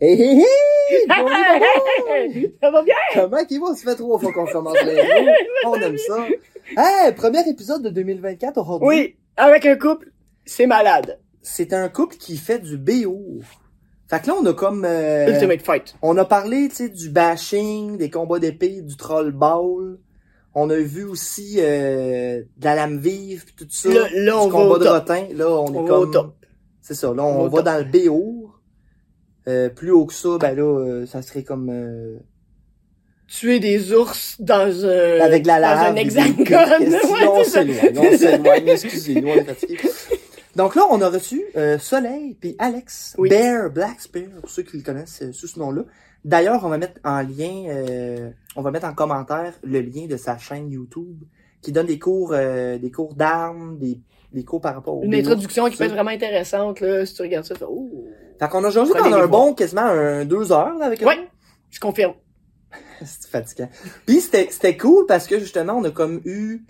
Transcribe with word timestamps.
Hé 0.00 0.12
hé! 0.40 0.44
Ça 2.60 2.70
va 2.70 2.82
bien? 2.82 2.94
Comment 3.14 3.44
qu'il 3.44 3.60
va? 3.60 3.74
Ça 3.74 3.90
fait 3.90 3.96
trois 3.96 4.18
fois 4.18 4.32
qu'on 4.32 4.46
commence 4.46 4.76
l'intro. 4.82 5.30
On 5.66 5.74
aime 5.74 5.98
ça. 5.98 6.26
Hey, 6.76 7.12
premier 7.14 7.46
épisode 7.48 7.82
de 7.82 7.90
2024 7.90 8.58
aujourd'hui. 8.58 8.88
Oui, 8.88 9.16
avec 9.36 9.66
un 9.66 9.76
couple, 9.76 10.10
c'est 10.44 10.66
malade. 10.66 11.18
C'est 11.42 11.72
un 11.72 11.88
couple 11.88 12.16
qui 12.16 12.36
fait 12.36 12.58
du 12.58 12.76
BO. 12.78 13.40
Fait 14.08 14.20
que 14.20 14.26
là, 14.28 14.34
on 14.40 14.44
a 14.46 14.52
comme... 14.52 14.84
euh, 14.84 15.28
Ultimate 15.32 15.62
Fight. 15.62 15.94
on 16.02 16.16
a 16.18 16.24
parlé, 16.24 16.68
tu 16.68 16.74
sais, 16.76 16.88
du 16.88 17.10
bashing, 17.10 17.96
des 17.96 18.10
combats 18.10 18.40
d'épée, 18.40 18.80
du 18.82 18.96
troll 18.96 19.30
ball. 19.30 19.98
On 20.54 20.68
a 20.68 20.76
vu 20.76 21.04
aussi 21.04 21.56
euh, 21.58 22.42
de 22.56 22.64
la 22.64 22.74
lame 22.74 22.98
vive, 22.98 23.44
pis 23.44 23.54
tout 23.54 23.66
ça. 23.70 23.88
Là- 23.88 24.08
là, 24.14 24.36
on 24.38 24.46
du 24.46 24.52
va 24.52 24.58
combat 24.58 24.74
au 24.74 24.78
de 24.78 24.84
top. 24.84 24.92
rotin. 24.94 25.26
Là, 25.34 25.48
on, 25.48 25.66
On 25.76 25.84
est 25.84 25.88
comme... 25.88 26.10
top. 26.10 26.34
C'est 26.80 26.94
ça, 26.94 27.14
là, 27.14 27.22
On 27.22 27.42
on, 27.42 27.48
va 27.48 27.62
va 27.62 27.62
dans 27.62 27.78
le 27.78 27.84
BO. 28.08 28.49
Euh, 29.50 29.68
plus 29.68 29.90
haut 29.90 30.06
que 30.06 30.14
ça, 30.14 30.38
ben 30.38 30.54
là, 30.56 30.62
euh, 30.62 31.06
ça 31.06 31.22
serait 31.22 31.42
comme... 31.42 31.68
euh, 31.70 32.16
Tuer 33.28 33.60
des 33.60 33.92
ours 33.92 34.36
dans 34.40 34.84
un, 34.84 35.20
avec 35.20 35.46
la 35.46 35.54
dans 35.60 35.60
lave. 35.60 35.78
un 35.90 35.92
des- 35.94 36.00
hexagone. 36.00 36.46
Ouais, 36.48 37.28
on 37.28 37.44
c'est 37.44 37.50
ça. 37.50 37.62
s'éloigne, 37.62 37.98
on 37.98 38.16
s'éloigne, 38.18 38.68
excusez-nous, 38.68 39.28
on 39.28 39.34
est 39.34 39.44
fatigués. 39.44 39.78
Donc 40.56 40.74
là, 40.74 40.82
on 40.90 41.00
a 41.00 41.08
reçu 41.08 41.40
euh, 41.56 41.78
Soleil 41.78 42.36
puis 42.40 42.56
Alex, 42.58 43.14
Oui. 43.18 43.28
Bear 43.28 43.70
Black 43.70 44.00
Spear, 44.00 44.30
pour 44.40 44.50
ceux 44.50 44.62
qui 44.64 44.78
le 44.78 44.82
connaissent 44.82 45.22
euh, 45.22 45.32
sous 45.32 45.46
ce 45.46 45.58
nom-là. 45.60 45.82
D'ailleurs, 46.24 46.64
on 46.64 46.68
va 46.68 46.76
mettre 46.78 46.98
en 47.04 47.20
lien, 47.22 47.66
euh, 47.68 48.30
on 48.56 48.62
va 48.62 48.72
mettre 48.72 48.86
en 48.86 48.94
commentaire 48.94 49.54
le 49.62 49.80
lien 49.80 50.06
de 50.06 50.16
sa 50.16 50.36
chaîne 50.36 50.68
YouTube 50.68 51.22
qui 51.62 51.70
donne 51.72 51.86
des 51.86 51.98
cours, 52.00 52.30
des 52.32 52.90
cours 52.92 53.14
d'armes, 53.14 53.78
des, 53.78 54.00
des 54.32 54.44
cours 54.44 54.60
par 54.60 54.74
rapport 54.74 54.98
au 54.98 55.02
Une 55.02 55.14
introduction 55.14 55.68
qui 55.68 55.76
peut 55.76 55.84
être 55.84 55.92
vraiment 55.92 56.10
intéressante, 56.10 56.80
là, 56.80 57.04
si 57.04 57.14
tu 57.14 57.22
regardes 57.22 57.44
ça. 57.44 57.54
tu 57.54 57.60
fais, 57.60 57.66
Oh. 57.68 57.90
Fait 58.38 58.48
qu'on 58.48 58.64
a 58.64 58.70
Prenez 58.70 58.92
pendant 58.94 59.16
les 59.16 59.22
un 59.22 59.26
bon, 59.26 59.54
quasiment 59.54 59.82
un 59.82 60.24
deux 60.24 60.50
heures 60.50 60.74
là, 60.78 60.86
avec 60.86 61.02
eux. 61.02 61.06
Ouais, 61.06 61.28
je 61.70 61.78
confirme. 61.78 62.14
C'est 63.04 63.28
fatigant. 63.28 63.68
Puis 64.06 64.20
c'était 64.20 64.48
c'était 64.50 64.76
cool 64.76 65.04
parce 65.06 65.26
que 65.26 65.38
justement 65.38 65.74
on 65.74 65.84
a 65.84 65.90
comme 65.90 66.20
eu 66.24 66.64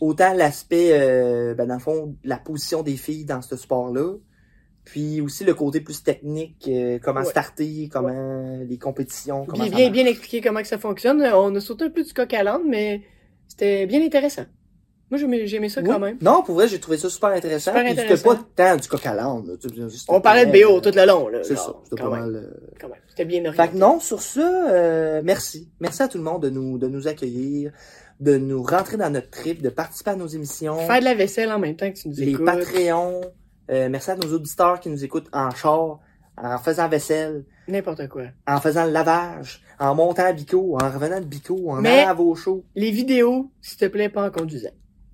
autant 0.00 0.32
l'aspect 0.32 0.90
euh, 0.92 1.54
ben 1.54 1.66
dans 1.66 1.74
le 1.74 1.80
fond 1.80 2.16
la 2.24 2.38
position 2.38 2.82
des 2.82 2.96
filles 2.96 3.24
dans 3.24 3.42
ce 3.42 3.56
sport 3.56 3.92
là, 3.92 4.14
puis 4.84 5.20
aussi 5.20 5.44
le 5.44 5.52
côté 5.54 5.80
plus 5.80 6.02
technique, 6.02 6.68
euh, 6.68 6.98
comment 7.02 7.20
Ouais. 7.20 7.26
starter, 7.26 7.90
comment 7.92 8.58
les 8.66 8.78
compétitions, 8.78 9.44
comment 9.46 9.66
Bien, 9.66 9.90
bien, 9.90 10.06
expliqué 10.06 10.40
comment 10.40 10.62
que 10.62 10.68
ça 10.68 10.78
fonctionne. 10.78 11.22
On 11.22 11.54
a 11.54 11.60
sauté 11.60 11.84
un 11.84 11.90
peu 11.90 12.02
du 12.02 12.14
coq 12.14 12.32
à 12.32 12.42
l'âne, 12.42 12.62
mais 12.66 13.02
c'était 13.46 13.86
bien 13.86 14.02
intéressant. 14.02 14.46
Moi, 15.10 15.18
j'ai 15.18 15.24
aimé- 15.24 15.46
j'ai 15.46 15.56
aimé 15.56 15.68
ça 15.68 15.80
Oui. 15.80 15.88
quand 15.88 15.98
même. 15.98 16.18
Non, 16.20 16.42
pour 16.42 16.54
vrai, 16.54 16.68
j'ai 16.68 16.78
trouvé 16.78 16.96
ça 16.96 17.10
super 17.10 17.30
intéressant. 17.30 17.72
Super 17.72 17.82
puis 17.82 17.90
C'était 17.90 18.02
intéressant. 18.12 18.36
pas 18.36 18.44
tant 18.54 18.76
du 18.76 18.88
coq 18.88 19.06
à 19.06 19.14
l'âne. 19.14 19.56
On 20.08 20.20
parlait 20.20 20.46
de 20.46 20.52
BO 20.52 20.76
euh, 20.76 20.80
tout 20.80 20.92
le 20.96 21.06
long. 21.06 21.28
là, 21.28 21.40
C'est 21.42 21.56
ça, 21.56 21.74
c'était 21.84 22.00
pas 22.02 22.10
même, 22.10 22.20
mal. 22.20 22.36
euh, 22.36 22.60
quand 22.80 22.88
même. 22.88 22.98
C'était 23.08 23.24
bien 23.24 23.42
Fait 23.42 23.48
orienté. 23.48 23.72
que 23.72 23.76
non, 23.78 23.98
sur 24.00 24.22
ça, 24.22 24.70
euh, 24.70 25.20
merci. 25.24 25.68
Merci 25.80 26.02
à 26.02 26.08
tout 26.08 26.18
le 26.18 26.24
monde 26.24 26.42
de 26.42 26.50
nous, 26.50 26.78
de 26.78 26.86
nous 26.86 27.08
accueillir, 27.08 27.72
de 28.20 28.36
nous 28.38 28.62
rentrer 28.62 28.96
dans 28.98 29.10
notre 29.10 29.30
trip, 29.30 29.62
de 29.62 29.68
participer 29.68 30.10
à 30.10 30.16
nos 30.16 30.26
émissions. 30.28 30.76
Faire 30.78 31.00
de 31.00 31.04
la 31.04 31.14
vaisselle 31.14 31.50
en 31.50 31.58
même 31.58 31.74
temps 31.74 31.90
que 31.90 31.96
tu 31.98 32.08
nous 32.08 32.14
les 32.16 32.28
écoutes. 32.28 32.44
Patreons. 32.46 33.20
Euh, 33.70 33.88
merci 33.88 34.10
à 34.10 34.16
nos 34.16 34.32
auditeurs 34.32 34.78
qui 34.80 34.90
nous 34.90 35.04
écoutent 35.04 35.28
en 35.32 35.50
char, 35.50 35.98
en 36.36 36.58
faisant 36.58 36.88
vaisselle, 36.88 37.44
N'importe 37.68 38.08
quoi. 38.08 38.22
en 38.46 38.60
faisant 38.60 38.84
le 38.84 38.90
lavage, 38.92 39.62
en 39.78 39.94
montant 39.94 40.24
à 40.24 40.32
Bico, 40.32 40.76
en 40.80 40.88
revenant 40.90 41.20
de 41.20 41.24
Bico, 41.24 41.70
en 41.70 41.80
Mais- 41.80 42.00
allant 42.00 42.10
à 42.10 42.14
vos 42.14 42.34
shows. 42.34 42.64
Les 42.74 42.90
vidéos, 42.90 43.50
s'il 43.60 43.78
te 43.78 43.84
plaît, 43.86 44.08
pas 44.08 44.26
en 44.26 44.30
conduisant. 44.30 44.70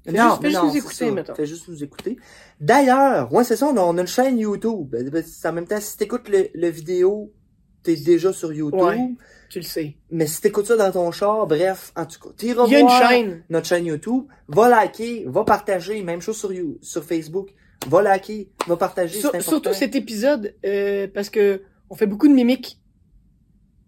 Fais 0.07 0.13
non, 0.13 0.29
juste- 0.31 0.43
fais 0.43 0.49
juste 0.51 0.63
non, 0.63 0.69
nous 0.69 0.77
écouter. 0.77 1.35
Fais 1.37 1.47
juste 1.47 1.69
nous 1.69 1.85
écouter. 1.85 2.17
D'ailleurs, 2.61 3.33
ouais, 3.33 3.45
c'est 3.45 3.57
ça, 3.57 3.67
on 3.67 3.77
a, 3.77 3.81
on 3.81 3.97
a 3.99 4.01
une 4.01 4.07
chaîne 4.07 4.39
YouTube. 4.39 4.89
Ben, 4.91 5.09
ben, 5.11 5.25
En 5.45 5.53
même 5.53 5.67
temps, 5.67 5.81
si 5.81 5.97
t'écoutes 5.97 6.29
le, 6.29 6.49
le 6.55 6.69
vidéo, 6.69 7.33
t'es 7.83 7.97
déjà 7.97 8.33
sur 8.33 8.53
YouTube. 8.53 8.81
Ouais. 8.81 9.11
Tu 9.49 9.59
le 9.61 9.65
sais. 9.65 9.97
Mais 10.11 10.27
si 10.27 10.41
t'écoutes 10.41 10.67
ça 10.67 10.77
dans 10.77 10.91
ton 10.91 11.11
char, 11.13 11.47
bref, 11.47 11.93
en 11.97 12.05
tout 12.07 12.19
cas, 12.21 12.31
t'iras 12.37 12.65
Il 12.67 12.73
y 12.73 12.77
a 12.77 12.81
une 12.81 12.87
voir 12.87 13.11
chaîne. 13.11 13.43
notre 13.51 13.67
chaîne 13.67 13.87
YouTube, 13.87 14.25
va 14.49 14.69
liker, 14.69 15.25
va 15.29 15.45
partager, 15.45 16.03
même 16.03 16.21
chose 16.21 16.37
sur, 16.37 16.53
You- 16.53 16.79
sur 16.83 17.05
Facebook, 17.05 17.51
va 17.87 18.03
liker, 18.03 18.51
va 18.67 18.77
partager, 18.77 19.21
Sur- 19.21 19.31
surtout 19.41 19.73
cet 19.73 19.95
épisode, 19.95 20.55
euh, 20.65 21.07
parce 21.15 21.31
que 21.31 21.63
on 21.91 21.95
fait 21.95 22.07
beaucoup 22.07 22.27
de 22.27 22.33
mimiques. 22.33 22.81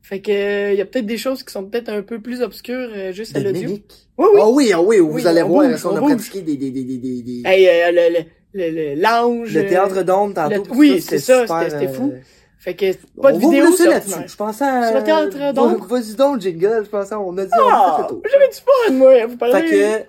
Fait 0.09 0.21
que 0.23 0.31
euh, 0.33 0.73
il 0.73 0.79
y 0.79 0.81
a 0.81 0.87
peut-être 0.87 1.05
des 1.05 1.19
choses 1.19 1.43
qui 1.43 1.53
sont 1.53 1.67
peut-être 1.67 1.91
un 1.91 2.01
peu 2.01 2.19
plus 2.19 2.41
obscures 2.41 2.89
euh, 2.97 3.13
juste 3.13 3.37
à 3.37 3.41
de 3.41 3.45
l'audio. 3.45 3.69
Oui, 3.71 3.83
oui. 4.17 4.27
Ah 4.41 4.49
oui, 4.49 4.73
ah 4.73 4.81
oui, 4.81 4.99
vous 5.01 5.13
Oui, 5.13 5.27
allez 5.27 5.43
on 5.43 5.49
voir, 5.49 5.69
bouge, 5.69 5.85
on, 5.85 5.91
a 5.97 6.01
on 6.01 6.01
bouge. 6.01 6.15
pratiqué 6.15 6.41
des, 6.41 6.57
des, 6.57 6.71
des, 6.71 6.85
des, 6.85 6.97
des, 6.97 7.23
des- 7.23 7.43
Hey, 7.45 7.69
euh, 7.69 7.93
le, 7.93 8.19
le, 8.55 8.71
le, 8.71 8.95
le 8.95 9.03
lounge. 9.03 9.55
le 9.55 9.67
théâtre 9.67 9.99
euh, 9.99 10.05
d'ombre 10.05 10.33
tantôt. 10.33 10.65
le- 10.65 10.73
oui, 10.75 11.03
c'est 11.03 11.19
ça, 11.19 11.43
super, 11.43 11.59
c'était- 11.65 11.71
c'était 11.81 11.93
fou. 11.93 12.13
euh, 12.15 12.21
Fait 12.59 12.75
que 12.75 12.87
pas 13.21 13.33
de 13.33 13.37
on 13.37 13.41
vous 13.41 13.51
vidéo, 13.51 13.67
c'est 13.77 13.87
là-dessus. 13.87 14.19
Je 14.27 14.35
pensais 14.37 14.65
à... 14.65 14.89
Sur 14.89 14.97
le 14.99 15.05
théâtre 15.05 15.53
d'ombre. 15.53 15.87
Vas-y 15.87 16.15
donc, 16.15 16.41
jingle, 16.41 16.81
je 16.85 16.89
pensais, 16.89 17.15
on 17.15 17.37
a 17.37 17.45
dit, 17.45 17.51
on 17.55 17.69
a 17.69 17.71
Ah, 17.71 17.97
fait 18.03 18.09
tour. 18.09 18.23
j'avais 18.33 18.49
du 18.49 18.55
fun, 18.57 18.93
moi, 18.95 19.13
à 19.13 19.27
vous 19.27 19.37
parler. 19.37 19.61
Fait 19.69 20.07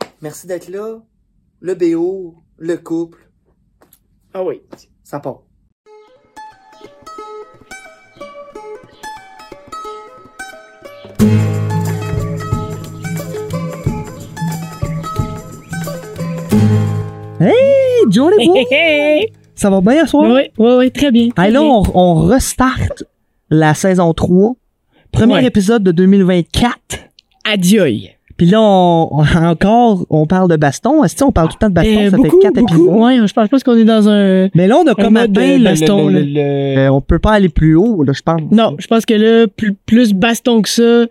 que, 0.00 0.06
merci 0.20 0.48
d'être 0.48 0.68
là. 0.68 0.98
Le 1.60 1.74
BO, 1.76 2.34
le 2.58 2.76
couple, 2.76 3.18
Ah 4.34 4.42
oui. 4.42 4.62
ça 5.04 5.20
part. 5.20 5.42
Hey, 17.40 18.04
Johnny 18.10 18.46
Boy! 18.48 18.64
Hey, 18.70 19.28
Ça 19.54 19.70
va 19.70 19.80
bien 19.80 20.04
ce 20.04 20.10
soir? 20.10 20.30
Oui, 20.30 20.42
oui, 20.58 20.70
oui, 20.78 20.90
très 20.90 21.10
bien. 21.12 21.28
très 21.30 21.46
Hey, 21.46 21.52
là, 21.52 21.62
on, 21.62 21.82
on 21.94 22.14
restart 22.26 22.78
la 23.50 23.74
saison 23.74 24.12
3. 24.12 24.54
Premier 25.12 25.34
Ouais. 25.34 25.44
épisode 25.44 25.82
de 25.82 25.92
2024. 25.92 26.76
Adioï. 27.44 28.10
Puis 28.36 28.46
là, 28.46 28.60
on, 28.60 29.08
on- 29.12 29.44
encore, 29.46 30.06
on 30.10 30.26
parle 30.26 30.48
de 30.50 30.56
baston. 30.56 31.02
Est-ce 31.02 31.16
que 31.16 31.24
on 31.24 31.32
parle 31.32 31.48
tout 31.48 31.56
le 31.60 31.66
temps 31.66 31.68
de 31.70 31.74
baston? 31.74 32.00
Euh, 32.06 32.10
ça 32.10 32.16
beaucoup, 32.16 32.40
fait 32.40 32.60
épisodes. 32.60 32.86
Ouais, 32.88 33.16
je 33.26 33.32
pense 33.32 33.48
pas 33.48 33.58
qu'on 33.60 33.76
est 33.76 33.84
dans 33.84 34.08
un... 34.08 34.48
Mais 34.54 34.66
là, 34.68 34.76
on 34.78 34.86
a 34.86 34.94
comme 34.94 35.16
atteint 35.16 35.58
le, 35.58 35.64
baston, 35.64 36.08
le- 36.08 36.20
le- 36.20 36.74
le- 36.84 36.90
on 36.90 37.00
peut 37.00 37.18
pas 37.18 37.32
aller 37.32 37.48
plus 37.48 37.74
haut, 37.74 38.02
là, 38.04 38.12
je 38.14 38.22
pense. 38.22 38.40
Non, 38.52 38.76
je 38.78 38.86
pense 38.86 39.04
que 39.06 39.14
là, 39.14 39.46
plus, 39.48 39.74
plus 39.74 40.12
baston 40.12 40.62
que 40.62 40.68
ça, 40.68 41.06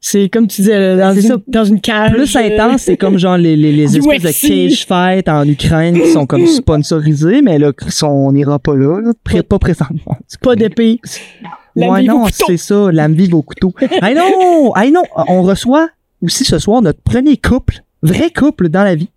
c'est 0.00 0.28
comme 0.28 0.46
tu 0.46 0.62
disais, 0.62 0.78
là, 0.96 0.96
dans, 1.12 1.14
une, 1.14 1.22
ça. 1.22 1.36
dans 1.46 1.64
une 1.64 1.80
cage. 1.80 2.12
Plus 2.12 2.36
intense, 2.36 2.82
c'est 2.82 2.96
comme 2.96 3.18
genre 3.18 3.36
les, 3.36 3.54
les, 3.56 3.72
les 3.72 3.96
espèces 3.98 4.22
de 4.22 4.48
cage 4.48 4.86
fight 4.86 5.28
en 5.28 5.46
Ukraine 5.46 6.00
qui 6.00 6.10
sont 6.10 6.26
comme 6.26 6.46
sponsorisés, 6.46 7.42
mais 7.42 7.58
là, 7.58 7.72
on 8.02 8.32
n'ira 8.32 8.58
pas 8.58 8.74
là, 8.74 9.00
là 9.00 9.12
pré- 9.24 9.42
pas 9.42 9.58
présentement. 9.58 10.16
Pas 10.42 10.56
d'épée. 10.56 11.00
Ouais, 11.76 12.02
non, 12.02 12.26
c'est 12.32 12.56
ça, 12.56 12.90
lame 12.92 13.12
vive 13.14 13.34
au 13.34 13.42
couteau. 13.42 13.72
hey 14.02 14.14
non, 14.14 14.74
hey 14.76 14.90
non, 14.90 15.02
on 15.28 15.42
reçoit 15.42 15.88
aussi 16.22 16.44
ce 16.44 16.58
soir 16.58 16.82
notre 16.82 17.00
premier 17.02 17.36
couple, 17.36 17.82
vrai 18.02 18.30
couple 18.30 18.68
dans 18.68 18.82
la 18.84 18.94
vie. 18.94 19.08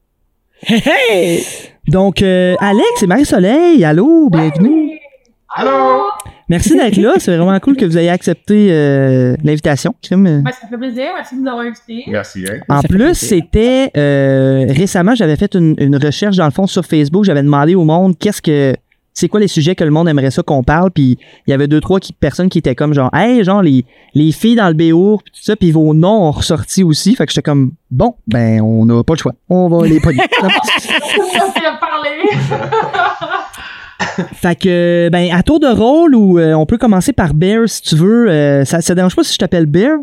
Hey, 0.65 0.81
hey! 0.85 1.43
Donc, 1.87 2.21
euh, 2.21 2.55
Alex 2.59 3.03
et 3.03 3.07
Marie-Soleil, 3.07 3.83
allô, 3.83 4.29
bienvenue. 4.29 4.97
Allô? 5.55 6.03
Merci 6.49 6.75
d'être 6.75 6.97
là, 6.97 7.13
c'est 7.19 7.35
vraiment 7.35 7.59
cool 7.59 7.75
que 7.75 7.85
vous 7.85 7.97
ayez 7.97 8.09
accepté 8.09 8.67
euh, 8.71 9.35
l'invitation. 9.43 9.95
Ben, 10.11 10.43
ça 10.45 10.67
fait 10.67 10.77
plaisir. 10.77 11.05
Merci 11.15 11.35
de 11.35 11.41
nous 11.41 11.47
avoir 11.47 11.65
invités. 11.65 12.03
Merci, 12.07 12.45
hein? 12.49 12.59
En 12.69 12.81
Ça 12.81 12.87
plus, 12.87 13.15
c'était 13.15 13.91
euh, 13.95 14.65
récemment, 14.69 15.15
j'avais 15.15 15.35
fait 15.35 15.55
une, 15.55 15.75
une 15.77 15.95
recherche 15.95 16.35
dans 16.35 16.45
le 16.45 16.51
fond 16.51 16.67
sur 16.67 16.85
Facebook. 16.85 17.23
J'avais 17.23 17.43
demandé 17.43 17.75
au 17.75 17.83
monde 17.83 18.17
qu'est-ce 18.17 18.41
que 18.41 18.73
c'est 19.13 19.29
quoi 19.29 19.39
les 19.39 19.47
sujets 19.47 19.75
que 19.75 19.83
le 19.83 19.91
monde 19.91 20.09
aimerait 20.09 20.31
ça 20.31 20.41
qu'on 20.41 20.63
parle. 20.63 20.91
Puis 20.91 21.17
il 21.47 21.51
y 21.51 21.53
avait 21.53 21.67
deux 21.67 21.79
trois 21.79 21.99
qui, 21.99 22.13
personnes 22.13 22.49
qui 22.49 22.57
étaient 22.57 22.75
comme 22.75 22.93
genre, 22.93 23.13
hey, 23.13 23.43
genre 23.43 23.61
les 23.61 23.85
les 24.15 24.31
filles 24.31 24.55
dans 24.55 24.67
le 24.67 24.73
BO, 24.73 25.19
puis 25.23 25.31
tout 25.31 25.43
ça. 25.43 25.55
Puis 25.55 25.71
vos 25.71 25.93
noms 25.93 26.27
ont 26.27 26.31
ressorti 26.31 26.83
aussi. 26.83 27.15
Fait 27.15 27.25
que 27.25 27.31
j'étais 27.31 27.43
comme 27.43 27.73
bon, 27.91 28.15
ben 28.27 28.61
on 28.61 28.85
n'a 28.85 29.03
pas 29.03 29.13
le 29.13 29.19
choix, 29.19 29.33
on 29.49 29.69
va 29.69 29.87
les 29.87 29.99
pogner. 29.99 30.19
Fait 34.33 34.55
que 34.55 35.09
ben 35.11 35.29
à 35.33 35.43
tour 35.43 35.59
de 35.59 35.67
rôle 35.67 36.15
ou 36.15 36.39
euh, 36.39 36.53
on 36.53 36.65
peut 36.65 36.77
commencer 36.77 37.13
par 37.13 37.33
Bear 37.33 37.67
si 37.67 37.81
tu 37.81 37.95
veux. 37.95 38.29
Euh, 38.29 38.65
ça 38.65 38.81
ça 38.81 38.95
dérange 38.95 39.15
pas 39.15 39.23
si 39.23 39.33
je 39.33 39.37
t'appelle 39.37 39.65
Bear? 39.65 39.97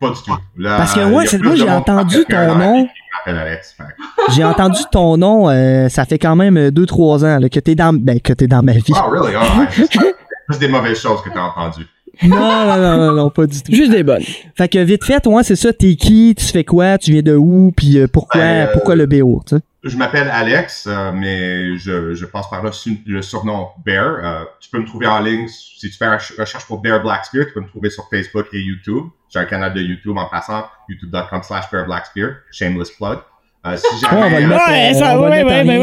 Pas 0.00 0.08
du 0.10 0.16
tout. 0.24 0.32
Parce 0.62 0.94
que 0.94 1.00
y 1.00 1.04
moi, 1.10 1.24
c'est- 1.26 1.38
j'ai 1.56 1.68
entendu 1.70 2.24
ton 2.28 2.54
nom. 2.56 2.84
qui 2.84 2.90
m'appelle 3.28 3.38
Alex, 3.38 3.74
fait 3.76 3.82
que- 3.84 4.32
J'ai 4.32 4.44
entendu 4.44 4.80
ton 4.90 5.16
nom, 5.18 5.50
euh, 5.50 5.88
ça 5.90 6.04
fait 6.06 6.18
quand 6.18 6.36
même 6.36 6.70
2-3 6.70 7.24
ans 7.24 7.38
là, 7.38 7.48
que 7.50 7.60
t'es 7.60 7.74
dans 7.74 7.92
ben, 7.92 8.18
que 8.20 8.32
t'es 8.32 8.46
dans 8.46 8.62
ma 8.62 8.72
vie. 8.72 8.82
Oh, 8.94 9.10
really? 9.10 9.34
Oh, 9.36 9.60
ouais. 9.60 10.14
Plus 10.48 10.58
des 10.58 10.68
mauvaises 10.68 10.98
choses 10.98 11.20
que 11.22 11.28
t'as 11.30 11.42
entendues. 11.42 11.86
Non, 12.22 12.36
non, 12.36 12.76
non, 12.76 12.96
non, 12.98 13.12
non, 13.12 13.30
pas 13.30 13.46
du 13.46 13.62
tout. 13.62 13.72
Juste 13.72 13.92
des 13.92 14.02
bonnes. 14.02 14.22
Fait 14.54 14.68
que 14.68 14.78
vite 14.78 15.04
fait, 15.04 15.20
toi, 15.20 15.42
c'est 15.42 15.56
ça, 15.56 15.72
t'es 15.72 15.94
qui, 15.96 16.34
tu 16.36 16.44
fais 16.46 16.64
quoi, 16.64 16.98
tu 16.98 17.12
viens 17.12 17.22
de 17.22 17.34
où, 17.34 17.72
puis 17.74 17.98
euh, 17.98 18.06
pourquoi, 18.12 18.40
Ben, 18.40 18.66
euh, 18.66 18.72
pourquoi 18.72 18.94
le 18.96 19.06
BO, 19.06 19.42
tu 19.46 19.56
sais? 19.56 19.62
Je 19.82 19.96
m'appelle 19.96 20.28
Alex, 20.30 20.86
euh, 20.86 21.10
mais 21.12 21.76
je, 21.78 22.14
je 22.14 22.26
passe 22.26 22.50
par 22.50 22.62
là 22.62 22.70
sur 22.70 22.92
le 23.06 23.22
surnom 23.22 23.68
Bear. 23.84 24.18
Euh, 24.22 24.44
tu 24.60 24.68
peux 24.68 24.78
me 24.78 24.84
trouver 24.86 25.06
en 25.06 25.20
ligne 25.20 25.48
si 25.48 25.88
tu 25.90 25.96
fais 25.96 26.04
une 26.04 26.18
recherche 26.38 26.66
pour 26.66 26.82
Bear 26.82 27.02
Blackspear. 27.02 27.46
Tu 27.46 27.52
peux 27.54 27.60
me 27.60 27.68
trouver 27.68 27.88
sur 27.88 28.06
Facebook 28.10 28.46
et 28.52 28.58
YouTube. 28.60 29.04
J'ai 29.30 29.38
un 29.38 29.46
canal 29.46 29.72
de 29.72 29.80
YouTube 29.80 30.16
en 30.18 30.26
passant, 30.26 30.66
youtube.com 30.88 31.42
slash 31.42 31.70
Bear 31.70 31.86
Blackspear. 31.86 32.32
Shameless 32.50 32.90
plug. 32.90 33.20
Euh, 33.66 33.76
si 33.76 34.00
jamais, 34.00 34.20
J'ai- 34.66 34.72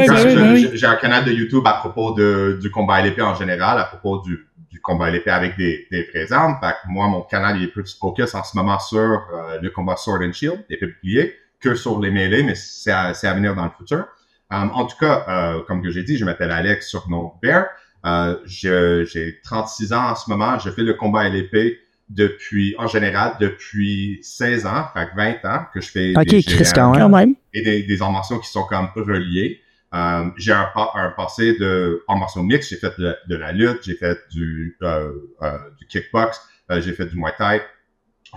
ouais, 0.09 0.17
j'ai- 0.29 0.35
ouais, 0.38 0.57
j'ai- 0.57 0.77
J'ai 0.77 0.88
un 0.88 0.95
canal 0.95 1.25
de 1.25 1.31
YouTube 1.31 1.63
à 1.65 1.73
propos 1.73 2.11
de, 2.13 2.59
du 2.61 2.69
combat 2.69 2.95
à 2.95 3.01
l'épée 3.01 3.21
en 3.23 3.33
général, 3.35 3.79
à 3.79 3.85
propos 3.85 4.21
du 4.21 4.44
du 4.69 4.81
combat 4.81 5.05
à 5.05 5.09
l'épée 5.09 5.31
avec 5.31 5.55
des, 5.57 5.88
des 5.89 6.03
vraies 6.03 6.31
armes. 6.33 6.57
Fait 6.61 6.73
que 6.83 6.89
moi, 6.89 7.07
mon 7.07 7.21
canal 7.21 7.55
il 7.57 7.63
est 7.63 7.67
plus 7.67 7.97
focus 7.99 8.35
en 8.35 8.44
ce 8.44 8.55
moment 8.57 8.77
sur 8.79 8.99
euh, 8.99 9.59
le 9.61 9.69
combat 9.69 9.95
Sword 9.95 10.19
and 10.23 10.33
Shield, 10.33 10.65
épée 10.69 10.88
bouclier, 10.88 11.33
que 11.74 11.75
sur 11.75 12.00
les 12.00 12.12
mêlées, 12.12 12.44
mais 12.44 12.56
c'est 12.56 12.92
à, 12.92 13.14
c'est 13.14 13.28
à 13.28 13.34
venir 13.34 13.56
dans 13.56 13.66
le 13.66 13.72
futur. 13.78 14.06
Um, 14.50 14.72
en 14.74 14.86
tout 14.86 14.96
cas, 14.98 15.25
euh, 15.28 15.62
comme 15.68 15.81
que 15.81 15.90
j'ai 15.92 16.04
dit, 16.04 16.18
je 16.18 16.25
m'appelle 16.25 16.52
Alex 16.52 16.88
sur 16.88 17.10
nom 17.10 17.34
Bear. 17.42 17.66
Euh, 18.06 18.38
je- 18.46 19.04
j'ai 19.06 19.40
36 19.44 19.92
ans 19.94 20.12
en 20.12 20.16
ce 20.16 20.30
moment. 20.30 20.58
Je 20.60 20.69
fais 20.69 20.84
le 20.84 20.94
combat 20.94 21.22
à 21.22 21.30
l'épée 21.30 21.80
depuis, 22.10 22.74
en 22.78 22.88
général, 22.88 23.34
depuis 23.42 24.19
16 24.22 24.66
ans, 24.66 24.86
fait 24.94 25.08
que 25.10 25.16
20 25.18 25.46
ans 25.46 25.66
que 25.74 25.81
je 25.81 25.90
fais 25.92 26.14
Ok, 26.16 26.25
des 26.28 26.42
GM 26.42 26.64
quand 26.74 27.10
même. 27.10 27.36
et 27.54 27.62
des, 27.62 27.84
des 27.84 28.02
arts 28.02 28.12
martiaux 28.14 28.40
qui 28.40 28.50
sont 28.50 28.64
comme 28.64 28.88
reliés. 28.96 29.60
Euh, 29.94 30.25
j'ai 30.38 30.54
un, 30.54 30.69
un 30.96 31.10
passé 31.12 31.54
de 31.58 32.04
arts 32.08 32.18
martiaux 32.18 32.44
mixtes. 32.44 32.69
J'ai 32.69 32.78
fait 32.78 32.94
de, 32.98 33.16
de 33.28 33.36
la 33.36 33.52
lutte, 33.52 33.80
j'ai 33.84 33.96
fait 33.96 34.18
du, 34.31 34.78
euh, 34.84 35.12
euh, 35.42 35.58
du 35.80 35.88
kickbox, 35.88 36.40
euh, 36.72 36.80
j'ai 36.81 36.94
fait 36.94 37.06
du 37.08 37.18
muay 37.18 37.31
thai, 37.38 37.62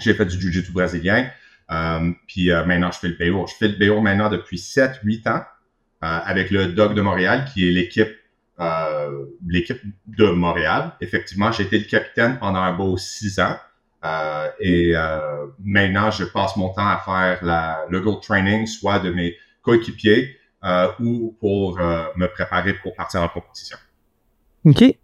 j'ai 0.01 0.15
fait 0.15 0.27
du 0.27 0.41
jiu-jitsu 0.41 0.73
brésilien. 0.73 1.29
Euh, 1.71 2.13
puis 2.27 2.51
euh, 2.51 2.65
maintenant, 2.65 2.91
je 2.91 2.99
fais 2.99 3.09
le 3.09 3.33
BO. 3.33 3.47
Je 3.47 3.55
fais 3.55 3.69
le 3.69 3.77
BO 3.77 4.01
maintenant 4.01 4.29
depuis 4.29 4.59
7-8 4.59 5.29
ans 5.29 5.39
euh, 5.39 5.43
avec 6.01 6.51
le 6.51 6.69
Dog 6.69 6.95
de 6.95 7.03
Montréal, 7.03 7.45
qui 7.53 7.69
est 7.69 7.73
l'équipe 7.73 8.17
l'équipe 9.47 9.81
de 10.07 10.27
Montréal. 10.27 10.93
Effectivement, 11.01 11.51
j'ai 11.51 11.63
été 11.63 11.79
le 11.79 11.87
capitaine 11.87 12.39
pendant 12.39 12.59
un 12.59 12.75
beau 12.75 12.99
6 12.99 13.41
ans. 13.41 13.57
Et 14.61 14.93
maintenant, 15.65 16.11
je 16.11 16.25
passe 16.25 16.57
mon 16.57 16.69
temps 16.69 16.87
à 16.87 16.99
faire 16.99 17.43
la, 17.43 17.87
le 17.89 18.01
goal 18.03 18.21
training, 18.21 18.67
soit 18.67 18.99
de 18.99 19.13
mes 19.13 19.35
coéquipiers 19.63 20.37
ou 20.99 21.35
pour 21.41 21.79
me 21.79 22.27
préparer 22.27 22.75
pour 22.75 22.95
partir 22.95 23.23
en 23.23 23.29
compétition. 23.29 23.79
OK. 24.67 24.95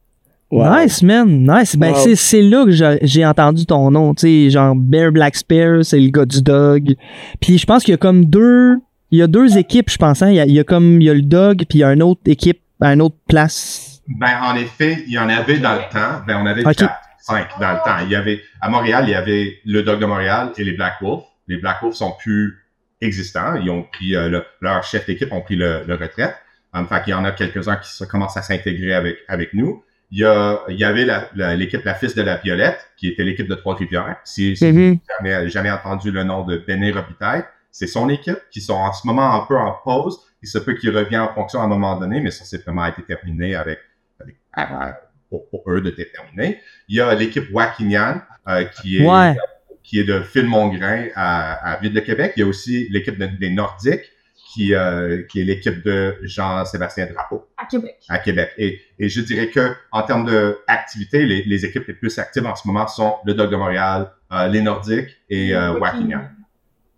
Wow. 0.51 0.79
Nice, 0.81 1.03
man. 1.03 1.45
Nice. 1.47 1.77
Ben, 1.77 1.93
Wow. 1.93 1.99
c'est, 2.05 2.15
c'est 2.15 2.43
là 2.43 2.65
que 2.65 2.71
j'ai, 3.03 3.27
entendu 3.27 3.67
ton 3.67 3.91
nom. 3.91 4.15
Tu 4.15 4.21
sais, 4.47 4.51
genre 4.51 4.75
Bear 4.77 5.11
Black 5.11 5.35
Spear, 5.37 5.85
c'est 5.85 5.99
le 5.99 6.11
gars 6.11 6.25
du 6.25 6.41
dog. 6.43 6.95
Puis 7.41 7.59
je 7.59 7.67
pense 7.67 7.83
qu'il 7.83 7.93
y 7.93 7.95
a 7.95 7.99
comme 7.99 8.25
deux. 8.27 8.77
Il 9.11 9.19
y 9.19 9.23
a 9.23 9.27
deux 9.27 9.57
équipes, 9.59 9.91
je 9.91 9.97
pense. 9.99 10.23
Hein? 10.23 10.31
Il, 10.31 10.37
y 10.37 10.41
a, 10.41 10.47
il 10.47 10.53
y 10.53 10.61
a 10.61 10.65
comme 10.65 11.01
il 11.01 11.07
y 11.07 11.11
a 11.11 11.15
le 11.15 11.23
dog, 11.23 11.59
puis 11.69 11.79
il 11.79 11.81
y 11.81 11.85
a 11.85 11.93
une 11.93 12.03
autre 12.03 12.21
équipe 12.27 12.61
une 12.83 13.01
autre 13.03 13.17
place. 13.29 14.01
Ben, 14.09 14.39
en 14.43 14.55
effet, 14.57 15.03
il 15.07 15.13
y 15.15 15.19
en 15.19 15.29
avait 15.29 15.59
dans 15.59 15.75
le 15.75 15.91
temps. 15.91 16.23
Ben, 16.27 16.39
on 16.41 16.47
avait 16.47 16.63
quatre, 16.63 16.95
cinq 17.19 17.49
dans 17.61 17.73
le 17.73 17.79
temps. 17.79 17.99
Il 18.05 18.11
y 18.11 18.15
avait, 18.15 18.41
à 18.61 18.69
Montréal, 18.69 19.05
il 19.09 19.11
y 19.11 19.15
avait 19.15 19.59
le 19.65 19.83
Dog 19.83 20.01
de 20.01 20.07
Montréal 20.07 20.53
et 20.57 20.65
les 20.65 20.73
Black 20.73 20.95
Wolves. 21.01 21.23
Les 21.49 21.57
Black 21.57 21.81
Wolves 21.83 21.95
sont 21.95 22.13
plus 22.19 22.55
existants. 23.01 23.55
Ils 23.57 23.71
ont 23.71 23.83
pris, 23.83 24.15
euh, 24.15 24.29
le- 24.29 24.45
leur 24.61 24.83
chef 24.85 25.07
d'équipe 25.07 25.33
ont 25.33 25.41
pris 25.41 25.57
le, 25.57 25.83
le 25.87 25.95
retraite. 25.95 26.35
Um, 26.75 26.87
fait 26.87 27.03
qu'il 27.05 27.13
y 27.13 27.15
en 27.15 27.25
a 27.25 27.33
quelques-uns 27.33 27.77
qui 27.77 27.91
se, 27.91 28.05
commencent 28.05 28.37
à 28.37 28.43
s'intégrer 28.43 28.93
avec, 28.93 29.17
avec 29.29 29.55
nous. 29.55 29.83
Il 30.11 30.19
y 30.21 30.25
a, 30.25 30.61
il 30.69 30.77
y 30.79 30.85
avait 30.85 31.05
la- 31.05 31.29
la- 31.35 31.57
l'équipe 31.57 31.85
La 31.85 31.95
Fils 31.95 32.15
de 32.15 32.23
la 32.23 32.37
Violette, 32.37 32.79
qui 32.97 33.09
était 33.09 33.25
l'équipe 33.25 33.49
de 33.49 33.55
Trois-Rivières. 33.57 34.17
Si, 34.25 34.57
si 34.57 34.71
vous 34.71 35.01
n'avez 35.23 35.49
jamais 35.51 35.71
entendu 35.71 36.11
le 36.13 36.23
nom 36.23 36.45
de 36.45 36.59
Béné 36.59 36.93
Robitaille, 36.93 37.45
c'est 37.73 37.87
son 37.89 38.09
équipe 38.09 38.39
qui 38.51 38.61
sont 38.61 38.75
en 38.75 38.93
ce 38.93 39.07
moment 39.07 39.35
un 39.35 39.45
peu 39.47 39.57
en 39.57 39.73
pause. 39.85 40.21
Il 40.43 40.49
se 40.49 40.59
peut 40.59 40.75
qu'il 40.75 40.97
revient 40.97 41.19
en 41.19 41.35
fonction 41.35 41.61
à 41.61 41.65
un 41.65 41.69
moment 41.69 41.99
donné, 41.99 42.21
mais 42.21 42.31
ça, 42.31 42.45
c'est 42.45 42.63
vraiment 42.65 42.87
été 42.87 43.03
terminé 43.03 43.55
avec, 43.57 43.81
avec 44.21 44.37
à- 44.53 45.01
pour, 45.29 45.49
pour 45.51 45.63
eux 45.73 45.81
de 45.81 45.91
terminer. 45.91 46.61
Il 46.89 46.97
y 46.97 47.01
a 47.01 47.13
l'équipe 47.15 47.49
Wakinian, 47.53 48.21
euh, 48.49 48.65
qui 48.65 48.99
est 49.03 49.07
Ouais. 49.07 49.35
qui 49.83 49.99
est 50.01 50.05
de 50.05 50.21
Phil 50.21 50.47
Mongrain 50.47 51.07
à, 51.17 51.73
à 51.73 51.81
Ville 51.81 51.93
de 51.93 52.01
Québec. 52.01 52.33
Il 52.37 52.41
y 52.41 52.43
a 52.45 52.47
aussi 52.47 52.89
l'équipe 52.91 53.19
de- 53.19 53.27
des 53.27 53.51
Nordiques, 53.51 54.13
qui, 54.57 54.75
euh, 54.75 55.23
qui 55.29 55.41
est 55.41 55.45
l'équipe 55.45 55.85
de 55.85 56.17
Jean-Sébastien 56.23 57.07
Drapeau 57.13 57.47
À 57.59 57.67
Québec. 57.67 57.97
à 58.09 58.19
Québec. 58.19 58.51
Et, 58.57 58.81
et 58.99 59.09
je 59.11 59.21
dirais 59.21 59.51
que 59.51 59.73
en 59.93 60.03
termes 60.03 60.25
d'activité, 60.67 61.27
les, 61.27 61.43
les 61.45 61.65
équipes 61.67 61.87
les 61.87 61.95
plus 61.95 62.19
actives 62.19 62.47
en 62.47 62.55
ce 62.57 62.67
moment 62.67 62.87
sont 62.89 63.15
le 63.27 63.35
Dog 63.35 63.51
de 63.51 63.57
Montréal, 63.57 64.11
euh, 64.33 64.49
les 64.49 64.63
Nordiques 64.63 65.11
et 65.29 65.55
euh. 65.55 65.75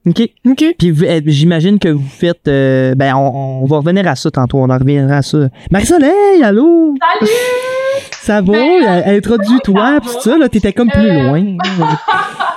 OK. 0.07 0.21
OK. 0.47 0.65
Puis 0.79 0.95
eh, 1.05 1.23
j'imagine 1.27 1.79
que 1.79 1.89
vous 1.89 2.09
faites. 2.09 2.47
euh, 2.49 2.95
ben, 2.95 3.15
on, 3.17 3.63
on 3.63 3.67
va 3.67 3.79
revenir 3.79 4.07
à 4.07 4.15
ça 4.17 4.31
tantôt. 4.31 4.59
On 4.59 4.71
en 4.71 4.79
reviendra 4.79 5.17
à 5.17 5.23
ça. 5.23 5.49
Marie-Soleil, 5.71 6.43
allô? 6.43 6.95
Salut! 7.21 7.31
Ça 8.13 8.41
va? 8.41 8.53
Ben, 8.53 9.03
Introduis-toi, 9.17 9.99
va. 9.99 10.21
ça, 10.21 10.39
là, 10.39 10.49
t'étais 10.49 10.73
comme 10.73 10.89
plus 10.91 11.01
Euh, 11.11 11.23
loin. 11.29 11.43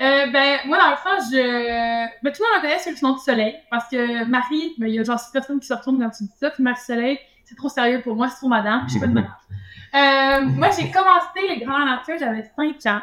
Euh, 0.00 0.26
ben, 0.32 0.58
moi, 0.66 0.78
dans 0.78 0.90
le 0.90 0.96
fond, 0.96 1.30
je. 1.30 2.22
Ben, 2.22 2.32
tout 2.32 2.42
le 2.42 2.54
monde 2.54 2.56
me 2.56 2.60
connaît 2.62 2.78
sur 2.78 2.92
le 2.92 3.08
nom 3.08 3.16
du 3.16 3.22
soleil. 3.22 3.56
Parce 3.70 3.88
que 3.88 4.24
Marie, 4.24 4.74
ben, 4.78 4.86
il 4.86 4.94
y 4.94 4.98
a 4.98 5.04
genre 5.04 5.18
six 5.18 5.30
personnes 5.30 5.60
qui 5.60 5.66
se 5.66 5.74
retournent 5.74 6.00
quand 6.00 6.10
tu 6.10 6.24
dis 6.24 6.32
ça. 6.38 6.50
Puis 6.50 6.62
Marie-Soleil, 6.62 7.18
c'est 7.44 7.54
trop 7.54 7.68
sérieux 7.68 8.00
pour 8.02 8.16
moi, 8.16 8.28
c'est 8.28 8.36
trop 8.36 8.48
madame. 8.48 8.84
Je 8.86 8.92
suis 8.92 9.00
pas 9.00 9.06
de 9.06 9.12
madame. 9.12 9.34
Euh, 9.92 10.42
moi, 10.42 10.68
j'ai 10.70 10.88
commencé 10.88 11.40
les 11.48 11.64
grands 11.64 11.84
nature, 11.84 12.14
j'avais 12.16 12.48
5 12.56 12.76
ans. 12.86 13.00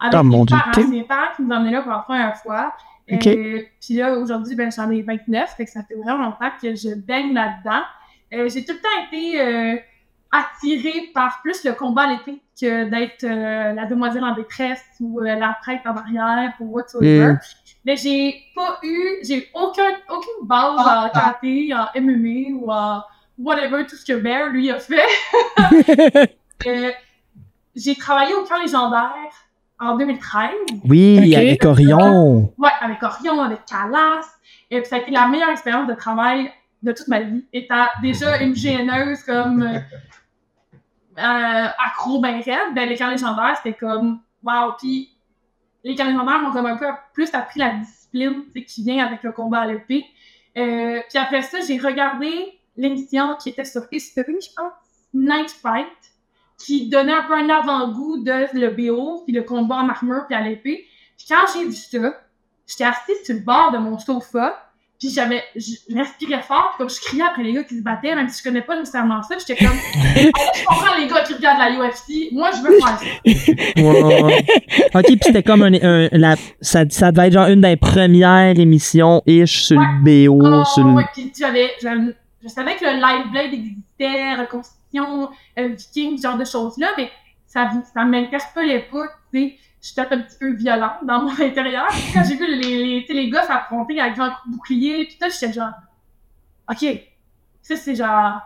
Avec 0.00 0.22
mon 0.22 0.44
mes 0.44 0.46
parents. 0.46 0.88
Mes 0.88 1.04
parents 1.04 1.34
qui 1.36 1.42
nous 1.42 1.54
emmenaient 1.54 1.72
là 1.72 1.82
pour 1.82 1.92
la 1.92 1.98
première 1.98 2.36
fois. 2.38 2.72
Euh, 3.12 3.62
puis 3.80 3.94
là, 3.94 4.18
aujourd'hui, 4.18 4.56
ben, 4.56 4.70
j'en 4.72 4.90
ai 4.90 5.02
29, 5.02 5.54
fait 5.56 5.64
que 5.64 5.70
ça 5.70 5.82
fait 5.82 5.94
vraiment 5.94 6.24
longtemps 6.24 6.50
que 6.60 6.74
je 6.74 6.94
baigne 6.94 7.32
là-dedans. 7.34 7.82
Euh, 8.32 8.48
j'ai 8.48 8.64
tout 8.64 8.72
le 8.72 8.80
temps 8.80 9.06
été 9.06 9.40
euh, 9.40 9.76
attirée 10.38 11.10
par 11.14 11.40
plus 11.42 11.64
le 11.64 11.72
combat 11.72 12.02
à 12.02 12.12
l'épée 12.12 12.40
que 12.60 12.84
d'être 12.84 13.24
euh, 13.24 13.72
la 13.72 13.86
demoiselle 13.86 14.24
en 14.24 14.34
détresse 14.34 14.84
ou 15.00 15.20
euh, 15.20 15.34
la 15.34 15.56
prêtre 15.60 15.82
en 15.86 15.96
arrière 15.96 16.52
ou 16.60 16.76
whatsoever. 16.76 17.32
Mm. 17.32 17.38
Mais 17.84 17.96
j'ai 17.96 18.42
pas 18.54 18.78
eu, 18.82 19.18
j'ai 19.22 19.48
aucun, 19.54 19.90
aucune 20.08 20.46
base 20.46 20.78
en 20.78 21.08
karaté, 21.10 21.72
en 21.72 21.86
MMA 22.00 22.56
ou 22.58 22.70
en 22.70 23.02
whatever, 23.38 23.86
tout 23.86 23.96
ce 23.96 24.04
que 24.04 24.18
Bear, 24.18 24.48
lui, 24.48 24.70
a 24.70 24.78
fait. 24.78 25.06
Euh, 26.66 26.90
j'ai 27.76 27.94
travaillé 27.94 28.34
au 28.34 28.42
camp 28.42 28.58
légendaire 28.60 29.12
en 29.78 29.96
2013. 29.96 30.50
Oui, 30.88 31.36
avec 31.36 31.64
Orion. 31.64 32.52
Ouais, 32.56 32.70
avec 32.80 33.02
Orion, 33.02 33.40
avec 33.42 33.66
Calas. 33.66 34.24
Et 34.70 34.80
puis 34.80 34.88
ça 34.88 34.96
a 34.96 34.98
été 35.00 35.10
la 35.10 35.28
meilleure 35.28 35.50
expérience 35.50 35.86
de 35.86 35.94
travail 35.94 36.50
de 36.82 36.92
toute 36.92 37.08
ma 37.08 37.20
vie. 37.20 37.44
Étant 37.52 37.86
déjà 38.02 38.38
une 38.40 38.56
gêneuse 38.56 39.22
comme 39.24 39.62
euh, 39.62 39.78
accro 41.16 42.20
ben 42.20 42.40
raide, 42.40 42.74
ben 42.74 42.88
les 42.88 42.96
camps 42.96 43.10
légendaires, 43.10 43.56
c'était 43.56 43.76
comme 43.76 44.20
wow. 44.42 44.72
Puis 44.78 45.10
les 45.84 45.94
camps 45.94 46.06
légendaires 46.06 46.40
m'ont 46.40 46.52
comme 46.52 46.66
un 46.66 46.76
peu 46.76 46.86
plus 47.12 47.32
appris 47.34 47.60
la 47.60 47.74
discipline 47.74 48.44
qui 48.66 48.82
vient 48.82 49.04
avec 49.04 49.22
le 49.22 49.32
combat 49.32 49.60
à 49.60 49.66
l'épée. 49.66 50.04
Euh, 50.56 51.00
puis 51.08 51.18
après 51.18 51.42
ça, 51.42 51.58
j'ai 51.60 51.78
regardé 51.78 52.58
l'émission 52.76 53.36
qui 53.36 53.50
était 53.50 53.64
sur 53.64 53.82
History, 53.90 54.36
je 54.40 54.54
pense, 54.54 54.72
Night 55.12 55.50
Fight, 55.50 55.86
qui 56.58 56.88
donnait 56.88 57.12
un 57.12 57.22
peu 57.22 57.34
un 57.34 57.48
avant-goût 57.50 58.22
de 58.22 58.58
le 58.58 58.70
BO, 58.70 59.22
puis 59.24 59.34
le 59.34 59.42
combat 59.42 59.76
en 59.76 59.88
armure, 59.88 60.26
puis 60.26 60.34
à 60.34 60.40
l'épée. 60.40 60.86
Puis 61.16 61.26
quand 61.28 61.44
j'ai 61.52 61.64
vu 61.64 61.72
ça, 61.72 62.20
j'étais 62.66 62.84
assise 62.84 63.24
sur 63.24 63.34
le 63.34 63.40
bord 63.40 63.72
de 63.72 63.78
mon 63.78 63.98
sofa, 63.98 64.65
puis 64.98 65.10
j'avais, 65.10 65.42
je 65.54 65.72
respirais 65.94 66.42
fort, 66.42 66.70
puis 66.70 66.78
comme 66.78 66.90
je 66.90 67.00
criais 67.00 67.22
après 67.22 67.42
les 67.42 67.52
gars 67.52 67.64
qui 67.64 67.76
se 67.76 67.82
battaient, 67.82 68.14
même 68.14 68.28
si 68.28 68.38
je 68.38 68.44
connais 68.48 68.62
pas 68.62 68.78
nécessairement 68.78 69.22
ça, 69.22 69.36
j'étais 69.38 69.62
comme, 69.64 69.76
je 70.16 70.64
comprends 70.64 70.94
les 70.98 71.06
gars 71.06 71.20
qui 71.22 71.34
regardent 71.34 71.58
la 71.58 71.70
UFC, 71.88 72.32
moi 72.32 72.50
je 72.56 72.62
veux 72.62 72.78
faire 72.78 72.98
ça. 72.98 73.82
Ouais, 73.82 74.02
ouais, 74.02 74.22
ouais. 74.22 74.46
ok, 74.94 75.04
puis 75.06 75.18
c'était 75.22 75.42
comme 75.42 75.62
un, 75.62 75.74
un- 75.74 76.08
la, 76.12 76.36
ça, 76.60 76.84
ça 76.88 77.12
devait 77.12 77.26
être 77.28 77.32
genre 77.34 77.48
une 77.48 77.60
des 77.60 77.76
premières 77.76 78.58
émissions 78.58 79.22
ish 79.26 79.64
sur 79.64 79.78
le 79.80 80.26
BO, 80.28 80.40
Oh, 80.42 80.64
sur 80.64 80.84
le. 80.84 80.92
ouais, 80.94 81.04
j'avais- 81.38 81.70
je 82.42 82.48
savais 82.48 82.76
que 82.76 82.84
le 82.84 82.92
Live 83.00 83.30
Blade 83.32 83.52
existait, 83.52 84.34
Reconstitution, 84.40 85.28
euh, 85.58 85.68
Viking, 85.68 86.16
ce 86.16 86.22
genre 86.22 86.38
de 86.38 86.44
choses-là, 86.44 86.88
mais 86.96 87.10
ça, 87.46 87.70
ça 87.94 88.04
m'interpellait 88.04 88.86
pas, 88.90 89.06
tu 89.32 89.40
sais. 89.40 89.56
J'étais 89.86 90.12
un 90.14 90.18
petit 90.20 90.36
peu 90.38 90.52
violente 90.52 91.04
dans 91.04 91.22
mon 91.22 91.30
intérieur. 91.40 91.88
Quand 92.12 92.24
j'ai 92.24 92.36
vu 92.36 92.46
les, 92.46 93.04
les, 93.06 93.06
les 93.08 93.30
gars 93.30 93.44
s'affronter 93.44 94.00
avec 94.00 94.16
coup 94.16 94.22
de 94.22 94.56
bouclier, 94.56 95.04
puis 95.04 95.16
tout, 95.20 95.28
j'étais 95.30 95.52
genre, 95.52 95.72
OK, 96.68 96.84
ça 97.62 97.76
c'est 97.76 97.94
genre, 97.94 98.40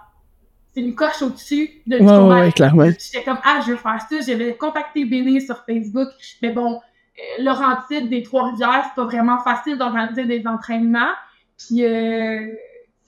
c'est 0.73 0.81
une 0.81 0.95
coche 0.95 1.23
au-dessus 1.23 1.83
de 1.87 1.99
Ouais, 1.99 2.05
ouais, 2.05 2.41
ouais, 2.41 2.53
clairement. 2.53 2.91
J'étais 2.91 3.25
comme, 3.25 3.39
ah, 3.43 3.61
je 3.65 3.73
veux 3.73 3.77
faire 3.77 4.01
ça. 4.09 4.21
J'avais 4.21 4.55
contacté 4.55 5.05
Béné 5.05 5.41
sur 5.41 5.65
Facebook. 5.65 6.09
Mais 6.43 6.51
bon, 6.51 6.75
euh, 6.77 7.43
Laurentide 7.43 8.09
des 8.09 8.23
Trois-Rivières, 8.23 8.85
c'est 8.89 8.95
pas 8.95 9.05
vraiment 9.05 9.39
facile 9.39 9.79
d'organiser 9.79 10.27
des 10.27 10.47
entraînements. 10.47 11.13
Puis, 11.59 11.85
euh, 11.85 12.53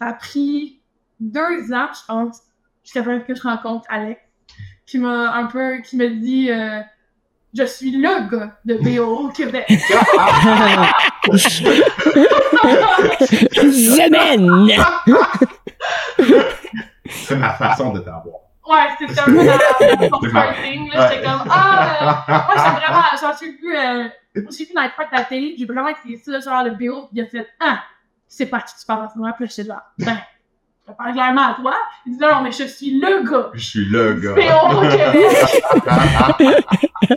ça 0.01 0.09
a 0.09 0.13
pris 0.15 0.81
deux 1.21 1.73
ans, 1.73 1.89
je 1.93 2.07
pense, 2.07 2.41
jusqu'à 2.83 3.05
ce 3.05 3.21
que 3.21 3.35
je 3.35 3.43
rencontre 3.43 3.85
Alex, 3.91 4.21
qui 4.87 4.99
m'a 4.99 5.37
un 5.37 5.47
peu, 5.47 5.79
qui 5.83 5.97
me 5.97 6.09
dit, 6.09 6.51
euh, 6.51 6.81
je 7.55 7.65
suis 7.65 7.91
le 7.93 8.29
gars 8.31 8.57
de 8.65 8.75
BO 8.77 9.27
au 9.27 9.29
Québec. 9.29 9.67
C'est 17.09 17.37
ma 17.37 17.53
façon 17.55 17.93
de 17.93 18.01
t'avoir. 18.01 18.37
Ouais, 18.67 18.89
c'était 18.99 19.21
un 19.21 19.25
peu 19.25 19.45
dans 19.45 20.19
son 20.19 20.31
fighting, 20.31 20.91
là. 20.93 21.11
J'étais 21.11 21.25
comme, 21.25 21.43
ah, 21.51 21.97
euh, 22.01 22.05
moi, 22.29 22.55
j'ai 22.57 22.71
vraiment, 22.81 23.03
genre, 23.21 23.37
j'ai 23.41 23.51
vu, 23.51 23.77
euh, 23.77 24.09
j'ai 24.35 24.65
vu 24.65 24.73
Night 24.75 24.93
Fight 24.97 25.09
à 25.13 25.17
la 25.17 25.25
télé, 25.25 25.57
j'ai 25.59 25.67
vraiment 25.67 25.89
essayé 25.89 26.17
ça, 26.17 26.39
genre, 26.41 26.63
le 26.65 26.71
BO, 26.71 27.09
puis 27.09 27.15
il 27.15 27.23
a 27.23 27.27
fait, 27.27 27.49
ah, 27.61 27.81
c'est 28.29 28.47
pas 28.47 28.61
qui 28.61 28.75
tu 28.79 28.87
parles 28.87 29.09
ce 29.13 29.19
moment, 29.19 29.33
puis 29.33 29.45
là, 29.45 29.51
j'étais 29.55 29.69
là, 29.69 29.85
ben, 29.99 30.17
je 30.89 30.93
parle 30.93 31.13
clairement 31.13 31.49
à 31.49 31.55
toi. 31.55 31.75
Il 32.07 32.13
dit 32.13 32.19
non, 32.19 32.43
mais 32.43 32.53
je 32.53 32.65
suis 32.65 32.99
le 32.99 33.29
gars. 33.29 33.51
Je 33.55 33.65
suis 33.65 33.85
le 33.85 34.15
gars. 34.15 34.35
Féon 34.35 34.71
au 34.71 34.81
Québec. 34.89 35.27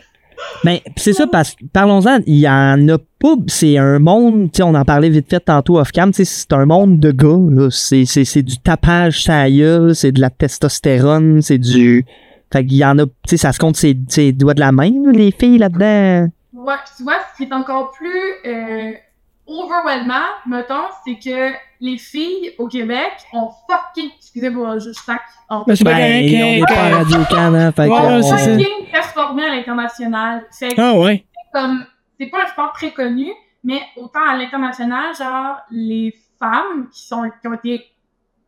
Mais 0.64 0.82
Ben, 0.86 0.94
c'est 0.98 1.14
ça, 1.14 1.28
parce 1.28 1.56
parlons-en, 1.74 2.20
il 2.26 2.40
y 2.40 2.50
en 2.50 2.88
a 2.90 2.98
pas. 2.98 3.36
C'est 3.48 3.78
un 3.78 4.00
monde, 4.00 4.52
tu 4.52 4.58
sais, 4.58 4.64
on 4.64 4.76
en 4.76 4.86
parlait 4.86 5.10
vite 5.10 5.30
fait 5.30 5.40
tantôt 5.40 5.80
off-cam, 5.80 6.12
c'est 6.14 6.54
un 6.54 6.66
monde 6.66 7.00
de 7.00 7.12
gars, 7.12 7.40
là. 7.50 7.70
C'est, 7.72 8.44
du 8.44 8.58
tapage 8.60 9.26
gueule, 9.28 9.96
c'est 9.96 10.12
de 10.12 10.22
la 10.22 10.30
testostérone, 10.30 11.42
c'est 11.42 11.58
du. 11.58 12.06
Fait 12.52 12.66
qu'il 12.66 12.78
y 12.78 12.86
en 12.86 12.98
a, 13.00 13.06
tu 13.06 13.12
sais, 13.28 13.38
ça 13.38 13.52
se 13.52 13.60
compte 13.60 13.76
ses, 13.76 13.98
ses 14.08 14.32
doigts 14.32 14.54
de 14.54 14.60
la 14.60 14.72
main, 14.72 14.92
les 15.12 15.32
filles 15.32 15.58
là-dedans. 15.58 16.30
Ouais, 16.54 16.76
tu 16.96 17.04
vois, 17.04 17.18
ce 17.32 17.38
qui 17.38 17.50
est 17.50 17.54
encore 17.54 17.92
plus 17.92 18.10
euh, 18.46 18.92
overwhelmant, 19.48 20.26
mettons, 20.48 20.86
c'est 21.06 21.16
que 21.20 21.54
les 21.82 21.98
filles 21.98 22.54
au 22.58 22.68
Québec 22.68 23.12
ont 23.34 23.50
fucking, 23.70 24.10
excusez-moi, 24.18 24.80
je 24.80 24.92
stack 24.92 25.22
Ben, 25.68 25.76
c'est 25.76 25.84
pas 25.84 25.94
Ben, 25.94 26.26
on 27.52 27.56
hein, 27.56 27.72
fait 27.72 27.88
Ouais, 27.88 27.98
on- 28.00 28.24
fucking 28.38 28.92
performé 28.92 29.46
à 29.46 29.56
l'international. 29.56 30.46
Fait 30.58 30.70
que, 30.74 30.82
Ah 30.82 30.94
ouais. 31.00 31.26
comme, 31.54 31.86
c'est 32.20 32.28
pas 32.28 32.44
un 32.44 32.48
sport 32.48 32.72
très 32.74 32.92
connu, 32.92 33.32
mais 33.64 33.82
autant 33.98 34.28
à 34.28 34.36
l'international, 34.38 35.16
genre, 35.16 35.58
les 35.72 36.14
femmes 36.40 36.90
qui 36.92 37.06
sont, 37.06 37.30
qui 37.42 37.48
ont 37.48 37.54
été 37.54 37.86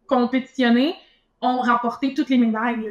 compétitionnées 0.08 0.96
ont 1.42 1.58
remporté 1.62 2.14
toutes 2.14 2.30
les 2.30 2.38
médailles. 2.38 2.90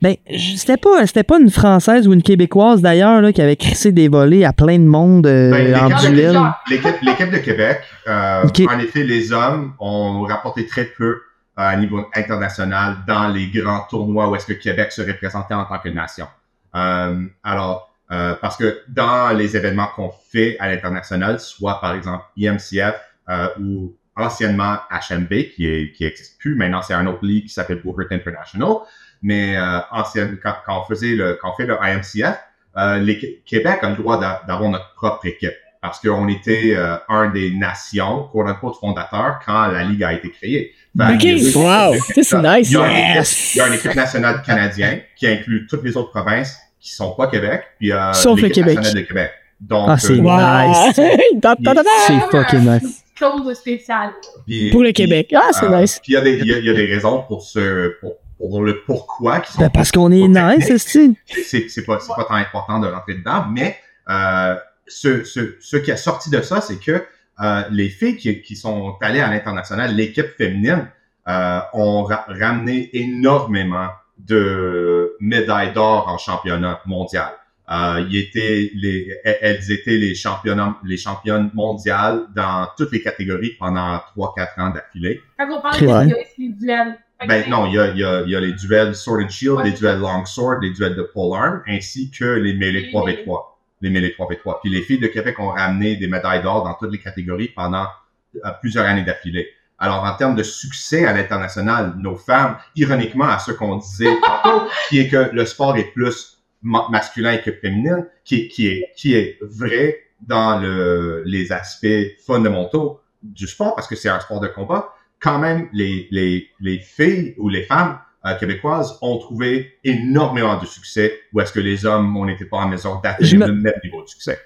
Ben, 0.00 0.14
je- 0.30 0.56
c'était 0.56 0.76
pas, 0.76 1.06
c'était 1.06 1.24
pas 1.24 1.38
une 1.40 1.50
Française 1.50 2.06
ou 2.06 2.12
une 2.12 2.22
Québécoise 2.22 2.80
d'ailleurs, 2.80 3.20
là, 3.20 3.32
qui 3.32 3.42
avait 3.42 3.56
crissé 3.56 3.90
des 3.92 4.08
volets 4.08 4.44
à 4.44 4.52
plein 4.52 4.78
de 4.78 4.84
monde 4.84 5.26
euh, 5.26 5.50
Ben, 5.50 5.74
en 5.92 5.98
duel. 6.10 6.38
L'équipe 6.70 6.96
l'équipe 7.02 7.30
de 7.30 7.38
Québec, 7.38 7.80
euh, 8.06 8.44
en 8.68 8.78
effet, 8.78 9.02
les 9.02 9.32
hommes 9.32 9.74
ont 9.80 10.22
rapporté 10.22 10.66
très 10.66 10.84
peu 10.84 11.06
euh, 11.08 11.16
à 11.56 11.76
niveau 11.76 12.06
international 12.14 12.98
dans 13.06 13.28
les 13.28 13.48
grands 13.48 13.84
tournois 13.90 14.28
où 14.30 14.36
est-ce 14.36 14.46
que 14.46 14.52
Québec 14.54 14.92
se 14.92 15.02
représentait 15.02 15.54
en 15.54 15.64
tant 15.64 15.78
que 15.78 15.88
nation. 15.88 16.26
Euh, 16.74 17.24
alors, 17.42 17.92
euh, 18.12 18.34
parce 18.40 18.56
que 18.56 18.80
dans 18.88 19.36
les 19.36 19.56
événements 19.56 19.88
qu'on 19.96 20.10
fait 20.30 20.56
à 20.60 20.68
l'international, 20.68 21.40
soit 21.40 21.80
par 21.80 21.94
exemple 21.94 22.24
IMCF 22.36 22.94
euh, 23.28 23.48
ou 23.60 23.94
anciennement 24.16 24.76
HMB, 24.90 25.28
qui 25.54 25.66
est 25.66 25.92
qui 25.92 26.04
existe 26.04 26.38
plus, 26.40 26.54
maintenant 26.54 26.82
c'est 26.82 26.94
un 26.94 27.06
autre 27.06 27.24
ligue 27.24 27.44
qui 27.46 27.52
s'appelle 27.52 27.80
Woodward 27.84 28.12
International, 28.12 28.76
mais 29.22 29.56
euh, 29.56 29.78
ancienne, 29.90 30.38
quand, 30.42 30.54
quand 30.66 30.80
on 30.80 30.84
faisait 30.84 31.14
le, 31.14 31.38
quand 31.40 31.52
on 31.52 31.56
fait 31.56 31.66
le 31.66 31.76
IMCF, 31.82 32.36
euh, 32.76 32.98
les, 32.98 33.42
Québec 33.46 33.78
a 33.82 33.90
le 33.90 33.96
droit 33.96 34.18
d'a- 34.20 34.42
d'avoir 34.46 34.68
notre 34.70 34.94
propre 34.94 35.26
équipe 35.26 35.52
parce 35.80 35.98
qu'on 36.00 36.28
était 36.28 36.74
euh, 36.76 36.96
un 37.08 37.28
des 37.30 37.52
nations, 37.54 38.28
quote 38.30 38.46
unquote, 38.48 38.76
fondateurs 38.78 39.40
quand 39.44 39.66
la 39.66 39.82
Ligue 39.82 40.04
a 40.04 40.12
été 40.12 40.30
créée. 40.30 40.72
Ok, 40.98 41.18
que- 41.18 41.56
wow, 41.58 41.94
ça, 42.00 42.22
c'est 42.22 42.38
nice. 42.42 42.70
Il 42.70 42.74
y, 42.74 42.76
a 42.76 42.86
une 42.86 42.92
équipe, 42.92 43.14
Yes! 43.16 43.54
il 43.54 43.58
y 43.58 43.60
a 43.62 43.66
une 43.68 43.74
équipe 43.74 43.94
nationale 43.94 44.42
canadienne 44.42 45.00
qui 45.16 45.26
inclut 45.26 45.66
toutes 45.68 45.82
les 45.84 45.96
autres 45.96 46.10
provinces 46.10 46.56
qui 46.80 46.92
sont 46.92 47.12
pas 47.14 47.26
Québec, 47.28 47.62
puis 47.78 47.92
euh, 47.92 48.12
Sauf 48.12 48.36
le 48.38 48.42
l'équipe 48.48 48.64
Québec. 48.64 48.76
nationale 48.76 49.02
de 49.02 49.08
Québec. 49.08 49.30
Donc, 49.60 49.88
Ah, 49.90 49.96
c'est 49.98 50.12
euh. 50.12 50.20
Nice. 50.20 51.00
C'est 52.06 52.20
fucking 52.30 52.60
nice. 52.68 53.01
Clause 53.30 53.54
spéciale. 53.56 54.10
puis- 54.46 54.70
Pour 54.70 54.80
le 54.82 54.86
puis, 54.88 54.94
Québec. 54.94 55.32
Ah, 55.36 55.50
c'est 55.52 55.66
euh, 55.66 55.80
nice. 55.80 56.00
Puis 56.02 56.12
il 56.12 56.14
y, 56.14 56.18
a 56.18 56.20
des- 56.22 56.38
il 56.38 56.46
y 56.46 56.54
a- 56.54 56.58
il 56.58 56.64
y 56.64 56.70
a 56.70 56.74
des 56.74 56.86
raisons 56.86 57.22
pour 57.28 57.42
ce, 57.42 57.94
pour, 58.00 58.14
pour 58.38 58.62
le 58.62 58.82
pourquoi 58.84 59.40
qui 59.40 59.52
sont 59.52 59.60
Ben, 59.60 59.70
parce 59.70 59.90
qu'on 59.92 60.10
est 60.10 60.26
nice, 60.28 60.66
c'est 60.80 61.10
c'est 61.44 61.68
c'est 61.68 61.84
pas 61.84 61.98
c'est 62.00 62.14
pas 62.14 62.24
tant 62.24 62.34
important 62.34 62.78
de 62.80 62.88
rentrer 62.88 63.14
dedans 63.14 63.44
mais 63.50 63.76
euh, 64.10 64.56
ce, 64.88 65.22
ce, 65.24 65.56
ce 65.60 65.76
qui 65.76 65.92
a 65.92 65.96
sorti 65.96 66.28
de 66.30 66.40
ça 66.42 66.60
c'est 66.60 66.78
que 66.80 67.04
euh, 67.40 67.62
les 67.70 67.88
filles 67.88 68.16
qui, 68.16 68.42
qui 68.42 68.56
sont 68.56 68.94
allées 69.00 69.20
à 69.20 69.30
l'international 69.30 69.94
l'équipe 69.94 70.26
féminine 70.36 70.88
euh, 71.28 71.60
ont 71.72 72.02
ra- 72.02 72.26
ramené 72.28 72.90
énormément 72.92 73.88
de 74.18 75.16
médailles 75.20 75.72
d'or 75.72 76.08
en 76.08 76.18
championnat 76.18 76.80
mondial 76.86 77.30
euh, 77.72 78.04
ils 78.10 78.18
étaient 78.18 78.70
les, 78.74 79.08
elles 79.24 79.70
étaient 79.72 79.96
les 79.96 80.14
championnes, 80.14 80.74
les 80.84 80.96
championnes 80.98 81.50
mondiales 81.54 82.26
dans 82.34 82.68
toutes 82.76 82.92
les 82.92 83.02
catégories 83.02 83.52
pendant 83.58 84.00
3-4 84.16 84.60
ans 84.60 84.70
d'affilée. 84.70 85.20
Quand 85.38 85.48
on 85.50 85.60
parle 85.60 85.80
de 86.08 86.14
c'est 86.14 86.26
les 86.38 86.48
duels. 86.50 86.98
Ben 87.26 87.48
non, 87.48 87.66
il 87.66 87.74
y 87.74 87.78
a, 87.78 87.88
il 87.90 87.98
y, 87.98 88.04
a, 88.04 88.22
il 88.22 88.30
y 88.30 88.36
a 88.36 88.40
les 88.40 88.52
duels 88.52 88.94
Sword 88.96 89.22
and 89.24 89.28
Shield, 89.28 89.56
Ouais. 89.58 89.64
les 89.64 89.70
duels 89.72 90.00
Long 90.00 90.24
Sword, 90.26 90.58
les 90.60 90.70
duels 90.70 90.96
de 90.96 91.02
Polearm, 91.02 91.62
ainsi 91.68 92.10
que 92.10 92.24
les 92.24 92.52
mêlées 92.54 92.90
3v3. 92.92 93.38
Les 93.80 93.90
mêlées 93.90 94.14
3v3. 94.18 94.58
Puis 94.60 94.70
les 94.72 94.82
filles 94.82 94.98
de 94.98 95.06
Québec 95.06 95.38
ont 95.38 95.50
ramené 95.50 95.96
des 95.96 96.08
médailles 96.08 96.42
d'or 96.42 96.64
dans 96.64 96.74
toutes 96.74 96.90
les 96.92 96.98
catégories 96.98 97.48
pendant 97.54 97.86
euh, 98.34 98.50
plusieurs 98.60 98.84
années 98.86 99.04
d'affilée. 99.04 99.48
Alors, 99.78 100.04
en 100.04 100.14
termes 100.16 100.34
de 100.36 100.42
succès 100.42 101.06
à 101.06 101.12
l'international, 101.12 101.94
nos 101.98 102.16
femmes, 102.16 102.56
ironiquement 102.76 103.28
à 103.28 103.38
ce 103.38 103.52
qu'on 103.52 103.76
disait 103.76 104.14
tantôt, 104.24 104.66
qui 104.88 104.98
est 105.00 105.08
que 105.08 105.30
le 105.32 105.44
sport 105.46 105.76
est 105.76 105.92
plus 105.92 106.41
masculin 106.62 107.36
que 107.38 107.52
féminin, 107.52 108.06
qui, 108.24 108.36
est- 108.36 108.48
qui, 108.48 108.66
est, 108.68 108.90
qui 108.96 109.14
est 109.14 109.38
vrai 109.42 109.98
dans 110.26 110.58
le, 110.60 111.22
les 111.26 111.50
aspects 111.52 111.86
fondamentaux 112.24 113.00
du 113.22 113.46
sport, 113.46 113.74
parce 113.74 113.88
que 113.88 113.96
c'est 113.96 114.08
un 114.08 114.20
sport 114.20 114.40
de 114.40 114.48
combat, 114.48 114.92
quand 115.20 115.38
même, 115.38 115.68
les, 115.72 116.08
les, 116.10 116.48
les 116.60 116.78
filles 116.78 117.34
ou 117.38 117.48
les 117.48 117.62
femmes 117.62 117.98
euh, 118.26 118.34
québécoises 118.38 118.98
ont 119.02 119.18
trouvé 119.18 119.72
énormément 119.84 120.60
de 120.60 120.66
succès, 120.66 121.12
où 121.32 121.40
est-ce 121.40 121.52
que 121.52 121.60
les 121.60 121.84
hommes, 121.86 122.16
on 122.16 122.26
n'était 122.26 122.44
pas 122.44 122.58
en 122.58 122.68
mesure 122.68 123.00
d'atteindre 123.02 123.36
me- 123.36 123.46
le 123.46 123.52
même 123.54 123.74
niveau 123.84 124.02
de 124.02 124.08
succès? 124.08 124.38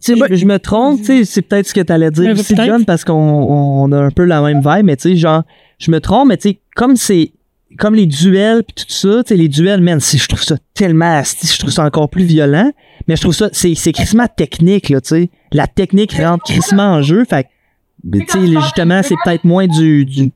Tu 0.00 0.16
sais, 0.16 0.20
je, 0.30 0.34
je 0.36 0.46
me 0.46 0.58
trompe, 0.58 0.98
tu 1.00 1.04
sais, 1.06 1.24
c'est 1.24 1.42
peut-être 1.42 1.66
ce 1.66 1.74
que 1.74 1.80
t'allais 1.80 2.12
dire 2.12 2.32
Ouais, 2.34 2.38
aussi. 2.40 2.54
John, 2.54 2.84
parce 2.84 3.04
qu'on 3.04 3.12
on 3.14 3.90
a 3.90 3.98
un 3.98 4.10
peu 4.12 4.24
la 4.24 4.40
même 4.40 4.60
vibe, 4.64 4.84
mais 4.84 4.96
tu 4.96 5.10
sais, 5.10 5.16
genre, 5.16 5.42
je 5.78 5.90
me 5.90 6.00
trompe, 6.00 6.28
mais 6.28 6.36
tu 6.36 6.50
sais, 6.50 6.60
comme 6.76 6.94
c'est, 6.94 7.32
comme 7.78 7.94
les 7.94 8.06
duels 8.06 8.64
pis 8.64 8.74
tout 8.74 8.92
ça, 8.92 9.22
tu 9.22 9.28
sais, 9.28 9.36
les 9.36 9.48
duels, 9.48 9.80
man, 9.80 10.00
si 10.00 10.18
je 10.18 10.28
trouve 10.28 10.42
ça 10.42 10.56
tellement 10.74 11.16
asti, 11.16 11.46
je 11.46 11.58
trouve 11.58 11.70
ça 11.70 11.84
encore 11.84 12.10
plus 12.10 12.24
violent, 12.24 12.72
mais 13.06 13.16
je 13.16 13.20
trouve 13.22 13.34
ça, 13.34 13.48
c'est, 13.52 13.74
c'est 13.74 13.92
crissement 13.92 14.26
technique, 14.26 14.88
là, 14.88 15.00
tu 15.00 15.08
sais. 15.08 15.30
La 15.52 15.66
technique 15.66 16.12
rentre 16.12 16.44
crissement 16.44 16.94
en 16.94 17.02
jeu, 17.02 17.24
fait 17.24 17.44
que, 17.44 18.18
tu 18.18 18.26
sais, 18.26 18.60
justement, 18.60 19.02
c'est 19.02 19.16
peut-être 19.24 19.44
moins 19.44 19.66
du, 19.66 20.04
du, 20.04 20.32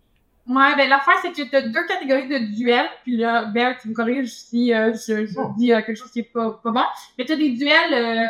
Ouais, 0.47 0.76
ben 0.76 0.91
l'affaire, 0.91 1.14
c'est 1.23 1.31
que 1.33 1.49
tu 1.49 1.57
as 1.57 1.62
deux 1.62 1.87
catégories 1.87 2.29
de 2.29 2.55
duels. 2.55 2.88
Puis 3.03 3.17
là, 3.17 3.47
Bear, 3.47 3.76
tu 3.81 3.88
me 3.88 3.95
corriges 3.95 4.29
si 4.29 4.75
euh, 4.75 4.93
je, 4.93 5.25
je 5.25 5.57
dis 5.57 5.73
euh, 5.73 5.81
quelque 5.81 5.97
chose 5.97 6.11
qui 6.11 6.21
est 6.21 6.31
pas, 6.33 6.61
pas 6.62 6.71
bon. 6.71 6.83
Mais 7.17 7.25
tu 7.25 7.33
as 7.33 7.37
des 7.37 7.50
duels 7.53 7.95
euh, 7.95 8.26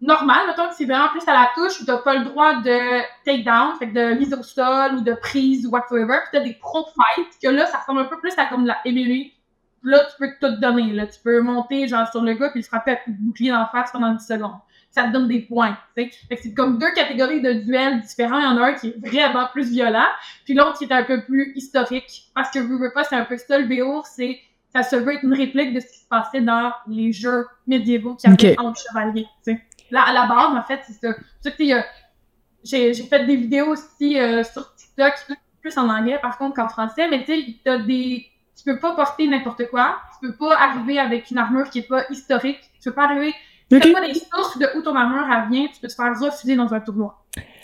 normaux, 0.00 0.32
mettons 0.46 0.68
que 0.68 0.74
c'est 0.74 0.84
vraiment 0.84 1.08
plus 1.08 1.26
à 1.26 1.32
la 1.32 1.50
touche 1.54 1.80
où 1.80 1.84
tu 1.84 1.92
pas 2.04 2.14
le 2.16 2.24
droit 2.24 2.54
de 2.60 3.00
takedown, 3.24 3.76
fait 3.78 3.88
que 3.90 3.94
de 3.94 4.18
mise 4.18 4.32
au 4.32 4.42
sol 4.42 4.94
ou 4.96 5.00
de 5.02 5.12
prise 5.14 5.66
ou 5.66 5.70
whatsoever. 5.70 6.18
Puis 6.22 6.30
tu 6.32 6.36
as 6.38 6.40
des 6.40 6.54
pro 6.54 6.84
fights 6.84 7.38
que 7.42 7.48
là, 7.48 7.66
ça 7.66 7.78
ressemble 7.78 8.00
un 8.00 8.04
peu 8.04 8.18
plus 8.18 8.32
à 8.38 8.46
comme 8.46 8.64
la 8.66 8.78
MMA. 8.86 9.30
Là, 9.82 10.00
tu 10.10 10.16
peux 10.18 10.30
tout 10.40 10.60
donner. 10.60 10.92
Là. 10.92 11.06
Tu 11.06 11.18
peux 11.22 11.40
monter 11.40 11.88
genre 11.88 12.06
sur 12.08 12.22
le 12.22 12.34
gars 12.34 12.50
puis 12.50 12.60
le 12.60 12.66
frapper 12.66 12.92
à 12.92 12.96
coup 12.96 13.10
de 13.12 13.16
bouclier 13.18 13.52
en 13.52 13.66
face 13.66 13.90
pendant 13.92 14.12
10 14.12 14.26
secondes. 14.26 14.58
Ça 14.90 15.04
te 15.04 15.12
donne 15.12 15.28
des 15.28 15.40
points. 15.40 15.76
tu 15.96 16.02
sais. 16.02 16.10
Fait 16.28 16.36
que 16.36 16.42
c'est 16.42 16.52
comme 16.52 16.78
deux 16.78 16.90
catégories 16.94 17.40
de 17.40 17.52
duels 17.52 18.00
différents. 18.00 18.38
Il 18.38 18.44
y 18.44 18.46
en 18.46 18.56
a 18.58 18.66
un 18.66 18.72
qui 18.74 18.88
est 18.88 19.06
vraiment 19.06 19.46
plus 19.52 19.70
violent, 19.70 20.08
puis 20.44 20.54
l'autre 20.54 20.78
qui 20.78 20.84
est 20.84 20.92
un 20.92 21.04
peu 21.04 21.22
plus 21.24 21.52
historique. 21.54 22.24
Parce 22.34 22.50
que 22.50 22.58
veux, 22.58 22.76
veux 22.76 22.92
pas, 22.92 23.04
c'est 23.04 23.14
un 23.14 23.24
peu 23.24 23.36
ça 23.38 23.58
le 23.58 23.66
BO, 23.66 24.02
c'est 24.04 24.40
ça 24.74 24.82
se 24.82 24.96
veut 24.96 25.14
être 25.14 25.24
une 25.24 25.34
réplique 25.34 25.74
de 25.74 25.80
ce 25.80 25.86
qui 25.86 25.98
se 25.98 26.08
passait 26.08 26.40
dans 26.40 26.72
les 26.86 27.12
jeux 27.12 27.46
médiévaux 27.66 28.14
qui 28.14 28.26
avaient 28.26 28.52
Ok. 28.52 28.64
entre 28.64 28.80
chevaliers. 28.80 29.26
sais. 29.42 29.60
Là, 29.90 30.02
à 30.06 30.12
la 30.12 30.26
base, 30.26 30.56
en 30.56 30.62
fait, 30.62 30.80
c'est 30.86 30.92
ça. 30.94 31.14
C'est 31.40 31.56
que, 31.56 31.62
tu 31.62 31.72
euh, 31.72 31.80
j'ai 32.62 32.94
fait 32.94 33.24
des 33.26 33.36
vidéos 33.36 33.68
aussi 33.68 34.18
euh, 34.18 34.42
sur 34.44 34.74
TikTok, 34.74 35.12
plus 35.62 35.76
en 35.78 35.88
anglais 35.88 36.18
par 36.22 36.38
contre 36.38 36.54
qu'en 36.56 36.68
français, 36.68 37.08
mais 37.08 37.24
tu 37.24 37.34
sais, 37.34 37.44
t'as 37.64 37.78
des. 37.78 38.26
Tu 38.56 38.64
peux 38.64 38.78
pas 38.78 38.94
porter 38.94 39.26
n'importe 39.26 39.68
quoi. 39.70 39.96
Tu 40.20 40.28
peux 40.28 40.34
pas 40.36 40.54
arriver 40.58 40.98
avec 40.98 41.30
une 41.30 41.38
armure 41.38 41.70
qui 41.70 41.78
est 41.80 41.88
pas 41.88 42.04
historique. 42.10 42.58
Tu 42.82 42.90
peux 42.90 42.94
pas 42.94 43.04
arriver. 43.04 43.32
Tu 43.70 43.76
Ok. 43.76 43.84
sais 43.84 43.92
pas 43.92 44.06
des 44.06 44.14
sources 44.14 44.58
de 44.58 44.66
où 44.76 44.82
ton 44.82 44.94
armure 44.96 45.24
elle 45.32 45.50
vient, 45.50 45.66
tu 45.72 45.80
peux 45.80 45.88
te 45.88 45.94
faire 45.94 46.12
refuser 46.20 46.56
dans 46.56 46.72
un 46.74 46.80
tournoi. 46.80 47.16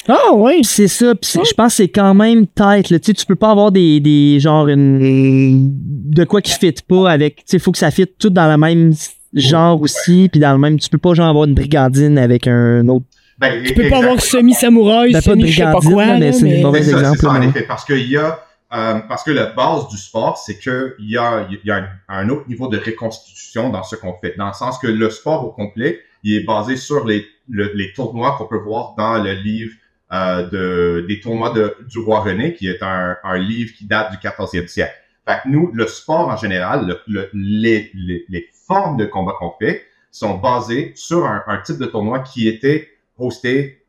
Ah, 0.09 0.33
ouais. 0.33 0.59
Pis 0.59 0.65
c'est 0.65 0.89
ça, 0.89 1.13
c'est- 1.21 1.45
je 1.45 1.53
pense 1.53 1.73
que 1.73 1.77
c'est 1.79 1.89
quand 1.89 2.15
même 2.15 2.47
tête, 2.47 2.91
là, 2.91 2.99
tu 3.01 3.07
sais, 3.07 3.13
tu 3.15 3.27
peux 3.27 3.35
pas 3.35 3.51
avoir 3.51 3.73
des, 3.73 3.99
des, 3.99 4.39
genre, 4.39 4.69
une, 4.69 5.71
de 5.73 6.25
quoi 6.25 6.41
qui 6.41 6.53
fit 6.53 6.73
pas 6.89 7.11
avec, 7.11 7.39
tu 7.39 7.43
sais, 7.47 7.59
faut 7.59 7.73
que 7.73 7.79
ça 7.79 7.91
fit 7.91 8.07
tout 8.07 8.31
dans 8.31 8.49
le 8.49 8.57
même 8.57 8.93
genre 9.37 9.81
aussi, 9.81 10.29
puis 10.31 10.41
dans 10.41 10.53
le 10.53 10.59
même, 10.59 10.79
tu 10.79 10.89
peux 10.89 10.99
pas 10.99 11.15
genre 11.15 11.29
avoir 11.29 11.45
une 11.45 11.55
brigandine 11.55 12.19
avec 12.19 12.47
un 12.47 12.87
autre, 12.89 13.05
Ben, 13.39 13.63
Tu 13.63 13.75
peux 13.75 13.89
pas 13.89 13.99
avoir 13.99 14.21
semi-samouraï, 14.21 15.13
ben 15.13 15.21
semi 15.21 15.49
je 15.49 15.57
sais 15.57 15.63
pas 15.65 15.81
quoi, 15.81 16.07
mais 16.19 16.33
c'est 16.33 16.43
mais- 16.45 16.57
une 16.57 16.63
mauvaise 16.63 16.85
C'est 16.87 16.93
ça, 16.93 16.99
exemple, 17.01 17.19
c'est 17.21 17.27
ça, 17.27 17.33
en 17.33 17.43
effet, 17.43 17.63
parce 17.63 17.85
qu'il 17.85 18.09
y 18.09 18.17
a, 18.17 18.41
euh, 18.75 18.99
parce 19.09 19.23
que 19.23 19.31
la 19.31 19.47
base 19.47 19.89
du 19.89 19.97
sport, 19.99 20.39
c'est 20.39 20.59
que 20.59 20.97
il 20.99 21.11
y 21.11 21.19
a, 21.19 21.47
il 21.51 21.59
y 21.65 21.71
a 21.71 21.77
un, 21.77 21.87
un 22.09 22.29
autre 22.31 22.49
niveau 22.49 22.69
de 22.69 22.79
reconstitution 22.79 23.69
dans 23.71 23.83
ce 23.83 23.95
qu'on 23.97 24.15
fait, 24.21 24.35
dans 24.39 24.49
le 24.49 24.55
sens 24.55 24.79
que 24.79 24.87
le 24.87 25.11
sport 25.11 25.45
au 25.47 25.51
complet, 25.51 26.01
il 26.25 26.35
est 26.35 26.45
basé 26.45 26.77
sur 26.77 27.05
les, 27.07 27.25
le- 27.49 27.73
les 27.75 27.93
tournois 27.93 28.37
qu'on 28.39 28.47
peut 28.47 28.59
voir 28.59 28.95
dans 28.97 29.23
le 29.23 29.33
livre 29.35 29.73
euh, 30.13 30.49
de, 30.49 31.07
des 31.07 31.21
tournois 31.21 31.51
de, 31.51 31.77
du 31.89 31.99
roi 31.99 32.21
René, 32.21 32.55
qui 32.55 32.69
est 32.69 32.83
un, 32.83 33.17
un 33.23 33.39
livre 33.39 33.73
qui 33.77 33.87
date 33.87 34.13
du 34.13 34.17
14e 34.19 34.67
siècle. 34.69 34.95
Fait 35.27 35.41
que 35.43 35.49
nous, 35.49 35.71
le 35.73 35.87
sport 35.87 36.29
en 36.29 36.37
général, 36.37 36.87
le, 36.87 37.01
le- 37.07 37.31
les, 37.35 37.91
les, 37.95 38.25
les 38.29 38.49
formes 38.67 38.97
de 38.97 39.07
combat 39.07 39.33
qu'on 39.39 39.53
fait 39.59 39.85
sont 40.11 40.39
basées 40.39 40.93
sur 40.95 41.27
un, 41.27 41.43
un 41.47 41.59
type 41.59 41.79
de 41.79 41.87
tournoi 41.87 42.21
qui 42.21 42.49
était 42.49 42.89
hosté 43.19 43.83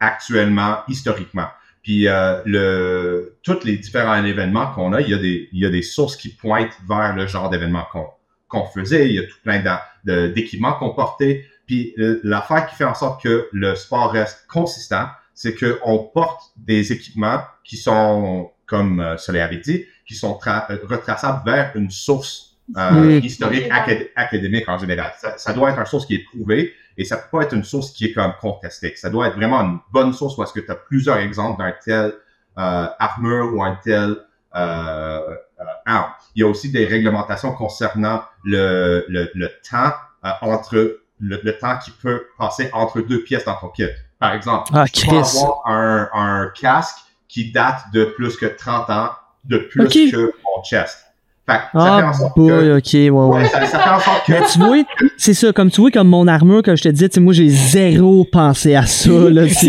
actuellement, 0.00 0.78
historiquement. 0.88 1.48
Puis 1.82 2.06
euh, 2.06 2.42
le, 2.44 3.36
tous 3.42 3.64
les 3.64 3.76
différents 3.78 4.22
événements 4.24 4.72
qu'on 4.72 4.92
a, 4.92 5.00
il 5.00 5.10
y 5.10 5.14
a 5.14 5.18
des, 5.18 5.48
il 5.52 5.60
y 5.60 5.66
a 5.66 5.70
des 5.70 5.82
sources 5.82 6.16
qui 6.16 6.28
pointent 6.28 6.76
vers 6.88 7.16
le 7.16 7.26
genre 7.26 7.50
d'événements 7.50 7.86
qu'on 7.90 8.06
qu'on 8.48 8.64
faisait. 8.64 9.08
Il 9.08 9.14
y 9.14 9.18
a 9.18 9.24
tout 9.24 9.36
plein 9.42 9.62
d'équipements 10.04 10.72
qu'on 10.74 10.90
portait. 10.94 11.44
Puis 11.66 11.92
euh, 11.98 12.18
l'affaire 12.24 12.66
qui 12.66 12.76
fait 12.76 12.84
en 12.84 12.94
sorte 12.94 13.22
que 13.22 13.46
le 13.52 13.74
sport 13.74 14.10
reste 14.10 14.46
consistant, 14.48 15.06
c'est 15.34 15.54
que 15.54 15.78
on 15.84 15.98
porte 15.98 16.52
des 16.56 16.90
équipements 16.92 17.40
qui 17.62 17.76
sont, 17.76 18.50
comme 18.64 19.00
euh, 19.00 19.18
Soleil 19.18 19.42
avait 19.42 19.58
dit, 19.58 19.84
qui 20.08 20.14
sont 20.14 20.38
euh, 20.46 20.60
retraçables 20.88 21.42
vers 21.48 21.70
une 21.76 21.90
source 21.90 22.56
euh, 22.76 22.90
Mm. 23.20 23.24
historique 23.24 23.68
acad- 23.70 24.08
académique 24.16 24.68
en 24.68 24.76
général. 24.78 25.12
Ça, 25.18 25.38
ça 25.38 25.52
doit 25.52 25.70
être 25.70 25.78
une 25.78 25.86
source 25.86 26.04
qui 26.06 26.16
est 26.16 26.24
prouvée 26.24 26.74
et 26.98 27.04
ça 27.04 27.16
peut 27.16 27.28
pas 27.38 27.44
être 27.44 27.54
une 27.54 27.64
source 27.64 27.92
qui 27.92 28.06
est 28.06 28.12
comme 28.12 28.32
contestée. 28.40 28.94
Ça 28.96 29.08
doit 29.08 29.28
être 29.28 29.36
vraiment 29.36 29.60
une 29.62 29.78
bonne 29.92 30.12
source 30.12 30.38
est-ce 30.38 30.52
que 30.52 30.60
tu 30.66 30.70
as 30.70 30.74
plusieurs 30.74 31.16
exemples 31.18 31.62
d'un 31.62 31.72
tel 31.84 32.12
euh, 32.58 32.86
armure 32.98 33.54
ou 33.54 33.62
un 33.62 33.76
tel 33.82 34.16
euh, 34.56 34.58
euh, 34.60 35.64
arme. 35.86 36.10
Il 36.34 36.40
y 36.40 36.44
a 36.44 36.48
aussi 36.48 36.70
des 36.70 36.84
réglementations 36.86 37.52
concernant 37.54 38.22
le, 38.44 39.04
le, 39.08 39.30
le 39.34 39.48
temps 39.70 39.92
euh, 40.24 40.30
entre 40.42 40.74
le, 41.20 41.40
le 41.42 41.52
temps 41.58 41.78
qui 41.78 41.90
peut 41.90 42.26
passer 42.38 42.68
entre 42.72 43.00
deux 43.00 43.22
pièces 43.22 43.44
dans 43.44 43.56
ton 43.56 43.68
kit. 43.68 43.86
Par 44.18 44.32
exemple, 44.34 44.70
Ah, 44.74 44.84
tu 44.86 45.06
peux 45.06 45.16
avoir 45.16 45.62
un, 45.66 46.08
un 46.12 46.52
casque 46.60 46.98
qui 47.28 47.50
date 47.52 47.82
de 47.92 48.04
plus 48.04 48.36
que 48.36 48.46
30 48.46 48.90
ans, 48.90 49.10
de 49.44 49.58
plus 49.58 49.82
Ok. 49.84 49.92
que 49.92 50.26
ton 50.26 50.62
chest. 50.64 51.04
Fait 51.46 51.54
que 51.54 51.60
ça 51.60 51.96
fait 51.98 52.02
en 52.04 52.08
Ah, 52.08 52.12
sorte 52.12 52.36
boy, 52.36 52.48
que... 52.50 52.76
ok, 52.76 52.92
ouais, 52.92 53.08
ouais. 53.10 53.36
Ouais, 53.38 53.48
ça, 53.48 53.64
ça 53.64 53.78
fait 53.78 53.88
en 53.90 53.98
sorte 54.00 54.26
que... 54.26 54.32
Mais 54.32 54.42
tu 54.52 54.58
vois, 54.58 54.76
c'est 55.16 55.32
ça, 55.32 55.50
comme 55.54 55.70
tu 55.70 55.80
vois, 55.80 55.90
comme 55.90 56.08
mon 56.08 56.26
armure, 56.28 56.62
comme 56.62 56.76
je 56.76 56.82
te 56.82 56.88
disais, 56.90 57.08
tu 57.08 57.14
sais, 57.14 57.20
moi, 57.20 57.32
j'ai 57.32 57.48
zéro 57.48 58.24
pensé 58.30 58.74
à 58.74 58.84
ça, 58.84 59.08
là, 59.10 59.48
ça 59.48 59.66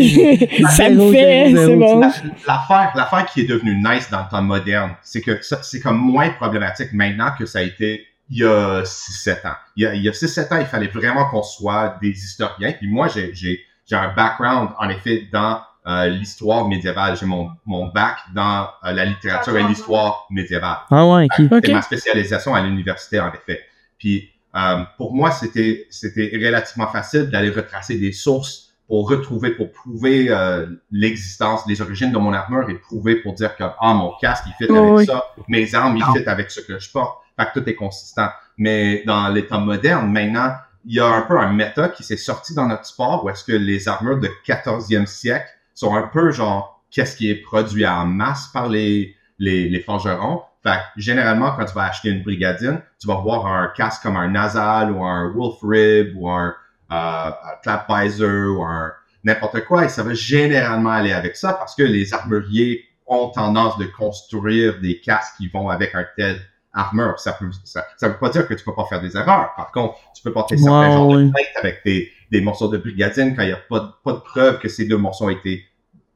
me 0.90 0.96
Zéro, 1.00 1.12
fait, 1.14 1.52
zéro, 1.52 1.56
c'est 1.56 1.66
zéro, 1.68 1.80
bon. 1.80 2.00
La- 2.02 2.12
L'affaire, 2.48 2.92
l'affaire 2.96 3.26
qui 3.28 3.42
est 3.42 3.46
devenue 3.46 3.76
nice 3.76 4.10
dans 4.12 4.20
le 4.20 4.30
temps 4.30 4.42
moderne, 4.42 4.92
c'est 5.04 5.22
que 5.22 5.42
ça- 5.42 5.62
c'est 5.64 5.80
comme 5.80 5.98
moins 5.98 6.30
problématique 6.32 6.92
maintenant 6.92 7.30
que 7.40 7.46
ça 7.46 7.60
a 7.60 7.62
été 7.62 8.06
il 8.30 8.40
y 8.40 8.44
a 8.44 8.84
6-7 8.84 9.46
ans. 9.48 9.56
Il 9.78 9.84
y 9.84 9.88
a, 9.88 9.96
il 9.96 10.04
y 10.04 10.10
a 10.10 10.12
6-7 10.12 10.54
ans, 10.54 10.58
il 10.60 10.66
fallait 10.68 10.88
vraiment 10.94 11.30
qu'on 11.30 11.42
soit 11.44 11.96
des 12.02 12.10
historiens. 12.12 12.74
Puis 12.74 12.88
moi, 12.90 13.08
j'ai, 13.08 13.32
j'ai, 13.34 13.62
j'ai 13.90 13.96
un 13.96 14.14
background, 14.14 14.70
en 14.78 14.90
effet, 14.90 15.24
dans 15.32 15.62
euh, 15.90 16.08
l'histoire 16.08 16.68
médiévale. 16.68 17.18
J'ai 17.18 17.26
mon, 17.26 17.50
mon 17.66 17.88
bac 17.88 18.18
dans 18.34 18.70
euh, 18.86 18.92
la 18.92 19.06
littérature 19.06 19.58
et 19.58 19.64
l'histoire 19.64 20.28
médiévale. 20.30 20.78
Ah 20.92 21.06
ouais, 21.08 21.26
ok. 21.26 21.46
Ok. 21.52 21.62
C'est 21.66 21.74
ma 21.74 21.82
spécialisation 21.82 22.54
à 22.54 22.62
l'université, 22.62 23.20
en 23.20 23.32
effet. 23.34 23.62
Puis, 23.98 24.30
euh, 24.56 24.84
pour 24.98 25.14
moi, 25.14 25.32
c'était, 25.32 25.88
c'était 25.90 26.32
relativement 26.34 26.88
facile 26.88 27.30
d'aller 27.30 27.50
retracer 27.50 27.98
des 27.98 28.12
sources 28.12 28.74
pour 28.88 29.08
retrouver, 29.08 29.52
pour 29.52 29.72
prouver 29.72 30.28
euh, 30.30 30.66
l'existence, 30.92 31.62
les 31.68 31.82
origines 31.82 32.12
de 32.12 32.18
mon 32.18 32.34
armure 32.34 32.70
et 32.70 32.76
prouver 32.76 33.18
pour 33.18 33.34
dire 33.34 33.56
que, 33.56 33.64
ah, 33.64 33.94
mon 33.94 34.14
casque, 34.20 34.46
il 34.48 34.66
fit 34.66 34.72
Ouais, 34.72 34.80
avec 34.80 35.08
ça, 35.08 35.26
mes 35.48 35.76
armes, 35.76 35.98
ils 35.98 36.20
fit 36.20 36.28
avec 36.28 36.50
ce 36.50 36.60
que 36.62 36.80
je 36.80 36.92
porte. 36.92 37.20
Fait 37.40 37.46
que 37.46 37.60
tout 37.60 37.70
est 37.70 37.76
consistant. 37.76 38.30
Mais 38.58 39.04
dans 39.06 39.30
les 39.30 39.46
temps 39.46 39.62
modernes, 39.62 40.12
maintenant, 40.12 40.54
il 40.86 40.96
y 40.96 41.00
a 41.00 41.06
un 41.06 41.22
peu 41.22 41.38
un 41.38 41.54
méta 41.54 41.90
qui 41.90 42.04
s'est 42.04 42.18
sorti 42.18 42.56
dans 42.56 42.66
notre 42.66 42.86
sport 42.86 43.24
où 43.24 43.30
est-ce 43.30 43.44
que 43.44 43.52
les 43.52 43.88
armures 43.88 44.20
de 44.20 44.30
14e 44.46 45.06
siècle 45.06 45.50
sont 45.80 45.96
un 45.96 46.08
peu 46.08 46.32
genre, 46.32 46.84
qu'est-ce 46.92 47.16
qui 47.16 47.30
est 47.32 47.36
produit 47.36 47.88
en 47.88 48.06
masse 48.06 48.48
par 48.48 48.68
les, 48.68 49.16
les, 49.38 49.70
les 49.70 49.80
forgerons. 49.80 50.42
Fait 50.62 50.72
que, 50.72 51.02
généralement, 51.02 51.52
quand 51.56 51.64
tu 51.64 51.74
vas 51.74 51.86
acheter 51.86 52.10
une 52.10 52.22
brigadine, 52.22 52.82
tu 53.00 53.08
vas 53.08 53.16
voir 53.16 53.48
un 53.48 53.72
casque 53.78 54.04
comme 54.04 54.18
un 54.18 54.28
Nasal 54.28 54.92
ou 54.92 55.06
un 55.06 55.32
Wolf 55.32 55.60
Rib 55.64 56.18
ou 56.18 56.30
un, 56.30 56.54
euh, 56.92 57.30
un 57.30 57.56
Clap 57.64 57.90
Visor 57.90 58.58
ou 58.60 58.64
un 58.64 58.92
n'importe 59.24 59.64
quoi. 59.66 59.86
Et 59.86 59.90
ça 59.90 60.04
va 60.04 60.14
généralement 60.14 60.92
aller 60.92 61.14
avec 61.14 61.38
ça 61.38 61.54
parce 61.54 61.76
que 61.76 61.84
les 61.84 62.14
armuriers 62.14 62.84
ont 63.08 63.30
tendance 63.30 63.78
de 63.78 63.86
construire 63.86 64.82
des 64.82 65.00
casques 65.00 65.36
qui 65.38 65.48
vont 65.48 65.70
avec 65.70 65.96
un 65.96 66.06
tel 66.18 66.42
armure. 66.74 67.22
Ça 67.22 67.32
peut, 67.32 67.50
ça, 67.64 67.86
ça 67.96 68.10
veut 68.10 68.18
pas 68.18 68.30
dire 68.30 68.46
que 68.46 68.54
tu 68.54 68.66
peux 68.66 68.76
pas 68.76 68.86
faire 68.86 69.00
des 69.00 69.16
erreurs. 69.16 69.54
Par 69.56 69.72
contre, 69.72 69.96
tu 70.14 70.22
peux 70.24 70.34
porter 70.34 70.58
certains 70.58 70.90
Ouais, 70.90 70.92
genres 70.92 71.18
de 71.18 71.30
plates 71.30 71.56
avec 71.56 71.86
des, 71.86 72.12
des 72.32 72.42
morceaux 72.42 72.68
de 72.68 72.78
brigadine 72.78 73.34
quand 73.34 73.44
il 73.44 73.48
n'y 73.48 73.54
a 73.54 73.58
pas 73.70 73.98
pas 74.04 74.12
de 74.12 74.20
preuve 74.20 74.60
que 74.60 74.68
ces 74.68 74.86
deux 74.86 74.98
morceaux 74.98 75.28
ont 75.28 75.30
été 75.30 75.64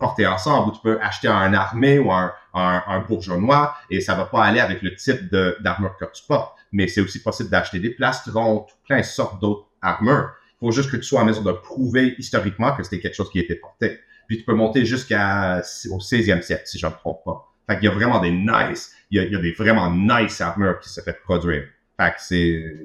portés 0.03 0.27
ensemble, 0.27 0.69
ou 0.69 0.71
tu 0.75 0.81
peux 0.81 0.97
acheter 1.01 1.27
un 1.29 1.53
armé 1.53 1.97
ou 2.03 2.11
un, 2.11 2.31
un, 2.53 2.81
un 2.87 2.99
bourgeois 3.07 3.75
et 3.89 3.99
ça 4.01 4.13
va 4.15 4.25
pas 4.25 4.43
aller 4.43 4.59
avec 4.59 4.81
le 4.81 4.91
type 4.95 5.21
de- 5.31 5.55
d'armure 5.63 5.95
que 5.99 6.05
tu 6.13 6.23
portes. 6.27 6.53
Mais 6.71 6.87
c'est 6.87 7.01
aussi 7.01 7.19
possible 7.21 7.49
d'acheter 7.49 7.79
des 7.79 7.91
plastrons, 7.91 8.65
plein 8.87 8.99
de 8.99 9.03
sortes 9.05 9.39
d'autres 9.41 9.67
armures. 9.81 10.29
Il 10.55 10.65
faut 10.67 10.71
juste 10.71 10.89
que 10.91 10.97
tu 10.97 11.03
sois 11.03 11.21
en 11.21 11.25
mesure 11.25 11.43
de 11.43 11.51
prouver 11.51 12.15
historiquement 12.17 12.71
que 12.75 12.83
c'était 12.83 12.99
quelque 12.99 13.15
chose 13.15 13.29
qui 13.31 13.39
était 13.39 13.55
porté. 13.55 13.99
Puis 14.27 14.37
tu 14.39 14.43
peux 14.43 14.55
monter 14.55 14.85
jusqu'à 14.85 15.61
au 15.91 15.99
16e 15.99 16.41
siècle, 16.41 16.63
si 16.65 16.77
je 16.79 16.85
ne 16.87 16.91
me 16.91 16.97
trompe 16.97 17.19
pas. 17.25 17.37
Fait 17.67 17.75
qu'il 17.79 17.85
y 17.85 17.91
a 17.91 17.95
vraiment 17.95 18.19
des 18.19 18.31
nice, 18.31 18.91
il 19.11 19.17
y 19.17 19.19
a, 19.21 19.25
il 19.25 19.31
y 19.31 19.35
a 19.35 19.39
des 19.39 19.51
vraiment 19.51 19.89
nice 19.91 20.41
armures 20.41 20.79
qui 20.79 20.89
se 20.89 21.01
fait 21.01 21.17
produire. 21.23 21.63
Fait 21.99 22.09
que 22.11 22.17
c'est, 22.19 22.75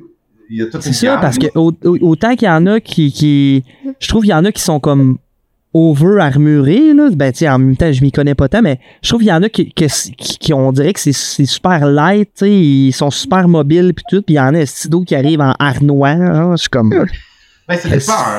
il 0.50 0.58
y 0.58 0.62
a 0.62 0.66
toute 0.66 0.82
C'est 0.82 0.92
ça, 0.92 1.14
parce 1.22 1.38
que 1.38 1.46
au- 1.58 1.72
au- 1.84 2.10
autant 2.10 2.34
qu'il 2.36 2.46
y 2.46 2.50
en 2.50 2.66
a 2.66 2.80
qui, 2.80 3.10
qui 3.12 3.64
je 3.98 4.08
trouve 4.08 4.22
qu'il 4.22 4.30
y 4.30 4.34
en 4.34 4.44
a 4.44 4.52
qui 4.52 4.62
sont 4.62 4.80
comme 4.80 5.18
over 5.74 6.18
armurés, 6.20 6.94
là. 6.94 7.08
Ben, 7.12 7.30
tu 7.32 7.38
sais, 7.40 7.48
en 7.48 7.58
même 7.58 7.76
temps, 7.76 7.92
je 7.92 8.02
m'y 8.02 8.10
connais 8.10 8.34
pas 8.34 8.48
tant, 8.48 8.62
mais 8.62 8.80
je 9.02 9.08
trouve 9.08 9.20
qu'il 9.20 9.28
y 9.28 9.32
en 9.32 9.42
a 9.42 9.48
qui, 9.48 9.70
qui, 9.72 9.86
qui- 10.16 10.52
on 10.54 10.72
dirait 10.72 10.92
que 10.92 11.00
c'est, 11.00 11.12
c'est 11.12 11.44
super 11.46 11.86
light, 11.86 12.30
tu 12.34 12.38
sais, 12.46 12.50
ils 12.52 12.92
sont 12.92 13.10
super 13.10 13.46
mobiles 13.48 13.92
puis 13.94 14.04
tout, 14.08 14.22
puis 14.22 14.34
il 14.34 14.38
y 14.38 14.40
en 14.40 14.54
a 14.54 14.60
un 14.60 14.64
d'autres 14.88 15.04
qui 15.06 15.14
arrivent 15.14 15.40
en 15.40 15.52
arnois, 15.58 16.08
hein, 16.10 16.52
je 16.56 16.62
suis 16.62 16.68
comme, 16.70 16.92
Ben. 16.92 17.04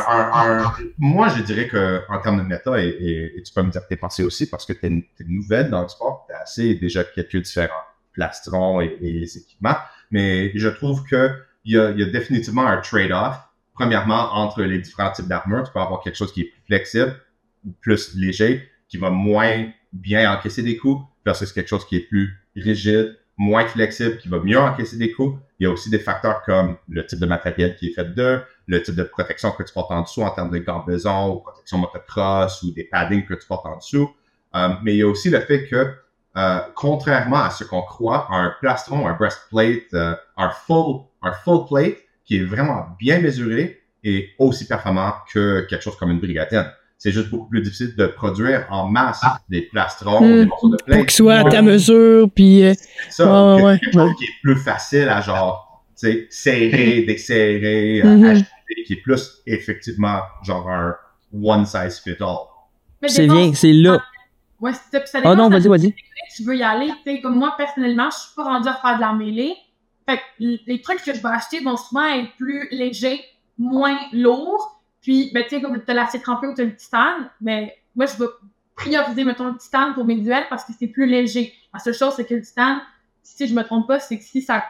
Un, 0.09 0.17
un- 0.33 0.63
un- 0.63 0.73
moi, 0.97 1.27
je 1.37 1.43
dirais 1.43 1.67
que 1.67 1.99
en 2.09 2.19
termes 2.19 2.37
de 2.39 2.43
méta, 2.47 2.81
et, 2.83 2.87
et- 2.87 3.37
et 3.37 3.43
tu 3.43 3.53
peux 3.53 3.61
me 3.61 3.69
dire 3.69 3.81
tes 3.87 3.95
pensées 3.95 4.23
aussi, 4.23 4.49
parce 4.49 4.65
que 4.65 4.73
tu 4.73 4.87
es, 4.87 5.03
nouvelle 5.27 5.69
dans 5.69 5.83
le 5.83 5.87
sport, 5.87 6.25
tu 6.27 6.33
as 6.35 6.41
assez 6.41 6.73
déjà 6.75 7.03
quelques 7.03 7.43
différents 7.43 7.69
plastrons 8.13 8.81
et, 8.81 8.97
et 9.01 9.11
les 9.13 9.37
équipements, 9.37 9.75
mais 10.09 10.51
je 10.55 10.67
trouve 10.67 11.03
que 11.03 11.29
il 11.63 11.73
y 11.75 11.77
a, 11.77 11.91
y 11.91 12.01
a 12.01 12.05
définitivement 12.07 12.65
un 12.65 12.77
trade-off. 12.81 13.35
Premièrement, 13.79 14.33
entre 14.33 14.61
les 14.63 14.77
différents 14.79 15.09
types 15.09 15.29
d'armure, 15.29 15.63
tu 15.63 15.71
peux 15.71 15.79
avoir 15.79 16.01
quelque 16.01 16.17
chose 16.17 16.33
qui 16.33 16.41
est 16.41 16.51
plus 16.51 16.63
flexible, 16.65 17.15
ou 17.65 17.71
plus 17.79 18.13
léger, 18.13 18.67
qui 18.89 18.97
va 18.97 19.09
moins 19.09 19.69
bien 19.93 20.29
encaisser 20.33 20.63
des 20.63 20.75
coups, 20.75 21.01
versus 21.25 21.53
quelque 21.53 21.69
chose 21.69 21.85
qui 21.85 21.95
est 21.95 22.01
plus 22.09 22.45
rigide, 22.57 23.17
moins 23.37 23.65
flexible, 23.65 24.17
qui 24.17 24.27
va 24.27 24.39
mieux 24.39 24.59
encaisser 24.59 24.97
des 24.97 25.13
coups. 25.13 25.39
Il 25.59 25.63
y 25.63 25.67
a 25.67 25.71
aussi 25.71 25.89
des 25.89 25.99
facteurs 25.99 26.43
comme 26.43 26.75
le 26.89 27.05
type 27.05 27.19
de 27.19 27.25
matériel 27.25 27.77
qui 27.77 27.87
est 27.87 27.93
fait 27.93 28.13
de, 28.13 28.41
le 28.67 28.83
type 28.83 28.95
de 28.95 29.03
protection 29.03 29.51
que 29.51 29.63
tu 29.63 29.73
portes 29.73 29.91
en 29.91 30.01
dessous 30.01 30.23
en 30.23 30.31
termes 30.31 30.51
de 30.51 30.57
gambeson 30.57 31.35
ou 31.35 31.39
protection 31.39 31.77
motocross 31.77 32.61
ou 32.63 32.73
des 32.73 32.83
paddings 32.83 33.25
que 33.25 33.35
tu 33.35 33.47
portes 33.47 33.65
en 33.65 33.77
dessous. 33.77 34.09
Euh, 34.55 34.73
mais 34.83 34.95
il 34.95 34.97
y 34.97 35.03
a 35.03 35.07
aussi 35.07 35.29
le 35.29 35.39
fait 35.39 35.69
que, 35.69 35.95
euh, 36.35 36.59
contrairement 36.75 37.43
à 37.43 37.49
ce 37.49 37.63
qu'on 37.63 37.83
croit, 37.83 38.27
un 38.29 38.53
plastron, 38.59 39.07
un 39.07 39.13
breastplate, 39.13 39.93
euh, 39.93 40.17
un 40.35 40.49
full, 40.49 41.03
un 41.21 41.31
full 41.31 41.65
plate 41.65 41.95
qui 42.29 42.35
est 42.37 42.43
vraiment 42.43 42.85
bien 42.99 43.19
mesuré 43.19 43.81
est 44.03 44.29
aussi 44.37 44.67
performant 44.67 45.13
que 45.33 45.65
quelque 45.67 45.81
chose 45.81 45.95
comme 45.97 46.11
une 46.11 46.19
brigatine. 46.19 46.65
C'est 46.99 47.11
juste 47.11 47.29
beaucoup 47.31 47.49
plus 47.49 47.61
difficile 47.61 47.95
de 47.97 48.05
produire 48.05 48.67
en 48.69 48.87
masse 48.87 49.23
des 49.49 49.63
plastrons, 49.63 50.21
Hmm. 50.21 50.39
des 50.41 50.45
morceaux 50.45 50.69
de 50.69 50.77
plate. 50.77 50.97
Pour 50.99 51.05
qu'il 51.07 51.15
soit 51.15 51.33
à 51.37 51.43
ta 51.45 51.63
mesure, 51.63 52.29
puis 52.29 52.63
euh, 52.63 52.73
Ça, 53.09 53.25
Ouais, 53.55 53.57
que- 53.59 53.65
ouais, 53.65 53.79
quelque 53.79 53.93
chose 53.93 54.11
qui 54.19 54.25
est 54.25 54.41
plus 54.43 54.57
facile 54.57 55.09
à 55.09 55.21
genre, 55.21 55.83
tu 55.99 56.07
sais, 56.07 56.27
serrer, 56.29 57.01
desserrer, 57.07 58.01
euh, 58.03 58.15
Mhm. 58.17 58.25
acheter, 58.25 58.83
qui 58.85 58.93
est 58.93 59.01
plus 59.01 59.41
effectivement 59.47 60.19
genre 60.43 60.69
un 60.69 60.95
one 61.33 61.65
size 61.65 61.99
fit 62.03 62.15
all. 62.21 62.37
C'est 63.07 63.25
bien, 63.25 63.53
c'est 63.55 63.73
là. 63.73 63.97
Ouais, 64.59 64.71
c'est 64.73 64.91
ça. 64.91 64.99
Puis 64.99 65.09
ça 65.09 65.17
Ah 65.17 65.21
dépend 65.31 65.35
non, 65.35 65.49
vas-y, 65.49 65.67
vas-y. 65.67 65.95
tu 66.35 66.43
veux 66.43 66.55
y 66.57 66.61
aller. 66.63 66.91
Tu 67.03 67.15
sais, 67.15 67.21
comme 67.21 67.37
moi, 67.39 67.55
personnellement, 67.57 68.09
je 68.11 68.17
suis 68.17 68.35
pas 68.35 68.43
rendue 68.43 68.67
à 68.67 68.73
faire 68.75 68.97
de 68.97 69.01
la 69.01 69.13
mêlée. 69.13 69.53
Fait 70.09 70.17
que 70.17 70.57
les 70.65 70.81
trucs 70.81 71.03
que 71.03 71.13
je 71.13 71.21
vais 71.21 71.29
acheter 71.29 71.59
vont 71.59 71.77
souvent 71.77 72.07
être 72.07 72.35
plus 72.37 72.67
légers, 72.71 73.23
moins 73.59 73.97
lourds. 74.11 74.81
Puis, 75.01 75.29
ben, 75.33 75.43
tu 75.43 75.49
sais, 75.49 75.61
comme 75.61 75.79
t'as 75.83 75.93
l'acier 75.93 76.19
trempé 76.19 76.47
ou 76.47 76.55
t'as 76.55 76.63
le 76.63 76.75
titane, 76.75 77.29
mais 77.41 77.77
moi, 77.95 78.07
je 78.07 78.17
vais 78.17 78.29
prioriser, 78.75 79.23
mettons, 79.23 79.49
le 79.49 79.57
titane 79.57 79.93
pour 79.93 80.05
mes 80.05 80.15
duels 80.15 80.45
parce 80.49 80.63
que 80.63 80.71
c'est 80.77 80.87
plus 80.87 81.05
léger. 81.05 81.53
La 81.73 81.79
seule 81.79 81.93
chose, 81.93 82.13
c'est 82.15 82.25
que 82.25 82.33
le 82.33 82.41
titane, 82.41 82.81
si 83.21 83.47
je 83.47 83.53
me 83.53 83.63
trompe 83.63 83.87
pas, 83.87 83.99
c'est 83.99 84.17
que 84.17 84.23
si 84.23 84.41
ça 84.41 84.63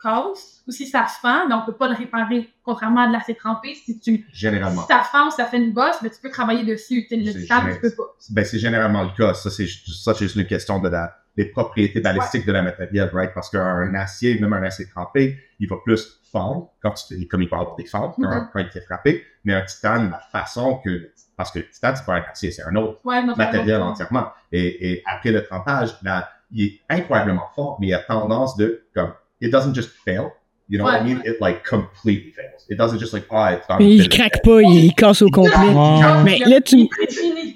casse 0.00 0.62
ou 0.68 0.70
si 0.70 0.86
ça 0.86 1.06
fend, 1.06 1.48
ben, 1.48 1.60
on 1.62 1.66
peut 1.66 1.76
pas 1.76 1.88
le 1.88 1.94
réparer. 1.94 2.48
Contrairement 2.62 3.00
à 3.00 3.06
de 3.08 3.12
l'acier 3.12 3.34
trempé, 3.34 3.74
si 3.74 3.98
tu, 3.98 4.24
Généralement. 4.32 4.82
si 4.82 4.86
ça 4.86 5.02
fend 5.02 5.26
ou 5.26 5.30
ça 5.30 5.46
fait 5.46 5.56
une 5.56 5.72
bosse, 5.72 5.96
ben, 6.02 6.10
tu 6.10 6.20
peux 6.22 6.30
travailler 6.30 6.62
dessus. 6.62 7.06
Tu 7.08 7.16
Le 7.16 7.32
titane, 7.32 7.74
tu 7.74 7.80
peux 7.80 7.94
pas. 7.96 8.14
Ben, 8.30 8.44
c'est 8.44 8.60
généralement 8.60 9.02
le 9.02 9.10
cas. 9.16 9.34
Ça, 9.34 9.50
c'est 9.50 9.66
ça, 9.66 10.14
c'est 10.14 10.26
juste 10.26 10.36
une 10.36 10.46
question 10.46 10.78
de 10.78 10.88
la, 10.88 11.23
des 11.36 11.46
propriétés 11.46 12.00
balistiques 12.00 12.46
de 12.46 12.52
la 12.52 12.62
matériel, 12.62 13.10
right? 13.12 13.32
Parce 13.34 13.50
qu'un 13.50 13.92
acier, 13.94 14.38
même 14.40 14.52
un 14.52 14.62
acier 14.62 14.86
trempé, 14.88 15.38
il 15.58 15.68
va 15.68 15.76
plus 15.84 16.20
fondre 16.30 16.70
quand 16.82 16.92
tu, 16.94 17.26
comme 17.26 17.42
il 17.42 17.48
peut 17.48 17.56
avoir 17.56 17.74
des 17.76 17.86
fentes 17.86 18.14
quand, 18.20 18.28
Mhm. 18.28 18.48
quand 18.52 18.60
il 18.60 18.78
est 18.78 18.80
frappé. 18.84 19.24
Mais 19.44 19.54
un 19.54 19.62
titane, 19.62 20.10
la 20.10 20.20
façon 20.40 20.76
que, 20.84 21.10
parce 21.36 21.50
que 21.50 21.58
le 21.60 21.68
titane, 21.68 21.96
c'est 21.96 22.04
pas 22.06 22.14
un 22.14 22.24
acier, 22.30 22.50
c'est 22.52 22.62
un 22.62 22.74
autre 22.76 23.00
Ouais, 23.04 23.22
matériel 23.24 23.82
entièrement. 23.82 24.28
Et, 24.52 24.92
et 24.92 25.02
après 25.06 25.32
le 25.32 25.44
trempage, 25.44 25.96
là, 26.02 26.28
il 26.52 26.64
est 26.66 26.80
incroyablement 26.88 27.48
fort, 27.54 27.78
mais 27.80 27.88
il 27.88 27.94
a 27.94 27.98
tendance 27.98 28.56
de, 28.56 28.84
comme, 28.94 29.12
it 29.40 29.50
doesn't 29.50 29.74
just 29.74 29.90
fail, 30.04 30.28
You 30.68 30.78
know 30.78 30.86
what 30.86 30.94
I 30.94 31.02
Ouais. 31.02 31.14
mean? 31.14 31.22
It 31.26 31.40
like 31.40 31.62
completely 31.62 32.32
fails. 32.32 32.64
It 32.70 32.78
doesn't 32.78 32.98
just 32.98 33.12
like, 33.12 33.26
ah, 33.30 33.52
it's 33.52 33.66
Mais 33.78 33.84
le 33.84 34.04
il 34.04 34.08
craque 34.08 34.42
pas, 34.42 34.62
il 34.62 34.94
casse 34.94 35.20
au 35.22 35.28
complet. 35.28 35.74
Mais 36.24 36.38
là, 36.38 36.60
tu. 36.62 36.88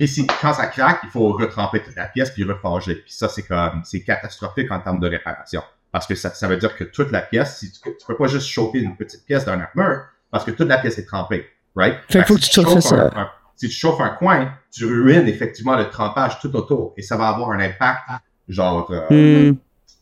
Et 0.00 0.06
si, 0.06 0.26
quand 0.26 0.52
ça 0.52 0.66
craque, 0.66 1.00
il 1.04 1.10
faut 1.10 1.32
retremper 1.32 1.80
toute 1.82 1.96
la 1.96 2.06
pièce 2.06 2.30
puis 2.30 2.44
reforger. 2.44 2.96
Puis 2.96 3.12
ça, 3.12 3.28
c'est 3.28 3.42
comme, 3.42 3.80
c'est 3.84 4.02
catastrophique 4.02 4.70
en 4.70 4.80
termes 4.80 5.00
de 5.00 5.08
réparation. 5.08 5.62
Parce 5.90 6.06
que 6.06 6.14
ça, 6.14 6.30
ça 6.30 6.46
veut 6.48 6.58
dire 6.58 6.76
que 6.76 6.84
toute 6.84 7.10
la 7.10 7.22
pièce, 7.22 7.58
si 7.60 7.72
tu, 7.72 7.80
tu 7.80 8.06
peux 8.06 8.14
pas 8.16 8.26
juste 8.26 8.46
chauffer 8.46 8.80
une 8.80 8.94
petite 8.96 9.24
pièce 9.24 9.46
d'un 9.46 9.58
armure, 9.60 10.02
parce 10.30 10.44
que 10.44 10.50
toute 10.50 10.68
la 10.68 10.76
pièce 10.76 10.98
est 10.98 11.06
trempée, 11.06 11.46
right? 11.74 11.96
Fait 12.10 12.22
faut 12.26 12.34
que 12.34 12.42
si 12.42 12.50
tu 12.50 12.60
te 12.60 12.66
refais 12.66 12.80
chauffes 12.82 12.90
ça. 12.90 13.10
un- 13.16 13.20
un- 13.22 13.30
si 13.56 13.68
tu 13.68 13.74
chauffes 13.74 14.00
un 14.02 14.10
coin, 14.10 14.52
tu 14.70 14.84
ruines 14.84 15.26
effectivement 15.26 15.76
le 15.76 15.88
trempage 15.88 16.38
tout 16.40 16.54
autour. 16.54 16.92
Et 16.98 17.02
ça 17.02 17.16
va 17.16 17.28
avoir 17.28 17.50
un 17.52 17.58
impact, 17.60 18.02
genre, 18.48 18.90
euh, 18.92 19.50
Hmm. 19.50 19.56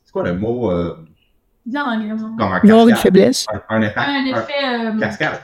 c'est 0.05 0.12
quoi 0.12 0.25
le 0.25 0.35
mot, 0.35 0.73
euh, 0.73 0.97
Bien 1.67 1.85
en 1.85 1.91
anglais, 1.97 2.09
non? 2.15 2.37
comme 2.37 2.53
un 2.53 2.61
Il 2.63 2.69
va 2.69 2.69
y 2.69 2.71
avoir 2.71 2.87
une 2.89 2.95
cascade. 2.95 3.03
faiblesse. 3.15 3.47
Un, 3.53 3.77
un 3.77 3.83
impact, 3.83 4.09
Un 4.09 4.13
un 4.13 4.27
effet. 4.27 4.97
euh, 4.97 5.01
cascade. 5.01 5.41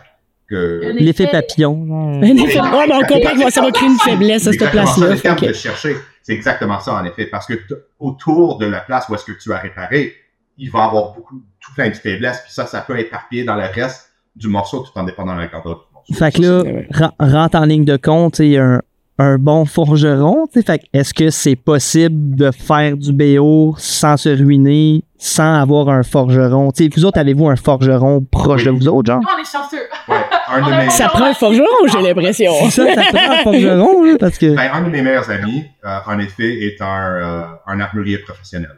Que, 0.49 0.81
un 0.85 0.93
L'effet 0.93 1.25
effet- 1.25 1.33
papillon. 1.33 2.21
Un 2.21 2.23
effet- 2.23 2.61
Ouais, 2.61 2.87
mais 2.89 2.95
on 2.95 3.01
comprend 3.07 3.45
que 3.45 3.51
ça 3.53 3.63
va 3.63 3.71
créer 3.71 3.89
une 3.89 3.99
faiblesse 3.99 4.47
à 4.47 4.53
cette 4.53 4.63
exactement 4.63 4.87
ça, 4.87 5.07
place-là. 5.07 5.35
de 5.49 5.53
chercher, 5.53 5.97
c'est 6.23 6.33
exactement 6.35 6.79
ça, 6.81 6.95
en 6.95 7.05
effet. 7.05 7.27
Parce 7.27 7.47
que 7.47 7.55
autour 7.99 8.59
de 8.59 8.67
la 8.67 8.81
place 8.81 9.09
où 9.09 9.15
est-ce 9.15 9.25
que 9.25 9.33
tu 9.33 9.53
as 9.53 9.59
réparé, 9.59 10.15
il 10.59 10.71
va 10.71 10.81
y 10.81 10.83
avoir 10.83 11.13
beaucoup, 11.15 11.41
tout 11.61 11.73
plein 11.75 11.89
de 11.89 11.95
faiblesses, 11.95 12.41
puis 12.45 12.53
ça, 12.53 12.67
ça 12.67 12.83
peut 12.83 12.99
éparpiller 12.99 13.45
dans 13.45 13.55
le 13.57 13.65
reste 13.65 14.11
du 14.37 14.49
morceau 14.49 14.81
tout 14.81 14.97
en 14.99 15.05
dépendant 15.05 15.35
de 15.35 15.41
la 15.41 15.47
grandeur 15.47 15.77
du 15.77 15.95
morceau. 15.95 16.15
Fait 16.15 16.31
que 16.33 16.43
là, 16.43 17.13
rentre 17.19 17.57
en 17.57 17.65
ligne 17.65 17.85
de 17.87 17.97
compte, 17.97 18.35
tu 18.35 18.53
sais, 18.53 18.59
un, 18.59 18.81
un 19.18 19.38
bon 19.38 19.64
forgeron, 19.66 20.46
tu 20.53 20.61
sais, 20.61 20.66
fait 20.66 20.79
que 20.79 20.85
est-ce 20.92 21.12
que 21.14 21.31
c'est 21.31 21.55
possible 21.57 22.35
de 22.35 22.51
faire 22.51 22.96
du 22.96 23.12
BO 23.12 23.75
sans 23.79 24.16
se 24.16 24.31
ruiner, 24.31 25.05
sans 25.18 25.61
avoir 25.61 25.88
un 25.90 26.03
forgeron? 26.03 26.72
Tu 26.72 26.85
sais, 26.85 26.90
vous 26.94 27.05
autres, 27.05 27.18
avez-vous 27.18 27.48
un 27.48 27.57
forgeron 27.57 28.25
proche 28.31 28.62
Oui. 28.62 28.66
de 28.66 28.70
vous 28.70 28.88
autres, 28.88 29.12
genre? 29.12 29.20
On 29.22 29.40
est 29.40 29.44
chanceux. 29.44 29.77
Ouais, 30.09 30.16
un 30.48 30.61
de 30.81 30.85
mes, 30.85 30.90
Ça 30.90 31.09
prend 31.09 31.27
un 31.27 31.35
forgeron, 31.35 31.66
j'ai 31.92 32.01
l'impression. 32.03 32.53
Ça, 32.70 32.94
ça 32.94 33.03
prend 33.12 33.31
un 33.33 33.37
forgeron, 33.44 34.03
là, 34.03 34.16
parce 34.18 34.38
que... 34.38 34.57
ben, 34.57 34.70
un 34.72 34.83
de 34.83 34.88
mes 34.90 35.03
meilleurs 35.03 35.31
amis, 35.31 35.64
euh, 35.85 35.98
en 36.07 36.18
effet, 36.18 36.64
est 36.64 36.81
un, 36.81 36.87
euh, 36.87 37.42
un 37.66 37.81
armurier 37.81 38.18
professionnel. 38.18 38.72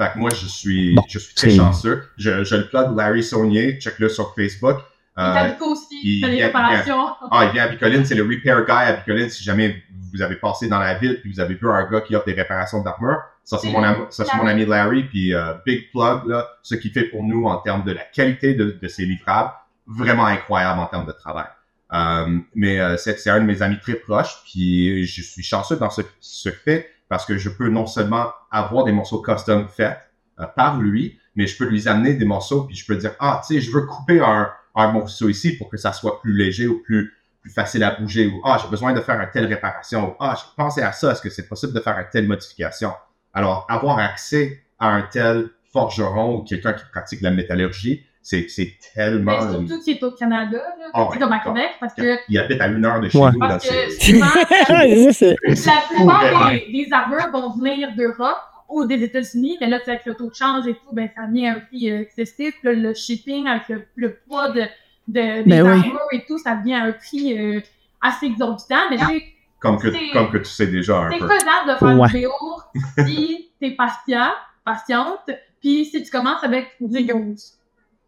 Fait 0.00 0.10
que 0.14 0.18
moi, 0.18 0.30
je 0.30 0.46
suis, 0.46 0.94
Bon, 0.94 1.02
je 1.08 1.18
suis 1.18 1.34
très 1.34 1.50
c'est- 1.50 1.56
chanceux. 1.56 2.02
Je, 2.16 2.44
je 2.44 2.56
le 2.56 2.66
plug 2.68 2.96
Larry 2.96 3.22
Saunier, 3.22 3.78
check-le 3.80 4.08
sur 4.08 4.32
Facebook. 4.34 4.76
Il 5.16 5.22
Euh, 5.22 5.48
Bico 5.50 5.66
aussi. 5.72 6.00
il- 6.02 6.14
Il 6.18 6.24
fait 6.24 6.30
des 6.30 6.36
il- 6.38 6.44
réparations. 6.44 7.06
Ah, 7.30 7.44
il 7.46 7.52
vient 7.52 7.64
à 7.64 7.68
Bicoline, 7.68 8.04
c'est 8.04 8.14
le 8.14 8.22
repair 8.22 8.64
guy 8.64 8.70
à 8.72 8.92
Bicoline. 8.94 9.28
Si 9.28 9.44
jamais 9.44 9.82
vous 10.12 10.22
avez 10.22 10.36
passé 10.36 10.68
dans 10.68 10.78
la 10.78 10.94
ville 10.94 11.20
puis 11.20 11.32
vous 11.32 11.40
avez 11.40 11.54
vu 11.54 11.68
un 11.70 11.84
gars 11.90 12.00
qui 12.00 12.14
offre 12.16 12.26
des 12.26 12.32
réparations 12.32 12.82
d'armure, 12.82 13.18
ça 13.44 13.58
c'est 13.58 13.70
mon, 13.70 13.82
am- 13.82 14.06
ça, 14.10 14.24
c'est 14.24 14.36
mon 14.36 14.44
Larry. 14.44 14.62
ami 14.62 14.70
Larry. 14.70 15.02
Puis 15.04 15.34
euh, 15.34 15.52
big 15.66 15.90
plug 15.90 16.26
là, 16.28 16.48
ce 16.62 16.74
qu'il 16.76 16.92
fait 16.92 17.04
pour 17.04 17.22
nous 17.24 17.44
en 17.46 17.56
termes 17.58 17.84
de 17.84 17.92
la 17.92 18.02
qualité 18.02 18.54
de, 18.54 18.78
de 18.80 18.88
ses 18.88 19.04
livrables, 19.04 19.52
vraiment 19.86 20.24
incroyable 20.26 20.80
en 20.80 20.86
termes 20.86 21.06
de 21.06 21.12
travail. 21.12 21.46
Euh, 21.92 22.38
mais 22.54 22.80
euh, 22.80 22.96
c'est 22.96 23.18
c'est 23.18 23.28
un 23.28 23.40
de 23.40 23.44
mes 23.44 23.60
amis 23.60 23.78
très 23.80 23.94
proches, 23.96 24.36
puis 24.50 25.04
je 25.04 25.20
suis 25.22 25.42
chanceux 25.42 25.76
dans 25.76 25.90
ce, 25.90 26.00
ce 26.20 26.48
fait 26.50 26.88
parce 27.10 27.26
que 27.26 27.36
je 27.36 27.50
peux 27.50 27.68
non 27.68 27.86
seulement 27.86 28.32
avoir 28.50 28.84
des 28.84 28.92
morceaux 28.92 29.20
custom 29.20 29.68
faits 29.68 29.98
euh, 30.40 30.46
par 30.56 30.78
lui, 30.78 31.18
mais 31.36 31.46
je 31.46 31.58
peux 31.58 31.66
lui 31.66 31.86
amener 31.88 32.14
des 32.14 32.24
morceaux 32.24 32.62
puis 32.64 32.74
je 32.76 32.86
peux 32.86 32.96
dire 32.96 33.12
ah 33.20 33.42
tu 33.46 33.54
sais 33.56 33.60
je 33.60 33.70
veux 33.70 33.82
couper 33.84 34.20
un, 34.20 34.50
un 34.74 34.92
morceau 34.92 35.28
ici 35.28 35.56
pour 35.56 35.68
que 35.68 35.76
ça 35.76 35.92
soit 35.92 36.20
plus 36.20 36.36
léger 36.36 36.66
ou 36.66 36.82
plus 36.82 37.12
plus 37.42 37.50
facile 37.50 37.82
à 37.82 37.90
bouger 37.90 38.26
ou 38.28 38.40
ah 38.44 38.56
j'ai 38.62 38.68
besoin 38.68 38.92
de 38.92 39.00
faire 39.00 39.20
une 39.20 39.28
telle 39.32 39.46
réparation 39.46 40.10
ou 40.10 40.14
ah 40.20 40.34
j'ai 40.38 40.44
pensé 40.56 40.80
à 40.80 40.92
ça 40.92 41.10
est-ce 41.12 41.20
que 41.22 41.28
c'est 41.30 41.48
possible 41.48 41.72
de 41.72 41.80
faire 41.80 41.98
une 41.98 42.06
telle 42.12 42.28
modification? 42.28 42.92
Alors 43.34 43.66
avoir 43.68 43.98
accès 43.98 44.62
à 44.78 44.88
un 44.90 45.02
tel 45.02 45.48
forgeron 45.72 46.36
ou 46.36 46.42
quelqu'un 46.44 46.72
qui 46.74 46.84
pratique 46.92 47.20
la 47.20 47.30
métallurgie 47.32 48.04
c'est 48.24 48.46
c'est 48.48 48.74
tellement 48.94 49.32
Mais 49.44 49.66
surtout 49.66 49.82
qui 49.82 49.90
est 49.90 50.02
au 50.04 50.12
Canada, 50.12 50.58
là, 50.78 50.86
Ah 50.94 51.08
ouais, 51.08 51.18
comme 51.18 51.32
à. 51.32 51.40
Québec, 51.40 51.70
parce 51.80 51.92
que, 51.94 52.18
il 52.28 52.38
habite 52.38 52.60
à 52.60 52.68
une 52.68 52.84
heure 52.84 53.00
de 53.00 53.08
chez 53.08 53.18
Ouais. 53.18 53.30
nous 53.32 53.40
parce 53.40 53.68
que 53.68 53.74
ces- 53.90 54.12
souvent, 54.12 54.26
Ça, 54.68 55.12
c'est- 55.12 55.36
c'est 55.56 55.66
la 55.70 55.82
plupart 55.90 56.50
des, 56.52 56.70
des 56.72 56.88
armures 56.92 57.28
vont 57.32 57.50
venir 57.56 57.88
d'Europe 57.96 58.38
ou 58.74 58.84
des 58.86 59.02
États-Unis, 59.02 59.58
mais 59.60 59.68
là, 59.68 59.78
tu 59.78 59.84
sais, 59.86 59.90
avec 59.92 60.06
le 60.06 60.14
taux 60.14 60.28
de 60.30 60.34
change 60.34 60.66
et 60.66 60.74
tout, 60.74 60.92
ben, 60.92 61.08
ça 61.14 61.22
vient 61.30 61.52
à 61.52 61.56
un 61.56 61.60
prix 61.60 61.90
euh, 61.90 62.00
excessif. 62.00 62.54
Là, 62.62 62.72
le 62.72 62.94
shipping 62.94 63.46
avec 63.46 63.68
le, 63.68 63.84
le 63.96 64.14
poids 64.26 64.48
de, 64.50 64.60
de, 65.08 65.42
des 65.42 65.42
Ben 65.44 65.82
oui. 65.82 65.92
et 66.12 66.24
tout, 66.26 66.38
ça 66.38 66.54
devient 66.56 66.74
à 66.74 66.84
un 66.84 66.92
prix 66.92 67.38
euh, 67.38 67.60
assez 68.00 68.26
exorbitant. 68.26 68.88
Mais 68.90 68.96
tu 68.98 69.04
sais, 69.06 69.24
comme 69.60 69.78
que 69.78 69.90
c'est- 69.92 70.10
comme 70.12 70.30
que 70.30 70.38
tu 70.38 70.44
sais 70.46 70.66
déjà 70.66 70.98
un 71.02 71.10
c'est 71.10 71.18
faisable 71.18 71.68
de 71.68 71.76
faire 71.76 72.00
Ouais. 72.00 72.08
du 72.08 72.26
BO 72.26 73.04
si 73.06 73.50
t'es 73.60 73.70
patient, 73.72 74.30
patiente, 74.64 75.30
puis 75.60 75.84
si 75.84 76.02
tu 76.02 76.10
commences 76.10 76.42
avec 76.42 76.68
des 76.80 77.04
grosses. 77.04 77.58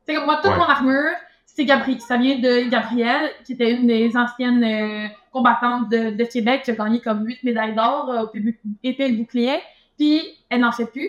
C'est 0.07 0.15
comme 0.15 0.25
moi, 0.25 0.37
toute 0.43 0.51
Ouais. 0.51 0.57
mon 0.59 0.65
armure, 0.65 1.13
c'est 1.47 1.65
Gabri 1.65 2.01
ça 2.01 2.17
vient 2.17 2.37
de 2.39 2.69
Gabrielle, 2.69 3.31
qui 3.45 3.53
était 3.53 3.71
une 3.73 3.87
des 3.87 4.17
anciennes 4.17 4.65
euh, 4.65 5.07
combattantes 5.33 5.89
de, 5.89 6.11
de 6.11 6.25
Québec, 6.25 6.63
qui 6.65 6.73
a 6.73 6.75
gagné 6.75 7.01
comme 7.01 7.25
8 7.25 7.45
médailles 7.45 7.75
d'or 7.75 8.11
euh, 8.11 8.27
épée 8.35 8.59
épée 8.83 9.05
et 9.07 9.13
bouclier, 9.13 9.59
puis 9.99 10.23
elle 10.51 10.61
n'en 10.61 10.73
fait 10.73 10.87
plus. 10.87 11.09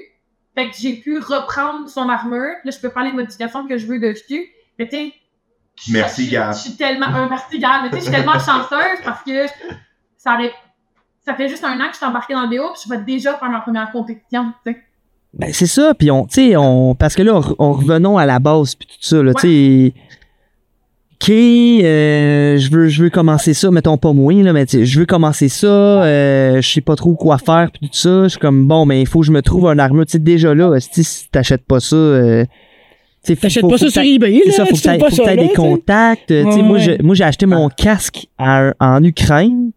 Fait 0.56 0.70
que 0.70 0.76
j'ai 0.78 0.94
pu 0.94 1.20
reprendre 1.20 1.90
son 1.90 2.08
armure, 2.08 2.56
là 2.64 2.72
je 2.72 2.80
peux 2.80 2.90
faire 2.90 3.04
les 3.04 3.12
modifications 3.12 3.68
que 3.68 3.78
je 3.78 3.86
veux 3.86 4.00
dessus, 4.00 4.48
mais 4.80 4.88
tu 4.88 4.96
sais, 4.96 5.14
Merci, 5.90 6.30
Gab. 6.30 6.54
Je 6.54 6.60
suis 6.60 6.76
tellement, 6.76 7.08
un 7.08 7.28
merci 7.28 7.60
Gab, 7.60 7.84
mais 7.84 7.90
tu 7.90 7.96
sais, 7.96 8.00
je 8.00 8.06
suis 8.06 8.14
tellement 8.14 8.40
chanceuse 8.40 9.00
parce 9.04 9.24
que 9.24 9.46
ça 10.18 10.38
ça 11.26 11.34
fait 11.34 11.50
juste 11.50 11.64
un 11.64 11.80
an 11.80 11.88
que 11.88 11.94
je 11.94 11.98
suis 11.98 12.06
embarquée 12.06 12.34
dans 12.34 12.44
le 12.44 12.50
BO, 12.50 12.72
puis 12.74 12.84
je 12.86 12.90
vais 12.90 13.04
déjà 13.04 13.34
faire 13.38 13.50
ma 13.50 13.60
première 13.60 13.92
compétition, 13.92 14.54
tu 14.66 14.72
sais. 14.72 14.82
Ben, 15.34 15.52
c'est 15.52 15.66
ça, 15.66 15.94
puis 15.94 16.12
on, 16.12 16.28
tu 16.28 16.36
sais, 16.36 16.56
on, 16.56 16.96
parce 16.96 17.16
que 17.16 17.24
là, 17.24 17.36
on, 17.36 17.56
on 17.60 17.74
revenons 17.74 18.18
à 18.18 18.26
la 18.26 18.40
base, 18.40 18.76
puis 18.76 18.88
tout 18.88 19.02
ça, 19.02 19.22
là, 19.22 19.34
tu 19.34 19.42
sais, 19.42 19.94
OK, 21.22 21.30
euh, 21.30 22.58
je 22.58 22.70
veux, 22.72 22.88
je 22.88 23.04
veux 23.04 23.10
commencer 23.10 23.54
ça, 23.54 23.72
mettons 23.72 23.98
pas 23.98 24.12
moi, 24.14 24.34
là, 24.44 24.52
mais 24.54 24.66
tu 24.66 24.80
sais, 24.80 24.86
je 24.86 25.00
veux 25.00 25.06
commencer 25.06 25.48
ça, 25.50 25.68
euh, 25.68 26.62
je 26.62 26.70
sais 26.70 26.82
pas 26.82 26.96
trop 26.96 27.16
quoi 27.16 27.38
faire, 27.38 27.70
puis 27.72 27.88
tout 27.90 27.96
ça, 27.98 28.24
je 28.24 28.28
suis 28.30 28.40
comme, 28.40 28.68
bon, 28.68 28.86
mais 28.86 29.02
il 29.02 29.08
faut 29.08 29.22
que 29.22 29.26
je 29.26 29.32
me 29.32 29.42
trouve 29.42 29.68
un 29.70 29.80
armure, 29.80 30.06
tu 30.06 30.14
sais, 30.14 30.20
déjà 30.20 30.54
là, 30.54 30.78
si 30.80 31.04
si 31.04 31.30
t'achètes 31.30 31.66
pas 31.66 31.80
ça, 31.80 31.96
euh, 31.96 32.44
tu 32.44 32.50
sais, 33.34 33.36
faut- 33.36 33.42
T'achètes 33.44 33.62
pas 33.64 33.70
faut 33.70 33.78
ça 33.78 33.90
sur 33.90 34.02
eBay, 34.02 34.42
là. 34.46 34.52
ça, 34.52 34.66
faut 34.66 34.76
tu 34.76 34.82
que 34.82 35.24
t'aies 35.24 35.38
des 35.38 35.54
contacts, 35.54 36.32
euh, 36.32 36.44
tu 36.44 36.52
sais, 36.52 36.58
Ouais, 36.58 36.64
moi, 36.64 36.78
je- 36.80 37.02
moi, 37.02 37.16
j'ai 37.16 37.24
acheté 37.24 37.46
mon 37.46 37.70
casque 37.70 38.28
à- 38.38 38.74
en 38.80 39.02
Ukraine, 39.04 39.72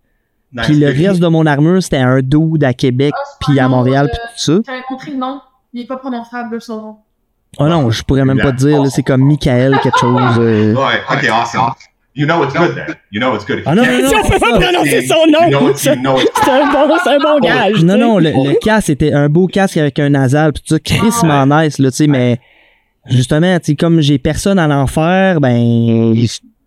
puis 0.64 0.74
le 0.80 0.86
reste 0.88 1.20
de 1.20 1.28
mon 1.28 1.46
armure, 1.46 1.82
c'était 1.82 1.98
un 1.98 2.20
dude 2.20 2.64
à 2.64 2.74
Québec, 2.74 3.12
Ah, 3.16 3.36
puis 3.40 3.58
à 3.60 3.68
Montréal, 3.68 4.06
euh, 4.06 4.08
puis 4.12 4.18
tout 4.34 4.40
ça. 4.40 4.60
J'avais 4.66 4.82
montré 4.90 5.10
le 5.12 5.16
nom, 5.18 5.40
il 5.72 5.82
est 5.82 5.86
pas 5.86 5.96
prononçable, 5.98 6.60
son 6.60 6.76
nom. 6.82 6.96
Oh 7.58 7.66
non, 7.66 7.90
je 7.90 8.02
pourrais 8.02 8.24
même 8.24 8.38
pas 8.40 8.52
te 8.52 8.56
dire, 8.58 8.82
là, 8.82 8.90
c'est 8.90 9.02
comme 9.02 9.22
Michael 9.24 9.78
quelque 9.82 9.98
chose. 9.98 10.38
euh. 10.38 10.74
Ouais, 10.74 11.02
ok, 11.10 11.28
awesome. 11.30 11.72
You 12.14 12.26
know 12.26 12.42
it's 12.44 12.52
good 12.54 12.74
then. 12.74 12.94
You 13.12 13.20
know 13.20 13.34
it's 13.36 13.46
good. 13.46 13.62
Ah 13.64 13.74
non, 13.74 13.84
non, 13.84 14.02
non, 14.02 14.08
Si 14.08 14.14
on 14.16 14.22
peut 14.22 14.28
c'est 14.32 14.40
pas 14.40 14.58
prononcer 14.58 15.06
son 15.06 15.14
You 15.14 15.30
know 15.30 15.40
nom, 15.40 15.46
you 15.50 15.58
know 15.60 15.68
it's 15.70 15.82
c'est 16.44 16.50
un 16.50 16.72
bon, 16.72 16.96
c'est 17.04 17.10
un 17.14 17.18
bon 17.18 17.38
gage. 17.40 17.84
Non, 17.84 17.94
sais. 17.94 17.98
non, 18.00 18.18
le, 18.18 18.30
le 18.30 18.58
casque, 18.58 18.86
c'était 18.88 19.12
un 19.12 19.28
beau 19.28 19.46
casque 19.46 19.76
avec 19.76 19.98
un 20.00 20.10
nasal, 20.10 20.52
pis 20.52 20.62
tout 20.62 20.74
ça, 20.74 20.78
crissement 20.80 21.46
nice, 21.46 21.78
là, 21.78 21.90
tu 21.90 21.96
sais, 21.96 22.06
mais 22.08 22.40
justement, 23.06 23.58
tu 23.60 23.66
sais, 23.66 23.76
comme 23.76 24.00
j'ai 24.00 24.18
personne 24.18 24.58
à 24.58 24.66
l'en 24.66 24.86
faire, 24.88 25.40
ben, 25.40 26.12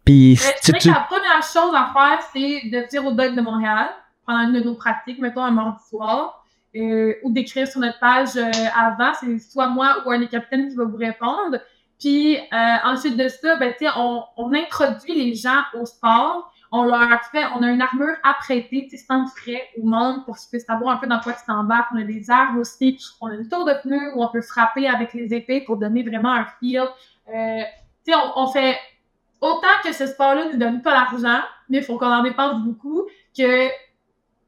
pis, 0.06 0.40
Mais 0.42 0.54
tu, 0.54 0.54
C'est 0.62 0.72
vrai 0.72 0.80
tu- 0.80 0.88
que 0.90 0.94
la 0.94 1.02
première 1.02 1.44
chose 1.44 1.74
à 1.76 1.92
faire, 1.94 2.20
c'est 2.34 2.70
de 2.70 2.90
dire 2.90 3.06
au 3.06 3.12
doc 3.12 3.36
de 3.36 3.42
Montréal, 3.42 3.88
pendant 4.26 4.40
une 4.48 4.54
de 4.54 4.64
nos 4.64 4.76
pratiques, 4.76 5.20
mettons 5.20 5.44
un 5.44 5.52
mardi 5.52 5.80
soir, 5.90 6.41
euh, 6.76 7.16
ou 7.24 7.32
d'écrire 7.32 7.68
sur 7.68 7.80
notre 7.80 8.00
page 8.00 8.36
euh, 8.38 8.50
avant, 8.76 9.14
c'est 9.20 9.40
soit 9.40 9.68
moi 9.68 10.04
ou 10.06 10.12
un 10.12 10.20
des 10.20 10.28
capitaines 10.28 10.70
qui 10.70 10.76
va 10.76 10.86
vous 10.86 10.98
répondre. 10.98 11.58
Puis 12.00 12.38
euh, 12.38 12.76
ensuite 12.86 13.18
de 13.18 13.28
ça, 13.28 13.58
ben, 13.58 13.74
on, 13.98 14.24
on 14.38 14.54
introduit 14.54 15.14
les 15.14 15.36
gens 15.36 15.62
au 15.80 15.86
sport. 15.86 16.52
On 16.72 16.86
leur 16.86 17.22
fait, 17.26 17.44
on 17.56 17.64
a 17.64 17.70
une 17.70 17.82
armure 17.82 18.16
à 18.24 18.34
prêter, 18.36 18.88
tu 18.90 18.98
sais, 18.98 19.04
sans 19.06 19.28
frais 19.28 19.62
au 19.78 19.86
monde 19.86 20.24
pour 20.26 20.38
qu'ils 20.38 20.50
puissent 20.50 20.66
savoir 20.66 20.96
un 20.96 20.98
peu 20.98 21.08
dans 21.08 21.20
quoi 21.20 21.34
ils 21.34 21.46
s'embarquent. 21.46 21.92
On 21.94 22.00
a 22.00 22.04
des 22.04 22.32
armes 22.32 22.60
aussi. 22.60 22.98
On 23.20 23.28
a 23.28 23.34
une 23.34 23.50
tour 23.50 23.66
de 23.66 23.74
pneus 23.84 24.16
où 24.16 24.24
on 24.24 24.30
peut 24.30 24.42
frapper 24.42 24.88
avec 24.88 25.14
les 25.14 25.34
épées 25.34 25.62
pour 25.62 25.76
donner 25.76 26.02
vraiment 26.02 26.32
un 26.32 26.46
feel. 26.60 26.80
Euh, 26.80 27.62
tu 28.06 28.14
sais, 28.14 28.16
on, 28.16 28.44
on 28.44 28.48
fait 28.48 28.78
autant 29.42 29.68
que 29.84 29.92
ce 29.92 30.08
sport-là 30.08 30.46
ne 30.54 30.58
donne 30.58 30.82
pas 30.82 30.94
l'argent, 30.94 31.42
mais 31.68 31.80
il 31.80 31.84
faut 31.84 31.98
qu'on 31.98 32.12
en 32.12 32.24
dépense 32.24 32.62
beaucoup, 32.62 33.04
que, 33.38 33.68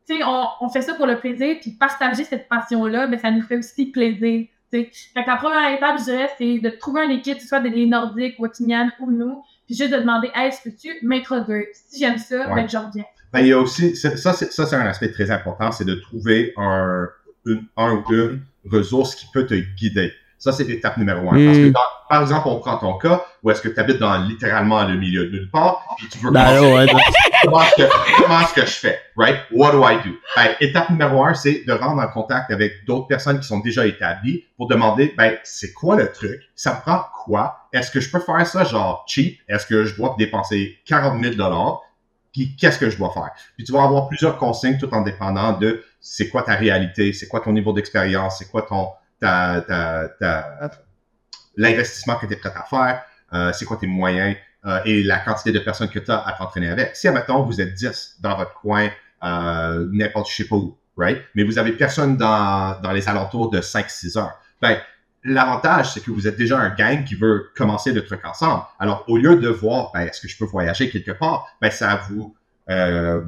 tu 0.07 0.17
sais, 0.17 0.23
on, 0.25 0.45
on 0.61 0.69
fait 0.69 0.81
ça 0.81 0.93
pour 0.95 1.05
le 1.07 1.19
plaisir, 1.19 1.57
puis 1.61 1.71
partager 1.71 2.23
cette 2.23 2.47
passion-là, 2.49 3.07
mais 3.07 3.17
ça 3.17 3.31
nous 3.31 3.41
fait 3.41 3.57
aussi 3.57 3.87
plaisir. 3.87 4.47
Fait 4.71 4.85
que 4.85 4.91
la 5.15 5.35
première 5.35 5.71
étape, 5.75 5.99
je 5.99 6.03
dirais, 6.05 6.29
c'est 6.37 6.57
de 6.59 6.69
trouver 6.71 7.03
une 7.05 7.11
équipe, 7.11 7.35
que 7.35 7.41
ce 7.43 7.47
soit 7.47 7.59
des 7.59 7.85
Nordiques, 7.85 8.35
Wakinian 8.39 8.89
ou 8.99 9.11
nous, 9.11 9.43
puis 9.67 9.75
juste 9.75 9.91
de 9.93 9.97
demander, 9.99 10.29
hey, 10.33 10.47
est-ce 10.47 10.61
que 10.67 10.75
tu 10.75 10.89
m'introduire? 11.05 11.65
Si 11.73 11.99
j'aime 11.99 12.17
ça, 12.17 12.47
Ouais. 12.49 12.55
ben, 12.63 12.67
je 12.69 12.77
reviens. 12.77 13.03
Ben, 13.31 13.39
il 13.41 13.47
y 13.47 13.53
a 13.53 13.59
aussi, 13.59 13.95
ça, 13.95 14.15
ça, 14.17 14.33
c'est 14.33 14.75
un 14.75 14.85
aspect 14.87 15.11
très 15.11 15.29
important, 15.31 15.71
c'est 15.71 15.85
de 15.85 15.95
trouver 15.95 16.53
un, 16.57 17.07
une, 17.45 17.65
un 17.77 17.93
ou 17.93 18.03
une 18.13 18.41
ressource 18.65 19.15
qui 19.15 19.25
peut 19.33 19.45
te 19.45 19.53
guider. 19.53 20.11
Ça, 20.43 20.51
c'est 20.51 20.65
l'étape 20.65 20.97
numéro 20.97 21.19
un. 21.29 21.45
Parce 21.45 21.58
que, 21.58 21.69
dans- 21.69 21.79
par 22.10 22.21
exemple, 22.21 22.49
on 22.49 22.60
prend 22.60 22.77
ton 22.77 22.97
cas 22.97 23.23
où 23.41 23.49
est-ce 23.49 23.62
que 23.62 23.69
tu 23.69 23.79
habites 23.79 23.97
dans 23.99 24.17
littéralement 24.23 24.84
le 24.84 24.97
milieu 24.97 25.25
de 25.27 25.32
nulle 25.32 25.49
part, 25.49 25.86
puis 25.97 26.08
tu 26.10 26.17
veux 26.17 26.32
Ben 26.32 26.43
commencer 26.45 26.73
ouais, 26.73 27.01
comment 27.45 27.62
est-ce 27.63 27.75
que, 27.77 28.21
comment 28.21 28.39
est-ce 28.41 28.53
que 28.53 28.62
je 28.65 28.71
fais, 28.73 28.99
right? 29.15 29.38
What 29.53 29.71
do 29.71 29.82
I 29.88 29.95
do? 30.03 30.12
Ben, 30.36 30.49
étape 30.60 30.89
numéro 30.89 31.23
un, 31.23 31.34
c'est 31.34 31.63
de 31.65 31.71
rendre 31.71 32.01
en 32.01 32.08
contact 32.10 32.51
avec 32.51 32.86
d'autres 32.86 33.08
personnes 33.08 33.39
qui 33.39 33.47
sont 33.47 33.60
déjà 33.60 33.88
établies 33.88 34.43
pour 34.58 34.67
demander, 34.67 35.13
ben, 35.17 35.38
c'est 35.43 35.71
quoi 35.71 35.95
le 35.95 36.12
truc? 36.12 36.41
Ça 36.56 36.73
me 36.73 36.82
prend 36.82 37.03
quoi? 37.23 37.60
Est-ce 37.71 37.89
que 37.89 38.01
je 38.01 38.12
peux 38.12 38.19
faire 38.19 38.45
ça 38.45 38.65
genre 38.65 39.06
cheap? 39.08 39.39
Est-ce 39.47 39.65
que 39.65 39.86
je 39.86 39.95
dois 39.95 40.13
dépenser 40.19 40.77
40 40.86 41.23
000 41.23 41.36
dollars? 41.36 41.79
Puis 42.34 42.56
qu'est-ce 42.60 42.79
que 42.79 42.89
je 42.89 42.97
dois 42.97 43.12
faire? 43.13 43.29
Puis 43.56 43.63
tu 43.65 43.71
vas 43.71 43.84
avoir 43.84 44.08
plusieurs 44.10 44.38
consignes 44.38 44.77
tout 44.77 44.93
en 44.93 45.01
dépendant 45.01 45.53
de 45.53 45.84
c'est 46.01 46.27
quoi 46.27 46.41
ta 46.43 46.56
réalité, 46.56 47.13
c'est 47.13 47.27
quoi 47.29 47.39
ton 47.39 47.53
niveau 47.53 47.71
d'expérience, 47.71 48.39
c'est 48.39 48.49
quoi 48.51 48.63
ton, 48.63 48.89
l'investissement 51.55 52.15
que 52.15 52.25
tu 52.25 52.33
es 52.33 52.36
prêt 52.36 52.53
à 52.55 52.63
faire, 52.63 53.03
euh, 53.33 53.51
c'est 53.53 53.65
quoi 53.65 53.77
tes 53.77 53.88
moyens 53.88 54.36
euh, 54.65 54.79
et 54.86 55.03
la 55.03 55.19
quantité 55.19 55.51
de 55.51 55.59
personnes 55.59 55.89
que 55.89 55.99
tu 55.99 56.12
as 56.12 56.19
à 56.19 56.33
t'entraîner 56.33 56.69
avec. 56.69 56.95
Si, 56.95 57.07
admettons, 57.07 57.43
vous 57.43 57.59
êtes 57.59 57.73
10 57.73 58.17
dans 58.21 58.38
votre 58.38 58.53
coin, 58.53 58.89
euh, 59.23 59.88
n'importe 59.91 60.29
je 60.29 60.36
sais 60.36 60.47
pas 60.47 60.55
où, 60.55 60.77
right? 60.97 61.21
Mais 61.36 61.43
vous 61.43 61.57
avez 61.57 61.73
personne 61.73 62.17
dans, 62.17 62.79
dans 62.81 62.91
les 62.91 63.09
alentours 63.09 63.49
de 63.49 63.59
5-6 63.59 64.17
heures. 64.17 64.39
Ben, 64.62 64.77
l'avantage, 65.23 65.93
c'est 65.93 66.01
que 66.01 66.12
vous 66.12 66.27
êtes 66.27 66.38
déjà 66.38 66.59
un 66.59 66.69
gang 66.69 67.03
qui 67.03 67.15
veut 67.15 67.51
commencer 67.55 67.91
le 67.91 68.03
truc 68.05 68.21
ensemble. 68.25 68.63
Alors, 68.79 69.05
au 69.07 69.17
lieu 69.17 69.36
de 69.38 69.49
voir, 69.49 69.91
ben, 69.93 70.01
est-ce 70.01 70.21
que 70.21 70.27
je 70.27 70.38
peux 70.38 70.45
voyager 70.45 70.89
quelque 70.89 71.12
part? 71.12 71.47
Ben, 71.62 71.71
ça 71.71 72.01
vous, 72.09 72.36
euh, 72.69 73.21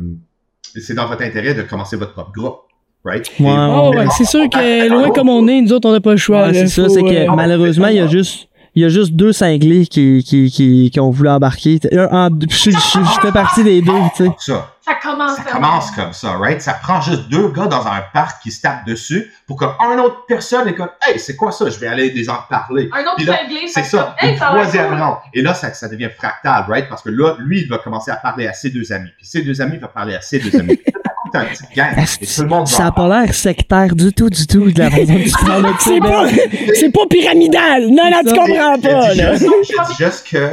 c'est 0.62 0.94
dans 0.94 1.08
votre 1.08 1.24
intérêt 1.24 1.54
de 1.54 1.64
commencer 1.64 1.96
votre 1.96 2.14
propre 2.14 2.32
groupe, 2.32 2.62
right? 3.06 3.30
Ouais, 3.40 3.48
Et- 3.50 3.56
Oh, 3.58 3.92
ouais, 3.96 4.08
c'est 4.18 4.26
sûr 4.26 4.50
que 4.50 4.90
loin 4.90 5.10
comme 5.12 5.30
on 5.30 5.48
est, 5.48 5.62
nous 5.62 5.72
autres, 5.74 5.88
on 5.90 5.94
n'a 5.94 6.02
pas 6.02 6.12
le 6.12 6.18
choix. 6.18 6.48
Ouais, 6.48 6.54
c'est 6.54 6.68
ça, 6.68 6.90
c'est 6.90 7.02
que 7.04 7.30
euh, 7.30 7.32
malheureusement, 7.36 7.88
il 7.88 7.96
y 7.98 8.00
a 8.00 8.08
juste. 8.08 8.48
Il 8.78 8.82
y 8.82 8.86
a 8.86 8.90
juste 8.90 9.14
deux 9.14 9.32
cinglés 9.32 9.86
qui, 9.88 10.22
qui, 10.22 10.52
qui, 10.52 10.92
qui 10.92 11.00
ont 11.00 11.10
voulu 11.10 11.30
embarquer. 11.30 11.80
Un, 11.94 12.30
je, 12.42 12.72
je, 12.72 12.76
je 12.76 13.22
fais 13.22 13.32
partie 13.32 13.64
des 13.64 13.82
deux, 13.82 13.94
tu 14.18 14.26
sais. 14.26 14.32
Ça. 14.38 14.70
Ça 14.82 14.96
commence 15.02 15.38
Ça 15.38 15.44
comme- 15.44 15.62
commence 15.62 15.92
comme 15.92 16.12
ça, 16.12 16.32
right? 16.34 16.62
Ça 16.62 16.74
prend 16.74 17.00
juste 17.00 17.30
deux 17.30 17.48
gars 17.54 17.68
dans 17.68 17.88
un 17.88 18.02
parc 18.14 18.44
qui 18.44 18.52
se 18.52 18.62
tapent 18.62 18.86
dessus 18.86 19.32
pour 19.48 19.58
qu'un 19.58 19.98
autre 20.00 20.26
personne 20.28 20.68
est 20.68 20.74
comme, 20.76 20.90
hey, 21.08 21.18
c'est 21.18 21.38
quoi 21.38 21.54
ça? 21.54 21.70
Je 21.70 21.80
vais 21.80 21.88
aller 21.88 22.10
les 22.10 22.30
en 22.30 22.36
parler. 22.50 22.90
Un 22.92 23.00
autre 23.04 23.26
là, 23.26 23.38
cinglé, 23.38 23.60
C'est 23.70 23.84
ça, 23.86 24.14
comme, 24.20 24.30
Hey, 24.30 24.38
ça 24.38 24.48
troisième 24.48 24.94
round. 25.02 25.20
Et 25.34 25.42
là, 25.42 25.54
ça, 25.54 25.74
ça 25.74 25.88
devient 25.88 26.10
fractal, 26.14 26.66
right? 26.68 26.90
Parce 26.90 27.02
que 27.02 27.12
là, 27.12 27.36
lui, 27.40 27.62
il 27.62 27.70
va 27.70 27.78
commencer 27.78 28.12
à 28.12 28.18
parler 28.18 28.46
à 28.46 28.52
ses 28.52 28.72
deux 28.72 28.92
amis. 28.92 29.08
Puis 29.18 29.26
ses 29.26 29.42
deux 29.42 29.62
amis 29.62 29.78
vont 29.78 29.88
parler 29.88 30.16
à 30.16 30.20
ses 30.22 30.40
deux 30.40 30.54
amis. 30.60 30.78
Un 31.36 31.46
petit 31.46 31.64
gang. 31.76 31.96
Tout 31.96 32.42
le 32.44 32.48
monde 32.48 32.68
Ça 32.68 32.84
en 32.84 32.88
a 32.88 32.92
pas 32.92 33.08
l'air 33.22 33.34
sectaire 33.34 33.96
du 33.96 34.12
tout, 34.14 34.30
du 34.30 34.48
tout, 34.48 34.72
de 34.72 34.80
la 34.80 34.90
façon 34.92 35.20
C'est 35.80 36.00
pas, 36.00 36.28
c'est 36.76 36.92
pas 36.92 37.06
pyramidal. 37.10 37.88
Non, 37.90 38.10
non, 38.12 38.20
tu 38.24 38.30
ça. 38.30 38.36
comprends 38.36 38.80
pas, 38.80 39.12
dis 39.14 39.18
là. 39.20 39.36
juste, 39.36 39.46
je 39.64 39.88
dis 39.94 40.04
juste 40.04 40.28
que 40.32 40.50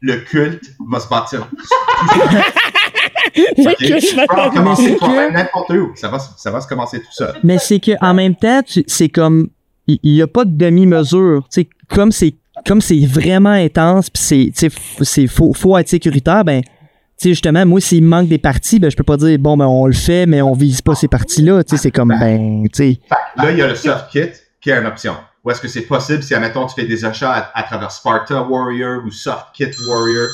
le 0.00 0.16
culte 0.18 0.64
va 0.90 1.00
se 1.00 1.08
bâtir. 1.08 1.48
Le 3.36 3.68
Ok? 3.70 3.76
que 3.78 4.00
je 4.00 4.16
peux 4.16 4.50
commencer 4.56 4.88
c'est 4.88 4.98
que- 4.98 5.32
n'importe 5.32 5.70
où. 5.70 5.92
Ça 5.94 6.08
va, 6.08 6.18
se- 6.18 6.30
ça 6.38 6.50
va 6.50 6.60
se 6.60 6.66
commencer 6.66 7.00
tout 7.00 7.12
seul. 7.12 7.34
Mais 7.42 7.58
c'est 7.58 7.80
que 7.80 7.92
en 8.00 8.14
même 8.14 8.34
temps, 8.34 8.62
tu- 8.62 8.84
c'est 8.86 9.08
comme 9.08 9.48
il 9.86 9.98
il 10.02 10.14
y, 10.14 10.22
a 10.22 10.26
pas 10.26 10.44
de 10.44 10.50
demi-mesure. 10.56 11.46
Comme 11.90 12.12
c'est 12.12 12.34
comme 12.66 12.80
c'est 12.80 13.04
vraiment 13.04 13.50
intense, 13.50 14.08
puis 14.10 14.52
c'est 14.54 14.70
c'est 15.02 15.26
faut, 15.26 15.52
faut 15.52 15.76
être 15.76 15.88
sécuritaire, 15.88 16.44
ben 16.44 16.62
sais 17.16 17.28
justement, 17.30 17.64
moi 17.66 17.80
s'il 17.80 18.02
me 18.02 18.08
manque 18.08 18.28
des 18.28 18.38
parties, 18.38 18.78
ben 18.78 18.90
je 18.90 18.96
peux 18.96 19.04
pas 19.04 19.16
dire 19.16 19.38
bon 19.38 19.56
ben 19.56 19.66
on 19.66 19.86
le 19.86 19.92
fait, 19.92 20.26
mais 20.26 20.42
on 20.42 20.52
vise 20.52 20.80
pas 20.82 20.94
ces 20.94 21.08
parties-là. 21.08 21.64
Tu 21.64 21.76
sais, 21.76 21.82
c'est 21.82 21.90
comme 21.90 22.14
ben 22.18 22.64
tu 22.64 22.70
sais. 22.74 23.00
Que 23.36 23.42
là, 23.42 23.50
il 23.52 23.58
y 23.58 23.62
a 23.62 23.68
le 23.68 23.74
surf 23.74 24.08
kit 24.10 24.28
qui 24.60 24.70
est 24.70 24.78
une 24.78 24.86
option. 24.86 25.14
Ou 25.44 25.50
est-ce 25.52 25.60
que 25.60 25.68
c'est 25.68 25.82
possible 25.82 26.22
si, 26.24 26.34
admettons, 26.34 26.66
tu 26.66 26.74
fais 26.74 26.86
des 26.86 27.04
achats 27.04 27.32
à, 27.32 27.58
à 27.58 27.62
travers 27.62 27.92
Sparta 27.92 28.42
Warrior 28.42 29.04
ou 29.04 29.12
Soft 29.12 29.46
Kit 29.54 29.70
Warrior? 29.88 30.26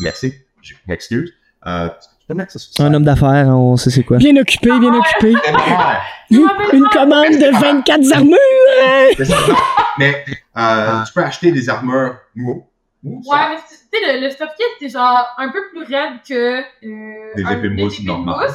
Merci. 0.00 0.34
Je 0.62 0.74
m'excuse. 0.86 1.32
Euh, 1.66 1.88
tu 1.88 2.26
peux 2.28 2.34
mettre 2.34 2.52
ça 2.52 2.58
sur 2.60 2.72
ça? 2.72 2.84
Un 2.84 2.94
homme 2.94 3.02
d'affaires, 3.04 3.48
on 3.48 3.76
sait 3.76 3.90
c'est 3.90 4.04
quoi. 4.04 4.18
Bien 4.18 4.36
occupé, 4.36 4.70
bien 4.78 4.94
occupé. 4.94 5.34
Une 6.30 6.84
commande 6.92 7.32
de 7.32 7.60
24 7.60 8.12
armures. 8.14 8.38
Mais 9.98 10.24
euh, 10.56 11.02
tu 11.04 11.12
peux 11.12 11.22
acheter 11.24 11.50
des 11.52 11.68
armures 11.68 12.16
Ouais, 13.04 13.38
mais 13.50 13.56
tu 13.68 13.74
sais, 13.74 14.14
le, 14.20 14.24
le 14.24 14.30
stuff 14.30 14.48
kit, 14.56 14.64
c'est 14.80 14.88
genre 14.88 15.26
un 15.38 15.48
peu 15.50 15.60
plus 15.70 15.80
raide 15.84 16.20
que. 16.26 16.60
Euh, 16.60 17.34
Des 17.36 17.42
épées 17.52 17.68
mousses 17.68 18.02
normales. 18.02 18.50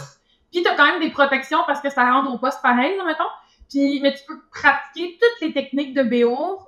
Puis 0.51 0.63
t'as 0.63 0.75
quand 0.75 0.85
même 0.85 0.99
des 0.99 1.11
protections 1.11 1.59
parce 1.67 1.79
que 1.81 1.89
ça 1.91 2.11
rentre 2.11 2.33
au 2.33 2.37
poste 2.39 2.59
pareil, 2.63 2.97
là, 2.97 3.03
mettons. 3.05 3.23
Puis, 3.69 3.99
mais 4.01 4.13
tu 4.13 4.21
peux 4.27 4.39
pratiquer 4.51 5.17
toutes 5.21 5.47
les 5.47 5.53
techniques 5.53 5.93
de 5.93 6.01
BO 6.03 6.59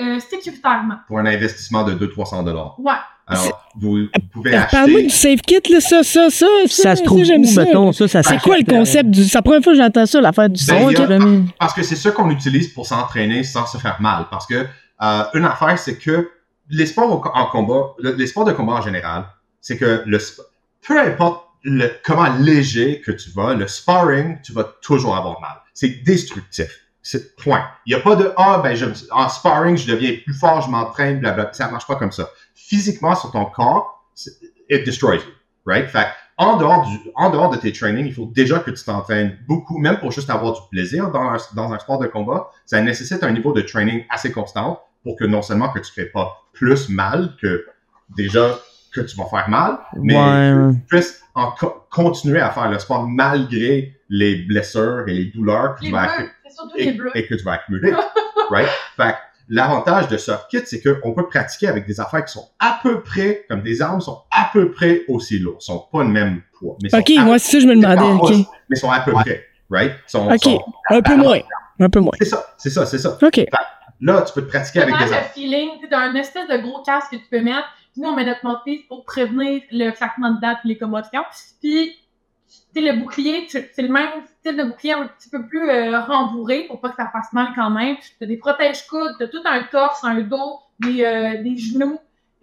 euh, 0.00 0.18
sécuritairement. 0.20 0.96
Pour 1.06 1.18
un 1.18 1.26
investissement 1.26 1.84
de 1.84 1.92
200-300 2.06 2.44
dollars. 2.44 2.80
Ouais. 2.80 2.92
Alors, 3.26 3.68
vous, 3.76 3.96
vous 3.98 4.08
pouvez 4.32 4.54
Alors, 4.54 4.68
Parle-moi 4.68 5.00
acheter. 5.00 5.02
du 5.08 5.38
safe 5.38 5.40
kit, 5.42 5.72
là, 5.72 5.80
ça, 5.80 6.02
ça, 6.02 6.28
ça. 6.30 6.46
Ça 6.66 6.96
se 6.96 7.02
trouve 7.04 7.20
où, 7.20 7.44
ça. 7.44 7.64
mettons, 7.64 7.92
ça, 7.92 8.06
ça 8.08 8.22
C'est 8.22 8.38
quoi 8.38 8.56
le 8.58 8.62
euh, 8.62 8.78
concept 8.78 9.10
du. 9.10 9.24
C'est 9.24 9.34
la 9.34 9.42
première 9.42 9.62
fois 9.62 9.72
que 9.72 9.78
j'entends 9.78 10.04
ça, 10.06 10.20
l'affaire 10.20 10.48
du 10.50 10.64
Ben, 10.66 10.84
ok? 10.88 10.96
jamais- 10.96 11.40
Parce 11.58 11.72
que 11.74 11.82
c'est 11.82 11.96
ça 11.96 12.10
qu'on 12.10 12.30
utilise 12.30 12.68
pour 12.72 12.86
s'entraîner 12.86 13.42
sans 13.44 13.66
se 13.66 13.78
faire 13.78 13.98
mal. 14.00 14.26
Parce 14.30 14.46
que 14.46 14.66
euh, 15.02 15.22
une 15.34 15.44
affaire, 15.46 15.78
c'est 15.78 15.98
que 15.98 16.30
les 16.70 16.92
en 16.98 17.46
combat, 17.46 17.94
le- 17.98 18.12
les 18.12 18.26
sports 18.26 18.44
de 18.44 18.52
combat 18.52 18.74
en 18.74 18.80
général, 18.80 19.26
c'est 19.60 19.76
que 19.76 20.02
le 20.06 20.18
peu 20.86 20.98
importe 21.00 21.46
le, 21.62 21.88
comment 22.04 22.28
léger 22.38 23.00
que 23.00 23.10
tu 23.10 23.30
vas, 23.30 23.54
le 23.54 23.66
sparring, 23.66 24.40
tu 24.42 24.52
vas 24.52 24.64
toujours 24.82 25.16
avoir 25.16 25.40
mal. 25.40 25.56
C'est 25.72 26.02
destructif. 26.04 26.80
C'est 27.02 27.36
point. 27.36 27.64
Il 27.86 27.94
n'y 27.94 28.00
a 28.00 28.02
pas 28.02 28.16
de 28.16 28.32
ah 28.36 28.60
ben 28.62 28.74
je, 28.74 28.86
en 29.10 29.28
sparring 29.28 29.76
je 29.76 29.90
deviens 29.90 30.14
plus 30.24 30.34
fort, 30.34 30.62
je 30.62 30.70
m'entraîne, 30.70 31.20
blablabla. 31.20 31.52
Ça 31.52 31.70
marche 31.70 31.86
pas 31.86 31.96
comme 31.96 32.12
ça. 32.12 32.30
Physiquement 32.54 33.14
sur 33.14 33.30
ton 33.30 33.44
corps, 33.46 34.04
it 34.70 34.84
destroys 34.84 35.16
you, 35.16 35.32
right? 35.66 35.88
Fait 35.88 36.06
en 36.36 36.56
dehors 36.56 36.86
du, 36.86 36.98
en 37.14 37.30
dehors 37.30 37.50
de 37.50 37.56
tes 37.56 37.72
trainings, 37.72 38.06
il 38.06 38.14
faut 38.14 38.26
déjà 38.26 38.58
que 38.58 38.70
tu 38.70 38.82
t'entraînes 38.84 39.38
beaucoup, 39.46 39.78
même 39.78 39.98
pour 39.98 40.10
juste 40.10 40.30
avoir 40.30 40.52
du 40.52 40.60
plaisir 40.70 41.10
dans 41.10 41.30
un, 41.30 41.36
dans 41.54 41.72
un 41.72 41.78
sport 41.78 41.98
de 41.98 42.06
combat. 42.08 42.50
Ça 42.66 42.80
nécessite 42.80 43.22
un 43.22 43.30
niveau 43.30 43.52
de 43.52 43.60
training 43.60 44.04
assez 44.10 44.32
constant 44.32 44.82
pour 45.04 45.16
que 45.16 45.24
non 45.24 45.42
seulement 45.42 45.68
que 45.68 45.78
tu 45.78 45.92
fais 45.92 46.06
pas 46.06 46.43
plus 46.54 46.88
mal 46.88 47.34
que 47.40 47.66
déjà 48.16 48.58
que 48.94 49.00
tu 49.00 49.16
vas 49.16 49.26
faire 49.26 49.48
mal, 49.48 49.78
mais 49.96 50.14
Ouais. 50.14 50.20
que 50.20 50.72
tu 50.74 50.80
puisses 50.86 51.20
en 51.34 51.50
co- 51.50 51.84
continuer 51.90 52.40
à 52.40 52.50
faire 52.50 52.70
le 52.70 52.78
sport 52.78 53.06
malgré 53.08 53.92
les 54.08 54.36
blessures 54.36 55.04
et 55.08 55.14
les 55.14 55.24
douleurs 55.26 55.74
que 55.74 55.80
Les 55.82 55.86
tu 55.88 55.92
vas 55.92 56.02
bleus, 56.06 56.24
accu- 56.26 56.30
c'est 56.46 56.52
surtout 56.54 56.76
les 56.76 56.84
et, 56.84 56.98
et 57.18 57.26
que 57.26 57.34
tu 57.34 57.42
vas 57.44 57.52
accumuler. 57.54 57.92
right? 58.50 58.68
Fait 58.96 59.16
l'avantage 59.48 60.08
de 60.08 60.16
Soft 60.16 60.46
Kit, 60.48 60.60
c'est 60.64 60.80
qu'on 60.80 61.12
peut 61.12 61.26
pratiquer 61.28 61.66
avec 61.68 61.86
des 61.86 62.00
affaires 62.00 62.24
qui 62.24 62.32
sont 62.32 62.48
à 62.60 62.78
peu 62.82 63.02
près, 63.02 63.44
comme 63.48 63.62
des 63.62 63.82
armes 63.82 64.00
sont 64.00 64.22
à 64.30 64.48
peu 64.52 64.70
près 64.70 65.02
aussi 65.08 65.38
lourdes. 65.40 65.60
Sont 65.60 65.84
pas 65.92 66.02
le 66.04 66.08
même 66.10 66.40
poids. 66.58 66.76
Mais 66.82 66.88
sont 66.88 66.98
Ok, 66.98 67.10
à- 67.18 67.24
moi, 67.24 67.38
c'est 67.38 67.52
ça, 67.52 67.58
je 67.60 67.66
me 67.66 67.74
demandais. 67.74 67.96
pas 67.96 68.04
Ok. 68.14 68.28
pouces, 68.32 68.46
Mais 68.70 68.76
sont 68.76 68.90
à 68.90 69.00
peu 69.00 69.12
près. 69.12 69.44
Right? 69.70 69.92
Sont, 70.06 70.30
Ok. 70.30 70.38
sont- 70.42 70.62
Un 70.90 71.02
peu 71.02 71.16
moins. 71.16 71.40
Un 71.80 71.88
peu 71.90 71.98
moins. 72.00 72.12
C'est 72.18 72.26
ça, 72.26 72.46
c'est 72.58 72.70
ça, 72.70 72.86
c'est 72.86 72.98
ça. 72.98 73.18
Ok. 73.20 73.44
Là, 74.00 74.22
tu 74.22 74.32
peux 74.34 74.42
te 74.42 74.48
pratiquer 74.48 74.80
avec 74.82 74.94
des 74.98 75.04
le 75.06 75.12
armes. 75.12 75.24
feeling, 75.34 75.70
tu 75.80 76.16
espèce 76.18 76.48
de 76.48 76.56
gros 76.58 76.82
casque 76.82 77.12
que 77.12 77.16
tu 77.16 77.26
peux 77.30 77.40
mettre. 77.40 77.66
Puis 77.92 78.02
nous, 78.02 78.08
on 78.08 78.16
met 78.16 78.24
notre 78.24 78.44
mouthpiece 78.44 78.82
pour 78.88 79.04
prévenir 79.04 79.62
le 79.70 79.90
claquement 79.92 80.32
de 80.32 80.40
date 80.40 80.58
et 80.64 80.68
les 80.68 80.78
commotions. 80.78 81.22
Puis, 81.60 81.96
tu 82.74 82.80
le 82.80 82.92
bouclier, 82.98 83.46
tu- 83.46 83.64
c'est 83.72 83.82
le 83.82 83.88
même 83.88 84.10
style 84.40 84.56
de 84.56 84.64
bouclier 84.64 84.92
un 84.92 85.06
petit 85.06 85.30
peu 85.30 85.46
plus 85.46 85.68
euh, 85.70 86.00
rembourré 86.00 86.64
pour 86.68 86.80
pas 86.80 86.90
que 86.90 86.96
ça 86.96 87.08
fasse 87.12 87.32
mal 87.32 87.48
quand 87.54 87.70
même. 87.70 87.96
T'as 88.18 88.26
des 88.26 88.36
protège-coudes, 88.36 89.14
t'as 89.18 89.28
tout 89.28 89.42
un 89.44 89.62
torse, 89.64 90.02
un 90.04 90.20
dos, 90.20 90.58
des, 90.80 91.04
euh, 91.04 91.42
des 91.42 91.56
genoux. 91.56 91.98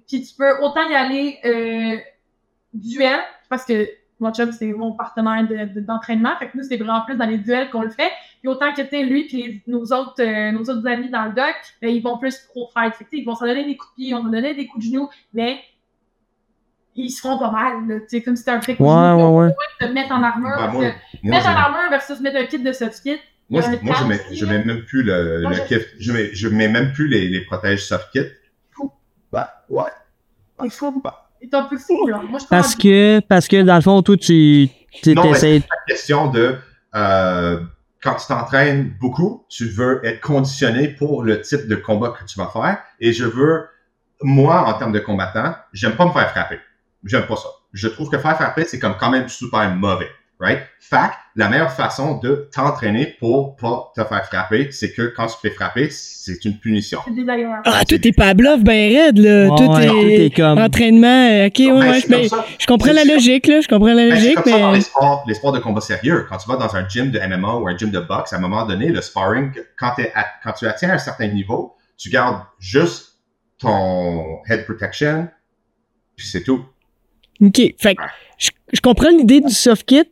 Puis 0.07 0.21
tu 0.23 0.33
peux 0.35 0.61
autant 0.63 0.87
y 0.89 0.95
aller 0.95 1.39
euh, 1.45 1.97
duel, 2.73 3.19
parce 3.49 3.65
que 3.65 3.87
mon 4.21 4.31
chum, 4.33 4.51
c'est 4.51 4.71
mon 4.73 4.93
partenaire 4.93 5.47
de- 5.47 5.73
de- 5.73 5.79
d'entraînement. 5.85 6.31
fait 6.39 6.49
que 6.49 6.57
nous, 6.57 6.63
c'est 6.63 6.77
vraiment 6.77 7.01
plus 7.01 7.15
dans 7.15 7.25
les 7.25 7.37
duels 7.37 7.69
qu'on 7.69 7.81
le 7.81 7.89
fait. 7.89 8.11
Puis 8.39 8.47
autant 8.47 8.71
que 8.73 8.81
tu 8.81 8.89
sais, 8.89 9.03
lui 9.03 9.25
puis 9.25 9.37
les- 9.43 9.63
nos 9.67 9.83
autres 9.91 10.21
euh, 10.21 10.51
nos 10.51 10.61
autres 10.61 10.87
amis 10.87 11.09
dans 11.09 11.25
le 11.25 11.31
doc, 11.33 11.55
ben, 11.81 11.89
ils 11.89 12.01
vont 12.01 12.17
plus 12.17 12.37
pro 12.49 12.69
fight. 12.73 12.93
Fait 12.95 13.03
que, 13.05 13.09
tu 13.09 13.17
sais, 13.17 13.21
ils 13.23 13.25
vont 13.25 13.35
se 13.35 13.43
donner 13.45 13.65
des 13.65 13.75
coups 13.77 13.91
de 13.91 13.95
pied, 13.95 14.07
ils 14.09 14.13
vont 14.15 14.23
se 14.25 14.29
donner 14.29 14.53
des 14.55 14.67
coups 14.67 14.85
de 14.85 14.91
genoux, 14.91 15.09
mais 15.33 15.59
ils 16.95 17.09
se 17.09 17.21
font 17.21 17.37
pas 17.37 17.51
mal. 17.51 17.87
là. 17.87 17.99
Tu 18.01 18.05
sais, 18.09 18.21
comme 18.21 18.35
si 18.35 18.43
c'était 18.43 18.51
un 18.51 18.59
de 18.59 18.65
Ouais, 18.81 19.23
ouais, 19.23 19.45
ouais. 19.47 19.53
te 19.79 19.85
mettre 19.91 20.11
en 20.13 20.23
armure. 20.23 20.55
Parce 20.57 20.73
moi, 20.73 20.83
que 20.83 20.87
moi, 21.23 21.35
mettre 21.37 21.47
en 21.47 21.51
je- 21.53 21.57
armure 21.57 21.89
versus 21.89 22.19
mettre 22.19 22.37
un 22.37 22.45
kit 22.45 22.59
de 22.59 22.71
soft 22.73 23.01
kit. 23.01 23.17
moi, 23.49 23.61
je, 23.61 23.67
moi, 23.83 23.95
mets, 24.07 24.15
aussi, 24.15 24.35
je 24.37 24.45
là. 24.45 24.51
mets 24.57 24.63
même 24.65 24.83
plus 24.85 25.03
le, 25.03 25.41
Moi, 25.41 25.51
le 25.51 25.55
je- 25.55 25.61
kit. 25.63 25.85
Je 25.99 26.11
mets, 26.11 26.33
je 26.33 26.47
mets 26.49 26.67
même 26.67 26.91
plus 26.93 27.07
les, 27.07 27.27
les 27.29 27.41
protèges 27.45 27.85
soft 27.85 28.09
kit. 28.11 28.21
Bah, 29.31 29.63
ouais. 29.69 29.83
Il 30.63 30.69
faut 30.69 30.91
C'est 31.41 31.53
un 31.55 31.63
peu 31.63 31.77
fou, 31.77 32.07
là. 32.07 32.21
Moi, 32.29 32.39
je 32.39 32.45
Parce 32.47 32.67
pense 32.73 32.75
que, 32.75 33.19
parce 33.21 33.47
que 33.47 33.61
dans 33.63 33.75
le 33.75 33.81
fond, 33.81 34.01
toi, 34.01 34.15
tu 34.17 34.69
tu- 35.01 35.13
Non, 35.15 35.23
mais 35.23 35.31
t'essaies. 35.33 35.59
la 35.59 35.93
question 35.93 36.27
de 36.27 36.55
euh, 36.95 37.59
quand 38.03 38.15
tu 38.15 38.27
t'entraînes 38.27 38.93
beaucoup, 38.99 39.45
tu 39.49 39.67
veux 39.67 40.01
être 40.05 40.21
conditionné 40.21 40.89
pour 40.89 41.23
le 41.23 41.41
type 41.41 41.67
de 41.67 41.75
combat 41.75 42.09
que 42.09 42.25
tu 42.25 42.37
vas 42.37 42.47
faire. 42.51 42.79
Et 42.99 43.13
je 43.13 43.25
veux, 43.25 43.65
moi, 44.21 44.67
en 44.67 44.73
termes 44.73 44.91
de 44.91 44.99
combattant, 44.99 45.55
j'aime 45.73 45.95
pas 45.95 46.05
me 46.05 46.11
faire 46.11 46.29
frapper. 46.31 46.59
J'aime 47.03 47.25
pas 47.25 47.35
ça. 47.37 47.49
Je 47.73 47.87
trouve 47.87 48.09
que 48.09 48.17
faire 48.17 48.35
frapper, 48.35 48.65
c'est 48.65 48.79
comme 48.79 48.95
quand 48.99 49.09
même 49.09 49.27
super 49.29 49.73
mauvais. 49.75 50.09
Right? 50.41 50.59
Fait 50.79 50.95
que 50.97 51.13
la 51.37 51.47
meilleure 51.47 51.71
façon 51.71 52.17
de 52.17 52.49
t'entraîner 52.53 53.15
pour 53.19 53.55
pas 53.55 53.93
te 53.95 54.03
faire 54.03 54.25
frapper, 54.25 54.69
c'est 54.71 54.91
que 54.91 55.03
quand 55.15 55.27
tu 55.27 55.35
te 55.35 55.39
fais 55.41 55.51
frapper, 55.51 55.89
c'est 55.89 56.43
une 56.43 56.57
punition. 56.57 56.99
Ah, 57.63 57.83
tout 57.87 58.05
est 58.05 58.11
pas 58.11 58.33
bluff 58.33 58.61
ben 58.63 58.93
raide, 58.93 59.17
là. 59.19 59.47
Ouais, 59.47 59.55
tout, 59.55 59.71
ouais, 59.71 59.85
est... 59.85 59.89
tout 59.89 60.21
est 60.23 60.35
comme- 60.35 60.57
Entraînement, 60.57 61.45
ok, 61.45 61.59
ouais, 61.59 61.67
Ben, 61.69 61.89
ouais, 61.91 62.01
mais 62.09 62.27
ça. 62.27 62.45
je 62.59 62.65
comprends 62.65 62.91
la 62.91 63.03
C'est- 63.03 63.13
logique, 63.13 63.47
là. 63.47 63.61
Je 63.61 63.67
comprends 63.69 63.93
la 63.93 64.09
Ben, 64.09 64.09
c'est 64.15 64.15
logique, 64.21 64.35
comme 64.35 64.51
ça 64.51 64.59
dans 64.59 64.71
mais. 64.71 64.77
les 64.77 64.81
sports, 64.83 65.23
les 65.27 65.33
sports 65.35 65.51
de 65.53 65.59
combat 65.59 65.81
sérieux. 65.81 66.25
Quand 66.27 66.37
tu 66.37 66.49
vas 66.49 66.57
dans 66.57 66.75
un 66.75 66.85
gym 66.89 67.11
de 67.11 67.19
MMA 67.19 67.55
ou 67.55 67.67
un 67.69 67.77
gym 67.77 67.91
de 67.91 67.99
boxe, 67.99 68.33
à 68.33 68.37
un 68.37 68.39
moment 68.39 68.65
donné, 68.65 68.89
le 68.89 69.01
sparring, 69.01 69.51
quand, 69.79 69.91
t'es 69.95 70.11
à- 70.15 70.25
quand 70.43 70.51
tu 70.53 70.67
atteins 70.67 70.89
un 70.89 70.97
certain 70.97 71.27
niveau, 71.27 71.75
tu 71.97 72.09
gardes 72.09 72.41
juste 72.59 73.19
ton 73.59 74.39
head 74.49 74.65
protection, 74.65 75.29
puis 76.15 76.27
c'est 76.27 76.43
tout. 76.43 76.65
OK. 77.41 77.61
Fait 77.77 77.95
que 77.95 78.01
je, 78.37 78.49
je 78.73 78.81
comprends 78.81 79.09
l'idée 79.09 79.39
du 79.39 79.53
soft 79.53 79.85
kit, 79.87 80.03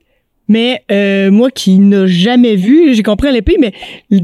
mais 0.50 0.84
euh, 0.92 1.32
moi 1.32 1.50
qui 1.52 1.80
n'ai 1.80 2.08
jamais 2.08 2.56
vu, 2.58 2.94
j'ai 2.94 3.04
compris 3.04 3.30
à 3.30 3.32
l'épée, 3.32 3.56
mais 3.58 3.74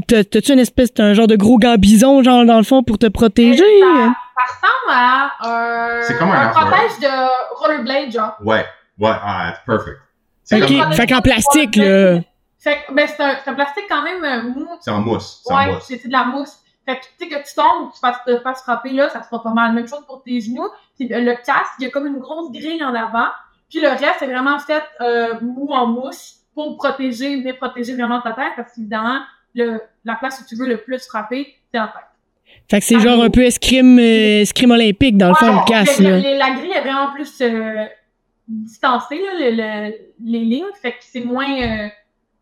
t'as- 0.06 0.24
t'as-tu 0.24 0.52
une 0.52 0.58
espèce, 0.58 0.92
t'as 0.92 1.04
un 1.04 1.14
genre 1.14 1.26
de 1.28 1.36
gros 1.36 1.58
gambison, 1.58 2.22
genre 2.22 2.44
dans 2.44 2.58
le 2.58 2.64
fond, 2.64 2.82
pour 2.82 2.98
te 2.98 3.06
protéger? 3.06 3.62
Ça, 3.80 4.12
ça 4.34 4.68
ressemble 4.68 4.90
à 4.90 5.32
un, 5.40 6.02
C'est 6.02 6.18
comme 6.18 6.30
un 6.30 6.48
protège 6.48 6.98
de 7.00 7.56
rollerblade, 7.58 8.12
genre. 8.12 8.36
Ouais, 8.44 8.66
ouais, 8.98 9.10
ah, 9.10 9.54
perfect. 9.64 9.96
C'est 10.44 10.62
Ok. 10.62 10.68
comme- 10.68 10.92
Fait 10.92 11.06
qu'en 11.06 11.20
plastique, 11.22 11.76
là. 11.76 12.18
Fait 12.58 12.78
que, 12.86 12.92
ben, 12.94 13.06
c'est 13.06 13.22
un, 13.22 13.36
c'est 13.44 13.50
un 13.50 13.54
plastique 13.54 13.84
quand 13.88 14.02
même 14.02 14.24
euh, 14.24 14.42
mou. 14.50 14.66
c'est 14.80 14.90
en 14.90 15.00
mousse, 15.00 15.42
Ouais, 15.48 15.78
c'est 15.80 16.06
de 16.06 16.12
la 16.12 16.24
mousse. 16.24 16.56
Fait 16.84 16.96
que, 16.96 17.00
tu 17.00 17.08
sais, 17.18 17.28
que 17.28 17.48
tu 17.48 17.54
tombes, 17.54 17.90
tu 17.92 17.98
fasses, 18.00 18.18
te 18.26 18.38
fasses 18.40 18.62
frapper, 18.62 18.90
là, 18.90 19.08
ça 19.08 19.18
te 19.20 19.26
fera 19.26 19.42
pas 19.42 19.52
mal. 19.52 19.72
Même 19.72 19.88
chose 19.88 20.04
pour 20.06 20.22
tes 20.22 20.40
genoux. 20.40 20.68
Puis 20.96 21.12
euh, 21.12 21.18
le 21.20 21.34
casque, 21.34 21.72
il 21.80 21.84
y 21.84 21.86
a 21.86 21.90
comme 21.90 22.06
une 22.06 22.18
grosse 22.18 22.50
grille 22.52 22.82
en 22.84 22.94
avant. 22.94 23.26
Puis 23.70 23.80
le 23.80 23.88
reste, 23.88 24.16
c'est 24.20 24.26
vraiment 24.26 24.58
fait 24.58 24.82
euh, 25.00 25.34
mou 25.40 25.68
en 25.72 25.86
mousse 25.86 26.36
pour 26.54 26.76
protéger, 26.76 27.36
venir 27.36 27.56
protéger 27.56 27.94
vraiment 27.94 28.20
ta 28.20 28.32
tête. 28.32 28.52
Parce 28.56 28.72
qu'évidemment, 28.74 29.20
la 29.54 30.14
place 30.16 30.40
où 30.40 30.44
tu 30.48 30.56
veux 30.56 30.66
le 30.68 30.78
plus 30.78 31.04
frapper, 31.06 31.54
c'est 31.72 31.80
en 31.80 31.86
tête. 31.86 32.02
Fait 32.70 32.78
que 32.80 32.84
c'est 32.86 33.00
genre 33.00 33.22
un 33.22 33.30
peu 33.30 33.42
escrime, 33.42 33.98
euh, 33.98 34.40
escrime 34.42 34.70
olympique, 34.70 35.18
dans 35.18 35.28
le 35.28 35.34
fond, 35.34 35.46
le 35.46 36.02
le- 36.02 36.20
là. 36.22 36.38
la 36.38 36.50
grille 36.54 36.72
est 36.72 36.80
vraiment 36.80 37.12
plus 37.12 37.40
euh, 37.40 37.84
distancée, 38.48 39.16
là, 39.20 39.50
le, 39.50 39.50
le- 39.90 39.94
les 40.24 40.40
lignes. 40.40 40.64
Fait 40.80 40.92
que 40.92 40.98
c'est 41.00 41.20
moins. 41.20 41.50
euh, 41.60 41.88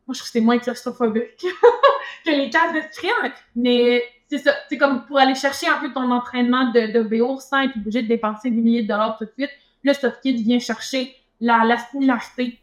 moi, 0.07 0.13
je 0.13 0.19
trouve 0.19 0.27
que 0.29 0.33
c'est 0.33 0.41
moins 0.41 0.59
claustrophobique 0.59 1.39
que 2.27 2.31
les 2.31 2.51
casques 2.51 2.75
d'escrime. 2.75 3.11
Mais 3.57 4.03
c'est 4.29 4.39
ça. 4.39 4.53
C'est 4.69 4.77
comme 4.77 5.05
pour 5.07 5.19
aller 5.19 5.35
chercher 5.35 5.67
un 5.69 5.79
peu 5.81 5.93
ton 5.93 6.11
entraînement 6.11 6.71
de, 6.71 6.93
de 6.93 7.03
BO 7.03 7.39
sans 7.41 7.61
être 7.63 7.77
obligé 7.77 8.03
de 8.03 8.09
dépenser 8.09 8.51
des 8.51 8.61
milliers 8.61 8.83
de 8.83 8.89
dollars 8.89 9.17
tout 9.19 9.25
de 9.25 9.33
suite. 9.37 9.51
Le 9.85 9.92
soft 9.92 10.16
kit 10.23 10.35
vient 10.42 10.59
chercher 10.59 11.11
la, 11.40 11.62
la 11.66 11.77
similarité. 11.90 12.59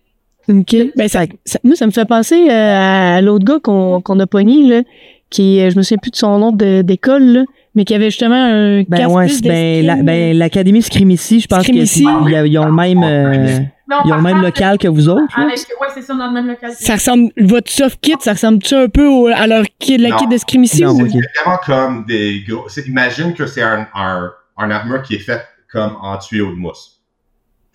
OK. 0.50 0.76
Ben, 0.96 1.08
ça, 1.08 1.22
ça- 1.46 1.60
moi, 1.64 1.76
ça 1.76 1.86
me 1.86 1.92
fait 1.92 2.06
penser 2.06 2.50
euh, 2.50 3.18
à 3.18 3.22
l'autre 3.22 3.46
gars 3.46 3.60
qu'on 3.62 4.02
qu'on 4.02 4.20
a 4.20 4.26
pogné, 4.28 4.68
là, 4.68 4.82
qui, 5.30 5.62
euh, 5.62 5.70
je 5.70 5.78
me 5.78 5.84
souviens 5.84 5.98
plus 6.00 6.12
de 6.12 6.16
son 6.16 6.40
nom 6.40 6.52
de- 6.52 6.82
d'école, 6.82 7.24
là, 7.24 7.44
mais 7.76 7.86
qui 7.86 7.94
avait 7.94 8.10
justement 8.10 8.36
un 8.44 8.82
Ben 8.90 9.08
ouais, 9.08 9.28
c'est- 9.28 9.44
ben, 9.44 9.86
la- 9.86 9.94
d'escrime. 9.94 10.06
ben, 10.06 10.38
l'Académie 10.38 10.82
Scrimici, 10.82 11.40
je 11.42 11.48
pense 11.48 11.62
Scrimici. 11.64 12.00
qu'ils 12.00 12.58
ont 12.60 12.66
le 12.66 12.72
même, 12.72 13.04
euh, 13.04 13.60
ils 14.04 14.12
ont 14.12 14.16
le 14.16 14.22
même 14.24 14.34
partage 14.42 14.44
local 14.44 14.78
que 14.80 14.88
vous 14.88 15.08
autres. 15.10 15.24
Avec, 15.40 15.58
ouais, 15.80 15.88
c'est 15.94 16.02
ça, 16.02 16.14
on 16.16 16.20
a 16.20 16.28
le 16.28 16.34
même 16.34 16.48
local. 16.48 16.72
Ça 16.74 16.94
ressemble, 16.96 17.30
votre 17.38 17.72
soft 17.72 18.00
kit, 18.02 18.16
ça 18.20 18.34
ressemble-tu 18.34 18.74
un 18.74 18.88
peu 18.90 19.08
au- 19.08 19.28
à 19.28 19.46
leur 19.46 19.64
kit, 19.78 19.98
la 20.00 20.10
Non. 20.10 20.18
kit 20.18 20.28
d'escrime 20.28 20.64
ici? 20.64 20.82
Non, 20.82 20.90
ou-. 20.96 21.08
C'est 21.08 21.20
vraiment 21.44 21.60
comme 21.64 22.06
des 22.08 22.44
gros. 22.48 22.68
Imagine 22.88 23.34
que 23.36 23.46
c'est 23.46 23.62
un, 23.62 23.88
un, 23.94 24.32
un 24.58 24.72
armure 24.72 25.04
qui 25.04 25.16
est 25.16 25.20
fait 25.20 25.42
comme 25.72 25.96
en 26.02 26.18
tuyau 26.18 26.48
de 26.50 26.56
mousse. 26.56 26.91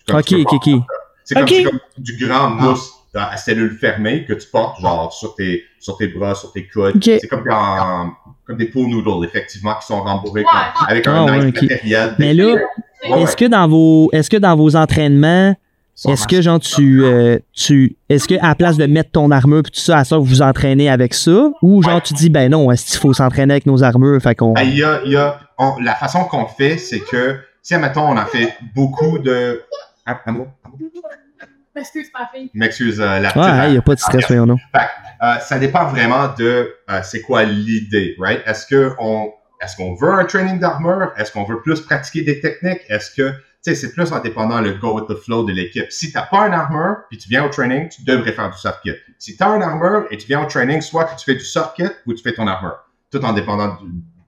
Comme 0.07 0.19
Ok, 0.19 0.33
ok, 0.33 0.53
ok. 0.53 0.81
C'est 1.23 1.35
comme, 1.35 1.79
du 1.97 2.17
grand 2.25 2.49
mousse 2.51 2.91
à 3.13 3.35
cellule 3.35 3.77
fermée 3.79 4.25
que 4.25 4.33
tu 4.33 4.47
portes 4.47 4.79
genre 4.79 5.11
sur 5.11 5.35
tes, 5.35 5.63
sur 5.79 5.97
tes 5.97 6.07
bras, 6.07 6.35
sur 6.35 6.51
tes 6.53 6.67
coudes. 6.67 6.93
C'est 7.03 7.27
comme, 7.27 7.43
des 8.57 8.65
pots 8.67 8.87
noodles, 8.87 9.25
effectivement, 9.25 9.75
qui 9.79 9.87
sont 9.87 10.01
rembourrés 10.01 10.43
comme- 10.43 10.87
avec 10.87 11.05
un 11.07 11.25
nice 11.25 11.61
matériel. 11.61 12.15
Mais 12.19 12.33
là, 12.33 12.55
Ouais, 13.09 13.21
est-ce 13.21 13.35
que 13.37 13.45
dans 13.45 13.67
vos, 13.67 14.09
est-ce 14.11 14.29
que 14.29 14.37
dans 14.37 14.55
vos 14.55 14.75
entraînements, 14.75 15.55
est-ce 16.07 16.27
que 16.27 16.41
genre 16.41 16.59
tu, 16.59 17.03
euh, 17.03 17.37
tu, 17.53 17.95
est-ce 18.09 18.27
que 18.27 18.35
à 18.39 18.47
la 18.49 18.55
place 18.55 18.75
de 18.77 18.85
mettre 18.87 19.11
ton 19.11 19.29
armure 19.31 19.61
puis 19.63 19.71
tout 19.71 19.79
ça, 19.79 19.97
à 19.99 20.03
ça 20.03 20.17
vous 20.17 20.23
vous 20.25 20.41
entraînez 20.41 20.89
avec 20.89 21.13
ça, 21.13 21.51
ou 21.61 21.83
genre 21.83 22.01
tu 22.01 22.13
dis 22.15 22.29
ben 22.29 22.49
non, 22.51 22.71
est-ce 22.71 22.85
qu'il 22.91 22.99
faut 22.99 23.13
s'entraîner 23.13 23.53
avec 23.53 23.65
nos 23.67 23.83
armures, 23.83 24.19
fait 24.21 24.33
qu'on, 24.35 24.53
Ben, 24.53 24.63
il 24.63 24.77
y 24.77 24.83
a, 24.83 25.01
il 25.05 25.11
y 25.11 25.15
a, 25.17 25.39
on- 25.59 25.75
la 25.79 25.93
façon 25.95 26.23
qu'on 26.25 26.45
fait, 26.47 26.77
c'est 26.77 26.99
que, 27.01 27.37
si, 27.61 27.75
admettons, 27.75 28.07
on 28.09 28.17
a 28.17 28.25
fait 28.25 28.53
beaucoup 28.75 29.19
de. 29.19 29.61
Ah, 30.07 30.21
un 30.25 30.31
mot? 30.31 30.47
Un 30.65 30.69
mot? 30.69 30.77
Excuse 31.75 32.07
ma 32.13 32.27
fille. 32.33 32.49
M'excuse, 32.53 32.99
euh, 32.99 33.19
la 33.19 33.29
petite. 33.29 33.43
ouais, 33.43 33.69
il 33.71 33.75
y 33.75 33.77
a 33.77 33.81
pas 33.81 33.93
de 33.93 33.99
stress, 33.99 34.25
voyons 34.27 34.47
non. 34.47 34.57
Euh, 35.21 35.35
ça 35.39 35.59
dépend 35.59 35.85
vraiment 35.85 36.29
de 36.37 36.73
euh, 36.89 37.01
c'est 37.03 37.21
quoi 37.21 37.43
l'idée, 37.43 38.15
right? 38.19 38.41
Est-ce 38.47 38.65
que 38.65 38.93
on 38.99 39.31
est-ce 39.61 39.75
qu'on 39.75 39.93
veut 39.95 40.11
un 40.11 40.25
training 40.25 40.59
d'armure? 40.59 41.11
Est-ce 41.17 41.31
qu'on 41.31 41.43
veut 41.43 41.61
plus 41.61 41.81
pratiquer 41.81 42.21
des 42.21 42.39
techniques? 42.39 42.81
Est-ce 42.89 43.11
que 43.11 43.29
tu 43.31 43.35
sais, 43.61 43.75
c'est 43.75 43.91
plus 43.91 44.11
en 44.11 44.19
dépendant 44.19 44.61
le 44.61 44.73
go 44.75 44.99
with 44.99 45.07
the 45.07 45.21
flow 45.21 45.43
de 45.43 45.51
l'équipe. 45.51 45.91
Si 45.91 46.11
t'as 46.11 46.21
pas 46.23 46.41
un 46.47 46.51
armure 46.51 46.97
puis 47.09 47.17
tu 47.17 47.27
viens 47.29 47.43
au 47.43 47.49
training, 47.49 47.89
tu 47.89 48.03
devrais 48.03 48.31
faire 48.31 48.49
du 48.49 48.57
soft 48.57 48.81
kit. 48.81 48.93
Si 49.19 49.35
t'as 49.35 49.49
un 49.49 49.61
armure 49.61 50.05
et 50.09 50.17
tu 50.17 50.27
viens 50.27 50.41
au 50.43 50.45
training, 50.45 50.79
soit 50.81 51.05
que 51.05 51.19
tu 51.19 51.25
fais 51.25 51.33
du 51.35 51.43
soft 51.43 51.75
kit 51.75 51.89
ou 52.05 52.13
tu 52.13 52.23
fais 52.23 52.33
ton 52.33 52.47
armure. 52.47 52.77
Tout 53.11 53.23
en 53.25 53.33
dépendant 53.33 53.77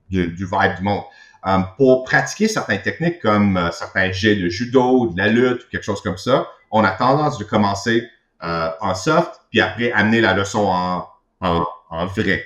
du, 0.10 0.28
du, 0.28 0.34
du 0.34 0.46
vibe 0.46 0.76
du 0.78 0.84
monde. 0.84 1.04
Euh, 1.48 1.60
pour 1.78 2.04
pratiquer 2.04 2.48
certaines 2.48 2.82
techniques 2.82 3.22
comme 3.22 3.56
euh, 3.56 3.72
certains 3.72 4.12
jets 4.12 4.36
de 4.36 4.50
judo, 4.50 5.08
de 5.08 5.18
la 5.18 5.28
lutte 5.28 5.64
ou 5.64 5.70
quelque 5.72 5.86
chose 5.86 6.02
comme 6.02 6.18
ça, 6.18 6.48
on 6.70 6.84
a 6.84 6.92
tendance 6.92 7.38
de 7.38 7.46
commencer 7.46 8.10
euh, 8.44 8.70
en 8.82 8.94
soft, 8.94 9.42
puis 9.50 9.62
après 9.62 9.92
amener 9.94 10.20
la 10.20 10.34
leçon 10.34 10.68
en, 10.68 12.06
vrai. 12.08 12.46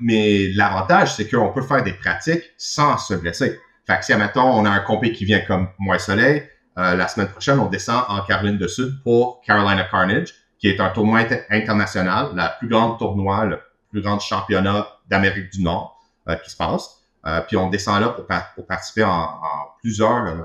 Mais 0.00 0.48
l'avantage, 0.54 1.14
c'est 1.14 1.30
qu'on 1.30 1.52
peut 1.52 1.62
faire 1.62 1.82
des 1.82 1.92
pratiques 1.92 2.52
sans 2.56 2.98
se 2.98 3.14
blesser. 3.14 3.60
Fait 3.86 3.98
que 3.98 4.04
si, 4.04 4.12
on 4.12 4.64
a 4.64 4.70
un 4.70 4.80
compé 4.80 5.12
qui 5.12 5.24
vient 5.24 5.40
comme 5.40 5.68
Moi 5.78 5.98
Soleil, 5.98 6.48
la 6.76 7.08
semaine 7.08 7.28
prochaine, 7.28 7.58
on 7.58 7.66
descend 7.66 8.04
en 8.08 8.20
Caroline 8.22 8.58
du 8.58 8.68
Sud 8.68 9.02
pour 9.02 9.40
Carolina 9.42 9.84
Carnage, 9.84 10.34
qui 10.58 10.68
est 10.68 10.80
un 10.80 10.90
tournoi 10.90 11.20
inter- 11.20 11.44
international, 11.50 12.30
la 12.34 12.48
plus 12.48 12.68
grande 12.68 12.98
tournoi, 12.98 13.44
le 13.44 13.60
plus 13.90 14.02
grand 14.02 14.18
championnat 14.18 14.86
d'Amérique 15.08 15.52
du 15.52 15.62
Nord 15.62 15.98
qui 16.44 16.50
se 16.50 16.56
passe. 16.56 17.01
Euh, 17.26 17.40
puis 17.46 17.56
on 17.56 17.68
descend 17.70 18.00
là 18.00 18.08
pour, 18.08 18.26
pour 18.54 18.66
participer 18.66 19.04
en, 19.04 19.10
en 19.10 19.68
plusieurs, 19.80 20.26
euh, 20.26 20.42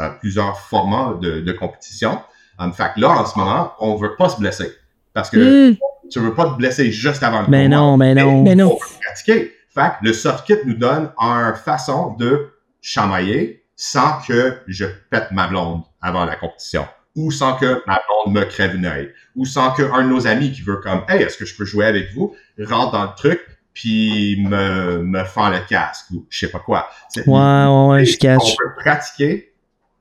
euh, 0.00 0.10
plusieurs 0.20 0.58
formats 0.60 1.14
de, 1.20 1.40
de 1.40 1.52
compétition. 1.52 2.20
Um, 2.58 2.72
fait 2.72 2.92
que 2.94 3.00
là, 3.00 3.10
en 3.10 3.24
ce 3.26 3.38
moment, 3.38 3.72
on 3.80 3.94
veut 3.96 4.16
pas 4.16 4.28
se 4.28 4.38
blesser. 4.38 4.70
Parce 5.12 5.30
que 5.30 5.70
Hmm, 5.70 5.76
tu 6.10 6.18
veux 6.20 6.34
pas 6.34 6.46
te 6.50 6.56
blesser 6.56 6.90
juste 6.92 7.22
avant 7.22 7.40
le 7.42 7.46
tournoi. 7.46 7.68
non, 7.68 7.96
ben 7.98 8.16
non. 8.18 8.42
Ben 8.42 8.58
non. 8.58 8.76
Pratiquer. 9.04 9.52
Fait 9.72 9.92
que 10.00 10.04
le 10.06 10.12
soft 10.12 10.44
kit 10.46 10.56
nous 10.66 10.74
donne 10.74 11.10
une 11.20 11.54
façon 11.54 12.14
de 12.14 12.50
chamailler 12.80 13.64
sans 13.76 14.20
que 14.26 14.58
je 14.66 14.84
pète 15.10 15.30
ma 15.30 15.46
blonde 15.46 15.82
avant 16.02 16.24
la 16.24 16.36
compétition. 16.36 16.86
Ou 17.16 17.30
sans 17.30 17.56
que 17.56 17.82
ma 17.86 18.00
blonde 18.24 18.34
me 18.34 18.44
crève 18.44 18.74
une 18.76 18.86
œil. 18.86 19.12
Ou 19.36 19.44
sans 19.46 19.72
qu'un 19.72 20.02
de 20.02 20.08
nos 20.08 20.26
amis 20.26 20.52
qui 20.52 20.62
veut 20.62 20.76
comme, 20.76 21.02
hey, 21.08 21.22
est-ce 21.22 21.36
que 21.38 21.44
je 21.46 21.56
peux 21.56 21.64
jouer 21.64 21.86
avec 21.86 22.12
vous, 22.14 22.34
rentre 22.60 22.92
dans 22.92 23.04
le 23.04 23.14
truc 23.16 23.40
puis 23.74 24.42
me, 24.46 25.02
me 25.02 25.24
fend 25.24 25.48
le 25.50 25.60
casque 25.60 26.06
ou 26.12 26.26
je 26.28 26.38
sais 26.40 26.50
pas 26.50 26.58
quoi. 26.58 26.88
Ouais, 27.16 27.22
ouais, 27.26 27.86
ouais, 27.88 28.04
je 28.04 28.16
on 28.16 28.18
cache. 28.18 28.56
peut 28.56 28.74
pratiquer 28.82 29.52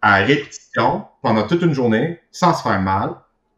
à 0.01 0.15
répétition 0.15 1.05
pendant 1.21 1.47
toute 1.47 1.61
une 1.61 1.73
journée 1.73 2.19
sans 2.31 2.53
se 2.53 2.63
faire 2.63 2.81
mal, 2.81 3.15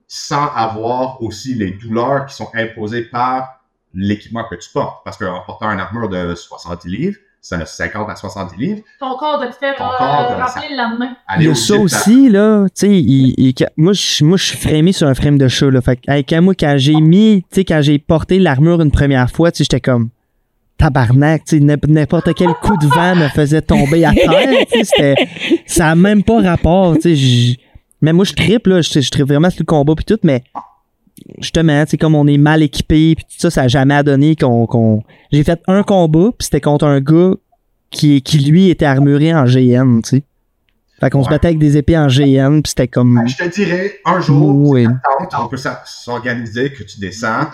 sans 0.08 0.48
avoir 0.54 1.22
aussi 1.22 1.54
les 1.54 1.72
douleurs 1.72 2.26
qui 2.26 2.36
sont 2.36 2.50
imposées 2.54 3.04
par 3.04 3.62
l'équipement 3.94 4.44
que 4.50 4.56
tu 4.56 4.70
portes. 4.72 5.04
Parce 5.06 5.18
qu'en 5.18 5.42
portant 5.42 5.70
une 5.72 5.80
armure 5.80 6.10
de 6.10 6.36
60 6.36 6.86
livres, 6.86 7.20
c'est 7.42 7.56
un 7.56 7.66
50 7.66 8.08
à 8.10 8.16
70 8.16 8.56
livres. 8.58 8.82
Ton 9.00 9.16
corps 9.18 9.40
de 9.42 9.48
te 9.48 9.56
faire 9.56 9.74
euh, 9.74 9.78
corps, 9.78 10.32
euh, 10.32 10.36
rappeler 10.38 10.68
le 10.70 10.78
lendemain. 10.78 11.16
Il 11.40 11.44
y 11.46 11.48
a 11.50 11.56
ça 11.56 11.74
aussi, 11.82 12.30
là, 12.30 12.66
tu 12.66 12.72
sais, 12.76 12.90
il- 13.02 13.34
il- 13.38 13.54
moi, 13.78 13.94
je, 13.94 14.24
moi, 14.24 14.38
je 14.38 14.44
suis 14.44 14.58
frémé 14.58 14.92
sur 14.92 15.08
un 15.08 15.14
frame 15.16 15.38
de 15.40 15.48
chat, 15.48 15.72
là. 15.72 15.82
Fait 15.82 15.96
que, 15.98 16.12
hey, 16.12 16.24
quand 16.24 16.42
moi, 16.42 16.54
quand 16.54 16.76
j'ai 16.78 16.94
mis, 17.02 17.42
tu 17.50 17.56
sais, 17.56 17.66
quand 17.66 17.82
j'ai 17.82 17.98
porté 18.00 18.38
l'armure 18.38 18.80
une 18.82 18.92
première 18.92 19.30
fois, 19.32 19.52
tu 19.52 19.58
sais, 19.58 19.64
j'étais 19.64 19.82
comme, 19.82 20.10
tabarnak, 20.78 21.44
tu 21.46 21.58
sais, 21.58 21.64
n'im- 21.64 21.78
n'importe 21.88 22.34
quel 22.36 22.54
coup 22.56 22.78
de 22.78 22.88
vent 22.88 23.16
me 23.16 23.28
faisait 23.30 23.62
tomber 23.62 24.06
à 24.06 24.14
terre, 24.14 24.66
tu 24.72 24.80
sais, 24.80 24.84
c'était, 24.84 25.16
ça 25.66 25.90
a 25.90 25.96
même 25.96 26.24
pas 26.24 26.42
rapport, 26.42 26.96
tu 26.96 27.02
sais, 27.02 27.16
j- 27.16 27.60
mais 28.02 28.14
moi, 28.14 28.26
je 28.26 28.34
tripe, 28.34 28.68
là, 28.68 28.82
je, 28.82 29.00
je 29.00 29.10
tripe 29.10 29.28
vraiment 29.28 29.50
sur 29.50 29.62
le 29.62 29.66
combat 29.66 29.94
puis 29.96 30.06
tout, 30.06 30.20
mais, 30.24 30.44
justement, 31.40 31.84
tu 31.86 31.92
sais, 31.92 31.98
comme 31.98 32.16
on 32.16 32.28
est 32.28 32.38
mal 32.38 32.62
équipé 32.64 33.16
puis 33.16 33.26
tout 33.26 33.36
ça, 33.38 33.50
ça 33.50 33.62
a 33.64 33.68
jamais 33.68 34.02
donné 34.04 34.36
qu'on, 34.36 34.66
qu'on, 34.68 35.04
j'ai 35.32 35.44
fait 35.44 35.62
un 35.68 35.84
combat 35.84 36.30
puis 36.38 36.46
c'était 36.46 36.62
contre 36.62 36.86
un 36.86 37.00
gars 37.02 37.32
qui, 37.90 38.22
qui 38.22 38.40
lui 38.40 38.70
était 38.70 38.86
armuré 38.86 39.34
en 39.34 39.46
GN, 39.46 40.02
tu 40.02 40.10
sais. 40.18 40.24
Fait 41.00 41.10
qu'on 41.10 41.24
se 41.24 41.30
battait 41.30 41.48
avec 41.48 41.58
des 41.58 41.78
épées 41.78 41.98
en 41.98 42.06
GN, 42.08 42.62
puis 42.62 42.70
c'était 42.70 42.88
comme. 42.88 43.24
Je 43.26 43.36
te 43.36 43.50
dirais, 43.50 43.94
un 44.06 44.20
jour, 44.22 44.56
Oui. 44.70 44.86
on 45.40 45.48
peut 45.48 45.58
s'organiser, 45.86 46.72
que 46.72 46.84
tu 46.84 47.00
descends, 47.00 47.48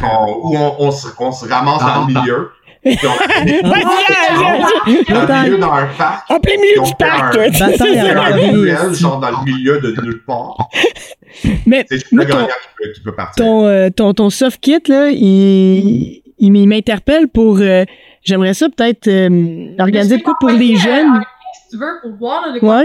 qu'on- 0.00 0.38
où 0.42 0.56
on, 0.56 0.74
on 0.86 0.90
se, 0.90 1.08
on 1.18 1.30
se 1.30 1.46
ramasse 1.46 1.80
dans 1.80 2.06
le 2.06 2.14
milieu, 2.14 2.38
ont- 2.38 2.44
Vas-y, 2.44 2.57
Dans 2.84 2.92
milieu 5.42 5.58
dans 5.58 5.72
un 5.72 5.86
parc. 5.98 6.30
En 6.30 6.40
plein 6.40 6.56
milieu 6.56 6.80
du 6.82 6.88
fait 6.88 6.94
parc, 6.98 7.36
un- 7.36 7.48
toi. 7.50 8.92
Genre 8.92 9.18
dans 9.20 9.30
le 9.30 9.44
milieu 9.44 9.80
de 9.80 10.00
nulle 10.02 10.22
part. 10.24 10.68
Mais 11.66 11.84
C'est 11.88 12.04
le 12.12 12.24
ton, 12.24 12.34
gagnant 12.34 12.46
qui 12.46 12.68
peut, 12.84 12.92
qui 12.94 13.00
peut 13.02 13.14
partir. 13.14 13.44
ton, 13.44 13.66
euh, 13.66 13.90
ton, 13.90 14.14
ton 14.14 14.30
soft 14.30 14.60
kit, 14.60 14.78
là, 14.88 15.10
il, 15.10 16.22
m'interpelle 16.40 17.28
pour. 17.28 17.58
euh, 17.60 17.84
J'aimerais 18.22 18.54
ça 18.54 18.68
peut-être 18.68 19.06
euh, 19.08 19.68
organiser 19.78 20.18
de 20.18 20.22
quoi 20.22 20.34
pour 20.40 20.50
les 20.50 20.76
jeunes. 20.76 21.20
Si 21.54 21.70
tu 21.70 21.76
veux, 21.78 22.00
pour 22.02 22.12
voir 22.18 22.42
Ouais. 22.62 22.84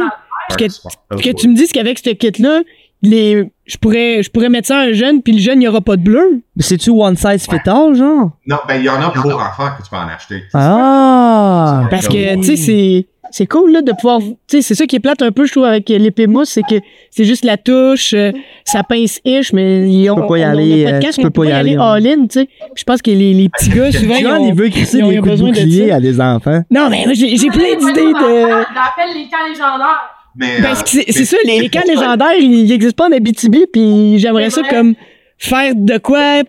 que 0.57 1.31
tu 1.31 1.47
me 1.47 1.55
dises 1.55 1.71
qu'avec 1.71 1.99
ce 1.99 2.11
kit-là, 2.11 2.61
les, 3.03 3.51
je 3.65 3.77
pourrais, 3.77 4.23
je 4.23 4.29
pourrais 4.31 4.49
mettre 4.49 4.67
ça 4.69 4.77
à 4.77 4.81
un 4.83 4.93
jeune, 4.93 5.21
puis 5.21 5.33
le 5.33 5.39
jeune, 5.39 5.55
il 5.55 5.59
n'y 5.59 5.67
aura 5.67 5.81
pas 5.81 5.95
de 5.97 6.01
bleu. 6.01 6.41
C'est-tu 6.59 6.89
one 6.89 7.15
size 7.15 7.45
fit 7.49 7.57
all, 7.69 7.93
genre? 7.95 8.31
Non, 8.47 8.57
ben 8.67 8.75
il 8.77 8.85
y 8.85 8.89
en 8.89 9.01
a 9.01 9.09
pour 9.11 9.25
enfants 9.35 9.69
que 9.77 9.83
tu 9.83 9.89
peux 9.89 9.95
en 9.97 10.07
acheter. 10.07 10.43
Ah! 10.53 11.83
Parce 11.89 12.07
que, 12.07 12.35
tu 12.37 12.43
sais, 12.43 12.55
c'est, 12.55 13.07
c'est 13.31 13.45
cool, 13.47 13.71
là, 13.71 13.81
de 13.81 13.91
pouvoir, 13.91 14.19
tu 14.19 14.35
sais, 14.47 14.61
c'est 14.61 14.75
ça 14.75 14.85
qui 14.85 14.95
est 14.95 14.99
plate 14.99 15.21
un 15.21 15.31
peu, 15.31 15.45
je 15.45 15.51
trouve, 15.51 15.65
avec 15.65 15.89
l'épée 15.89 16.27
mousse, 16.27 16.49
c'est 16.49 16.61
que 16.63 16.75
c'est 17.11 17.25
juste 17.25 17.43
la 17.45 17.57
touche, 17.57 18.13
euh, 18.13 18.31
ça 18.63 18.83
pince 18.83 19.19
ish, 19.25 19.51
mais 19.53 19.89
ils 19.89 20.09
ont, 20.09 20.15
peux 20.15 20.27
pas 20.27 20.37
y 20.37 20.43
on- 20.43 20.47
on 20.47 20.49
a 20.49 20.51
aller, 20.51 20.83
pas 20.85 20.91
de 20.91 20.95
euh, 20.95 21.11
tu 21.11 21.31
pas 21.31 21.45
y 21.45 21.51
aller, 21.51 21.75
all-in, 21.79 22.27
tu 22.27 22.39
sais. 22.41 22.49
Je 22.75 22.83
pense 22.83 23.01
que 23.01 23.11
les, 23.11 23.33
les 23.33 23.49
petits 23.49 23.69
gars, 23.69 23.91
souvent, 23.91 24.15
ils 24.15 24.21
John, 24.23 24.41
ont- 24.41 24.47
il 24.47 24.53
veut 24.55 24.69
crisser 24.69 24.99
ils 24.99 25.07
des 25.09 25.13
ils 25.15 25.21
coups 25.21 25.39
de 25.39 25.45
bouclier 25.45 25.91
à 25.91 25.99
des 25.99 26.21
enfants. 26.21 26.61
Non, 26.71 26.89
mais 26.89 27.03
moi, 27.05 27.13
j'ai, 27.15 27.35
j'ai 27.35 27.47
plein 27.49 27.75
d'idées 27.75 28.13
de... 28.13 28.47
J'appelle 28.49 29.13
les 29.15 29.27
camps 29.29 29.47
légendaires. 29.49 30.09
Mais, 30.35 30.61
Ben, 30.61 30.71
euh, 30.71 30.75
c'est, 30.85 31.11
c'est 31.11 31.25
ça, 31.25 31.37
les, 31.45 31.59
les 31.59 31.69
camps 31.69 31.81
légendaires, 31.87 32.33
ils 32.39 32.65
n'existent 32.67 33.03
pas 33.03 33.09
en 33.09 33.17
Abitibi, 33.17 33.65
puis 33.71 34.17
j'aimerais 34.19 34.49
ça 34.49 34.61
comme 34.69 34.95
faire 35.37 35.73
de 35.75 35.97
quoi 35.97 36.41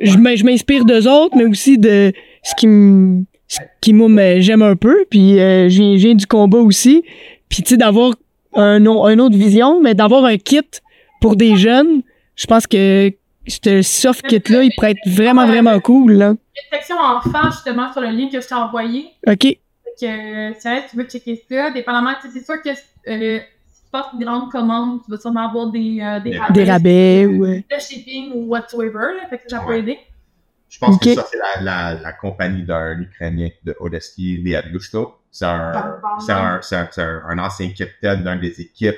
je, 0.00 0.12
je 0.12 0.44
m'inspire 0.44 0.84
d'eux 0.84 1.08
autres, 1.08 1.36
mais 1.36 1.44
aussi 1.44 1.78
de 1.78 2.12
ce 2.42 2.54
qui 2.56 2.66
me 2.66 3.24
ce 3.46 3.58
qui 3.80 3.92
moi 3.92 4.08
me- 4.08 4.40
j'aime 4.40 4.62
un 4.62 4.74
peu, 4.76 5.04
puis 5.10 5.38
euh, 5.38 5.68
je 5.68 5.76
viens- 5.82 5.96
je 5.96 6.06
viens 6.06 6.14
du 6.14 6.26
combat 6.26 6.58
aussi, 6.58 7.04
puis 7.48 7.62
tu 7.62 7.70
sais 7.70 7.76
d'avoir 7.76 8.12
un, 8.54 8.78
une 8.86 9.20
autre 9.20 9.36
vision, 9.36 9.80
mais 9.82 9.94
d'avoir 9.94 10.24
un 10.24 10.36
kit 10.38 10.60
pour 11.20 11.36
des 11.36 11.56
jeunes, 11.56 12.02
je 12.36 12.46
pense 12.46 12.66
que 12.66 13.10
ce 13.46 13.82
soft 13.82 14.26
kit 14.26 14.42
là, 14.48 14.62
il 14.62 14.70
pourrait 14.74 14.92
être 14.92 15.06
vraiment 15.08 15.46
vraiment 15.46 15.78
cool 15.80 16.12
là. 16.12 16.34
Il 16.56 16.56
y 16.56 16.74
a 16.74 16.76
une 16.78 16.78
section 16.78 16.96
enfants, 16.96 17.50
justement, 17.50 17.92
sur 17.92 18.00
le 18.00 18.08
lien 18.08 18.28
que 18.30 18.40
je 18.40 18.46
t'ai 18.46 18.54
envoyé. 18.54 19.06
OK. 19.26 19.58
Que, 20.00 20.54
si 20.54 20.62
jamais 20.62 20.86
tu 20.90 20.96
veux 20.96 21.04
checker 21.04 21.44
ça, 21.48 21.70
dépendamment, 21.70 22.12
tu 22.20 22.28
sais, 22.30 22.38
c'est 22.38 22.44
sûr 22.44 22.60
que 22.62 22.70
euh, 22.70 23.38
si 23.72 23.82
tu 23.84 23.90
passes 23.92 24.06
une 24.14 24.24
grande 24.24 24.50
commande, 24.50 25.00
tu 25.04 25.10
vas 25.10 25.18
sûrement 25.18 25.48
avoir 25.48 25.70
des, 25.70 26.00
euh, 26.00 26.20
des 26.20 26.30
Des 26.30 26.38
rabais. 26.38 26.52
Des 26.64 26.70
rabais 26.70 27.26
ou 27.26 27.44
Le 27.44 27.78
shipping 27.80 28.32
ou 28.34 28.46
whatsoever, 28.48 29.14
là, 29.20 29.28
fait 29.28 29.38
que 29.38 29.44
ça 29.48 29.60
peut 29.60 29.66
Ouais. 29.70 29.78
aider. 29.80 29.98
Je 30.68 30.78
pense 30.80 30.98
que 30.98 31.14
ça, 31.14 31.24
c'est 31.30 31.38
la, 31.38 31.62
la, 31.62 32.00
la 32.00 32.12
compagnie 32.12 32.64
d'un 32.64 33.00
Ukrainien 33.00 33.48
de 33.62 33.76
Odeski, 33.78 34.38
Liabusto. 34.38 35.18
C'est 35.30 35.44
un, 35.44 35.72
un, 35.72 36.18
c'est 36.20 36.32
un, 36.32 36.60
c'est 36.90 37.02
un, 37.02 37.22
un 37.28 37.38
ancien 37.38 37.70
capitaine 37.70 38.24
d'une 38.24 38.40
des 38.40 38.60
équipes 38.60 38.96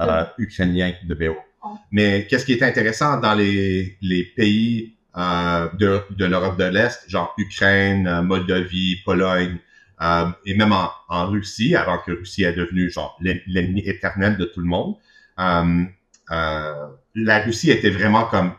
euh, 0.00 0.24
ukrainiens 0.38 0.92
de 1.04 1.14
BO. 1.14 1.36
Oh. 1.64 1.68
Mais 1.92 2.26
qu'est-ce 2.28 2.44
qui 2.44 2.52
est 2.54 2.62
intéressant 2.64 3.18
dans 3.20 3.34
les, 3.34 3.96
les 4.02 4.24
pays 4.24 4.94
euh, 5.16 5.68
de, 5.78 6.00
de 6.10 6.24
l'Europe 6.24 6.56
de 6.58 6.64
l'Est, 6.64 7.08
genre 7.08 7.32
Ukraine, 7.38 8.20
Moldavie, 8.22 8.96
Pologne, 9.04 9.58
euh, 10.00 10.26
et 10.44 10.54
même 10.56 10.72
en, 10.72 11.26
Russie, 11.26 11.74
avant 11.74 11.98
que 11.98 12.12
Russie 12.12 12.44
est 12.44 12.52
devenue 12.52 12.90
genre 12.90 13.18
l'en- 13.20 13.40
l'ennemi 13.46 13.80
éternel 13.80 14.36
de 14.36 14.44
tout 14.44 14.60
le 14.60 14.66
monde, 14.66 14.96
euh, 15.38 15.84
euh, 16.30 16.86
la 17.14 17.38
Russie 17.40 17.70
était 17.70 17.90
vraiment 17.90 18.24
comme 18.24 18.52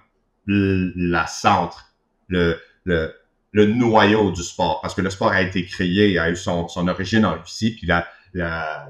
la 0.48 1.28
centre, 1.28 1.94
le, 2.28 2.58
noyau 3.54 4.32
du 4.32 4.44
sport, 4.44 4.82
parce 4.82 4.96
que 4.96 5.02
le 5.02 5.10
sport 5.10 5.32
a 5.32 5.42
été 5.42 5.64
créé, 5.66 6.18
a 6.18 6.30
eu 6.30 6.36
son, 6.36 6.68
origine 6.88 7.26
en 7.26 7.40
Russie, 7.40 7.76
puis 7.76 7.88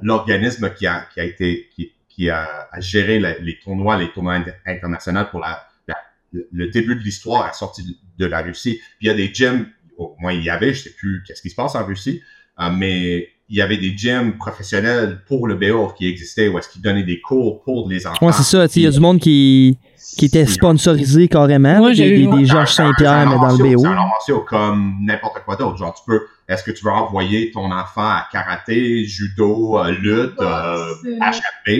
l'organisme 0.02 0.74
qui 0.74 0.88
a, 0.88 1.06
été, 1.18 1.70
qui, 2.10 2.30
a, 2.30 2.70
géré 2.80 3.20
les 3.20 3.60
tournois, 3.60 3.98
les 3.98 4.12
tournois 4.12 4.36
inter- 4.36 4.54
internationaux 4.66 5.26
pour 5.30 5.44
le- 6.32 6.70
début 6.70 6.96
de 6.96 7.02
l'histoire 7.02 7.46
a 7.46 7.54
sorti 7.54 8.00
de, 8.18 8.26
la 8.26 8.42
Russie. 8.42 8.82
Puis 8.98 9.08
il 9.08 9.08
y 9.08 9.10
a 9.10 9.14
des 9.14 9.34
gyms, 9.34 9.68
au 9.98 10.16
moins 10.20 10.34
il 10.34 10.44
y 10.44 10.50
avait, 10.50 10.74
je 10.74 10.84
sais 10.84 10.90
plus 10.92 11.24
qu'est-ce 11.26 11.42
qui 11.42 11.50
se 11.50 11.56
passe 11.56 11.76
en 11.76 11.86
Russie, 11.86 12.22
mais 12.72 13.30
il 13.52 13.58
y 13.58 13.62
avait 13.62 13.78
des 13.78 13.98
gyms 13.98 14.38
professionnels 14.38 15.22
pour 15.28 15.48
le 15.48 15.56
BO 15.56 15.92
qui 15.98 16.08
existaient, 16.08 16.48
où 16.50 16.60
est-ce 16.60 16.70
qu'ils 16.70 16.82
donnaient 16.84 17.04
des 17.04 17.20
cours 17.20 17.64
pour 17.64 17.90
les 17.90 18.06
enfants. 18.06 18.28
Ouais, 18.28 18.32
c'est 18.34 18.44
ça. 18.44 18.68
tu 18.68 18.74
sais, 18.76 18.80
Il 18.82 18.84
y 18.84 18.88
a 18.88 18.92
du 18.92 19.00
monde 19.00 19.20
qui, 19.20 19.78
qui 20.18 20.26
était 20.26 20.46
sponsorisé 20.46 21.28
carrément. 21.28 21.78
Moi, 21.80 21.94
j'ai 21.94 22.10
des, 22.10 22.20
eu- 22.22 22.28
des, 22.28 22.38
des 22.38 22.46
Georges 22.46 22.74
Saint-Pierre, 22.74 23.28
mais 23.30 23.36
dans 23.36 23.58
le 23.58 23.76
BO. 23.76 23.82
C'est 24.26 24.34
un 24.34 24.40
comme 24.46 24.98
n'importe 25.02 25.44
quoi 25.46 25.56
d'autre. 25.56 25.78
Genre, 25.78 25.94
tu 25.96 26.04
peux, 26.06 26.22
est-ce 26.48 26.64
que 26.64 26.70
tu 26.72 26.86
veux 26.86 26.92
envoyer 26.92 27.50
ton 27.52 27.72
enfant 27.72 28.04
à 28.04 28.28
karaté, 28.32 29.04
judo, 29.06 29.80
euh, 29.80 29.92
lutte, 29.92 30.40
euh, 30.42 30.94
C'est- 31.04 31.18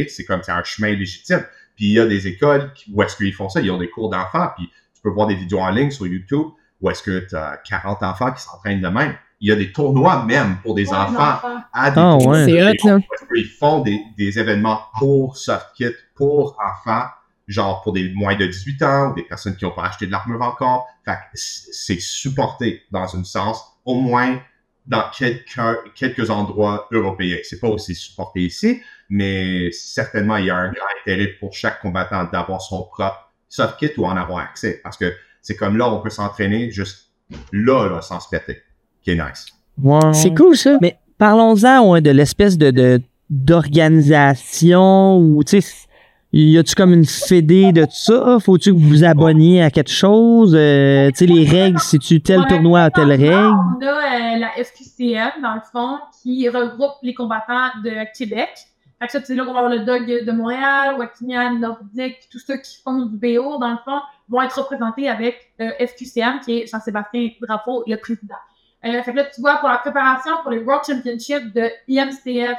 HRP? 0.02 0.10
C'est 0.10 0.26
comme, 0.26 0.42
c'est 0.42 0.52
un 0.52 0.64
chemin 0.64 0.94
légitime. 0.96 1.44
Puis 1.76 1.86
il 1.86 1.92
y 1.94 2.00
a 2.00 2.08
des 2.08 2.26
écoles 2.28 2.72
qui- 2.74 2.92
où 2.92 3.04
est-ce 3.04 3.16
qu'ils 3.16 3.34
font 3.34 3.48
ça? 3.50 3.62
Ils 3.62 3.70
ont 3.70 3.78
des 3.78 3.90
cours 3.90 4.10
d'enfants, 4.10 4.50
puis 4.58 4.68
tu 4.96 5.02
peux 5.04 5.10
voir 5.12 5.28
des 5.28 5.36
vidéos 5.36 5.60
en 5.60 5.70
ligne 5.70 5.92
sur 5.92 6.08
YouTube 6.08 6.48
où 6.82 6.90
est-ce 6.90 7.04
que 7.04 7.28
tu 7.30 7.36
as 7.36 7.58
40 7.70 8.02
enfants 8.04 8.32
qui 8.32 8.42
s'entraînent 8.42 8.82
de 8.82 8.88
même. 8.88 9.14
Il 9.42 9.50
y 9.50 9.52
a 9.52 9.56
des 9.56 9.72
tournois 9.72 10.26
même 10.26 10.58
pour 10.62 10.76
des 10.76 10.90
enfants 10.90 11.40
à 11.72 11.92
des 11.92 12.00
Ah, 12.00 12.18
ouais. 12.18 12.46
C'est 12.46 12.90
hot, 12.92 13.00
qu'ils 13.34 13.48
font 13.48 13.80
des, 13.82 14.02
des 14.18 14.38
événements 14.38 14.82
pour 14.98 15.38
soft 15.38 15.68
kit, 15.76 15.92
pour 16.14 16.58
enfants, 16.60 17.06
genre 17.48 17.82
pour 17.82 17.94
des 17.94 18.12
moins 18.14 18.36
de 18.36 18.46
18 18.46 18.82
ans 18.84 19.12
ou 19.12 19.16
des 19.16 19.24
personnes 19.24 19.56
qui 19.56 19.66
n'ont 19.66 19.72
pas 19.72 19.86
acheté 19.86 20.08
de 20.08 20.12
l'armure 20.12 20.42
encore. 20.42 20.88
Fait 21.06 21.18
c'est 21.34 22.00
supporté 22.00 22.84
dans 22.92 23.16
un 23.16 23.24
sens, 23.24 23.64
au 23.86 23.96
moins 23.96 24.40
dans 24.86 25.10
quelques, 25.12 25.60
quelques 25.96 26.30
endroits 26.30 26.88
européens. 26.92 27.38
C'est 27.44 27.60
pas 27.60 27.68
aussi 27.68 27.96
supporté 27.96 28.42
ici, 28.42 28.82
mais 29.10 29.72
certainement 29.72 30.38
il 30.38 30.46
y 30.46 30.50
a 30.50 30.56
un 30.56 30.72
grand 30.72 30.88
intérêt 31.02 31.28
pour 31.40 31.54
chaque 31.54 31.82
combattant 31.82 32.26
d'avoir 32.26 32.62
son 32.62 32.84
propre 32.84 33.32
soft 33.48 33.78
kit 33.78 33.92
ou 33.98 34.06
en 34.06 34.18
avoir 34.18 34.40
accès. 34.40 34.80
Parce 34.84 34.98
que 34.98 35.14
c'est 35.42 35.56
comme 35.56 35.78
là, 35.78 35.90
on 35.90 36.02
peut 36.02 36.10
s'entraîner 36.10 36.72
juste 36.72 37.12
là, 37.52 37.88
là, 37.88 38.02
sans 38.02 38.20
se 38.20 38.30
péter. 38.30 38.62
Qui 39.10 39.20
est 39.20 39.24
nice. 39.24 39.46
Ouais. 39.82 40.14
C'est 40.14 40.36
cool 40.36 40.56
ça. 40.56 40.78
Mais 40.82 40.98
parlons-en 41.18 41.90
ouais, 41.90 42.02
de 42.02 42.12
l'espèce 42.12 42.58
de, 42.58 42.72
de 42.72 43.02
d'organisation 43.30 45.18
ou 45.18 45.44
tu 45.44 45.62
sais 45.62 45.68
y 46.32 46.60
a-tu 46.60 46.76
comme 46.76 46.94
une 46.94 47.06
fédé 47.06 47.72
de 47.72 47.86
tout 47.86 47.92
ça? 47.92 48.38
Faut-tu 48.40 48.72
que 48.72 48.78
vous 48.78 48.88
vous 48.88 49.04
abonniez 49.04 49.64
à 49.64 49.72
quelque 49.72 49.92
chose? 49.92 50.56
Euh, 50.56 51.10
tu 51.10 51.16
sais 51.16 51.26
les 51.26 51.44
règles 51.44 51.80
si 51.80 51.98
tu 51.98 52.22
tel 52.22 52.46
tournoi 52.48 52.82
à 52.82 52.92
telle 52.92 53.10
règle? 53.10 53.34
On 53.34 53.82
a 53.82 54.36
euh, 54.36 54.38
la 54.38 54.50
FQCM, 54.64 55.42
dans 55.42 55.56
le 55.56 55.62
fond, 55.72 55.98
qui 56.22 56.48
regroupe 56.50 56.98
les 57.02 57.16
combattants 57.16 57.70
de 57.84 58.16
Québec. 58.16 58.50
Fait 59.00 59.08
que 59.08 59.12
ça, 59.12 59.22
c'est 59.24 59.34
là 59.34 59.44
qu'on 59.44 59.54
va 59.54 59.60
avoir 59.60 59.74
le 59.74 59.86
Dog 59.86 60.06
de 60.06 60.32
Montréal, 60.32 60.98
Wakinian, 61.00 61.58
Nordique, 61.58 62.18
tous 62.32 62.40
ceux 62.40 62.58
qui 62.58 62.78
font 62.84 63.06
du 63.06 63.18
BO, 63.18 63.58
dans 63.58 63.72
le 63.72 63.78
fond, 63.84 64.00
vont 64.28 64.44
être 64.44 64.60
représentés 64.60 65.10
avec 65.10 65.52
euh, 65.62 65.72
FQCM, 65.80 66.42
qui 66.46 66.60
est 66.60 66.68
Jean-Sébastien 66.68 67.30
Drapeau, 67.42 67.84
le 67.88 67.96
président. 67.96 68.36
Euh, 68.86 69.04
fait 69.04 69.12
que 69.12 69.18
là, 69.18 69.26
tu 69.26 69.42
vois, 69.42 69.58
pour 69.58 69.70
la 69.70 69.78
préparation 69.78 70.32
pour 70.42 70.52
les 70.52 70.60
World 70.60 70.86
Championships 70.86 71.54
de 71.54 71.70
IMCF 71.88 72.58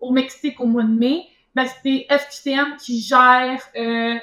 au 0.00 0.10
Mexique 0.12 0.60
au 0.60 0.66
mois 0.66 0.82
de 0.82 0.88
mai, 0.88 1.26
ben, 1.54 1.66
c'est 1.82 2.06
FQCM 2.10 2.76
qui 2.76 3.00
gère 3.00 3.62
euh, 3.76 4.16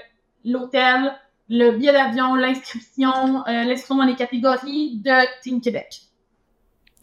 l'hôtel, 0.45 1.13
le 1.49 1.71
billet 1.71 1.93
d'avion, 1.93 2.35
l'inscription, 2.35 3.45
euh, 3.47 3.63
l'inscription 3.63 3.95
dans 3.95 4.05
les 4.05 4.15
catégories 4.15 4.97
de 4.97 5.41
Team 5.41 5.61
Québec. 5.61 6.01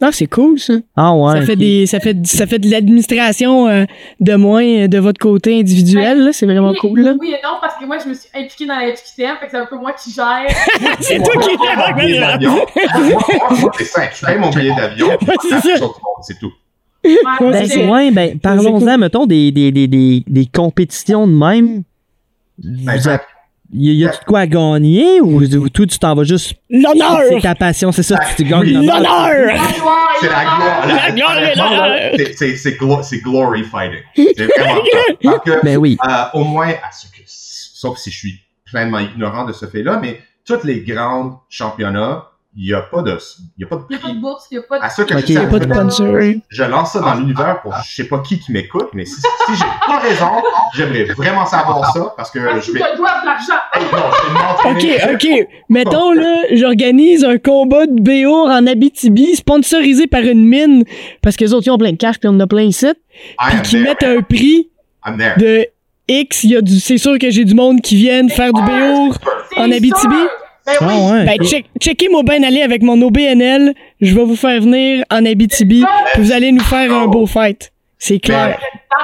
Ah, 0.01 0.11
c'est 0.13 0.27
cool 0.27 0.57
ça. 0.59 0.75
ah 0.95 1.13
ouais 1.13 1.39
ça 1.39 1.45
fait 1.45 1.55
des 1.57 1.85
ça 1.85 1.99
fait 1.99 2.25
ça 2.25 2.47
fait 2.47 2.59
de 2.59 2.69
l'administration 2.71 3.67
euh, 3.67 3.83
de 4.21 4.35
moins 4.35 4.63
euh, 4.63 4.87
de 4.87 4.97
votre 4.97 5.19
côté 5.19 5.59
individuel 5.59 6.23
là, 6.23 6.31
c'est 6.31 6.45
vraiment 6.45 6.71
Oui, 6.71 6.77
cool 6.77 7.01
là. 7.01 7.15
Oui 7.19 7.29
et 7.31 7.41
non, 7.43 7.57
parce 7.61 7.75
que 7.75 7.85
moi, 7.85 7.97
je 8.01 8.07
me 8.07 8.13
suis 8.13 8.29
impliquée 8.33 8.65
dans 8.65 8.75
la 8.75 8.95
FQCM, 8.95 9.35
fait 9.39 9.45
que 9.47 9.51
c'est 9.51 9.57
un 9.57 9.65
peu 9.65 9.77
moi 9.77 9.91
qui 9.93 10.11
gère. 10.11 10.47
c'est 11.01 11.17
toi 11.17 11.33
qui 11.41 11.57
Mon 11.57 11.95
billet 11.97 12.19
d'avion. 12.19 12.55
Moi, 13.59 13.71
c'est 13.77 13.83
simple. 13.85 14.13
Je 14.19 14.25
paye 14.25 14.37
mon 14.37 14.49
billet 14.51 14.75
d'avion. 14.75 15.07
c'est 15.41 15.49
ça. 15.49 15.59
tout 15.61 15.69
le 15.69 15.79
monde, 15.81 16.23
C'est 16.23 16.39
tout. 16.39 16.51
Ouais, 17.03 17.17
ben, 17.41 17.89
ouais, 17.91 18.11
ben, 18.11 18.39
parlons-en, 18.39 18.97
mettons, 18.97 19.25
des, 19.25 19.51
des, 19.51 19.71
des, 19.71 19.87
des, 19.87 20.23
des 20.27 20.45
compétitions 20.45 21.27
de 21.27 21.33
même. 21.33 21.83
Ben, 22.57 22.99
y 23.73 23.93
y 23.93 24.05
a-tu 24.05 24.19
de 24.19 24.25
quoi 24.25 24.39
à 24.39 24.47
gagner 24.47 25.21
ou 25.21 25.41
ou 25.41 25.69
toi, 25.69 25.85
tu 25.85 25.99
t'en 25.99 26.15
vas 26.15 26.23
juste. 26.23 26.53
L'honneur! 26.69 27.19
C'est 27.29 27.41
ta 27.41 27.55
passion, 27.55 27.91
c'est 27.91 28.03
ça, 28.03 28.17
tu 28.35 28.43
gagnes 28.43 28.71
l'honneur. 28.73 28.97
C'est 30.19 30.27
la 30.27 30.43
gloire. 30.43 30.87
La 30.87 31.11
gloire 31.11 31.37
et 31.37 31.55
l'honneur. 31.55 32.11
C'est- 32.17 32.33
c'est- 32.37 32.55
C'est 32.55 32.71
glo- 32.79 33.03
c'est 33.03 33.19
glory 33.19 33.63
fighting. 33.63 33.99
C'est 34.15 34.45
vraiment 34.57 34.81
ça. 34.91 34.99
Parce 35.23 35.43
que, 35.43 35.63
Ben 35.65 35.77
oui. 35.77 35.97
euh, 36.07 36.23
au 36.33 36.43
moins, 36.43 36.69
à 36.69 36.91
ce 36.91 37.05
que, 37.07 37.21
sauf 37.25 37.97
si 37.97 38.11
je 38.11 38.17
suis 38.17 38.39
pleinement 38.65 38.99
ignorant 38.99 39.45
de 39.45 39.53
ce 39.53 39.65
fait-là, 39.65 39.99
mais 40.01 40.19
toutes 40.45 40.63
les 40.63 40.81
grands 40.81 41.41
championnats, 41.49 42.25
il 42.61 42.65
n'y 42.65 42.73
a 42.73 42.81
pas 42.81 43.01
de, 43.01 43.17
il 43.57 43.61
y 43.61 43.63
a 43.63 43.67
pas 43.67 43.77
de 43.77 43.81
Il 43.89 43.95
n'y 43.95 44.01
a 44.03 44.05
pas 44.05 44.13
de 44.13 44.19
bourse, 44.19 44.47
il 44.51 44.57
n'y 44.57 44.63
a 44.63 44.67
pas 44.67 44.79
de. 44.79 44.83
À 44.83 44.89
ce 44.89 45.01
que 45.03 45.13
Ok. 45.13 45.23
je 45.25 45.31
y 45.33 45.37
a 45.37 45.47
Pas 45.47 45.59
de 45.59 45.73
sponsor. 45.73 46.15
je 46.49 46.63
lance 46.65 46.91
ça 46.91 46.99
dans 46.99 47.13
l'univers 47.15 47.61
pour 47.61 47.73
je 47.83 47.95
sais 47.95 48.03
pas 48.03 48.19
qui 48.19 48.37
qui 48.37 48.51
m'écoute, 48.51 48.89
mais 48.93 49.05
si, 49.05 49.15
si 49.15 49.55
j'ai 49.55 49.63
pas 49.87 49.99
raison, 49.99 50.29
j'aimerais 50.75 51.05
vraiment 51.05 51.45
savoir 51.45 51.93
ça 51.93 52.13
parce 52.17 52.29
que 52.31 52.39
Parce 52.39 52.65
je 52.65 52.71
vais. 52.73 52.79
te 52.81 52.97
doivent 52.97 53.21
de 53.21 53.25
l'argent. 53.27 53.53
Hey, 53.73 53.83
non, 53.93 54.79
je 54.79 54.85
vais 54.85 55.05
Ok, 55.05 55.13
ok. 55.13 55.47
Mettons, 55.69 56.11
là, 56.11 56.35
j'organise 56.51 57.23
un 57.23 57.37
combat 57.37 57.85
de 57.87 57.93
BO 58.01 58.47
en 58.49 58.67
Abitibi, 58.67 59.35
sponsorisé 59.37 60.07
par 60.07 60.21
une 60.21 60.43
mine, 60.45 60.83
parce 61.21 61.37
que 61.37 61.45
les 61.45 61.53
autres, 61.53 61.67
ils 61.67 61.71
ont 61.71 61.77
plein 61.77 61.91
de 61.93 61.97
cash, 61.97 62.19
puis 62.19 62.27
on 62.27 62.33
en 62.33 62.39
a 62.41 62.47
plein 62.47 62.63
ici, 62.63 62.87
puis 63.47 63.61
qui 63.63 63.77
mettent 63.77 64.03
un 64.03 64.21
prix 64.21 64.69
I'm 65.07 65.17
there. 65.17 65.35
de 65.37 65.65
X, 66.09 66.43
il 66.43 66.49
y 66.51 66.55
a 66.57 66.61
du, 66.61 66.79
c'est 66.79 66.97
sûr 66.97 67.17
que 67.19 67.29
j'ai 67.29 67.45
du 67.45 67.53
monde 67.53 67.79
qui 67.81 67.95
viennent 67.95 68.29
faire 68.29 68.51
du 68.51 68.61
BO. 68.61 69.13
C'est 69.53 69.59
En 69.61 69.71
Abitibi? 69.71 69.93
sûr. 69.93 70.29
Ben 70.79 70.87
oui. 70.87 70.93
Ah 70.97 71.11
ouais. 71.11 71.25
Ben, 71.25 71.47
check, 71.47 71.65
checkez-moi 71.79 72.23
bien 72.23 72.43
aller 72.43 72.61
avec 72.61 72.81
mon 72.81 73.01
OBNL, 73.01 73.73
je 74.01 74.15
vais 74.15 74.23
vous 74.23 74.35
faire 74.35 74.61
venir 74.61 75.03
en 75.09 75.25
Abitibi, 75.25 75.83
puis 76.13 76.21
vous 76.23 76.31
allez 76.31 76.51
nous 76.51 76.63
faire 76.63 76.93
un 76.93 77.07
beau 77.07 77.25
fight. 77.25 77.71
C'est 77.97 78.19
clair, 78.19 78.59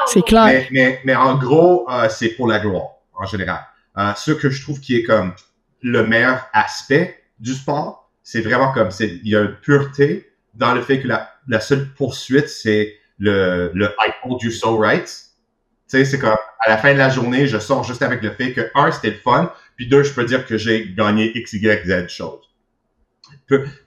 c'est 0.07 0.23
clair. 0.23 0.45
Mais, 0.45 0.67
mais, 0.71 0.99
mais 1.03 1.15
en 1.15 1.37
gros, 1.37 1.85
euh, 1.89 2.07
c'est 2.09 2.29
pour 2.29 2.47
la 2.47 2.59
gloire, 2.59 2.91
en 3.13 3.25
général. 3.25 3.59
Euh, 3.97 4.11
ce 4.15 4.31
que 4.31 4.49
je 4.49 4.61
trouve 4.61 4.79
qui 4.79 4.95
est 4.95 5.03
comme 5.03 5.33
le 5.81 6.05
meilleur 6.05 6.47
aspect 6.53 7.19
du 7.39 7.53
sport, 7.53 8.09
c'est 8.23 8.41
vraiment 8.41 8.71
comme, 8.71 8.91
c'est, 8.91 9.19
il 9.23 9.27
y 9.27 9.35
a 9.35 9.41
une 9.41 9.55
pureté 9.61 10.29
dans 10.53 10.73
le 10.73 10.81
fait 10.81 11.01
que 11.01 11.07
la, 11.07 11.29
la 11.47 11.59
seule 11.59 11.89
poursuite, 11.93 12.47
c'est 12.47 12.95
le, 13.19 13.71
le 13.73 13.85
I 13.99 14.11
told 14.23 14.41
you 14.41 14.51
so 14.51 14.77
right. 14.77 15.05
Tu 15.05 15.97
sais, 15.97 16.05
c'est 16.05 16.17
comme, 16.19 16.37
à 16.65 16.69
la 16.69 16.77
fin 16.77 16.93
de 16.93 16.97
la 16.97 17.09
journée, 17.09 17.47
je 17.47 17.59
sors 17.59 17.83
juste 17.83 18.01
avec 18.01 18.23
le 18.23 18.31
fait 18.31 18.53
que, 18.53 18.71
un, 18.73 18.91
c'était 18.91 19.11
le 19.11 19.17
fun, 19.17 19.51
puis 19.75 19.87
deux, 19.87 20.03
je 20.03 20.13
peux 20.13 20.25
dire 20.25 20.45
que 20.45 20.57
j'ai 20.57 20.93
gagné 20.95 21.31
X, 21.37 21.53
Y, 21.53 21.85
Z 21.85 22.07
choses. 22.09 22.41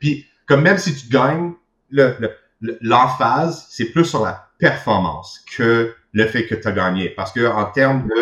Puis, 0.01 0.27
comme 0.47 0.63
même 0.63 0.79
si 0.79 0.95
tu 0.95 1.09
gagnes, 1.09 1.53
le, 1.91 2.15
le, 2.21 2.31
le- 2.61 2.79
l'emphase, 2.81 3.67
c'est 3.71 3.87
plus 3.87 4.05
sur 4.05 4.25
la 4.25 4.49
performance 4.59 5.41
que 5.57 5.95
le 6.13 6.27
fait 6.27 6.47
que 6.47 6.55
tu 6.55 6.67
as 6.69 6.73
gagné. 6.73 7.11
Parce 7.11 7.33
que 7.33 7.47
en 7.47 7.67
termes 7.67 8.09
de, 8.09 8.15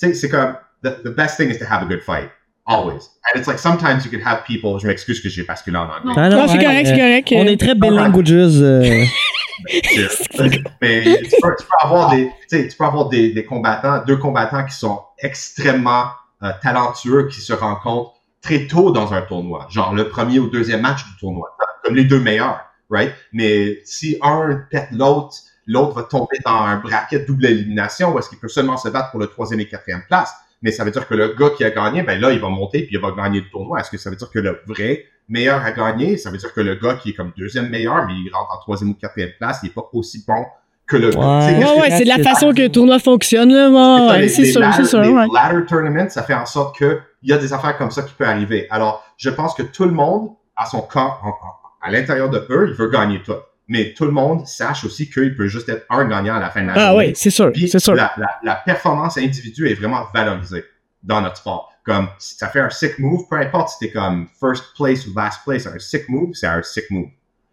tu 0.00 0.08
sais, 0.08 0.14
c'est 0.14 0.28
comme, 0.28 0.56
the, 0.82 1.02
the 1.04 1.08
best 1.08 1.36
thing 1.36 1.50
is 1.50 1.58
to 1.58 1.64
have 1.68 1.82
a 1.82 1.86
good 1.86 2.02
fight. 2.02 2.30
Always. 2.68 3.10
And 3.32 3.38
it's 3.38 3.46
like, 3.46 3.58
sometimes 3.60 4.04
you 4.04 4.10
can 4.10 4.20
have 4.26 4.44
people, 4.44 4.78
je 4.80 4.86
m'excuse 4.88 5.20
que 5.20 5.28
j'ai 5.28 5.44
basculé 5.44 5.76
en 5.76 5.84
anglais. 5.88 6.14
Ah 6.16 6.28
Non, 6.28 6.48
c'est 6.48 6.58
ouais, 6.58 6.64
correct, 6.64 6.86
c'est 6.88 6.96
correct. 6.96 7.28
On 7.36 7.46
est 7.46 7.60
très 7.60 7.74
bilinguages. 7.76 8.60
euh. 8.60 9.04
Mais 10.82 11.04
tu 11.22 11.36
peux, 11.40 11.54
tu 11.58 11.64
peux 11.66 11.76
avoir 11.86 12.10
des, 12.10 12.30
tu 12.50 12.68
peux 12.76 12.84
avoir 12.84 13.08
des, 13.08 13.30
des 13.32 13.44
combattants, 13.44 14.02
deux 14.06 14.16
combattants 14.16 14.64
qui 14.66 14.74
sont 14.74 15.00
extrêmement 15.18 16.06
euh, 16.42 16.50
talentueux, 16.62 17.28
qui 17.28 17.40
se 17.40 17.52
rencontrent 17.52 18.14
très 18.42 18.66
tôt 18.66 18.90
dans 18.90 19.12
un 19.12 19.22
tournoi, 19.22 19.66
genre 19.70 19.94
le 19.94 20.08
premier 20.08 20.38
ou 20.38 20.48
deuxième 20.48 20.82
match 20.82 21.04
du 21.04 21.16
tournoi, 21.18 21.56
comme 21.84 21.94
les 21.94 22.04
deux 22.04 22.20
meilleurs, 22.20 22.60
right? 22.90 23.12
Mais 23.32 23.80
si 23.84 24.18
un 24.22 24.64
pète 24.70 24.88
l'autre, 24.92 25.36
l'autre 25.66 25.94
va 25.94 26.02
tomber 26.04 26.38
dans 26.44 26.60
un 26.60 26.76
bracket 26.76 27.26
double 27.26 27.46
élimination 27.46 28.12
où 28.12 28.18
est-ce 28.18 28.28
qu'il 28.28 28.38
peut 28.38 28.48
seulement 28.48 28.76
se 28.76 28.88
battre 28.88 29.10
pour 29.10 29.20
le 29.20 29.26
troisième 29.26 29.60
et 29.60 29.68
quatrième 29.68 30.02
place. 30.06 30.32
Mais 30.62 30.70
ça 30.70 30.84
veut 30.84 30.90
dire 30.90 31.06
que 31.06 31.14
le 31.14 31.34
gars 31.34 31.50
qui 31.50 31.64
a 31.64 31.70
gagné, 31.70 32.02
ben 32.02 32.20
là, 32.20 32.32
il 32.32 32.40
va 32.40 32.48
monter 32.48 32.82
puis 32.82 32.96
il 32.96 33.00
va 33.00 33.10
gagner 33.10 33.40
le 33.40 33.48
tournoi. 33.50 33.80
Est-ce 33.80 33.90
que 33.90 33.98
ça 33.98 34.10
veut 34.10 34.16
dire 34.16 34.30
que 34.30 34.38
le 34.38 34.60
vrai 34.66 35.04
meilleur 35.28 35.62
a 35.62 35.72
gagné? 35.72 36.16
Ça 36.16 36.30
veut 36.30 36.38
dire 36.38 36.52
que 36.52 36.60
le 36.60 36.76
gars 36.76 36.94
qui 36.94 37.10
est 37.10 37.14
comme 37.14 37.32
deuxième 37.36 37.68
meilleur, 37.68 38.06
mais 38.06 38.14
il 38.14 38.30
rentre 38.32 38.52
en 38.52 38.60
troisième 38.60 38.90
ou 38.90 38.94
quatrième 38.94 39.32
place, 39.38 39.60
il 39.62 39.68
est 39.68 39.74
pas 39.74 39.88
aussi 39.92 40.24
bon 40.26 40.44
que 40.86 40.96
le. 40.96 41.08
Ouais. 41.16 41.90
C'est 41.90 42.04
de 42.04 42.08
la 42.08 42.18
façon 42.22 42.52
que 42.52 42.60
le 42.62 42.68
tournoi 42.70 42.98
fonctionne, 42.98 43.52
là. 43.52 43.68
Ouais, 43.70 44.08
ouais, 44.08 44.18
les- 44.22 44.28
c'est 44.28 44.44
sûr, 44.46 44.60
ladder- 44.60 44.76
c'est 44.78 44.84
sûr, 44.84 45.00
les 45.00 45.08
ouais. 45.10 45.26
ladder 45.34 45.64
tournaments, 45.66 46.08
ça 46.08 46.22
fait 46.22 46.34
en 46.34 46.46
sorte 46.46 46.78
que 46.78 47.00
il 47.22 47.30
y 47.30 47.32
a 47.32 47.38
des 47.38 47.52
affaires 47.52 47.76
comme 47.76 47.90
ça 47.90 48.02
qui 48.02 48.14
peuvent 48.14 48.28
arriver. 48.28 48.66
Alors, 48.70 49.04
je 49.16 49.30
pense 49.30 49.54
que 49.54 49.62
tout 49.62 49.84
le 49.84 49.90
monde, 49.92 50.30
à 50.56 50.66
son 50.66 50.78
en- 50.94 51.00
en- 51.00 51.34
à 51.82 51.90
l'intérieur 51.90 52.30
de 52.30 52.46
eux, 52.50 52.68
il 52.70 52.74
veut 52.74 52.88
gagner 52.90 53.22
tout. 53.22 53.32
Mais 53.68 53.94
tout 53.96 54.04
le 54.04 54.12
monde 54.12 54.46
sache 54.46 54.84
aussi 54.84 55.10
qu'il 55.10 55.34
peut 55.36 55.48
juste 55.48 55.68
être 55.68 55.86
un 55.90 56.04
gagnant 56.04 56.36
à 56.36 56.40
la 56.40 56.50
fin 56.50 56.62
de 56.62 56.68
la 56.68 56.72
Ah 56.76 56.86
journée. 56.90 57.06
oui, 57.08 57.12
c'est 57.16 57.30
sûr, 57.30 57.50
c'est 57.68 57.78
sûr. 57.80 57.94
La, 57.96 58.12
la, 58.16 58.28
la 58.44 58.54
performance 58.54 59.18
individuelle 59.18 59.72
est 59.72 59.74
vraiment 59.74 60.04
valorisée 60.14 60.64
dans 61.02 61.20
notre 61.20 61.38
sport. 61.38 61.72
Comme 61.84 62.08
si 62.18 62.36
ça 62.36 62.48
fait 62.48 62.60
un 62.60 62.70
sick 62.70 62.98
move, 63.00 63.22
peu 63.28 63.36
importe 63.36 63.70
si 63.70 63.78
t'es 63.80 63.90
comme 63.92 64.28
first 64.40 64.64
place 64.76 65.06
ou 65.06 65.14
last 65.16 65.40
place, 65.44 65.66
un 65.66 65.78
sick 65.80 66.08
move, 66.08 66.30
c'est 66.34 66.46
un 66.46 66.62
sick 66.62 66.84
move. 66.90 67.08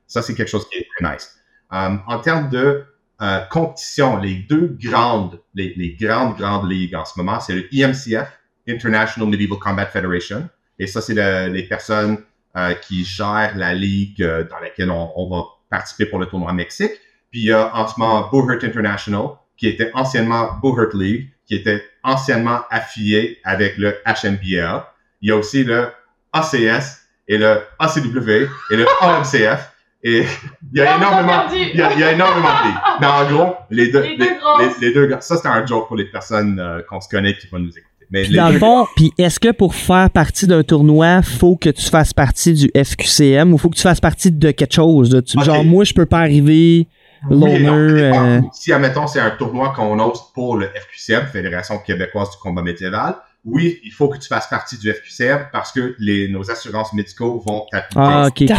Ça, 0.07 0.21
c'est 0.21 0.35
quelque 0.35 0.49
chose 0.49 0.67
qui 0.69 0.77
est 0.77 0.87
très 0.97 1.11
nice. 1.13 1.35
Um, 1.71 2.01
en 2.07 2.19
termes 2.19 2.49
de 2.49 2.83
euh, 3.23 4.19
les 4.21 4.35
deux 4.49 4.77
grandes, 4.81 5.39
les, 5.55 5.73
les 5.75 5.95
grandes, 5.99 6.37
grandes 6.37 6.69
ligues 6.69 6.95
en 6.95 7.05
ce 7.05 7.13
moment, 7.17 7.39
c'est 7.39 7.55
le 7.55 7.73
IMCF, 7.73 8.27
International 8.67 9.29
Medieval 9.29 9.59
Combat 9.59 9.85
Federation. 9.85 10.49
Et 10.79 10.87
ça, 10.87 11.01
c'est 11.01 11.13
le- 11.13 11.51
les 11.53 11.63
personnes 11.63 12.17
euh, 12.57 12.73
qui 12.73 13.03
gèrent 13.05 13.53
la 13.55 13.73
ligue 13.73 14.21
euh, 14.21 14.43
dans 14.49 14.59
laquelle 14.59 14.91
on, 14.91 15.11
on 15.15 15.29
va 15.29 15.43
participer 15.69 16.05
pour 16.05 16.19
le 16.19 16.25
tournoi 16.27 16.53
Mexique. 16.53 16.91
Puis 17.31 17.41
il 17.41 17.45
y 17.47 17.51
a 17.51 17.75
en 17.75 17.87
ce 17.87 17.99
moment 17.99 18.29
Boohurt 18.31 18.63
International, 18.63 19.27
qui 19.57 19.67
était 19.67 19.89
anciennement 19.93 20.59
Boohurt 20.61 20.93
League, 20.93 21.29
qui 21.47 21.55
était 21.55 21.83
anciennement 22.03 22.61
affilié 22.69 23.39
avec 23.43 23.77
le 23.77 23.95
HMBL. 24.05 24.83
Il 25.21 25.29
y 25.29 25.31
a 25.31 25.35
aussi 25.37 25.63
le 25.63 25.87
ACS 26.31 27.01
et 27.27 27.37
le 27.37 27.61
ACW 27.79 28.47
et 28.71 28.75
le 28.75 28.85
AMCF. 29.01 29.72
Et 30.05 30.25
il 30.73 30.79
y 30.79 30.81
a 30.81 30.97
énormément, 30.97 31.43
il 31.53 31.77
y 31.77 31.81
a, 31.81 31.93
il 31.93 31.99
y 31.99 32.03
a 32.03 32.11
énormément 32.11 32.49
de. 32.49 32.99
Mais 32.99 33.07
en 33.07 33.25
gros, 33.31 33.55
les 33.69 33.89
deux, 33.91 34.01
Les 34.01 34.17
deux 34.17 34.25
les, 34.25 34.35
grosses. 34.37 34.79
les- 34.81 34.87
les 34.89 34.93
deux, 34.93 35.15
ça 35.21 35.37
c'est 35.37 35.47
un 35.47 35.65
joke 35.65 35.87
pour 35.87 35.95
les 35.95 36.05
personnes 36.05 36.59
euh, 36.59 36.81
qu'on 36.89 36.99
se 36.99 37.07
connaît 37.07 37.35
qui 37.37 37.47
vont 37.47 37.59
nous 37.59 37.69
écouter. 37.69 37.87
Mais 38.11 38.23
Puis 38.23 38.35
dans 38.35 38.49
le 38.49 38.59
fond, 38.59 38.85
puis 38.97 39.11
est-ce 39.17 39.39
que 39.39 39.51
pour 39.51 39.73
faire 39.73 40.09
partie 40.09 40.45
d'un 40.45 40.61
tournoi, 40.61 41.21
faut 41.21 41.55
que 41.55 41.69
tu 41.69 41.89
fasses 41.89 42.13
partie 42.13 42.53
du 42.53 42.69
FQCM 42.75 43.53
ou 43.53 43.57
faut 43.57 43.69
que 43.69 43.77
tu 43.77 43.81
fasses 43.81 44.01
partie 44.01 44.31
de 44.31 44.51
quelque 44.51 44.73
chose? 44.75 45.23
Tu-. 45.25 45.41
Genre, 45.43 45.63
moi, 45.63 45.83
je 45.83 45.93
peux 45.93 46.05
pas 46.05 46.19
arriver, 46.19 46.87
dépend. 47.29 47.73
euh, 47.73 48.41
Si, 48.51 48.71
admettons, 48.73 49.07
c'est 49.07 49.21
un 49.21 49.31
tournoi 49.31 49.73
qu'on 49.75 49.97
hoste 49.99 50.33
pour 50.33 50.57
le 50.57 50.67
FQCM, 50.67 51.27
Fédération 51.27 51.79
québécoise 51.79 52.29
du 52.31 52.37
combat 52.37 52.61
médiéval, 52.61 53.15
oui, 53.45 53.79
il 53.83 53.91
faut 53.91 54.07
que 54.07 54.17
tu 54.17 54.27
fasses 54.27 54.47
partie 54.47 54.77
du 54.77 54.91
FQCM 54.91 55.47
parce 55.51 55.71
que 55.71 55.95
les, 55.99 56.29
nos 56.29 56.49
assurances 56.49 56.93
médicaux 56.93 57.41
vont 57.45 57.65
t'appliquer. 57.71 58.01
Ah, 58.01 58.27
ok, 58.27 58.41
ok. 58.41 58.57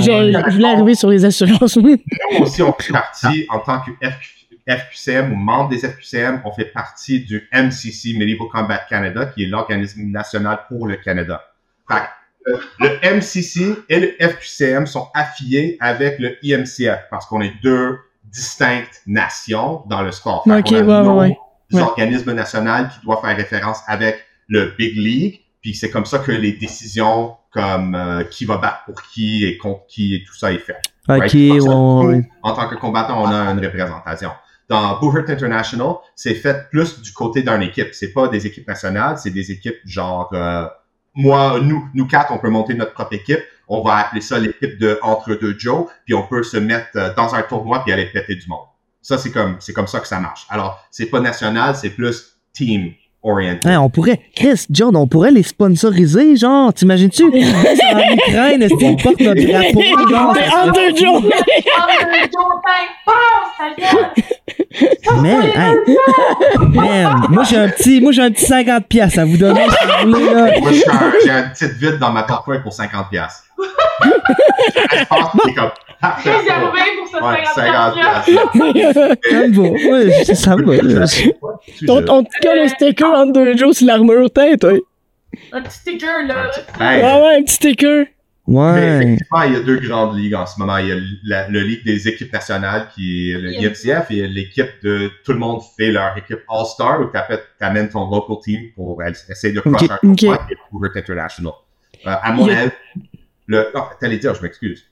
j'ai- 0.00 0.32
Je 0.32 0.50
voulais 0.52 0.68
arriver 0.68 0.94
sur 0.94 1.08
les 1.10 1.24
assurances. 1.24 1.76
oui. 1.76 2.02
Nous 2.38 2.44
aussi, 2.44 2.62
on 2.62 2.72
fait 2.72 2.92
partie 2.92 3.46
en 3.50 3.58
tant 3.58 3.80
que 3.80 3.90
FQ 4.06 4.38
FQCM 4.68 5.32
ou 5.32 5.34
membre 5.34 5.70
des 5.70 5.78
FQCM, 5.78 6.42
on 6.44 6.52
fait 6.52 6.66
partie 6.66 7.18
du 7.24 7.48
MCC, 7.52 8.16
Medieval 8.16 8.46
Combat 8.52 8.78
Canada, 8.88 9.26
qui 9.26 9.42
est 9.42 9.46
l'organisme 9.48 10.02
national 10.04 10.60
pour 10.68 10.86
le 10.86 10.94
Canada. 10.96 11.42
Fait 11.90 11.96
que, 12.46 12.50
euh, 12.52 12.58
le 12.78 13.16
MCC 13.16 13.74
et 13.88 13.98
le 13.98 14.12
FQCM 14.20 14.86
sont 14.86 15.08
affiliés 15.14 15.76
avec 15.80 16.20
le 16.20 16.36
IMCF 16.44 17.08
parce 17.10 17.26
qu'on 17.26 17.40
est 17.40 17.54
deux 17.60 17.98
distinctes 18.30 19.02
nations 19.08 19.82
dans 19.86 20.02
le 20.02 20.12
sport. 20.12 20.44
Fait 20.44 20.58
Ok, 20.60 20.70
ouais, 20.70 20.80
ouais, 20.82 21.36
ouais. 21.76 21.82
Organismes 21.82 22.32
nationaux 22.32 22.88
qui 22.92 23.04
doivent 23.04 23.20
faire 23.20 23.36
référence 23.36 23.80
avec 23.86 24.24
le 24.48 24.72
Big 24.78 24.96
League, 24.96 25.40
puis 25.60 25.74
c'est 25.74 25.90
comme 25.90 26.06
ça 26.06 26.18
que 26.18 26.32
les 26.32 26.52
décisions 26.52 27.36
comme 27.52 27.94
euh, 27.94 28.24
qui 28.24 28.44
va 28.44 28.56
battre 28.56 28.84
pour 28.86 29.02
qui 29.02 29.44
et 29.44 29.58
contre 29.58 29.86
qui 29.86 30.14
et 30.14 30.24
tout 30.24 30.34
ça 30.34 30.52
est 30.52 30.58
fait. 30.58 30.78
Ok, 31.08 31.18
Right? 31.18 31.34
ouais. 31.34 31.58
nous, 31.58 32.24
En 32.42 32.52
tant 32.54 32.68
que 32.68 32.74
combattant, 32.76 33.22
on 33.22 33.26
a 33.26 33.50
une 33.50 33.64
représentation. 33.64 34.30
Dans 34.68 34.98
Boohurt 34.98 35.28
International, 35.28 35.96
c'est 36.14 36.34
fait 36.34 36.70
plus 36.70 37.02
du 37.02 37.12
côté 37.12 37.42
d'une 37.42 37.62
équipe. 37.62 37.88
C'est 37.92 38.12
pas 38.12 38.28
des 38.28 38.46
équipes 38.46 38.66
nationales, 38.66 39.18
c'est 39.18 39.30
des 39.30 39.50
équipes 39.50 39.76
genre 39.84 40.30
euh, 40.32 40.66
moi, 41.14 41.60
nous, 41.60 41.88
nous 41.94 42.06
quatre, 42.06 42.32
on 42.32 42.38
peut 42.38 42.48
monter 42.48 42.74
notre 42.74 42.94
propre 42.94 43.12
équipe. 43.14 43.40
On 43.68 43.82
va 43.82 43.96
appeler 43.96 44.20
ça 44.20 44.38
l'équipe 44.38 44.78
de 44.78 44.98
entre 45.02 45.34
deux 45.34 45.58
Joe, 45.58 45.86
puis 46.04 46.14
on 46.14 46.26
peut 46.26 46.42
se 46.42 46.56
mettre 46.56 46.88
euh, 46.96 47.12
dans 47.14 47.34
un 47.34 47.42
tournoi 47.42 47.82
puis 47.84 47.92
aller 47.92 48.06
péter 48.06 48.34
du 48.34 48.48
monde. 48.48 48.66
Ça, 49.02 49.18
c'est 49.18 49.30
comme 49.32 49.56
c'est 49.58 49.72
comme 49.72 49.88
ça 49.88 50.00
que 50.00 50.06
ça 50.08 50.20
marche. 50.20 50.46
Alors, 50.48 50.80
c'est 50.90 51.06
pas 51.06 51.20
national, 51.20 51.74
c'est 51.74 51.90
plus 51.90 52.38
team 52.52 52.92
oriented. 53.22 53.66
Hein, 53.66 53.80
on 53.80 53.88
pourrait, 53.90 54.20
Chris, 54.34 54.66
John, 54.70 54.96
on 54.96 55.06
pourrait 55.06 55.30
les 55.30 55.42
sponsoriser, 55.42 56.36
genre, 56.36 56.72
t'imagines-tu? 56.72 57.24
En 57.92 58.14
Ukraine, 58.14 58.62
est-ce 58.62 58.74
qu'on 58.74 58.96
porte 58.96 59.20
notre 59.20 59.42
drapeau, 59.42 59.80
ta 63.58 63.70
gueule! 63.74 64.22
Man, 66.74 67.26
moi 67.28 67.44
j'ai 67.44 67.58
un 67.58 67.68
petit, 67.68 68.00
moi 68.00 68.12
j'ai 68.12 68.22
un 68.22 68.30
petit 68.30 68.46
50 68.46 68.86
pièces 68.86 69.18
à 69.18 69.24
vous 69.24 69.36
donner 69.36 69.60
si 69.68 69.86
vous 69.86 70.12
voulez, 70.12 70.32
là. 70.32 70.58
Moi, 70.60 70.72
j'ai 70.72 70.88
un, 70.88 71.12
j'ai 71.24 71.30
un 71.30 71.42
petit 71.50 71.66
vide 71.78 71.98
dans 71.98 72.10
ma 72.10 72.22
portefeuille 72.22 72.62
pour 72.62 72.72
50 72.72 73.10
pièces. 73.10 73.44
C'est 75.44 75.54
comme. 75.54 75.70
Réservé 76.24 76.80
pour 76.98 77.08
ce 77.08 77.22
Ouais, 77.22 77.44
50 77.54 77.94
50 79.14 79.16
Ça 79.16 79.46
me 79.46 79.54
va, 79.54 79.92
ouais, 79.92 80.24
ça 80.34 80.56
me 80.56 80.64
va. 80.64 80.74
On, 82.12 82.24
te 82.24 82.30
colle 82.42 82.58
un 82.58 82.68
sticker 82.68 83.14
Under 83.14 83.56
Joe 83.56 83.76
sur 83.76 83.86
l'armure 83.86 84.30
tête, 84.32 84.64
ouais. 84.64 84.82
Un 85.52 85.62
petit 85.62 85.76
sticker, 85.78 86.26
là. 86.26 86.50
Ah 86.80 87.20
ouais, 87.20 87.36
un 87.38 87.42
petit 87.42 87.54
sticker. 87.54 88.06
Mais 88.48 88.58
Ouais. 88.58 88.96
effectivement, 88.96 89.42
il 89.44 89.52
y 89.52 89.56
a 89.56 89.60
deux 89.60 89.78
grandes 89.78 90.18
ligues 90.18 90.34
en 90.34 90.44
ce 90.46 90.58
moment. 90.58 90.76
Il 90.78 90.88
y 90.88 90.92
a 90.92 90.96
la, 91.22 91.48
le 91.48 91.60
ligue 91.60 91.84
des 91.84 92.08
équipes 92.08 92.32
nationales 92.32 92.88
qui 92.92 93.30
est 93.30 93.38
le 93.38 93.52
IMCF 93.54 94.10
et 94.10 94.26
l'équipe 94.26 94.66
de 94.82 95.08
tout 95.24 95.32
le 95.32 95.38
monde 95.38 95.60
fait 95.78 95.92
leur 95.92 96.16
équipe 96.18 96.40
All-Star 96.50 97.00
où 97.00 97.04
tu 97.12 97.64
amènes 97.64 97.88
ton 97.88 98.10
local 98.10 98.36
team 98.42 98.60
pour 98.74 99.00
essayer 99.04 99.54
de 99.54 99.60
crush 99.60 99.82
Ok, 99.84 99.90
un 99.90 99.96
tournoi 99.98 100.12
ok. 100.12 100.18
qui 100.18 100.26
est 100.54 100.58
Hubert 100.74 100.90
International. 100.96 101.52
Euh, 102.04 102.10
à 102.20 102.32
mon 102.32 102.48
avis, 102.48 102.72
Le, 103.46 103.66
non, 103.74 103.82
t'allais 104.00 104.18
dire, 104.18 104.34
je 104.34 104.42
m'excuse. 104.42 104.84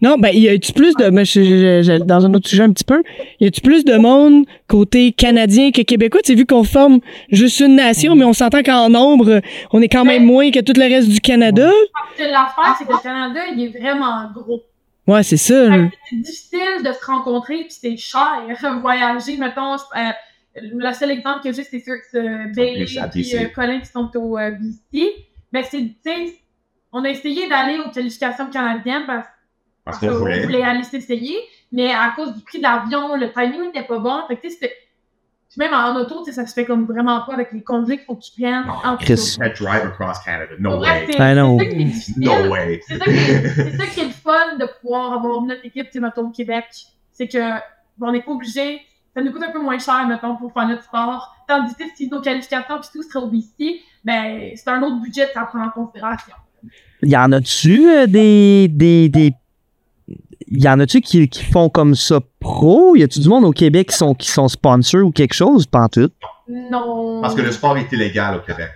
Non, 0.00 0.16
ben, 0.18 0.30
y 0.34 0.48
a-tu 0.48 0.72
plus 0.72 0.94
de. 0.96 1.10
mais 1.10 1.24
je- 1.24 1.40
je- 1.44 1.82
je- 1.82 2.02
dans 2.02 2.26
un 2.26 2.34
autre 2.34 2.48
sujet 2.48 2.64
un 2.64 2.72
petit 2.72 2.82
peu. 2.82 3.02
Y 3.38 3.46
a-tu 3.46 3.60
plus 3.60 3.84
de 3.84 3.96
monde 3.96 4.44
côté 4.66 5.12
canadien 5.12 5.70
que 5.70 5.82
québécois? 5.82 6.20
Tu 6.24 6.32
sais, 6.32 6.34
vu 6.34 6.44
qu'on 6.44 6.64
forme 6.64 6.98
juste 7.30 7.60
une 7.60 7.76
nation, 7.76 8.16
mais 8.16 8.24
on 8.24 8.32
s'entend 8.32 8.64
qu'en 8.64 8.88
nombre, 8.88 9.40
on 9.72 9.80
est 9.80 9.88
quand 9.88 10.04
même 10.04 10.24
moins 10.24 10.50
que 10.50 10.58
tout 10.58 10.72
le 10.76 10.82
reste 10.92 11.08
du 11.08 11.20
Canada. 11.20 11.70
Parce 11.94 12.16
que 12.18 12.22
l'affaire, 12.32 12.74
c'est 12.78 12.84
que 12.84 12.92
le 12.92 12.98
Canada, 13.00 13.40
il 13.54 13.62
est 13.64 13.78
vraiment 13.78 14.28
gros. 14.34 14.62
Ouais, 15.06 15.22
c'est 15.22 15.36
ça. 15.36 15.68
C'est 16.10 16.16
difficile 16.16 16.82
de 16.84 16.92
se 16.92 17.04
rencontrer, 17.06 17.58
puis 17.58 17.70
c'est 17.80 17.96
cher 17.96 18.42
voyager. 18.82 19.36
Mettons, 19.36 19.74
euh, 19.74 20.10
le 20.56 20.92
seul 20.94 21.12
exemple 21.12 21.42
que 21.44 21.52
j'ai, 21.52 21.62
c'est 21.62 21.78
sûr 21.80 21.94
que 21.94 22.06
c'est 22.10 22.52
Bailey 22.56 22.86
et 23.14 23.38
euh, 23.38 23.48
Colin 23.54 23.78
qui 23.78 23.86
sont 23.86 24.10
au 24.16 24.36
euh, 24.36 24.50
BC. 24.92 25.12
Ben, 25.52 25.62
c'est, 25.70 25.84
on 26.92 27.04
a 27.04 27.08
essayé 27.08 27.48
d'aller 27.48 27.78
aux 27.80 27.90
qualifications 27.90 28.46
canadiennes 28.50 29.06
parce, 29.06 29.26
Parce 29.84 29.98
qu'on 29.98 30.10
voulait. 30.18 30.42
voulait 30.44 30.62
aller 30.62 30.82
s'essayer, 30.84 31.36
mais 31.72 31.92
à 31.92 32.12
cause 32.14 32.34
du 32.34 32.42
prix 32.42 32.58
de 32.58 32.62
l'avion, 32.62 33.16
le 33.16 33.32
timing 33.32 33.66
n'était 33.66 33.84
pas 33.84 33.98
bon. 33.98 34.22
Fait 34.28 34.36
que, 34.36 34.42
tu 34.42 34.50
sais, 34.50 34.54
c'était- 34.60 34.74
puis 35.50 35.58
même 35.58 35.74
en 35.74 35.94
auto, 35.96 36.20
tu 36.24 36.26
sais, 36.26 36.32
ça 36.32 36.46
se 36.46 36.54
fait 36.54 36.64
comme 36.64 36.86
vraiment 36.86 37.20
pas 37.26 37.34
avec 37.34 37.52
les 37.52 37.62
congés 37.62 37.96
qu'il 37.98 38.06
faut 38.06 38.14
que 38.16 38.22
tu 38.22 38.40
prennes. 38.40 38.64
Non, 38.66 38.74
en 38.84 38.96
Chris. 38.96 39.36
Can't 39.38 39.52
drive 39.60 39.84
across 39.86 40.18
Canada. 40.24 40.54
No 40.58 40.80
way. 40.80 41.06
c'est, 41.10 41.18
I 41.18 41.34
know. 41.34 41.58
c'est 41.58 41.64
ça 41.66 41.70
qui 41.74 41.80
est 41.80 41.84
difficile. 41.84 42.14
No 42.24 42.50
way. 42.50 42.80
C'est 42.86 42.98
ça, 42.98 43.04
qui 43.04 43.10
est, 43.10 43.48
c'est 43.48 43.76
ça 43.76 43.86
qui 43.86 44.00
est 44.00 44.04
le 44.04 44.10
fun 44.10 44.56
de 44.58 44.66
pouvoir 44.80 45.12
avoir 45.14 45.42
notre 45.42 45.64
équipe, 45.66 45.86
tu 45.86 45.92
sais, 45.92 46.00
mettons, 46.00 46.22
au 46.28 46.30
Québec. 46.30 46.66
C'est 47.12 47.28
que, 47.28 47.50
bon, 47.98 48.08
on 48.08 48.12
n'est 48.12 48.22
pas 48.22 48.30
obligé, 48.32 48.80
ça 49.14 49.20
nous 49.20 49.30
coûte 49.30 49.42
un 49.46 49.50
peu 49.50 49.60
moins 49.60 49.78
cher, 49.78 50.06
mettons, 50.06 50.36
pour 50.36 50.52
faire 50.54 50.66
notre 50.68 50.84
sport. 50.84 51.34
Tandis 51.46 51.74
que 51.74 51.84
si 51.96 52.08
nos 52.08 52.22
qualifications 52.22 52.78
pis 52.80 52.88
tout 52.90 53.02
serait 53.02 53.22
au 53.22 53.28
BC, 53.28 53.82
ben, 54.04 54.52
c'est 54.56 54.68
un 54.70 54.82
autre 54.82 55.00
budget 55.02 55.28
à 55.36 55.44
prendre 55.44 55.66
en 55.66 55.70
considération. 55.70 56.34
Y 57.02 57.16
en 57.16 57.32
a-tu 57.32 57.88
euh, 57.88 58.06
des, 58.06 58.68
des, 58.68 59.08
des. 59.08 59.32
Y 60.50 60.68
en 60.68 60.78
a-tu 60.80 61.00
qui, 61.00 61.28
qui 61.28 61.44
font 61.44 61.68
comme 61.68 61.94
ça 61.94 62.20
pro? 62.40 62.94
Y 62.94 63.02
a-tu 63.02 63.20
du 63.20 63.28
monde 63.28 63.44
au 63.44 63.52
Québec 63.52 63.88
qui 63.90 63.96
sont, 63.96 64.14
qui 64.14 64.28
sont 64.30 64.48
sponsors 64.48 65.02
ou 65.04 65.10
quelque 65.10 65.34
chose? 65.34 65.66
Pas 65.66 65.80
en 65.80 65.88
tout. 65.88 66.10
Non. 66.48 67.20
Parce 67.22 67.34
que 67.34 67.40
le 67.42 67.50
sport 67.52 67.76
est 67.78 67.90
illégal 67.92 68.36
au 68.36 68.40
Québec. 68.40 68.68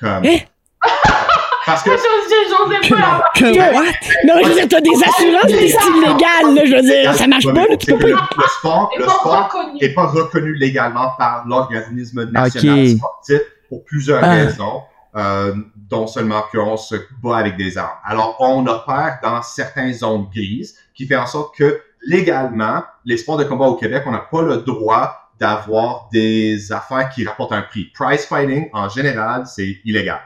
Comme. 0.00 0.24
Hein? 0.24 0.38
Parce 1.66 1.82
que. 1.82 1.90
Pas. 1.90 3.22
What? 3.74 3.84
Non, 4.24 4.34
je 4.42 4.48
veux 4.48 4.54
dire, 4.54 4.68
t'as 4.68 4.80
des 4.80 4.90
assurances, 4.90 5.46
t'es 5.48 5.68
illégal, 5.68 6.54
là. 6.54 6.64
Je 6.64 6.74
veux 6.76 6.82
dire, 6.82 7.14
ça 7.14 7.26
marche 7.26 7.44
Ouais, 7.44 7.52
pas, 7.52 7.62
mais 7.62 7.68
là. 7.70 7.76
Tu 7.76 7.86
c'est 7.86 7.92
peux 7.92 7.98
pas. 7.98 8.06
Le, 8.06 8.14
le 8.14 8.48
sport, 8.58 8.90
le 8.98 9.04
sport 9.04 9.50
n'est 9.80 9.88
pas 9.90 10.06
reconnu 10.06 10.54
légalement 10.54 11.10
par 11.18 11.44
l'organisme 11.46 12.24
national 12.30 12.88
sportif 12.88 13.40
pour 13.68 13.84
plusieurs 13.84 14.24
Ah. 14.24 14.30
raisons, 14.30 14.82
euh, 15.16 15.54
dont 15.76 16.06
seulement 16.06 16.42
qu'on 16.52 16.76
se 16.76 16.96
bat 17.22 17.38
avec 17.38 17.56
des 17.56 17.78
armes. 17.78 17.96
Alors, 18.04 18.36
on 18.40 18.66
opère 18.66 19.18
dans 19.22 19.42
certaines 19.42 19.92
zones 19.92 20.28
grises, 20.32 20.76
qui 20.94 21.06
fait 21.06 21.16
en 21.16 21.26
sorte 21.26 21.56
que 21.56 21.80
légalement, 22.02 22.82
les 23.04 23.16
sports 23.16 23.38
de 23.38 23.44
combat 23.44 23.66
au 23.66 23.74
Québec, 23.74 24.02
on 24.06 24.12
n'a 24.12 24.18
pas 24.18 24.42
le 24.42 24.58
droit 24.58 25.30
d'avoir 25.38 26.08
des 26.12 26.72
affaires 26.72 27.10
qui 27.10 27.24
rapportent 27.24 27.52
un 27.52 27.62
prix. 27.62 27.90
Prize 27.94 28.26
fighting, 28.26 28.68
en 28.72 28.88
général, 28.88 29.46
c'est 29.46 29.78
illégal. 29.84 30.20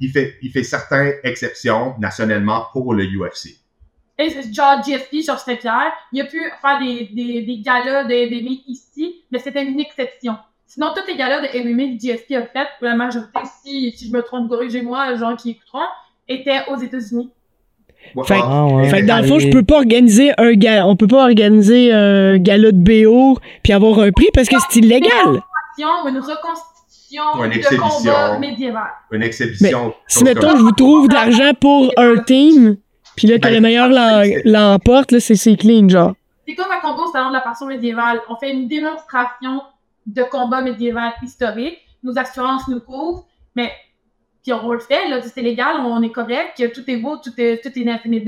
Il 0.00 0.10
fait, 0.10 0.38
il 0.42 0.50
fait 0.50 0.64
certaines 0.64 1.14
exceptions 1.22 1.94
nationalement 1.98 2.66
pour 2.72 2.94
le 2.94 3.04
UFC. 3.04 3.62
Genre 4.18 4.82
GSP, 4.84 5.24
Georges 5.24 5.40
Saint-Pierre, 5.40 5.92
il 6.12 6.20
a 6.20 6.24
pu 6.24 6.40
faire 6.60 6.78
des, 6.78 7.10
des, 7.12 7.42
des 7.42 7.60
galas 7.60 8.04
de 8.04 8.14
MMA 8.14 8.62
ici, 8.66 9.24
mais 9.30 9.38
c'était 9.38 9.64
une 9.64 9.80
exception. 9.80 10.36
Sinon, 10.72 10.86
tous 10.96 11.06
les 11.06 11.16
galas 11.18 11.40
de 11.42 11.48
MMA 11.64 11.96
que 11.96 12.00
GSP 12.00 12.32
a 12.32 12.42
fait, 12.46 12.66
pour 12.78 12.88
la 12.88 12.94
majorité, 12.94 13.40
si, 13.62 13.92
si 13.94 14.08
je 14.08 14.12
me 14.12 14.22
trompe, 14.22 14.48
corrigez-moi, 14.48 15.10
les 15.12 15.18
gens 15.18 15.36
qui 15.36 15.50
écouteront, 15.50 15.84
étaient 16.28 16.60
aux 16.70 16.76
États-Unis. 16.78 17.30
Ouais, 18.14 18.24
Fait- 18.26 18.40
ah, 18.42 18.64
ouais. 18.66 18.88
Fait 18.88 19.02
que 19.02 19.06
dans 19.06 19.18
le 19.18 19.24
fond, 19.24 19.38
je 19.38 19.50
peux 19.50 19.62
pas 19.62 19.76
organiser 19.76 20.32
un 20.38 20.52
gala, 20.54 20.86
on 20.86 20.96
peut 20.96 21.06
pas 21.06 21.24
organiser 21.24 21.92
un 21.92 22.38
gala 22.38 22.72
de 22.72 22.78
BO 22.78 23.38
puis 23.62 23.74
avoir 23.74 23.98
un 23.98 24.10
prix 24.12 24.28
parce 24.32 24.48
que 24.48 24.56
c'est 24.70 24.80
illégal. 24.80 25.10
Une 25.78 26.18
reconstitution 26.18 27.22
Ou 27.38 27.44
une 27.44 27.50
de 27.50 27.76
combat 27.78 28.38
médiéval. 28.38 28.82
une 29.10 29.22
exhibition. 29.22 29.92
Si 30.06 30.20
chose 30.20 30.24
mettons, 30.24 30.56
je 30.56 30.62
vous 30.62 30.72
trouve 30.72 31.08
de 31.08 31.14
l'argent 31.14 31.52
pour 31.60 31.92
un 31.98 32.16
team, 32.16 32.76
puis 33.14 33.26
là 33.28 33.36
que 33.36 33.42
Ben, 33.42 33.54
le 33.54 33.60
meilleur 33.60 33.88
l'emporte, 34.46 35.12
là, 35.12 35.20
c'est 35.20 35.36
c'est 35.36 35.56
clean, 35.56 35.88
genre. 35.88 36.14
C'est 36.48 36.54
comme 36.54 36.70
un 36.72 36.80
combat 36.80 37.02
au 37.04 37.12
salon 37.12 37.28
de 37.28 37.34
la 37.34 37.40
passion 37.40 37.66
médiévale. 37.66 38.20
On 38.30 38.36
fait 38.36 38.52
une 38.52 38.68
démonstration 38.68 39.62
de 40.06 40.22
combat 40.22 40.62
médiéval 40.62 41.12
historique. 41.22 41.78
Nos 42.02 42.18
assurances 42.18 42.68
nous 42.68 42.80
couvrent, 42.80 43.26
mais 43.54 43.72
puis 44.42 44.52
on 44.52 44.72
le 44.72 44.80
fait, 44.80 45.08
là, 45.08 45.22
c'est 45.22 45.42
légal, 45.42 45.76
on 45.80 46.02
est 46.02 46.10
correct, 46.10 46.62
tout 46.74 46.90
est 46.90 46.96
beau, 46.96 47.16
tout 47.16 47.32
est, 47.38 47.62
tout 47.62 47.70
est. 47.78 48.00
Mais 48.06 48.24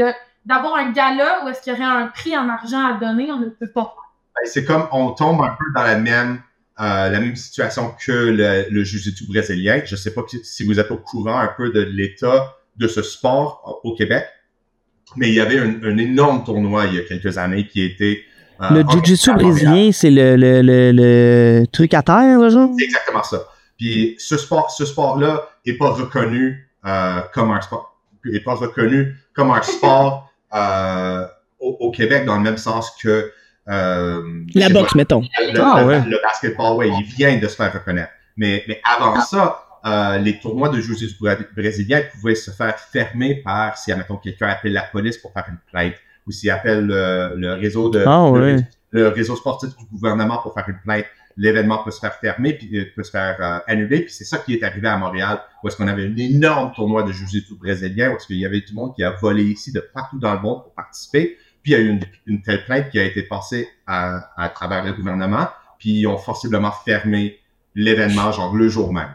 d'avoir 0.47 0.77
un 0.77 0.93
gala 0.93 1.45
où 1.45 1.49
est-ce 1.49 1.61
qu'il 1.61 1.73
y 1.73 1.77
aurait 1.77 1.85
un 1.85 2.07
prix 2.07 2.37
en 2.37 2.49
argent 2.49 2.85
à 2.85 2.99
donner, 2.99 3.33
on 3.33 3.41
ne 3.41 3.49
peut 3.49 3.71
pas. 3.71 3.97
Ben, 4.35 4.49
c'est 4.49 4.65
comme 4.65 4.87
on 4.93 5.11
tombe 5.11 5.41
un 5.43 5.57
peu 5.59 5.65
dans 5.75 5.83
la 5.83 5.99
même 5.99 6.41
euh, 6.81 7.09
la 7.09 7.21
même 7.21 7.37
situation 7.37 7.95
que 8.05 8.11
le, 8.11 8.67
le 8.69 9.29
brésilien. 9.29 9.83
Je 9.85 9.95
sais 9.95 10.13
pas 10.13 10.23
si 10.43 10.65
vous 10.65 10.81
êtes 10.81 10.91
au 10.91 10.97
courant 10.97 11.39
un 11.39 11.51
peu 11.57 11.71
de 11.71 11.81
l'état 11.81 12.57
de 12.77 12.89
ce 12.89 13.03
sport 13.03 13.81
au 13.85 13.95
Québec, 13.95 14.25
mais 15.15 15.29
il 15.29 15.35
y 15.35 15.41
avait 15.41 15.59
un, 15.59 15.83
un 15.85 15.97
énorme 15.97 16.43
tournoi 16.45 16.87
il 16.87 16.95
y 16.95 16.99
a 16.99 17.03
quelques 17.03 17.39
années 17.39 17.69
qui 17.69 17.83
était 17.83 18.25
Le 18.61 18.83
jiu-jitsu 18.89 19.31
à 19.31 19.33
Montréal. 19.35 19.51
brésilien, 19.53 19.93
c'est 19.93 20.11
le, 20.11 20.37
le, 20.37 20.63
le, 20.63 20.93
le 20.93 21.67
truc 21.67 21.93
à 21.95 22.03
terre, 22.03 22.39
là, 22.39 22.49
genre? 22.49 22.71
C'est 22.79 22.85
exactement 22.85 23.23
ça. 23.23 23.45
Puis 23.77 24.15
ce 24.19 24.37
sport, 24.37 24.71
ce 24.71 24.85
sport-là 24.85 25.49
est 25.67 25.77
pas 25.77 25.91
reconnu 25.91 26.69
euh, 26.87 27.21
comme 27.33 27.51
un 27.51 27.61
sport, 27.61 27.97
est 28.33 28.41
pas 28.45 28.55
reconnu 28.55 29.15
comme 29.35 29.51
un 29.51 29.63
sport 29.63 30.31
euh, 30.55 31.27
au, 31.59 31.77
au 31.81 31.91
Québec 31.91 32.25
dans 32.25 32.37
le 32.37 32.43
même 32.43 32.57
sens 32.57 32.93
que 33.03 33.33
euh, 33.69 34.23
La 34.55 34.69
boxe, 34.69 34.93
pas, 34.93 34.99
mettons. 34.99 35.21
le, 35.21 35.61
Ah, 35.61 35.81
le- 35.81 35.87
ouais. 35.87 36.01
le 36.07 36.19
basketball, 36.23 36.77
ouais, 36.77 36.89
il 36.91 37.03
vient 37.05 37.37
de 37.39 37.49
se 37.49 37.57
faire 37.57 37.73
reconnaître. 37.73 38.13
Mais, 38.37 38.63
mais 38.69 38.81
avant 38.85 39.21
ça, 39.21 39.61
euh, 39.87 40.19
les 40.19 40.39
tournois 40.39 40.69
de 40.69 40.81
jiu-jitsu 40.81 41.17
brésilien 41.57 42.03
pouvaient 42.13 42.35
se 42.35 42.51
faire 42.51 42.79
fermer 42.79 43.37
par 43.37 43.77
si, 43.77 43.91
admettons, 43.93 44.17
quelqu'un 44.17 44.49
appelle 44.49 44.73
la 44.73 44.83
police 44.83 45.19
pour 45.19 45.33
faire 45.33 45.45
une 45.49 45.59
plainte 45.71 45.95
ou 46.27 46.31
s'il 46.33 46.51
appelle 46.51 46.87
le, 46.87 47.35
le 47.37 47.53
réseau 47.55 47.91
de 47.91 48.03
Ah, 48.07 48.31
le, 48.35 48.61
le 48.93 49.09
réseau 49.09 49.37
sportif 49.37 49.71
du 49.77 49.85
gouvernement 49.93 50.39
pour 50.43 50.55
faire 50.55 50.69
une 50.69 50.79
plainte. 50.85 51.05
L'événement 51.37 51.83
peut 51.83 51.91
se 51.91 51.99
faire 51.99 52.15
fermer 52.15 52.53
puis 52.55 52.79
euh, 52.79 52.85
peut 52.95 53.03
se 53.03 53.11
faire 53.11 53.37
euh, 53.41 53.59
annuler. 53.67 54.03
Puis 54.03 54.13
c'est 54.13 54.25
ça 54.25 54.39
qui 54.39 54.55
est 54.55 54.63
arrivé 54.63 54.87
à 54.87 54.97
Montréal, 54.97 55.41
où 55.63 55.69
est-ce 55.69 55.77
qu'on 55.77 55.89
avait 55.89 56.07
un 56.07 56.17
énorme 56.17 56.73
tournoi 56.77 57.03
de 57.03 57.11
jiu-jitsu 57.11 57.57
brésilien, 57.59 58.13
où 58.13 58.17
est-ce 58.17 58.27
qu'il 58.29 58.37
y 58.37 58.47
avait 58.47 58.61
tout 58.61 58.69
le 58.71 58.77
monde 58.77 58.95
qui 58.95 59.03
a 59.03 59.11
volé 59.11 59.43
ici 59.43 59.73
de 59.73 59.81
partout 59.81 60.19
dans 60.21 60.33
le 60.33 60.41
monde 60.41 60.63
pour 60.63 60.75
participer. 60.75 61.37
Puis 61.65 61.73
il 61.73 61.75
y 61.75 61.75
a 61.75 61.81
eu 61.81 61.89
une, 61.89 62.01
une 62.27 62.43
telle 62.43 62.65
plainte 62.65 62.89
qui 62.91 63.01
a 63.01 63.05
été 63.05 63.23
passée 63.25 63.69
à, 63.87 64.31
à 64.41 64.49
travers 64.49 64.85
le 64.85 64.93
gouvernement, 64.93 65.49
puis 65.79 65.91
ils 66.01 66.07
ont 66.07 66.19
forciblement 66.19 66.71
fermé 66.85 67.39
l'événement, 67.75 68.31
genre 68.31 68.55
le 68.55 68.69
jour 68.69 68.93
même. 68.93 69.09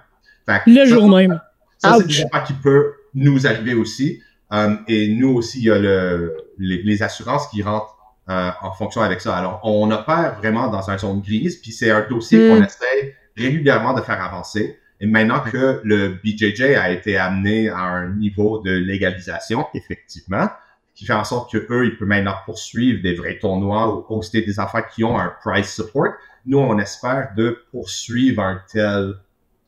Fait 0.46 0.62
Le 0.68 0.86
ça, 0.86 0.86
jour 0.86 1.08
même. 1.16 1.40
ça, 1.78 1.96
c'est 2.00 2.08
des 2.08 2.22
affaires 2.26 2.44
qui 2.44 2.54
peut 2.54 2.96
nous 3.14 3.48
arriver 3.48 3.76
aussi. 3.76 4.22
Euh, 4.52 4.76
et 4.90 5.08
nous 5.16 5.30
aussi, 5.36 5.60
il 5.60 5.66
y 5.66 5.72
a 5.72 5.78
le, 5.80 6.36
les, 6.60 6.84
les 6.84 7.04
assurances 7.04 7.48
qui 7.48 7.64
rentrent 7.64 7.96
euh, 8.30 8.52
en 8.62 8.72
fonction 8.74 9.02
avec 9.02 9.22
ça. 9.22 9.36
Alors, 9.36 9.60
on 9.64 9.90
opère 9.90 10.36
vraiment 10.38 10.68
dans 10.68 10.92
un 10.92 11.00
zone 11.00 11.22
grise, 11.22 11.56
puis 11.58 11.72
c'est 11.72 11.90
un 11.90 12.06
dossier 12.08 12.48
qu'on 12.48 12.64
essaie 12.64 13.16
régulièrement 13.36 13.94
de 13.94 14.02
faire 14.02 14.24
avancer. 14.24 14.78
Et 15.02 15.08
maintenant 15.08 15.40
que 15.40 15.82
le 15.84 16.10
BJJ 16.24 16.76
a 16.76 16.92
été 16.92 17.18
amené 17.18 17.70
à 17.70 17.80
un 17.80 18.10
niveau 18.10 18.60
de 18.60 18.72
légalisation, 18.72 19.66
effectivement, 19.74 20.48
qui 20.94 21.06
fait 21.06 21.14
en 21.14 21.24
sorte 21.24 21.52
que 21.52 21.66
eux, 21.72 21.86
ils 21.86 21.98
peuvent 21.98 22.08
maintenant 22.08 22.36
poursuivre 22.46 23.02
des 23.02 23.16
vrais 23.16 23.40
tournois 23.40 23.96
ou 23.96 24.02
poster 24.02 24.42
des 24.42 24.60
affaires 24.60 24.88
qui 24.90 25.04
ont 25.04 25.18
un 25.18 25.34
price 25.42 25.74
support. 25.74 26.14
Nous, 26.46 26.60
on 26.60 26.78
espère 26.78 27.34
de 27.36 27.64
poursuivre 27.72 28.44
un 28.44 28.62
tel 28.72 29.16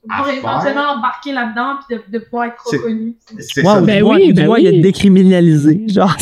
Pour 0.03 0.11
Affaire. 0.19 0.33
éventuellement 0.35 0.91
embarquer 0.97 1.31
là-dedans 1.31 1.75
puis 1.87 1.95
de, 1.97 2.17
de 2.17 2.23
pouvoir 2.23 2.45
être 2.45 2.55
C'est- 2.65 2.77
reconnu. 2.77 3.13
C'est 3.39 3.61
Ouais, 3.63 3.73
ça. 3.73 3.81
Ben 3.81 4.01
oui, 4.03 4.33
ben 4.33 4.47
moins, 4.47 4.57
il 4.57 4.65
y 4.65 4.67
a 4.67 4.71
oui. 4.71 4.81
décriminalisé, 4.81 5.83
genre. 5.89 6.15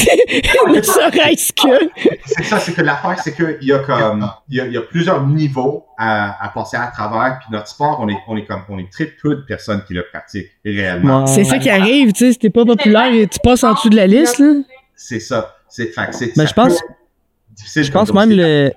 ne 0.68 0.82
serait-ce 0.82 1.54
que. 1.54 1.90
C'est 2.26 2.44
ça, 2.44 2.60
c'est 2.60 2.74
que 2.74 2.82
l'affaire, 2.82 3.18
c'est 3.24 3.34
qu'il 3.34 3.58
y 3.68 3.72
a 3.72 3.80
comme, 3.80 4.30
il 4.50 4.58
y 4.58 4.60
a, 4.62 4.66
il 4.68 4.74
y 4.74 4.78
a 4.78 4.82
plusieurs 4.82 5.26
niveaux 5.26 5.86
à, 5.98 6.44
à 6.44 6.50
passer 6.50 6.76
à 6.76 6.88
travers. 6.88 7.40
Puis 7.40 7.48
notre 7.52 7.68
sport, 7.70 8.00
on 8.02 8.10
est, 8.10 8.18
on 8.28 8.36
est 8.36 8.46
comme, 8.46 8.64
on 8.68 8.80
est 8.80 8.92
très 8.92 9.06
peu 9.06 9.36
de 9.36 9.42
personnes 9.44 9.82
qui 9.88 9.94
le 9.94 10.04
pratiquent 10.12 10.52
réellement. 10.66 11.22
Ouais. 11.22 11.28
C'est 11.28 11.46
ça 11.46 11.58
qui 11.58 11.70
arrive, 11.70 12.12
tu 12.12 12.26
sais, 12.26 12.34
si 12.34 12.40
t'es 12.40 12.50
pas 12.50 12.66
populaire 12.66 13.14
et 13.14 13.28
tu 13.28 13.40
passes 13.42 13.64
en 13.64 13.74
dessous 13.74 13.90
de 13.90 13.96
la 13.96 14.08
liste, 14.08 14.40
là. 14.40 14.56
C'est 14.96 15.22
ça. 15.22 15.56
C'est, 15.70 15.88
fait 15.94 16.10
c'est, 16.12 16.36
Mais 16.36 16.44
ça 16.44 16.46
je 16.48 16.54
pense- 16.54 16.82
peut 16.82 17.84
Je 17.84 17.92
pense 17.92 18.14
même 18.14 18.32
le. 18.32 18.72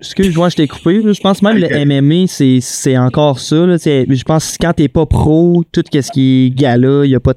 Excuse-moi, 0.00 0.48
je 0.50 0.56
t'ai 0.56 0.68
coupé. 0.68 1.02
Je 1.02 1.20
pense 1.20 1.42
même 1.42 1.56
Ok. 1.62 1.70
le 1.70 1.84
MMA, 1.84 2.26
c'est, 2.28 2.58
c'est 2.60 2.96
encore 2.96 3.40
ça. 3.40 3.56
Là. 3.66 3.78
C'est- 3.78 4.06
Je 4.08 4.24
pense 4.24 4.56
que 4.56 4.62
quand 4.66 4.72
t'es 4.72 4.88
pas 4.88 5.06
pro, 5.06 5.64
tout 5.72 5.82
ce 5.92 6.12
qui 6.12 6.46
est 6.46 6.50
gala, 6.50 7.04
y 7.04 7.14
a 7.16 7.20
pas, 7.20 7.34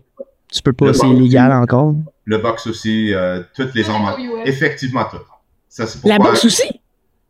tu 0.51 0.61
peux 0.61 0.73
pas, 0.73 0.93
c'est 0.93 1.09
illégal 1.09 1.51
encore. 1.51 1.95
Le 2.25 2.37
boxe 2.37 2.67
aussi, 2.67 3.13
euh, 3.13 3.41
toutes 3.55 3.73
les 3.73 3.89
armes. 3.89 4.13
Effectivement, 4.45 5.05
tout. 5.09 5.17
Ça, 5.67 5.87
c'est 5.87 6.05
La 6.07 6.15
pourquoi- 6.17 6.33
boxe 6.33 6.45
aussi? 6.45 6.63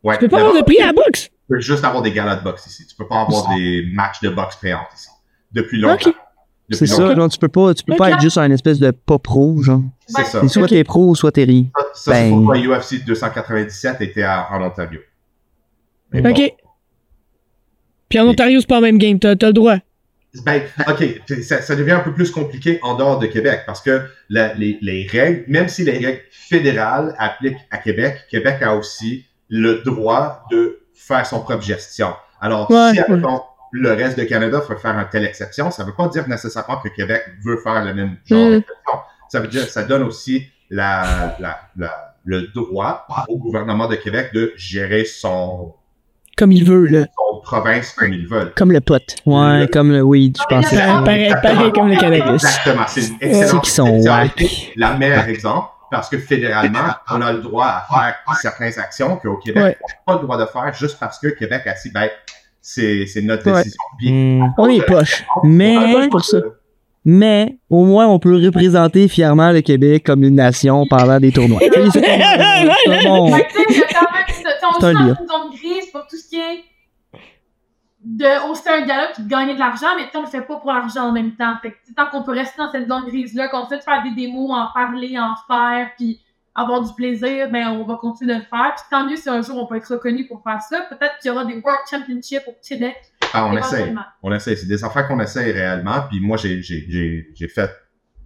Ouais, 0.04 0.16
Tu 0.18 0.22
peux 0.26 0.30
pas 0.30 0.40
avoir 0.40 0.56
de 0.56 0.62
prix 0.64 0.80
à 0.82 0.88
la 0.88 0.94
boxe? 0.94 1.26
Tu 1.26 1.30
peux 1.48 1.60
juste 1.62 1.84
avoir 1.86 2.02
des 2.02 2.12
galas 2.12 2.38
de 2.38 2.44
boxe 2.44 2.66
ici. 2.68 2.86
Tu 2.88 2.96
peux 2.96 3.08
pas 3.08 3.22
avoir 3.22 3.56
des 3.56 3.86
matchs 3.94 4.20
de 4.22 4.30
boxe 4.30 4.56
payantes 4.58 4.88
ici. 4.96 5.08
Depuis 5.52 5.80
longtemps. 5.80 6.12
C'est 6.72 6.88
ça, 6.88 7.14
genre, 7.16 7.30
tu 7.30 7.38
peux 7.38 7.48
pas, 7.50 7.74
tu 7.74 7.84
peux 7.84 7.96
pas 7.96 8.10
être 8.12 8.22
juste 8.22 8.38
un 8.38 8.50
espèce 8.52 8.80
de 8.80 8.92
pas 8.92 9.20
pro, 9.20 9.62
genre. 9.62 9.82
C'est 10.08 10.24
ça. 10.26 10.48
Soit 10.48 10.64
Ok. 10.64 10.70
t'es 10.70 10.84
pro 10.84 11.10
ou 11.10 11.16
soit 11.16 11.32
t'es 11.32 11.44
ri. 11.44 11.70
Ça, 11.78 11.84
ça, 11.84 11.90
c'est 11.94 12.12
Ben- 12.12 12.36
pourquoi 12.36 12.58
UFC 12.58 13.04
297 13.06 14.02
était 14.02 14.24
à- 14.24 14.48
en 14.52 14.62
Ontario. 14.64 15.00
Mais 16.12 16.22
bon. 16.22 16.30
OK. 16.32 16.54
Puis 18.10 18.20
en 18.20 18.28
Ontario, 18.28 18.60
c'est 18.60 18.68
pas 18.68 18.76
le 18.76 18.82
même 18.82 18.98
game. 18.98 19.20
T'as 19.20 19.36
t'as 19.36 19.48
le 19.48 19.54
droit. 19.54 19.78
Ben, 20.46 20.62
OK, 20.88 21.04
ça, 21.44 21.62
ça 21.62 21.76
devient 21.76 21.92
un 21.92 22.00
peu 22.00 22.14
plus 22.14 22.32
compliqué 22.32 22.80
en 22.84 22.96
dehors 22.96 23.20
de 23.20 23.28
Québec 23.28 23.62
parce 23.66 23.82
que 23.82 24.02
la- 24.30 24.54
les, 24.54 24.78
les 24.82 25.06
règles, 25.06 25.44
même 25.50 25.68
si 25.68 25.84
les 25.84 25.98
règles 25.98 26.22
fédérales 26.32 27.14
appliquent 27.18 27.58
à 27.70 27.78
Québec, 27.78 28.18
Québec 28.30 28.62
a 28.62 28.76
aussi 28.76 29.26
le 29.50 29.82
droit 29.84 30.46
de 30.50 30.80
faire 30.94 31.26
son 31.26 31.42
propre 31.42 31.64
gestion. 31.64 32.14
Alors, 32.40 32.72
Ouais, 32.72 32.94
si 32.94 33.00
ouais. 33.12 33.20
le 33.74 33.92
reste 33.94 34.18
de 34.18 34.24
Canada 34.24 34.62
veut 34.70 34.78
faire 34.78 34.98
une 34.98 35.10
telle 35.10 35.26
exception, 35.26 35.70
ça 35.70 35.84
ne 35.84 35.90
veut 35.90 35.96
pas 35.96 36.08
dire 36.08 36.26
nécessairement 36.30 36.78
que 36.78 36.88
Québec 36.90 37.24
veut 37.44 37.58
faire 37.58 37.84
le 37.84 37.94
même 37.94 38.16
genre 38.26 38.48
Mm. 38.48 38.52
d'exception. 38.52 38.94
Ça 39.30 39.40
veut 39.42 39.48
dire 39.50 39.68
ça 39.68 39.84
donne 39.84 40.04
aussi 40.04 40.46
la, 40.70 41.36
la, 41.40 41.60
la- 41.76 42.16
le 42.24 42.48
droit 42.56 43.06
au 43.28 43.38
gouvernement 43.38 43.88
de 43.90 43.96
Québec 43.96 44.30
de 44.34 44.54
gérer 44.56 45.04
son, 45.04 45.74
Comme 46.42 46.52
il 46.52 46.64
veut, 46.66 46.88
là. 46.88 47.06
son 47.16 47.42
province 47.44 47.94
comme 47.94 48.14
ils 48.14 48.28
veulent. 48.28 48.52
Comme 48.56 48.72
le 48.72 48.82
pote. 48.82 49.16
Ouais, 49.28 49.60
Le- 49.62 49.68
comme 49.68 49.92
le 49.92 50.02
weed, 50.02 50.36
je 50.40 50.44
pensais. 50.56 50.76
Pareil, 50.76 51.04
pareil, 51.04 51.34
pareil 51.42 51.72
comme 51.72 51.88
le 51.90 51.98
cannabis. 51.98 52.44
Exactement, 52.44 52.84
c'est 52.88 53.02
une 53.02 53.08
Ceux 53.20 53.26
excellente 53.28 53.64
qui 53.64 53.70
sont. 53.72 54.02
La 54.76 54.98
meilleure 54.98 55.28
exemple, 55.28 55.68
parce 55.92 56.10
que 56.10 56.18
fédéralement, 56.18 56.80
on 57.12 57.22
a 57.22 57.32
le 57.32 57.40
droit 57.42 57.66
à 57.68 57.86
faire 57.88 58.16
certaines 58.42 58.80
actions 58.80 59.18
qu'au 59.18 59.38
Québec, 59.38 59.64
Ouais. 59.64 59.78
on 59.82 59.88
n'a 59.88 59.96
pas 60.08 60.14
le 60.14 60.20
droit 60.26 60.38
de 60.40 60.46
faire 60.48 60.74
juste 60.74 60.98
parce 61.00 61.20
que 61.20 61.28
Québec 61.28 61.62
a 61.68 61.74
dit, 61.74 61.92
ben, 61.94 62.10
c'est 62.60 63.06
c'est 63.06 63.22
notre 63.22 63.46
Ouais. 63.52 63.58
décision. 63.58 63.80
Puis, 64.00 64.12
Hmm. 64.12 64.48
On 64.58 64.68
est 64.68 64.82
poche. 64.86 65.24
Mais, 65.44 65.78
On 65.78 65.82
est 65.88 65.94
poche 65.94 66.10
pour 66.10 66.26
ça. 66.26 66.38
mais, 67.06 67.56
au 67.70 67.86
moins, 67.86 68.08
on 68.08 68.18
peut 68.20 68.36
représenter 68.44 69.08
fièrement 69.08 69.52
le 69.52 69.62
Québec 69.62 70.04
comme 70.06 70.24
une 70.24 70.36
nation 70.36 70.86
pendant 70.90 71.20
des 71.20 71.32
tournois. 71.32 71.60
on 74.70 74.80
C'est 74.80 74.88
un 74.88 75.16
zone 75.16 75.52
grise 75.52 75.92
pour 75.92 76.08
tout 76.08 76.18
ce 76.18 76.30
qui 76.30 76.40
est 76.40 76.64
de 78.04 78.50
hoster 78.50 78.70
un 78.70 78.86
gala 78.86 79.10
puis 79.14 79.24
de 79.24 79.30
gagner 79.30 79.54
de 79.54 79.60
l'argent, 79.60 79.96
mais 79.96 80.06
tu 80.06 80.12
sais, 80.12 80.18
on 80.18 80.22
le 80.22 80.28
fait 80.28 80.42
pas 80.42 80.56
pour 80.56 80.72
l'argent 80.72 81.10
en 81.10 81.12
même 81.12 81.36
temps. 81.36 81.56
Fait 81.62 81.72
que, 81.72 81.94
tant 81.96 82.08
qu'on 82.08 82.24
peut 82.24 82.32
rester 82.32 82.58
dans 82.58 82.72
cette 82.72 82.88
zone 82.88 83.06
grise-là, 83.06 83.50
qu'on 83.50 83.68
fait 83.68 83.78
de 83.78 83.84
faire 83.84 84.02
des 84.04 84.12
démos, 84.12 84.52
en 84.52 84.68
parler, 84.74 85.20
en 85.20 85.36
faire, 85.48 85.92
puis 85.98 86.20
avoir 86.56 86.82
du 86.82 86.94
plaisir, 86.94 87.50
ben, 87.52 87.68
on 87.70 87.86
va 87.86 87.96
continuer 87.96 88.34
de 88.34 88.40
le 88.40 88.46
faire. 88.46 88.74
Puis 88.76 88.84
tant 88.90 89.08
mieux 89.08 89.16
si 89.16 89.30
un 89.30 89.42
jour 89.42 89.58
on 89.58 89.68
peut 89.68 89.78
être 89.78 89.94
reconnu 89.94 90.28
pour 90.28 90.42
faire 90.44 90.62
ça. 90.62 90.82
Peut-être 90.90 91.20
qu'il 91.20 91.30
y 91.30 91.32
aura 91.32 91.46
des 91.46 91.56
World 91.60 91.82
Championships 91.90 92.48
au 92.48 92.56
Québec. 92.68 92.98
ah, 93.34 93.46
on 93.46 93.56
essaie. 93.56 93.94
On 94.24 94.34
essaie. 94.34 94.56
C'est 94.56 94.68
des 94.68 94.84
affaires 94.84 95.08
qu'on 95.08 95.20
essaie 95.20 95.52
réellement. 95.52 96.02
Puis 96.10 96.20
moi, 96.20 96.38
j'ai, 96.38 96.62
j'ai, 96.62 96.86
j'ai, 96.90 97.30
j'ai 97.34 97.48
fait 97.48 97.70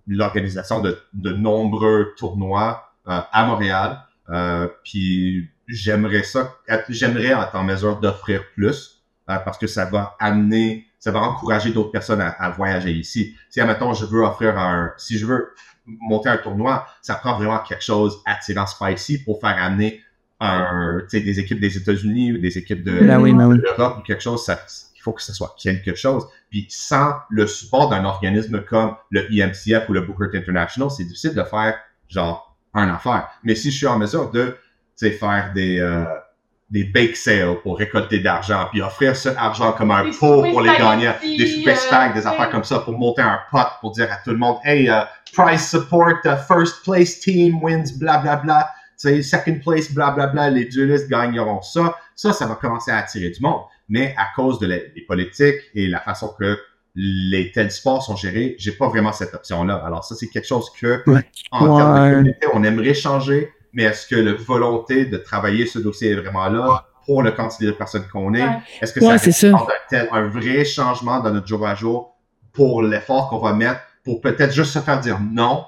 l'organisation 0.07 0.79
de, 0.79 0.97
de 1.13 1.31
nombreux 1.33 2.13
tournois 2.17 2.93
euh, 3.07 3.19
à 3.31 3.45
Montréal. 3.45 3.99
Euh, 4.29 4.67
puis 4.83 5.49
j'aimerais 5.67 6.23
ça, 6.23 6.55
j'aimerais 6.89 7.27
être 7.27 7.55
en 7.55 7.63
mesure 7.63 7.99
d'offrir 7.99 8.43
plus 8.55 9.03
euh, 9.29 9.37
parce 9.37 9.57
que 9.57 9.67
ça 9.67 9.85
va 9.85 10.15
amener, 10.19 10.87
ça 10.99 11.11
va 11.11 11.19
encourager 11.21 11.71
d'autres 11.71 11.91
personnes 11.91 12.21
à, 12.21 12.29
à 12.29 12.49
voyager 12.51 12.91
ici. 12.91 13.35
Si, 13.49 13.59
admettons, 13.59 13.93
je 13.93 14.05
veux 14.05 14.21
offrir 14.21 14.57
un, 14.57 14.91
si 14.97 15.17
je 15.17 15.25
veux 15.25 15.53
monter 15.85 16.29
un 16.29 16.37
tournoi, 16.37 16.87
ça 17.01 17.15
prend 17.15 17.37
vraiment 17.37 17.59
quelque 17.59 17.83
chose 17.83 18.21
attirant 18.25 18.65
spicy 18.65 19.23
pour 19.23 19.39
faire 19.39 19.55
amener 19.61 20.01
un, 20.39 21.01
des 21.11 21.39
équipes 21.39 21.59
des 21.59 21.77
États-Unis 21.77 22.33
ou 22.33 22.37
des 22.37 22.57
équipes 22.57 22.83
de, 22.83 22.99
Ben 22.99 23.19
oui, 23.19 23.33
ben 23.33 23.47
oui. 23.47 23.57
l'Europe 23.57 23.99
ou 23.99 24.01
quelque 24.01 24.21
chose, 24.21 24.43
ça, 24.43 24.59
il 24.95 25.01
faut 25.01 25.13
que 25.13 25.21
ce 25.21 25.33
soit 25.33 25.55
quelque 25.57 25.95
chose. 25.95 26.27
Puis 26.49 26.67
sans 26.69 27.13
le 27.29 27.47
support 27.47 27.89
d'un 27.89 28.05
organisme 28.05 28.61
comme 28.63 28.95
le 29.11 29.31
IMCF 29.31 29.87
ou 29.89 29.93
le 29.93 30.01
Booker 30.01 30.37
International, 30.37 30.89
c'est 30.91 31.05
difficile 31.05 31.33
de 31.33 31.43
faire 31.43 31.77
genre 32.09 32.57
un 32.73 32.89
affaire. 32.89 33.29
Mais 33.43 33.55
si 33.55 33.71
je 33.71 33.77
suis 33.77 33.87
en 33.87 33.97
mesure 33.97 34.31
de 34.31 34.57
sais, 34.95 35.11
faire 35.11 35.51
des 35.53 35.79
euh, 35.79 36.03
des 36.69 36.83
bake 36.83 37.15
sales 37.15 37.61
pour 37.61 37.77
récolter 37.77 38.19
de 38.19 38.23
l'argent, 38.23 38.67
puis 38.71 38.81
offrir 38.81 39.15
cet 39.15 39.37
argent 39.37 39.71
comme 39.73 39.91
un 39.91 40.05
Des 40.05 40.11
pot 40.11 40.43
pour 40.43 40.61
les 40.61 40.75
gagnants, 40.75 41.13
des 41.21 41.45
super 41.45 41.77
stacks, 41.77 42.13
des 42.15 42.25
euh, 42.25 42.29
affaires 42.29 42.49
comme 42.49 42.63
ça, 42.63 42.79
pour 42.79 42.97
monter 42.97 43.21
un 43.21 43.39
pot, 43.51 43.67
pour 43.81 43.91
dire 43.91 44.11
à 44.11 44.17
tout 44.23 44.31
le 44.31 44.37
monde, 44.37 44.57
hey, 44.63 44.87
uh, 44.87 45.03
prize 45.33 45.69
support, 45.69 46.15
uh, 46.25 46.35
first 46.47 46.83
place 46.83 47.19
team 47.19 47.61
wins, 47.61 47.91
bla 47.99 48.17
bla 48.17 48.37
bla, 48.37 48.69
tu 48.99 49.09
sais, 49.09 49.21
second 49.21 49.59
place, 49.63 49.91
bla 49.91 50.11
bla 50.11 50.27
bla, 50.27 50.49
les 50.49 50.65
duelistes 50.65 51.07
gagneront 51.07 51.61
ça. 51.61 51.95
Ça, 52.15 52.33
ça 52.33 52.47
va 52.47 52.55
commencer 52.55 52.91
à 52.91 52.97
attirer 52.97 53.29
du 53.29 53.41
monde. 53.41 53.61
Mais 53.87 54.15
à 54.17 54.27
cause 54.35 54.57
de 54.59 54.65
des 54.67 55.05
politiques 55.07 55.61
et 55.75 55.87
la 55.87 55.99
façon 55.99 56.33
que 56.39 56.57
les 56.95 57.51
tels 57.51 57.71
sports 57.71 58.03
sont 58.03 58.15
gérés, 58.15 58.55
j'ai 58.57 58.71
pas 58.71 58.87
vraiment 58.87 59.11
cette 59.11 59.33
option-là. 59.33 59.83
Alors 59.85 60.03
ça, 60.03 60.15
c'est 60.15 60.27
quelque 60.27 60.47
chose 60.47 60.71
que, 60.79 61.03
Ouais. 61.07 61.21
en 61.51 61.77
termes 61.77 62.09
de 62.09 62.15
communauté, 62.15 62.47
on 62.53 62.63
aimerait 62.63 62.93
changer, 62.93 63.51
mais 63.75 63.83
est-ce 63.83 64.07
que 64.07 64.15
la 64.15 64.33
volonté 64.33 65.05
de 65.05 65.17
travailler 65.17 65.67
ce 65.67 65.77
dossier 65.77 66.09
est 66.11 66.15
vraiment 66.15 66.47
là 66.47 66.85
pour 67.05 67.21
le 67.21 67.31
quantité 67.31 67.67
de 67.67 67.71
personnes 67.71 68.07
qu'on 68.11 68.33
est? 68.33 68.41
Ouais. 68.43 68.57
Est-ce 68.81 68.93
que 68.93 68.99
Ouais, 69.01 69.17
ça 69.19 69.49
représente 69.51 69.69
un, 69.69 69.73
tel- 69.89 70.09
un 70.11 70.27
vrai 70.27 70.65
changement 70.65 71.19
dans 71.19 71.29
notre 71.31 71.45
jour 71.47 71.67
à 71.67 71.75
jour 71.75 72.15
pour 72.53 72.81
l'effort 72.81 73.29
qu'on 73.29 73.37
va 73.39 73.53
mettre 73.53 73.81
pour 74.03 74.21
peut-être 74.21 74.53
juste 74.53 74.71
se 74.71 74.79
faire 74.79 74.99
dire 74.99 75.19
non? 75.19 75.65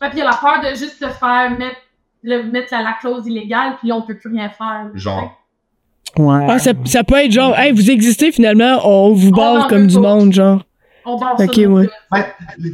Ouais, 0.00 0.08
puis 0.10 0.18
il 0.18 0.22
y 0.22 0.22
a 0.22 0.30
la 0.30 0.36
peur 0.36 0.60
de 0.62 0.76
juste 0.76 0.98
se 0.98 1.08
faire 1.08 1.50
mettre, 1.58 1.76
le, 2.22 2.42
mettre 2.44 2.68
la, 2.72 2.82
la 2.82 2.92
clause 3.00 3.26
illégale, 3.26 3.76
puis 3.78 3.88
là, 3.88 3.96
on 3.96 4.02
peut 4.02 4.18
plus 4.18 4.30
rien 4.30 4.50
faire. 4.50 4.90
Genre, 4.94 5.38
Ouais. 6.18 6.44
Ah, 6.46 6.58
ça, 6.58 6.72
ça 6.84 7.04
peut 7.04 7.14
être 7.24 7.32
genre, 7.32 7.58
hey, 7.58 7.72
vous 7.72 7.90
existez 7.90 8.32
finalement, 8.32 8.86
on 8.86 9.14
vous 9.14 9.30
barre 9.30 9.66
comme 9.68 9.86
du 9.86 9.98
monde, 9.98 10.30
genre. 10.32 10.62
On 11.06 11.16
barre 11.18 11.40
Ok, 11.40 11.54
ça. 11.54 11.60
ouais. 11.62 11.88
Ben, 12.10 12.24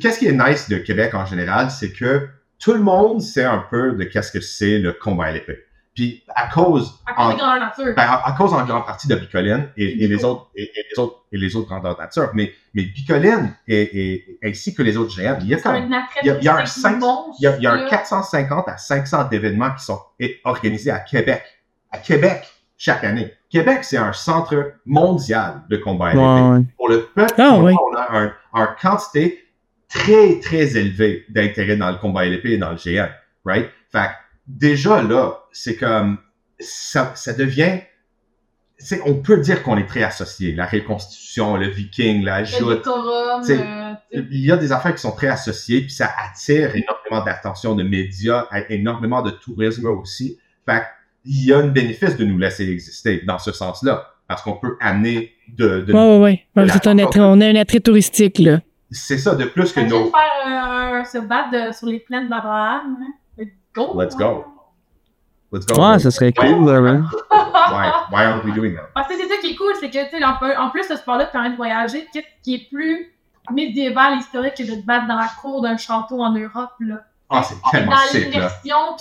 qu'est-ce 0.03 0.19
qui 0.19 0.27
est 0.27 0.33
nice 0.33 0.69
de 0.69 0.79
Québec 0.79 1.15
en 1.15 1.25
général, 1.25 1.71
c'est 1.71 1.93
que 1.93 2.29
tout 2.59 2.73
le 2.73 2.81
monde 2.81 3.21
sait 3.21 3.45
un 3.45 3.65
peu 3.71 3.93
de 3.93 4.05
qu'est-ce 4.05 4.33
que 4.33 4.41
c'est 4.41 4.79
le 4.79 4.93
combat 4.93 5.27
à 5.27 5.33
l'épée. 5.33 5.65
Puis 5.95 6.23
à 6.35 6.47
cause, 6.49 7.01
À 7.07 7.13
cause 7.15 7.25
en, 7.25 7.33
de 7.33 7.39
grandeur 7.39 7.61
nature. 7.61 7.95
ben, 7.97 8.03
à, 8.03 8.29
à 8.29 8.33
cause 8.33 8.53
en 8.55 8.65
grande 8.65 8.87
partie 8.87 9.09
de 9.09 9.17
Bicoline 9.17 9.69
et, 9.77 10.05
et 10.05 10.07
les 10.07 10.25
autres 10.25 10.49
et, 10.55 10.63
et 10.63 10.85
les 10.93 10.99
autres 11.03 11.25
et 11.33 11.37
les 11.39 11.57
autres 11.57 11.69
grandeurs 11.69 11.99
nature, 11.99 12.31
mais 12.35 12.53
mais 12.75 12.83
Bicoline 12.85 13.53
et, 13.67 14.13
et 14.15 14.39
ainsi 14.45 14.75
que 14.75 14.83
les 14.83 14.97
autres 14.97 15.11
GM, 15.17 15.39
il 15.41 15.49
y 15.49 15.55
a 15.55 15.59
il 16.23 16.27
y 16.29 16.31
a- 16.31 16.39
il 16.39 16.45
y 16.45 16.49
a 16.49 16.57
un 16.57 16.65
il 16.65 17.43
y 17.43 17.47
a, 17.49 17.57
il 17.57 17.63
y 17.63 17.67
a 17.67 17.73
un 17.73 17.77
là. 17.83 17.89
450 17.91 18.69
à 18.69 18.77
500 18.77 19.25
d'événements 19.29 19.73
qui 19.75 19.85
sont 19.85 19.99
organisés 20.45 20.91
à 20.93 21.01
Québec. 21.01 21.43
À 21.91 21.99
Québec, 21.99 22.43
chaque 22.77 23.03
année. 23.03 23.33
Québec, 23.51 23.79
c'est 23.83 23.97
un 23.97 24.13
centre 24.13 24.75
mondial 24.87 25.63
de 25.69 25.79
combat 25.79 26.09
à 26.09 26.11
l'épée. 26.11 26.21
Ouais, 26.23 26.59
ouais. 26.59 26.65
Pour 26.77 26.89
le 26.91 27.07
peuple, 27.07 27.35
Ah, 27.39 27.55
on, 27.55 27.65
oui. 27.65 27.75
on 27.91 27.97
a 27.97 28.07
un, 28.21 28.33
un 28.55 28.69
quantité 28.81 29.43
très, 29.89 30.39
très 30.41 30.77
élevée 30.77 31.25
d'intérêt 31.29 31.77
dans 31.77 31.91
le 31.91 31.97
combat 31.97 32.21
à 32.21 32.25
l'épée 32.27 32.53
et 32.53 32.59
dans 32.59 32.71
le 32.71 32.77
GM. 32.77 33.09
Right? 33.45 33.71
Fait 33.91 33.99
que 33.99 34.13
déjà 34.47 35.03
là, 35.03 35.45
c'est 35.53 35.77
comme, 35.77 36.19
ça, 36.61 37.13
ça 37.15 37.33
devient, 37.33 37.81
c'est, 38.77 39.01
on 39.05 39.15
peut 39.15 39.39
dire 39.39 39.63
qu'on 39.63 39.77
est 39.77 39.87
très 39.87 40.03
associé. 40.03 40.55
La 40.55 40.67
reconstitution, 40.67 41.57
le 41.57 41.69
viking, 41.69 42.23
la 42.25 42.45
joute, 42.45 42.87
euh, 42.87 43.95
il 44.13 44.45
y 44.45 44.53
a 44.53 44.57
des 44.57 44.73
affaires 44.73 44.95
qui 44.95 45.01
sont 45.01 45.13
très 45.13 45.29
associées, 45.29 45.81
puis 45.81 45.91
ça 45.91 46.11
attire 46.17 46.75
énormément 46.77 47.25
d'attention 47.25 47.75
de 47.75 47.83
médias, 47.83 48.47
énormément 48.69 49.23
de 49.23 49.31
tourisme 49.31 49.87
aussi. 49.87 50.39
Fait 50.67 50.83
il 51.25 51.47
y 51.47 51.53
a 51.53 51.59
un 51.59 51.67
bénéfice 51.67 52.17
de 52.17 52.25
nous 52.25 52.39
laisser 52.39 52.71
exister 52.71 53.23
dans 53.27 53.39
ce 53.39 53.53
sens-là, 53.53 54.15
parce 54.29 54.43
qu'on 54.43 54.57
peut 54.57 54.77
amener 54.81 55.33
de, 55.49 55.81
de 55.81 55.93
Ouais, 55.93 55.99
ouais, 55.99 56.19
ouais. 56.19 56.45
Ouais, 56.57 56.65
vous 56.65 56.77
êtes 56.77 56.87
un 56.87 56.99
attrait, 56.99 57.21
on 57.21 57.41
a 57.41 57.47
un 57.47 57.57
attrait 57.57 57.81
touristique, 57.81 58.39
là. 58.39 58.61
C'est 58.91 59.19
ça 59.19 59.35
de 59.35 59.45
plus 59.45 59.73
que 59.73 59.81
nos 59.81 60.11
faire 60.11 60.47
un, 60.47 61.05
se 61.05 61.19
battre 61.19 61.51
de- 61.51 61.73
sur 61.73 61.87
les 61.89 62.01
plaines 62.01 62.29
d'Abraham. 62.29 62.97
hein. 63.01 63.13
Let's 63.39 63.53
go. 63.75 64.01
Let's 64.01 64.17
go. 64.17 64.45
let's 65.53 65.67
go. 65.67 65.81
Ouais, 65.81 65.99
ça 65.99 66.11
serait 66.11 66.33
cool, 66.33 66.67
là, 66.67 66.81
ouais. 66.81 66.99
Why, 67.71 67.91
why 68.11 68.23
aren't 68.25 68.45
we 68.45 68.55
doing 68.55 68.75
that? 68.75 68.89
Parce 68.95 69.09
que 69.09 69.15
c'est 69.15 69.29
ça 69.29 69.37
qui 69.41 69.53
est 69.53 69.57
cool, 69.57 69.73
c'est 69.79 69.91
que, 69.91 70.05
tu 70.11 70.17
sais, 70.19 70.25
en, 70.25 70.65
en 70.65 70.71
plus, 70.71 70.85
ce 70.85 70.97
sport-là 70.97 71.27
te 71.27 71.33
permet 71.33 71.51
de 71.51 71.57
voyager. 71.57 72.07
Qu'est-ce 72.13 72.27
qui 72.43 72.55
est 72.55 72.69
plus 72.71 73.15
médiéval, 73.51 74.19
historique 74.19 74.55
que 74.57 74.63
de 74.63 74.81
te 74.81 74.87
battre 74.87 75.07
dans 75.07 75.17
la 75.17 75.29
cour 75.41 75.63
d'un 75.63 75.77
château 75.77 76.21
en 76.23 76.33
Europe, 76.33 76.73
là? 76.81 76.97
Ah, 77.31 77.43
c'est 77.43 77.57
tellement 77.71 77.93
dans 77.93 77.99
sick, 77.99 78.35
là. 78.35 78.51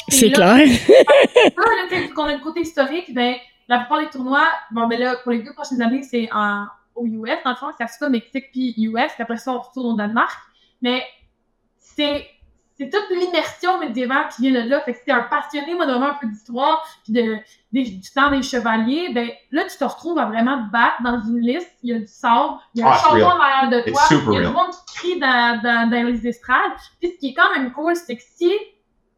C'est 0.09 0.31
clair. 0.31 0.67
peu, 1.55 1.61
là, 1.63 1.83
tu 1.89 1.95
sais, 1.95 2.09
qu'on 2.09 2.25
a 2.25 2.33
le 2.33 2.43
côté 2.43 2.61
historique, 2.61 3.13
ben, 3.13 3.35
la 3.69 3.79
plupart 3.79 3.99
des 3.99 4.09
tournois, 4.09 4.47
bon, 4.71 4.87
ben 4.87 4.99
là, 4.99 5.15
pour 5.23 5.31
les 5.31 5.39
deux 5.39 5.53
prochaines 5.53 5.81
années, 5.81 6.03
c'est 6.03 6.29
en, 6.33 6.65
au 6.97 7.05
US, 7.05 7.37
dans 7.43 7.51
le 7.51 7.55
fond, 7.55 7.67
c'est 7.77 7.83
à 7.83 7.87
ça, 7.87 8.09
Mexique 8.09 8.51
puis 8.51 8.73
US, 8.77 9.13
puis 9.13 9.23
après 9.23 9.37
ça, 9.37 9.51
on 9.53 9.59
retourne 9.59 9.93
au 9.93 9.95
Danemark. 9.95 10.37
Mais 10.81 11.03
c'est, 11.77 12.27
c'est 12.77 12.89
toute 12.89 13.09
l'immersion 13.09 13.79
médiévale 13.79 14.27
qui 14.29 14.43
vient 14.43 14.63
de 14.63 14.69
là. 14.69 14.81
Fait 14.81 14.93
que 14.93 14.99
si 14.99 15.05
t'es 15.05 15.11
un 15.11 15.23
passionné, 15.23 15.73
moi, 15.75 15.85
vraiment 15.85 16.07
un 16.07 16.17
peu 16.19 16.27
d'histoire, 16.27 16.85
puis 17.03 17.13
de, 17.13 17.37
du 17.71 18.11
temps 18.13 18.29
des 18.29 18.41
chevaliers, 18.41 19.09
ben, 19.13 19.29
là, 19.51 19.63
tu 19.63 19.77
te 19.77 19.83
retrouves 19.83 20.17
à 20.19 20.25
vraiment 20.25 20.65
te 20.65 20.71
battre 20.71 21.01
dans 21.03 21.21
une 21.21 21.39
liste. 21.39 21.71
Il 21.83 21.91
y 21.91 21.93
a 21.93 21.99
du 21.99 22.07
sable, 22.07 22.55
il 22.75 22.81
y 22.81 22.83
a 22.83 22.89
Ah, 22.89 22.93
un 22.93 22.97
charbon 22.97 23.25
en 23.25 23.39
arrière 23.39 23.69
de 23.69 23.91
toi, 23.91 24.01
il 24.11 24.33
y 24.33 24.37
a 24.37 24.41
du 24.41 24.53
monde 24.53 24.71
qui 24.87 24.95
crie 24.95 25.19
dans, 25.19 25.61
dans, 25.61 25.89
dans 25.89 26.05
les 26.05 26.27
estrades. 26.27 26.71
Puis 26.99 27.11
ce 27.11 27.19
qui 27.19 27.29
est 27.29 27.33
quand 27.33 27.53
même 27.55 27.71
cool, 27.71 27.95
c'est 27.95 28.15
que 28.15 28.23
si 28.23 28.51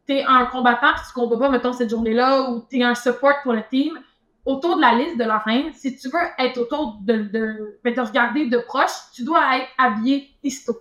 t'es 0.06 0.24
un 0.26 0.46
combattant 0.46 0.92
pis 0.94 1.00
tu 1.06 1.12
combats 1.14 1.36
pas, 1.36 1.48
mettons, 1.50 1.72
cette 1.72 1.90
journée-là, 1.90 2.50
ou 2.50 2.60
t'es 2.68 2.82
un 2.82 2.94
support 2.94 3.34
pour 3.42 3.52
le 3.52 3.62
team, 3.70 3.98
autour 4.44 4.76
de 4.76 4.80
la 4.80 4.94
liste 4.94 5.18
de 5.18 5.24
la 5.24 5.38
reine, 5.38 5.72
si 5.72 5.96
tu 5.96 6.08
veux 6.08 6.18
être 6.38 6.58
autour 6.58 6.98
de, 7.02 7.22
de, 7.24 7.78
ben, 7.84 7.94
de 7.94 8.00
regarder 8.00 8.46
de 8.46 8.58
proche, 8.58 8.90
tu 9.14 9.24
dois 9.24 9.58
être 9.58 9.68
habillé 9.78 10.28
histo. 10.42 10.78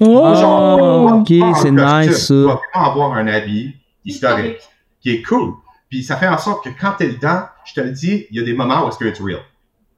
Oh! 0.00 0.34
Genre, 0.34 1.14
ok, 1.20 1.56
c'est 1.56 1.70
nice, 1.70 2.26
ça. 2.26 2.34
Tu 2.34 2.44
vas 2.44 2.60
vraiment 2.72 2.90
avoir 2.90 3.12
un 3.14 3.26
habit 3.28 3.74
historique, 4.04 4.60
qui 5.00 5.10
est 5.10 5.22
cool. 5.22 5.54
Puis 5.88 6.02
ça 6.02 6.16
fait 6.16 6.28
en 6.28 6.38
sorte 6.38 6.64
que 6.64 6.70
quand 6.80 6.92
t'es 6.98 7.08
dedans, 7.08 7.42
je 7.64 7.74
te 7.74 7.80
le 7.80 7.90
dis, 7.90 8.26
il 8.30 8.36
y 8.36 8.40
a 8.40 8.44
des 8.44 8.52
moments 8.52 8.84
où 8.84 8.88
est-ce 8.88 8.98
que 8.98 9.04
it's 9.04 9.20
real. 9.20 9.40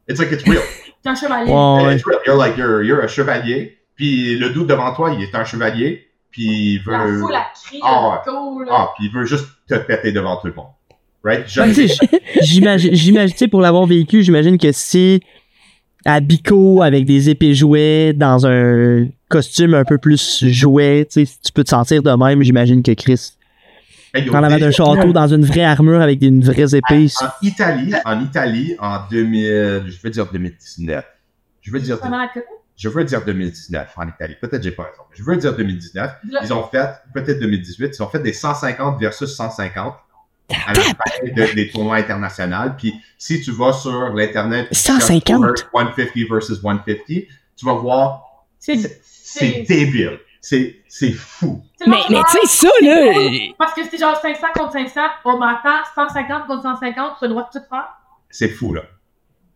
It's 0.08 0.18
like 0.18 0.32
it's 0.32 0.44
real. 0.44 0.62
T'es 1.02 1.10
un 1.10 1.14
chevalier. 1.14 1.52
Ouais, 1.52 1.86
ouais. 1.86 1.96
It's 1.96 2.04
real. 2.06 2.18
You're 2.26 2.36
like, 2.36 2.56
you're, 2.56 2.82
you're 2.82 3.02
un 3.02 3.06
chevalier. 3.06 3.78
Puis 3.94 4.36
le 4.36 4.50
doute 4.50 4.66
devant 4.66 4.92
toi, 4.94 5.10
il 5.12 5.22
est 5.22 5.34
un 5.34 5.44
chevalier. 5.44 6.08
Puis 6.30 6.74
il 6.74 6.82
La 6.86 7.04
veut... 7.04 7.20
foule 7.20 7.34
a 7.34 7.46
crié, 7.54 7.82
Ah, 7.84 8.22
cool. 8.24 8.68
Ah, 8.70 8.90
puis 8.96 9.06
il 9.06 9.12
veut 9.12 9.24
juste 9.24 9.46
te 9.66 9.74
péter 9.74 10.12
devant 10.12 10.36
tout 10.36 10.48
le 10.48 10.54
monde. 10.54 10.70
Right? 11.24 11.46
J'imagine, 12.42 12.94
j'imagine, 12.94 13.32
tu 13.32 13.38
sais, 13.38 13.48
pour 13.48 13.60
l'avoir 13.60 13.86
vécu, 13.86 14.22
j'imagine 14.22 14.56
que 14.58 14.70
si 14.72 15.20
à 16.04 16.20
Bico 16.20 16.82
avec 16.82 17.04
des 17.04 17.28
épées 17.28 17.54
jouets 17.54 18.12
dans 18.12 18.46
un 18.46 19.08
costume 19.28 19.74
un 19.74 19.84
peu 19.84 19.98
plus 19.98 20.44
jouet, 20.46 21.06
tu 21.10 21.26
sais, 21.26 21.32
tu 21.44 21.52
peux 21.52 21.64
te 21.64 21.70
sentir 21.70 22.02
de 22.02 22.10
même, 22.10 22.42
j'imagine 22.42 22.82
que 22.82 22.92
Chris, 22.92 23.32
en 24.14 24.42
avant 24.42 24.58
d'un 24.58 24.70
château, 24.70 25.12
dans 25.12 25.28
une 25.28 25.44
vraie 25.44 25.64
armure 25.64 26.00
avec 26.00 26.22
une 26.22 26.42
vraies 26.42 26.74
épées. 26.74 27.08
En 27.20 27.28
Italie, 27.42 27.94
en 28.04 28.20
Italie, 28.22 28.76
en 28.78 29.00
2000, 29.10 29.84
je 29.86 29.96
veux 30.02 30.10
dire 30.10 30.26
2019. 30.32 31.04
Je 31.60 31.70
veux 31.70 31.80
dire, 31.80 31.98
je 32.76 32.88
veux 32.88 33.04
dire 33.04 33.24
2019 33.24 33.92
en 33.96 34.08
Italie. 34.08 34.36
Peut-être 34.40 34.62
j'ai 34.62 34.70
pas 34.70 34.84
raison. 34.84 35.02
mais 35.10 35.16
Je 35.16 35.22
veux 35.24 35.36
dire 35.36 35.54
2019. 35.54 36.10
Là, 36.30 36.40
Ils 36.42 36.52
ont 36.52 36.62
fait, 36.68 36.88
peut-être 37.12 37.40
2018, 37.40 37.96
ils 37.98 38.02
ont 38.02 38.08
fait 38.08 38.20
des 38.20 38.32
150 38.32 38.98
versus 39.00 39.28
150 39.34 39.94
à 40.50 40.72
la 40.72 40.82
fin 40.82 40.94
de- 41.24 41.54
des 41.54 41.68
tournois 41.70 41.96
internationaux. 41.96 42.70
Puis 42.76 42.94
si 43.18 43.40
tu 43.40 43.50
vas 43.52 43.72
sur 43.72 44.10
l'Internet, 44.14 44.68
tu 44.70 44.78
cherches 44.78 45.04
150? 45.04 45.58
150 45.72 46.28
versus 46.30 46.60
150, 46.60 47.06
tu 47.08 47.26
vas 47.66 47.74
voir, 47.74 48.22
C'est 48.58 49.64
débile. 49.68 50.18
C'est, 50.40 50.76
c'est 50.88 51.12
fou. 51.12 51.62
Mais, 51.86 51.96
tu 52.08 52.14
sais, 52.46 52.46
ça, 52.46 52.68
là. 52.80 52.96
euh, 53.18 53.30
Parce 53.58 53.74
que 53.74 53.80
c'est 53.90 53.98
genre 53.98 54.16
500 54.20 54.46
contre 54.54 54.72
500, 54.72 55.00
on 55.24 55.36
m'attend 55.38 55.78
150 55.94 56.46
contre 56.46 56.62
150, 56.62 57.12
tu 57.18 57.24
as 57.24 57.28
le 57.28 57.34
droit 57.34 57.50
de 57.52 57.58
tout 57.58 57.64
faire. 57.68 57.88
C'est 58.30 58.48
fou, 58.48 58.72
là. 58.72 58.82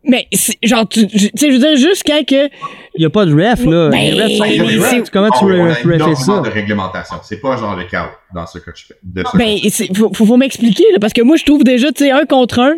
Mais, 0.05 0.27
genre, 0.63 0.87
tu 0.87 1.07
tu 1.07 1.17
sais, 1.19 1.31
je 1.47 1.51
veux 1.53 1.59
dire, 1.59 1.77
juste 1.77 2.03
quand 2.05 2.25
que. 2.27 2.47
Il 2.95 3.01
y 3.01 3.05
a 3.05 3.09
pas 3.09 3.25
de 3.25 3.33
ref, 3.33 3.65
là. 3.65 3.89
Ben, 3.89 3.97
Les 3.99 4.21
refs 4.21 4.31
sont 4.37 4.43
mais 4.43 4.57
pas 4.57 4.63
de 4.63 4.69
c'est- 4.81 4.99
refs. 4.99 5.09
Comment 5.11 5.29
tu 5.29 5.43
a 5.45 5.47
refais 5.69 5.95
énormément 5.95 6.15
ça? 6.15 6.39
de 6.41 6.49
réglementation. 6.49 7.15
C'est 7.23 7.39
pas 7.41 7.55
genre 7.57 7.75
le 7.75 7.85
chaos 7.85 8.09
dans 8.35 8.45
ce 8.45 8.59
que 8.59 8.71
je 8.75 8.85
fais. 8.85 8.95
De 9.03 9.23
ce 9.31 9.37
Ben, 9.37 9.57
c'est- 9.69 9.95
faut, 9.97 10.11
faut, 10.13 10.25
faut 10.25 10.37
m'expliquer, 10.37 10.83
là, 10.91 10.97
parce 10.99 11.13
que 11.13 11.21
moi, 11.21 11.37
je 11.37 11.45
trouve 11.45 11.63
déjà, 11.63 11.91
tu 11.91 12.03
sais, 12.05 12.11
un 12.11 12.25
contre 12.25 12.59
un. 12.59 12.75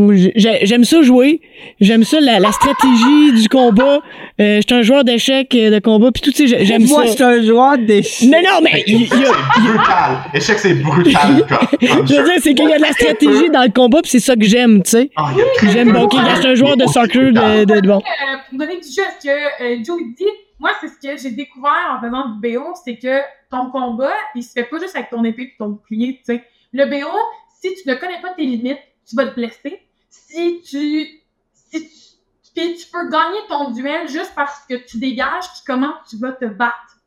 moi, 0.00 0.14
j'ai- 0.16 0.60
J'aime 0.66 0.84
ça 0.84 1.02
jouer. 1.02 1.40
J'aime 1.80 2.04
ça, 2.04 2.20
la, 2.20 2.38
la 2.40 2.52
stratégie 2.52 3.32
du 3.40 3.48
combat. 3.48 4.00
Euh, 4.40 4.56
J'étais 4.60 4.74
un 4.74 4.82
joueur 4.82 5.04
d'échecs, 5.04 5.54
euh, 5.54 5.70
de 5.70 5.78
combat, 5.78 6.10
puis 6.12 6.20
tout, 6.22 6.30
tu 6.30 6.36
sais, 6.36 6.46
j'ai- 6.58 6.64
j'aime 6.64 6.84
Moi, 6.86 7.02
ça. 7.02 7.06
je 7.06 7.14
suis 7.14 7.24
un 7.24 7.42
joueur 7.42 7.78
d'échecs. 7.78 8.28
Non, 8.28 8.38
non, 8.44 8.60
mais 8.62 8.84
C'est 8.86 8.94
brutal. 8.96 10.18
Échec, 10.34 10.58
c'est 10.58 10.74
brutal. 10.74 11.46
Comme, 11.48 11.78
je 12.06 12.14
veux 12.14 12.24
dire, 12.24 12.32
c'est 12.42 12.54
qu'il 12.54 12.68
y 12.68 12.72
a 12.72 12.76
de 12.78 12.82
la 12.82 12.92
stratégie 12.92 13.50
dans 13.50 13.62
le 13.62 13.70
combat, 13.72 14.00
puis 14.02 14.10
c'est 14.10 14.20
ça 14.20 14.34
que 14.36 14.44
j'aime, 14.44 14.82
tu 14.82 14.90
sais. 14.90 15.10
Ah, 15.16 15.30
J'aime, 15.72 15.92
bon, 15.92 16.02
ok, 16.02 16.12
de- 16.14 16.30
je 16.36 16.40
suis 16.40 16.48
un 16.50 16.54
joueur 16.54 16.76
de 16.76 16.86
soccer 16.86 17.32
de, 17.32 17.64
de, 17.64 17.80
de 17.80 17.86
bon. 17.86 17.98
Euh, 17.98 18.36
pour 18.50 18.58
donner 18.58 18.76
du 18.76 18.88
jeu 18.88 19.02
à 19.02 19.20
ce 19.20 19.26
que 19.26 19.62
euh, 19.62 19.76
Joe 19.84 19.98
dit, 20.16 20.24
moi, 20.58 20.70
c'est 20.80 20.88
ce 20.88 20.94
que 21.16 21.22
j'ai 21.22 21.30
découvert 21.34 21.96
en 21.98 22.04
faisant 22.04 22.28
du 22.28 22.40
BO, 22.56 22.64
c'est 22.84 22.96
que 22.96 23.20
ton 23.50 23.70
combat, 23.70 24.12
il 24.34 24.42
se 24.42 24.52
fait 24.52 24.64
pas 24.64 24.78
juste 24.78 24.96
avec 24.96 25.10
ton 25.10 25.22
épée 25.24 25.42
et 25.42 25.52
ton 25.58 25.68
bouclier, 25.70 26.14
tu 26.26 26.34
sais. 26.34 26.42
Le 26.72 26.86
BO, 26.86 27.06
si 27.62 27.68
tu 27.82 27.88
ne 27.88 27.94
connais 27.94 28.20
pas 28.20 28.30
tes 28.36 28.42
limites, 28.44 28.78
tu 29.06 29.16
vas 29.16 29.26
te 29.26 29.34
blesser. 29.34 29.80
Si 30.08 30.62
tu, 30.62 31.22
si 31.52 31.88
tu, 31.88 32.14
puis 32.54 32.76
tu 32.76 32.86
peux 32.90 33.08
gagner 33.08 33.40
ton 33.48 33.70
duel 33.70 34.08
juste 34.08 34.32
parce 34.34 34.64
que 34.66 34.74
tu 34.74 34.98
dégages 34.98 35.48
puis 35.52 35.62
comment 35.66 35.94
tu 36.08 36.16
vas 36.16 36.32
te 36.32 36.44
battre. 36.44 36.98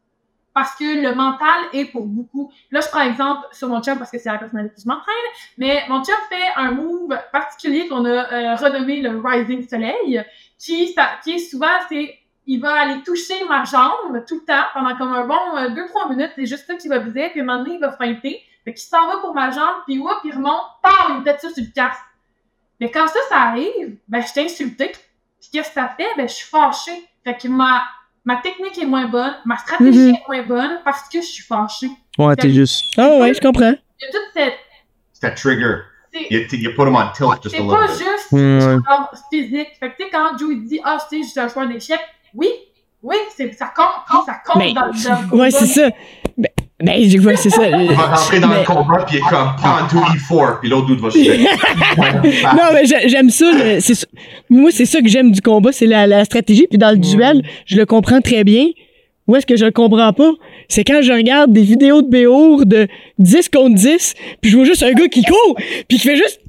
Parce 0.53 0.75
que 0.75 1.03
le 1.03 1.13
mental 1.13 1.65
est 1.71 1.85
pour 1.85 2.07
beaucoup. 2.07 2.51
Là, 2.71 2.81
je 2.81 2.87
prends 2.87 3.01
exemple 3.01 3.47
sur 3.51 3.69
mon 3.69 3.81
chum 3.81 3.97
parce 3.97 4.09
que 4.09 4.17
c'est 4.17 4.29
la 4.29 4.39
personnalité 4.39 4.75
que 4.75 4.81
je 4.81 4.87
m'entraîne, 4.87 5.15
mais 5.57 5.83
mon 5.87 6.03
chum 6.03 6.15
fait 6.29 6.51
un 6.55 6.71
move 6.71 7.15
particulier 7.31 7.87
qu'on 7.87 8.03
a 8.05 8.33
euh, 8.33 8.55
renommé 8.55 9.01
le 9.01 9.21
Rising 9.23 9.67
Soleil, 9.67 10.23
qui, 10.57 10.93
ça, 10.93 11.11
qui 11.23 11.33
est 11.33 11.37
souvent, 11.37 11.67
c'est, 11.87 12.17
il 12.47 12.59
va 12.59 12.73
aller 12.73 13.03
toucher 13.03 13.45
ma 13.47 13.65
jambe 13.65 14.25
tout 14.27 14.35
le 14.35 14.45
temps 14.45 14.63
pendant 14.73 14.97
comme 14.97 15.13
un 15.13 15.27
bon 15.27 15.35
2-3 15.75 16.09
minutes, 16.09 16.31
c'est 16.35 16.47
juste 16.47 16.65
ça 16.65 16.73
qu'il 16.75 16.89
va 16.89 16.97
viser, 16.97 17.29
puis 17.29 17.39
à 17.39 17.43
un 17.43 17.45
moment 17.45 17.59
donné, 17.63 17.75
il 17.75 17.79
va 17.79 17.91
feinter, 17.91 18.41
fait 18.67 18.73
qu'il 18.73 18.87
s'en 18.87 19.07
va 19.07 19.17
pour 19.21 19.33
ma 19.33 19.49
jambe, 19.51 19.75
puis 19.85 19.97
whoop, 19.97 20.17
il 20.25 20.33
remonte, 20.33 20.61
pam, 20.83 20.91
il 21.11 21.15
me 21.19 21.23
pète 21.23 21.39
ça 21.41 21.49
sur 21.53 21.63
le 21.63 21.71
casque. 21.73 22.01
Mais 22.79 22.91
quand 22.91 23.07
ça, 23.07 23.19
ça 23.29 23.37
arrive, 23.43 23.97
ben, 24.07 24.21
je 24.21 24.33
t'ai 24.33 24.45
insulté, 24.45 24.89
puis 24.89 25.49
qu'est-ce 25.51 25.69
que 25.69 25.73
ça 25.75 25.89
fait? 25.97 26.07
Ben, 26.17 26.27
je 26.27 26.33
suis 26.33 26.47
fâchée. 26.47 27.07
Fait 27.23 27.35
que 27.37 27.47
ma, 27.47 27.81
ma 28.25 28.35
technique 28.37 28.77
est 28.77 28.85
moins 28.85 29.07
bonne, 29.07 29.35
ma 29.45 29.57
stratégie 29.57 29.97
Mhm. 30.09 30.15
est 30.15 30.23
moins 30.27 30.43
bonne 30.43 30.79
parce 30.83 31.07
que 31.09 31.21
je 31.21 31.25
suis 31.27 31.43
fâchée. 31.43 31.89
Ouais, 32.17 32.35
t'es 32.35 32.51
juste. 32.51 32.83
Ah 32.97 33.17
ouais, 33.17 33.33
je 33.33 33.39
comprends. 33.41 33.73
Il 33.99 34.05
y 34.05 34.07
a 34.07 34.11
toute 34.11 34.29
cette, 34.33 34.53
C'est 35.13 35.27
un 35.27 35.31
trigger. 35.31 35.75
c'est- 36.13 36.27
You, 36.29 36.41
you 36.51 36.69
put 36.71 36.83
them 36.85 36.95
on 36.95 37.11
tilt 37.13 37.41
just 37.43 37.45
a 37.47 37.49
c'est 37.49 37.63
little 37.63 37.75
pas 37.75 37.87
bit. 37.87 37.97
juste 37.97 38.31
Ouais, 38.31 38.39
ouais. 38.41 38.59
genre 38.85 39.11
physique. 39.31 39.69
Fait 39.79 39.91
que 39.91 39.97
tu 39.97 40.03
sais, 40.03 40.09
quand 40.11 40.37
Joe 40.37 40.49
il 40.51 40.63
dit 40.65 40.79
Ah, 40.83 40.97
tu 41.09 41.17
sais, 41.17 41.23
je 41.23 41.29
suis 41.31 41.39
un 41.39 41.47
joueur 41.47 41.67
d'échecs, 41.67 41.99
oui, 42.33 42.49
oui, 43.01 43.15
c'est, 43.35 43.51
ça 43.53 43.67
compte, 43.75 43.87
oui, 44.11 44.17
ça 44.25 44.35
compte 44.45 44.57
Mais- 44.57 44.73
dans, 44.73 44.81
dans 44.81 44.87
le 44.87 45.29
combat. 45.29 45.35
Ouais, 45.43 45.51
c'est 45.51 45.65
ça. 45.67 45.89
Ben, 46.83 47.09
je 47.09 47.17
vois, 47.17 47.35
c'est 47.35 47.49
ça. 47.49 47.67
Il 47.67 47.87
va 47.91 48.03
rentrer 48.15 48.39
dans 48.39 48.49
Mais- 48.49 48.59
le 48.59 48.65
combat, 48.65 49.03
puis 49.07 49.15
il 49.15 49.17
est 49.17 49.21
comme 49.21 49.49
Pawn 49.61 49.87
to 49.89 49.97
E4, 49.97 50.59
puis 50.59 50.69
l'autre 50.69 50.85
dude 50.85 50.99
va 50.99 51.09
shooter. 51.09 51.37
non, 51.97 52.63
mais 52.73 52.85
j'ai- 52.85 53.09
j'aime 53.09 53.29
ça. 53.31 53.51
le- 53.51 53.79
c'est 53.79 53.95
ça- 53.95 54.05
Moi, 54.49 54.69
c'est 54.71 54.85
ça 54.85 55.01
que 55.01 55.07
j'aime 55.07 55.31
du 55.31 55.41
combat, 55.41 55.71
c'est 55.71 55.87
la, 55.87 56.05
la 56.05 56.23
stratégie. 56.25 56.67
Puis 56.69 56.77
dans 56.77 56.91
le 56.91 56.97
duel, 56.97 57.41
je 57.65 57.77
le 57.77 57.85
comprends 57.87 58.21
très 58.21 58.43
bien. 58.43 58.67
Où 59.27 59.35
est-ce 59.35 59.45
que 59.45 59.57
je 59.57 59.65
le 59.65 59.71
comprends 59.71 60.13
pas? 60.13 60.31
C'est 60.69 60.83
quand 60.83 61.01
je 61.01 61.11
regarde 61.11 61.51
des 61.51 61.63
vidéos 61.63 62.01
de 62.01 62.07
Béour 62.09 62.65
de 62.65 62.87
10 63.17 63.49
contre 63.49 63.75
10, 63.75 64.13
puis 64.39 64.51
je 64.51 64.55
vois 64.57 64.65
juste 64.65 64.83
un 64.83 64.93
gars 64.93 65.07
qui 65.07 65.23
court, 65.23 65.55
puis 65.89 65.97
qui 65.97 66.07
fait 66.07 66.15
juste 66.15 66.39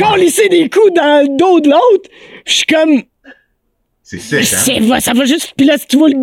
colisser 0.00 0.48
des 0.48 0.68
coups 0.70 0.94
dans 0.96 1.22
le 1.28 1.36
dos 1.36 1.60
de 1.60 1.68
l'autre. 1.68 2.08
Je 2.46 2.52
suis 2.54 2.64
comme, 2.66 3.02
C'est 4.10 4.18
sick, 4.42 4.82
hein? 4.82 4.86
va- 4.88 5.00
ça 5.00 5.12
va 5.12 5.24
juste. 5.26 5.52
Puis 5.56 5.66
là, 5.66 5.76
si 5.76 5.86
tu 5.86 5.98
vois 5.98 6.08
le, 6.08 6.14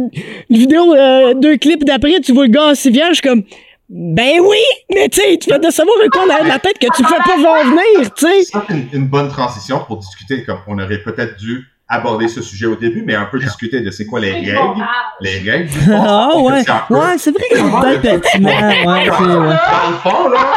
le 0.50 0.58
vidéo, 0.58 0.94
euh, 0.96 1.34
deux 1.36 1.58
clips 1.58 1.84
d'après, 1.84 2.20
tu 2.20 2.32
vois 2.34 2.46
le 2.46 2.52
gars 2.52 2.74
je 2.74 2.80
suis 3.14 3.22
comme, 3.22 3.44
ben 3.90 4.40
oui, 4.42 4.58
mais 4.94 5.08
tu 5.10 5.22
sais, 5.22 5.38
tu 5.38 5.52
fais 5.52 5.60
de 5.60 5.70
savoir 5.70 5.96
un 6.04 6.10
con 6.10 6.26
dans 6.28 6.44
la 6.48 6.58
tête 6.58 6.80
que 6.80 6.88
tu 6.96 7.04
fais 7.06 7.18
pas 7.24 7.38
voir 7.38 7.64
venir, 7.64 8.12
tu 8.16 8.26
sais. 8.26 8.44
Ça, 8.46 8.66
c'est 8.68 8.74
une, 8.74 8.88
une 8.94 9.08
bonne 9.08 9.30
transition 9.30 9.80
pour 9.86 9.98
discuter, 9.98 10.44
comme 10.44 10.58
on 10.68 10.80
aurait 10.80 10.98
peut-être 11.04 11.38
dû 11.38 11.66
aborder 11.88 12.28
ce 12.28 12.42
sujet 12.42 12.66
au 12.66 12.76
début, 12.76 13.04
mais 13.06 13.14
un 13.14 13.26
peu 13.26 13.38
discuter 13.38 13.80
de 13.82 13.92
c'est 13.92 14.08
quoi 14.08 14.20
les 14.20 14.32
règles. 14.32 14.58
Les 15.22 15.38
règles. 15.52 15.70
Ah 15.94 16.30
ouais. 16.38 16.64
Ouais, 16.90 17.18
c'est 17.20 17.30
vrai 17.30 17.44
que 17.52 17.56
c'est 17.58 17.62
peut-être 17.62 18.02
pertinent. 18.02 18.50
Ouais, 18.50 19.04
c'est, 19.06 19.24
ouais. 19.24 19.38
Dans 19.38 19.90
le 19.92 19.98
fond, 20.02 20.30
là, 20.30 20.54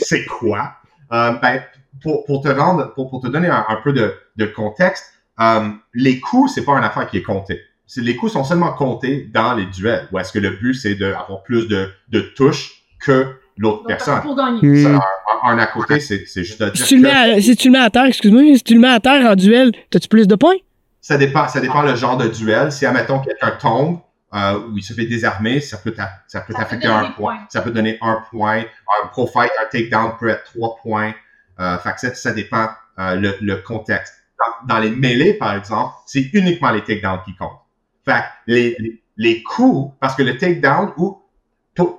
c'est 0.00 0.24
quoi? 0.26 0.72
Euh, 1.12 1.32
ben, 1.40 1.62
pour, 2.02 2.24
pour 2.24 2.42
te 2.42 2.48
rendre, 2.48 2.92
pour, 2.94 3.08
pour 3.08 3.20
te 3.22 3.28
donner 3.28 3.48
un, 3.48 3.64
un 3.68 3.76
peu 3.84 3.92
de, 3.92 4.12
de 4.36 4.46
contexte, 4.46 5.13
euh, 5.40 5.68
les 5.94 6.20
coups, 6.20 6.52
c'est 6.54 6.64
pas 6.64 6.72
une 6.72 6.84
affaire 6.84 7.08
qui 7.08 7.18
est 7.18 7.22
comptée. 7.22 7.60
Les 7.96 8.16
coups 8.16 8.32
sont 8.32 8.44
seulement 8.44 8.72
comptés 8.72 9.28
dans 9.32 9.54
les 9.54 9.66
duels, 9.66 10.08
où 10.10 10.18
est-ce 10.18 10.32
que 10.32 10.38
le 10.38 10.50
but, 10.50 10.74
c'est 10.74 10.94
d'avoir 10.94 11.42
plus 11.42 11.68
de, 11.68 11.90
de 12.08 12.20
touches 12.20 12.82
que 13.00 13.26
l'autre 13.58 13.84
personne. 13.86 14.20
Pour 14.22 14.36
gagner. 14.36 14.82
Ça, 14.82 14.88
Hmm. 14.88 15.00
un, 15.44 15.50
un 15.50 15.58
à 15.58 15.66
côté, 15.66 16.00
c'est 16.00 16.24
juste 16.42 16.60
de 16.60 16.70
dire 16.70 16.76
Si 16.86 16.88
tu, 16.88 16.96
le 16.96 17.02
que 17.02 17.06
mets 17.06 17.34
à, 17.36 17.40
si 17.40 17.56
tu 17.56 17.68
le 17.68 17.72
mets 17.72 17.78
à 17.84 17.90
terre, 17.90 18.06
excuse-moi, 18.06 18.42
si 18.56 18.62
tu 18.64 18.74
le 18.74 18.80
mets 18.80 18.88
à 18.88 19.00
terre 19.00 19.26
en 19.30 19.34
duel, 19.36 19.72
t'as-tu 19.90 20.08
plus 20.08 20.26
de 20.26 20.34
points? 20.34 20.56
ça 21.00 21.18
dépend, 21.18 21.46
ça 21.48 21.60
dépend 21.60 21.82
le 21.82 21.94
genre 21.94 22.16
de 22.16 22.28
duel. 22.28 22.72
Si, 22.72 22.86
admettons, 22.86 23.18
quelqu'un 23.18 23.50
tombe, 23.60 23.98
euh, 24.34 24.58
ou 24.58 24.78
il 24.78 24.82
se 24.82 24.94
fait 24.94 25.04
désarmer, 25.04 25.60
ça 25.60 25.76
peut 25.76 25.94
ça 26.26 26.40
t'affecter 26.40 26.86
un 26.88 27.00
point. 27.02 27.10
points. 27.12 27.38
Ça 27.50 27.60
peut 27.60 27.70
donner 27.70 27.98
un 28.00 28.22
point. 28.30 28.64
Un 29.04 29.06
pro 29.08 29.26
fight, 29.26 29.50
un 29.62 29.66
takedown 29.70 30.12
peut 30.18 30.30
être 30.30 30.44
trois 30.44 30.76
points. 30.82 31.12
Euh, 31.60 31.76
fait 31.78 31.92
que 31.92 32.00
ça, 32.00 32.14
ça 32.14 32.32
dépend 32.32 32.68
euh, 32.98 33.14
le, 33.16 33.36
le 33.42 33.56
contexte. 33.56 34.14
Dans, 34.38 34.74
dans 34.74 34.80
les 34.80 34.90
mêlées, 34.90 35.34
par 35.34 35.54
exemple, 35.54 35.94
c'est 36.06 36.30
uniquement 36.32 36.70
les 36.70 36.82
takedowns 36.82 37.20
qui 37.24 37.34
comptent. 37.36 37.60
Fait 38.04 38.20
que 38.46 38.52
les, 38.52 38.76
les, 38.78 39.02
les 39.16 39.42
coups, 39.42 39.94
parce 40.00 40.14
que 40.16 40.22
le 40.22 40.36
takedown, 40.36 40.92
ou 40.96 41.20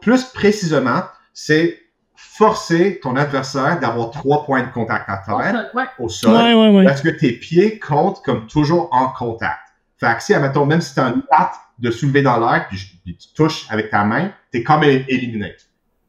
plus 0.01 0.23
précisément, 0.25 1.01
c'est 1.33 1.79
forcer 2.15 2.99
ton 3.01 3.15
adversaire 3.15 3.79
d'avoir 3.79 4.11
trois 4.11 4.45
points 4.45 4.63
de 4.63 4.71
contact 4.71 5.05
à 5.09 5.21
Au 5.33 5.41
terre, 5.41 5.51
sol, 5.51 5.69
ouais. 5.73 5.86
au 5.99 6.09
sol, 6.09 6.33
Ouais, 6.33 6.53
ouais, 6.53 6.69
ouais. 6.69 6.86
parce 6.86 7.01
que 7.01 7.09
tes 7.09 7.33
pieds 7.33 7.79
comptent 7.79 8.21
comme 8.23 8.47
toujours 8.47 8.89
en 8.91 9.09
contact. 9.09 9.59
Fait 9.97 10.15
que 10.15 10.23
si, 10.23 10.33
admettons, 10.33 10.65
même 10.65 10.81
si 10.81 10.93
tu 10.93 10.99
as 10.99 11.07
une 11.07 11.21
patte 11.23 11.55
de 11.79 11.91
soulever 11.91 12.21
dans 12.21 12.38
l'air, 12.39 12.67
puis, 12.69 12.77
tu 13.05 13.33
touches 13.33 13.65
avec 13.69 13.89
ta 13.89 14.03
main, 14.03 14.31
t'es 14.51 14.63
quand 14.63 14.79
même 14.79 15.03
éliminé. 15.07 15.55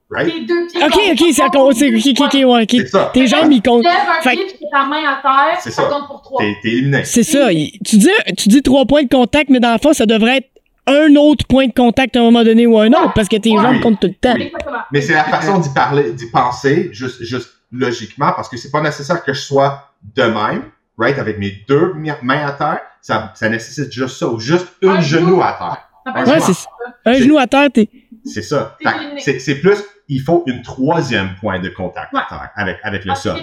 Right? 0.09 0.33
Tes 0.33 0.41
deux 0.45 0.67
pieds 0.69 0.85
Ok, 0.85 0.95
ok, 1.13 1.35
ça 1.35 1.49
compte. 1.49 1.75
c'est- 1.75 1.89
Ok, 1.89 2.03
ok, 2.21 2.27
ok, 2.27 2.33
ouais, 2.35 2.63
ok. 2.63 3.13
Tes 3.13 3.27
jambes, 3.27 3.51
ils 3.51 3.61
comptent. 3.63 3.83
Tu 3.83 3.89
lèves 3.89 3.97
un 4.19 4.23
Fait- 4.23 4.37
pied 4.37 4.45
puis 4.47 4.67
ta 4.71 4.85
main 4.87 5.03
à 5.05 5.21
terre, 5.21 5.59
C'est 5.61 5.71
ça, 5.73 5.83
ça. 5.83 5.89
compte 5.89 6.07
pour 6.07 6.23
trois. 6.23 6.43
T'es 6.63 6.69
éliminé. 6.69 7.05
C'est 7.05 7.25
ça. 7.25 7.53
il- 7.53 7.73
Tu 7.85 7.97
dis, 7.97 8.11
tu 8.37 8.49
dis 8.49 8.63
trois 8.63 8.85
points 8.87 9.03
de 9.03 9.09
contact, 9.09 9.51
mais 9.51 9.59
dans 9.59 9.73
le 9.73 9.79
fond, 9.79 9.93
ça 9.93 10.07
devrait 10.07 10.37
être 10.39 10.49
un 10.87 11.17
autre 11.17 11.45
point 11.49 11.67
de 11.67 11.73
contact 11.73 12.15
à 12.17 12.21
un 12.21 12.23
moment 12.23 12.45
donné 12.45 12.65
ou 12.69 12.79
un 12.79 12.87
autre, 12.91 13.13
parce 13.15 13.29
que 13.29 13.35
tes 13.37 13.51
Ouais. 13.51 13.61
jambes 13.61 13.81
comptent 13.81 13.99
tout 14.01 14.07
le 14.07 14.15
temps. 14.15 14.37
Exactement. 14.37 14.77
Mais 14.93 15.01
c'est 15.01 15.15
la 15.15 15.25
façon 15.25 15.59
d'y 15.59 15.71
parler, 15.71 16.13
d'y 16.13 16.31
penser, 16.31 16.91
juste, 16.93 17.25
juste 17.25 17.51
logiquement 17.73 18.33
parce 18.37 18.49
que 18.49 18.57
c'est 18.57 18.71
pas 18.71 18.81
nécessaire 18.81 19.25
que 19.25 19.33
je 19.33 19.41
sois 19.41 19.91
de 20.15 20.23
même, 20.23 20.63
right, 20.97 21.19
avec 21.19 21.41
mes 21.41 21.53
deux 21.69 21.95
mains 22.23 22.47
à 22.47 22.53
terre. 22.53 22.81
Ça, 23.03 23.33
ça 23.35 23.49
nécessite 23.49 23.91
juste 23.93 24.17
ça 24.19 24.29
ou 24.29 24.39
juste 24.39 24.69
une 24.83 24.91
Un 24.91 25.01
genou 25.01 25.27
genou. 25.31 25.43
à 25.43 25.53
terre. 25.59 25.83
Peut 26.05 26.31
Ouais, 26.31 26.39
ça. 26.41 26.53
c'est 26.53 27.11
un 27.11 27.15
genou 27.15 27.39
à 27.39 27.49
terre, 27.49 27.69
t'es. 27.73 27.89
C'est 28.25 28.43
ça. 28.43 28.77
C'est 29.19 29.57
plus, 29.57 29.79
il 30.09 30.21
faut 30.21 30.45
une 30.47 30.63
troisième 30.63 31.35
point 31.37 31.59
de 31.59 31.69
contact 31.69 32.13
Ouais. 32.13 32.21
avec, 32.55 32.79
avec 32.83 33.05
le 33.05 33.15
sol. 33.15 33.35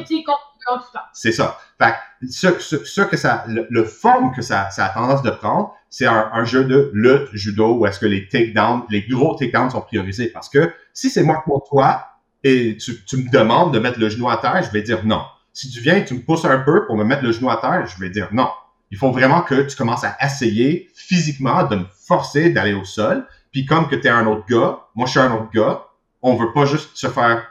contre. 0.66 0.94
C'est 1.12 1.32
ça. 1.34 1.58
Fait 1.82 1.92
que 2.22 2.28
ce, 2.32 2.60
ce, 2.60 2.86
ce 2.86 3.02
que 3.02 3.18
ça, 3.18 3.44
le, 3.48 3.68
le 3.70 3.84
forme 3.84 4.34
que 4.34 4.42
ça, 4.42 4.70
ça 4.72 4.86
a 4.86 4.90
tendance 4.90 5.22
de 5.22 5.30
prendre, 5.30 5.74
c'est 5.90 6.06
un, 6.06 6.30
un 6.32 6.46
jeu 6.46 6.64
de 6.64 6.90
lutte, 6.94 7.28
judo, 7.34 7.76
où 7.78 7.86
est-ce 7.86 8.00
que 8.00 8.06
les 8.06 8.28
takedowns, 8.30 8.84
les 8.90 9.02
gros 9.04 9.36
takedowns 9.36 9.72
sont 9.72 9.82
priorisés. 9.82 10.28
Parce 10.28 10.48
que 10.50 10.74
si 10.94 11.10
c'est 11.10 11.24
moi 11.24 11.42
pour 11.46 11.66
toi 11.68 12.08
et 12.46 12.78
tu, 12.78 13.04
tu 13.06 13.18
me 13.18 13.30
demandes 13.30 13.74
de 13.74 13.80
mettre 13.80 14.00
le 14.00 14.08
genou 14.10 14.30
à 14.30 14.38
terre, 14.38 14.64
je 14.64 14.72
vais 14.72 14.82
dire 14.82 15.06
non. 15.06 15.24
Si 15.52 15.70
tu 15.70 15.82
viens 15.82 15.98
et 15.98 16.06
tu 16.06 16.14
me 16.14 16.22
pousses 16.22 16.46
un 16.46 16.60
peu 16.60 16.86
pour 16.86 16.96
me 16.96 17.04
mettre 17.04 17.24
le 17.24 17.32
genou 17.34 17.50
à 17.50 17.58
terre, 17.58 17.86
je 17.86 18.00
vais 18.00 18.10
dire 18.10 18.30
non. 18.32 18.50
Il 18.90 18.98
faut 18.98 19.12
vraiment 19.12 19.42
que 19.42 19.64
tu 19.64 19.76
commences 19.76 20.04
à 20.06 20.16
essayer 20.22 20.90
physiquement 20.96 21.64
de 21.64 21.76
me 21.78 21.86
forcer 22.08 22.52
d'aller 22.52 22.74
au 22.74 22.86
sol. 22.86 23.28
Puis 23.52 23.66
comme 23.66 23.88
que 23.90 23.96
tu 23.96 24.08
es 24.08 24.10
un 24.10 24.26
autre 24.28 24.46
gars, 24.48 24.80
moi 24.96 25.06
je 25.08 25.12
suis 25.12 25.20
un 25.20 25.32
autre 25.34 25.50
gars, 25.54 25.84
on 26.24 26.36
veut 26.36 26.52
pas 26.54 26.66
juste 26.66 26.90
se 26.96 27.08
faire, 27.08 27.46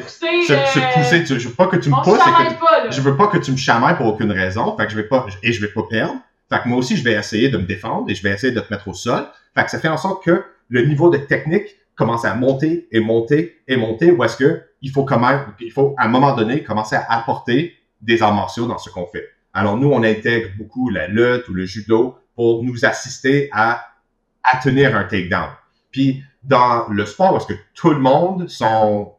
se, 0.42 0.46
se 0.48 0.78
euh, 0.80 0.82
pousser. 0.94 1.24
Tu- 1.24 1.38
Je 1.38 1.48
veux 1.48 1.54
pas 1.54 1.68
que 1.68 1.76
tu 1.76 1.88
me 1.88 1.94
pousses 2.02 2.18
et 2.20 2.30
que 2.54 2.60
pas, 2.60 2.90
je 2.90 3.00
veux 3.00 3.16
pas 3.16 3.28
que 3.28 3.38
tu 3.38 3.52
me 3.52 3.56
chamailles 3.56 3.96
pour 3.96 4.06
aucune 4.06 4.32
raison. 4.32 4.76
Fait 4.76 4.86
que 4.86 4.90
je 4.90 4.96
vais 4.96 5.06
pas, 5.06 5.24
et 5.42 5.52
je 5.52 5.60
vais 5.60 5.72
pas 5.72 5.82
perdre. 5.88 6.14
Fait 6.50 6.60
que 6.62 6.68
moi 6.68 6.78
aussi, 6.78 6.96
je 6.96 7.04
vais 7.04 7.12
essayer 7.12 7.48
de 7.48 7.58
me 7.58 7.62
défendre 7.64 8.10
et 8.10 8.14
je 8.16 8.22
vais 8.24 8.30
essayer 8.32 8.52
de 8.52 8.58
te 8.60 8.72
mettre 8.72 8.88
au 8.88 8.94
sol. 8.94 9.24
Fait 9.54 9.64
que 9.64 9.70
ça 9.70 9.78
fait 9.78 9.86
en 9.88 9.96
sorte 9.98 10.24
que 10.24 10.42
le 10.68 10.84
niveau 10.84 11.10
de 11.10 11.18
technique 11.18 11.76
commence 11.94 12.24
à 12.24 12.34
monter 12.34 12.88
et 12.90 12.98
monter 13.00 13.60
et 13.68 13.76
monter 13.76 14.10
où 14.10 14.24
est-ce 14.24 14.36
que 14.36 14.62
il 14.82 14.90
faut 14.90 15.04
quand 15.04 15.20
même, 15.20 15.40
il 15.60 15.70
faut 15.72 15.94
à 15.98 16.04
un 16.06 16.08
moment 16.08 16.34
donné 16.34 16.62
commencer 16.64 16.96
à 16.96 17.04
apporter 17.12 17.76
des 18.00 18.22
arts 18.22 18.34
martiaux 18.34 18.66
dans 18.66 18.78
ce 18.78 18.90
qu'on 18.90 19.06
fait. 19.06 19.28
Alors 19.52 19.76
nous, 19.76 19.90
on 19.92 20.02
intègre 20.02 20.48
beaucoup 20.56 20.88
la 20.90 21.06
lutte 21.08 21.48
ou 21.48 21.54
le 21.54 21.66
judo 21.66 22.16
pour 22.34 22.62
nous 22.64 22.84
assister 22.84 23.48
à, 23.52 23.86
à 24.44 24.56
tenir 24.58 24.96
un 24.96 25.04
takedown. 25.04 25.50
Puis 25.90 26.22
dans 26.42 26.88
le 26.88 27.04
sport, 27.06 27.34
où 27.34 27.36
est-ce 27.38 27.46
que 27.46 27.58
tout 27.74 27.90
le 27.90 27.98
monde 27.98 28.48
sont 28.48 29.14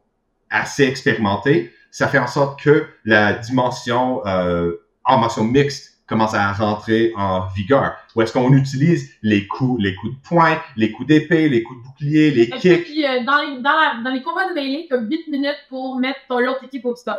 assez 0.50 0.84
expérimentés, 0.84 1.72
ça 1.90 2.08
fait 2.08 2.18
en 2.18 2.26
sorte 2.26 2.60
que 2.62 2.86
la 3.04 3.32
dimension 3.34 4.24
euh, 4.26 4.76
arts 5.04 5.20
martiaux 5.20 5.44
mixte 5.44 5.98
commence 6.06 6.34
à 6.34 6.52
rentrer 6.52 7.12
en 7.16 7.46
vigueur. 7.48 7.94
Où 8.16 8.22
est-ce 8.22 8.32
qu'on 8.32 8.52
utilise 8.52 9.10
les 9.22 9.46
coups, 9.46 9.80
les 9.80 9.94
coups 9.94 10.14
de 10.14 10.20
poing, 10.28 10.60
les 10.76 10.90
coups 10.90 11.06
d'épée, 11.08 11.48
les 11.48 11.62
coups 11.62 11.80
de 11.80 11.84
bouclier, 11.86 12.30
les 12.32 12.50
kicks? 12.50 12.82
Puis 12.84 13.06
euh, 13.06 13.22
dans, 13.24 13.40
les, 13.40 13.62
dans, 13.62 13.70
la- 13.70 14.02
dans 14.02 14.10
les 14.10 14.22
combats 14.22 14.48
de 14.48 14.54
mêlée, 14.54 14.86
t'as 14.90 14.98
8 15.00 15.28
minutes 15.28 15.54
pour 15.68 15.96
mettre 16.00 16.18
ton 16.28 16.40
l'autre 16.40 16.64
équipe 16.64 16.84
au 16.84 16.96
sol. 16.96 17.18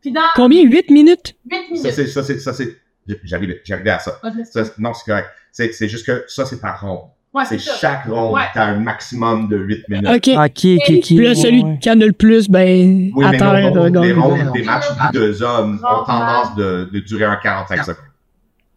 Puis 0.00 0.10
dans 0.10 0.22
Combien? 0.34 0.64
8 0.64 0.90
minutes? 0.90 1.36
8 1.48 1.56
Ça 1.56 1.72
minutes. 1.72 1.92
c'est, 1.92 2.06
ça 2.08 2.24
c'est, 2.24 2.38
ça 2.40 2.52
c'est. 2.52 2.76
J'arrive, 3.24 3.60
j'arrive 3.64 3.88
à 3.88 3.98
ça. 4.00 4.20
Ça, 4.50 4.62
non, 4.78 4.92
c'est 4.94 5.04
correct. 5.04 5.28
C'est, 5.52 5.72
c'est 5.72 5.88
juste 5.88 6.06
que 6.06 6.24
ça 6.26 6.44
c'est 6.44 6.60
par 6.60 6.80
ronde. 6.80 7.10
Ouais, 7.34 7.44
C'est 7.46 7.58
chaque 7.58 8.04
ronde, 8.06 8.34
Ouais. 8.34 8.42
t'as 8.52 8.64
un 8.66 8.74
maximum 8.80 9.48
de 9.48 9.56
8 9.56 9.88
minutes. 9.88 10.06
Ok. 10.06 10.28
Ok, 10.36 10.64
ok, 10.64 10.96
ok. 10.96 11.00
Puis 11.06 11.16
là, 11.24 11.34
celui 11.34 11.62
Ouais. 11.64 11.78
qui 11.80 11.90
en 11.90 11.98
a 12.00 12.04
le 12.04 12.12
plus, 12.12 12.48
ben, 12.50 13.10
Oui, 13.14 13.24
à 13.24 13.30
mais 13.30 13.38
rondes- 13.38 13.96
euh, 13.96 14.00
les 14.02 14.12
rondes 14.12 14.52
des 14.52 14.62
matchs 14.62 14.84
de 14.90 15.12
deux 15.18 15.42
hommes 15.42 15.80
ont 15.82 16.04
tendance 16.04 16.54
de, 16.56 16.90
de 16.92 17.00
durer 17.00 17.24
un 17.24 17.36
45 17.36 17.84
secondes. 17.84 17.96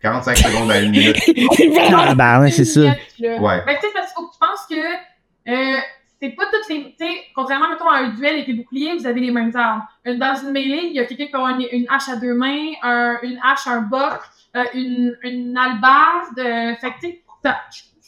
45 0.02 0.38
secondes 0.38 0.72
à 0.72 0.80
une 0.80 0.92
minute. 0.92 1.18
Ah, 1.94 2.16
ben, 2.16 2.40
ouais, 2.42 2.52
c'est 2.52 2.64
ça. 2.66 2.82
Ouais. 2.82 2.96
Ben, 3.20 3.76
tu 3.76 3.88
sais, 3.88 3.94
parce 3.94 4.08
qu'il 4.08 4.16
faut 4.16 4.28
que 4.28 4.34
tu 4.34 4.40
penses 4.40 4.66
que 4.70 5.52
euh, 5.52 5.78
c'est 6.22 6.30
pas 6.30 6.44
toutes 6.46 6.70
les. 6.70 6.84
Tu 6.98 7.06
sais, 7.06 7.12
contrairement, 7.36 7.70
mettons, 7.70 7.90
à 7.90 7.98
un 7.98 8.10
duel 8.14 8.36
avec 8.36 8.48
les 8.48 8.54
boucliers, 8.54 8.96
vous 8.98 9.06
avez 9.06 9.20
les 9.20 9.32
mêmes 9.32 9.52
armes. 9.56 9.84
Euh, 10.08 10.16
Dans 10.18 10.36
une 10.42 10.52
mêlée, 10.52 10.84
il 10.92 10.96
y 10.96 11.00
a 11.00 11.06
quelqu'un 11.06 11.26
qui 11.26 11.32
peut 11.32 11.38
avoir 11.38 11.60
une, 11.60 11.68
une 11.72 11.86
hache 11.90 12.08
à 12.10 12.16
deux 12.16 12.34
mains, 12.36 12.72
un- 12.84 13.18
une 13.24 13.38
hache, 13.44 13.68
un 13.68 13.82
boc, 13.82 14.20
euh, 14.56 14.64
une, 14.74 15.18
une 15.24 15.58
albarde. 15.58 16.38
euh, 16.40 16.74
fait 16.80 16.92
que, 16.92 17.00
tu 17.02 17.08
sais, 17.08 17.22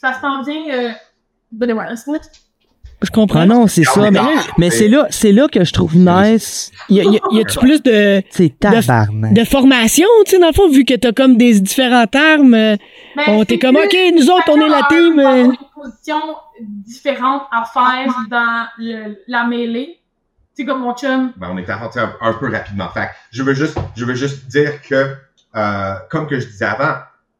ça, 0.00 0.12
ça 0.14 0.20
s'en 0.20 0.42
vient. 0.42 0.64
Euh... 0.72 0.90
Un 1.60 1.96
slip. 1.96 2.20
Je 3.00 3.10
comprends. 3.10 3.40
Ah 3.40 3.46
non, 3.46 3.66
c'est 3.68 3.84
ça. 3.84 4.10
Mais, 4.10 4.18
mais 4.58 4.70
c'est 4.70 4.88
là, 4.88 5.06
c'est 5.10 5.30
là 5.32 5.46
que 5.48 5.64
je 5.64 5.72
trouve 5.72 5.96
nice. 5.96 6.72
Y 6.90 7.00
a, 7.00 7.04
y 7.04 7.16
a- 7.16 7.20
y 7.36 7.40
a-tu 7.40 7.58
plus 7.60 7.80
de, 7.82 8.22
C'est 8.28 8.58
tabarnak. 8.58 9.32
de 9.32 9.44
formation, 9.44 10.06
tu 10.26 10.32
sais, 10.32 10.38
dans 10.40 10.48
le 10.48 10.52
fond, 10.52 10.68
vu 10.68 10.84
que 10.84 10.94
t'as 10.94 11.12
comme 11.12 11.36
des 11.36 11.60
différents 11.60 12.06
termes, 12.08 12.54
euh, 12.54 12.76
Mais 13.16 13.22
on 13.28 13.44
t'es 13.44 13.58
comme, 13.58 13.76
OK, 13.76 13.96
nous 14.14 14.28
autres, 14.30 14.48
on 14.50 14.60
est 14.60 14.68
la 14.68 14.82
team. 14.90 15.18
a 15.20 15.32
euh, 15.36 15.44
une 15.44 15.56
position 15.80 16.20
différente 16.60 17.42
à 17.52 17.64
faire 17.64 18.12
dans 18.30 18.66
le- 18.78 19.16
la 19.28 19.44
mêlée. 19.46 20.00
C'est 20.54 20.64
comme 20.64 20.80
mon 20.80 20.92
chum. 20.94 21.32
Ben, 21.36 21.50
on 21.52 21.56
est 21.58 21.70
avancé 21.70 22.00
un, 22.00 22.12
un 22.20 22.32
peu 22.34 22.50
rapidement. 22.50 22.88
Fait 22.88 23.10
je 23.30 23.44
veux 23.44 23.54
juste, 23.54 23.78
je 23.96 24.04
veux 24.04 24.14
juste 24.14 24.48
dire 24.48 24.82
que, 24.82 25.14
euh, 25.54 25.94
comme 26.10 26.26
que 26.26 26.40
je 26.40 26.46
disais 26.46 26.64
avant, 26.64 26.96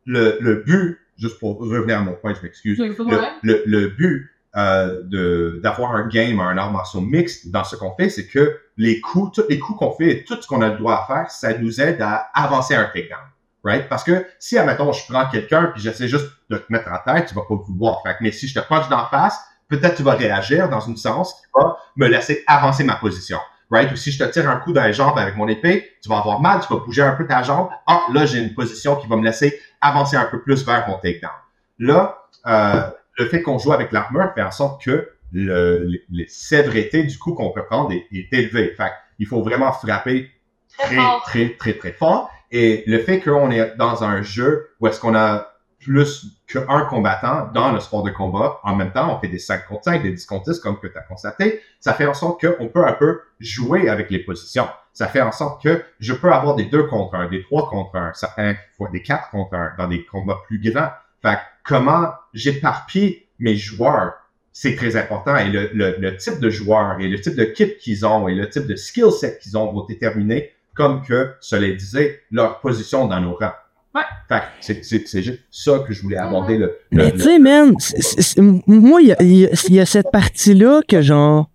le, 0.07 0.39
le 0.41 0.63
but, 0.65 0.99
juste 1.19 1.39
pour 1.39 1.59
revenir 1.59 1.99
à 1.99 2.03
mon 2.03 2.15
point, 2.15 2.35
je 2.35 2.43
m'excuse, 2.43 2.79
le, 2.79 2.95
le, 3.43 3.63
le 3.67 3.89
but 3.89 4.31
euh, 4.57 5.03
de 5.05 5.61
d'avoir 5.63 5.95
un 5.95 6.09
game, 6.09 6.41
un 6.41 6.57
art 6.57 6.73
martial 6.73 7.03
mixte 7.03 7.51
dans 7.51 7.65
ce 7.65 7.77
qu'on 7.77 7.95
fait, 7.95 8.09
c'est 8.09 8.27
que 8.27 8.59
les 8.79 9.01
coups, 9.01 9.33
tous 9.35 9.49
les 9.49 9.59
coups 9.59 9.79
qu'on 9.79 9.93
fait 9.93 10.11
et 10.11 10.25
tout 10.25 10.41
ce 10.41 10.47
qu'on 10.49 10.63
a 10.63 10.71
le 10.71 10.79
droit 10.79 10.95
à 10.95 11.07
faire, 11.07 11.31
ça 11.31 11.57
nous 11.59 11.81
aide 11.83 12.01
à 12.01 12.31
avancer 12.33 12.75
un 12.75 12.85
takedown. 12.85 13.21
Right? 13.63 13.89
Parce 13.91 14.05
que 14.05 14.25
si, 14.39 14.57
admettons, 14.57 14.93
je 14.93 15.05
prends 15.07 15.29
quelqu'un 15.29 15.67
puis 15.75 15.83
j'essaie 15.83 16.09
juste 16.09 16.29
de 16.49 16.57
te 16.57 16.73
mettre 16.73 16.89
en 16.91 16.99
tête, 17.13 17.27
tu 17.29 17.35
vas 17.35 17.43
pas 17.43 17.57
vouloir. 17.57 18.01
Fait 18.03 18.15
que, 18.15 18.23
mais 18.23 18.33
si 18.33 18.49
je 18.49 18.59
te 18.59 18.67
punch 18.67 18.89
d'en 18.89 19.05
face, 19.07 19.39
peut-être 19.69 19.97
tu 19.97 20.03
vas 20.03 20.15
réagir 20.15 20.71
dans 20.71 20.81
une 20.81 20.97
sens 20.97 21.35
qui 21.35 21.47
va 21.55 21.77
me 21.97 22.09
laisser 22.09 22.43
avancer 22.47 22.85
ma 22.85 22.97
position. 22.97 23.39
Right? 23.71 23.93
Ou 23.93 23.97
si 23.97 24.13
je 24.13 24.25
te 24.25 24.31
tire 24.31 24.49
un 24.49 24.57
coup 24.57 24.73
dans 24.73 24.85
les 24.85 24.95
jambes 24.95 25.19
avec 25.19 25.37
mon 25.37 25.47
épée, 25.47 25.91
tu 26.03 26.09
vas 26.09 26.19
avoir 26.19 26.41
mal, 26.41 26.61
tu 26.67 26.73
vas 26.73 26.81
bouger 26.81 27.03
un 27.03 27.13
peu 27.13 27.27
ta 27.27 27.43
jambe. 27.43 27.69
Ah, 27.87 28.01
là, 28.15 28.25
j'ai 28.25 28.39
une 28.39 28.55
position 28.55 28.97
qui 28.97 29.07
va 29.07 29.17
me 29.17 29.25
laisser 29.25 29.61
avancer 29.81 30.17
un 30.17 30.27
peu 30.27 30.41
plus 30.43 30.65
vers 30.65 30.89
mon 30.89 30.99
takedown. 30.99 31.31
Là, 31.79 32.19
euh, 32.47 32.83
le 33.19 33.27
fait 33.27 33.43
qu'on 33.43 33.59
joue 33.59 33.73
avec 33.73 33.93
l'armure 33.93 34.33
fait 34.35 34.43
en 34.43 34.51
sorte 34.51 34.83
que 34.83 35.11
le, 35.33 35.85
le, 35.85 35.99
le 36.11 36.25
sévérité 36.29 37.05
du 37.05 37.19
coup 37.19 37.35
qu'on 37.35 37.51
peut 37.51 37.65
prendre 37.65 37.93
est, 37.93 38.07
est 38.13 38.33
élevé. 38.33 38.75
Fait 38.77 38.93
il 39.19 39.27
faut 39.27 39.43
vraiment 39.43 39.73
frapper 39.73 40.31
Très 40.79 40.97
très, 41.25 41.49
très, 41.57 41.73
très 41.75 41.93
fort. 41.93 42.31
Et 42.51 42.85
le 42.87 42.99
fait 42.99 43.21
qu'on 43.21 43.51
est 43.51 43.77
dans 43.77 44.05
un 44.05 44.23
jeu 44.23 44.71
où 44.81 44.87
est-ce 44.87 45.01
qu'on 45.01 45.15
a 45.15 45.55
plus 45.81 46.38
qu'un 46.49 46.87
combattant 46.87 47.51
dans 47.53 47.73
le 47.73 47.79
sport 47.79 48.03
de 48.03 48.11
combat, 48.11 48.59
en 48.65 48.75
même 48.75 48.91
temps, 48.91 49.15
on 49.15 49.21
fait 49.21 49.29
des 49.29 49.39
5 49.39 49.67
contre 49.67 49.85
5, 49.85 50.03
des 50.03 50.13
10 50.13 50.27
contre 50.27 50.51
10, 50.51 50.61
comme 50.61 50.81
que 50.81 50.87
tu 50.87 50.97
as 50.97 51.03
constaté, 51.03 51.61
ça 51.79 51.93
fait 51.93 52.07
en 52.07 52.15
sorte 52.15 52.41
qu'on 52.41 52.69
peut 52.69 52.87
un 52.87 52.95
peu 52.95 53.21
jouer 53.39 53.89
avec 53.89 54.11
les 54.11 54.21
positions. 54.21 54.67
Ça 54.95 55.07
fait 55.07 55.21
en 55.21 55.31
sorte 55.31 55.63
que 55.63 55.85
je 56.01 56.15
peux 56.15 56.33
avoir 56.33 56.57
des 56.57 56.65
2 56.65 56.85
contre 56.85 57.15
1, 57.15 57.29
des 57.29 57.43
3 57.43 57.69
contre 57.69 57.97
1, 57.97 58.15
certains 58.15 58.57
fois 58.77 58.89
des 58.91 59.03
4 59.03 59.31
contre 59.31 59.55
1 59.55 59.75
dans 59.77 59.89
des 59.89 60.05
combats 60.07 60.41
plus 60.47 60.59
grands. 60.59 60.89
Fait 61.21 61.39
comment 61.65 62.13
j'éparpille 62.33 63.25
mes 63.39 63.55
joueurs, 63.55 64.15
c'est 64.53 64.75
très 64.75 64.97
important. 64.97 65.37
Et 65.37 65.51
le, 65.51 65.71
le, 65.75 65.97
le 65.99 66.17
type 66.17 66.41
de 66.41 66.49
joueur 66.49 66.99
et 66.99 67.09
le 67.09 67.21
type 67.21 67.37
de 67.37 67.45
kit 67.45 67.77
qu'ils 67.77 68.07
ont 68.07 68.27
et 68.27 68.35
le 68.35 68.49
type 68.49 68.67
de 68.67 68.75
skill 68.75 69.13
set 69.13 69.39
qu'ils 69.39 69.59
ont 69.59 69.71
vont 69.71 69.85
déterminer, 69.85 70.53
comme 70.75 71.03
que 71.03 71.35
cela 71.41 71.71
disait, 71.71 72.23
leur 72.31 72.61
position 72.61 73.07
dans 73.07 73.21
nos 73.21 73.35
rangs. 73.35 73.53
Ouais. 73.99 74.05
Fait 74.29 74.41
que 74.41 74.45
c'est, 74.61 74.85
c'est, 74.85 75.09
c'est 75.09 75.23
juste 75.23 75.41
ça 75.51 75.79
que 75.87 75.93
je 75.93 76.03
voulais 76.03 76.17
aborder. 76.19 76.59
Le, 76.59 76.67
le- 76.91 77.05
Mais 77.05 77.13
tu 77.13 77.21
sais, 77.21 77.39
man, 77.39 77.73
c'est- 77.79 78.01
c'est- 78.03 78.23
c'est- 78.23 78.41
moi, 78.41 79.01
il 79.01 79.09
y 79.09 79.13
a, 79.13 79.23
il 79.23 79.37
y 79.39 79.47
a- 79.47 79.65
il 79.69 79.75
y 79.75 79.81
a 79.81 79.87
cette 79.87 80.11
partie-là 80.13 80.81
que 80.87 81.01
genre. 81.03 81.49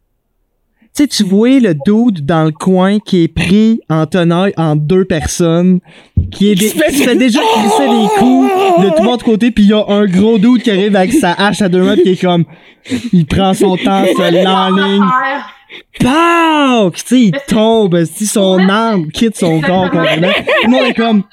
Tu 0.95 1.01
sais, 1.03 1.07
tu 1.07 1.23
vois 1.23 1.59
le 1.59 1.73
dude 1.73 2.23
dans 2.23 2.43
le 2.43 2.51
coin 2.51 2.99
qui 2.99 3.23
est 3.23 3.27
pris 3.27 3.81
en 3.89 4.05
tenaille 4.05 4.53
en 4.57 4.75
deux 4.75 5.05
personnes, 5.05 5.79
qui 6.31 6.51
est 6.51 6.55
dé- 6.55 6.69
Qui 6.69 6.77
se 6.97 7.03
fait- 7.03 7.15
déjà 7.15 7.39
glisser 7.39 7.87
des 7.87 8.07
coups 8.19 8.51
de 8.83 8.95
tout 8.95 9.03
l'autre 9.03 9.25
côté, 9.25 9.49
puis 9.49 9.63
il 9.63 9.69
y 9.71 9.73
a 9.73 9.83
un 9.87 10.05
gros 10.05 10.37
dude 10.37 10.61
qui 10.61 10.69
arrive 10.69 10.95
avec 10.95 11.11
sa 11.13 11.31
hache 11.33 11.63
à 11.63 11.69
deux 11.69 11.81
mains, 11.81 11.95
pis 11.95 12.03
qui 12.03 12.09
est 12.11 12.21
comme, 12.21 12.45
il 13.11 13.25
prend 13.25 13.55
son 13.55 13.75
temps, 13.75 14.05
se 14.05 14.43
l'enligne, 14.43 15.03
pow! 15.99 16.91
Tu 16.91 16.99
sais, 17.05 17.19
il 17.21 17.39
tombe, 17.47 18.03
si 18.05 18.25
son 18.27 18.59
âme 18.69 19.11
quitte 19.11 19.37
son 19.37 19.61
corps 19.61 19.89
complètement. 19.91 20.31
Tout 20.33 20.43
le 20.65 20.69
monde 20.69 20.85
est 20.85 20.93
comme, 20.93 21.23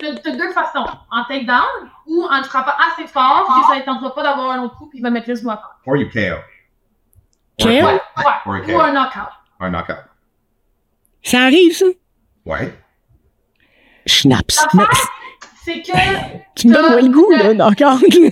Seul, 0.00 0.14
t'as 0.22 0.30
deux 0.32 0.52
façons. 0.52 0.86
En 1.10 1.24
takedown 1.24 1.90
ou 2.06 2.24
en 2.30 2.42
te 2.42 2.46
frappant 2.48 2.72
assez 2.92 3.06
fort, 3.06 3.46
puis 3.46 3.62
ça 3.74 3.80
ne 3.80 3.84
tentera 3.84 4.14
pas 4.14 4.22
d'avoir 4.22 4.50
un 4.50 4.62
autre 4.62 4.76
coup, 4.76 4.86
puis 4.88 4.98
il 4.98 5.02
va 5.02 5.10
mettre 5.10 5.28
le 5.28 5.34
genou 5.36 5.50
à 5.50 5.56
terre. 5.56 5.70
Or 5.86 5.96
you 5.96 6.08
KO. 6.12 6.40
KO? 7.60 7.68
Ouais, 7.68 7.82
Or 7.84 8.52
ouais. 8.52 8.62
KO. 8.66 8.72
Ou 8.72 8.80
un 8.80 8.92
knockout. 8.92 9.32
Un 9.60 9.70
knockout. 9.70 9.96
Ça 11.22 11.40
arrive, 11.42 11.72
ça? 11.74 11.86
Ouais. 12.44 12.74
schnaps. 14.06 14.66
C'est 15.64 15.80
que 15.80 15.92
Tu 16.56 16.68
me 16.68 16.74
donnes 16.74 16.90
moins 16.92 17.00
le 17.00 17.08
goût, 17.08 17.30
là, 17.30 17.66
encore. 17.66 17.98
une 18.12 18.30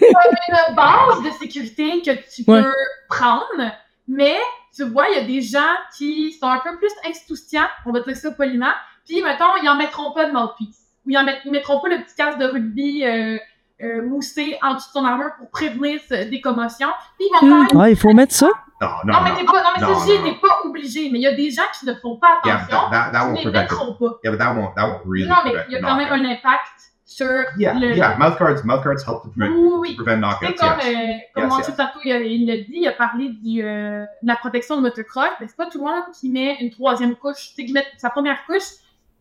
base 0.76 1.22
de 1.24 1.30
sécurité 1.40 2.02
que 2.02 2.10
tu 2.30 2.44
Ouais. 2.46 2.62
peux 2.62 2.72
prendre, 3.08 3.72
mais 4.06 4.36
tu 4.74 4.84
vois, 4.84 5.06
il 5.10 5.16
y 5.16 5.20
a 5.20 5.24
des 5.24 5.40
gens 5.42 5.74
qui 5.96 6.32
sont 6.32 6.46
un 6.46 6.58
peu 6.60 6.76
plus 6.78 6.90
insouciants, 7.08 7.68
on 7.86 7.92
va 7.92 8.00
dire 8.00 8.16
ça 8.16 8.30
poliment, 8.30 8.72
puis 9.06 9.22
mettons, 9.22 9.44
ils 9.62 9.68
en 9.68 9.76
mettront 9.76 10.12
pas 10.12 10.26
de 10.26 10.32
mouthpiece. 10.32 10.78
Ou 11.06 11.10
ils 11.10 11.18
en 11.18 11.24
met- 11.24 11.40
ils 11.44 11.50
mettront 11.50 11.80
pas 11.80 11.88
le 11.88 12.02
petit 12.02 12.14
casque 12.14 12.38
de 12.38 12.46
rugby 12.46 13.04
euh, 13.04 13.36
euh, 13.82 14.02
moussé 14.02 14.56
en 14.62 14.74
dessous 14.74 14.88
de 14.94 15.00
ton 15.00 15.04
armure 15.04 15.30
pour 15.38 15.50
prévenir 15.50 16.00
ce- 16.08 16.28
des 16.30 16.40
commotions. 16.40 16.90
Puis 17.18 17.26
ils 17.28 17.40
vont 17.48 17.58
même... 17.58 17.68
Ah, 17.80 17.90
il 17.90 17.96
faut 17.96 18.12
mettre 18.12 18.32
ça? 18.34 18.48
Non, 18.80 18.88
non, 19.04 19.12
Non, 19.14 19.18
mais 19.24 19.34
t'es 19.34 19.44
pas, 19.44 19.62
non, 19.62 19.68
mais 19.76 19.82
Non, 19.86 20.24
t'es 20.32 20.40
pas 20.40 20.60
obligé, 20.64 21.10
mais 21.10 21.18
il 21.18 21.22
y 21.22 21.26
a 21.26 21.34
des 21.34 21.50
gens 21.50 21.62
qui 21.78 21.86
ne 21.86 21.94
font 21.94 22.16
pas 22.16 22.40
Yeah, 22.44 22.54
attention, 22.62 22.90
that, 22.90 22.90
that, 22.90 23.10
that 23.12 23.18
qui 23.20 23.26
won't 23.26 23.32
ne 23.32 23.36
les 23.36 23.42
prevent 23.42 23.64
it. 23.64 23.70
mettront 23.70 23.94
pas. 23.94 24.18
Yeah, 24.24 24.30
but 24.32 24.38
that 24.38 24.54
won't, 24.54 24.74
that 24.76 24.86
won't 24.88 25.02
really 25.06 25.28
non, 25.28 25.36
mais 25.44 25.52
il 25.68 25.72
y 25.72 25.76
a 25.76 25.80
quand 25.80 25.96
même 25.96 26.12
un 26.12 26.24
impact 26.30 26.91
sur 27.14 27.26
Yeah, 27.58 27.74
le... 27.74 27.94
yeah, 27.96 28.16
mouth 28.18 28.38
guards, 28.38 28.64
mouth 28.64 28.82
guards 28.82 29.02
help 29.06 29.22
to 29.22 29.28
prevent, 29.36 29.54
Oui, 29.54 29.70
oui. 29.80 29.94
prevent 29.96 30.10
C'est 30.40 30.46
knockouts, 30.46 30.58
comme, 30.58 30.78
yes. 30.80 30.86
euh, 30.96 31.12
comme 31.34 31.42
Yes, 31.44 31.52
mon 31.52 31.58
yes. 31.58 31.76
Tato, 31.76 31.98
il, 32.04 32.12
a- 32.12 32.20
il 32.20 32.46
l'a 32.46 32.56
dit, 32.56 32.66
il 32.72 32.88
a 32.88 32.92
parlé 32.92 33.28
du, 33.28 33.62
euh, 33.62 34.02
de 34.22 34.26
la 34.28 34.36
protection 34.36 34.76
de 34.76 34.82
motocross, 34.82 35.28
mais 35.40 35.46
c'est 35.48 35.56
pas 35.56 35.66
tout 35.66 35.78
le 35.78 35.84
monde 35.84 36.02
qui 36.18 36.28
met 36.30 36.56
une 36.60 36.70
troisième 36.70 37.14
couche, 37.16 37.50
tu 37.50 37.54
sais, 37.62 37.64
qui 37.66 37.72
met 37.72 37.84
sa 37.98 38.10
première 38.10 38.44
couche 38.46 38.62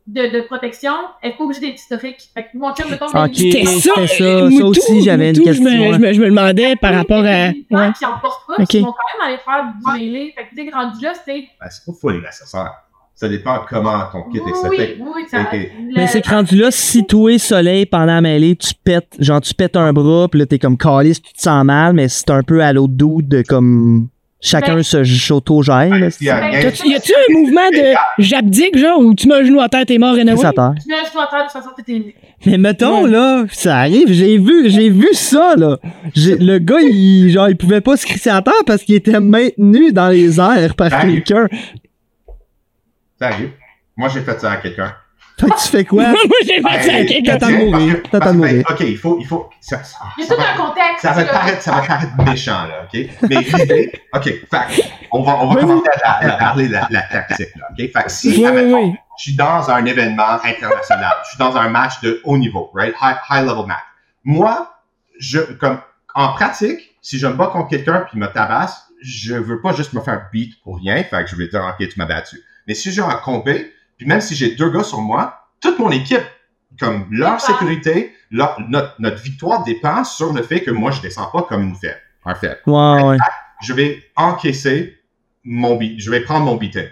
de, 0.08 0.28
de 0.36 0.42
protection, 0.42 0.94
elle 1.22 1.32
est 1.32 1.38
pas 1.38 1.44
obligée 1.44 1.62
d'être 1.62 1.76
historique. 1.76 2.18
Fait 2.34 2.44
que 2.46 2.58
mon 2.58 2.74
chum, 2.74 2.90
mettons, 2.90 3.06
Ok. 3.06 3.38
il- 3.38 3.52
C'était 3.52 3.66
ça. 3.66 3.92
c'était 3.96 4.08
ça. 4.08 4.40
Ça 4.40 4.46
Moutou, 4.50 4.66
aussi, 4.68 5.02
j'avais 5.04 5.30
une 5.30 5.40
question, 5.44 5.64
Je 5.70 5.76
me, 5.78 5.80
ouais. 5.90 5.94
je 5.94 6.00
me, 6.00 6.14
je 6.14 6.22
me 6.22 6.26
demandais 6.30 6.76
par 6.76 6.94
rapport 6.96 7.24
à. 7.24 7.50
gens 7.52 7.54
Ouais. 7.70 7.92
qui 7.98 8.06
en 8.06 8.18
portent 8.18 8.48
pas, 8.48 8.56
Ok. 8.64 8.68
qui 8.68 8.80
vont 8.82 8.92
quand 8.94 9.20
même 9.20 9.28
aller 9.30 9.38
faire 9.38 9.72
du 9.78 10.00
mêlé. 10.00 10.34
Fait 10.36 10.46
que, 10.46 10.56
tu 10.56 10.66
sais, 10.68 10.74
rendu 10.76 11.04
là, 11.06 11.14
c'est... 11.24 11.42
Ben, 11.60 11.68
c'est 11.70 11.86
pas 11.86 11.92
full 12.00 12.20
nécessaire. 12.22 12.72
Ça 13.22 13.30
dépend 13.30 13.60
comment 13.70 14.00
ton 14.12 14.24
kit 14.32 14.40
est 14.40 14.42
Oui, 14.42 14.78
seté. 14.78 14.98
oui, 15.00 15.08
oui, 15.16 15.22
ça... 15.30 15.42
Ok. 15.42 15.50
le- 15.54 15.94
Mais 15.96 16.08
c'est 16.08 16.22
que 16.22 16.30
rendu 16.32 16.56
là, 16.58 16.72
si 16.72 17.06
toi, 17.06 17.38
soleil, 17.38 17.86
pendant 17.86 18.08
la 18.08 18.22
mêlée, 18.22 18.56
tu 18.56 18.74
pètes, 18.84 19.14
genre, 19.20 19.40
tu 19.42 19.54
pètes 19.54 19.76
un 19.76 19.94
bras, 19.94 20.28
pis 20.28 20.40
là, 20.40 20.48
t'es 20.48 20.58
comme 20.58 20.76
calice, 20.76 21.22
tu 21.22 21.32
te 21.34 21.40
sens 21.42 21.64
mal, 21.64 21.94
mais 21.94 22.08
c'est 22.08 22.32
un 22.32 22.42
peu 22.42 22.64
à 22.64 22.74
l'autre 22.74 22.94
doute 22.96 23.28
de 23.28 23.44
comme, 23.44 24.08
chacun 24.40 24.78
Ben- 24.78 24.84
se 24.84 25.04
s'auto-gère, 25.04 25.90
là. 26.00 26.08
Il 26.20 26.26
y 26.26 26.30
a-tu 26.96 27.14
un 27.14 27.34
mouvement 27.34 27.70
de 27.72 27.94
j'abdique, 28.24 28.76
genre, 28.76 28.98
où 29.00 29.14
tu 29.14 29.28
mets 29.28 29.36
un 29.36 29.44
genou 29.44 29.60
à 29.62 29.70
terre, 29.70 29.86
t'es 29.86 30.00
mort, 30.00 30.18
et 30.18 30.26
Ça 30.38 30.52
terre. 30.52 30.74
Tu 30.82 30.90
mets 30.90 30.96
un 30.96 31.06
genou 31.08 31.22
à 31.22 31.28
terre, 31.30 31.40
de 31.42 31.44
toute 31.44 31.52
façon, 31.62 31.70
t'es 31.78 31.92
éliminé. 31.92 32.16
Mais 32.48 32.58
mettons, 32.58 33.06
là, 33.06 33.46
ça 33.52 33.78
arrive, 33.78 34.12
j'ai 34.12 34.40
vu, 34.40 34.68
j'ai 34.72 34.90
vu 34.90 35.10
ça, 35.14 35.54
là. 35.56 35.78
Le 36.16 36.58
gars, 36.58 36.80
il, 36.82 37.30
genre, 37.30 37.50
il 37.50 37.56
pouvait 37.56 37.82
pas 37.82 37.98
se 37.98 38.06
crisser 38.08 38.32
à 38.32 38.42
terre 38.42 38.64
parce 38.66 38.82
qu'il 38.82 38.96
était 38.96 39.20
maintenu 39.20 39.92
dans 39.94 40.10
les 40.10 40.40
airs 40.40 40.74
par 40.76 40.92
arrive. 40.92 41.22
quelqu'un. 41.22 41.48
Ça 43.22 43.28
arrive. 43.28 43.52
Moi, 43.96 44.10
j'ai 44.10 44.22
fait 44.22 44.40
ça 44.40 44.52
à 44.54 44.58
quelqu'un. 44.58 44.96
Fait 45.40 45.48
que 45.48 45.62
tu 45.62 45.68
fais 45.70 45.86
quoi? 45.86 46.04
Moi, 46.10 46.16
j'ai 46.46 46.62
fait 46.62 46.82
ça 46.84 46.96
à 46.96 47.06
quelqu'un. 47.06 47.38
T'attends 47.38 47.52
de 47.52 47.56
mourir. 47.58 48.02
T'attends 48.12 48.26
de 48.28 48.32
que, 48.32 48.38
mourir. 48.38 48.64
ben, 48.68 48.74
Ok, 48.76 48.80
il 48.82 48.98
faut, 48.98 49.18
il 49.20 49.28
faut, 49.28 49.50
ça, 49.60 49.84
ça, 49.84 50.00
Il 50.18 50.22
y 50.22 50.26
a 50.26 50.28
ça 50.30 50.36
tout 50.36 50.42
va- 50.42 50.54
un 50.54 50.58
contexte. 50.58 51.02
ça 51.02 51.12
va 51.12 51.24
là. 51.24 51.32
paraître, 51.32 51.62
ça 51.62 51.72
va 51.72 51.82
paraître 51.82 52.24
méchant, 52.24 52.64
là, 52.68 52.84
ok? 52.84 53.00
Mais 53.30 53.36
l'idée, 53.38 53.92
ok, 54.14 54.24
fait, 54.24 54.92
on 55.12 55.22
va, 55.24 55.38
on 55.44 55.54
va 55.54 55.62
commencer 55.62 55.88
à, 56.04 56.26
à 56.34 56.38
parler 56.38 56.68
de 56.68 56.74
la, 56.74 56.88
la 56.90 57.02
tactique, 57.04 57.56
là, 57.56 57.68
ok? 57.72 57.78
Fait 57.78 58.04
que 58.04 58.12
si, 58.12 58.28
Oui, 58.30 58.36
oui, 58.40 58.46
admettons, 58.46 58.84
oui. 58.90 58.96
je 59.18 59.24
suis 59.24 59.36
dans 59.36 59.70
un 59.70 59.86
événement 59.86 60.34
international, 60.44 61.14
je 61.24 61.30
suis 61.30 61.38
dans 61.40 61.56
un 61.58 61.70
match 61.70 62.02
de 62.02 62.22
haut 62.24 62.38
niveau, 62.40 62.72
right? 62.74 62.96
High, 63.02 63.18
high 63.30 63.46
level 63.48 63.66
match. 63.68 63.84
Moi, 64.24 64.72
je, 65.20 65.40
comme, 65.40 65.80
en 66.16 66.34
pratique, 66.34 66.96
si 67.02 67.18
je 67.20 67.28
me 67.28 67.34
bats 67.34 67.48
contre 67.48 67.70
quelqu'un 67.70 68.02
puis 68.02 68.12
il 68.16 68.20
me 68.20 68.28
tabasse, 68.28 68.88
je 69.02 69.34
veux 69.34 69.60
pas 69.62 69.74
juste 69.74 69.94
me 69.94 70.02
faire 70.02 70.28
beat 70.32 70.62
pour 70.64 70.78
rien, 70.78 71.04
fait 71.04 71.24
que 71.24 71.30
je 71.32 71.36
vais 71.36 71.48
dire, 71.48 71.64
ok, 71.68 71.88
tu 71.88 71.98
m'as 71.98 72.06
battu. 72.06 72.40
Mais 72.68 72.74
si 72.74 72.92
j'ai 72.92 73.02
un 73.02 73.16
combat, 73.16 73.54
puis 73.98 74.08
même 74.08 74.22
si 74.22 74.36
j'ai 74.36 74.56
deux 74.56 74.70
gars 74.70 74.84
sur 74.84 75.02
moi, 75.02 75.48
toute 75.60 75.78
mon 75.80 75.92
équipe, 75.92 76.24
comme 76.80 77.08
leur 77.12 77.34
Dépend. 77.38 77.40
sécurité, 77.54 78.16
leur- 78.32 78.58
notre, 78.68 78.96
notre 79.00 79.22
victoire 79.22 79.64
dépend 79.64 80.04
sur 80.04 80.34
le 80.34 80.42
fait 80.42 80.62
que 80.62 80.72
moi, 80.72 80.92
je 80.92 81.02
descends 81.02 81.30
pas 81.32 81.44
comme 81.44 81.64
une 81.64 81.76
faible, 81.76 82.00
un 82.26 82.34
faible. 82.36 82.60
Ouais, 82.66 83.04
ouais. 83.04 83.18
Je 83.62 83.74
vais 83.74 84.04
encaisser 84.16 84.98
mon 85.44 85.76
beat, 85.76 86.00
je 86.00 86.10
vais 86.10 86.22
prendre 86.22 86.46
mon 86.46 86.56
beating, 86.56 86.88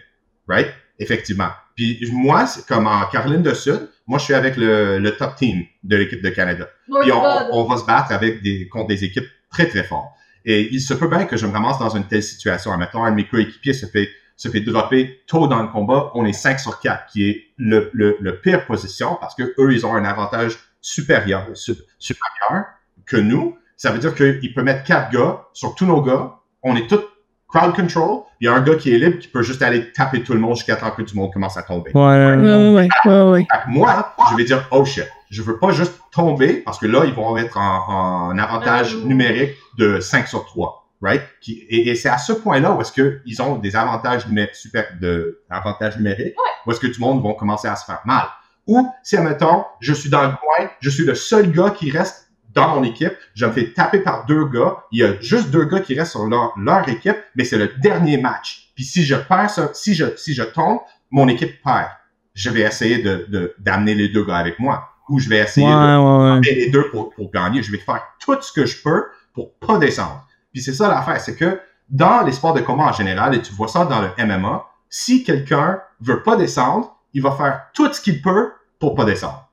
right? 0.47 0.67
Effectivement. 0.99 1.49
Puis 1.76 1.97
moi, 2.11 2.45
c'est 2.45 2.65
comme 2.67 2.88
en 2.88 3.05
Caroline 3.05 3.41
du 3.41 3.55
Sud, 3.55 3.89
moi, 4.05 4.20
je 4.20 4.26
suis 4.26 4.34
avec 4.34 4.57
le, 4.57 4.99
le 4.99 5.15
top 5.15 5.36
team 5.36 5.63
de 5.84 5.95
l'équipe 5.95 6.22
de 6.22 6.30
Canada. 6.30 6.67
Puis 7.01 7.11
on 7.51 7.63
va 7.65 7.78
se 7.78 7.86
battre 7.86 8.11
avec 8.11 8.41
des, 8.43 8.67
contre 8.67 8.88
des 8.88 9.03
équipes 9.05 9.28
très, 9.49 9.67
très 9.67 9.84
fortes. 9.84 10.11
Et 10.45 10.67
il 10.74 10.82
se 10.82 10.93
peut 10.93 11.07
bien 11.07 11.26
que 11.26 11.38
je 11.38 11.45
me 11.45 11.51
ramasse 11.53 11.80
dans 11.80 11.89
une 11.95 12.05
telle 12.05 12.24
situation. 12.24 12.72
Admettons, 12.74 13.03
un 13.03 13.11
de 13.11 13.15
mes 13.15 13.28
coéquipiers 13.28 13.74
se 13.74 13.86
fait, 13.86 14.09
se 14.40 14.48
fait 14.50 14.62
dropper 14.62 15.20
tôt 15.28 15.48
dans 15.48 15.62
le 15.62 15.68
combat. 15.68 16.12
On 16.16 16.26
est 16.26 16.34
5 16.34 16.60
sur 16.60 16.80
4, 16.80 17.08
qui 17.12 17.30
est 17.30 17.44
le, 17.58 17.90
le, 17.94 18.16
le 18.22 18.40
pire 18.40 18.66
position 18.66 19.18
parce 19.20 19.36
que 19.36 19.44
eux, 19.60 19.74
ils 19.74 19.86
ont 19.86 19.94
un 19.94 20.06
avantage 20.06 20.58
supérieur, 20.82 21.46
su- 21.56 21.76
supérieur 22.00 22.66
que 23.06 23.18
nous. 23.18 23.58
Ça 23.76 23.92
veut 23.92 24.00
dire 24.00 24.16
qu'il 24.16 24.54
peut 24.54 24.64
mettre 24.64 24.84
quatre 24.86 25.12
gars 25.12 25.44
sur 25.54 25.76
tous 25.76 25.86
nos 25.86 26.02
gars. 26.02 26.36
On 26.64 26.76
est 26.78 26.88
tous 26.88 27.02
crowd 27.50 27.76
control. 27.76 28.22
Il 28.40 28.46
y 28.46 28.48
a 28.48 28.54
un 28.54 28.62
gars 28.62 28.76
qui 28.76 28.94
est 28.94 28.98
libre 28.98 29.20
qui 29.20 29.28
peut 29.28 29.42
juste 29.42 29.62
aller 29.62 29.92
taper 29.92 30.24
tout 30.24 30.34
le 30.34 30.40
monde 30.40 30.56
jusqu'à 30.56 30.78
temps 30.78 30.92
que 30.92 31.02
tout 31.02 31.16
le 31.16 31.20
monde 31.22 31.34
commence 31.34 31.58
à 31.58 31.64
tomber. 31.64 31.92
Ouais, 31.94 32.02
ouais, 32.02 32.36
Ouais, 32.38 32.88
ouais. 33.06 33.30
ouais, 33.32 33.48
moi, 33.68 34.14
je 34.32 34.38
vais 34.38 34.46
dire, 34.46 34.66
oh 34.72 34.86
shit, 34.86 35.06
je 35.30 35.42
veux 35.42 35.58
pas 35.60 35.72
juste 35.72 36.00
tomber 36.14 36.54
parce 36.62 36.78
que 36.80 36.86
là, 36.88 37.04
ils 37.06 37.14
vont 37.14 37.36
être 37.36 37.58
en, 37.58 38.30
en 38.30 38.38
avantage 38.38 38.96
Euh. 38.96 39.04
numérique 39.06 39.52
de 39.78 40.00
5 40.00 40.28
sur 40.30 40.46
3, 40.46 40.78
right? 41.02 41.22
Qui, 41.41 41.66
et 41.70 41.89
et 41.89 41.95
c'est 41.95 42.10
à 42.10 42.18
ce 42.18 42.34
point-là 42.34 42.74
où 42.74 42.82
est-ce 42.82 42.91
qu'ils 42.91 43.41
ont 43.41 43.56
des 43.58 43.76
avantages 43.76 44.28
numériques, 44.28 44.56
super, 44.56 44.86
de, 45.00 45.41
avantages 45.50 45.97
numériques, 45.97 46.36
où 46.66 46.72
est-ce 46.72 46.80
que 46.80 46.88
tout 46.88 47.00
le 47.02 47.06
monde 47.06 47.24
va 47.24 47.34
commencer 47.34 47.68
à 47.68 47.76
se 47.76 47.86
faire 47.86 48.02
mal. 48.06 48.26
Ou 48.68 48.88
si, 49.04 49.18
admettons, 49.18 49.66
je 49.80 49.93
suis 49.93 50.10
dans 50.10 50.24
le 50.24 50.30
coin, 50.32 50.70
je 50.80 50.89
suis 50.89 51.04
le 51.06 51.16
seul 51.16 51.52
gars 51.52 51.72
qui 51.72 51.89
reste 51.91 52.28
dans 52.54 52.76
mon 52.76 52.84
équipe, 52.84 53.14
je 53.36 53.45
me 53.45 53.52
fais 53.52 53.72
taper 53.74 54.00
par 54.00 54.26
deux 54.26 54.45
gars, 54.45 54.78
il 54.91 55.00
y 55.00 55.04
a 55.04 55.20
juste 55.22 55.50
deux 55.50 55.66
gars 55.66 55.80
qui 55.82 55.97
restent 55.97 56.12
sur 56.12 56.26
leur, 56.26 56.54
leur 56.58 56.88
équipe, 56.89 57.18
mais 57.36 57.43
c'est 57.45 57.58
le 57.58 57.68
dernier 57.80 58.18
match. 58.18 58.72
Puis 58.76 58.84
si 58.84 59.04
je 59.04 59.16
perds 59.16 59.50
ça, 59.52 59.70
si 59.74 59.93
je, 59.93 60.06
si 60.18 60.34
je 60.34 60.43
tombe, 60.43 60.80
mon 61.12 61.28
équipe 61.28 61.62
perd. 61.64 61.89
Je 62.34 62.50
vais 62.50 62.62
essayer 62.62 63.02
de, 63.02 63.26
de, 63.30 63.54
d'amener 63.60 63.95
les 63.95 64.10
deux 64.10 64.24
gars 64.24 64.38
avec 64.38 64.60
moi. 64.60 64.89
Ou 65.10 65.20
je 65.20 65.28
vais 65.28 65.39
essayer 65.39 65.66
Ouais, 65.66 65.74
de 65.74 65.97
ouais, 65.97 66.39
ouais. 66.39 66.39
les 66.41 66.70
deux 66.70 66.89
pour, 66.89 67.10
pour 67.10 67.32
gagner. 67.32 67.62
Je 67.64 67.72
vais 67.72 67.80
faire 67.80 68.02
tout 68.20 68.38
ce 68.41 68.54
que 68.54 68.66
je 68.66 68.82
peux 68.82 69.06
pour 69.34 69.54
pas 69.56 69.78
descendre. 69.78 70.26
Puis 70.52 70.62
c'est 70.62 70.74
ça 70.74 70.88
l'affaire, 70.88 71.20
c'est 71.20 71.36
que 71.36 71.60
dans 71.89 72.22
les 72.24 72.32
sports 72.32 72.54
de 72.54 72.62
combat 72.62 72.86
en 72.86 72.93
général, 72.93 73.36
et 73.36 73.41
tu 73.41 73.54
vois 73.54 73.68
ça 73.68 73.86
dans 73.86 74.02
le 74.02 74.10
MMA, 74.26 74.66
si 74.89 75.24
quelqu'un 75.24 75.82
veut 76.02 76.24
pas 76.24 76.36
descendre, 76.36 76.95
il 77.14 77.22
va 77.22 77.32
faire 77.32 77.68
tout 77.74 77.91
ce 77.91 78.02
qu'il 78.02 78.22
peut 78.22 78.52
pour 78.80 78.95
pas 78.95 79.06
descendre. 79.06 79.50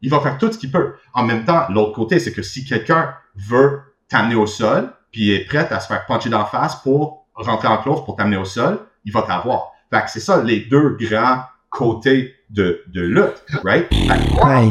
Il 0.00 0.10
va 0.10 0.20
faire 0.20 0.38
tout 0.38 0.50
ce 0.52 0.58
qu'il 0.58 0.70
peut. 0.70 0.94
En 1.14 1.24
même 1.24 1.44
temps, 1.44 1.66
l'autre 1.68 1.92
côté, 1.92 2.18
c'est 2.18 2.32
que 2.32 2.42
si 2.42 2.64
quelqu'un 2.64 3.14
veut 3.36 3.80
t'amener 4.08 4.34
au 4.34 4.46
sol, 4.46 4.92
puis 5.12 5.30
est 5.30 5.44
prêt 5.44 5.68
à 5.70 5.78
se 5.78 5.86
faire 5.86 6.06
puncher 6.06 6.30
d'en 6.30 6.44
face 6.44 6.76
pour 6.76 7.26
rentrer 7.34 7.68
en 7.68 7.78
close 7.78 8.04
pour 8.04 8.16
t'amener 8.16 8.36
au 8.36 8.44
sol, 8.44 8.80
il 9.04 9.12
va 9.12 9.22
t'avoir. 9.22 9.72
Fait 9.90 10.02
que 10.02 10.10
c'est 10.10 10.20
ça 10.20 10.42
les 10.42 10.60
deux 10.60 10.96
grands 11.00 11.44
côtés 11.70 12.34
de, 12.52 12.82
de 12.92 13.00
lutte, 13.00 13.42
right? 13.64 13.86
Moi, 13.90 14.70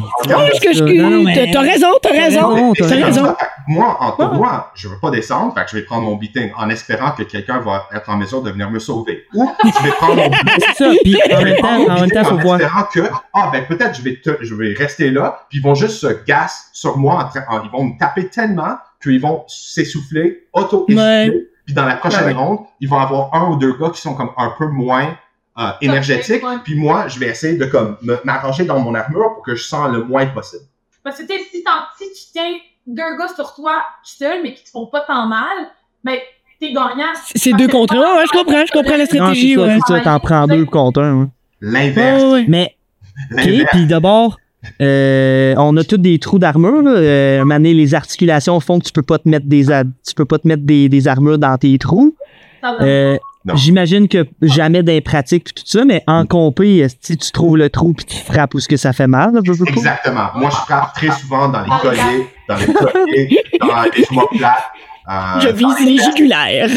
que 0.59 1.51
t'as- 1.51 1.61
raison, 1.61 1.87
t'as 2.01 2.09
raison. 2.11 2.53
raison, 2.53 2.73
T'as 2.77 2.87
raison. 3.05 3.35
Moi, 3.67 3.97
en 3.99 4.11
tournoi, 4.11 4.71
je 4.75 4.87
veux 4.87 4.99
pas 5.01 5.09
descendre, 5.09 5.53
fait 5.55 5.63
que 5.65 5.71
je 5.71 5.75
vais 5.77 5.81
prendre 5.83 6.03
mon 6.03 6.15
beating 6.15 6.51
en 6.57 6.69
espérant 6.69 7.11
que 7.11 7.23
quelqu'un 7.23 7.59
va 7.59 7.87
être 7.93 8.07
en 8.09 8.17
mesure 8.17 8.41
de 8.43 8.51
venir 8.51 8.69
me 8.69 8.77
sauver. 8.79 9.23
Ou 9.33 9.49
je 9.63 9.83
vais 9.83 9.91
prendre 9.91 10.15
mon 10.15 10.29
beating 10.29 10.53
C'est 10.59 10.83
ça, 10.83 10.91
puis 11.03 11.17
en 11.33 11.41
même 11.43 11.57
temps, 11.57 11.91
en 11.95 11.99
même 12.01 12.11
temps, 12.11 12.23
faut 12.23 12.35
en 12.35 12.37
voir. 12.37 12.59
espérant 12.61 12.83
que, 12.93 12.99
ah, 13.33 13.49
ben, 13.51 13.65
peut-être 13.65 13.95
je 13.97 14.01
vais 14.03 14.15
te- 14.23 14.37
je 14.41 14.53
vais 14.55 14.73
rester 14.73 15.09
là, 15.09 15.45
puis 15.49 15.57
ils 15.59 15.63
vont 15.63 15.73
juste 15.75 15.97
se 16.01 16.23
gasser 16.25 16.63
sur 16.73 16.97
moi, 16.97 17.15
en 17.15 17.29
train- 17.29 17.45
en- 17.49 17.63
ils 17.63 17.71
vont 17.71 17.83
me 17.85 17.97
taper 17.99 18.27
tellement 18.27 18.77
qu'ils 19.01 19.19
vont 19.21 19.43
s'essouffler, 19.47 20.43
auto-essouffler, 20.53 21.47
puis 21.65 21.73
dans 21.73 21.85
la 21.85 21.95
prochaine 21.95 22.25
Ouais. 22.25 22.33
ronde, 22.33 22.59
ils 22.79 22.89
vont 22.89 22.99
avoir 22.99 23.33
un 23.33 23.49
ou 23.51 23.55
deux 23.55 23.73
gars 23.77 23.89
qui 23.89 24.01
sont 24.01 24.13
comme 24.13 24.29
un 24.37 24.53
peu 24.57 24.67
moins 24.67 25.15
euh, 25.59 25.69
énergétiques, 25.81 26.43
ouais. 26.43 26.55
puis 26.63 26.75
moi, 26.75 27.07
je 27.07 27.19
vais 27.19 27.27
essayer 27.27 27.57
de 27.57 27.65
comme 27.65 27.97
me- 28.01 28.19
m'arranger 28.23 28.63
dans 28.65 28.79
mon 28.79 28.93
armure 28.95 29.33
pour 29.35 29.43
que 29.43 29.55
je 29.55 29.63
sens 29.63 29.91
le 29.91 30.03
moins 30.03 30.25
possible. 30.27 30.63
Parce 31.03 31.17
que 31.17 31.23
tu 31.23 31.33
sais, 31.33 31.39
si, 31.51 31.63
si 31.97 32.09
tu 32.27 32.31
tiens 32.31 32.53
deux 32.87 33.17
gars 33.17 33.27
sur 33.35 33.53
toi 33.55 33.73
tout 34.03 34.15
seul, 34.17 34.41
mais 34.43 34.53
qui 34.53 34.63
te 34.63 34.69
font 34.69 34.85
pas 34.87 35.01
tant 35.01 35.27
mal, 35.27 35.67
ben, 36.03 36.17
t'es 36.59 36.71
gagnant. 36.71 37.11
C'est 37.35 37.53
deux 37.53 37.67
contre 37.67 37.95
un. 37.95 38.17
Ouais, 38.17 38.25
je 38.27 38.37
comprends, 38.37 38.65
je 38.65 38.71
comprends 38.71 38.91
la 38.91 38.97
Non, 38.99 39.05
c'est 39.09 39.17
stratégie, 39.17 39.55
ça, 39.55 39.61
ouais. 39.61 39.77
c'est 39.87 39.93
ça, 39.93 39.99
t'en 40.01 40.19
prends 40.19 40.47
deux 40.47 40.65
contre 40.65 41.01
un. 41.01 41.21
ouais. 41.21 41.27
L'inverse. 41.61 42.23
Ouais, 42.23 42.31
ouais. 42.31 42.45
Mais, 42.47 42.75
ok, 43.33 43.67
puis 43.71 43.85
d'abord, 43.87 44.37
euh, 44.81 45.53
on 45.57 45.75
a 45.77 45.83
tous 45.83 45.97
des 45.97 46.17
trous 46.19 46.39
d'armure. 46.39 46.81
Là. 46.81 46.91
Euh, 46.91 47.45
mané, 47.45 47.73
les 47.73 47.93
articulations 47.93 48.59
font 48.59 48.79
que 48.79 48.85
tu 48.85 48.91
peux 48.91 49.01
pas 49.03 49.17
te 49.19 49.27
mettre 49.27 49.47
des, 49.47 49.65
tu 49.65 50.13
peux 50.15 50.25
pas 50.25 50.37
te 50.39 50.47
mettre 50.47 50.63
des, 50.63 50.87
des 50.89 51.07
armures 51.07 51.37
dans 51.37 51.57
tes 51.57 51.77
trous. 51.77 52.15
Ça 52.61 52.73
va. 52.73 52.83
Euh, 52.83 53.13
Non. 53.13 53.19
J'imagine 53.55 54.07
que 54.07 54.27
jamais 54.41 54.83
d'impratique 54.83 55.45
pis 55.45 55.53
tout 55.53 55.63
ça, 55.65 55.83
mais 55.83 56.03
en 56.07 56.25
compé, 56.25 56.85
si 57.01 57.17
tu 57.17 57.31
trouves 57.31 57.57
le 57.57 57.69
trou 57.69 57.93
puis 57.93 58.05
tu 58.05 58.17
frappes 58.17 58.53
où 58.53 58.59
ce 58.59 58.67
que 58.67 58.77
ça 58.77 58.93
fait 58.93 59.07
mal, 59.07 59.33
là. 59.33 59.41
Exactement. 59.67 60.27
Moi, 60.35 60.49
je 60.51 60.55
frappe 60.57 60.93
très 60.93 61.11
souvent 61.11 61.47
dans 61.49 61.61
les 61.61 61.69
colliers, 61.81 62.27
dans 62.47 62.55
les 62.55 62.65
colliers, 62.67 63.43
dans 63.59 63.81
les 63.83 64.05
omoplates. 64.11 64.63
Euh, 65.09 65.39
Je 65.39 65.47
vise 65.49 65.79
les 65.85 65.97
jugulaires. 65.97 66.69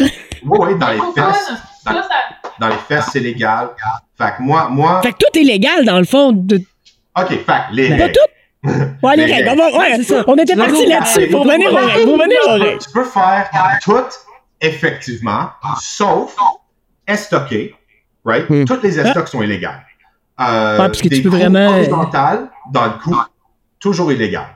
Oui, 0.43 0.57
oui, 0.61 0.79
dans 0.79 0.89
les 0.89 0.97
Faut 0.97 1.13
fesses. 1.13 1.51
Dans 2.59 2.67
les 2.69 2.75
fesses, 2.87 3.09
c'est 3.13 3.19
légal. 3.19 3.69
Fait 4.17 4.33
que 4.37 4.41
moi, 4.41 4.67
moi, 4.69 5.01
Fait 5.03 5.11
que 5.11 5.17
tout 5.19 5.39
est 5.39 5.43
légal, 5.43 5.85
dans 5.85 5.99
le 5.99 6.05
fond. 6.05 6.31
De... 6.31 6.55
OK, 7.17 7.27
fait 7.29 7.43
que 7.45 7.51
les 7.73 7.89
Pas 7.97 8.09
tout. 8.09 8.19
Ouais, 9.03 9.15
les 9.15 9.27
Les 9.27 9.33
règles. 9.33 9.49
règles. 9.49 9.61
On, 9.61 9.71
va- 9.71 9.77
ouais, 9.77 9.95
C'est 9.97 10.03
ça. 10.03 10.23
on 10.25 10.35
était 10.37 10.55
parti 10.55 10.85
là-dessus. 10.87 11.19
regarder. 11.19 11.29
Faut 11.31 11.43
venir 11.43 11.71
aux 11.71 11.75
règles. 11.75 12.09
Faut 12.09 12.17
venir 12.17 12.37
aux 12.47 12.51
règles. 12.63 12.79
Tu 12.79 12.91
peux 12.91 13.03
faire 13.03 13.49
tout 13.83 13.93
effectivement, 14.65 15.49
sauf 15.81 16.35
estoquer, 17.07 17.75
right? 18.25 18.49
Hmm. 18.49 18.65
Toutes 18.65 18.83
les 18.83 18.99
estocs 18.99 19.27
sont 19.27 19.41
illégales. 19.41 19.83
Euh, 20.39 20.73
Ouais, 20.79 20.87
parce 20.87 21.01
que 21.01 21.07
tu 21.07 21.15
des 21.17 21.21
peux 21.21 21.29
vraiment- 21.29 21.69
horizontales 21.69 22.49
dans 22.71 22.85
le 22.85 22.91
cou, 23.03 23.15
toujours 23.79 24.11
illégal. 24.11 24.47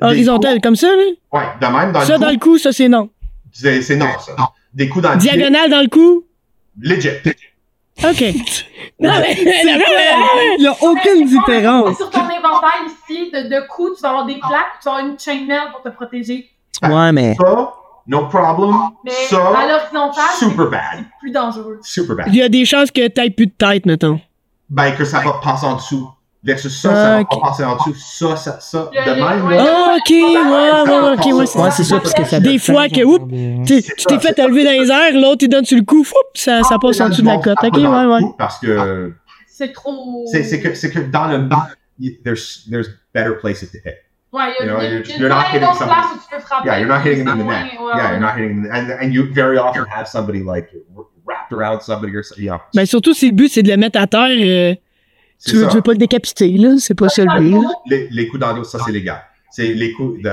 Horizontal, 0.00 0.60
comme 0.62 0.76
ça, 0.76 0.86
là? 0.88 1.02
Ouais, 1.32 1.44
de 1.60 1.66
même, 1.66 1.92
dans 1.92 2.00
ça, 2.00 2.14
le 2.14 2.18
dans 2.20 2.26
cou, 2.28 2.32
le 2.32 2.38
cou, 2.38 2.58
ça, 2.58 2.72
c'est 2.72 2.88
non. 2.88 3.10
c'est 3.52 3.82
c'est 3.82 3.96
non, 3.96 4.06
ça. 4.18 4.34
Des 4.72 4.88
coups 4.88 5.02
dans 5.02 5.12
le 5.12 5.18
Diagonale 5.18 5.68
dans 5.68 5.80
le 5.82 5.88
cou? 5.88 6.24
legit. 6.80 7.08
OK. 8.02 8.20
non, 9.00 9.12
mais, 9.20 9.36
Il 10.58 10.62
y 10.62 10.66
a 10.66 10.72
aucune 10.80 11.26
différence. 11.26 11.96
Sur 11.98 12.08
ton 12.08 12.20
inventaire 12.20 12.80
ici, 12.86 13.30
de, 13.30 13.48
de 13.54 13.66
coups, 13.68 13.96
tu 13.96 14.02
vas 14.02 14.08
avoir 14.10 14.24
des 14.26 14.36
plaques, 14.38 14.78
tu 14.80 14.86
vas 14.88 14.92
avoir 14.92 15.06
une 15.06 15.18
chainmail 15.18 15.70
pour 15.72 15.82
te 15.82 15.90
protéger. 15.90 16.48
Ouais, 16.82 17.12
mais. 17.12 17.34
Ça, 17.34 17.72
no 18.10 18.26
problem. 18.26 18.74
Mais 19.04 19.10
Ça, 19.10 19.36
à 19.38 19.66
l'horizontale, 19.68 20.24
c'est 20.38 20.48
super 20.48 20.68
bad. 20.70 21.04
plus 21.20 21.30
dangereux. 21.30 21.78
Super 21.82 22.16
bad. 22.16 22.26
il 22.28 22.34
y 22.36 22.42
a 22.42 22.48
des 22.48 22.64
chances 22.64 22.90
que 22.90 23.06
t'aies 23.08 23.30
plus 23.30 23.46
de 23.46 23.52
tête, 23.52 23.86
mettons. 23.86 24.20
Ben, 24.68 24.92
que 24.92 25.04
ça 25.04 25.20
va 25.20 25.40
passer 25.42 25.66
en 25.66 25.76
dessous. 25.76 26.08
Versus 26.42 26.80
ça, 26.80 26.88
Ah, 26.90 26.94
ça 26.94 27.16
va 27.18 27.24
pas 27.26 27.48
passer 27.48 27.64
en 27.64 27.76
dessous. 27.76 27.94
Ça, 27.94 28.34
ça, 28.36 28.58
ça, 28.60 28.90
Le- 28.94 29.04
de 29.04 29.14
même, 29.20 29.50
là. 29.50 29.62
Ah, 29.68 29.96
ok, 29.98 30.10
ouais, 30.10 30.92
ouais, 30.92 31.12
ok, 31.12 31.26
ouais, 31.38 31.46
c'est 31.46 31.58
Ouais, 31.58 31.70
ça. 31.70 31.76
c'est 31.76 31.84
ça, 31.84 32.00
parce 32.00 32.14
que 32.14 32.24
ça 32.24 32.40
Des 32.40 32.58
fois 32.58 32.88
que, 32.88 33.04
oups, 33.04 33.26
Tu 33.66 33.82
t'es 34.06 34.18
fait 34.18 34.40
enlever 34.40 34.64
dans 34.64 34.70
les 34.70 34.90
airs, 34.90 35.12
l'autre, 35.20 35.42
il 35.44 35.48
donne 35.50 35.66
sur 35.66 35.76
le 35.76 35.84
cou, 35.84 36.02
ça, 36.34 36.62
ça 36.62 36.78
passe 36.80 36.98
en 37.02 37.10
dessous 37.10 37.20
de 37.22 37.26
la 37.26 37.36
cote. 37.38 37.58
Ok, 37.62 37.76
ouais, 37.76 37.86
ouais. 38.06 38.20
Parce 38.38 38.58
que 38.58 39.12
C'est 39.48 39.72
trop. 39.74 40.24
c'est 40.32 40.60
que, 40.60 40.72
c'est 40.74 40.90
que 40.90 41.00
dans 41.00 41.26
le 41.26 41.46
y- 41.98 42.18
there's, 42.24 42.64
there's 42.70 42.88
better 43.12 43.34
places 43.38 43.60
to 43.60 43.66
hit. 43.84 43.96
Ouais, 44.32 44.54
il 44.60 44.64
y 44.64 44.68
You 44.68 44.72
know, 44.74 44.80
you're- 44.80 45.02
il 45.04 45.10
y 45.10 45.14
a 45.14 45.18
you're 45.18 45.28
not 45.28 45.42
hitting 45.52 45.74
somebody. 45.74 46.64
Yeah, 46.64 46.78
you're 46.78 46.88
not 46.88 47.00
hitting 47.04 47.24
them 47.24 47.40
in 47.40 47.46
the 47.46 47.48
neck. 47.48 47.72
ouais, 47.80 47.96
Yeah, 47.96 48.10
you're 48.12 48.20
not 48.20 48.36
hitting 48.36 48.62
them. 48.62 48.72
And, 48.72 48.90
and 49.00 49.12
you 49.12 49.24
very 49.32 49.58
often 49.58 49.84
have 49.90 50.06
somebody 50.06 50.42
like 50.44 50.68
wrapped 51.26 51.52
around 51.52 51.80
somebody 51.82 52.14
or 52.16 52.22
something. 52.22 52.44
Yeah. 52.44 52.58
Ben, 52.74 52.86
surtout 52.86 53.12
si 53.14 53.30
le 53.30 53.34
but, 53.34 53.48
c'est 53.50 53.62
de 53.62 53.70
le 53.70 53.76
mettre 53.76 53.98
à 54.00 54.06
terre, 54.06 54.28
euh, 54.30 54.74
tu, 55.44 55.56
veux, 55.56 55.66
tu 55.68 55.76
veux 55.76 55.82
pas 55.82 55.92
le 55.92 55.98
décapiter, 55.98 56.56
là. 56.58 56.76
C'est 56.78 56.94
pas 56.94 57.08
ça 57.08 57.24
le 57.24 57.40
but. 57.40 57.66
Les, 57.86 58.08
les 58.10 58.28
coups 58.28 58.40
dans 58.40 58.52
l'eau, 58.54 58.62
ça 58.64 58.78
c'est 58.84 58.92
légal. 58.92 59.20
C'est 59.50 59.74
les 59.74 59.92
coups, 59.94 60.22
the, 60.22 60.26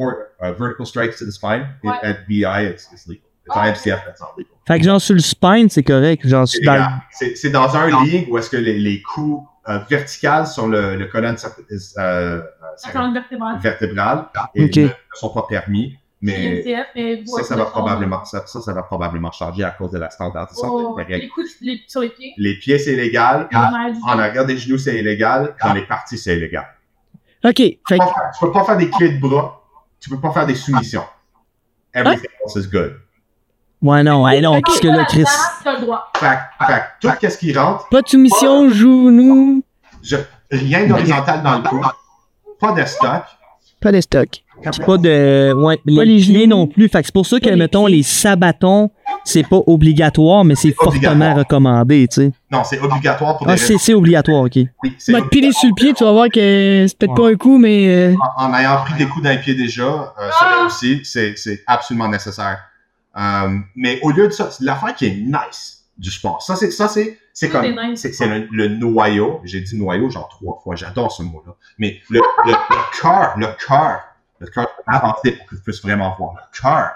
uh, 0.00 0.52
vertical 0.58 0.84
strikes 0.86 1.16
to 1.18 1.24
the 1.26 1.30
spine 1.32 1.66
Ouais. 1.84 1.92
at 2.02 2.14
BI, 2.28 2.44
it's, 2.44 2.88
it's 2.92 3.06
legal. 3.06 3.22
It's 3.46 3.56
Ah, 3.56 3.66
IMCF, 3.68 4.04
that's 4.04 4.20
not 4.20 4.34
legal. 4.36 4.52
Fait 4.66 4.78
que 4.78 4.84
genre 4.84 5.00
sur 5.00 5.14
le 5.14 5.20
spine, 5.20 5.68
c'est 5.70 5.82
correct. 5.82 6.26
Genre 6.26 6.46
C'est 6.46 6.60
dans 6.62 6.72
le- 6.74 6.78
légal. 6.80 6.92
C'est 7.12 7.36
c'est 7.36 7.50
dans 7.50 7.74
un 7.76 8.04
ligue 8.04 8.26
où 8.30 8.36
est-ce 8.36 8.50
que 8.50 8.56
les, 8.58 8.78
les 8.78 9.00
coups 9.00 9.47
euh, 9.68 9.78
verticales 9.88 10.46
sur 10.46 10.66
le, 10.68 10.96
le 10.96 11.06
colonne 11.06 11.36
euh, 11.36 11.78
euh, 11.98 12.42
La 12.86 12.92
colonne 12.92 13.12
vertébrale. 13.14 13.58
vertébrale 13.60 14.24
et 14.54 14.64
Ok. 14.64 14.76
ne, 14.76 14.82
ne 14.84 14.88
sont 15.14 15.30
pas 15.30 15.46
permis. 15.48 15.96
Mais 16.20 16.64
ça, 17.26 17.42
ça 17.44 17.54
va 17.56 17.66
probablement, 17.66 18.24
ça, 18.24 18.44
ça, 18.46 18.60
ça 18.60 18.72
va 18.72 18.82
probablement 18.82 19.30
changer 19.30 19.62
à 19.62 19.70
cause 19.70 19.92
de 19.92 19.98
la 19.98 20.10
standardisation 20.10 20.68
Oh, 20.68 20.98
les 21.08 21.28
coups 21.28 21.48
les- 21.60 21.80
sur 21.86 22.00
les 22.00 22.08
pieds. 22.08 22.34
Les 22.36 22.54
pieds, 22.58 22.76
c'est 22.80 22.94
illégal. 22.94 23.48
en 23.54 23.56
arrière 23.58 23.92
du 23.94 24.00
En 24.02 24.18
arrière 24.18 24.44
des 24.44 24.58
genoux, 24.58 24.78
c'est 24.78 24.96
illégal. 24.98 25.54
Dans 25.62 25.72
les 25.74 25.86
parties, 25.86 26.18
c'est 26.18 26.36
illégal. 26.36 26.66
OK. 27.44 27.54
Tu 27.54 27.78
peux 27.88 27.96
pas 27.98 28.06
faire- 28.06 28.30
tu 28.36 28.44
peux 28.46 28.52
pas 28.52 28.64
faire 28.64 28.76
des 28.78 28.90
clés 28.90 29.10
de 29.10 29.20
bras. 29.20 29.62
Tu 30.00 30.10
peux 30.10 30.18
pas 30.20 30.32
faire 30.32 30.46
des 30.46 30.56
soumissions. 30.56 31.04
Everything 31.94 32.30
else 32.44 32.56
is 32.56 32.68
good. 32.68 32.96
Ouais, 33.80 34.02
non, 34.02 34.24
ouais, 34.24 34.40
non, 34.40 34.60
parce 34.60 34.80
que 34.80 34.88
là, 34.88 35.04
Chris. 35.04 35.24
T'as 35.72 35.78
le 35.80 35.84
droit. 35.84 36.10
Fait, 36.16 36.26
que- 36.60 36.66
fait 36.66 36.80
que 37.18 37.26
tout 37.26 37.30
ce 37.32 37.38
qui 37.38 37.52
rentre, 37.52 37.88
pas 37.90 38.02
de 38.02 38.08
soumission, 38.08 38.68
genou, 38.70 39.62
je- 40.02 40.16
rien 40.50 40.86
d'horizontal 40.86 41.42
dans 41.42 41.58
le 41.58 41.62
cou, 41.68 41.80
pas 42.60 42.72
de 42.72 42.84
stock. 42.86 43.22
pas 43.80 43.92
de 43.92 44.00
stock. 44.00 44.28
Pas 44.84 44.96
de. 44.96 45.52
Ouais, 45.54 45.78
les, 45.86 46.04
les 46.04 46.16
pieds 46.16 46.34
genoux. 46.40 46.46
non 46.48 46.66
plus. 46.66 46.88
Fait 46.88 47.02
c'est 47.04 47.12
pour 47.14 47.24
ça 47.24 47.38
que, 47.38 47.44
Pas 47.44 47.50
les 47.52 47.56
mettons, 47.56 47.84
pieds. 47.86 47.98
les 47.98 48.02
sabatons, 48.02 48.90
c'est 49.24 49.46
pas 49.46 49.60
obligatoire, 49.68 50.44
mais 50.44 50.56
c'est 50.56 50.72
fortement 50.72 51.34
recommandé, 51.34 52.08
tu 52.08 52.22
sais. 52.22 52.32
Non, 52.50 52.64
c'est 52.64 52.80
obligatoire 52.80 53.36
pour 53.38 53.46
des 53.46 53.52
Ah, 53.52 53.56
c'est 53.56 53.78
c'est 53.78 53.94
obligatoire, 53.94 54.42
ok. 54.42 54.56
Oui, 54.82 54.96
Va 55.10 55.20
te 55.20 55.28
piler 55.28 55.52
sur 55.52 55.68
le 55.68 55.74
pied, 55.76 55.92
tu 55.94 56.02
vas 56.02 56.10
voir 56.10 56.26
que 56.26 56.86
c'est 56.88 56.98
peut-être 56.98 57.14
pas 57.14 57.28
un 57.28 57.36
coup, 57.36 57.56
mais 57.56 57.88
euh, 57.88 58.14
en, 58.36 58.46
en 58.46 58.54
ayant 58.58 58.78
pris 58.78 58.94
des 58.94 59.06
coups 59.06 59.22
d'un 59.22 59.36
pied 59.36 59.54
déjà, 59.54 59.84
euh, 59.84 60.28
ça 60.30 60.48
Ah! 60.62 60.66
aussi, 60.66 61.02
c'est 61.04 61.36
absolument 61.68 62.08
nécessaire. 62.08 62.58
Euh, 63.18 63.58
mais 63.74 64.00
au 64.02 64.10
lieu 64.10 64.28
de 64.28 64.32
ça, 64.32 64.50
c'est 64.50 64.64
l'affaire 64.64 64.94
qui 64.94 65.06
est 65.06 65.16
nice 65.16 65.84
du 65.96 66.10
sport. 66.10 66.42
Ça, 66.42 66.56
c'est 66.56 66.70
ça, 66.70 66.88
c'est 66.88 67.18
c'est 67.32 67.48
comme 67.48 67.96
c'est 67.96 68.12
c'est 68.12 68.26
le, 68.26 68.48
le 68.50 68.68
noyau. 68.68 69.40
J'ai 69.44 69.60
dit 69.60 69.76
noyau 69.76 70.10
genre 70.10 70.28
trois 70.28 70.60
fois. 70.62 70.76
J'adore 70.76 71.12
ce 71.12 71.22
mot-là. 71.22 71.54
Mais 71.78 72.00
le 72.10 72.20
le, 72.44 72.52
le 72.52 73.00
cœur, 73.00 73.34
le 73.36 73.48
cœur, 73.66 74.00
le 74.38 74.46
cœur 74.46 74.68
avancé 74.86 75.32
pour 75.32 75.46
que 75.46 75.56
tu 75.56 75.62
puisses 75.62 75.82
vraiment 75.82 76.14
voir 76.18 76.34
le 76.34 76.60
cœur 76.60 76.92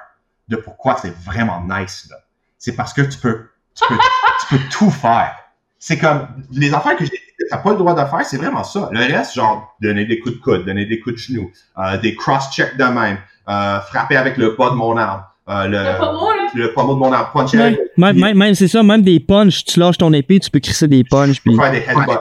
de 0.49 0.57
pourquoi 0.57 0.97
c'est 1.01 1.15
vraiment 1.15 1.61
nice 1.69 2.09
là. 2.11 2.17
C'est 2.59 2.75
parce 2.75 2.93
que 2.93 3.03
tu 3.03 3.19
peux 3.19 3.49
tu 3.75 3.85
peux 3.89 3.99
tu 4.41 4.57
peux 4.57 4.69
tout 4.71 4.91
faire. 4.91 5.37
C'est 5.79 5.99
comme 5.99 6.29
les 6.53 6.73
affaires 6.73 6.97
que 6.97 7.05
j'ai 7.05 7.19
t'as 7.51 7.59
pas 7.59 7.71
le 7.71 7.77
droit 7.77 7.95
de 7.95 8.09
faire, 8.09 8.25
c'est 8.25 8.37
vraiment 8.37 8.65
ça. 8.65 8.89
Le 8.93 9.01
reste, 9.01 9.35
genre 9.35 9.77
donner 9.81 10.05
des 10.05 10.21
coups 10.21 10.37
de 10.37 10.41
coude, 10.41 10.65
donner 10.65 10.87
des 10.87 11.01
coups 11.01 11.17
de 11.17 11.21
genoux, 11.21 11.51
euh, 11.79 11.99
des 11.99 12.15
cross-checks 12.15 12.77
de 12.77 12.85
même, 12.85 13.19
euh, 13.49 13.81
frapper 13.81 14.17
avec 14.17 14.37
le 14.37 14.53
bas 14.57 14.71
de 14.71 14.75
mon 14.75 14.97
arme, 14.97 15.25
euh, 15.49 15.65
le, 15.65 15.71
Le 15.71 15.77
là. 15.77 16.49
le 16.55 16.73
pommeau 16.73 16.95
de 16.95 16.99
mon 17.01 17.11
le 17.11 17.17
Même, 17.59 17.75
pied, 18.15 18.23
même, 18.23 18.37
même 18.39 18.55
c'est 18.55 18.69
ça, 18.69 18.83
même 18.83 19.03
des 19.03 19.19
punches, 19.21 19.65
tu 19.65 19.81
lâches 19.81 19.99
ton 19.99 20.13
épée, 20.13 20.39
tu 20.39 20.51
peux 20.51 20.61
crisser 20.61 20.87
des 20.89 21.03
punches, 21.05 21.41
puis. 21.43 21.57
faire 21.57 21.73
des 21.73 21.79
headbutts. 21.79 22.21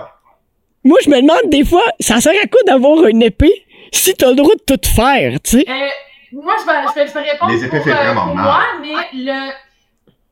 moi, 0.83 0.97
je 1.03 1.09
me 1.09 1.21
demande 1.21 1.49
des 1.51 1.63
fois, 1.63 1.83
ça 1.99 2.19
sert 2.19 2.33
à 2.43 2.47
quoi 2.47 2.61
d'avoir 2.65 3.05
une 3.05 3.21
épée 3.21 3.65
si 3.93 4.15
t'as 4.15 4.29
le 4.29 4.35
droit 4.35 4.53
de 4.55 4.75
tout 4.75 4.89
faire, 4.89 5.39
tu 5.41 5.59
sais? 5.59 5.65
Euh, 5.69 5.73
moi, 6.33 6.55
je 6.61 6.65
vais, 6.65 6.79
je 6.87 6.95
vais, 6.95 7.07
je 7.07 7.13
vais 7.13 7.31
répondre 7.31 7.51
Les 7.51 7.63
épées 7.65 7.77
pour, 7.77 7.85
fait 7.85 7.91
euh, 7.91 8.03
vraiment 8.05 8.25
pour 8.27 8.35
mal. 8.35 8.43
moi, 8.45 8.63
mais 8.81 8.95
le, 9.13 9.51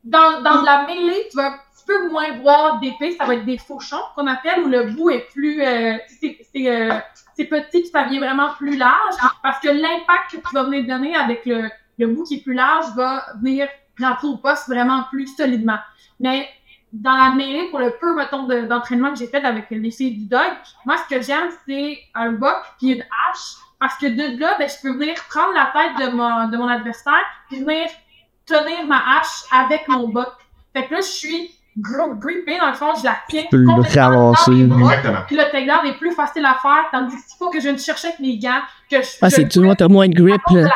dans, 0.04 0.42
dans 0.42 0.60
de 0.62 0.66
la 0.66 0.86
mêlée, 0.86 1.28
tu 1.30 1.36
vas 1.36 1.46
un 1.46 1.50
petit 1.52 1.84
peu 1.86 2.08
moins 2.10 2.32
voir 2.42 2.80
d'épées. 2.80 3.16
Ça 3.18 3.26
va 3.26 3.34
être 3.34 3.44
des 3.44 3.58
fauchons 3.58 4.00
qu'on 4.16 4.26
appelle, 4.26 4.60
où 4.64 4.68
le 4.68 4.84
bout 4.92 5.10
est 5.10 5.26
plus... 5.32 5.62
euh, 5.62 5.94
c'est 6.20 6.38
c'est, 6.52 6.68
euh, 6.68 6.94
c'est 7.36 7.44
petit, 7.44 7.82
puis 7.82 7.90
ça 7.92 8.04
vient 8.04 8.18
vraiment 8.18 8.48
plus 8.58 8.76
large, 8.76 9.14
parce 9.42 9.60
que 9.60 9.68
l'impact 9.68 10.32
que 10.32 10.36
tu 10.48 10.54
vas 10.54 10.64
venir 10.64 10.86
donner 10.86 11.14
avec 11.14 11.44
le, 11.46 11.68
le 12.00 12.08
bout 12.08 12.24
qui 12.24 12.36
est 12.36 12.42
plus 12.42 12.54
large 12.54 12.86
va 12.96 13.24
venir 13.40 13.68
rentrer 14.00 14.26
au 14.28 14.36
poste 14.36 14.68
vraiment 14.68 15.04
plus 15.10 15.26
solidement. 15.36 15.78
Mais 16.18 16.48
dans 16.92 17.14
la 17.16 17.30
mêlée, 17.30 17.68
pour 17.70 17.78
le 17.78 17.92
peu, 18.00 18.14
mettons, 18.16 18.44
de- 18.44 18.62
d'entraînement 18.62 19.10
que 19.12 19.18
j'ai 19.18 19.26
fait 19.28 19.44
avec 19.44 19.66
les 19.70 19.90
filles 19.90 20.16
du 20.16 20.26
dog, 20.26 20.50
moi, 20.84 20.96
ce 20.96 21.14
que 21.14 21.22
j'aime, 21.22 21.50
c'est 21.68 21.98
un 22.14 22.32
buck 22.32 22.56
puis 22.78 22.92
une 22.94 23.02
hache. 23.02 23.54
Parce 23.78 23.96
que 23.96 24.06
de 24.06 24.38
là, 24.40 24.56
ben, 24.58 24.68
je 24.68 24.74
peux 24.82 24.92
venir 24.96 25.14
prendre 25.30 25.54
la 25.54 25.72
tête 25.72 26.06
de 26.10 26.14
mon, 26.14 26.48
de 26.48 26.56
mon 26.56 26.68
adversaire 26.68 27.24
puis 27.48 27.60
venir 27.60 27.86
tenir 28.46 28.86
ma 28.86 28.98
hache 29.18 29.44
avec 29.52 29.86
mon 29.88 30.08
buck. 30.08 30.28
Fait 30.74 30.86
que 30.86 30.94
là, 30.94 31.00
je 31.00 31.06
suis 31.06 31.50
gro- 31.78 32.14
grippé, 32.14 32.58
dans 32.58 32.68
le 32.68 32.74
fond, 32.74 32.92
je 32.98 33.04
la 33.04 33.16
le 33.52 33.66
complètement 33.66 33.82
ramasser. 34.26 34.50
Exactement. 34.90 35.18
Puis 35.26 35.36
le 35.36 35.42
takedown 35.44 35.86
est 35.86 35.98
plus 35.98 36.12
facile 36.12 36.44
à 36.44 36.54
faire, 36.56 36.84
tandis 36.92 37.16
qu'il 37.16 37.36
faut 37.38 37.50
que 37.50 37.58
je 37.58 37.64
vienne 37.64 37.78
chercher 37.78 38.08
avec 38.08 38.20
mes 38.20 38.36
gants, 38.38 38.60
que 38.90 39.02
je, 39.02 39.08
Ah, 39.22 39.30
c'est, 39.30 39.48
tu 39.48 39.62
vois, 39.62 39.74
t'as 39.76 39.88
moins 39.88 40.08
de 40.08 40.14
grip, 40.14 40.40
l'armure, 40.50 40.68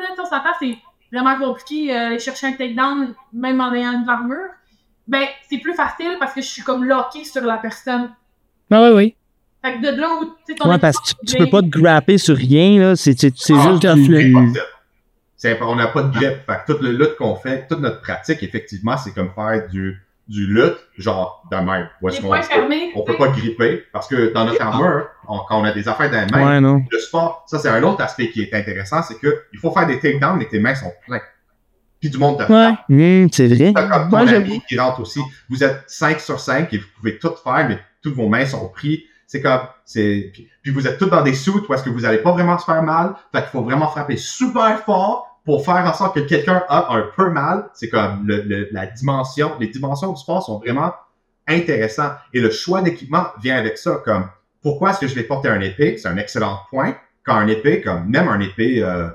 là, 0.00 0.08
on 0.18 0.24
s'entend, 0.24 0.50
c'est 0.60 0.76
vraiment 1.12 1.38
compliqué 1.38 1.94
euh, 1.94 2.06
aller 2.08 2.18
chercher 2.18 2.48
un 2.48 2.52
takedown, 2.52 3.14
même 3.32 3.60
en 3.60 3.72
ayant 3.72 3.92
une 3.92 4.08
armure. 4.08 4.50
Ben, 5.06 5.24
c'est 5.50 5.58
plus 5.58 5.74
facile 5.74 6.16
parce 6.18 6.32
que 6.34 6.40
je 6.40 6.46
suis 6.46 6.62
comme 6.62 6.84
locké 6.84 7.24
sur 7.24 7.42
la 7.42 7.58
personne. 7.58 8.10
Ah, 8.70 8.82
ouais, 8.82 8.90
oui. 8.92 9.14
Fait 9.62 9.74
que 9.74 9.82
de 9.94 10.00
là 10.00 10.08
où, 10.20 10.24
tu 10.24 10.30
sais, 10.48 10.54
ton 10.54 10.68
Ouais, 10.68 10.78
parce 10.78 10.98
que 10.98 11.04
tu, 11.08 11.14
tu 11.26 11.36
peux 11.38 11.50
pas 11.50 11.62
te 11.62 11.66
grapper 11.68 12.18
sur 12.18 12.36
rien, 12.36 12.78
là. 12.80 12.96
C'est 12.96 13.18
c'est- 13.18 13.32
c'est 13.36 13.54
Ah, 13.56 13.70
juste 13.70 13.86
du- 13.94 14.08
du- 14.08 14.32
de- 14.52 14.60
c'est- 15.36 15.60
on 15.62 15.74
n'a 15.76 15.86
pas 15.88 16.02
de 16.02 16.10
grip. 16.12 16.38
Fait 16.46 16.60
que 16.66 16.72
toute 16.72 16.82
le 16.82 16.92
lutte 16.92 17.16
qu'on 17.16 17.34
fait, 17.36 17.66
toute 17.68 17.80
notre 17.80 18.00
pratique, 18.00 18.42
effectivement, 18.42 18.96
c'est 18.96 19.12
comme 19.14 19.30
faire 19.34 19.68
du, 19.68 20.00
du 20.26 20.46
lutte, 20.46 20.78
genre 20.96 21.42
de 21.50 21.56
même. 21.56 21.88
Où 22.00 22.08
est-ce 22.08 22.20
qu'on 22.20 22.30
peut- 22.30 22.64
on 22.96 23.02
peut 23.04 23.16
pas 23.16 23.28
gripper 23.28 23.84
parce 23.92 24.08
que 24.08 24.32
dans 24.32 24.44
notre 24.46 24.62
armure, 24.62 25.06
on- 25.28 25.40
quand 25.48 25.60
on 25.60 25.64
a 25.64 25.72
des 25.72 25.86
affaires 25.88 26.10
dans 26.10 26.20
les 26.26 26.32
mains, 26.32 26.62
Ouais, 26.62 26.82
le 26.90 26.98
sport, 26.98 27.44
ça 27.46 27.58
c'est 27.58 27.68
un 27.68 27.82
autre 27.82 28.00
aspect 28.02 28.30
qui 28.30 28.42
est 28.42 28.54
intéressant, 28.54 29.02
c'est 29.02 29.18
que 29.18 29.42
il 29.52 29.58
faut 29.58 29.70
faire 29.70 29.86
des 29.86 29.98
takedowns 30.00 30.38
mais 30.38 30.46
tes 30.48 30.58
mains 30.60 30.74
sont 30.74 30.92
pleines. 31.06 31.20
Puis 32.00 32.10
du 32.10 32.18
monde 32.18 32.38
te 32.38 32.50
Ouais. 32.52 32.72
Hum, 32.90 33.28
c'est 33.32 33.48
vrai. 33.48 33.72
Comme 33.72 34.08
Moi, 34.08 34.20
ton 34.20 34.26
j'avoue. 34.26 34.44
ami 34.46 34.62
qui 34.68 34.78
rentre 34.78 35.00
aussi. 35.00 35.20
Vous 35.48 35.62
êtes 35.64 35.84
5 35.86 36.20
sur 36.20 36.38
5 36.40 36.72
et 36.72 36.78
vous 36.78 36.86
pouvez 36.98 37.18
tout 37.18 37.32
faire, 37.42 37.66
mais 37.68 37.78
toutes 38.02 38.14
vos 38.14 38.28
mains 38.28 38.44
sont 38.46 38.68
prises. 38.68 39.00
C'est 39.26 39.40
comme, 39.40 39.60
c'est, 39.86 40.30
puis, 40.32 40.48
puis 40.62 40.70
vous 40.70 40.86
êtes 40.86 40.98
tous 40.98 41.06
dans 41.06 41.22
des 41.22 41.32
suits 41.34 41.52
où 41.66 41.74
est-ce 41.74 41.82
que 41.82 41.88
vous 41.90 42.04
allez 42.04 42.18
pas 42.18 42.32
vraiment 42.32 42.58
se 42.58 42.64
faire 42.66 42.82
mal. 42.82 43.14
Fait 43.32 43.40
qu'il 43.40 43.50
faut 43.50 43.62
vraiment 43.62 43.88
frapper 43.88 44.16
super 44.18 44.80
fort 44.84 45.33
pour 45.44 45.64
faire 45.64 45.76
en 45.86 45.92
sorte 45.92 46.14
que 46.14 46.20
quelqu'un 46.20 46.62
a 46.68 46.94
un 46.94 47.10
peu 47.16 47.30
mal. 47.30 47.68
C'est 47.74 47.88
comme 47.88 48.26
le, 48.26 48.42
le- 48.42 48.68
la 48.72 48.86
dimension, 48.86 49.52
les 49.60 49.68
dimensions 49.68 50.12
du 50.12 50.20
sport 50.20 50.42
sont 50.42 50.58
vraiment 50.58 50.92
intéressantes. 51.46 52.14
Et 52.32 52.40
le 52.40 52.50
choix 52.50 52.82
d'équipement 52.82 53.26
vient 53.42 53.56
avec 53.56 53.78
ça. 53.78 54.00
Comme, 54.04 54.28
pourquoi 54.62 54.90
est-ce 54.90 55.00
que 55.00 55.06
je 55.08 55.14
vais 55.14 55.24
porter 55.24 55.48
un 55.48 55.60
épée? 55.60 55.98
C'est 55.98 56.08
un 56.08 56.16
excellent 56.16 56.60
point. 56.70 56.94
Quand 57.24 57.34
un 57.36 57.46
épée, 57.48 57.80
comme 57.80 58.08
même 58.08 58.28
un 58.28 58.40
épée, 58.40 58.82
euh, 58.82 59.08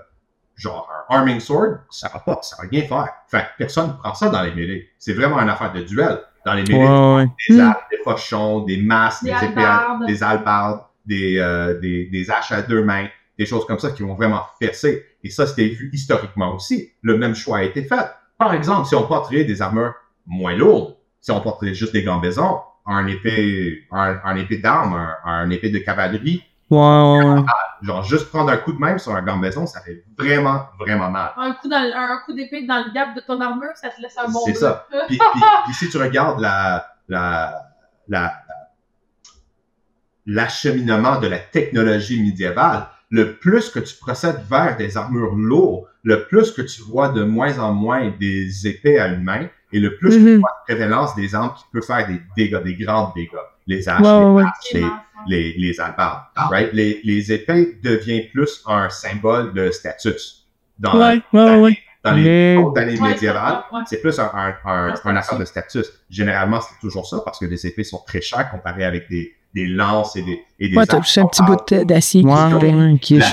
genre 0.55 0.89
un 1.09 1.15
arming 1.17 1.39
sword, 1.39 1.77
ça 1.89 2.09
va 2.13 2.19
pas, 2.19 2.39
ça 2.43 2.57
va 2.61 2.67
rien 2.69 2.83
faire. 2.83 3.07
Fait 3.27 3.39
que 3.41 3.45
personne 3.57 3.87
ne 3.89 3.93
prend 3.93 4.13
ça 4.13 4.29
dans 4.29 4.43
les 4.43 4.53
mêlées. 4.53 4.89
C'est 4.99 5.13
vraiment 5.13 5.39
une 5.39 5.49
affaire 5.49 5.71
de 5.73 5.81
duel. 5.81 6.19
Dans 6.45 6.53
les 6.53 6.63
mêlées, 6.63 6.77
Ouais, 6.87 7.15
ouais. 7.15 7.27
des 7.49 7.59
arcs, 7.59 7.83
des 7.91 7.97
fauchons, 8.03 8.59
des 8.61 8.77
masses, 8.77 9.23
Des 9.23 9.31
des, 9.31 9.45
épées, 9.45 9.61
des 10.07 10.23
albardes, 10.23 10.81
des, 11.05 11.37
euh, 11.39 11.79
des, 11.79 12.05
des 12.05 12.31
haches 12.31 12.51
à 12.51 12.61
deux 12.61 12.83
mains, 12.83 13.07
des 13.37 13.45
choses 13.45 13.65
comme 13.65 13.79
ça 13.79 13.91
qui 13.91 14.03
vont 14.03 14.13
vraiment 14.15 14.43
fesser. 14.61 15.05
Et 15.23 15.29
ça, 15.29 15.45
c'était 15.47 15.67
vu 15.69 15.89
historiquement 15.93 16.55
aussi. 16.55 16.91
Le 17.01 17.17
même 17.17 17.35
choix 17.35 17.57
a 17.59 17.63
été 17.63 17.83
fait. 17.83 18.11
Par 18.37 18.53
exemple, 18.53 18.87
si 18.87 18.95
on 18.95 19.05
porterait 19.07 19.43
des 19.43 19.61
armures 19.61 19.93
moins 20.25 20.55
lourdes, 20.55 20.95
si 21.19 21.31
on 21.31 21.41
porterait 21.41 21.73
juste 21.73 21.91
des 21.93 22.03
gambaisons, 22.03 22.59
un 22.85 23.05
épée, 23.07 23.85
un, 23.91 24.17
un 24.23 24.35
épée 24.37 24.57
d'armes, 24.57 24.93
un, 24.95 25.17
un 25.25 25.49
épée 25.49 25.69
de 25.69 25.79
cavalerie, 25.79 26.43
Ouais, 26.71 26.77
ouais, 26.77 27.25
ouais. 27.33 27.41
Genre, 27.81 28.03
juste 28.03 28.29
prendre 28.29 28.51
un 28.51 28.57
coup 28.57 28.71
de 28.71 28.77
même 28.77 28.99
sur 28.99 29.15
un 29.15 29.23
gambaison, 29.23 29.65
ça 29.65 29.81
fait 29.81 30.03
vraiment, 30.15 30.65
vraiment 30.77 31.09
mal. 31.09 31.31
Un 31.35 31.53
coup, 31.53 31.67
dans, 31.67 31.81
le- 31.81 31.95
un 31.95 32.19
coup 32.23 32.33
d'épée 32.33 32.63
dans 32.67 32.85
le 32.85 32.93
gap 32.93 33.15
de 33.15 33.21
ton 33.21 33.41
armure, 33.41 33.71
ça 33.73 33.89
te 33.89 33.99
laisse 33.99 34.15
un 34.23 34.29
bon 34.29 34.39
C'est 34.45 34.53
ça. 34.53 34.85
Puis, 35.07 35.17
puis- 35.17 35.41
puis 35.65 35.73
si 35.73 35.89
tu 35.89 35.97
regardes 35.97 36.39
la, 36.39 36.85
la, 37.07 37.55
la, 38.07 38.33
l'acheminement 40.25 41.19
de 41.19 41.27
la 41.27 41.39
technologie 41.39 42.21
médiévale, 42.21 42.87
le 43.09 43.35
plus 43.37 43.69
que 43.69 43.79
tu 43.79 43.95
procèdes 43.95 44.41
vers 44.49 44.77
des 44.77 44.97
armures 44.97 45.35
lourdes, 45.35 45.85
le 46.03 46.25
plus 46.27 46.51
que 46.51 46.61
tu 46.61 46.81
vois 46.83 47.09
de 47.09 47.23
moins 47.23 47.57
en 47.59 47.73
moins 47.73 48.13
des 48.19 48.67
épées 48.67 48.99
à 48.99 49.07
une 49.07 49.23
main, 49.23 49.47
et 49.71 49.79
le 49.79 49.95
plus 49.97 50.09
que 50.11 50.15
tu 50.15 50.33
Mhm. 50.35 50.39
vois 50.39 50.51
de 50.67 50.73
prévalence 50.73 51.15
des 51.15 51.35
armes 51.35 51.53
qui 51.55 51.63
peuvent 51.71 51.83
faire 51.83 52.07
des 52.07 52.21
dégâts, 52.37 52.63
des 52.63 52.75
grands 52.75 53.11
dégâts. 53.15 53.29
Les 53.67 53.87
haches, 53.87 54.01
ouais, 54.01 54.23
ouais. 54.43 54.45
les, 54.73 54.85
les, 55.27 55.53
les 55.57 55.79
albardes, 55.79 56.23
right? 56.35 56.71
Les, 56.73 57.01
les 57.03 57.31
épées 57.31 57.77
deviennent 57.83 58.29
plus 58.31 58.63
un 58.65 58.89
symbole 58.89 59.53
de 59.53 59.69
status. 59.69 60.47
Dans, 60.79 60.97
Ouais, 60.97 61.21
ouais, 61.33 61.43
ouais, 61.43 61.59
ouais. 61.59 61.77
dans 62.03 62.13
les 62.13 62.23
Mais- 62.23 62.57
autres 62.57 62.79
années 62.81 62.99
Ouais, 62.99 63.09
médiévales, 63.09 63.63
c'est 63.85 64.01
plus 64.01 64.17
un, 64.19 64.31
un, 64.33 64.55
un, 64.65 64.95
Un 65.05 65.37
de 65.39 65.45
status. 65.45 65.91
Généralement, 66.09 66.61
c'est 66.61 66.79
toujours 66.79 67.05
ça 67.05 67.19
parce 67.23 67.37
que 67.39 67.45
les 67.45 67.67
épées 67.67 67.83
sont 67.83 68.01
très 68.07 68.21
chères 68.21 68.49
comparées 68.49 68.85
avec 68.85 69.07
des, 69.09 69.35
des 69.53 69.65
lances 69.67 70.15
et 70.15 70.21
des, 70.21 70.41
et 70.59 70.69
des 70.69 70.77
Ouais, 70.77 70.85
t'as 70.85 70.97
arcs. 70.97 71.05
juste 71.05 71.17
un 71.17 71.25
petit 71.27 71.41
bout 71.43 71.57
de- 71.71 71.83
d'acier. 71.83 72.23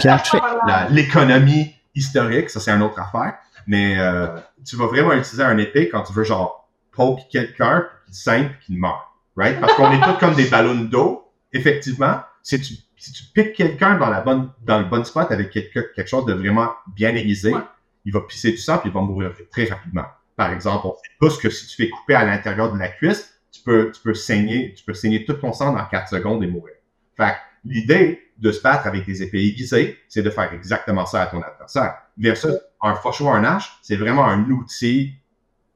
Catch. 0.01 0.33
La- 0.67 0.89
L'économie 0.91 1.75
historique, 1.95 2.51
ça 2.51 2.61
c'est 2.61 2.71
une 2.71 2.83
autre 2.83 2.99
affaire. 3.01 3.35
Mais 3.67 3.99
euh, 3.99 4.29
tu 4.65 4.77
vas 4.77 4.87
vraiment 4.87 5.13
utiliser 5.13 5.43
un 5.43 5.59
épée 5.59 5.89
quand 5.89 6.03
tu 6.03 6.13
veux 6.13 6.25
genre 6.25 6.69
poke 6.93 7.21
quelqu'un, 7.31 7.81
puis 8.05 8.07
qu'il 8.07 8.15
saigne, 8.15 8.49
puis 8.49 8.67
qu'il 8.67 8.79
meurt. 8.79 9.01
Right? 9.37 9.61
Parce 9.61 9.75
qu'on 9.75 9.91
est 9.93 10.01
tous 10.01 10.19
comme 10.19 10.35
des 10.35 10.47
ballons 10.49 10.75
d'eau. 10.85 11.31
Effectivement, 11.53 12.21
si 12.43 12.61
tu, 12.61 12.75
si 12.97 13.13
tu 13.13 13.25
piques 13.35 13.55
quelqu'un 13.55 13.97
dans, 13.99 14.09
la 14.09 14.21
bonne, 14.21 14.51
dans 14.65 14.79
le 14.79 14.85
bon 14.87 15.05
spot 15.05 15.31
avec 15.31 15.51
quelque, 15.51 15.93
quelque 15.95 16.09
chose 16.09 16.25
de 16.27 16.33
vraiment 16.33 16.71
bien 16.95 17.15
aiguisé, 17.15 17.53
Ouais. 17.55 17.61
il 18.05 18.13
va 18.13 18.21
pisser 18.23 18.53
du 18.53 18.57
sang 18.59 18.79
puis 18.79 18.89
il 18.89 18.93
va 18.95 19.01
mourir 19.01 19.33
très 19.51 19.65
rapidement. 19.67 20.05
Par 20.37 20.53
exemple, 20.53 20.87
on 20.87 20.93
sait 20.95 21.11
tous 21.21 21.39
que 21.39 21.51
si 21.51 21.67
tu 21.67 21.77
fais 21.77 21.91
couper 21.91 22.15
à 22.15 22.25
l'intérieur 22.25 22.73
de 22.73 22.79
la 22.79 22.89
cuisse, 22.89 23.36
tu 23.59 23.63
peux, 23.65 23.91
tu 23.93 24.01
peux 24.03 24.15
saigner, 24.15 24.75
tu 24.75 24.85
peux 24.85 24.95
saigner 24.95 25.25
tout 25.25 25.35
ton 25.35 25.53
sang 25.53 25.73
dans 25.73 25.85
4 25.85 26.09
secondes 26.09 26.43
et 26.45 26.47
mourir. 26.47 26.75
Fait 27.17 27.31
que 27.33 27.37
l'idée 27.69 28.21
de 28.39 28.53
se 28.53 28.61
battre 28.63 28.87
avec 28.87 29.07
des 29.07 29.23
épées 29.23 29.45
aiguisées, 29.45 29.97
c'est 30.09 30.23
de 30.23 30.31
faire 30.31 30.53
exactement 30.53 31.07
ça 31.07 31.23
à 31.23 31.27
ton 31.27 31.41
adversaire. 31.41 31.95
Versus 32.19 32.53
un 32.83 32.95
fauchon, 32.95 33.33
un 33.33 33.45
hache, 33.45 33.79
c'est 33.83 33.97
vraiment 33.97 34.27
un 34.27 34.45
outil 34.51 35.15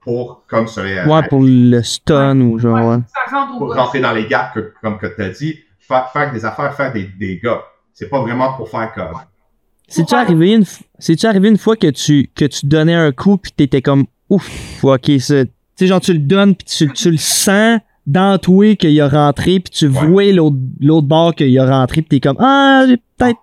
pour, 0.00 0.44
comme 0.48 0.66
les, 0.78 1.04
Ouais, 1.04 1.22
pour 1.28 1.42
le 1.42 1.82
stun 1.82 2.40
ou 2.40 2.58
genre, 2.58 2.88
ouais. 2.96 3.02
Pour 3.58 3.74
rentrer 3.74 4.00
dans 4.00 4.12
les 4.12 4.26
gaps, 4.26 4.54
que- 4.54 4.72
comme 4.80 4.98
que 4.98 5.06
tu 5.06 5.22
as 5.22 5.30
dit, 5.30 5.58
faire, 5.78 6.10
faire 6.10 6.32
des 6.32 6.44
affaires, 6.44 6.74
faire 6.74 6.92
des 6.92 7.04
dégâts. 7.04 7.58
C'est 7.92 8.08
pas 8.08 8.20
vraiment 8.20 8.54
pour 8.54 8.68
faire 8.68 8.92
comme. 8.94 9.12
C'est-tu 9.88 10.14
arrivé 10.14 10.52
une, 10.54 10.64
arrivé 11.24 11.48
une 11.48 11.58
fois 11.58 11.76
que 11.76 11.88
tu, 11.88 12.30
que 12.34 12.44
tu 12.44 12.66
donnais 12.66 12.94
un 12.94 13.12
coup 13.12 13.36
pis 13.36 13.52
t'étais 13.52 13.82
comme, 13.82 14.06
ouf, 14.28 14.84
ok, 14.84 15.00
tu 15.02 15.20
sais, 15.80 15.86
genre, 15.88 16.00
tu 16.00 16.12
le 16.12 16.18
donnes 16.20 16.54
pis 16.54 16.64
tu, 16.64 16.92
tu 16.92 17.10
le 17.10 17.16
sens 17.16 17.80
dans 18.06 18.38
toi 18.38 18.74
qu'il 18.76 18.98
a 19.00 19.08
rentré 19.08 19.60
pis 19.60 19.70
tu 19.70 19.86
Ouais. 19.88 20.06
vois 20.06 20.32
l'autre, 20.32 20.56
l'autre 20.80 21.06
bord 21.06 21.34
qu'il 21.34 21.58
a 21.58 21.66
rentré 21.78 22.02
pis 22.02 22.08
t'es 22.08 22.20
comme, 22.20 22.36
ah, 22.40 22.84
j'ai 22.88 22.96
peut-être 23.16 23.38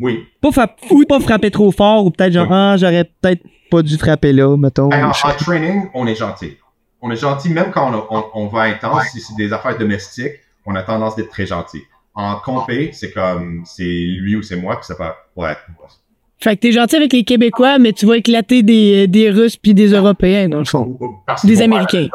Oui. 0.00 0.24
pas, 0.40 0.50
ou 0.90 1.04
pas 1.08 1.20
frappé 1.20 1.50
trop 1.50 1.70
fort 1.70 2.06
ou 2.06 2.10
peut-être 2.10 2.32
genre, 2.32 2.46
Oui. 2.48 2.54
ah, 2.56 2.76
j'aurais 2.78 3.04
peut-être 3.04 3.42
pas 3.70 3.82
dû 3.82 3.96
frapper 3.96 4.32
là, 4.32 4.56
mettons. 4.56 4.88
Ben, 4.88 5.06
en, 5.06 5.10
en 5.10 5.34
training, 5.36 5.88
on 5.94 6.06
est 6.06 6.14
gentil. 6.14 6.56
On 7.00 7.10
est 7.10 7.16
gentil 7.16 7.48
même 7.50 7.70
quand 7.72 7.90
on, 7.90 7.94
a- 7.98 8.06
on, 8.34 8.44
on 8.44 8.46
va 8.48 8.62
intense. 8.62 9.06
Si 9.12 9.20
c'est 9.20 9.34
des 9.36 9.52
affaires 9.52 9.76
domestiques, 9.78 10.34
on 10.66 10.74
a 10.74 10.82
tendance 10.82 11.16
d'être 11.16 11.30
très 11.30 11.46
gentil. 11.46 11.82
En 12.14 12.36
compé, 12.36 12.90
c'est 12.92 13.10
comme, 13.12 13.62
c'est 13.64 13.82
lui 13.82 14.36
ou 14.36 14.42
c'est 14.42 14.56
moi, 14.56 14.76
puis 14.76 14.84
ça 14.84 14.94
peut, 14.94 15.04
ouais. 15.40 15.56
Fait 16.42 16.56
que 16.56 16.60
t'es 16.62 16.72
gentil 16.72 16.96
avec 16.96 17.12
les 17.12 17.22
Québécois, 17.24 17.78
mais 17.78 17.92
tu 17.92 18.04
vas 18.06 18.16
éclater 18.16 18.62
des, 18.62 19.06
des 19.06 19.30
Russes 19.30 19.56
puis 19.56 19.74
des 19.74 19.88
Européens, 19.92 20.48
dans 20.48 20.58
le 20.58 20.64
fond. 20.64 20.98
Parce 21.26 21.46
Des 21.46 21.62
Américains. 21.62 22.08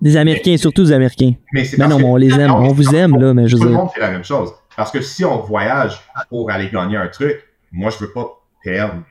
Des 0.00 0.16
Américains, 0.16 0.56
surtout 0.56 0.84
des 0.84 0.92
Américains. 0.92 1.32
Mais 1.52 1.64
c'est 1.64 1.76
Mais 1.78 1.84
parce 1.84 1.90
non, 1.90 1.96
que- 1.98 2.02
mais 2.02 2.08
on 2.08 2.16
les 2.16 2.32
aime, 2.40 2.52
on 2.52 2.72
vous 2.72 2.94
aime, 2.94 3.18
là, 3.20 3.34
mais 3.34 3.48
je 3.48 3.56
Tout 3.56 3.62
veux 3.62 3.68
le 3.68 3.70
dire. 3.72 3.78
monde 3.80 3.90
fait 3.94 4.00
la 4.00 4.10
même 4.10 4.24
chose. 4.24 4.50
Parce 4.76 4.90
que 4.90 5.00
si 5.00 5.24
on 5.24 5.38
voyage 5.40 6.00
pour 6.30 6.50
aller 6.50 6.68
gagner 6.72 6.96
un 6.96 7.08
truc, 7.08 7.36
moi, 7.72 7.90
je 7.90 8.04
veux 8.04 8.12
pas 8.12 8.26
perdre. 8.64 9.02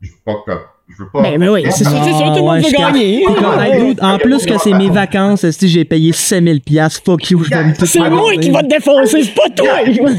Je 0.00 0.08
veux 0.10 0.16
pas 0.24 0.34
que, 0.46 0.58
je 0.88 1.02
veux 1.02 1.10
pas. 1.12 1.22
Ben, 1.22 1.38
mais 1.38 1.48
oui, 1.48 1.62
c'est 1.70 1.84
sûr, 1.84 1.92
c'est 2.04 2.12
sûr, 2.12 2.26
tout 2.32 2.36
le 2.36 2.40
monde 2.42 2.56
veut 2.64 2.70
gagner. 2.70 3.24
Comme, 3.24 3.94
en 4.08 4.18
plus 4.18 4.46
que 4.46 4.56
c'est 4.58 4.72
mes 4.72 4.88
vacances, 4.90 5.48
si 5.50 5.68
j'ai 5.68 5.84
payé 5.84 6.12
5000 6.12 6.60
piastres, 6.62 7.02
fuck 7.04 7.28
you, 7.30 7.44
je 7.44 7.50
vais 7.50 7.64
me 7.64 7.74
tout 7.76 7.86
C'est 7.86 8.08
moi 8.10 8.32
qui 8.40 8.50
va 8.50 8.62
te 8.62 8.68
défoncer, 8.68 9.22
c'est 9.24 9.34
pas 9.34 9.46
I 9.48 9.54
don't, 9.54 10.10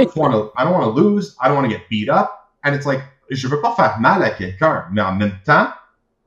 I 0.00 0.06
toi! 0.06 0.28
don't 0.28 0.50
I 0.58 0.64
don't 0.64 0.72
wanna 0.72 0.92
lose. 1.00 1.36
I 1.40 1.48
don't 1.48 1.56
wanna 1.56 1.68
get 1.68 1.82
beat 1.90 2.08
up. 2.08 2.30
And 2.64 2.74
it's 2.74 2.86
like, 2.86 3.00
je 3.30 3.48
veux 3.48 3.60
pas 3.60 3.74
faire 3.74 3.98
mal 4.00 4.22
à 4.22 4.30
quelqu'un, 4.30 4.86
mais 4.92 5.02
en 5.02 5.14
même 5.14 5.36
temps, 5.44 5.68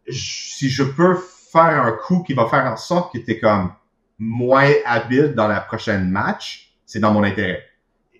je- 0.07 0.13
si 0.55 0.69
je 0.69 0.83
peux 0.83 1.15
faire 1.51 1.83
un 1.85 1.91
coup 1.93 2.23
qui 2.23 2.33
va 2.33 2.47
faire 2.47 2.65
en 2.65 2.77
sorte 2.77 3.13
que 3.13 3.19
t'es 3.19 3.39
comme 3.39 3.73
moins 4.19 4.71
habile 4.85 5.33
dans 5.35 5.47
la 5.47 5.61
prochaine 5.61 6.09
match, 6.09 6.73
c'est 6.85 6.99
dans 6.99 7.13
mon 7.13 7.23
intérêt. 7.23 7.63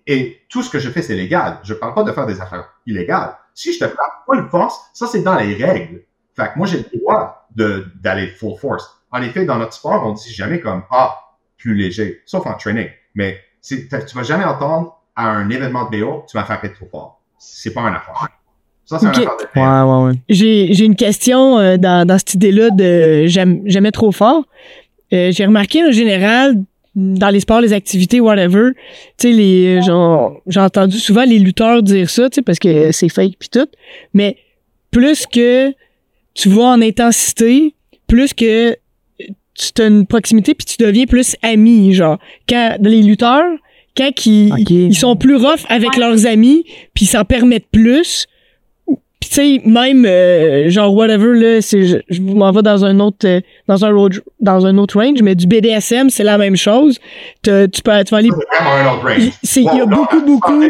Et 0.06 0.42
tout 0.48 0.62
ce 0.62 0.70
que 0.70 0.78
je 0.78 0.90
fais, 0.90 1.02
c'est 1.02 1.14
légal. 1.14 1.60
Je 1.62 1.74
parle 1.74 1.94
pas 1.94 2.02
de 2.02 2.12
faire 2.12 2.26
des 2.26 2.40
affaires 2.40 2.68
illégales. 2.86 3.36
Si 3.54 3.72
je 3.72 3.78
te 3.80 3.88
frappe 3.88 4.24
full 4.26 4.48
force, 4.50 4.80
ça 4.92 5.06
c'est 5.06 5.22
dans 5.22 5.36
les 5.36 5.54
règles. 5.62 6.04
Fait 6.34 6.52
que 6.52 6.58
moi 6.58 6.66
j'ai 6.66 6.78
le 6.78 6.98
droit 6.98 7.48
d'aller 7.54 8.28
full 8.28 8.58
force. 8.58 8.98
En 9.10 9.22
effet, 9.22 9.44
dans 9.44 9.58
notre 9.58 9.74
sport, 9.74 10.06
on 10.06 10.12
dit 10.12 10.32
jamais 10.32 10.60
comme 10.60 10.82
ah 10.90 11.18
plus 11.58 11.74
léger, 11.74 12.22
sauf 12.26 12.46
en 12.46 12.54
training. 12.54 12.88
Mais 13.14 13.38
tu 13.62 13.86
vas 14.14 14.22
jamais 14.22 14.44
entendre 14.44 15.00
à 15.14 15.28
un 15.28 15.48
événement 15.50 15.88
de 15.88 16.00
BO, 16.00 16.24
tu 16.28 16.36
m'as 16.36 16.44
frappé 16.44 16.72
trop 16.72 16.86
fort. 16.86 17.20
C'est 17.38 17.72
pas 17.74 17.82
un 17.82 17.94
affaire. 17.94 18.26
Ça 18.98 18.98
c'est 18.98 19.06
Ok. 19.08 19.16
un 19.16 19.20
affaire 19.20 19.36
de 19.36 19.46
fait. 19.52 19.60
Ouais, 19.60 19.82
ouais, 19.82 20.04
ouais. 20.08 20.18
J'ai 20.28 20.74
j'ai 20.74 20.84
une 20.84 20.96
question 20.96 21.58
euh, 21.58 21.76
dans, 21.76 22.06
dans 22.06 22.18
cette 22.18 22.34
idée-là 22.34 22.70
de 22.70 23.26
j'aime 23.26 23.62
jamais 23.66 23.90
trop 23.90 24.12
fort. 24.12 24.44
Euh, 25.12 25.30
J'ai 25.32 25.44
remarqué 25.46 25.82
en 25.84 25.90
général 25.92 26.54
dans 26.94 27.30
les 27.30 27.40
sports, 27.40 27.60
les 27.62 27.72
activités, 27.72 28.20
whatever, 28.20 28.70
tu 29.18 29.28
sais, 29.28 29.32
les 29.32 29.80
genre, 29.82 30.40
j'ai 30.46 30.60
entendu 30.60 30.98
souvent 30.98 31.24
les 31.24 31.38
lutteurs 31.38 31.82
dire 31.82 32.10
ça, 32.10 32.28
tu 32.28 32.36
sais, 32.36 32.42
parce 32.42 32.58
que 32.58 32.92
c'est 32.92 33.08
fake 33.08 33.34
puis 33.38 33.48
tout. 33.48 33.66
Mais 34.12 34.36
plus 34.90 35.26
que 35.26 35.72
tu 36.34 36.48
vas 36.50 36.64
en 36.64 36.82
intensité, 36.82 37.74
plus 38.06 38.34
que 38.34 38.76
tu 39.54 39.82
as 39.82 39.86
une 39.86 40.06
proximité 40.06 40.54
puis 40.54 40.66
tu 40.66 40.82
deviens 40.82 41.06
plus 41.06 41.34
ami, 41.42 41.94
genre. 41.94 42.18
Quand 42.48 42.76
dans 42.78 42.90
les 42.90 43.02
lutteurs, 43.02 43.44
quand 43.96 44.10
ils, 44.26 44.52
ils 44.70 44.94
sont 44.96 45.16
plus 45.16 45.36
rough 45.36 45.64
avec 45.68 45.96
leurs 45.96 46.26
amis 46.26 46.64
puis 46.94 47.04
ils 47.04 47.08
s'en 47.08 47.24
permettent 47.24 47.68
plus, 47.72 48.26
puis 49.22 49.28
tu 49.30 49.34
sais 49.36 49.68
même 49.68 50.04
euh, 50.04 50.68
genre 50.68 50.92
whatever 50.94 51.32
là 51.38 51.60
c'est 51.62 51.84
je, 51.84 51.98
je 52.08 52.20
m'en 52.20 52.50
vais 52.50 52.62
dans 52.62 52.84
un 52.84 52.98
autre 52.98 53.24
euh, 53.26 53.40
dans 53.68 53.84
un 53.84 53.92
road 53.92 54.20
dans 54.40 54.66
un 54.66 54.76
autre 54.78 54.98
range 55.00 55.22
mais 55.22 55.36
du 55.36 55.46
BDSM 55.46 56.10
c'est 56.10 56.24
la 56.24 56.38
même 56.38 56.56
chose 56.56 56.98
T'as- 57.42 57.68
tu 57.68 57.82
peux 57.82 57.92
tu 58.04 58.10
vas 58.10 58.18
aller 58.18 58.30
C'est 59.44 59.60
il 59.60 59.66
y 59.66 59.68
a 59.68 59.74
là, 59.74 59.86
beaucoup 59.86 60.20
beaucoup 60.22 60.62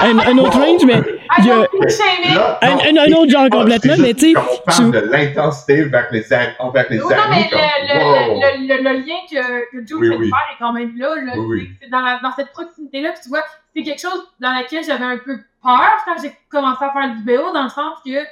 un, 0.00 0.18
un 0.18 0.38
autre 0.38 0.58
range 0.58 0.84
mais 0.86 1.00
il 1.38 1.44
y 1.46 1.50
a 1.50 1.56
Là, 1.58 2.58
un, 2.62 2.70
non, 2.70 2.80
un- 2.80 2.96
un 3.08 3.12
autre 3.16 3.30
genre 3.30 3.48
complètement 3.50 3.94
mais 3.98 4.14
tu 4.14 4.28
sais 4.28 4.32
comme 4.32 4.44
on 4.50 4.58
parle 4.70 4.84
tu- 4.86 4.90
de 4.92 5.12
l'intensité 5.12 5.82
vers 5.84 6.08
les, 6.12 6.24
envers 6.58 6.86
les 6.90 6.98
non, 6.98 7.08
amis. 7.10 7.20
mais 7.30 7.48
comme, 7.50 7.60
le, 7.60 7.94
le, 7.94 8.04
wow. 8.04 8.40
le, 8.40 8.68
le, 8.68 8.82
le 8.82 8.92
lien 9.00 9.16
que, 9.30 9.70
que 9.80 9.86
Jules 9.86 9.96
Oui, 9.98 10.08
vient 10.08 10.16
de 10.18 10.22
oui. 10.22 10.30
faire 10.30 10.48
est 10.52 10.58
quand 10.58 10.72
même 10.72 10.92
là. 10.96 11.08
là. 11.26 11.32
Oui, 11.36 11.44
oui. 11.48 11.68
C'est- 11.80 11.84
C'est 11.86 11.90
dans, 11.90 12.00
la- 12.00 12.20
dans 12.22 12.32
cette 12.36 12.52
proximité-là. 12.52 13.10
Puis 13.12 13.20
tu 13.24 13.28
vois, 13.28 13.42
c'est 13.76 13.82
quelque 13.82 14.00
chose 14.00 14.22
dans 14.40 14.52
laquelle 14.52 14.82
j'avais 14.84 15.04
un 15.04 15.18
peu 15.18 15.36
peur 15.62 15.90
quand 16.04 16.16
j'ai 16.20 16.36
commencé 16.48 16.84
à 16.84 16.92
faire 16.92 17.14
du 17.14 17.22
BO, 17.22 17.52
dans 17.52 17.64
le 17.64 17.68
sens 17.68 17.98
que 18.04 18.24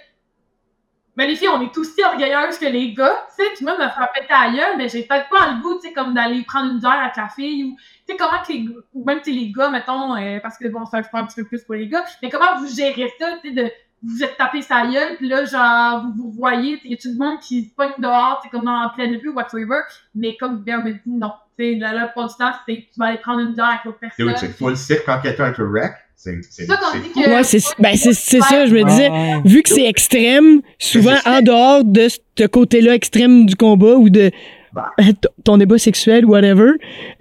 ben, 1.17 1.29
les 1.29 1.37
filles, 1.37 1.49
on 1.49 1.61
est 1.61 1.77
aussi 1.77 2.03
orgueilleuses 2.03 2.59
que 2.59 2.67
les 2.67 2.95
gars. 2.95 3.27
Tu 3.37 3.45
sais, 3.45 3.51
puis 3.55 3.65
moi, 3.65 3.77
me 3.77 3.89
frapper 3.91 4.27
ta 4.27 4.51
gueule, 4.51 4.79
mais 4.79 4.89
j'ai 4.89 5.03
peut-être 5.03 5.29
pas 5.29 5.53
le 5.53 5.61
goût, 5.61 5.75
tu 5.75 5.89
sais, 5.89 5.93
comme 5.93 6.15
d'aller 6.15 6.43
prendre 6.45 6.73
une 6.73 6.79
bière 6.79 6.93
avec 6.93 7.17
la 7.17 7.29
fille 7.29 7.65
ou, 7.65 7.77
tu 7.77 8.13
sais, 8.13 8.17
comment 8.17 8.43
que 8.43 8.53
les 8.53 8.65
gars, 8.65 8.81
ou 8.95 9.05
même, 9.05 9.19
tu 9.19 9.25
sais, 9.25 9.31
les 9.33 9.53
gars, 9.53 9.71
mettons, 9.71 10.17
euh, 10.17 10.39
parce 10.41 10.57
que 10.57 10.69
bon, 10.69 10.87
c'est 10.87 10.97
un 10.97 11.03
sport 11.03 11.21
un 11.21 11.27
petit 11.27 11.43
peu 11.43 11.47
plus 11.47 11.63
pour 11.65 11.75
les 11.75 11.89
gars, 11.89 12.05
mais 12.23 12.31
comment 12.31 12.59
vous 12.59 12.69
gérez 12.69 13.13
ça, 13.19 13.37
tu 13.43 13.49
sais, 13.49 13.55
de, 13.55 13.71
vous 14.03 14.25
êtes 14.25 14.39
tapé 14.39 14.63
sa 14.63 14.87
gueule, 14.87 15.17
puis 15.17 15.29
là, 15.29 15.45
genre, 15.45 16.07
vous 16.07 16.23
vous 16.23 16.31
voyez, 16.31 16.79
sais, 16.79 16.89
y 16.89 16.95
a 16.95 16.97
tout 16.97 17.09
le 17.09 17.19
monde 17.19 17.39
qui 17.41 17.65
se 17.65 17.75
pogne 17.75 17.93
dehors, 17.99 18.41
tu 18.41 18.49
sais, 18.49 18.51
comme 18.51 18.65
dans 18.65 18.81
la 18.81 18.89
pleine 18.89 19.15
rue, 19.17 19.29
whatsoever, 19.31 19.81
mais 20.15 20.37
comme 20.39 20.61
me 20.65 20.93
dit, 20.93 21.01
non. 21.07 21.33
Tu 21.59 21.73
sais, 21.73 21.79
là, 21.79 21.93
là, 21.93 22.09
pour 22.09 22.29
du 22.29 22.35
temps, 22.35 22.53
c'est, 22.67 22.89
tu 22.91 22.99
vas 22.99 23.07
aller 23.07 23.19
prendre 23.19 23.41
une 23.41 23.53
bière 23.53 23.67
avec 23.67 23.85
l'autre 23.85 23.99
personne. 23.99 24.33
C'est 24.37 24.57
full 24.57 24.77
cirque 24.77 25.05
quand 25.05 25.21
quelqu'un 25.21 25.53
te 25.53 25.61
wreck. 25.61 25.93
C'est 26.23 26.39
c'est- 26.43 26.51
C'est 26.51 26.67
ça 26.67 26.77
qu'on 26.77 26.99
dit 26.99 27.09
que. 27.15 27.31
ouais 27.35 27.43
c'est 27.45 27.61
ben 27.79 27.97
c'est 27.97 28.13
c'est 28.13 28.41
ça 28.41 28.67
je 28.67 28.75
me 28.75 28.85
disais 28.85 29.09
Ouais. 29.09 29.37
vu 29.45 29.63
que 29.63 29.71
c'est 29.71 29.87
extrême, 29.87 30.61
souvent 30.79 31.17
en 31.25 31.41
dehors 31.41 31.83
de 31.83 32.09
ce 32.09 32.47
côté-là 32.47 32.95
extrême 32.95 33.47
du 33.47 33.57
combat 33.57 33.95
ou 33.97 34.11
de 34.11 34.31
t- 34.99 35.29
ton 35.45 35.57
débat 35.57 35.79
sexuel 35.79 36.27
ou 36.27 36.31
whatever, 36.33 36.73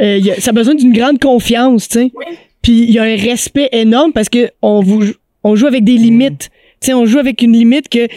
euh, 0.02 0.18
y 0.18 0.32
a- 0.32 0.40
ça 0.42 0.50
a 0.50 0.54
besoin 0.54 0.76
d'une 0.76 0.92
grande 0.92 1.18
confiance, 1.20 1.88
tu 1.88 2.00
sais. 2.00 2.12
Oui. 2.14 2.26
Puis 2.62 2.74
il 2.84 2.92
y 2.92 3.00
a 3.00 3.04
un 3.04 3.16
respect 3.16 3.70
énorme 3.72 4.12
parce 4.12 4.28
que 4.28 4.50
on 4.62 4.82
vous 4.82 5.04
on 5.46 5.56
joue 5.56 5.68
avec 5.68 5.86
des 5.86 5.94
limites. 5.98 6.50
Tu 6.82 6.88
sais, 6.88 6.94
on 6.94 7.06
joue 7.06 7.20
avec 7.20 7.42
une 7.42 7.54
limite 7.54 7.88
que 7.88 8.08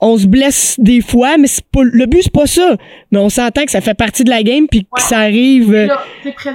on 0.00 0.16
se 0.18 0.26
blesse 0.26 0.74
des 0.78 1.00
fois, 1.00 1.38
mais 1.38 1.46
c'est 1.46 1.64
pas 1.64 1.82
le 1.84 2.06
but 2.06 2.22
c'est 2.24 2.32
pas 2.32 2.46
ça. 2.46 2.76
Mais 3.12 3.18
on 3.18 3.28
s'entend 3.28 3.64
que 3.64 3.70
ça 3.70 3.80
fait 3.80 3.94
partie 3.94 4.24
de 4.24 4.30
la 4.30 4.42
game 4.42 4.66
puis 4.68 4.82
que 4.82 5.00
ça 5.02 5.18
arrive 5.20 5.72
euh, 5.72 5.86
Là, 5.86 6.02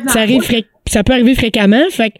ça 0.08 0.20
arrive 0.20 0.44
ça 0.88 1.02
peut 1.04 1.14
arriver 1.14 1.34
fréquemment 1.34 1.84
fait 1.90 2.10
que 2.12 2.16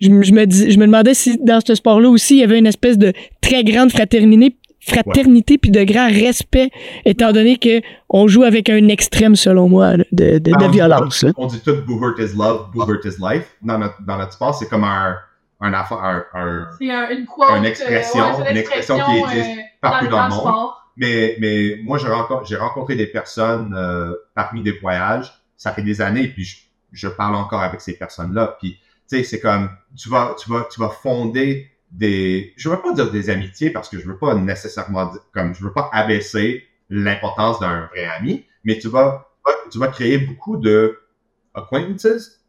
je, 0.00 0.08
me- 0.10 0.22
je 0.22 0.32
me 0.32 0.44
dis, 0.46 0.70
je 0.70 0.78
me 0.78 0.86
demandais 0.86 1.14
si 1.14 1.38
dans 1.38 1.60
ce 1.64 1.74
sport-là 1.74 2.08
aussi, 2.08 2.36
il 2.36 2.40
y 2.40 2.44
avait 2.44 2.58
une 2.58 2.66
espèce 2.66 2.98
de 2.98 3.12
très 3.40 3.64
grande 3.64 3.90
fraternité, 3.90 4.56
fraternité 4.80 5.58
puis 5.58 5.70
de 5.70 5.82
grand 5.84 6.08
respect, 6.08 6.70
étant 7.04 7.32
donné 7.32 7.56
que 7.58 7.80
on 8.08 8.26
joue 8.28 8.42
avec 8.44 8.70
un 8.70 8.88
extrême, 8.88 9.36
selon 9.36 9.68
moi, 9.68 9.96
de, 9.96 10.04
de, 10.12 10.38
de 10.38 10.52
Ah, 10.54 10.64
on 10.64 10.68
violence. 10.70 11.24
On 11.36 11.46
dit 11.46 11.60
tout 11.60 11.76
Boo 11.86 12.00
Hurt 12.02 12.18
is 12.18 12.36
love, 12.36 12.70
Boo 12.72 12.82
Hurt 12.90 13.04
is 13.04 13.16
life. 13.20 13.54
Dans 13.62 13.78
notre, 13.78 14.02
dans 14.06 14.16
notre 14.16 14.32
sport, 14.32 14.54
c'est 14.54 14.68
comme 14.68 14.84
un, 14.84 15.16
un, 15.60 15.72
affaire- 15.74 15.98
un, 16.02 16.24
un- 16.34 16.66
C'est 16.78 16.90
un- 16.90 17.10
une 17.10 17.26
quote. 17.26 17.50
Une 17.58 17.66
expression, 17.66 18.20
euh, 18.22 18.26
ouais, 18.26 18.32
c'est 18.44 18.50
une 18.52 18.56
expression 18.56 18.96
qui 18.96 19.36
est 19.38 19.42
euh, 19.42 19.60
partout 19.82 20.08
dans 20.08 20.24
le 20.24 20.30
monde. 20.30 20.38
sport. 20.40 20.76
Mais, 20.96 21.36
mais 21.40 21.78
moi, 21.84 21.98
j'ai 21.98 22.08
rencontré, 22.08 22.44
j'ai 22.48 22.56
rencontré 22.56 22.94
des 22.96 23.06
personnes 23.06 23.74
euh, 23.76 24.12
parmi 24.34 24.62
des 24.62 24.72
voyages. 24.72 25.32
Ça 25.56 25.72
fait 25.72 25.82
des 25.82 26.00
années, 26.00 26.28
puis 26.28 26.44
je, 26.44 26.56
je 26.92 27.08
parle 27.08 27.34
encore 27.36 27.60
avec 27.60 27.80
ces 27.82 27.96
personnes-là. 27.98 28.56
Puis, 28.60 28.78
tu 29.10 29.16
sais, 29.16 29.24
c'est 29.24 29.40
comme, 29.40 29.68
tu 29.96 30.08
vas, 30.08 30.36
tu 30.38 30.48
vas, 30.50 30.66
tu 30.72 30.80
vas 30.80 30.88
fonder 30.88 31.70
des, 31.90 32.52
je 32.56 32.68
veux 32.68 32.80
pas 32.80 32.92
dire 32.92 33.10
des 33.10 33.28
amitiés 33.30 33.70
parce 33.70 33.88
que 33.88 33.98
je 33.98 34.06
veux 34.06 34.16
pas 34.16 34.34
nécessairement 34.36 35.06
dire, 35.06 35.20
comme, 35.34 35.54
je 35.54 35.64
veux 35.64 35.72
pas 35.72 35.90
abaisser 35.92 36.64
l'importance 36.88 37.58
d'un 37.60 37.86
vrai 37.86 38.04
ami, 38.18 38.46
mais 38.64 38.78
tu 38.78 38.88
vas, 38.88 39.28
tu 39.70 39.78
vas 39.78 39.88
créer 39.88 40.18
beaucoup 40.18 40.56
de 40.56 41.00
acquaintances, 41.54 42.40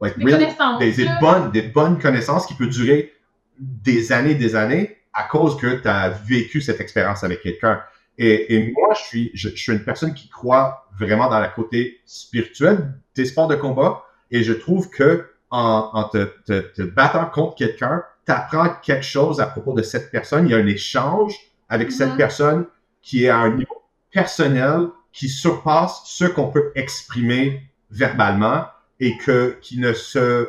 like 0.00 0.18
Des 0.18 0.24
really- 0.24 0.38
connaissances. 0.56 0.78
des, 0.96 1.06
bonnes, 1.20 1.50
des 1.52 1.62
bonnes 1.62 1.98
connaissances 1.98 2.46
qui 2.46 2.54
peuvent 2.54 2.68
durer 2.70 3.12
des 3.58 4.12
années, 4.12 4.34
des 4.34 4.54
années 4.56 4.96
à 5.12 5.24
cause 5.24 5.56
que 5.58 5.76
tu 5.80 5.88
as 5.88 6.10
vécu 6.10 6.60
cette 6.60 6.80
expérience 6.80 7.24
avec 7.24 7.42
quelqu'un. 7.42 7.82
Et, 8.18 8.54
et 8.54 8.72
moi, 8.72 8.94
je 8.94 9.02
suis, 9.04 9.30
je, 9.34 9.48
je 9.50 9.56
suis 9.56 9.72
une 9.72 9.84
personne 9.84 10.14
qui 10.14 10.28
croit 10.28 10.88
vraiment 10.98 11.28
dans 11.28 11.40
le 11.40 11.48
côté 11.54 12.00
spirituel 12.06 12.94
des 13.14 13.24
sports 13.26 13.48
de 13.48 13.56
combat. 13.56 14.04
Et 14.30 14.42
je 14.42 14.52
trouve 14.52 14.90
que 14.90 15.26
en, 15.50 15.90
en 15.92 16.04
te, 16.04 16.24
te, 16.46 16.60
te 16.60 16.82
battant 16.82 17.26
contre 17.26 17.56
quelqu'un, 17.56 18.02
tu 18.26 18.32
apprends 18.32 18.68
quelque 18.82 19.04
chose 19.04 19.40
à 19.40 19.46
propos 19.46 19.72
de 19.74 19.82
cette 19.82 20.10
personne. 20.10 20.46
Il 20.46 20.50
y 20.52 20.54
a 20.54 20.58
un 20.58 20.66
échange 20.66 21.34
avec 21.68 21.92
cette 21.92 22.12
Mhm. 22.12 22.16
personne 22.16 22.66
qui 23.02 23.24
est 23.24 23.28
à 23.28 23.38
un 23.38 23.50
niveau 23.56 23.82
personnel 24.12 24.88
qui 25.12 25.28
surpasse 25.28 26.02
ce 26.06 26.24
qu'on 26.24 26.48
peut 26.50 26.72
exprimer 26.74 27.62
verbalement 27.90 28.66
et 29.00 29.16
que 29.18 29.58
qui 29.60 29.78
ne 29.78 29.92
se 29.92 30.48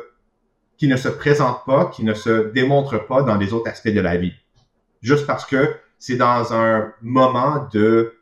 qui 0.76 0.88
ne 0.88 0.96
se 0.96 1.08
présente 1.08 1.64
pas, 1.66 1.86
qui 1.86 2.04
ne 2.04 2.14
se 2.14 2.50
démontre 2.52 2.98
pas 3.06 3.22
dans 3.22 3.36
les 3.36 3.52
autres 3.52 3.68
aspects 3.70 3.88
de 3.88 4.00
la 4.00 4.16
vie. 4.16 4.32
Juste 5.02 5.26
parce 5.26 5.46
que 5.46 5.76
c'est 5.98 6.16
dans 6.16 6.54
un 6.54 6.92
moment 7.02 7.68
de, 7.72 8.17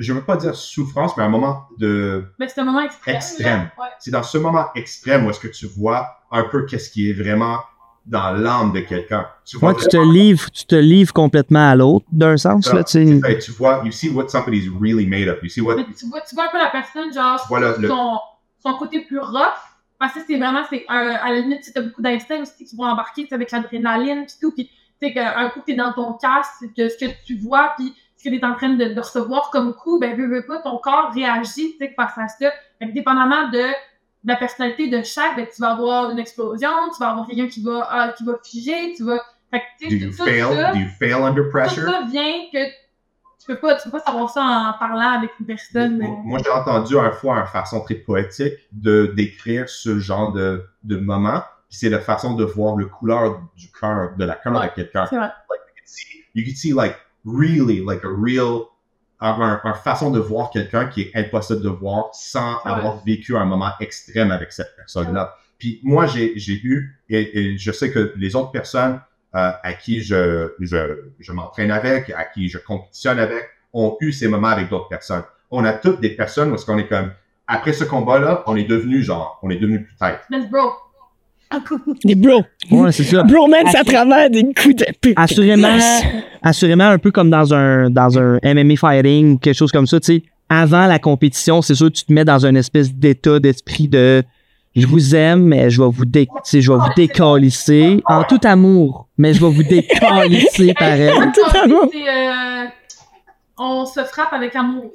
je 0.00 0.12
veux 0.12 0.22
pas 0.22 0.36
dire 0.36 0.54
souffrance, 0.54 1.16
mais 1.16 1.22
un 1.24 1.28
moment 1.28 1.66
de, 1.78 2.24
Mais 2.38 2.48
c'est 2.48 2.60
un 2.60 2.64
moment 2.64 2.80
extrême. 2.80 3.16
Extrême. 3.16 3.70
Ouais. 3.78 3.86
c'est 3.98 4.10
dans 4.10 4.22
ce 4.22 4.38
moment 4.38 4.66
extrême 4.74 5.26
où 5.26 5.30
est-ce 5.30 5.40
que 5.40 5.48
tu 5.48 5.66
vois 5.66 6.08
un 6.30 6.44
peu 6.44 6.64
qu'est-ce 6.66 6.90
qui 6.90 7.10
est 7.10 7.12
vraiment 7.12 7.58
dans 8.06 8.32
l'âme 8.32 8.72
de 8.72 8.80
quelqu'un. 8.80 9.26
Tu 9.44 9.58
vois 9.58 9.72
Moi, 9.72 9.80
tu 9.80 9.86
te 9.88 9.96
livres, 9.96 10.50
tu 10.50 10.64
te 10.64 10.74
livres 10.74 11.12
complètement 11.12 11.68
à 11.68 11.76
l'autre, 11.76 12.06
d'un 12.10 12.36
sens, 12.36 12.72
là, 12.72 12.82
tu 12.82 12.92
sais. 12.92 13.04
vraiment- 13.04 13.38
tu 13.38 13.50
vois, 13.52 13.82
you 13.84 13.92
see 13.92 14.08
what 14.08 14.28
somebody's 14.28 14.68
really 14.80 15.06
made 15.06 15.28
of. 15.28 15.38
You 15.42 15.48
see 15.50 15.60
what, 15.60 15.76
Mais 15.76 15.84
tu 15.96 16.06
vois, 16.06 16.20
tu 16.22 16.34
vois 16.34 16.44
un 16.46 16.50
peu 16.50 16.58
la 16.58 16.70
personne, 16.70 17.12
genre, 17.12 17.44
Voilà, 17.48 17.72
sur 17.74 17.82
le- 17.82 17.88
son, 17.88 18.74
côté 18.78 19.00
plus 19.02 19.18
rough. 19.20 19.42
Parce 19.98 20.14
que 20.14 20.20
c'est 20.26 20.38
vraiment, 20.38 20.62
c'est 20.70 20.86
un- 20.88 21.10
à 21.22 21.28
la 21.30 21.40
limite, 21.40 21.60
tu 21.72 21.78
as 21.78 21.82
beaucoup 21.82 22.00
d'instinct 22.00 22.40
aussi 22.40 22.64
qui 22.64 22.74
vont 22.74 22.84
embarquer 22.86 23.24
tu 23.24 23.28
sais, 23.28 23.34
avec 23.34 23.50
l'adrénaline 23.50 24.24
pis 24.24 24.32
tout. 24.40 24.50
Puis, 24.52 24.66
tu 25.00 25.06
sais, 25.08 25.12
qu'un 25.12 25.50
coup, 25.50 25.60
t'es 25.64 25.74
dans 25.74 25.92
ton 25.92 26.14
casque, 26.14 26.52
que 26.74 26.88
ce 26.88 26.96
que 26.96 27.10
tu 27.26 27.36
vois, 27.38 27.74
puis 27.76 27.94
ce 28.22 28.28
que 28.28 28.34
t'es 28.36 28.44
en 28.44 28.54
train 28.54 28.70
de, 28.70 28.84
de 28.94 29.00
recevoir 29.00 29.50
comme 29.50 29.74
coup, 29.74 29.98
ben, 29.98 30.14
veux, 30.16 30.26
veux 30.28 30.44
pas, 30.46 30.60
ton 30.60 30.76
corps 30.78 31.10
réagit, 31.14 31.72
tu 31.72 31.78
sais, 31.78 31.92
face 31.96 32.18
à 32.18 32.28
ça. 32.28 32.50
Fait 32.78 32.88
que 32.88 32.92
dépendamment 32.92 33.48
de, 33.48 33.58
de 33.58 33.72
la 34.24 34.36
personnalité 34.36 34.88
de 34.88 35.02
chaque, 35.02 35.36
ben, 35.36 35.46
tu 35.46 35.60
vas 35.60 35.70
avoir 35.72 36.10
une 36.10 36.18
explosion, 36.18 36.68
tu 36.94 37.02
vas 37.02 37.10
avoir 37.10 37.26
quelqu'un 37.26 37.48
qui 37.48 37.62
va, 37.62 37.88
ah, 37.90 38.12
qui 38.16 38.24
va 38.24 38.34
figer, 38.44 38.92
tu 38.94 39.04
vas, 39.04 39.20
fait 39.50 39.60
que, 39.60 39.88
tu 39.88 39.98
do 39.98 40.04
you 40.06 40.10
tout 40.10 40.22
fail? 40.24 40.42
ça, 40.54 40.72
Do 40.72 40.78
you 40.78 40.88
fail 40.98 41.14
under 41.14 41.44
tout 41.44 41.50
pressure? 41.50 41.84
ça 41.84 42.02
vient 42.10 42.32
que 42.52 42.66
tu 43.40 43.46
peux 43.46 43.56
pas, 43.56 43.76
tu 43.76 43.84
peux 43.84 43.98
pas 43.98 44.04
savoir 44.04 44.28
ça 44.28 44.42
en 44.42 44.78
parlant 44.78 45.16
avec 45.18 45.30
une 45.40 45.46
personne. 45.46 45.96
Moi, 45.98 46.20
moi, 46.24 46.38
j'ai 46.44 46.50
entendu 46.50 46.98
un 46.98 47.10
fois 47.12 47.38
une 47.38 47.46
façon 47.46 47.80
très 47.80 47.94
poétique 47.94 48.52
de 48.70 49.12
décrire 49.16 49.66
ce 49.68 49.98
genre 49.98 50.32
de, 50.32 50.62
de 50.82 50.96
moment. 50.98 51.42
C'est 51.70 51.88
la 51.88 52.00
façon 52.00 52.34
de 52.34 52.44
voir 52.44 52.76
le 52.76 52.84
couleur 52.86 53.40
du 53.56 53.70
cœur, 53.72 54.10
de 54.16 54.24
la 54.24 54.34
cœur 54.34 54.52
Ouais. 54.60 54.66
de 54.68 54.72
quelqu'un. 54.74 55.06
C'est 55.06 55.16
vrai. 55.16 55.28
Like, 55.48 55.60
you 55.68 55.74
can 55.74 55.86
see, 55.86 56.24
you 56.34 56.44
can 56.44 56.54
see 56.56 56.72
like 56.74 56.96
really 57.24 57.82
like 57.84 58.04
a 58.04 58.08
real, 58.08 58.62
un, 59.20 59.60
un- 59.64 59.74
façon 59.74 60.10
de 60.10 60.18
voir 60.18 60.50
quelqu'un 60.50 60.86
qui 60.86 61.02
est 61.02 61.10
impossible 61.14 61.62
de 61.62 61.68
voir 61.68 62.06
sans 62.14 62.54
Ouais. 62.64 62.70
avoir 62.72 63.04
vécu 63.04 63.36
un 63.36 63.44
moment 63.44 63.70
extrême 63.80 64.30
avec 64.30 64.52
cette 64.52 64.74
personne-là. 64.76 65.34
Puis 65.58 65.80
moi, 65.82 66.06
j'ai, 66.06 66.32
j'ai 66.38 66.54
eu, 66.62 66.98
et, 67.10 67.38
et 67.38 67.58
je 67.58 67.70
sais 67.72 67.90
que 67.90 68.14
les 68.16 68.34
autres 68.34 68.50
personnes 68.50 69.00
euh, 69.34 69.50
à 69.62 69.72
qui 69.74 70.00
je, 70.00 70.52
je, 70.58 71.02
je 71.18 71.32
m'entraîne 71.32 71.70
avec, 71.70 72.10
à 72.10 72.24
qui 72.24 72.48
je 72.48 72.58
compétitionne 72.58 73.18
avec, 73.18 73.44
ont 73.74 73.96
eu 74.00 74.10
ces 74.12 74.26
moments 74.26 74.48
avec 74.48 74.68
d'autres 74.70 74.88
personnes. 74.88 75.22
On 75.50 75.64
a 75.64 75.72
toutes 75.74 76.00
des 76.00 76.10
personnes 76.10 76.50
où 76.50 76.54
est-ce 76.54 76.64
qu'on 76.64 76.78
est 76.78 76.88
comme, 76.88 77.12
après 77.46 77.72
ce 77.74 77.84
combat-là, 77.84 78.42
on 78.46 78.56
est 78.56 78.64
devenu 78.64 79.02
genre, 79.02 79.38
on 79.42 79.50
est 79.50 79.56
devenu 79.58 79.84
plus 79.84 79.94
tête. 79.96 80.20
Let's 80.30 80.48
bro. 80.48 80.70
Des 82.04 82.14
bros. 82.14 82.44
Ouais, 82.70 82.92
c'est 82.92 83.02
ça. 83.04 83.22
Bromance 83.24 83.74
à 83.74 83.82
travers 83.84 84.30
des 84.30 84.44
coups 84.54 84.76
de 84.76 84.86
pute. 85.00 85.14
Assurément, 85.16 85.76
assurément 86.42 86.88
un 86.88 86.98
peu 86.98 87.10
comme 87.10 87.30
dans 87.30 87.52
un 87.52 87.90
dans 87.90 88.18
un 88.18 88.38
MMA 88.44 88.76
fighting, 88.76 89.38
quelque 89.38 89.56
chose 89.56 89.72
comme 89.72 89.86
ça, 89.86 89.98
tu 90.00 90.06
sais. 90.14 90.22
Avant 90.48 90.86
la 90.86 90.98
compétition, 90.98 91.62
c'est 91.62 91.74
sûr 91.74 91.86
que 91.88 91.92
tu 91.96 92.04
te 92.04 92.12
mets 92.12 92.24
dans 92.24 92.44
une 92.44 92.56
espèce 92.56 92.92
d'état 92.92 93.38
d'esprit 93.38 93.88
de 93.88 94.22
je 94.76 94.86
vous 94.86 95.14
aime, 95.16 95.42
mais 95.44 95.70
je 95.70 95.82
vais 95.82 95.88
vous 95.90 96.04
dé, 96.04 96.28
je 96.52 96.58
vais 96.58 96.78
vous 96.78 96.92
décalisser 96.96 98.00
en 98.06 98.22
tout 98.24 98.38
amour, 98.44 99.08
mais 99.18 99.34
je 99.34 99.40
vais 99.44 99.50
vous 99.50 99.62
décalisser 99.64 100.72
pareil. 100.78 101.10
Tout 101.34 101.56
à 101.56 101.66
l'heure. 101.66 101.88
C'est, 101.92 102.08
euh, 102.08 102.64
on 103.58 103.84
se 103.86 104.00
frappe 104.04 104.32
avec 104.32 104.54
amour. 104.54 104.90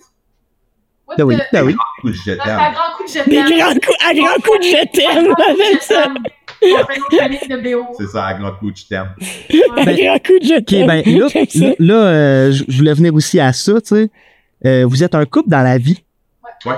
What 1.07 1.15
Ben 1.17 1.23
oui, 1.25 1.35
the- 1.37 1.41
ben 1.53 1.65
oui. 1.65 1.75
Coup 2.01 2.09
t'aime. 2.25 2.37
grand 2.37 2.97
coup 2.97 3.03
de 3.03 3.09
je 3.09 3.19
t'aime. 3.19 3.45
à 3.45 4.13
grands 4.13 4.33
coups 4.43 4.59
de 4.59 4.63
je 4.65 4.87
t'aime 4.91 5.35
avec 5.49 5.81
ça. 5.83 6.05
On 6.63 6.85
fait 6.85 6.99
notre 6.99 7.17
famille 7.17 7.47
de 7.49 7.57
BO. 7.75 7.85
C'est 7.97 8.07
ça, 8.07 8.25
à 8.25 8.33
grand 8.33 8.51
coup 8.53 8.71
de 8.71 8.77
je 8.77 8.87
t'aime. 8.87 9.09
Ben, 9.85 9.95
je 10.41 10.57
Ok, 10.59 10.65
t'aime. 10.65 10.87
ben 10.87 11.03
là, 11.05 11.27
là, 11.55 11.73
là, 11.79 11.93
euh, 11.95 12.51
je 12.51 12.77
voulais 12.77 12.93
venir 12.93 13.13
aussi 13.13 13.39
à 13.39 13.53
ça, 13.53 13.73
tu 13.81 13.95
sais. 13.95 14.09
Euh, 14.65 14.85
vous 14.87 15.03
êtes 15.03 15.15
un 15.15 15.25
couple 15.25 15.49
dans 15.49 15.61
la 15.61 15.77
vie. 15.77 16.03
Ouais. 16.65 16.73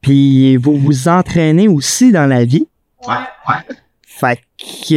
Puis 0.00 0.56
vous 0.56 0.76
vous 0.76 1.08
entraînez 1.08 1.68
aussi 1.68 2.12
dans 2.12 2.26
la 2.26 2.44
vie. 2.44 2.66
Ouais. 3.06 3.14
Fait 4.06 4.38
que 4.88 4.94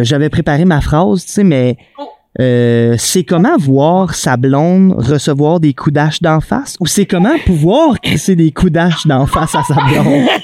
euh, 0.00 0.04
j'avais 0.04 0.28
préparé 0.30 0.64
ma 0.64 0.80
phrase, 0.80 1.24
tu 1.24 1.32
sais, 1.32 1.44
mais 1.44 1.76
Oh. 1.98 2.08
euh, 2.40 2.94
c'est 2.98 3.24
comment 3.24 3.56
voir 3.58 4.14
sa 4.14 4.36
blonde 4.36 4.94
recevoir 4.98 5.60
des 5.60 5.72
coups 5.74 5.94
d'âge 5.94 6.20
d'en 6.20 6.40
face? 6.40 6.76
Ou 6.80 6.86
c'est 6.86 7.06
comment 7.06 7.38
pouvoir 7.46 8.00
crisser 8.02 8.34
des 8.36 8.50
coups 8.52 8.72
d'âge 8.72 9.06
d'en 9.06 9.26
face 9.26 9.54
à 9.54 9.62
sa 9.62 9.74
blonde? 9.74 10.26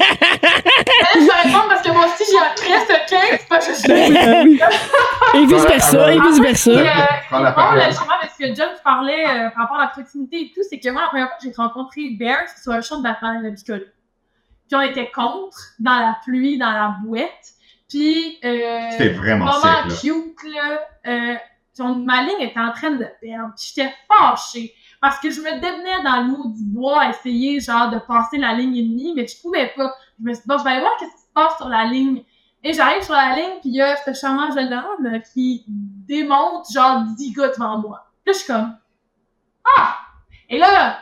Eh, 0.89 1.19
Je 1.21 1.25
vais 1.25 1.43
répondre 1.45 1.65
parce 1.69 1.76
que 1.87 1.93
moi 1.93 2.07
aussi 2.07 2.25
j'ai 2.31 2.39
un 2.39 2.57
secret. 2.81 3.39
C'est 3.39 3.49
pas 3.49 3.59
que 3.59 3.65
je 3.65 3.73
suis. 3.73 5.41
Et 5.41 5.47
vice 5.47 5.65
versa, 5.67 6.13
et 6.13 6.21
vice 6.21 6.41
versa. 6.41 6.71
Puis, 6.73 6.81
euh, 6.81 6.93
Prends 7.29 7.39
la 7.41 7.49
c'est 7.51 7.55
parole. 7.55 7.79
drôle, 7.79 7.91
justement, 7.91 8.13
parce 8.21 8.37
que 8.37 8.55
John 8.55 8.69
parlait 8.85 9.27
euh, 9.27 9.51
par 9.51 9.63
rapport 9.63 9.77
à 9.79 9.83
la 9.83 9.89
proximité 9.89 10.41
et 10.43 10.53
tout, 10.55 10.63
c'est 10.69 10.79
que 10.79 10.89
moi, 10.91 11.03
la 11.03 11.09
première 11.09 11.29
fois 11.29 11.37
que 11.39 11.45
j'ai 11.45 11.53
rencontré 11.57 12.11
Bear, 12.19 12.39
c'est 12.47 12.63
sur 12.63 12.73
un 12.73 12.81
champ 12.81 12.99
de 12.99 13.03
bataille 13.03 13.43
de 13.43 13.51
Piccolo. 13.51 13.85
Puis 14.69 14.77
on 14.77 14.81
était 14.81 15.11
contre, 15.11 15.59
dans 15.79 15.99
la 15.99 16.17
pluie, 16.25 16.59
dans 16.59 16.73
la 16.73 16.97
bouette. 17.05 17.31
Puis, 17.89 18.39
euh, 18.45 18.81
C'était 18.93 19.11
vraiment 19.11 19.45
moment 19.47 19.61
sec, 19.61 19.73
là. 19.89 19.95
cute, 20.01 20.55
là. 20.55 20.81
Euh, 21.07 21.35
ma 22.05 22.23
ligne 22.23 22.41
était 22.41 22.59
en 22.59 22.73
train 22.73 22.91
de 22.91 23.07
perdre. 23.21 23.53
Puis 23.57 23.73
J'étais 23.77 23.93
fâchée. 24.09 24.75
Parce 25.01 25.21
que 25.21 25.31
je 25.31 25.41
me 25.41 25.61
démenais 25.61 26.03
dans 26.03 26.17
le 26.23 26.25
mot 26.33 26.49
du 26.49 26.65
bois 26.65 27.03
à 27.03 27.11
essayer, 27.11 27.61
genre, 27.61 27.91
de 27.91 27.99
passer 27.99 28.39
la 28.39 28.55
ligne 28.55 28.77
ennemie, 28.79 29.13
mais 29.15 29.27
je 29.27 29.41
pouvais 29.41 29.73
pas. 29.77 29.93
Je 30.19 30.25
me 30.25 30.33
suis 30.33 30.43
dit, 30.43 30.49
bon, 30.49 30.59
je 30.59 30.65
vais 30.65 30.71
aller 30.71 30.81
voir 30.81 30.93
qu'est-ce 30.99 31.13
qui 31.13 31.21
se 31.21 31.26
passe 31.37 31.57
sur 31.59 31.69
la 31.69 31.85
ligne. 31.85 32.25
Et 32.65 32.73
j'arrive 32.73 33.03
sur 33.03 33.15
la 33.15 33.37
ligne, 33.37 33.61
puis 33.61 33.69
il 33.69 33.77
y 33.77 33.83
a 33.83 33.97
ce 33.97 34.13
charmant 34.13 34.51
jeune 34.51 34.73
homme 34.73 35.21
qui 35.33 35.65
démonte, 35.69 36.67
genre, 36.73 37.03
10 37.17 37.33
gars 37.35 37.49
devant 37.49 37.79
moi. 37.79 38.07
Là, 38.25 38.33
je 38.33 38.39
suis 38.39 38.47
comme, 38.47 38.77
ah! 39.77 39.99
Et 40.49 40.59
là, 40.59 40.99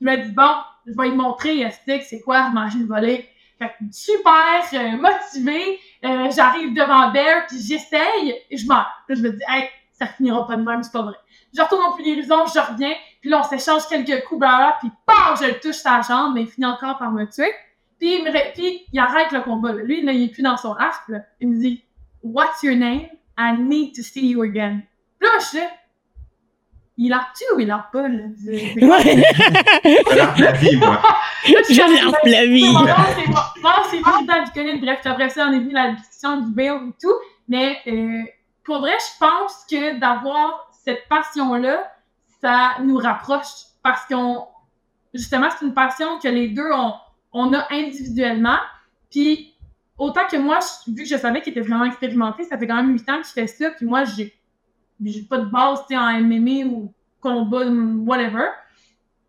je 0.00 0.06
me 0.06 0.16
dis, 0.16 0.32
bon, 0.32 0.50
je 0.86 0.92
vais 0.92 1.08
lui 1.08 1.16
montrer, 1.16 1.70
c'est 1.86 2.20
quoi 2.20 2.50
manger 2.50 2.80
une 2.80 2.86
volée. 2.86 3.28
Fait 3.58 3.68
que 3.68 3.84
super 3.90 4.60
euh, 4.74 4.96
motivée, 4.98 5.80
euh, 6.04 6.30
j'arrive 6.30 6.74
devant 6.74 7.10
Bear, 7.10 7.46
puis 7.48 7.58
j'essaye, 7.58 8.34
et 8.50 8.56
je 8.56 8.66
meurs. 8.66 8.92
Là, 9.08 9.14
je 9.14 9.22
me 9.22 9.30
dis, 9.30 9.42
hey, 9.48 9.70
ça 9.92 10.06
finira 10.06 10.46
pas 10.46 10.56
de 10.56 10.62
même, 10.62 10.82
c'est 10.82 10.92
pas 10.92 11.02
vrai. 11.02 11.16
Je 11.56 11.62
retourne 11.62 11.82
au 11.86 11.96
guérison, 11.96 12.44
je 12.46 12.60
reviens, 12.60 12.92
puis 13.22 13.30
là, 13.30 13.40
on 13.40 13.42
s'échange 13.42 13.88
quelques 13.88 14.24
coups, 14.26 14.40
blablabla, 14.40 14.76
puis 14.80 14.90
pam, 15.06 15.34
je 15.40 15.46
le 15.46 15.60
touche 15.60 15.76
sa 15.76 16.02
jambe, 16.02 16.34
mais 16.34 16.42
il 16.42 16.48
finit 16.48 16.66
encore 16.66 16.98
par 16.98 17.10
me 17.10 17.24
tuer. 17.24 17.50
Puis 17.98 18.16
il, 18.18 18.24
me 18.24 18.30
ré- 18.30 18.52
puis 18.54 18.82
il 18.92 18.98
arrête 18.98 19.32
le 19.32 19.40
combat. 19.40 19.72
Là. 19.72 19.82
Lui, 19.82 20.02
là, 20.02 20.12
il 20.12 20.24
est 20.24 20.28
plus 20.28 20.42
dans 20.42 20.56
son 20.56 20.72
arc. 20.74 21.08
Là. 21.08 21.20
Il 21.40 21.48
me 21.48 21.60
dit, 21.60 21.82
What's 22.22 22.62
your 22.62 22.76
name? 22.76 23.08
I 23.38 23.56
need 23.58 23.94
to 23.94 24.02
see 24.02 24.28
you 24.30 24.42
again. 24.42 24.80
Puis 25.18 25.28
là, 25.28 25.38
je 25.38 25.44
sais, 25.44 25.68
il 26.98 27.12
a 27.12 27.28
tu 27.36 27.44
ou 27.54 27.60
il 27.60 27.70
a 27.70 27.88
pas? 27.92 28.08
Là? 28.08 28.24
C'est 28.42 28.74
la 30.40 30.52
vie, 30.52 30.76
moi. 30.76 31.00
Je 31.68 32.30
la 32.30 32.46
vie. 32.46 32.72
Non, 32.72 32.80
c'est 33.90 33.90
c'est 33.90 33.96
évident 33.96 34.42
du 34.44 34.50
Colin. 34.52 34.76
Bref, 34.80 35.00
après 35.04 35.28
ça, 35.28 35.46
on 35.48 35.52
est 35.52 35.58
venu 35.58 35.72
la 35.72 35.92
discussion 35.92 36.40
du 36.40 36.52
Bale 36.52 36.88
et 36.88 36.94
tout. 37.00 37.14
Mais 37.48 37.78
euh, 37.86 38.22
pour 38.64 38.78
vrai, 38.80 38.92
je 38.98 39.18
pense 39.18 39.64
que 39.70 39.98
d'avoir 39.98 40.70
cette 40.84 41.06
passion-là, 41.08 41.92
ça 42.40 42.76
nous 42.82 42.96
rapproche 42.96 43.46
parce 43.82 44.04
qu'on 44.06 44.46
justement, 45.14 45.48
c'est 45.50 45.64
une 45.64 45.74
passion 45.74 46.18
que 46.18 46.28
les 46.28 46.48
deux 46.48 46.70
on, 46.72 46.94
on 47.36 47.52
a 47.52 47.66
individuellement. 47.70 48.58
Puis 49.10 49.54
autant 49.98 50.26
que 50.30 50.38
moi, 50.38 50.58
vu 50.86 51.02
que 51.02 51.08
je 51.08 51.16
savais 51.16 51.42
qu'il 51.42 51.50
était 51.52 51.60
vraiment 51.60 51.84
expérimenté, 51.84 52.44
ça 52.44 52.56
fait 52.56 52.66
quand 52.66 52.76
même 52.76 52.92
8 52.92 53.08
ans 53.10 53.16
qu'il 53.16 53.26
fait 53.26 53.46
ça, 53.46 53.70
puis 53.70 53.84
moi, 53.84 54.04
j'ai 54.04 54.32
pas 55.28 55.38
de 55.38 55.44
base 55.44 55.80
en 55.90 56.20
MMA 56.20 56.66
ou 56.66 56.92
combat, 57.20 57.66
whatever. 57.66 58.46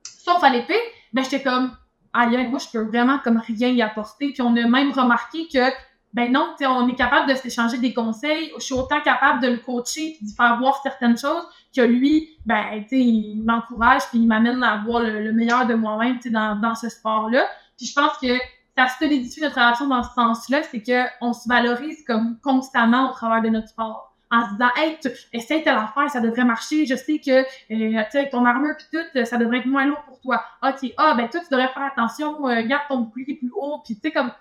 Sauf 0.03 0.41
à 0.41 0.49
l'épée, 0.49 0.79
ben 1.11 1.23
j'étais 1.23 1.43
comme, 1.43 1.75
aïe, 2.13 2.47
moi, 2.47 2.59
je 2.59 2.69
peux 2.71 2.85
vraiment 2.85 3.19
comme 3.19 3.37
rien 3.45 3.69
y 3.69 3.81
apporter. 3.81 4.31
Puis 4.31 4.41
on 4.41 4.55
a 4.55 4.67
même 4.67 4.91
remarqué 4.91 5.47
que, 5.51 5.69
ben 6.13 6.31
non, 6.31 6.55
on 6.61 6.87
est 6.87 6.95
capable 6.95 7.29
de 7.29 7.35
s'échanger 7.35 7.77
des 7.77 7.93
conseils. 7.93 8.51
Je 8.57 8.63
suis 8.63 8.73
autant 8.73 9.01
capable 9.01 9.41
de 9.41 9.49
le 9.49 9.57
coacher 9.57 10.17
de 10.21 10.31
faire 10.31 10.57
voir 10.59 10.79
certaines 10.81 11.17
choses 11.17 11.43
que 11.75 11.81
lui, 11.81 12.29
ben, 12.45 12.63
tu 12.83 12.89
sais, 12.89 12.99
il 12.99 13.43
m'encourage 13.43 14.03
puis 14.09 14.19
il 14.19 14.27
m'amène 14.27 14.63
à 14.63 14.81
voir 14.85 15.01
le, 15.01 15.21
le 15.23 15.33
meilleur 15.33 15.67
de 15.67 15.75
moi-même, 15.75 16.19
dans, 16.31 16.55
dans 16.55 16.75
ce 16.75 16.87
sport-là. 16.87 17.45
Puis 17.77 17.85
je 17.87 17.93
pense 17.93 18.17
que 18.17 18.37
ça 18.77 18.87
solidifie 18.99 19.41
notre 19.41 19.55
relation 19.55 19.87
dans 19.87 20.03
ce 20.03 20.13
sens-là, 20.13 20.61
c'est 20.63 20.81
que 20.81 21.05
on 21.21 21.33
se 21.33 21.47
valorise 21.47 22.03
comme 22.05 22.37
constamment 22.41 23.09
au 23.09 23.13
travers 23.13 23.41
de 23.41 23.49
notre 23.49 23.69
sport. 23.69 24.13
En 24.29 24.45
se 24.45 24.51
disant, 24.51 24.69
hey, 24.75 24.97
tu 25.01 25.09
essaye 25.31 25.63
telle 25.63 25.77
affaire, 25.77 26.09
ça 26.09 26.19
devrait 26.19 26.43
marcher. 26.43 26.85
Je 26.85 26.95
sais 26.95 27.19
que, 27.19 27.31
euh, 27.39 27.45
tu 27.69 28.11
sais, 28.11 28.19
avec 28.19 28.31
ton 28.31 28.43
armure 28.43 28.75
puis 28.77 28.87
tout, 28.91 29.25
ça 29.25 29.37
devrait 29.37 29.59
être 29.59 29.65
moins 29.67 29.85
lourd 29.85 30.03
pour 30.05 30.19
toi. 30.19 30.43
Ok, 30.61 30.91
ah, 30.97 31.13
ben 31.15 31.29
toi, 31.29 31.39
tu 31.39 31.47
devrais 31.49 31.69
faire 31.69 31.83
attention, 31.83 32.45
euh, 32.47 32.61
garde 32.63 32.83
ton 32.89 32.97
bouclier 32.97 33.35
plus 33.35 33.51
haut, 33.55 33.81
puis 33.85 33.95
tu 33.95 34.01
sais, 34.01 34.11
comme, 34.11 34.31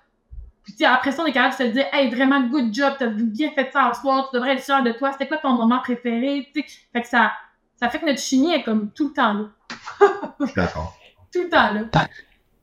puis 0.64 0.72
tu 0.72 0.78
sais, 0.78 0.86
après 0.86 1.12
ça, 1.12 1.22
on 1.22 1.26
est 1.26 1.32
capable 1.32 1.56
de 1.56 1.64
se 1.68 1.72
dire, 1.72 1.86
hey, 1.92 2.10
vraiment, 2.10 2.40
good 2.40 2.74
job, 2.74 2.94
t'as 2.98 3.06
bien 3.06 3.52
fait 3.52 3.70
ça 3.72 3.92
ce 3.94 4.00
soir, 4.00 4.28
tu 4.28 4.34
devrais 4.34 4.54
être 4.54 4.64
sûr 4.64 4.82
de 4.82 4.90
toi. 4.90 5.12
C'était 5.12 5.28
quoi 5.28 5.36
ton 5.36 5.52
moment 5.52 5.78
préféré, 5.78 6.50
tu 6.52 6.60
sais. 6.60 6.66
Fait 6.92 7.02
que 7.02 7.06
ça, 7.06 7.32
ça 7.76 7.88
fait 7.88 8.00
que 8.00 8.06
notre 8.06 8.18
chimie 8.18 8.52
est 8.52 8.64
comme 8.64 8.90
tout 8.90 9.08
le 9.08 9.14
temps 9.14 9.34
là. 9.34 9.44
Je 10.40 10.46
suis 10.46 10.54
d'accord. 10.56 10.96
Tout 11.32 11.42
le 11.42 11.50
temps 11.50 11.72
là. 11.72 11.82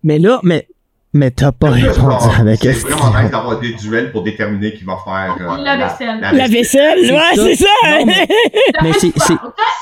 Mais 0.04 0.20
là, 0.20 0.40
mais, 0.44 0.68
mais 1.14 1.32
t'as 1.32 1.52
pas 1.52 1.70
répondu 1.70 2.00
à 2.40 2.44
la 2.44 2.56
C'est 2.56 2.62
question. 2.62 2.90
vraiment 2.96 3.22
nice 3.22 3.32
d'avoir 3.32 3.60
des 3.60 3.74
duels 3.74 4.12
pour 4.12 4.24
déterminer 4.24 4.74
qui 4.74 4.84
va 4.84 4.98
faire 5.04 5.36
euh, 5.40 5.58
La 5.64 5.78
vaisselle. 5.78 6.20
La 6.22 6.48
vaisselle, 6.48 7.00
C'est 7.04 7.12
ouais, 7.14 7.36
ça. 7.36 7.44
c'est 7.44 7.56
ça. 7.56 8.00
Non, 8.00 8.06
mais- 8.06 8.28
Mais 8.84 8.94
c'est- 8.94 9.14
c'est- 9.20 9.34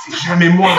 C'est 0.09 0.27
jamais 0.27 0.49
moi. 0.49 0.69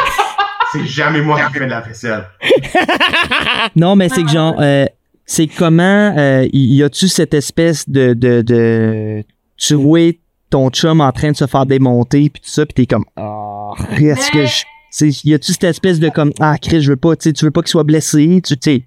C'est 0.73 0.85
jamais 0.86 1.20
moi 1.20 1.39
qui 1.47 1.52
fais 1.59 1.64
de 1.66 1.70
la 1.70 1.81
vaisselle. 1.81 2.24
Non, 3.77 3.97
mais 3.97 4.09
c'est 4.09 4.23
que 4.23 4.31
genre, 4.31 4.55
euh, 4.60 4.86
c'est 5.27 5.47
comment, 5.47 6.14
euh, 6.16 6.47
y 6.52 6.82
a-tu 6.82 7.09
cette 7.09 7.35
espèce 7.35 7.89
de, 7.89 8.12
de, 8.14 8.43
de, 8.43 9.23
tu 9.56 9.74
vois 9.74 10.10
ton 10.51 10.69
chum 10.70 11.01
en 11.01 11.12
train 11.12 11.31
de 11.32 11.36
se 11.36 11.47
faire 11.47 11.64
démonter 11.66 12.28
puis 12.28 12.43
tout 12.43 12.51
ça 12.51 12.66
puis 12.66 12.74
t'es 12.74 12.86
comme, 12.86 13.05
ah, 13.16 13.70
est-ce 13.97 14.31
que 14.31 14.44
je, 14.44 14.62
c'est, 14.90 15.24
y 15.24 15.32
a-tu 15.35 15.52
cette 15.52 15.64
espèce 15.64 16.01
de 16.01 16.09
comme, 16.10 16.32
ah, 16.40 16.56
Chris, 16.60 16.82
je 16.82 16.90
veux 16.90 16.97
pas, 16.97 17.16
tu 17.16 17.24
sais, 17.24 17.32
tu 17.32 17.44
veux 17.44 17.51
pas 17.51 17.62
qu'il 17.62 17.70
soit 17.70 17.85
blessé, 17.85 18.40
tu 18.44 18.55
sais. 18.60 18.85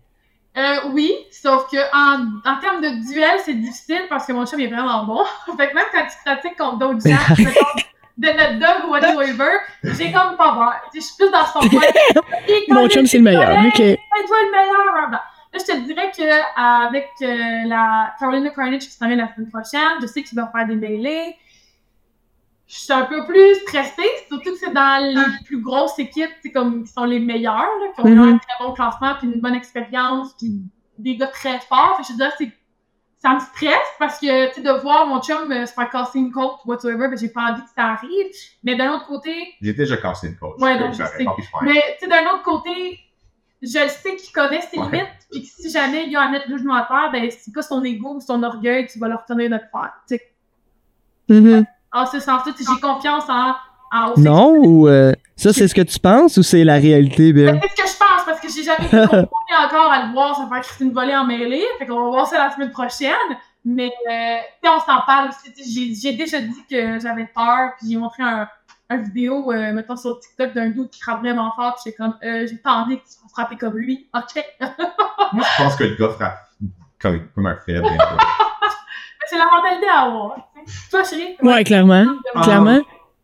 Euh, 0.57 0.89
oui, 0.93 1.13
sauf 1.31 1.69
que 1.69 1.77
en, 1.93 2.39
en 2.49 2.59
termes 2.59 2.81
de 2.81 3.05
duel, 3.11 3.39
c'est 3.43 3.55
difficile 3.55 4.03
parce 4.07 4.25
que 4.25 4.31
mon 4.31 4.45
chum 4.45 4.59
est 4.59 4.67
vraiment 4.67 5.03
bon. 5.03 5.23
fait 5.57 5.69
que 5.69 5.75
même 5.75 5.85
quand 5.91 6.03
tu 6.05 6.17
pratiques 6.23 6.57
contre 6.57 6.77
d'autres 6.77 7.07
gens, 7.07 7.17
mettons, 7.37 7.81
de 8.17 8.27
notre 8.27 8.59
dog 8.59 8.87
ou 8.87 8.91
whatever, 8.91 9.51
j'ai 9.83 10.13
comme 10.13 10.37
pas 10.37 10.53
peur. 10.53 10.73
Je 10.93 11.01
suis 11.01 11.15
plus 11.17 11.29
dans 11.29 11.45
son 11.45 11.59
coin. 11.67 11.81
Il 12.47 12.73
Mon 12.73 12.87
chum, 12.87 13.05
c'est 13.05 13.17
le 13.17 13.23
meilleur. 13.23 13.51
il 13.51 13.67
Ok. 13.67 13.75
toi 14.27 14.37
le 14.43 14.51
meilleur. 14.51 15.09
Là, 15.11 15.21
je 15.53 15.59
te 15.59 15.77
dirais 15.85 16.11
que 16.15 16.23
avec 16.57 17.09
euh, 17.21 17.67
la 17.67 18.13
Carolina 18.17 18.49
Carnage 18.51 18.83
qui 18.83 18.91
s'en 18.91 19.07
vient 19.07 19.17
la 19.17 19.33
semaine 19.33 19.49
prochaine, 19.49 19.99
je 20.01 20.07
sais 20.07 20.23
qu'il 20.23 20.37
va 20.37 20.49
faire 20.55 20.67
des 20.67 20.75
mêlées. 20.75 21.35
Je 22.67 22.75
suis 22.79 22.93
un 22.93 23.05
peu 23.05 23.23
plus 23.25 23.55
stressée, 23.61 24.09
surtout 24.27 24.51
que 24.51 24.57
c'est 24.57 24.73
dans 24.73 25.03
les 25.13 25.43
plus 25.45 25.61
grosses 25.61 25.99
équipes, 25.99 26.31
tu 26.37 26.47
sais, 26.47 26.51
comme 26.51 26.83
qui 26.83 26.91
sont 26.91 27.03
les 27.05 27.19
meilleures, 27.19 27.55
là, 27.55 27.87
qui 27.95 28.01
ont 28.01 28.07
Mhm. 28.09 28.19
un 28.33 28.37
très 28.39 28.65
bon 28.65 28.73
classement, 28.73 29.13
puis 29.19 29.27
une 29.27 29.39
bonne 29.39 29.53
expérience, 29.53 30.33
puis 30.37 30.61
des 30.97 31.15
gars 31.15 31.27
très 31.27 31.59
forts. 31.59 31.97
Fait 31.97 32.03
que 32.03 32.19
je 32.19 32.27
que 32.29 32.33
c'est 32.39 32.51
ça 33.19 33.33
me 33.33 33.39
stresse 33.39 33.89
parce 33.97 34.19
que, 34.19 34.47
tu 34.49 34.55
sais, 34.55 34.61
de 34.61 34.71
voir 34.81 35.07
mon 35.07 35.19
chum 35.21 35.51
euh, 35.51 35.65
se 35.65 35.73
faire 35.73 35.89
casser 35.89 36.19
une 36.19 36.31
côte, 36.31 36.57
whatsoever, 36.65 37.07
ben, 37.07 37.17
j'ai 37.17 37.29
pas 37.29 37.51
envie 37.53 37.63
que 37.63 37.69
ça 37.75 37.85
arrive. 37.85 38.27
Mais 38.63 38.75
d'un 38.75 38.93
autre 38.93 39.07
côté, 39.07 39.33
J'ai 39.61 39.73
déjà 39.73 39.97
cassé 39.97 40.27
une 40.27 40.37
coach. 40.37 40.59
Ouais, 40.59 40.77
donc, 40.77 40.91
je 40.93 41.03
sais. 41.03 41.25
mais, 41.63 41.81
tu 41.99 42.05
sais, 42.05 42.07
d'un 42.07 42.33
autre 42.33 42.43
côté, 42.43 42.99
je 43.63 43.67
sais 43.87 44.15
qu'il 44.17 44.31
connaît 44.31 44.61
ses 44.61 44.77
Ouais. 44.79 44.85
limites, 44.91 45.27
puis 45.31 45.41
que 45.41 45.47
si 45.47 45.71
jamais 45.71 46.03
il 46.05 46.11
y 46.11 46.15
a 46.15 46.21
à 46.21 46.29
mettre 46.29 46.47
le 46.49 46.57
genou 46.57 46.73
à 46.73 46.83
terre, 46.83 47.09
ben, 47.11 47.29
c'est 47.31 47.51
pas 47.53 47.63
son 47.63 47.83
ego 47.83 48.15
ou 48.15 48.21
son 48.21 48.43
orgueil 48.43 48.85
qui 48.85 48.99
va 48.99 49.07
leur 49.07 49.23
de 49.49 49.53
le 49.55 49.59
faire. 49.71 49.93
Tu 50.07 50.17
sais, 50.17 50.31
Mm-hmm. 51.27 51.65
En 51.95 52.05
ce 52.05 52.19
sens-là, 52.19 52.53
j'ai 52.57 52.81
confiance 52.81 53.23
en, 53.29 54.13
Non, 54.17 54.55
ou, 54.57 54.87
euh, 54.87 55.13
ça, 55.35 55.53
c'est 55.53 55.67
ce 55.67 55.73
que 55.73 55.81
tu 55.81 55.99
penses 55.99 56.37
ou 56.37 56.43
c'est 56.43 56.63
la 56.63 56.75
réalité, 56.75 57.31
Bill? 57.31 57.59
C'est 57.61 57.69
ce 57.69 57.75
que 57.75 57.87
je 57.87 57.97
pense, 57.97 58.25
parce 58.25 58.39
que 58.39 58.49
j'ai 58.49 58.63
jamais 58.63 58.85
été 58.85 58.97
encore 59.65 59.91
à 59.91 60.05
le 60.05 60.13
voir 60.13 60.35
se 60.35 60.47
faire 60.47 60.61
Christine 60.61 60.91
Volée 60.91 61.15
en 61.15 61.25
mêlée. 61.25 61.63
Fait 61.79 61.87
qu'on 61.87 62.03
va 62.03 62.09
voir 62.09 62.27
ça 62.27 62.37
la 62.37 62.53
semaine 62.53 62.71
prochaine. 62.71 63.11
Mais, 63.63 63.87
euh, 63.87 64.37
tu 64.61 64.69
sais, 64.69 64.75
on 64.75 64.79
s'en 64.79 65.01
parle 65.07 65.29
aussi. 65.29 65.51
J'ai, 65.57 65.95
j'ai 65.95 66.15
déjà 66.15 66.39
dit 66.39 66.63
que 66.69 66.99
j'avais 66.99 67.25
peur, 67.33 67.71
puis 67.79 67.89
j'ai 67.89 67.97
montré 67.97 68.21
un, 68.21 68.47
un 68.89 68.97
vidéo, 68.97 69.51
euh, 69.51 69.73
mettons, 69.73 69.95
sur 69.95 70.19
TikTok 70.19 70.53
d'un 70.53 70.69
doute 70.69 70.91
qui 70.91 71.01
frappe 71.01 71.21
vraiment 71.21 71.51
fort, 71.55 71.73
puis 71.75 71.83
j'étais 71.85 71.97
comme, 71.97 72.17
euh, 72.23 72.45
j'ai 72.47 72.57
pas 72.57 72.73
envie 72.73 72.97
que 72.97 73.03
tu 73.03 73.13
fasses 73.21 73.31
frapper 73.31 73.57
comme 73.57 73.77
lui. 73.77 74.07
OK. 74.13 74.43
Moi, 75.33 75.43
je 75.43 75.63
pense 75.63 75.75
que 75.75 75.85
le 75.85 75.95
gars 75.95 76.09
frappe 76.09 76.37
comme, 76.99 77.27
comme 77.33 77.47
un 77.47 77.55
faible. 77.55 77.81
bien 77.81 77.97
sûr. 77.97 78.17
c'est 79.27 79.37
la 79.37 79.45
mentalité 79.45 79.87
à 79.87 80.01
avoir. 80.01 80.37
Toi, 80.91 81.03
chérie? 81.03 81.35
Ouais, 81.41 81.63
clairement. 81.63 82.05
Ah. 82.33 82.41
Clairement. 82.43 82.81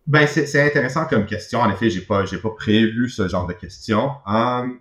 Ben, 0.07 0.27
c'est 0.27 0.45
c'est 0.47 0.61
intéressant 0.65 1.05
comme 1.05 1.25
question. 1.25 1.59
En 1.61 1.69
effet, 1.71 1.89
j'ai 1.89 2.01
pas, 2.01 2.25
j'ai 2.25 2.37
pas 2.37 2.49
prévu 2.49 3.09
ce 3.09 3.27
genre 3.27 3.47
de 3.47 3.53
questions. 3.53 4.11
Hum, 4.25 4.79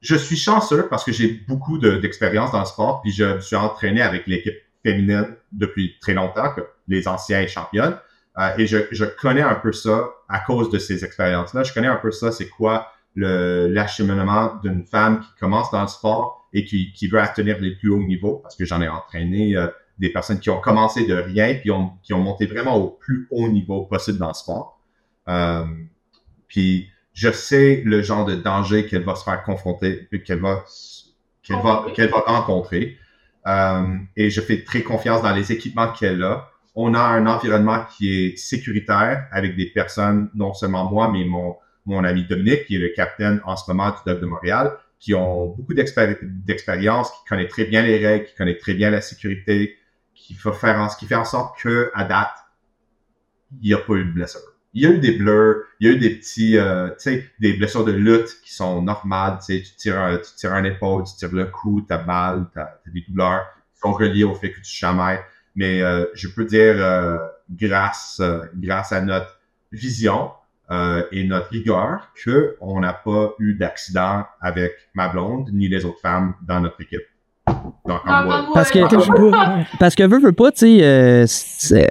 je 0.00 0.16
suis 0.16 0.36
chanceux 0.36 0.86
parce 0.88 1.04
que 1.04 1.12
j'ai 1.12 1.28
beaucoup 1.48 1.78
de- 1.78 1.96
d'expérience 1.96 2.52
dans 2.52 2.60
le 2.60 2.64
sport, 2.66 3.00
puis 3.02 3.12
je 3.12 3.24
me 3.24 3.40
suis 3.40 3.56
entraîné 3.56 4.02
avec 4.02 4.26
l'équipe 4.26 4.54
féminine 4.84 5.34
depuis 5.52 5.96
très 6.00 6.14
longtemps, 6.14 6.52
que 6.54 6.62
les 6.88 7.06
anciens 7.08 7.46
championnes. 7.46 7.96
Euh, 8.38 8.50
et 8.58 8.66
je, 8.66 8.78
je 8.92 9.04
connais 9.04 9.42
un 9.42 9.54
peu 9.54 9.72
ça 9.72 10.08
à 10.28 10.40
cause 10.40 10.70
de 10.70 10.78
ces 10.78 11.04
expériences-là. 11.04 11.62
Je 11.62 11.72
connais 11.72 11.88
un 11.88 11.96
peu 11.96 12.10
ça, 12.10 12.30
c'est 12.32 12.48
quoi 12.48 12.88
le 13.14 13.66
l'acheminement 13.68 14.54
d'une 14.62 14.84
femme 14.84 15.20
qui 15.20 15.28
commence 15.40 15.70
dans 15.70 15.82
le 15.82 15.88
sport 15.88 16.46
et 16.52 16.64
qui, 16.64 16.92
qui 16.92 17.08
veut 17.08 17.18
atteindre 17.20 17.56
les 17.60 17.74
plus 17.74 17.90
hauts 17.90 18.02
niveaux, 18.02 18.40
parce 18.42 18.54
que 18.56 18.64
j'en 18.64 18.80
ai 18.82 18.88
entraîné 18.88 19.56
euh, 19.56 19.66
des 19.98 20.10
personnes 20.10 20.40
qui 20.40 20.50
ont 20.50 20.60
commencé 20.60 21.06
de 21.06 21.14
rien 21.14 21.54
puis 21.54 21.70
ont, 21.70 21.92
qui 22.02 22.12
ont 22.12 22.20
monté 22.20 22.46
vraiment 22.46 22.76
au 22.76 22.88
plus 22.88 23.28
haut 23.30 23.48
niveau 23.48 23.84
possible 23.84 24.18
dans 24.18 24.28
le 24.28 24.34
sport. 24.34 24.80
Euh, 25.28 25.64
puis 26.48 26.88
je 27.12 27.30
sais 27.30 27.82
le 27.84 28.02
genre 28.02 28.24
de 28.26 28.34
danger 28.34 28.86
qu'elle 28.86 29.04
va 29.04 29.14
se 29.14 29.24
faire 29.24 29.42
confronter, 29.42 30.08
qu'elle 30.24 30.40
va 30.40 30.64
qu'elle 31.42 31.56
va 31.62 31.86
qu'elle 31.94 32.10
va 32.10 32.20
rencontrer. 32.20 32.98
Euh, 33.46 33.96
et 34.16 34.28
je 34.28 34.40
fais 34.40 34.64
très 34.64 34.82
confiance 34.82 35.22
dans 35.22 35.34
les 35.34 35.52
équipements 35.52 35.92
qu'elle 35.92 36.22
a. 36.22 36.50
On 36.74 36.94
a 36.94 37.00
un 37.00 37.26
environnement 37.26 37.84
qui 37.96 38.12
est 38.12 38.36
sécuritaire 38.36 39.28
avec 39.30 39.56
des 39.56 39.66
personnes, 39.66 40.30
non 40.34 40.52
seulement 40.52 40.90
moi, 40.90 41.10
mais 41.10 41.24
mon, 41.24 41.56
mon 41.86 42.04
ami 42.04 42.24
Dominique, 42.24 42.66
qui 42.66 42.76
est 42.76 42.80
le 42.80 42.90
capitaine 42.90 43.40
en 43.44 43.56
ce 43.56 43.70
moment 43.70 43.90
du 43.90 43.96
Dog 44.04 44.20
de 44.20 44.26
Montréal, 44.26 44.72
qui 44.98 45.14
ont 45.14 45.46
beaucoup 45.46 45.72
d'expéri- 45.72 46.18
d'expérience, 46.22 47.10
qui 47.10 47.24
connaît 47.28 47.48
très 47.48 47.64
bien 47.64 47.82
les 47.82 48.04
règles, 48.04 48.26
qui 48.26 48.34
connaît 48.34 48.58
très 48.58 48.74
bien 48.74 48.90
la 48.90 49.00
sécurité, 49.00 49.76
qui 50.16 50.34
va 50.34 50.52
faire 50.52 50.80
en, 50.80 50.88
qui 50.88 51.06
fait 51.06 51.14
en 51.14 51.24
sorte 51.24 51.60
que 51.60 51.90
à 51.94 52.04
date, 52.04 52.34
il 53.62 53.68
n'y 53.68 53.74
a 53.74 53.78
pas 53.78 53.94
eu 53.94 54.04
de 54.04 54.10
blessure. 54.10 54.40
Il 54.74 54.82
y 54.82 54.86
a 54.86 54.90
eu 54.90 54.98
des 54.98 55.12
blurs, 55.12 55.62
il 55.80 55.86
y 55.86 55.90
a 55.90 55.94
eu 55.94 55.98
des 55.98 56.16
petits, 56.16 56.58
euh, 56.58 56.88
tu 56.88 56.94
sais, 56.98 57.30
des 57.38 57.54
blessures 57.54 57.84
de 57.84 57.92
lutte 57.92 58.40
qui 58.42 58.52
sont 58.52 58.82
normales. 58.82 59.38
Tu 59.38 59.58
sais, 59.58 59.62
tu 59.62 59.76
tires 59.76 60.00
un, 60.00 60.18
tu 60.18 60.34
tires 60.36 60.52
un 60.52 60.64
épaule, 60.64 61.04
tu 61.04 61.14
tires 61.14 61.32
le 61.32 61.46
cou, 61.46 61.84
t'as 61.88 62.04
mal, 62.04 62.46
t'as 62.52 62.62
as 62.62 62.90
des 62.92 63.04
douleurs 63.08 63.46
qui 63.72 63.80
sont 63.80 63.92
reliées 63.92 64.24
au 64.24 64.34
fait 64.34 64.50
que 64.50 64.58
tu 64.58 64.70
chamailles. 64.70 65.20
Mais 65.54 65.80
euh, 65.80 66.04
je 66.14 66.28
peux 66.28 66.44
dire, 66.44 66.74
euh, 66.76 67.16
grâce, 67.50 68.18
euh, 68.20 68.40
grâce 68.54 68.92
à 68.92 69.00
notre 69.00 69.40
vision 69.72 70.32
euh, 70.70 71.04
et 71.12 71.24
notre 71.24 71.48
rigueur, 71.48 72.12
que 72.14 72.56
on 72.60 72.80
n'a 72.80 72.92
pas 72.92 73.34
eu 73.38 73.54
d'accident 73.54 74.26
avec 74.40 74.72
ma 74.94 75.08
blonde 75.08 75.50
ni 75.52 75.68
les 75.68 75.84
autres 75.84 76.00
femmes 76.00 76.34
dans 76.42 76.60
notre 76.60 76.80
équipe. 76.80 77.06
Parce 78.54 78.70
que-. 78.70 79.76
Parce 79.78 79.94
que 79.94 80.02
veux, 80.04 80.18
veux 80.20 80.32
pas, 80.32 80.50
tu 80.52 80.58
sais, 80.58 80.82
euh, 80.82 81.24
c'est- 81.26 81.90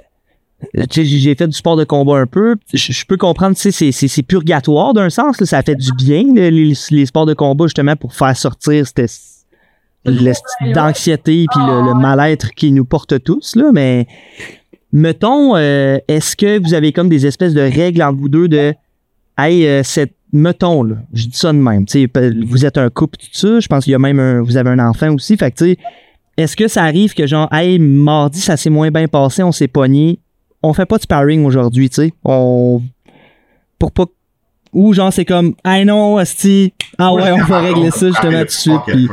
tu 0.74 0.80
sais, 0.90 1.04
j'ai 1.04 1.34
fait 1.34 1.46
du 1.46 1.56
sport 1.56 1.76
de 1.76 1.84
combat 1.84 2.18
un 2.18 2.26
peu. 2.26 2.56
Je, 2.72 3.04
peux 3.04 3.16
comprendre, 3.16 3.56
tu 3.56 3.62
sais, 3.62 3.70
c'est- 3.70 3.92
purgatoire 4.22 4.94
d'un 4.94 5.10
sens. 5.10 5.40
là. 5.40 5.46
ça 5.46 5.62
fait 5.62 5.74
du 5.74 5.92
bien, 5.92 6.24
les, 6.34 6.72
les 6.90 7.06
sports 7.06 7.26
de 7.26 7.34
combat, 7.34 7.66
justement, 7.66 7.96
pour 7.96 8.14
faire 8.14 8.36
sortir 8.36 8.84
d'anxiété 10.74 11.46
puis 11.50 11.60
le, 11.66 11.88
le 11.88 11.94
mal-être 11.94 12.50
qui 12.52 12.72
nous 12.72 12.84
porte 12.84 13.22
tous. 13.22 13.56
Là, 13.56 13.70
mais 13.72 14.06
mettons, 14.92 15.56
euh, 15.56 15.98
est-ce 16.08 16.36
que 16.36 16.58
vous 16.62 16.74
avez 16.74 16.92
comme 16.92 17.08
des 17.08 17.26
espèces 17.26 17.54
de 17.54 17.60
règles 17.60 18.02
entre 18.02 18.18
vous 18.18 18.28
deux 18.28 18.48
de 18.48 18.74
Hey, 19.38 19.66
euh, 19.66 19.82
cette 19.82 20.14
mettons 20.32 20.82
là, 20.82 20.96
je 21.12 21.26
dis 21.26 21.36
ça 21.36 21.52
de 21.52 21.58
même, 21.58 21.86
tu 21.86 22.00
sais, 22.00 22.08
pe- 22.08 22.32
vous 22.46 22.64
êtes 22.66 22.78
un 22.78 22.90
couple 22.90 23.18
tout 23.18 23.26
ça, 23.32 23.60
je 23.60 23.66
pense 23.68 23.84
qu'il 23.84 23.92
y 23.92 23.94
a 23.94 23.98
même 23.98 24.18
un, 24.18 24.42
vous 24.42 24.56
avez 24.56 24.70
un 24.70 24.78
enfant 24.78 25.12
aussi, 25.14 25.36
fait 25.36 25.50
que 25.52 25.56
tu 25.58 25.64
sais, 25.72 25.78
est-ce 26.36 26.56
que 26.56 26.68
ça 26.68 26.82
arrive 26.84 27.14
que 27.14 27.26
genre, 27.26 27.48
hey, 27.52 27.78
mardi, 27.78 28.40
ça 28.40 28.56
s'est 28.56 28.70
moins 28.70 28.90
bien 28.90 29.08
passé, 29.08 29.42
on 29.42 29.52
s'est 29.52 29.68
pogné, 29.68 30.18
on 30.62 30.72
fait 30.74 30.84
pas 30.86 30.96
de 30.98 31.02
sparring 31.02 31.44
aujourd'hui, 31.46 31.88
tu 31.88 31.94
sais. 31.96 32.12
On. 32.24 32.82
Pour 33.78 33.92
pas. 33.92 34.04
Ou 34.72 34.92
genre, 34.92 35.12
c'est 35.12 35.24
comme, 35.24 35.54
ah 35.64 35.82
non, 35.84 36.18
Asti, 36.18 36.74
ah 36.98 37.14
ouais, 37.14 37.30
on 37.32 37.44
va 37.44 37.60
régler 37.60 37.90
ça 37.90 38.08
justement 38.08 38.40
tout 38.40 38.44
de 38.46 38.50
suite. 38.50 38.80
Puis, 38.86 39.08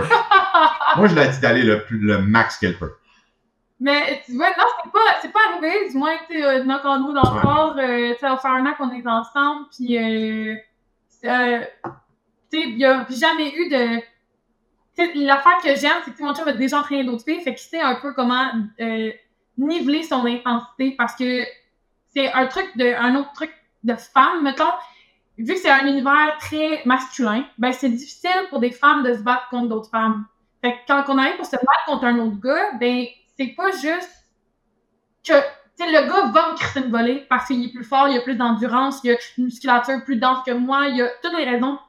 Moi, 0.98 1.08
je 1.08 1.16
l'ai 1.16 1.28
dit 1.30 1.40
d'aller 1.42 1.64
le, 1.64 1.84
plus- 1.84 2.00
le 2.00 2.20
max 2.22 2.58
qu'elle 2.58 2.78
peut. 2.78 2.92
Mais 3.80 4.22
tu 4.26 4.36
vois, 4.36 4.48
non, 4.50 4.66
c'est 4.84 4.92
pas, 4.92 5.00
c'est 5.22 5.32
pas 5.32 5.40
arrivé, 5.52 5.90
du 5.92 5.98
moins 5.98 6.16
que 6.18 6.34
tu 6.34 6.40
sais, 6.42 6.64
notre 6.66 6.86
entre 6.88 7.08
nous 7.08 7.14
dans 7.14 7.22
le 7.32 7.36
Ouais. 7.36 7.42
corps, 7.42 7.76
euh, 7.78 8.08
tu 8.10 8.14
sais, 8.14 8.18
ça 8.22 8.30
va 8.32 8.38
faire 8.38 8.52
un 8.52 8.66
an 8.66 8.74
qu'on 8.78 8.92
est 8.92 9.08
ensemble, 9.08 9.66
puis 9.76 9.98
euh, 9.98 10.56
euh, 11.26 11.64
il 12.52 12.78
y 12.78 12.86
a 12.86 13.06
jamais 13.10 13.54
eu 13.56 13.70
de. 13.70 14.02
L'affaire 15.26 15.58
que 15.64 15.76
j'aime, 15.76 16.02
c'est 16.06 16.14
que 16.14 16.22
mon 16.22 16.36
chum 16.36 16.48
a 16.48 16.54
déjà 16.54 16.80
entraîné 16.80 17.04
d'autres 17.04 17.24
filles, 17.24 17.42
fait 17.42 17.56
qu'il 17.56 17.68
sait 17.68 17.82
un 17.82 17.96
peu 17.96 18.14
comment 18.14 18.52
euh, 18.80 19.12
niveler 19.58 20.04
son 20.04 20.24
intensité, 20.26 20.92
parce 20.92 21.16
que 21.16 21.44
c'est 22.14 22.32
un 22.32 22.46
truc 22.46 22.78
de, 22.78 22.94
un 22.94 23.16
autre 23.16 23.34
truc 23.34 23.52
de 23.84 23.96
femme, 23.96 24.44
mettons. 24.44 24.72
Vu 25.40 25.56
que 25.56 25.60
c'est 25.60 25.72
un 25.72 25.88
univers 25.88 26.38
très 26.40 26.84
masculin, 26.86 27.44
ben 27.58 27.74
c'est 27.74 27.90
difficile 27.90 28.48
pour 28.52 28.60
des 28.60 28.70
femmes 28.70 29.02
de 29.02 29.16
se 29.16 29.22
battre 29.22 29.50
contre 29.50 29.70
d'autres 29.70 29.90
femmes. 29.90 30.28
Fait 30.62 30.74
que 30.74 30.78
quand 30.88 31.04
on 31.08 31.18
arrive 31.18 31.38
pour 31.38 31.48
se 31.48 31.56
battre 31.56 31.86
contre 31.88 32.04
un 32.04 32.20
autre 32.20 32.40
gars, 32.40 32.74
ben 32.80 33.06
c'est 33.36 33.48
pas 33.48 33.72
juste 33.72 34.12
que 35.28 35.34
tu 35.78 35.84
sais, 35.84 35.92
le 35.92 36.08
gars 36.08 36.32
va 36.32 36.52
me 36.52 36.58
crisser 36.58 36.82
une 36.82 36.92
volée 36.92 37.26
parce 37.30 37.48
qu'il 37.48 37.66
est 37.66 37.74
plus 37.74 37.84
fort, 37.84 38.08
il 38.08 38.18
a 38.18 38.22
plus 38.22 38.36
d'endurance, 38.36 39.00
il 39.04 39.12
a 39.12 39.18
une 39.38 39.46
musculature 39.46 40.04
plus 40.04 40.18
dense 40.18 40.44
que 40.46 40.52
moi, 40.52 40.88
il 40.88 40.98
y 40.98 41.02
a 41.02 41.10
toutes 41.22 41.36
les 41.38 41.46
raisons 41.46 41.80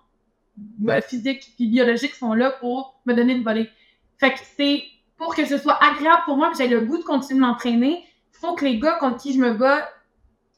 ben, 0.56 1.02
physiques 1.02 1.54
et 1.58 1.66
biologiques 1.66 2.14
sont 2.14 2.32
là 2.32 2.50
pour 2.50 3.00
me 3.06 3.14
donner 3.14 3.34
une 3.34 3.44
volée. 3.44 3.70
Fait 4.18 4.32
que 4.32 4.40
c'est 4.56 4.84
pour 5.16 5.34
que 5.34 5.44
ce 5.44 5.58
soit 5.58 5.82
agréable 5.82 6.22
pour 6.24 6.36
moi, 6.36 6.50
que 6.50 6.56
j'ai 6.56 6.68
le 6.68 6.80
goût 6.80 6.98
de 6.98 7.02
continuer 7.02 7.40
de 7.40 7.46
m'entraîner, 7.46 8.04
il 8.32 8.38
faut 8.38 8.54
que 8.54 8.64
les 8.64 8.78
gars 8.78 8.96
contre 8.98 9.18
qui 9.18 9.32
je 9.32 9.40
me 9.40 9.54
bats 9.54 9.88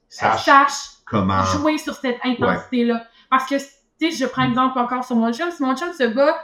Sache 0.08 0.44
sachent 0.44 0.88
comment. 1.04 1.42
jouer 1.44 1.78
sur 1.78 1.94
cette 1.94 2.18
intensité-là. 2.24 3.06
Parce 3.28 3.48
que, 3.48 3.56
tu 3.56 4.10
sais, 4.10 4.10
je 4.10 4.26
prends 4.26 4.44
exemple 4.44 4.78
encore 4.78 5.04
sur 5.04 5.16
mon 5.16 5.32
chum. 5.32 5.50
Si 5.50 5.62
mon 5.62 5.76
chum 5.76 5.92
se 5.92 6.04
bat 6.04 6.36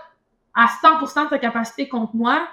à 0.54 0.66
100% 0.66 1.24
de 1.24 1.28
sa 1.30 1.38
capacité 1.38 1.88
contre 1.88 2.14
moi, 2.14 2.46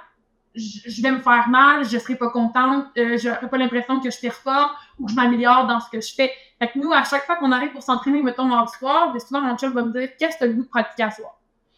je 0.55 0.79
je 0.89 1.01
vais 1.01 1.11
me 1.11 1.19
faire 1.19 1.47
mal, 1.49 1.83
je 1.85 1.97
serai 1.97 2.15
pas 2.15 2.29
contente, 2.29 2.85
euh, 2.97 3.17
j'aurai 3.17 3.47
pas 3.49 3.57
l'impression 3.57 3.99
que 3.99 4.09
je 4.09 4.19
performe 4.19 4.71
ou 4.97 5.05
que 5.05 5.11
je 5.11 5.15
m'améliore 5.15 5.67
dans 5.67 5.79
ce 5.79 5.89
que 5.89 6.01
je 6.01 6.13
fais. 6.13 6.31
Fait 6.59 6.67
que 6.69 6.79
nous, 6.79 6.91
à 6.91 7.03
chaque 7.03 7.25
fois 7.25 7.35
qu'on 7.37 7.51
arrive 7.51 7.71
pour 7.71 7.83
s'entraîner, 7.83 8.21
mettons, 8.23 8.45
mardi 8.45 8.73
soir, 8.77 9.13
ben, 9.13 9.19
souvent, 9.19 9.41
mon 9.41 9.57
chum 9.57 9.71
va 9.73 9.83
me 9.83 9.91
dire, 9.91 10.09
qu'est-ce 10.17 10.33
que 10.35 10.39
tu 10.39 10.43
as 10.43 10.47
le 10.47 10.53
goût 10.53 10.63
de 10.63 10.67
pratiquer 10.67 11.03
à 11.03 11.11
soir? 11.11 11.35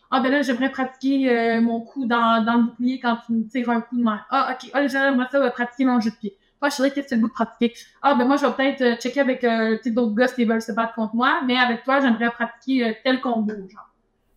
Ah, 0.10 0.20
ben 0.20 0.32
là, 0.32 0.42
j'aimerais 0.42 0.70
pratiquer 0.72 1.30
euh, 1.30 1.62
mon 1.62 1.82
coup 1.82 2.06
dans, 2.06 2.44
dans 2.44 2.56
le 2.56 2.64
bouclier 2.64 3.00
quand 3.00 3.18
tu 3.26 3.32
me 3.34 3.48
tires 3.48 3.70
un 3.70 3.80
coup 3.82 3.96
de 3.98 4.04
main. 4.04 4.22
Ah, 4.30 4.54
ok. 4.54 4.70
Ah, 4.74 4.86
j'aimerais 4.88 5.28
ça, 5.32 5.38
euh, 5.38 5.50
pratiquer 5.52 5.86
mon 5.86 6.00
jeu 6.02 6.10
de 6.12 6.16
pied. 6.16 6.38
Moi, 6.62 6.70
je 6.70 6.76
dirais 6.76 6.92
qu'est-ce 6.92 7.06
que 7.06 7.10
tu 7.10 7.14
as 7.14 7.18
le 7.18 7.22
goût 7.24 7.30
de 7.30 7.34
pratiquer? 7.34 7.74
Ah, 8.02 8.16
ben 8.16 8.26
moi, 8.26 8.36
je 8.38 8.46
vais 8.46 8.52
peut-être 8.54 8.82
euh, 8.82 8.96
checker 8.98 9.20
avec 9.22 9.44
euh, 9.44 9.78
d'autres 9.86 10.14
gars 10.16 10.28
qui 10.28 10.44
veulent 10.46 10.62
se 10.62 10.72
battre 10.74 10.94
contre 10.96 11.16
moi, 11.16 11.42
mais 11.46 11.58
avec 11.58 11.84
toi, 11.84 12.02
j'aimerais 12.02 12.30
pratiquer 12.32 12.88
euh, 12.90 12.94
tel 13.04 13.22
combo, 13.22 13.54
genre. 13.70 13.90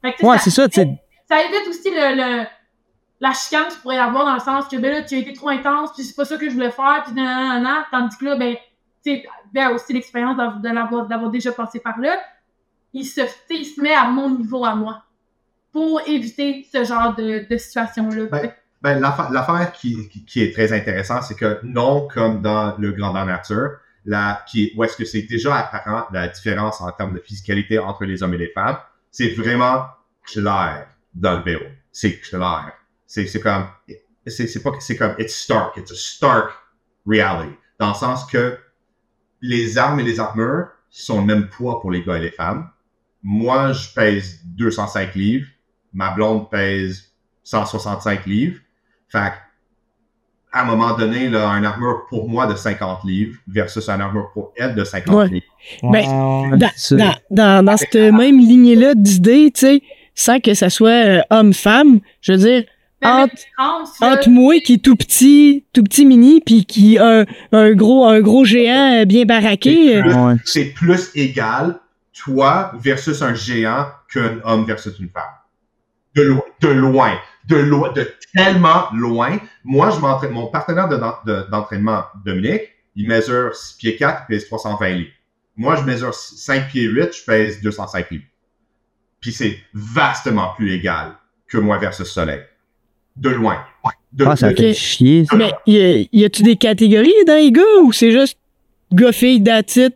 Fait 0.03 0.13
que, 0.15 0.25
ouais, 0.25 0.39
ça- 0.39 0.45
c'est 0.45 0.51
ça, 0.51 0.69
tu 0.69 0.81
ça 1.29 1.43
évite 1.43 1.67
aussi 1.69 1.91
le, 1.91 2.15
le- 2.17 2.47
la 3.25 3.33
chicane 3.33 3.69
que 3.69 3.73
tu 3.73 3.81
pourrais 3.81 3.99
avoir 3.99 4.27
dans 4.27 4.35
le 4.35 4.41
sens 4.41 4.69
que 4.69 4.77
ben 4.77 4.93
là, 4.93 5.03
tu 5.03 5.15
as 5.15 5.19
été 5.19 5.33
trop 5.33 5.49
intense, 5.49 5.95
puis 5.95 6.05
c'est 6.05 6.15
pas 6.15 6.27
ça 6.27 6.37
que 6.37 6.47
je 6.47 6.55
voulais 6.55 6.71
faire, 6.71 7.05
puis 7.07 7.15
nan, 7.15 7.25
nan, 7.25 7.63
nan, 7.63 7.83
tandis 7.91 8.19
que 8.19 8.25
là, 8.27 8.37
ben, 8.37 8.55
tu 9.03 9.13
sais, 9.13 9.25
ben 9.53 9.71
aussi 9.71 9.95
l'expérience 9.95 10.37
d'avoir, 10.37 11.31
déjà 11.31 11.53
passé 11.53 11.81
par 11.81 11.99
là, 11.99 12.21
il 12.93 13.07
se, 13.07 13.23
il 13.49 13.65
se 13.65 13.81
met 13.81 13.95
à 13.95 14.05
mon 14.05 14.29
niveau 14.29 14.65
à 14.67 14.75
moi 14.75 15.03
pour 15.73 16.03
éviter 16.07 16.67
ce 16.71 16.85
genre 16.85 17.15
de, 17.15 17.47
de 17.49 17.57
situation-là. 17.57 18.27
Ben, 18.31 18.53
Ben, 18.83 19.01
l'affaire 19.01 19.73
qui, 19.73 20.07
qui, 20.11 20.27
qui 20.27 20.43
est 20.43 20.53
très 20.53 20.75
intéressante, 20.75 21.23
c'est 21.23 21.35
que 21.35 21.61
non 21.63 22.07
comme 22.13 22.43
dans 22.43 22.77
le 22.77 22.93
grandeur 22.93 23.25
nature, 23.25 23.71
la, 24.05 24.45
qui, 24.47 24.73
où 24.77 24.85
est-ce 24.85 24.99
que 24.99 25.07
c'est 25.07 25.23
déjà 25.23 25.57
apparent 25.57 26.09
la 26.13 26.29
différence 26.29 26.83
en 26.83 26.93
termes 26.93 27.15
de 27.15 27.21
physicalité 27.21 27.79
entre 27.79 28.05
les 28.05 28.23
hommes 28.23 28.35
et 28.35 28.39
les 28.39 28.51
femmes, 28.51 28.77
c'est 29.11 29.31
vraiment 29.31 29.87
clair 30.27 30.89
dans 31.15 31.39
le 31.39 31.43
BO. 31.43 31.65
C'est 31.91 32.21
clair. 32.21 32.73
C'est 33.15 33.29
c'est 33.29 33.39
comme, 33.39 33.67
c'est 34.27 34.49
c'est 34.49 34.61
pas 34.61 34.73
que 34.73 34.83
c'est 34.83 34.97
comme, 34.97 35.15
it's 35.21 35.37
stark, 35.37 35.77
it's 35.77 35.93
a 35.93 35.95
stark 35.95 36.51
reality. 37.07 37.55
Dans 37.79 37.91
le 37.91 37.95
sens 37.95 38.25
que 38.27 38.59
les 39.41 39.79
armes 39.79 40.01
et 40.01 40.03
les 40.03 40.19
armures 40.19 40.67
sont 40.91 41.21
le 41.21 41.27
même 41.27 41.49
poids 41.49 41.81
pour 41.81 41.93
les 41.93 42.03
gars 42.03 42.17
et 42.17 42.23
les 42.23 42.33
femmes. 42.33 42.69
Moi, 43.23 43.73
je 43.73 43.89
pèse 43.95 44.41
205 44.45 45.15
livres. 45.15 45.47
Ma 45.93 46.11
blonde 46.11 46.51
pèse 46.51 47.13
165 47.45 48.27
livres. 48.27 48.59
Fait 49.09 49.31
que, 49.31 49.35
à 50.53 50.63
un 50.63 50.65
moment 50.65 50.97
donné, 50.97 51.29
là, 51.29 51.49
un 51.51 51.63
armure 51.63 52.07
pour 52.09 52.29
moi 52.29 52.49
de 52.49 52.57
50 52.57 53.05
livres 53.05 53.39
versus 53.47 53.89
un 53.89 54.01
armure 54.01 54.33
pour 54.33 54.53
elle 54.57 54.75
de 54.75 54.83
50 54.83 55.15
Ouais. 55.15 55.29
livres. 55.29 55.47
Ben, 55.85 56.51
Ouais, 56.51 56.59
dans, 56.59 56.97
dans, 56.97 57.15
dans, 57.31 57.65
dans 57.65 57.77
cette 57.77 57.95
même 57.95 58.41
lignée-là 58.41 58.95
d'idées, 58.97 59.53
tu 59.55 59.61
sais, 59.61 59.83
sans 60.17 60.41
que 60.41 60.55
ça 60.55 60.69
soit 60.69 60.91
euh, 61.07 61.21
homme-femme, 61.31 62.01
je 62.21 62.33
veux 62.33 62.39
dire, 62.39 62.65
entre, 64.01 64.29
moi 64.31 64.55
qui 64.61 64.75
est 64.75 64.85
tout 64.85 64.97
petit, 64.97 65.65
tout 65.73 65.83
petit 65.83 66.07
mini, 66.07 66.41
puis 66.45 66.65
qui 66.65 66.99
a 66.99 67.21
un, 67.21 67.25
un 67.53 67.73
gros, 67.75 68.07
un 68.07 68.21
gros 68.21 68.45
géant 68.45 69.05
bien 69.07 69.25
baraqué, 69.25 69.97
euh, 69.99 70.03
Ouais. 70.15 70.35
C'est 70.45 70.67
plus 70.67 71.11
égal, 71.15 71.79
toi 72.13 72.73
versus 72.81 73.23
un 73.23 73.35
géant 73.35 73.87
qu'un 74.13 74.39
homme 74.45 74.65
versus 74.65 74.99
une 74.99 75.09
femme. 75.11 75.23
De 76.15 76.23
loin, 76.23 76.43
de 76.61 76.69
loin, 76.69 77.19
de 77.49 77.57
loin, 77.57 77.93
de 77.93 78.09
tellement 78.35 78.85
loin. 78.95 79.39
Moi, 79.65 79.91
je 79.91 79.99
m'entraîne, 80.01 80.31
mon 80.31 80.47
partenaire 80.47 80.89
de- 80.89 80.97
de- 81.27 81.51
d'entraînement, 81.51 82.05
Dominique, 82.25 82.63
il 82.97 83.09
mesure 83.09 83.55
6 83.55 83.77
pieds 83.79 83.97
4, 83.97 84.23
il 84.29 84.35
pèse 84.35 84.47
320 84.47 84.89
livres. 84.91 85.11
Moi, 85.57 85.75
je 85.77 85.83
mesure 85.83 86.15
5 86.15 86.69
pieds 86.69 86.85
8, 86.85 87.13
je 87.13 87.25
pèse 87.25 87.61
205 87.63 88.11
livres. 88.11 88.25
Puis 89.21 89.33
c'est 89.33 89.59
vastement 89.73 90.53
plus 90.57 90.73
égal 90.73 91.13
que 91.49 91.59
moi 91.59 91.79
versus 91.79 92.07
Soleil. 92.07 92.41
De 93.17 93.31
loin. 93.31 93.59
De, 94.13 94.25
Ah, 94.29 94.37
ça 94.37 94.51
de- 94.51 94.57
fait 94.57 94.75
chier. 94.75 95.25
ça. 95.25 95.37
mais 95.37 95.51
y, 95.67 95.79
a- 95.81 96.07
y 96.13 96.25
a-tu 96.25 96.43
des 96.43 96.57
catégories 96.57 97.13
dans 97.27 97.35
les 97.37 97.51
gars 97.51 97.63
ou 97.83 97.93
c'est 97.93 98.13
juste 98.13 98.39
gars, 98.93 99.11
filles, 99.13 99.41
datit, 99.41 99.91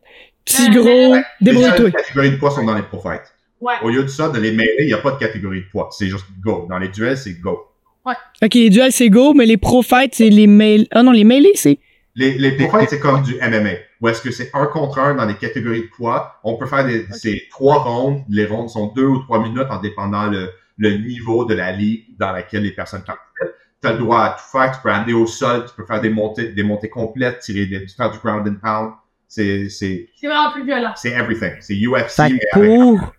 petit, 0.45 0.63
Euh, 0.63 0.71
gros, 0.81 0.85
Les 0.87 1.13
seules 1.13 1.25
débrouille-toi? 1.41 1.91
catégories 1.93 2.31
de 2.33 2.37
poids 2.37 2.51
sont 2.51 2.65
dans 2.65 2.75
les 2.75 2.83
pro 2.83 3.01
fights. 3.01 3.33
Ouais. 3.61 3.75
Au 3.83 3.91
lieu 3.91 4.03
de 4.03 4.09
ça, 4.09 4.29
dans 4.29 4.41
les 4.41 4.53
mêlées, 4.53 4.75
il 4.81 4.87
n'y 4.87 4.93
a 4.93 4.99
pas 4.99 5.13
de 5.13 5.19
catégorie 5.19 5.61
de 5.61 5.67
poids. 5.71 5.89
C'est 5.93 6.07
juste 6.09 6.27
go. 6.41 6.67
Dans 6.69 6.79
les 6.79 6.89
duels, 6.89 7.17
c'est 7.17 7.35
go. 7.35 7.61
Ok, 8.07 8.55
les 8.55 8.71
duels, 8.71 8.93
c'est 8.93 9.11
go, 9.11 9.35
mais 9.35 9.47
les 9.47 9.57
pro 9.57 9.83
fights, 9.83 10.15
c'est 10.15 10.31
les 10.31 10.47
mail. 10.47 10.87
Ah 10.93 11.03
non, 11.03 11.13
les 11.13 11.25
mêlés, 11.25 11.53
c'est? 11.55 11.79
Les, 12.15 12.39
les 12.39 12.53
pro 12.53 12.69
fights, 12.71 12.91
c'est 12.91 12.99
comme 13.01 13.23
du 13.23 13.35
MMA. 13.41 13.71
Où 14.01 14.09
est-ce 14.09 14.23
que 14.23 14.31
c'est 14.31 14.51
un 14.55 14.67
contre 14.67 14.99
un 14.99 15.15
dans 15.15 15.27
les 15.27 15.35
catégories 15.35 15.83
de 15.83 15.89
poids. 15.97 16.41
On 16.45 16.57
peut 16.57 16.67
faire 16.67 16.87
des, 16.87 17.05
c'est 17.13 17.43
trois 17.51 17.79
rondes. 17.83 18.23
Les 18.29 18.47
rondes 18.47 18.71
sont 18.71 18.93
deux 18.97 19.05
ou 19.07 19.19
trois 19.23 19.41
minutes 19.43 19.67
en 19.71 19.81
dépendant 19.81 20.27
le, 20.27 20.49
le 20.79 20.97
niveau 20.99 21.45
de 21.45 21.55
la 21.55 21.73
ligue 21.73 22.17
dans 22.19 22.33
laquelle 22.33 22.63
les 22.63 22.73
personnes 22.73 23.03
participent. 23.05 23.55
Tu 23.83 23.89
as 23.89 23.93
le 23.93 23.99
droit 23.99 24.21
à 24.23 24.31
tout 24.31 24.45
faire. 24.59 24.73
Tu 24.73 24.81
peux 24.83 24.91
amener 24.91 25.13
au 25.13 25.27
sol. 25.27 25.65
Tu 25.69 25.75
peux 25.77 25.85
faire 25.85 26.01
des 26.01 26.11
montées, 26.11 26.53
des 26.53 26.63
montées 26.63 26.89
complètes, 26.89 27.41
tirer 27.41 27.67
des, 27.67 27.87
faire 27.89 28.11
du 28.11 28.19
ground 28.19 28.49
and 28.49 28.57
pound. 28.63 28.93
C'est, 29.29 29.69
c'est, 29.69 30.09
c'est 30.19 30.27
vraiment 30.27 30.51
plus 30.53 30.65
violent. 30.65 30.93
c'est 30.97 31.11
everything. 31.11 31.53
C'est 31.61 31.75
UFC, 31.75 32.09
Fait 32.09 32.29
mais 32.31 32.41
avec 32.53 32.69
pour. 32.69 33.13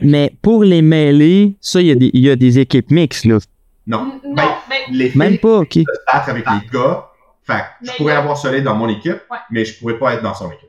Mais 0.00 0.32
pour 0.42 0.64
les 0.64 0.82
mêlés, 0.82 1.56
ça, 1.60 1.80
il 1.80 1.86
y, 1.88 1.90
a 1.90 1.94
des- 1.94 2.10
il 2.12 2.20
y 2.20 2.30
a 2.30 2.36
des 2.36 2.58
équipes 2.58 2.90
mixtes, 2.90 3.24
là. 3.24 3.38
Non. 3.86 4.20
Non, 4.24 4.34
Ben, 4.34 4.44
mais 4.68 4.76
les 4.90 5.12
Même 5.14 5.30
filles 5.30 5.38
pas, 5.38 5.58
ok. 5.60 5.72
se 5.72 5.80
battre 6.12 6.28
avec 6.28 6.44
les 6.44 6.68
gars. 6.72 7.08
Fait 7.42 7.52
que 7.54 7.58
je 7.86 7.90
Mais 7.90 7.96
pourrais 7.96 8.14
avoir 8.14 8.36
Soleil 8.36 8.62
dans 8.62 8.74
mon 8.76 8.88
équipe, 8.88 9.20
Ouais. 9.30 9.38
mais 9.50 9.64
je 9.64 9.78
pourrais 9.78 9.98
pas 9.98 10.14
être 10.14 10.22
dans 10.22 10.34
son 10.34 10.50
équipe. 10.52 10.68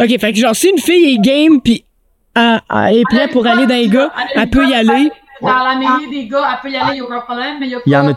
Ok, 0.00 0.16
fait 0.20 0.32
que 0.32 0.38
genre, 0.38 0.54
si 0.54 0.68
une 0.68 0.78
fille 0.78 1.14
est 1.14 1.18
game, 1.18 1.60
puis 1.60 1.84
elle, 2.38 2.60
elle 2.90 2.96
est 2.98 3.04
prête 3.04 3.32
pour 3.32 3.46
aller 3.46 3.66
dans 3.66 3.74
les 3.74 3.88
gars, 3.88 4.12
elle 4.34 4.50
peut 4.50 4.66
y 4.68 4.74
aller. 4.74 5.10
Dans 5.40 5.48
la 5.48 5.76
mêlée 5.76 6.10
des 6.10 6.26
gars, 6.28 6.48
elle 6.52 6.60
peut 6.62 6.74
y 6.74 6.76
aller, 6.76 6.96
il 6.96 7.00
n'y 7.00 7.00
a 7.00 7.04
aucun 7.04 7.20
problème, 7.20 7.58
mais 7.60 7.66
il 7.68 7.70
y 7.70 7.94
a 7.94 8.02
pas 8.02 8.12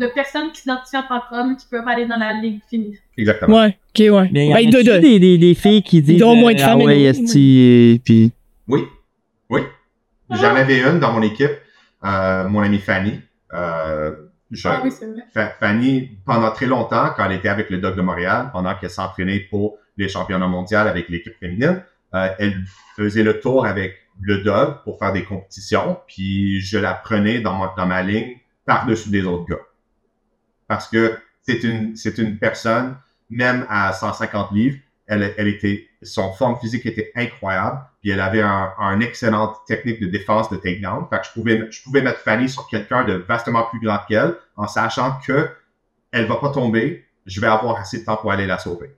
de 0.00 0.06
personnes 0.06 0.50
qui 0.52 0.62
s'identifient 0.62 0.96
en 0.96 1.02
tant 1.02 1.20
qu'hommes 1.28 1.56
qui 1.56 1.66
peuvent 1.70 1.86
aller 1.86 2.06
dans 2.06 2.16
la 2.16 2.32
ligue 2.32 2.60
féminine. 2.70 2.96
Exactement. 3.18 3.56
Ouais, 3.58 3.78
ok, 3.94 4.14
ouais. 4.14 4.30
Mais 4.32 4.46
y 4.46 4.52
en 4.52 4.54
Ben, 4.54 4.70
de, 4.70 4.78
de. 4.82 4.98
des, 4.98 5.18
des, 5.18 5.36
des 5.38 5.54
filles 5.54 5.82
qui 5.82 6.00
disent. 6.00 6.18
dont 6.20 6.34
moins 6.34 6.54
de 6.54 6.60
euh, 6.60 6.64
femmes 6.64 6.78
ah 6.80 6.84
ouais, 6.84 7.00
et- 7.00 7.04
esti, 7.04 7.58
et 7.94 8.00
puis. 8.02 8.32
Oui. 8.68 8.84
Oui. 9.50 9.60
J'en 10.30 10.54
avais 10.56 10.80
une 10.80 10.98
dans 10.98 11.12
mon 11.12 11.20
équipe, 11.20 11.50
euh, 12.06 12.48
mon 12.48 12.60
amie 12.60 12.78
Fanny. 12.78 13.20
Euh, 13.52 14.12
je- 14.50 14.66
Ah 14.68 14.80
oui, 14.82 14.90
c'est 14.90 15.04
vrai. 15.06 15.20
Fa- 15.34 15.52
Fanny, 15.60 16.08
pendant 16.24 16.50
très 16.52 16.64
longtemps, 16.66 17.10
quand 17.14 17.26
elle 17.26 17.32
était 17.36 17.50
avec 17.50 17.68
le 17.68 17.78
Doc 17.78 17.96
de 17.96 18.00
Montréal, 18.02 18.48
pendant 18.50 18.74
qu'elle 18.76 18.88
s'entraînait 18.88 19.40
pour 19.50 19.76
les 19.98 20.08
championnats 20.08 20.46
mondiaux 20.46 20.78
avec 20.78 21.10
l'équipe 21.10 21.34
féminine, 21.38 21.82
euh, 22.14 22.28
elle 22.38 22.64
faisait 22.96 23.22
le 23.22 23.40
tour 23.40 23.66
avec 23.66 23.96
le 24.20 24.38
Doc 24.42 24.82
pour 24.84 24.98
faire 24.98 25.12
des 25.12 25.24
compétitions, 25.24 25.98
puis 26.06 26.60
je 26.60 26.78
la 26.78 26.94
prenais 26.94 27.40
dans 27.40 27.54
ma, 27.54 27.74
dans 27.76 27.86
ma 27.86 28.02
ligne 28.02 28.38
par-dessus 28.64 29.10
des 29.10 29.24
autres 29.24 29.46
gars. 29.46 29.62
Parce 30.68 30.88
que 30.88 31.18
c'est 31.42 31.64
une, 31.64 31.96
c'est 31.96 32.18
une 32.18 32.38
personne, 32.38 32.96
même 33.30 33.66
à 33.68 33.92
150 33.92 34.52
livres, 34.52 34.78
elle, 35.06 35.34
elle 35.36 35.48
était, 35.48 35.88
son 36.02 36.32
forme 36.32 36.56
physique 36.60 36.86
était 36.86 37.10
incroyable, 37.16 37.80
puis 38.00 38.10
elle 38.10 38.20
avait 38.20 38.42
un, 38.42 38.72
un 38.78 39.00
excellente 39.00 39.56
technique 39.66 40.00
de 40.00 40.06
défense 40.06 40.48
de 40.50 40.56
takedown. 40.56 41.06
Fait 41.10 41.18
que 41.18 41.26
je 41.26 41.32
pouvais, 41.32 41.70
je 41.70 41.82
pouvais 41.82 42.02
mettre 42.02 42.20
Fanny 42.20 42.48
sur 42.48 42.66
quelqu'un 42.68 43.04
de 43.04 43.14
vastement 43.14 43.64
plus 43.64 43.80
grand 43.80 43.98
qu'elle, 44.08 44.34
en 44.56 44.68
sachant 44.68 45.18
que 45.26 45.50
elle 46.12 46.26
va 46.26 46.36
pas 46.36 46.50
tomber, 46.50 47.04
je 47.26 47.40
vais 47.40 47.46
avoir 47.46 47.78
assez 47.78 48.00
de 48.00 48.04
temps 48.04 48.16
pour 48.16 48.30
aller 48.30 48.46
la 48.46 48.58
sauver. 48.58 48.94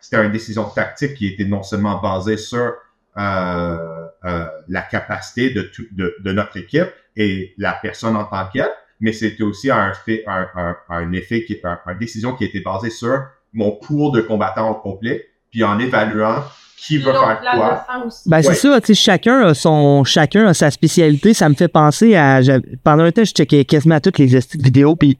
C'était 0.00 0.24
une 0.24 0.32
décision 0.32 0.64
tactique 0.64 1.14
qui 1.14 1.26
était 1.28 1.44
non 1.44 1.62
seulement 1.62 2.00
basée 2.00 2.36
sur 2.36 2.72
euh, 3.18 3.76
euh, 4.24 4.44
la 4.68 4.82
capacité 4.82 5.50
de, 5.50 5.62
tout- 5.62 5.86
de, 5.92 6.14
de 6.22 6.32
notre 6.32 6.56
équipe 6.56 6.88
et 7.16 7.54
la 7.58 7.72
personne 7.72 8.16
en 8.16 8.24
tant 8.24 8.46
qu'elle, 8.52 8.70
mais 9.00 9.12
c'était 9.12 9.42
aussi 9.42 9.70
un, 9.70 9.92
fait, 9.94 10.24
un, 10.26 10.46
un, 10.54 10.76
un 10.88 11.12
effet, 11.12 11.44
qui, 11.44 11.58
un, 11.64 11.78
une 11.90 11.98
décision 11.98 12.34
qui 12.34 12.44
était 12.44 12.60
basée 12.60 12.90
sur 12.90 13.18
mon 13.52 13.72
pool 13.72 14.12
de 14.14 14.20
combattants 14.20 14.70
au 14.70 14.74
complet, 14.74 15.26
puis 15.50 15.64
en 15.64 15.78
évaluant 15.78 16.44
qui 16.76 16.96
va 16.98 17.12
L'autre, 17.12 17.26
faire 17.26 17.40
quoi. 17.56 17.86
Ben, 18.26 18.42
c'est 18.42 18.48
Ouais. 18.48 18.54
ça, 18.54 18.80
tu 18.80 18.86
sais, 18.88 18.94
chacun 18.94 19.40
a 19.48 19.54
son, 19.54 20.02
chacun 20.04 20.46
a 20.46 20.54
sa 20.54 20.70
spécialité. 20.70 21.34
Ça 21.34 21.48
me 21.50 21.54
fait 21.54 21.68
penser 21.68 22.14
à, 22.16 22.40
pendant 22.84 23.02
un 23.04 23.12
temps, 23.12 23.24
je 23.24 23.32
checkais 23.32 23.64
quasiment 23.66 24.00
toutes 24.00 24.16
les 24.18 24.26
vidéos, 24.54 24.96
puis 24.96 25.18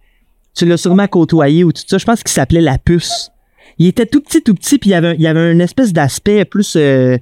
tu 0.56 0.64
l'as 0.64 0.78
sûrement 0.78 1.06
côtoyé 1.06 1.64
ou 1.64 1.72
tout 1.72 1.82
ça. 1.86 1.98
Je 1.98 2.05
pense 2.06 2.22
qu'il 2.22 2.31
s'appelait 2.32 2.62
La 2.62 2.78
Puce. 2.78 3.31
Il 3.81 3.86
était 3.86 4.07
tout 4.07 4.20
petit, 4.20 4.43
tout 4.43 4.55
petit, 4.55 4.78
puis 4.78 4.90
il 4.90 4.93
y 4.93 4.97
avait, 4.97 5.16
il 5.19 5.27
avait 5.27 5.51
une 5.52 5.61
espèce 5.62 5.93
d'aspect 5.93 6.44
plus 6.44 6.77
euh, 6.77 7.16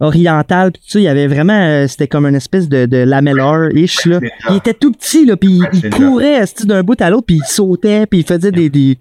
oriental, 0.00 0.72
tout 0.72 0.80
ça. 0.86 0.98
Il 1.00 1.02
y 1.04 1.08
avait 1.08 1.26
vraiment, 1.26 1.58
euh, 1.58 1.86
c'était 1.88 2.06
comme 2.08 2.26
une 2.26 2.34
espèce 2.34 2.68
de, 2.68 2.86
de 2.86 2.98
lamelleur-ish, 2.98 4.04
là. 4.06 4.20
Il 4.50 4.56
était 4.56 4.74
tout 4.74 4.92
petit, 4.92 5.24
là, 5.26 5.36
puis 5.36 5.60
il, 5.72 5.90
courait 5.90 6.44
d'un 6.64 6.82
bout 6.82 7.00
à 7.00 7.10
l'autre, 7.10 7.26
puis 7.26 7.36
il 7.36 7.44
sautait, 7.44 8.06
puis 8.06 8.20
il 8.20 8.24
faisait 8.26 8.52
des... 8.52 8.68
des 8.70 8.98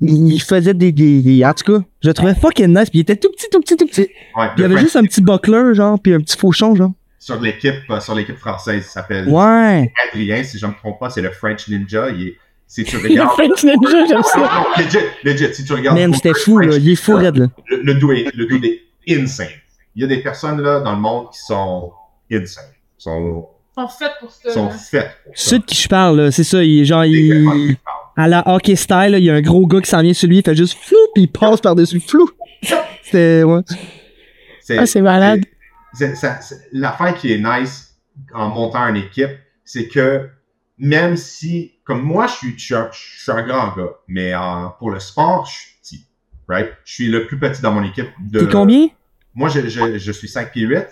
il 0.00 0.40
faisait 0.40 0.74
des, 0.74 0.92
des, 0.92 1.22
des- 1.22 1.44
En 1.44 1.52
tout 1.54 1.72
cas, 1.72 1.84
je 2.02 2.08
le 2.08 2.14
trouvais 2.14 2.34
fucking 2.34 2.68
nice, 2.68 2.88
puis 2.88 2.98
il 2.98 3.02
était 3.02 3.16
tout 3.16 3.30
petit, 3.30 3.46
tout 3.50 3.60
petit, 3.60 3.76
tout 3.76 3.86
petit. 3.86 4.08
Ouais, 4.36 4.46
Il 4.56 4.60
y 4.62 4.64
avait 4.64 4.78
juste 4.78 4.94
un 4.94 5.02
petit 5.02 5.20
buckler, 5.20 5.74
genre, 5.74 5.98
puis 6.00 6.14
un 6.14 6.20
petit 6.20 6.36
fauchon, 6.36 6.74
genre. 6.76 6.92
sur 7.18 7.40
l'équipe 7.40 7.74
euh, 7.90 7.98
sur 8.00 8.14
l'équipe 8.14 8.36
française, 8.36 8.84
il 8.86 8.88
s'appelle 8.90 9.28
Ouais. 9.28 9.90
Adrien, 10.12 10.44
si 10.44 10.56
je 10.58 10.66
ne 10.66 10.70
me 10.70 10.76
trompe 10.76 11.00
pas, 11.00 11.10
c'est 11.10 11.22
le 11.22 11.30
French 11.30 11.66
Ninja. 11.68 12.10
Il 12.10 12.28
est, 12.28 12.36
si 12.68 12.84
tu 12.84 12.96
Le 13.02 13.08
regardes. 13.08 13.30
French 13.32 13.64
Ninja, 13.64 14.06
j'aime 14.06 14.22
ça. 14.22 14.38
Non, 14.38 14.84
legit, 14.84 14.98
legit, 15.24 15.54
si 15.54 15.64
tu 15.64 15.72
regardes. 15.72 15.98
Man, 15.98 16.14
c'était 16.14 16.34
fou, 16.34 16.58
là. 16.58 16.76
Il 16.76 16.90
est 16.90 16.94
fou, 16.96 17.14
raide, 17.16 17.36
là. 17.36 17.46
Le, 17.66 17.82
le 17.82 17.94
dude 17.94 18.10
est, 18.10 18.34
le 18.36 18.46
dude 18.46 18.64
est 18.64 18.82
insane. 19.20 19.48
Il 19.96 20.02
y 20.02 20.04
a 20.04 20.06
des 20.08 20.18
personnes 20.22 20.60
là 20.60 20.78
dans 20.80 20.92
le 20.92 21.00
monde 21.00 21.30
qui 21.32 21.40
sont 21.40 21.90
insane. 22.30 22.64
Sont, 22.98 23.48
Ils 23.76 23.80
sont 23.80 23.88
faits 23.88 24.12
pour 24.20 24.30
ça. 24.30 24.50
sont 24.52 24.70
faites 24.70 25.10
pour 25.24 25.36
ça. 25.36 25.48
Ceux 25.50 25.58
de 25.58 25.64
qui 25.64 25.74
je 25.80 25.88
parle, 25.88 26.20
là, 26.20 26.30
c'est 26.30 26.44
ça, 26.44 26.62
il 26.62 26.84
genre, 26.84 27.04
il, 27.04 27.76
à 28.16 28.28
la 28.28 28.46
hockey 28.48 28.76
style, 28.76 29.10
là, 29.12 29.18
il 29.18 29.24
y 29.24 29.30
a 29.30 29.34
un 29.34 29.40
gros 29.40 29.66
gars 29.66 29.80
qui 29.80 29.88
s'en 29.88 30.02
vient 30.02 30.12
sur 30.12 30.28
lui, 30.28 30.38
il 30.38 30.42
fait 30.44 30.54
juste 30.54 30.76
flou, 30.80 30.96
puis 31.14 31.24
il 31.24 31.28
passe 31.28 31.60
par-dessus 31.60 32.00
flou. 32.00 32.28
C'était, 33.02 33.42
ouais. 33.44 33.60
C'est- 34.60 34.78
Ah, 34.78 34.86
c'est 34.86 35.00
malade. 35.00 35.44
c'est- 35.94 36.14
ça- 36.16 36.40
c'est- 36.40 36.60
L'affaire 36.72 37.14
qui 37.14 37.32
est 37.32 37.38
nice 37.38 37.94
en 38.34 38.48
montant 38.48 38.86
une 38.88 38.96
équipe, 38.96 39.30
c'est 39.64 39.88
que 39.88 40.28
même 40.78 41.16
si, 41.16 41.72
comme 41.88 42.02
moi, 42.02 42.26
je 42.28 42.32
suis, 42.34 42.58
je 42.58 42.64
suis, 42.64 42.74
un, 42.76 42.88
je 42.92 43.22
suis 43.22 43.32
un 43.32 43.42
grand 43.42 43.74
gars, 43.74 43.90
mais 44.06 44.32
euh, 44.34 44.66
pour 44.78 44.90
le 44.92 45.00
sport, 45.00 45.46
je 45.46 45.52
suis 45.56 45.72
petit. 45.82 46.06
Right? 46.46 46.70
Je 46.84 46.92
suis 46.92 47.08
le 47.08 47.26
plus 47.26 47.38
petit 47.38 47.60
dans 47.62 47.72
mon 47.72 47.82
équipe. 47.82 48.08
De, 48.20 48.40
T'es 48.44 48.52
combien? 48.52 48.88
Moi, 49.34 49.48
je, 49.48 49.66
je, 49.68 49.98
je 49.98 50.12
suis 50.12 50.28
5 50.28 50.52
pieds 50.52 50.66
8. 50.66 50.84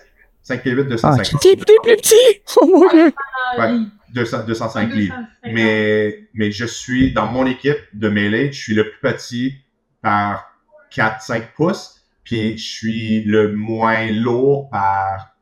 5 0.42 0.62
pieds 0.62 0.72
8, 0.72 0.80
Ah, 0.80 1.16
250, 1.16 1.40
T'es 1.42 1.56
t'es 1.56 1.74
plus 1.82 1.96
petit. 1.96 2.14
Oh 2.56 2.66
mon 2.66 2.88
dieu. 2.90 3.12
Ah, 3.56 3.60
Ouais. 3.60 3.76
il- 3.76 3.90
200 4.14 4.44
205 4.46 4.92
livres. 4.94 5.14
250. 5.44 5.52
Mais, 5.54 6.28
mais 6.32 6.50
je 6.50 6.64
suis, 6.64 7.12
dans 7.12 7.26
mon 7.26 7.44
équipe 7.46 7.76
de 7.92 8.08
mêlée, 8.08 8.50
je 8.52 8.58
suis 8.62 8.74
le 8.74 8.84
plus 8.90 9.00
petit 9.12 9.54
par 10.00 10.50
4-5 10.90 11.52
pouces, 11.54 12.00
puis 12.24 12.56
je 12.56 12.64
suis 12.66 13.24
le 13.24 13.54
moins 13.54 14.10
lourd 14.12 14.70
par 14.70 15.34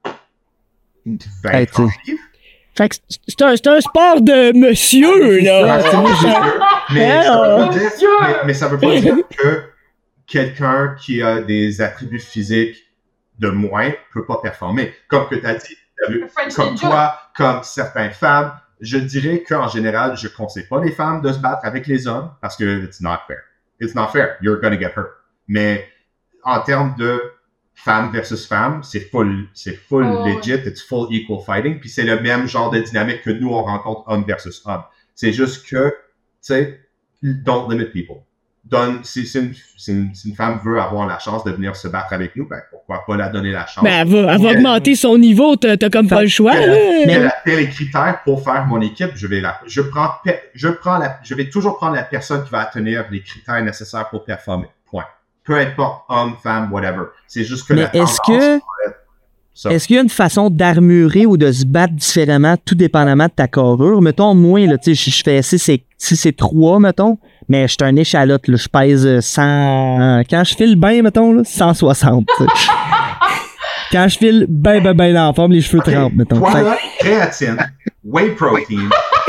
20 1.07 1.51
Hey, 1.53 1.67
tu- 1.67 1.83
livres. 2.07 2.21
Fait 2.77 2.89
que 2.89 2.97
c'est 3.29 3.43
un, 3.43 3.57
c'est 3.57 3.67
un 3.69 3.81
sport 3.81 4.21
de 4.21 4.53
monsieur, 4.57 5.41
là. 5.41 5.77
Ouais, 5.79 5.83
c'est 5.91 5.97
monsieur. 5.97 6.29
Mais, 6.93 7.23
ça 7.23 7.39
veut 7.39 7.59
pas 7.59 7.69
dire, 7.69 7.83
Monsieur! 7.85 8.09
mais, 8.21 8.37
mais 8.47 8.55
ça 8.55 8.69
veut 8.69 8.79
pas 8.79 9.01
dire 9.01 9.17
que 9.39 9.63
quelqu'un 10.27 10.97
qui 11.01 11.23
a 11.23 11.41
des 11.41 11.81
attributs 11.81 12.19
physiques 12.19 12.77
de 13.39 13.49
moins 13.49 13.93
peut 14.13 14.25
pas 14.25 14.39
performer. 14.43 14.93
Comme 15.09 15.29
que 15.29 15.37
tu 15.37 15.47
as 15.47 15.55
dit, 15.55 15.77
comme 16.57 16.75
toi, 16.77 17.19
comme 17.37 17.63
certaines 17.63 18.13
femmes, 18.13 18.53
je 18.81 18.99
dirais 18.99 19.45
qu'en 19.47 19.69
général, 19.69 20.17
je 20.17 20.29
conseille 20.29 20.67
pas 20.67 20.83
les 20.83 20.93
femmes 20.93 21.21
de 21.23 21.33
se 21.33 21.39
battre 21.39 21.65
avec 21.65 21.87
les 21.87 22.07
hommes 22.07 22.33
parce 22.41 22.57
que 22.57 22.85
it's 22.85 23.01
not 23.01 23.19
fair. 23.27 23.39
It's 23.81 23.95
not 23.95 24.09
fair. 24.09 24.37
You're 24.41 24.61
gonna 24.61 24.79
get 24.79 24.93
hurt. 24.97 25.11
Mais 25.47 25.87
en 26.43 26.61
termes 26.61 26.95
de 26.99 27.21
femme 27.75 28.11
versus 28.13 28.47
femme, 28.47 28.83
c'est 28.83 29.01
full, 29.11 29.49
c'est 29.53 29.75
full 29.75 30.05
Oh, 30.07 30.25
ouais. 30.25 30.37
legit, 30.37 30.67
it's 30.67 30.83
full 30.83 31.07
equal 31.11 31.39
fighting, 31.45 31.81
puis 31.81 31.89
c'est 31.89 32.05
le 32.05 32.21
même 32.21 32.47
genre 32.49 32.71
de 32.71 32.79
dynamique 32.81 33.23
que 33.23 33.31
nous 33.31 33.49
on 33.51 33.63
rencontre 33.63 34.05
homme 34.07 34.25
versus 34.25 34.63
homme. 34.65 34.83
C'est 35.15 35.33
juste 35.33 35.67
que, 35.69 35.89
tu 35.89 35.95
sais, 36.41 36.81
don't 37.23 37.71
limit 37.71 37.87
people. 37.87 38.17
Donne, 38.65 39.01
si, 39.05 39.27
si 39.27 39.39
une, 39.39 39.53
si 39.77 39.93
une- 39.93 40.15
si 40.15 40.31
une 40.31 40.35
femme 40.35 40.59
veut 40.65 40.81
avoir 40.81 41.07
la 41.07 41.19
chance 41.19 41.45
de 41.45 41.51
venir 41.53 41.77
se 41.77 41.87
battre 41.87 42.15
avec 42.15 42.35
nous, 42.35 42.49
ben 42.49 42.63
pourquoi 42.71 43.05
pas 43.07 43.15
la 43.15 43.29
donner 43.29 43.53
la 43.53 43.67
chance. 43.67 43.85
Ben, 43.85 43.91
elle 43.93 44.09
va, 44.09 44.35
elle 44.35 44.41
va 44.41 44.51
augmenter 44.53 44.95
son 44.95 45.19
niveau, 45.19 45.55
t'as 45.57 45.77
t'as 45.77 45.91
comme 45.91 46.09
pas 46.09 46.23
le 46.23 46.29
choix, 46.29 46.55
Yeah. 46.55 46.67
là. 46.69 46.75
Quel 47.05 47.33
quel 47.45 47.59
est 47.59 47.67
le 47.67 47.73
critère 47.73 48.21
pour 48.25 48.43
faire 48.43 48.65
mon 48.67 48.81
équipe, 48.81 49.11
je 49.17 49.27
vais 49.27 49.43
la, 49.43 49.61
je 49.67 49.83
prends, 49.83 50.13
je 50.55 50.69
prends 50.69 50.97
la, 50.97 51.19
je 51.23 51.35
vais 51.35 51.51
toujours 51.51 51.77
prendre 51.77 51.95
la 51.97 52.05
personne 52.05 52.43
qui 52.43 52.51
va 52.51 52.61
atteindre 52.61 52.89
les 53.11 53.21
critères 53.23 53.63
nécessaires 53.63 54.09
pour 54.09 54.25
performer. 54.25 54.69
Peu 55.45 55.59
importe, 55.59 56.05
homme, 56.09 56.35
femme, 56.43 56.73
whatever. 56.73 57.05
C'est 57.29 57.45
juste 57.45 57.69
que 57.69 57.75
Mais 57.75 57.83
la 57.83 57.97
est-ce 57.97 58.19
que-. 58.27 58.61
Est-ce 59.71 59.87
qu'il 59.87 59.95
y 59.97 59.99
a 60.01 60.03
une 60.03 60.09
façon 60.09 60.51
d'armurer 60.51 61.27
ou 61.27 61.37
de 61.37 61.53
se 61.53 61.65
battre 61.65 61.95
différemment, 61.95 62.57
tout 62.65 62.75
dépendamment 62.75 63.27
de 63.27 63.31
ta 63.31 63.47
carrure? 63.47 64.03
Mettons, 64.03 64.35
moi, 64.35 64.67
là, 64.67 64.79
tu 64.79 64.97
sais, 64.97 65.11
je 65.11 65.17
je 65.17 65.23
fais 65.23 65.43
6 65.43 65.69
et, 65.69 65.85
6 65.97 66.27
et 66.27 66.33
3, 66.33 66.81
mettons, 66.81 67.19
mais 67.49 67.69
je 67.69 67.73
suis 67.73 67.79
un 67.83 67.95
échalote, 67.95 68.49
là, 68.49 68.57
je 68.57 68.69
pèse 68.69 69.07
euh, 69.07 69.21
100... 69.21 70.23
Quand 70.29 70.43
je 70.43 70.57
file 70.57 70.75
bien, 70.75 71.03
mettons, 71.03 71.33
là, 71.33 71.43
160, 71.45 72.27
tu 72.27 72.45
sais. 72.45 72.51
Quand 73.93 74.09
je 74.09 74.19
file 74.19 74.47
ben, 74.49 74.83
ben, 74.83 74.93
ben 74.93 75.17
en 75.17 75.33
forme, 75.33 75.53
les 75.53 75.61
cheveux 75.61 75.81
trempent, 75.81 76.15
mettons. 76.15 76.39
Toi, 76.39 76.51
Fait 76.51 76.59
que- 76.59 76.65
là, 76.65 76.77
créatine, 76.99 77.57
whey 78.03 78.31
protein. 78.31 78.89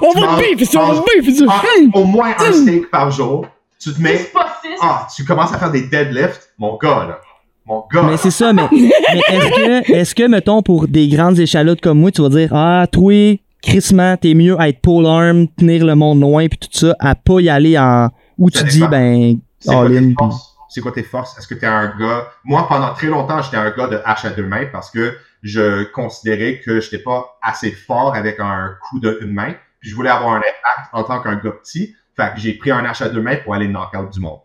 On 0.00 0.20
va 0.20 0.38
ça, 0.64 0.80
on 0.80 0.92
va. 0.92 1.02
Ah, 1.48 1.62
au 1.92 2.04
moins 2.04 2.34
un 2.38 2.52
steak 2.52 2.90
par 2.90 3.10
jour. 3.10 3.46
Tu 3.80 3.92
te 3.92 4.00
mets, 4.02 4.16
C'est 4.16 4.32
pas 4.32 4.56
six. 4.62 4.68
ah, 4.82 5.06
tu 5.14 5.24
commences 5.24 5.52
à 5.52 5.58
faire 5.58 5.70
des 5.70 5.82
deadlifts, 5.88 6.50
mon 6.58 6.76
gars, 6.76 7.06
là. 7.08 7.20
Mon 7.66 7.84
gars. 7.92 8.02
Mais 8.02 8.16
c'est 8.16 8.30
ça, 8.30 8.52
mais, 8.52 8.62
mais 8.72 8.88
est-ce 9.28 9.48
que, 9.50 9.92
est-ce 9.92 10.14
que, 10.14 10.26
mettons, 10.28 10.62
pour 10.62 10.86
des 10.88 11.08
grandes 11.08 11.38
échalotes 11.38 11.80
comme 11.80 11.98
moi, 12.00 12.10
tu 12.10 12.22
vas 12.22 12.28
dire, 12.28 12.50
ah, 12.54 12.86
toi, 12.90 13.38
crissement, 13.62 14.16
t'es 14.16 14.34
mieux 14.34 14.58
à 14.60 14.68
être 14.68 14.80
pole 14.80 15.04
arm, 15.06 15.48
tenir 15.58 15.84
le 15.84 15.94
monde 15.96 16.20
loin, 16.20 16.46
puis 16.48 16.58
tout 16.58 16.68
ça, 16.70 16.94
à 17.00 17.14
pas 17.14 17.40
y 17.40 17.48
aller 17.48 17.76
en, 17.78 18.08
où 18.38 18.50
Ça 18.50 18.62
tu 18.62 18.68
dis, 18.70 18.86
ben, 18.86 19.38
C'est 19.58 19.72
quoi 19.72 19.82
all 19.84 19.90
tes 19.90 19.98
in, 19.98 20.02
puis- 20.06 20.14
forces? 20.18 20.52
C'est 20.68 20.80
quoi 20.80 20.92
tes 20.92 21.02
forces? 21.02 21.38
Est-ce 21.38 21.46
que 21.48 21.54
tu 21.54 21.64
es 21.64 21.68
un 21.68 21.86
gars... 21.98 22.26
Moi, 22.44 22.66
pendant 22.68 22.92
très 22.92 23.06
longtemps, 23.06 23.40
j'étais 23.40 23.56
un 23.56 23.70
gars 23.70 23.86
de 23.86 24.00
hache 24.04 24.24
à 24.26 24.30
deux 24.30 24.44
mains 24.46 24.66
parce 24.70 24.90
que 24.90 25.14
je 25.42 25.84
considérais 25.84 26.60
que 26.64 26.80
j'étais 26.80 26.98
pas 26.98 27.38
assez 27.40 27.70
fort 27.70 28.14
avec 28.14 28.38
un 28.40 28.74
coup 28.88 29.00
de 29.00 29.18
une 29.22 29.32
main. 29.32 29.54
Puis 29.80 29.90
je 29.90 29.94
voulais 29.96 30.10
avoir 30.10 30.34
un 30.34 30.38
impact 30.38 30.90
en 30.92 31.02
tant 31.04 31.20
qu'un 31.22 31.36
gars 31.36 31.52
petit. 31.62 31.94
Fait 32.16 32.32
que 32.34 32.40
j'ai 32.40 32.54
pris 32.54 32.70
un 32.70 32.84
hache 32.84 33.02
à 33.02 33.08
deux 33.08 33.24
pour 33.44 33.54
aller 33.54 33.68
knock-out 33.68 34.12
du 34.12 34.20
monde. 34.20 34.40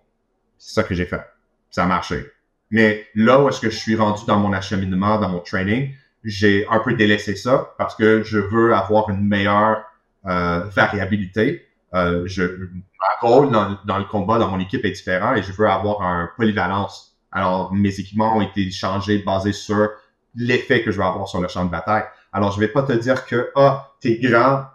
C'est 0.58 0.74
ça 0.74 0.84
que 0.84 0.94
j'ai 0.94 1.06
fait. 1.06 1.22
Ça 1.70 1.84
a 1.84 1.88
marché. 1.88 2.26
Mais 2.70 3.08
là 3.16 3.42
où 3.42 3.50
est-ce 3.50 3.62
que 3.62 3.70
je 3.70 3.78
suis 3.78 3.96
rendu 3.96 4.26
dans 4.26 4.40
mon 4.40 4.54
acheminement, 4.54 5.20
dans 5.20 5.30
mon 5.30 5.40
training, 5.40 5.94
j'ai 6.24 6.68
un 6.70 6.80
peu 6.80 6.94
délaissé 6.94 7.36
ça 7.36 7.74
parce 7.78 7.96
que 7.96 8.24
je 8.24 8.38
veux 8.38 8.76
avoir 8.76 9.10
une 9.10 9.26
meilleure 9.26 9.84
euh, 10.26 10.60
variabilité. 10.66 11.66
Euh, 11.94 12.24
je, 12.26 12.44
ma 12.44 13.28
rôle 13.28 13.52
dans, 13.52 13.78
dans 13.86 13.98
le 13.98 14.06
combat, 14.06 14.38
dans 14.38 14.50
mon 14.50 14.60
équipe 14.60 14.86
est 14.86 14.92
différent 14.92 15.34
et 15.36 15.42
je 15.42 15.52
veux 15.52 15.68
avoir 15.68 16.02
un 16.02 16.30
polyvalence. 16.38 17.18
Alors, 17.32 17.74
mes 17.74 18.00
équipements 18.00 18.38
ont 18.38 18.42
été 18.42 18.70
changés 18.72 19.20
basés 19.20 19.54
sur 19.54 19.90
l'effet 20.36 20.84
que 20.84 20.92
je 20.92 20.98
veux 20.98 21.06
avoir 21.06 21.28
sur 21.28 21.42
le 21.42 21.48
champ 21.48 21.66
de 21.66 21.72
bataille. 21.72 22.04
Alors, 22.34 22.52
je 22.52 22.60
vais 22.60 22.68
pas 22.68 22.84
te 22.84 22.94
dire 22.94 23.26
que, 23.26 23.52
ah, 23.56 23.94
t'es 24.00 24.20
grand, 24.20 24.66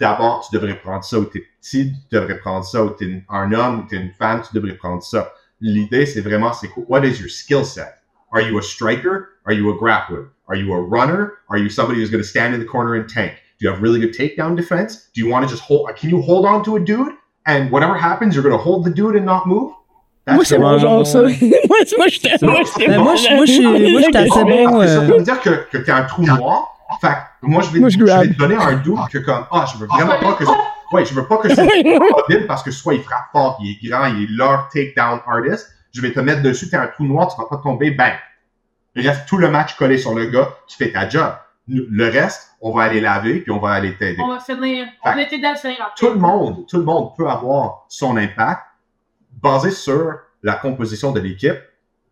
d'abord, 0.00 0.46
tu 0.48 0.54
devrais 0.56 0.74
prendre 0.78 1.04
ça, 1.04 1.18
ou 1.18 1.24
t'es 1.24 1.42
petit, 1.60 1.92
tu 1.92 2.16
devrais 2.16 2.38
prendre 2.38 2.64
ça, 2.64 2.82
ou 2.84 2.90
t'es 2.90 3.22
un 3.28 3.52
homme, 3.52 3.80
ou 3.80 3.82
t'es 3.88 3.96
une 3.96 4.10
femme, 4.12 4.42
tu 4.46 4.54
devrais 4.54 4.76
prendre 4.76 5.02
ça. 5.02 5.32
L'idée, 5.60 6.06
c'est 6.06 6.20
vraiment, 6.20 6.52
c'est 6.52 6.68
quoi, 6.68 6.84
what 6.88 7.04
is 7.04 7.20
your 7.20 7.30
skill 7.30 7.64
set? 7.64 7.94
Are 8.32 8.40
you 8.42 8.58
a 8.58 8.62
striker? 8.62 9.28
Are 9.46 9.52
you 9.54 9.70
a 9.70 9.74
grappler? 9.76 10.26
Are 10.48 10.56
you 10.56 10.72
a 10.74 10.80
runner? 10.80 11.32
Are 11.48 11.58
you 11.58 11.68
somebody 11.70 12.00
who's 12.00 12.10
going 12.10 12.22
to 12.22 12.28
stand 12.28 12.54
in 12.54 12.58
the 12.60 12.66
corner 12.66 12.94
and 12.94 13.08
tank? 13.08 13.32
Do 13.58 13.66
you 13.66 13.70
have 13.72 13.80
really 13.80 14.00
good 14.00 14.12
takedown 14.12 14.56
defense? 14.56 15.08
Do 15.14 15.20
you 15.20 15.28
want 15.30 15.44
to 15.46 15.48
just 15.48 15.62
hold, 15.62 15.88
can 15.96 16.10
you 16.10 16.20
hold 16.20 16.44
on 16.44 16.64
to 16.64 16.76
a 16.76 16.80
dude? 16.80 17.12
And 17.46 17.70
whatever 17.70 17.94
happens, 17.96 18.34
you're 18.34 18.42
going 18.42 18.56
to 18.56 18.62
hold 18.62 18.84
the 18.84 18.90
dude 18.90 19.14
and 19.16 19.24
not 19.24 19.46
move? 19.46 19.72
That's 20.26 20.36
Moi, 20.36 20.44
c'est 20.44 20.58
mon 20.58 20.78
genre, 20.78 21.06
ça. 21.06 21.20
moi, 21.22 21.28
moi, 21.68 21.78
moi, 21.98 22.08
j'étais 22.08 22.30
Ben, 22.40 22.96
bon. 22.96 23.04
moi, 23.04 23.14
je- 23.14 23.22
je 23.40 23.44
suis- 23.52 23.62
je 23.62 24.02
suis 24.02 24.06
assez 24.16 24.28
bon, 24.44 24.80
que 24.80 24.86
ça 24.86 25.00
euh, 25.00 25.00
veut 25.02 25.22
dire 25.22 25.40
que, 25.40 25.68
que 25.70 25.78
t'es 25.78 25.92
un 25.92 26.02
trou 26.04 26.22
noir. 26.24 26.73
Fait 27.00 27.08
que 27.40 27.46
moi, 27.46 27.62
je 27.62 27.70
vais, 27.70 27.80
Moi, 27.80 27.88
je 27.88 27.98
vais 27.98 28.28
te 28.28 28.38
donner 28.38 28.56
un 28.56 28.74
doute 28.74 29.08
que 29.10 29.18
comme, 29.18 29.46
ah, 29.50 29.66
je 29.72 29.78
veux 29.78 29.86
vraiment 29.86 30.18
pas 30.20 30.34
que, 30.34 30.44
ouais, 30.92 31.04
je 31.04 31.14
veux 31.14 31.26
pas 31.26 31.36
que 31.38 31.48
ce 31.48 31.54
soit 31.54 32.24
Bill 32.28 32.46
parce 32.46 32.62
que 32.62 32.70
soit 32.70 32.94
il 32.94 33.02
frappe 33.02 33.26
fort, 33.32 33.58
il 33.62 33.70
est 33.72 33.88
grand, 33.88 34.06
il 34.06 34.24
est 34.24 34.26
leur 34.30 34.68
takedown 34.68 35.20
artist. 35.26 35.70
Je 35.92 36.00
vais 36.00 36.12
te 36.12 36.20
mettre 36.20 36.42
dessus, 36.42 36.68
t'es 36.68 36.76
un 36.76 36.86
trou 36.88 37.04
noir, 37.04 37.28
tu 37.34 37.40
vas 37.40 37.48
pas 37.48 37.58
tomber, 37.62 37.90
bang. 37.92 38.14
Il 38.96 39.06
reste 39.08 39.26
tout 39.26 39.36
le 39.38 39.50
match 39.50 39.76
collé 39.76 39.98
sur 39.98 40.14
le 40.14 40.26
gars, 40.26 40.48
tu 40.66 40.76
fais 40.76 40.90
ta 40.92 41.08
job. 41.08 41.32
Le 41.66 42.08
reste, 42.10 42.50
on 42.60 42.72
va 42.72 42.82
aller 42.82 43.00
laver, 43.00 43.40
puis 43.40 43.50
on 43.50 43.58
va 43.58 43.70
aller 43.70 43.96
t'aider. 43.96 44.20
On 44.22 44.28
va 44.28 44.38
finir. 44.40 44.86
On 45.02 45.10
Fait- 45.10 45.16
va 45.16 45.24
t'aider 45.24 45.46
à 45.46 45.52
le 45.52 45.58
finir 45.58 45.76
après. 45.80 45.94
Tout 45.96 46.12
le 46.12 46.18
monde, 46.20 46.66
tout 46.68 46.76
le 46.78 46.84
monde 46.84 47.16
peut 47.16 47.28
avoir 47.28 47.86
son 47.88 48.16
impact 48.16 48.60
basé 49.42 49.70
sur 49.70 50.14
la 50.42 50.54
composition 50.54 51.10
de 51.12 51.20
l'équipe 51.20 51.56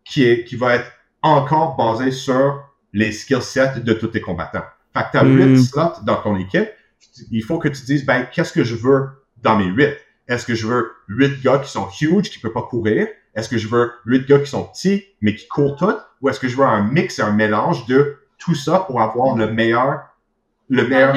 qui 0.03 0.25
est, 0.25 0.43
qui 0.43 0.55
va 0.55 0.75
être 0.75 0.91
encore 1.21 1.75
basé 1.75 2.11
sur 2.11 2.63
les 2.93 3.11
skill 3.11 3.41
sets 3.41 3.79
de 3.79 3.93
tous 3.93 4.07
tes 4.07 4.21
combattants. 4.21 4.63
Fait 4.93 5.01
que 5.03 5.07
t'as 5.13 5.23
Mm. 5.23 5.55
8 5.55 5.63
slots 5.63 6.03
dans 6.03 6.17
ton 6.17 6.35
équipe. 6.37 6.69
Il 7.31 7.43
faut 7.43 7.59
que 7.59 7.67
tu 7.67 7.83
dises, 7.83 8.05
ben, 8.05 8.25
qu'est-ce 8.31 8.53
que 8.53 8.63
je 8.63 8.75
veux 8.75 9.09
dans 9.41 9.55
mes 9.57 9.65
8? 9.65 9.89
Est-ce 10.27 10.45
que 10.45 10.55
je 10.55 10.67
veux 10.67 10.91
8 11.09 11.41
gars 11.43 11.59
qui 11.59 11.69
sont 11.69 11.87
huge, 12.01 12.29
qui 12.29 12.39
peuvent 12.39 12.53
pas 12.53 12.61
courir? 12.61 13.07
Est-ce 13.35 13.49
que 13.49 13.57
je 13.57 13.67
veux 13.67 13.91
8 14.05 14.27
gars 14.27 14.39
qui 14.39 14.49
sont 14.49 14.63
petits, 14.65 15.03
mais 15.21 15.35
qui 15.35 15.47
courent 15.47 15.75
tout? 15.75 15.95
Ou 16.21 16.29
est-ce 16.29 16.39
que 16.39 16.47
je 16.47 16.55
veux 16.55 16.63
un 16.65 16.83
mix 16.83 17.19
et 17.19 17.23
un 17.23 17.31
mélange 17.31 17.85
de 17.87 18.17
tout 18.37 18.55
ça 18.55 18.79
pour 18.79 19.01
avoir 19.01 19.35
le 19.35 19.51
meilleur, 19.51 20.01
le 20.69 20.87
meilleur, 20.87 21.13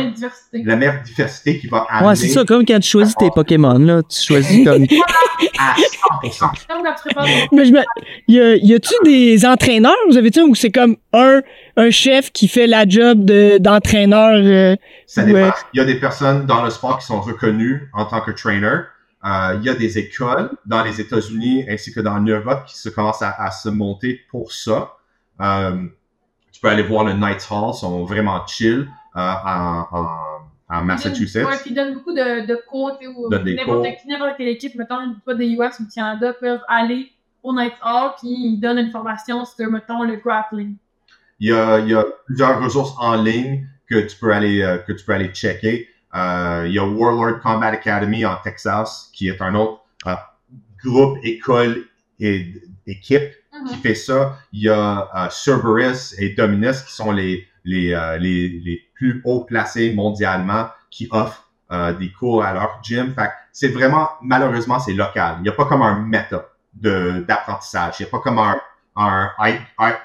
La 0.52 0.76
meilleure 0.76 1.02
diversité 1.02 1.58
qui 1.58 1.68
va 1.68 1.86
amener 1.88 2.08
Ouais, 2.08 2.16
c'est 2.16 2.28
ça, 2.28 2.44
comme 2.44 2.64
quand 2.64 2.80
tu 2.80 2.88
choisis 2.88 3.14
tes 3.14 3.30
Pokémon, 3.30 3.78
là. 3.78 4.02
Tu 4.02 4.22
choisis 4.22 4.64
comme. 4.64 4.84
à 5.58 5.74
100%. 6.22 6.38
Comme 6.68 6.82
quand 6.82 6.94
tu 6.94 7.02
prépares 7.04 7.26
Mais 7.52 7.64
je 7.64 7.72
me... 7.72 7.80
y 8.28 8.40
a, 8.40 8.56
y 8.56 8.74
a-tu 8.74 8.94
des 9.04 9.44
entraîneurs, 9.46 9.96
vous 10.08 10.16
avez-tu, 10.16 10.42
ou 10.42 10.54
c'est 10.54 10.70
comme 10.70 10.96
un, 11.12 11.42
un 11.76 11.90
chef 11.90 12.32
qui 12.32 12.48
fait 12.48 12.66
la 12.66 12.88
job 12.88 13.24
de, 13.24 13.58
d'entraîneur, 13.58 14.32
euh, 14.34 14.76
Ça 15.06 15.22
dépend. 15.22 15.38
Ouais. 15.38 15.50
Il 15.74 15.78
y 15.78 15.80
a 15.80 15.84
des 15.84 16.00
personnes 16.00 16.46
dans 16.46 16.62
le 16.62 16.70
sport 16.70 16.98
qui 16.98 17.06
sont 17.06 17.20
reconnues 17.20 17.88
en 17.92 18.06
tant 18.06 18.20
que 18.20 18.30
trainer. 18.30 18.80
Euh, 19.24 19.56
il 19.58 19.64
y 19.64 19.68
a 19.68 19.74
des 19.74 19.98
écoles 19.98 20.50
dans 20.66 20.82
les 20.82 21.00
États-Unis 21.00 21.64
ainsi 21.68 21.92
que 21.92 22.00
dans 22.00 22.18
l'Europe 22.18 22.64
qui 22.66 22.78
se 22.78 22.88
commencent 22.88 23.22
à, 23.22 23.34
à 23.38 23.50
se 23.50 23.68
monter 23.68 24.20
pour 24.30 24.52
ça. 24.52 24.92
Euh, 25.40 25.86
tu 26.52 26.60
peux 26.60 26.68
aller 26.68 26.82
voir 26.82 27.04
le 27.04 27.12
Knights 27.12 27.46
Hall, 27.50 27.72
ils 27.74 27.78
sont 27.78 28.04
vraiment 28.04 28.46
chill 28.46 28.88
en, 29.16 29.86
en, 29.90 30.06
en 30.68 30.84
Massachusetts. 30.84 31.44
Ouais, 31.44 31.56
puis 31.58 31.70
ils 31.70 31.74
donnent 31.74 31.94
beaucoup 31.94 32.12
de, 32.12 32.46
de 32.46 32.60
cours, 32.68 32.98
où 33.16 33.28
Donnent 33.30 33.44
des 33.44 33.54
n'importe 33.54 33.84
cours. 33.84 33.96
qui, 34.00 34.08
n'importe 34.08 34.36
quelle 34.36 34.48
équipe, 34.48 34.74
mettons, 34.74 35.14
pas 35.24 35.34
des 35.34 35.48
US 35.48 35.80
ou 35.80 35.84
du 35.84 35.90
Canada, 35.94 36.32
peuvent 36.32 36.62
aller 36.68 37.10
au 37.42 37.54
Night 37.54 37.74
Hall, 37.84 38.10
puis 38.18 38.28
ils 38.30 38.60
donnent 38.60 38.78
une 38.78 38.90
formation 38.90 39.44
sur, 39.44 39.70
mettons, 39.70 40.02
le 40.02 40.16
grappling. 40.16 40.76
Il 41.38 41.50
y 41.50 41.52
a, 41.52 41.78
il 41.78 41.88
y 41.88 41.94
a 41.94 42.04
plusieurs 42.26 42.62
ressources 42.62 42.94
en 42.98 43.14
ligne 43.14 43.66
que 43.88 44.06
tu 44.06 44.16
peux 44.16 44.32
aller, 44.32 44.62
euh, 44.62 44.78
que 44.78 44.92
tu 44.92 45.04
peux 45.04 45.12
aller 45.12 45.28
checker. 45.28 45.88
Euh, 46.14 46.64
il 46.66 46.74
y 46.74 46.78
a 46.78 46.84
Warlord 46.84 47.40
Combat 47.40 47.66
Academy 47.66 48.24
en 48.24 48.36
Texas, 48.42 49.10
qui 49.12 49.28
est 49.28 49.40
un 49.40 49.54
autre 49.54 49.82
euh, 50.06 50.14
groupe, 50.84 51.18
école 51.22 51.84
et 52.18 52.52
équipe 52.86 53.32
qui 53.68 53.76
fait 53.76 53.94
ça. 53.94 54.36
Il 54.52 54.62
y 54.62 54.68
a 54.68 55.28
Cerberus 55.30 56.14
et 56.18 56.30
Dominus 56.30 56.82
qui 56.82 56.92
sont 56.92 57.10
les, 57.12 57.46
les, 57.64 57.94
les, 58.18 58.48
les 58.48 58.85
plus 58.96 59.22
haut 59.24 59.44
placés 59.44 59.94
mondialement 59.94 60.68
qui 60.90 61.08
offrent 61.10 61.50
euh, 61.70 61.92
des 61.92 62.10
cours 62.12 62.44
à 62.44 62.52
leur 62.52 62.80
gym. 62.82 63.14
Fait 63.14 63.30
c'est 63.52 63.68
vraiment, 63.68 64.08
malheureusement, 64.22 64.78
c'est 64.78 64.92
local. 64.92 65.36
Il 65.38 65.42
n'y 65.42 65.48
a 65.48 65.52
pas 65.52 65.64
comme 65.64 65.82
un 65.82 66.00
méta 66.00 66.46
d'apprentissage. 66.74 67.96
Il 67.98 68.02
n'y 68.02 68.08
a 68.08 68.10
pas 68.10 68.18
comme 68.18 68.38
un, 68.38 68.60
un 68.96 69.30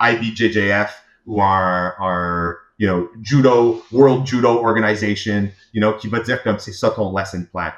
IBJJF 0.02 1.04
ou 1.26 1.42
un, 1.42 1.94
un 2.00 2.56
you 2.82 2.88
know, 2.88 3.10
judo, 3.22 3.84
World 3.92 4.26
Judo 4.26 4.64
Organization, 4.64 5.50
you 5.74 5.82
know, 5.82 5.94
qui 5.94 6.08
va 6.08 6.20
dire 6.20 6.42
comme 6.44 6.60
c'est 6.60 6.74
ça 6.74 6.90
ton 6.90 7.16
lesson 7.16 7.46
plan. 7.52 7.72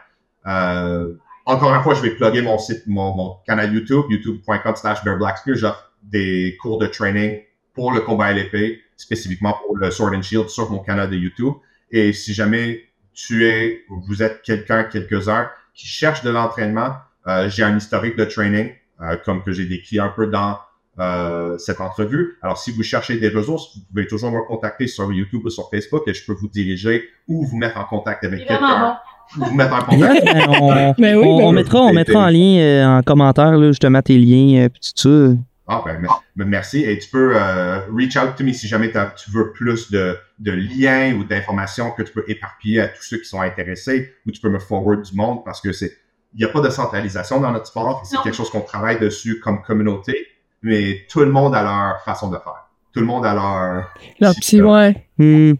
Euh, 0.48 1.14
encore 1.45 1.73
une 1.76 1.84
fois, 1.84 1.94
je 1.94 2.02
vais 2.02 2.11
plugger 2.11 2.41
mon 2.41 2.57
site, 2.57 2.84
mon, 2.88 3.14
mon 3.15 3.38
canal 3.45 3.73
YouTube, 3.73 4.06
youtube.com 4.10 4.76
slash. 4.76 4.99
J'offre 5.48 5.91
des 6.02 6.57
cours 6.61 6.77
de 6.80 6.88
training 6.88 7.41
pour 7.73 7.91
le 7.91 7.99
combat 7.99 8.26
à 8.26 8.31
l'épée, 8.31 8.80
spécifiquement 8.98 9.56
pour 9.65 9.78
le 9.78 9.91
Sword 9.91 10.14
and 10.15 10.22
Shield 10.22 10.49
sur 10.49 10.70
mon 10.72 10.80
canal 10.80 11.10
de 11.10 11.15
YouTube. 11.18 11.53
Et 11.91 12.14
si 12.14 12.34
jamais 12.34 12.82
tu 13.14 13.45
es, 13.45 13.82
ou 13.90 14.02
vous 14.07 14.24
êtes 14.24 14.41
quelqu'un, 14.41 14.84
quelques-uns, 14.86 15.48
qui 15.74 15.88
cherche 15.88 16.24
de 16.24 16.30
l'entraînement, 16.30 16.94
euh, 17.28 17.49
j'ai 17.49 17.64
un 17.64 17.76
historique 17.78 18.15
de 18.18 18.26
training, 18.26 18.72
euh, 19.02 19.15
comme 19.24 19.44
que 19.44 19.52
j'ai 19.52 19.65
décrit 19.65 19.99
un 19.99 20.10
peu 20.10 20.28
dans 20.28 20.57
euh, 20.99 21.57
cette 21.57 21.82
entrevue. 21.82 22.38
Alors, 22.44 22.57
si 22.57 22.72
vous 22.72 22.84
cherchez 22.84 23.18
des 23.18 23.30
ressources, 23.30 23.76
vous 23.76 23.82
pouvez 23.90 24.06
toujours 24.07 24.32
me 24.32 24.45
contacter 24.48 24.88
sur 24.88 25.11
YouTube 25.11 25.41
ou 25.45 25.49
sur 25.49 25.70
Facebook 25.72 26.03
et 26.07 26.14
je 26.14 26.24
peux 26.26 26.34
vous 26.34 26.48
diriger 26.48 27.06
ou 27.28 27.45
vous 27.45 27.57
mettre 27.57 27.78
en 27.80 27.86
contact 27.86 28.24
avec 28.24 28.45
quelqu'un. 28.48 28.80
bon. 28.80 29.45
Vous 29.45 29.56
mettre 29.56 29.74
en 29.74 29.80
contact. 29.86 30.26
ben, 30.26 30.45
on, 30.61 30.94
Ben 30.99 31.15
oui, 31.18 31.26
on, 31.26 31.52
mettra, 31.52 31.80
on 31.80 31.90
Et- 31.90 31.94
mettra 31.94 32.20
en 32.20 32.30
lien 32.30 32.60
euh, 32.60 32.86
en 32.86 33.02
commentaire 33.02 33.57
là, 33.57 33.68
justement 33.70 34.02
tes 34.03 34.18
liens 34.20 34.65
euh, 34.65 34.70
tout 34.70 34.80
ça. 34.95 35.36
Ah, 35.68 35.81
ben, 35.85 35.99
me- 35.99 36.07
me- 36.35 36.49
merci. 36.49 36.84
Et 36.84 36.99
tu 36.99 37.10
peux 37.10 37.34
euh, 37.35 37.80
reach 37.95 38.18
out 38.18 38.35
to 38.38 38.44
me 38.44 38.52
si 38.52 38.68
jamais 38.68 38.91
tu 38.91 39.31
veux 39.31 39.52
plus 39.53 39.90
de, 39.91 40.18
de 40.40 40.52
liens 40.52 41.14
ou 41.15 41.23
d'informations 41.23 41.91
que 41.91 42.03
tu 42.03 42.11
peux 42.11 42.26
éparpiller 42.27 42.81
à 42.81 42.88
tous 42.90 43.03
ceux 43.03 43.18
qui 43.18 43.26
sont 43.26 43.40
intéressés 43.41 44.14
ou 44.27 44.31
tu 44.31 44.41
peux 44.41 44.49
me 44.49 44.60
forward 44.60 45.02
du 45.03 45.15
monde 45.15 45.44
parce 45.45 45.61
que 45.61 45.72
c'est, 45.72 45.95
il 46.34 46.40
n'y 46.40 46.44
a 46.45 46.49
pas 46.49 46.60
de 46.61 46.69
centralisation 46.69 47.40
dans 47.40 47.52
notre 47.52 47.68
sport. 47.68 48.06
C'est 48.06 48.18
quelque 48.23 48.35
chose 48.35 48.49
qu'on 48.49 48.61
travaille 48.61 48.99
dessus 48.99 49.40
comme 49.40 49.61
communauté, 49.61 50.27
mais 50.61 51.06
tout 51.10 51.19
le 51.22 51.31
monde 51.31 51.56
a 51.56 51.64
leur 51.64 52.02
façon 52.03 52.30
de 52.30 52.38
faire. 52.38 52.68
Tout 52.94 52.99
le 52.99 53.06
monde 53.06 53.26
a 53.26 53.34
leur... 53.34 53.90
leur 54.19 54.35
petit, 54.35 54.61
ouais, 54.61 55.07
Hmm, 55.18 55.53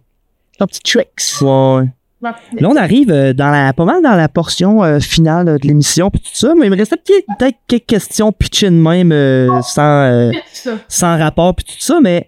leur 0.59 0.67
petit 0.67 0.81
tricks. 0.81 1.41
ouais. 1.41 1.85
Là, 2.59 2.69
on 2.69 2.75
arrive 2.75 3.11
euh, 3.11 3.33
dans 3.33 3.49
la, 3.51 3.73
pas 3.73 3.85
mal 3.85 4.01
dans 4.01 4.15
la 4.15 4.27
portion 4.29 4.83
euh, 4.83 4.99
finale 4.99 5.57
de 5.59 5.67
l'émission 5.67 6.09
pis 6.09 6.19
tout 6.19 6.29
ça, 6.33 6.53
mais 6.57 6.67
il 6.67 6.71
me 6.71 6.77
restait 6.77 6.97
peut-être 6.97 7.57
quelques 7.67 7.85
questions 7.85 8.31
pitchées 8.31 8.69
de 8.69 8.75
même 8.75 9.11
euh, 9.11 9.61
sans, 9.61 9.81
euh, 10.03 10.31
sans 10.87 11.17
rapport 11.17 11.55
pis 11.55 11.65
tout 11.65 11.73
ça, 11.79 11.99
mais 12.01 12.27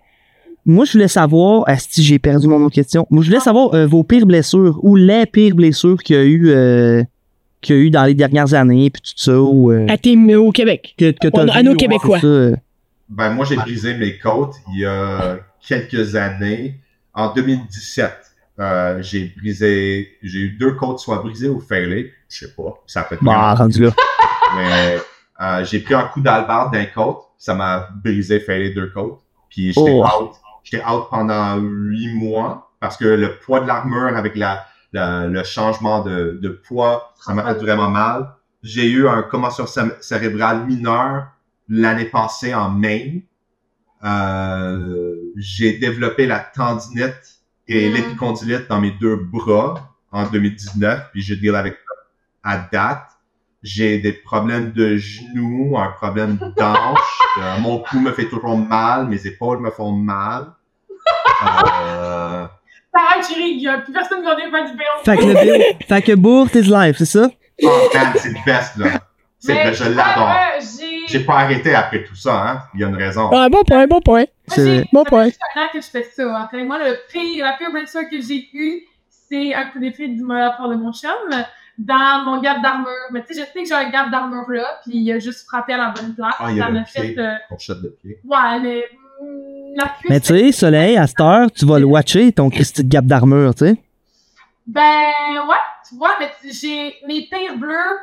moi, 0.68 0.84
je 0.86 0.94
voulais 0.94 1.08
savoir, 1.08 1.66
si 1.78 2.04
j'ai 2.04 2.18
perdu 2.18 2.48
mon 2.48 2.64
autre 2.64 2.74
question, 2.74 3.06
moi, 3.12 3.24
je 3.24 3.30
voulais 3.30 3.40
savoir 3.40 3.74
euh, 3.76 3.86
vos 3.86 4.04
pires 4.04 4.26
blessures 4.26 4.80
ou 4.84 4.96
les 4.96 5.26
pires 5.28 5.54
blessures 5.56 6.02
qu'il 6.02 6.16
y 6.16 6.20
a 6.20 6.24
eu, 6.24 6.50
euh, 6.50 7.04
qu'il 7.62 7.76
y 7.76 7.80
a 7.80 7.82
eu 7.84 7.90
dans 7.92 8.04
les 8.06 8.16
dernières 8.16 8.54
années 8.56 8.90
pis 8.90 9.02
tout 9.02 9.12
ça, 9.16 9.40
ou 9.40 9.72
euh, 9.72 9.86
À 9.88 9.98
tes, 9.98 10.16
au 10.36 10.52
Québec. 10.52 10.96
que, 10.98 11.12
que 11.12 11.28
t'as 11.28 11.44
On- 11.44 11.48
à 11.50 11.60
vu, 11.60 11.66
nos 11.66 11.76
Québécois. 11.76 12.18
euh. 12.24 12.56
Ben, 13.10 13.30
moi, 13.30 13.46
j'ai 13.48 13.56
brisé 13.56 13.94
mes 13.96 14.18
côtes 14.18 14.56
il 14.74 14.80
y 14.80 14.86
a 14.86 15.38
quelques 15.68 16.16
années. 16.16 16.80
En 17.14 17.32
2017, 17.34 18.12
euh, 18.60 19.02
j'ai 19.02 19.34
brisé, 19.38 20.18
j'ai 20.24 20.40
eu 20.40 20.50
deux 20.52 20.74
côtes 20.74 21.00
soit 21.00 21.18
brisées 21.20 21.50
ou 21.50 21.60
failées. 21.60 22.12
Je 22.30 22.46
sais 22.46 22.54
pas. 22.56 22.74
Ça 22.88 23.04
peut 23.04 23.16
être 23.16 23.24
Bah, 23.24 23.54
rendu 23.54 23.84
là. 23.84 23.92
Mais 24.56 24.98
euh, 25.42 25.64
j'ai 25.66 25.80
pris 25.80 25.94
un 25.94 26.04
coup 26.08 26.22
d'albarde 26.22 26.74
d'un 26.74 26.86
côte, 26.86 27.20
ça 27.38 27.54
m'a 27.54 27.90
brisé, 28.04 28.40
failé 28.40 28.70
deux 28.72 28.88
côtes. 28.92 29.20
Puis 29.50 29.74
j'étais 29.74 29.92
Oh. 29.92 30.06
out. 30.06 30.32
J'étais 30.64 30.84
out 30.86 31.08
pendant 31.10 31.58
huit 31.58 32.14
mois 32.14 32.72
parce 32.80 32.98
que 32.98 33.06
le 33.06 33.38
poids 33.40 33.60
de 33.60 33.68
l'armure 33.68 34.16
avec 34.18 34.36
la, 34.36 34.66
la- 34.94 35.28
le 35.28 35.44
changement 35.44 36.02
de, 36.04 36.40
de 36.42 36.50
poids, 36.50 37.14
ça 37.20 37.34
m'a 37.34 37.44
fait 37.54 37.60
vraiment 37.60 37.90
mal. 37.90 38.30
J'ai 38.64 38.90
eu 38.90 39.08
un 39.08 39.22
commotion 39.22 39.68
cé- 39.68 39.82
cérébrale 40.02 40.66
mineure 40.66 41.28
l'année 41.70 42.06
passée 42.06 42.54
en 42.56 42.70
Maine. 42.72 43.22
Euh, 44.04 45.16
j'ai 45.36 45.78
développé 45.78 46.26
la 46.28 46.40
tendinite 46.40 47.35
et 47.68 47.90
Mm. 47.90 47.94
l'épicondylite 47.94 48.68
dans 48.70 48.80
mes 48.82 48.92
deux 48.92 49.16
bras 49.16 49.94
en 50.12 50.26
2019, 50.26 51.10
puis 51.12 51.22
je 51.22 51.34
deal 51.36 51.56
avec 51.56 51.74
ça 51.74 52.52
à 52.52 52.58
date. 52.72 53.08
J'ai 53.64 53.98
des 53.98 54.14
problèmes 54.14 54.72
de 54.74 54.96
genoux, 54.98 55.76
un 55.78 55.88
problème 55.90 56.38
de 56.38 56.62
hanche. 56.64 57.00
Euh, 57.38 57.58
mon 57.60 57.80
cou 57.80 58.00
me 58.00 58.14
fait 58.14 58.30
toujours 58.30 58.58
mal, 58.58 59.08
mes 59.08 59.28
épaules 59.28 59.60
me 59.60 59.70
font 59.70 59.92
mal. 59.92 60.54
Euh, 61.46 62.46
Pareil, 62.94 63.24
chérie, 63.28 63.50
il 63.58 63.62
y 63.62 63.68
a 63.68 63.80
plus 63.80 63.92
personne 63.92 64.20
qui 64.20 64.26
va 64.26 64.36
venir 64.36 64.50
faire 64.52 64.66
du 64.72 64.78
béon. 64.78 64.86
Fait 65.04 65.18
que 65.18 65.26
le 65.26 65.86
fait 65.86 66.02
que 66.02 66.58
is 66.58 66.70
live, 66.72 66.96
c'est 66.98 67.06
ça? 67.06 67.28
oh 67.64 67.90
man, 67.94 68.14
c'est 68.16 68.30
le 68.30 68.38
best, 68.46 68.78
là. 68.78 69.02
C'est, 69.38 69.54
Mais, 69.54 69.74
je 69.74 69.84
l'adore. 69.84 70.30
euh, 70.30 70.62
j'ai... 71.08 71.20
Pas 71.22 71.40
arrêté 71.40 71.74
après 71.76 72.04
tout 72.04 72.16
ça, 72.16 72.50
hein. 72.50 72.60
Il 72.74 72.82
y 72.82 72.84
a 72.84 72.88
une 72.88 72.96
raison. 72.96 73.30
Ah, 73.32 73.48
bon 73.50 73.64
point, 73.64 73.88
bon 73.88 74.02
point. 74.02 74.26
Moi, 74.48 74.56
C'est- 74.56 74.66
j'ai- 74.80 74.86
Bon 74.94 75.04
ça 75.04 75.10
point. 75.10 75.26
fait 75.30 75.38
un 75.56 75.64
an 75.64 75.68
que 75.74 75.82
je 75.82 75.88
fais 75.88 76.04
ça. 76.04 76.38
Après, 76.42 76.64
moi, 76.64 76.78
le 76.80 76.96
pire, 77.12 77.46
la 77.46 77.54
pire 77.54 77.72
blessure 77.72 78.02
que 78.10 78.22
j'ai 78.22 78.48
eue, 78.54 78.82
c'est 79.10 79.54
un 79.54 79.66
coup 79.66 79.80
d'épée 79.80 80.08
de 80.10 80.24
la 80.28 80.52
part 80.52 80.70
de 80.70 80.76
mon 80.76 80.92
chum 80.94 81.10
dans 81.78 82.24
mon 82.26 82.40
gap 82.42 82.62
d'armure. 82.62 82.90
Mais 83.12 83.22
tu 83.26 83.34
sais, 83.34 83.42
je 83.42 83.46
sais 83.52 83.64
que 83.64 83.68
j'ai 83.68 83.74
un 83.74 83.90
gap 83.90 84.10
d'armure 84.12 84.50
là, 84.50 84.80
puis 84.84 84.98
il 84.98 85.12
a 85.12 85.20
juste 85.20 85.46
frappé 85.48 85.74
à 85.74 85.78
la 85.78 85.90
bonne 85.96 86.14
place. 86.16 86.36
Ah, 86.40 86.52
il 86.52 86.58
y 86.58 86.62
a 86.62 86.66
ça 86.66 86.70
le 86.70 86.80
m'a 86.80 86.86
fait... 86.86 87.02
pied. 87.14 87.20
euh, 87.20 87.76
de 87.76 87.98
pied. 88.02 88.20
Ouais, 88.24 88.60
mais... 88.62 88.86
hum, 89.20 89.74
La 89.76 89.86
cuisse... 89.90 90.10
Mais 90.10 90.20
tu 90.20 90.28
sais, 90.28 90.52
Soleil, 90.52 90.96
à 90.98 91.08
cette 91.08 91.20
heure, 91.20 91.52
tu 91.52 91.66
vas 91.66 91.80
le 91.80 91.86
watcher, 91.86 92.32
ton 92.32 92.50
Christy 92.50 92.84
de 92.84 92.90
gap 92.90 93.06
d'armure, 93.06 93.56
tu 93.56 93.66
sais. 93.66 93.76
Ben, 94.68 94.82
ouais, 95.48 95.56
tu 95.90 95.96
vois, 95.96 96.12
mais 96.20 96.32
j'ai... 96.52 96.96
Mes 97.08 97.28
pires 97.28 97.58
bleus... 97.58 97.98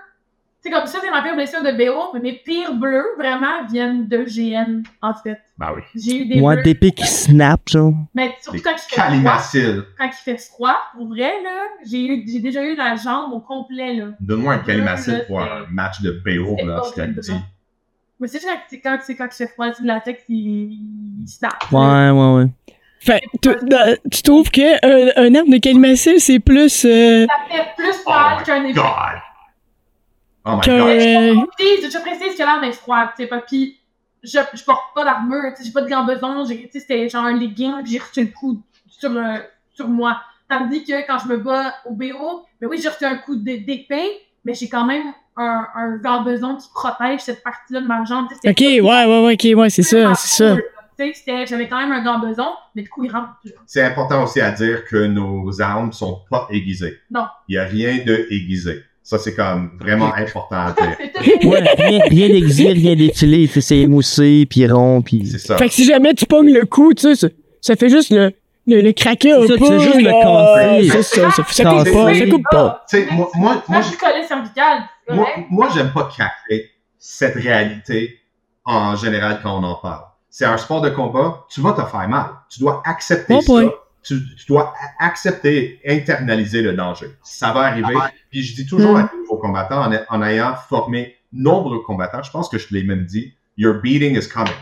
C'est 0.64 0.70
comme 0.70 0.86
ça, 0.86 0.98
c'est 1.02 1.10
ma 1.10 1.22
pire 1.22 1.34
blessure 1.34 1.60
de 1.60 1.72
BO, 1.72 2.10
mais 2.14 2.20
mes 2.20 2.32
pires 2.34 2.72
bleus, 2.74 3.04
vraiment, 3.18 3.64
viennent 3.68 4.06
de 4.06 4.18
GN, 4.18 4.82
en 5.02 5.12
fait. 5.12 5.40
Ben 5.58 5.72
oui. 5.74 5.82
J'ai 5.96 6.22
eu 6.22 6.26
des 6.26 6.40
Moi, 6.40 6.54
bleus... 6.54 6.62
d'épée 6.62 6.92
qui 6.92 7.04
snap, 7.04 7.62
genre. 7.68 7.92
Mais 8.14 8.36
surtout 8.40 8.58
Des 8.58 8.62
quand 8.62 8.70
il 8.70 8.78
fait 8.78 8.94
froid. 8.94 9.04
Calimacil. 9.08 9.82
quand 9.98 10.06
il 10.06 10.12
fait 10.12 10.38
froid, 10.38 10.76
pour 10.96 11.08
vrai, 11.08 11.32
là, 11.42 11.64
j'ai 11.84 12.06
eu, 12.06 12.24
j'ai 12.28 12.38
déjà 12.38 12.62
eu 12.62 12.76
la 12.76 12.94
jambe 12.94 13.32
au 13.32 13.40
complet, 13.40 13.94
là. 13.94 14.10
Donne-moi 14.20 14.54
un 14.54 14.56
Là, 14.58 14.62
calimacil 14.64 15.24
pour 15.26 15.40
un 15.40 15.66
match 15.68 16.00
de 16.00 16.12
BO, 16.24 16.56
là, 16.64 16.80
je. 16.96 17.32
Mais 18.20 18.28
c'est 18.28 18.38
quand, 18.80 18.98
c'est 19.02 19.16
quand 19.16 19.26
il 19.32 19.34
fait 19.34 19.48
froid, 19.48 19.66
le 19.66 19.84
latex, 19.84 20.22
il, 20.28 20.78
il 21.22 21.28
snap. 21.28 21.54
Ouais, 21.72 22.10
ouais, 22.10 22.34
ouais. 22.36 22.46
Fait, 23.00 23.20
tu, 23.42 23.50
tu 24.12 24.22
trouves 24.22 24.48
que 24.48 24.62
un, 24.86 25.26
un 25.26 25.34
arme 25.34 25.50
de 25.50 25.58
calimacile, 25.58 26.20
c'est 26.20 26.38
plus 26.38 26.84
euh, 26.84 27.26
Ça 27.26 27.34
fait 27.52 27.66
plus 27.76 27.96
Oh 28.06 28.10
mal 28.10 28.38
my 28.38 28.44
qu'un 28.44 28.64
épée. 28.64 28.80
Oh 30.44 30.50
my. 30.56 30.60
God. 30.66 31.46
je 31.58 32.00
précise 32.00 32.36
que 32.36 32.42
l'arme 32.42 32.64
est 32.64 32.72
froide, 32.72 33.10
tu 33.16 33.22
sais 33.22 33.28
pas. 33.28 33.40
Puis, 33.40 33.78
je, 34.22 34.38
je 34.54 34.64
porte 34.64 34.94
pas 34.94 35.04
d'armure, 35.04 35.52
tu 35.56 35.62
sais, 35.62 35.64
j'ai 35.68 35.72
pas 35.72 35.82
de. 35.82 36.46
J'ai, 36.48 36.62
tu 36.64 36.70
sais, 36.72 36.80
c'était 36.80 37.08
genre 37.08 37.24
un 37.24 37.36
legging, 37.36 37.82
puis 37.82 37.92
j'ai 37.92 37.98
reçu 37.98 38.20
le 38.24 38.30
coup 38.32 38.60
sur, 38.86 39.10
euh, 39.10 39.38
sur 39.74 39.88
moi. 39.88 40.20
Tandis 40.48 40.84
que 40.84 41.06
quand 41.06 41.18
je 41.18 41.28
me 41.28 41.38
bats 41.38 41.74
au 41.86 41.94
BO, 41.94 42.44
ben 42.60 42.68
oui, 42.68 42.78
j'ai 42.80 42.88
reçu 42.88 43.04
un 43.04 43.16
coup 43.16 43.36
de- 43.36 43.64
d'épée, 43.64 44.10
mais 44.44 44.54
j'ai 44.54 44.68
quand 44.68 44.84
même 44.84 45.12
un, 45.36 45.66
un 45.74 45.96
gambeson 45.96 46.56
qui 46.56 46.68
protège 46.74 47.20
cette 47.20 47.42
partie-là 47.42 47.80
de 47.80 47.86
ma 47.86 48.04
jambe. 48.04 48.26
Tu 48.28 48.34
sais, 48.42 48.50
Ok, 48.50 48.60
ouais, 48.60 48.80
ouais, 49.06 49.24
ouais, 49.24 49.34
ok, 49.34 49.58
ouais, 49.58 49.70
c'est 49.70 49.82
ça, 49.82 50.14
c'est 50.14 50.44
ça. 50.44 50.56
Tu 50.98 51.14
sais, 51.14 51.46
j'avais 51.46 51.68
quand 51.68 51.78
même 51.80 51.90
un 51.90 52.04
gambeson, 52.04 52.48
mais 52.74 52.82
le 52.82 52.88
coup, 52.88 53.02
il 53.04 53.10
rentre. 53.10 53.30
C'est 53.66 53.82
important 53.82 54.24
aussi 54.24 54.40
à 54.40 54.50
dire 54.52 54.84
que 54.84 55.06
nos 55.06 55.60
armes 55.60 55.92
sont 55.92 56.20
pas 56.30 56.46
aiguisées. 56.50 56.98
Non. 57.10 57.26
Il 57.48 57.54
y 57.54 57.58
a 57.58 57.64
rien 57.64 58.04
de 58.04 58.26
aiguisé. 58.30 58.82
Ça, 59.04 59.18
c'est 59.18 59.34
comme 59.34 59.72
vraiment 59.80 60.14
important 60.14 60.56
à 60.56 60.72
dire. 60.72 60.96
C'était 61.24 61.46
Ouais, 61.46 61.60
rien, 61.76 62.00
rien 62.08 62.28
d'aiguisé, 62.28 62.68
rien 62.72 62.94
d'étilé. 62.94 63.46
C'est 63.48 63.78
émoussé, 63.78 64.46
puis 64.48 64.66
rond, 64.70 65.02
puis... 65.02 65.26
C'est 65.26 65.38
ça. 65.38 65.56
Fait 65.58 65.68
que 65.68 65.74
si 65.74 65.84
jamais 65.84 66.14
tu 66.14 66.24
pognes 66.26 66.52
le 66.52 66.64
coup, 66.66 66.94
tu 66.94 67.02
sais, 67.02 67.14
ça, 67.16 67.28
ça 67.60 67.76
fait 67.76 67.88
juste 67.88 68.10
le, 68.10 68.32
le, 68.66 68.80
le 68.80 68.92
craquer 68.92 69.34
C'est 69.46 69.58
peu. 69.58 69.58
tu 69.58 69.66
fais 69.66 69.80
juste 69.80 69.96
le 69.96 70.10
casser. 70.22 70.88
C'est 70.90 71.02
ça, 71.02 71.30
ça, 71.30 71.42
coupe 71.42 71.92
pas, 71.92 72.14
ça 72.14 72.26
coupe 72.26 72.42
pas. 72.50 72.84
Moi, 73.10 73.30
moi, 73.34 73.62
moi, 73.68 73.80
Moi, 75.10 75.26
c'est 75.34 75.46
moi 75.50 75.68
j'aime 75.74 75.92
pas 75.92 76.04
craquer 76.04 76.70
cette 76.98 77.34
réalité 77.34 78.18
en 78.64 78.94
général 78.94 79.40
quand 79.42 79.58
on 79.58 79.64
en 79.64 79.74
parle. 79.74 80.04
C'est 80.30 80.44
un 80.44 80.56
sport 80.56 80.80
de 80.80 80.90
combat, 80.90 81.44
tu 81.50 81.60
vas 81.60 81.72
te 81.72 81.82
faire 81.82 82.08
mal. 82.08 82.26
Tu 82.48 82.60
dois 82.60 82.82
accepter 82.86 83.34
Bon 83.34 83.40
ça. 83.40 83.46
point. 83.46 83.70
Tu, 84.02 84.20
tu 84.36 84.46
dois 84.48 84.74
accepter, 84.98 85.80
internaliser 85.86 86.60
le 86.62 86.72
danger. 86.72 87.06
Ça 87.22 87.52
va 87.52 87.60
arriver. 87.66 87.94
Puis 88.30 88.42
je 88.42 88.54
dis 88.54 88.66
toujours 88.66 88.92
Mm. 88.94 88.96
à 88.96 89.02
tous 89.08 89.18
nouveaux 89.18 89.38
combattants, 89.38 89.84
en, 89.90 89.92
en 90.08 90.22
ayant 90.22 90.54
formé 90.68 91.14
nombreux 91.32 91.80
combattants, 91.82 92.22
je 92.22 92.30
pense 92.30 92.48
que 92.48 92.58
je 92.58 92.66
te 92.68 92.74
l'ai 92.74 92.82
même 92.82 93.04
dit, 93.04 93.32
your 93.56 93.80
beating 93.80 94.16
is 94.16 94.28
coming. 94.28 94.52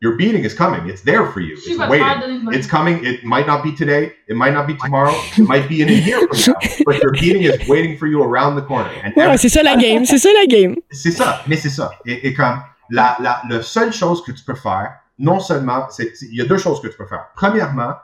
Your 0.00 0.16
beating 0.16 0.44
is 0.44 0.54
coming. 0.54 0.86
It's 0.88 1.02
there 1.02 1.24
for 1.26 1.40
you. 1.40 1.54
It's 1.56 1.76
waiting. 1.88 2.48
It's 2.52 2.68
coming. 2.68 3.00
It 3.04 3.24
might 3.24 3.46
not 3.48 3.62
be 3.64 3.74
today. 3.74 4.12
It 4.28 4.36
might 4.36 4.52
not 4.52 4.66
be 4.66 4.76
tomorrow. 4.76 5.12
It 5.36 5.40
might 5.48 5.68
be 5.68 5.82
in 5.82 5.88
a 5.88 5.92
year 5.92 6.20
from 6.28 6.38
now. 6.52 6.68
But 6.86 7.02
your 7.02 7.10
beating 7.12 7.42
is 7.42 7.66
waiting 7.68 7.96
for 7.98 8.06
you 8.06 8.22
around 8.22 8.54
the 8.56 8.64
corner. 8.64 8.88
Ouais, 9.16 9.36
c'est 9.36 9.48
ça 9.48 9.62
la 9.64 9.74
game, 9.76 10.04
c'est 10.04 10.18
ça 10.18 10.28
la 10.32 10.46
game. 10.46 10.76
c'est 10.92 11.10
ça, 11.10 11.42
mais 11.48 11.56
c'est 11.56 11.68
ça. 11.70 11.90
Et, 12.06 12.28
et 12.28 12.32
comme 12.34 12.60
la, 12.90 13.16
la, 13.20 13.42
la 13.48 13.60
seule 13.62 13.92
chose 13.92 14.22
que 14.24 14.30
tu 14.30 14.44
peux 14.44 14.54
faire, 14.54 14.92
non 15.18 15.40
seulement, 15.40 15.88
il 15.98 16.36
y 16.36 16.40
a 16.40 16.44
deux 16.44 16.58
choses 16.58 16.80
que 16.80 16.86
tu 16.86 16.96
peux 16.96 17.06
faire. 17.06 17.26
Premièrement, 17.34 17.94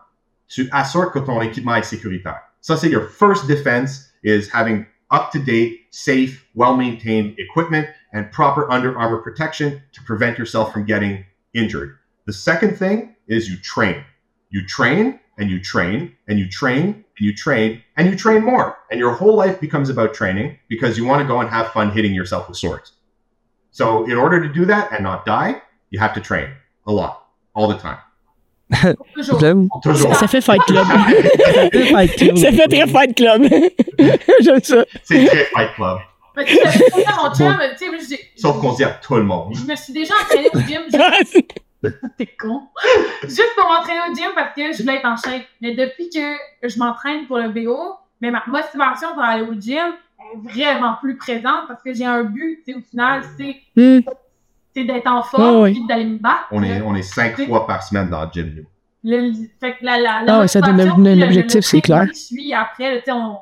tu 0.48 0.68
assures 0.72 1.10
que 1.12 1.18
ton 1.18 1.40
équipement 1.40 1.76
est 1.76 1.82
sécuritaire. 1.82 2.40
Ça, 2.60 2.76
c'est 2.76 2.90
your 2.90 3.08
first 3.08 3.46
defense 3.46 4.10
is 4.22 4.48
having 4.48 4.86
up-to-date, 5.10 5.80
safe, 5.90 6.46
well-maintained 6.54 7.38
equipment 7.38 7.86
and 8.12 8.30
proper 8.32 8.70
Under 8.70 8.96
Armour 8.96 9.18
protection 9.18 9.82
to 9.92 10.02
prevent 10.02 10.38
yourself 10.38 10.72
from 10.72 10.84
getting 10.84 11.24
injured. 11.52 11.98
The 12.26 12.32
second 12.32 12.76
thing 12.78 13.14
is 13.28 13.48
you 13.48 13.58
train. 13.58 14.02
You 14.50 14.66
train 14.66 15.20
and 15.38 15.50
you 15.50 15.60
train 15.60 16.16
and 16.28 16.38
you 16.38 16.48
train 16.48 17.04
and 17.18 17.26
you 17.26 17.34
train 17.34 17.82
and 17.96 18.08
you 18.08 18.16
train 18.16 18.44
more. 18.44 18.78
And 18.90 18.98
your 18.98 19.12
whole 19.12 19.34
life 19.34 19.60
becomes 19.60 19.88
about 19.88 20.14
training 20.14 20.58
because 20.68 20.96
you 20.96 21.04
want 21.04 21.22
to 21.22 21.28
go 21.28 21.40
and 21.40 21.50
have 21.50 21.72
fun 21.72 21.90
hitting 21.90 22.14
yourself 22.14 22.48
with 22.48 22.56
swords. 22.56 22.92
So 23.70 24.04
in 24.04 24.16
order 24.16 24.40
to 24.40 24.52
do 24.52 24.64
that 24.66 24.92
and 24.92 25.02
not 25.02 25.26
die, 25.26 25.60
you 25.90 25.98
have 25.98 26.14
to 26.14 26.20
train 26.20 26.50
a 26.86 26.92
lot, 26.92 27.26
all 27.54 27.68
the 27.68 27.78
time. 27.78 27.98
Toujours. 29.14 30.12
Ça, 30.14 30.14
ça 30.14 30.26
fait 30.28 30.40
Fight 30.40 30.62
Club. 30.62 30.86
Fight 31.90 32.12
Club. 32.16 32.36
ça 32.36 32.52
fait 32.52 32.68
très 32.68 32.86
Fight 32.86 33.14
Club. 33.16 33.42
J'aime 34.40 34.60
ça. 34.62 34.84
C'est 35.02 35.26
très 35.26 35.44
Fight 35.44 35.70
Club. 35.76 35.98
Ça, 36.36 37.12
mon 37.22 37.32
chum, 37.34 37.56
tu 37.78 38.00
sais, 38.00 38.20
Sauf 38.36 38.60
qu'on 38.60 38.72
dit 38.72 38.82
à 38.84 38.88
tout 38.90 39.14
le 39.16 39.22
monde. 39.22 39.54
je 39.54 39.64
me 39.70 39.76
suis 39.76 39.92
déjà 39.92 40.14
entraînée 40.22 40.48
au 40.52 40.58
gym. 40.60 40.82
juste- 40.90 41.60
T'es 42.18 42.26
con. 42.26 42.62
Juste 43.22 43.52
pour 43.56 43.68
m'entraîner 43.70 44.00
au 44.10 44.14
gym 44.14 44.30
parce 44.34 44.54
que 44.54 44.72
je 44.72 44.82
voulais 44.82 44.96
être 44.96 45.04
en 45.06 45.16
shape. 45.16 45.42
Mais 45.60 45.74
depuis 45.74 46.08
que 46.10 46.68
je 46.68 46.78
m'entraîne 46.78 47.26
pour 47.26 47.36
le 47.38 47.50
BO, 47.50 47.76
mais 48.20 48.30
ma 48.30 48.42
motivation 48.46 49.12
pour 49.12 49.22
aller 49.22 49.42
au 49.42 49.52
gym 49.52 49.92
est 50.34 50.50
vraiment 50.50 50.94
plus 51.00 51.16
présente 51.16 51.68
parce 51.68 51.82
que 51.82 51.92
j'ai 51.92 52.06
un 52.06 52.24
but, 52.24 52.64
au 52.74 52.80
final, 52.90 53.22
c'est 53.36 53.56
Hmm. 53.76 54.00
C'est 54.74 54.84
d'être 54.84 55.06
en 55.06 55.22
forme 55.22 55.56
Ouais, 55.56 55.62
ouais. 55.62 55.72
puis 55.72 55.86
d'aller 55.86 56.04
me 56.06 56.18
battre. 56.18 56.46
On 56.50 56.62
est, 56.62 56.80
on 56.82 56.94
est 56.94 57.02
cinq 57.02 57.40
fois 57.46 57.66
par 57.66 57.82
semaine 57.82 58.08
dans 58.10 58.22
le 58.22 58.28
gym, 58.32 58.52
nous. 58.56 58.64
Le- 59.06 59.32
fait 59.60 59.72
que 59.78 59.84
la, 59.84 59.98
la, 59.98 60.14
Ah 60.20 60.24
la 60.24 60.38
ouais, 60.40 60.48
ça 60.48 60.60
donne 60.60 60.76
motivation, 60.76 61.04
un- 61.04 61.06
un 61.06 61.12
puis 61.12 61.20
le- 61.20 61.26
objectif, 61.26 61.56
le 61.56 61.62
c'est 61.62 61.80
clair. 61.82 62.06
suit 62.14 62.54
après, 62.54 63.02
on, 63.08 63.36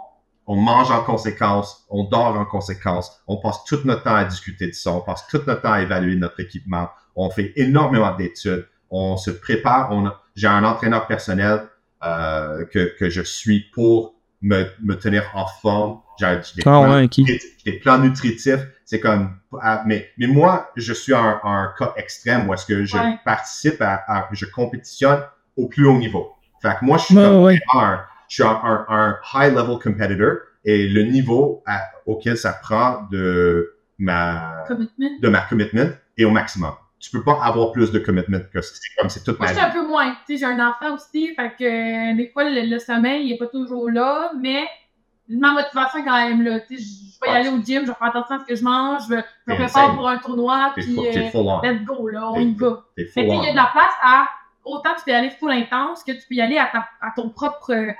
On 0.48 0.56
mange 0.56 0.90
en 0.90 1.04
conséquence, 1.04 1.84
on 1.88 2.04
dort 2.04 2.36
en 2.36 2.44
conséquence, 2.44 3.22
on 3.28 3.36
passe 3.36 3.62
tout 3.64 3.78
notre 3.84 4.02
temps 4.02 4.14
à 4.16 4.24
discuter 4.24 4.66
de 4.66 4.72
ça, 4.72 4.90
on 4.92 5.00
passe 5.00 5.24
tout 5.28 5.40
notre 5.46 5.62
temps 5.62 5.72
à 5.72 5.82
évaluer 5.82 6.16
notre 6.16 6.40
équipement, 6.40 6.88
on 7.14 7.30
fait 7.30 7.52
énormément 7.56 8.14
d'études, 8.16 8.66
on 8.90 9.16
se 9.16 9.30
prépare, 9.30 9.88
on 9.92 10.06
a- 10.06 10.20
j'ai 10.34 10.48
un 10.48 10.64
entraîneur 10.64 11.06
personnel 11.06 11.62
euh, 12.04 12.64
que, 12.66 12.96
que 12.98 13.08
je 13.08 13.22
suis 13.22 13.60
pour 13.72 14.14
me, 14.40 14.64
me 14.82 14.94
tenir 14.94 15.22
en 15.34 15.46
forme. 15.46 16.00
Des, 16.22 16.62
Ah 16.62 16.62
plans, 16.62 16.90
ouais, 16.92 17.04
ok. 17.04 17.12
j'ai 17.26 17.40
des 17.64 17.72
plans 17.78 17.98
nutritifs. 17.98 18.60
C'est 18.84 19.00
comme, 19.00 19.36
ah, 19.60 19.82
mais, 19.86 20.08
mais 20.18 20.26
moi, 20.26 20.70
je 20.76 20.92
suis 20.92 21.14
un, 21.14 21.40
un 21.44 21.72
cas 21.78 21.92
extrême 21.96 22.48
où 22.48 22.54
est-ce 22.54 22.66
que 22.66 22.84
je 22.84 22.96
Ouais. 22.96 23.18
participe 23.24 23.80
à, 23.80 24.02
à- 24.06 24.28
je 24.32 24.44
compétitionne 24.46 25.22
au 25.56 25.66
plus 25.68 25.86
haut 25.86 25.96
niveau. 25.98 26.32
Fait 26.60 26.76
que 26.78 26.84
moi, 26.84 26.98
je 26.98 27.04
suis 27.04 27.16
Ouais, 27.16 27.22
comme 27.24 27.42
ouais. 27.42 27.60
un, 27.74 28.00
je 28.28 28.34
suis 28.34 28.42
un, 28.42 28.60
un, 28.64 28.86
un 28.88 29.18
high 29.34 29.54
level 29.54 29.78
competitor 29.82 30.36
et 30.64 30.88
le 30.88 31.02
niveau 31.04 31.62
à- 31.66 31.80
auquel 32.06 32.36
ça 32.36 32.52
prend 32.52 33.06
de 33.10 33.74
ma, 33.98 34.64
commitment. 34.68 35.10
de 35.20 35.28
ma 35.28 35.40
commitment 35.42 35.90
est 36.18 36.24
au 36.24 36.30
maximum. 36.30 36.72
Tu 37.00 37.10
peux 37.10 37.24
pas 37.24 37.40
avoir 37.42 37.72
plus 37.72 37.90
de 37.90 37.98
commitment 37.98 38.38
que 38.52 38.60
ça. 38.60 38.74
C'est 38.80 38.94
comme 39.00 39.08
c'est 39.10 39.24
toute 39.24 39.38
Moi, 39.38 39.48
ma 39.48 39.52
je 39.54 39.58
suis 39.58 39.64
vie. 39.70 39.76
un 39.78 39.82
peu 39.82 39.88
moins. 39.88 40.10
Tu 40.26 40.34
sais, 40.34 40.36
j'ai 40.38 40.44
un 40.44 40.68
enfant 40.68 40.94
aussi, 40.94 41.34
fait 41.34 41.52
que 41.58 41.64
euh, 42.12 42.16
des 42.16 42.28
fois, 42.28 42.44
le, 42.44 42.68
le 42.70 42.78
sommeil, 42.78 43.26
il 43.26 43.32
est 43.32 43.38
pas 43.38 43.46
toujours 43.48 43.90
là, 43.90 44.30
mais 44.40 44.62
ma 45.28 45.52
motivation 45.52 46.00
est 46.00 46.04
quand 46.04 46.28
même 46.28 46.42
là. 46.42 46.60
Tu 46.60 46.76
sais, 46.78 46.82
je 46.84 47.20
vais 47.26 47.32
y 47.32 47.36
aller 47.36 47.48
au 47.48 47.62
gym, 47.62 47.82
je 47.82 47.88
vais 47.88 47.94
faire 47.94 48.08
attention 48.08 48.36
à 48.36 48.38
ce 48.40 48.44
que 48.44 48.56
je 48.56 48.64
mange, 48.64 49.02
je, 49.08 49.14
me 49.14 49.54
prépare 49.54 49.94
pour 49.94 50.08
un 50.08 50.18
tournoi, 50.18 50.72
puis 50.74 50.96
euh, 50.98 51.30
let's 51.62 51.84
go, 51.84 52.08
là, 52.08 52.30
on 52.30 52.40
y 52.40 52.54
va. 52.54 52.84
Que, 52.96 53.02
il 53.20 53.26
y 53.44 53.48
a 53.48 53.52
de 53.52 53.56
la 53.56 53.70
place 53.72 53.94
à, 54.02 54.26
autant 54.64 54.90
tu 54.98 55.04
peux 55.04 55.10
y 55.12 55.14
aller 55.14 55.30
full 55.30 55.50
intense 55.52 56.02
que 56.04 56.12
tu 56.12 56.22
peux 56.28 56.34
y 56.34 56.40
aller 56.40 56.58
à, 56.58 56.66
ta, 56.66 56.88
à 57.00 57.12
ton 57.14 57.28
propre 57.30 57.72
euh, 57.72 57.92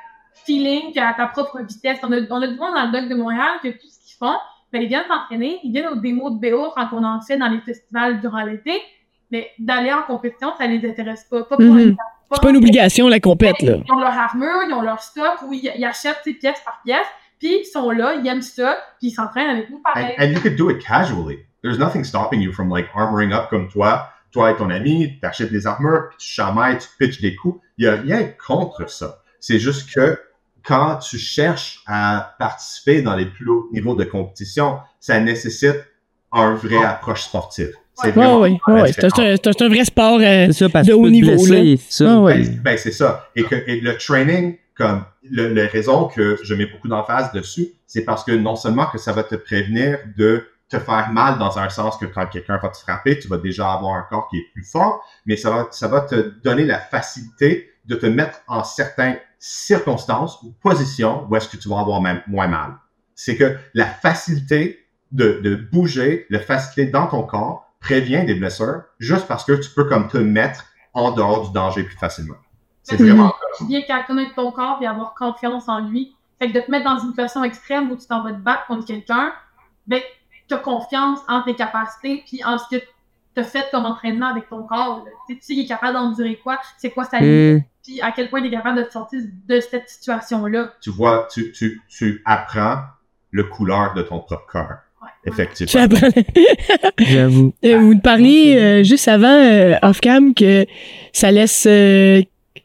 feeling, 0.45 0.93
qu'à 0.93 1.15
ta 1.17 1.27
propre 1.27 1.61
vitesse. 1.63 1.99
On 2.03 2.13
a, 2.13 2.17
on 2.31 2.43
a 2.43 2.47
du 2.49 2.57
monde 2.59 2.75
dans 2.75 2.87
le 2.87 2.93
doc 2.93 3.09
de 3.09 3.15
Montréal 3.15 3.59
que 3.63 3.69
tout 3.69 3.87
ce 3.89 4.01
qu'ils 4.07 4.17
font, 4.19 4.37
ben, 4.73 4.83
ils 4.83 4.89
viennent 4.89 5.07
s'entraîner, 5.07 5.61
ils 5.63 5.71
viennent 5.73 5.89
aux 5.89 5.97
démos 6.01 6.33
de 6.33 6.51
BO 6.51 6.71
quand 6.75 6.89
on 6.93 7.05
en 7.05 7.21
fait 7.21 7.37
dans 7.37 7.49
les 7.49 7.61
festivals 7.61 8.21
durant 8.21 8.43
l'été, 8.43 8.81
mais 9.31 9.51
d'aller 9.59 9.93
en 9.93 10.03
compétition, 10.03 10.53
ça 10.59 10.67
les 10.67 10.89
intéresse 10.89 11.25
pas. 11.31 11.45
Pas 11.45 11.57
pour 11.57 11.65
Mhm. 11.67 11.91
un- 11.91 11.97
C'est 12.35 12.43
pas 12.43 12.51
une 12.51 12.57
obligation, 12.57 13.09
la 13.09 13.21
compète, 13.21 13.61
là. 13.63 13.77
Ils 13.87 13.93
ont 13.93 13.99
leur 13.99 14.13
armure, 14.13 14.63
ils 14.69 14.73
ont 14.73 14.83
leur 14.83 15.03
stock, 15.03 15.43
où 15.47 15.53
ils, 15.53 15.71
ils 15.77 15.85
achètent 15.85 16.21
ces 16.25 16.35
pièces 16.35 16.61
par 16.65 16.81
pièce, 16.85 17.07
puis 17.39 17.61
ils 17.61 17.65
sont 17.65 17.91
là, 17.91 18.15
ils 18.15 18.27
aiment 18.27 18.43
ça, 18.43 18.77
puis 18.99 19.09
ils 19.09 19.13
s'entraînent 19.13 19.51
avec 19.51 19.71
nous 19.71 19.79
And, 19.79 19.93
pareil. 19.93 20.15
and 20.19 20.33
you 20.33 20.41
could 20.41 20.57
do 20.57 20.71
it 20.71 20.79
casually. 20.83 21.39
There's 21.63 21.79
nothing 21.79 22.05
stopping 22.05 22.41
you 22.41 22.53
from 22.53 22.71
like 22.71 22.89
armoring 22.95 23.33
up 23.33 23.49
comme 23.51 23.69
toi. 23.69 24.09
Toi 24.33 24.53
et 24.53 24.57
ton 24.57 24.71
ami, 24.71 25.19
t'achètes 25.21 25.53
des 25.53 25.67
armures, 25.67 26.09
puis 26.09 26.19
tu 26.19 26.29
chamailles, 26.29 26.79
tu 26.79 26.89
pitches 26.99 27.21
des 27.21 27.37
coups. 27.37 27.61
Il 27.77 27.85
y 27.85 27.89
a 27.89 27.97
rien 27.97 28.29
contre 28.47 28.89
ça. 28.89 29.19
C'est 29.41 29.59
juste 29.59 29.93
que 29.93 30.19
quand 30.65 30.97
tu 30.97 31.19
cherches 31.19 31.83
à 31.87 32.35
participer 32.39 33.03
dans 33.03 33.15
les 33.15 33.27
plus 33.27 33.49
hauts 33.49 33.69
niveaux 33.73 33.95
de 33.95 34.05
compétition, 34.05 34.79
ça 35.01 35.21
nécessite 35.21 35.85
un 36.33 36.55
vrai 36.55 36.83
approche 36.83 37.25
sportive. 37.25 37.75
C'est 37.95 38.17
Ouais, 38.17 38.27
Ouais, 38.27 38.59
ouais, 38.69 38.91
la 38.99 39.09
un, 39.09 39.35
un- 39.35 39.69
vrai 39.69 39.85
sport. 39.85 40.19
euh, 40.21 40.47
C'est 40.47 40.53
ça, 40.53 40.69
parce 40.69 40.87
de 40.87 40.93
haut 40.95 41.09
niveau, 41.09 41.29
blesser, 41.33 41.77
c'est 41.89 42.05
ça. 42.05 42.13
Ah 42.15 42.21
ouais. 42.21 42.39
Ben, 42.43 42.61
ben, 42.65 42.79
c'est 42.79 42.93
ça. 42.93 43.29
Et 43.37 43.45
que 43.45 43.55
et 43.55 43.81
le 43.81 43.97
training, 43.99 44.57
comme 44.77 45.05
le, 45.31 45.53
le 45.53 45.67
raison 45.67 46.07
que 46.07 46.39
je 46.43 46.55
mets 46.55 46.67
beaucoup 46.67 46.89
d'emphase 46.89 47.33
dessus, 47.33 47.69
c'est 47.87 48.03
parce 48.05 48.25
que 48.25 48.33
non 48.33 48.57
seulement 48.57 48.87
que 48.87 48.99
ça 48.99 49.13
va 49.13 49.23
te 49.23 49.35
prévenir 49.35 49.99
de 50.17 50.47
te 50.71 50.79
faire 50.79 51.11
mal 51.13 51.39
dans 51.39 51.59
un 51.59 51.69
sens 51.69 51.99
que 51.99 52.07
quand 52.07 52.25
quelqu'un 52.27 52.59
va 52.63 52.71
te 52.71 52.79
frapper, 52.79 53.19
tu 53.19 53.29
vas 53.29 53.37
déjà 53.37 53.73
avoir 53.73 53.95
un 53.95 54.07
corps 54.09 54.27
qui 54.31 54.39
est 54.39 54.47
plus 54.55 54.65
fort, 54.65 55.05
mais 55.27 55.37
ça 55.37 55.51
va, 55.51 55.67
ça 55.71 55.87
va 55.87 56.01
te 56.01 56.33
donner 56.43 56.65
la 56.65 56.79
facilité 56.79 57.69
de 57.85 57.95
te 57.95 58.07
mettre 58.07 58.41
en 58.49 58.65
certaines 58.65 59.19
circonstances 59.39 60.39
ou 60.43 60.55
positions 60.63 61.27
où 61.29 61.37
est-ce 61.37 61.49
que 61.49 61.57
tu 61.59 61.69
vas 61.69 61.81
avoir 61.81 62.01
même 62.01 62.23
moins 62.27 62.47
mal. 62.49 62.71
C'est 63.15 63.37
que 63.37 63.57
la 63.75 63.85
facilité 63.87 64.79
de, 65.11 65.41
de 65.43 65.55
bouger, 65.57 66.27
la 66.31 66.41
facilité 66.41 66.91
dans 66.91 67.07
ton 67.07 67.23
corps 67.23 67.69
prévient 67.83 68.25
des 68.25 68.35
blessures 68.35 68.83
juste 68.99 69.27
parce 69.27 69.45
que 69.45 69.53
tu 69.53 69.71
peux 69.71 69.85
comme 69.85 70.09
te 70.09 70.19
mettre 70.19 70.65
en 70.95 71.11
dehors 71.13 71.49
du 71.49 71.53
danger 71.53 71.83
plus 71.85 71.97
facilement. 71.97 72.37
C'est 72.83 72.99
Mhm. 72.99 73.07
vraiment 73.07 73.35
Tu 73.59 73.67
viens 73.67 73.83
qu'à 73.83 74.03
connaître 74.03 74.35
ton 74.35 74.51
corps 74.53 74.79
et 74.83 74.87
avoir 74.87 75.15
confiance 75.15 75.69
en 75.69 75.81
lui. 75.81 76.17
Fait 76.39 76.49
que 76.51 76.55
de 76.59 76.61
te 76.65 76.71
mettre 76.71 76.85
dans 76.85 76.99
une 76.99 77.11
situation 77.11 77.45
extrême 77.45 77.91
où 77.91 77.97
tu 77.97 78.07
t'en 78.07 78.23
vas 78.23 78.33
te 78.33 78.39
battre 78.39 78.67
contre 78.67 78.87
quelqu'un, 78.87 79.33
ben, 79.87 80.01
t'as 80.49 80.59
confiance 80.59 81.21
en 81.29 81.43
tes 81.43 81.55
capacités 81.55 82.25
puis 82.27 82.43
en 82.45 82.59
ce 82.59 82.65
que 82.77 82.83
t'as 83.35 83.45
fait 83.45 83.67
comme 83.71 83.87
entraînement 83.87 84.27
avec 84.27 84.49
ton 84.49 84.65
corps. 84.65 85.05
Tu 85.27 85.35
sais, 85.35 85.41
tu 85.41 85.47
sais, 85.47 85.53
il 85.55 85.61
est 85.65 85.67
capable 85.67 85.95
d'endurer 85.95 86.39
quoi, 86.43 86.61
c'est 86.79 86.91
quoi 86.91 87.05
sa 87.05 87.19
limite. 87.21 87.63
Hmm. 87.63 87.67
puis 87.83 88.01
à 88.01 88.13
quel 88.13 88.29
point 88.31 88.41
tu 88.41 88.49
es 88.49 88.51
capable 88.51 88.79
de 88.79 88.85
te 88.85 88.93
sortir 88.93 89.21
de 89.49 89.61
cette 89.61 89.89
situation-là. 89.89 90.73
Tu 90.81 90.91
vois, 90.91 91.27
tu, 91.33 91.53
tu, 91.53 91.81
tu 91.89 92.23
apprends 92.25 92.79
le 93.31 93.45
couleur 93.45 93.95
de 93.95 94.03
ton 94.03 94.19
propre 94.21 94.47
cœur. 94.53 94.79
Effectivement. 95.27 95.87
J'avoue. 96.99 97.53
Euh, 97.65 97.79
vous 97.79 97.99
parliez 97.99 98.57
euh, 98.57 98.83
juste 98.83 99.09
avant 99.09 99.29
euh, 99.29 99.75
off-cam 99.83 100.35
que 100.35 100.67
ça 101.13 101.31
laisse 101.31 101.67
euh, 101.69 102.23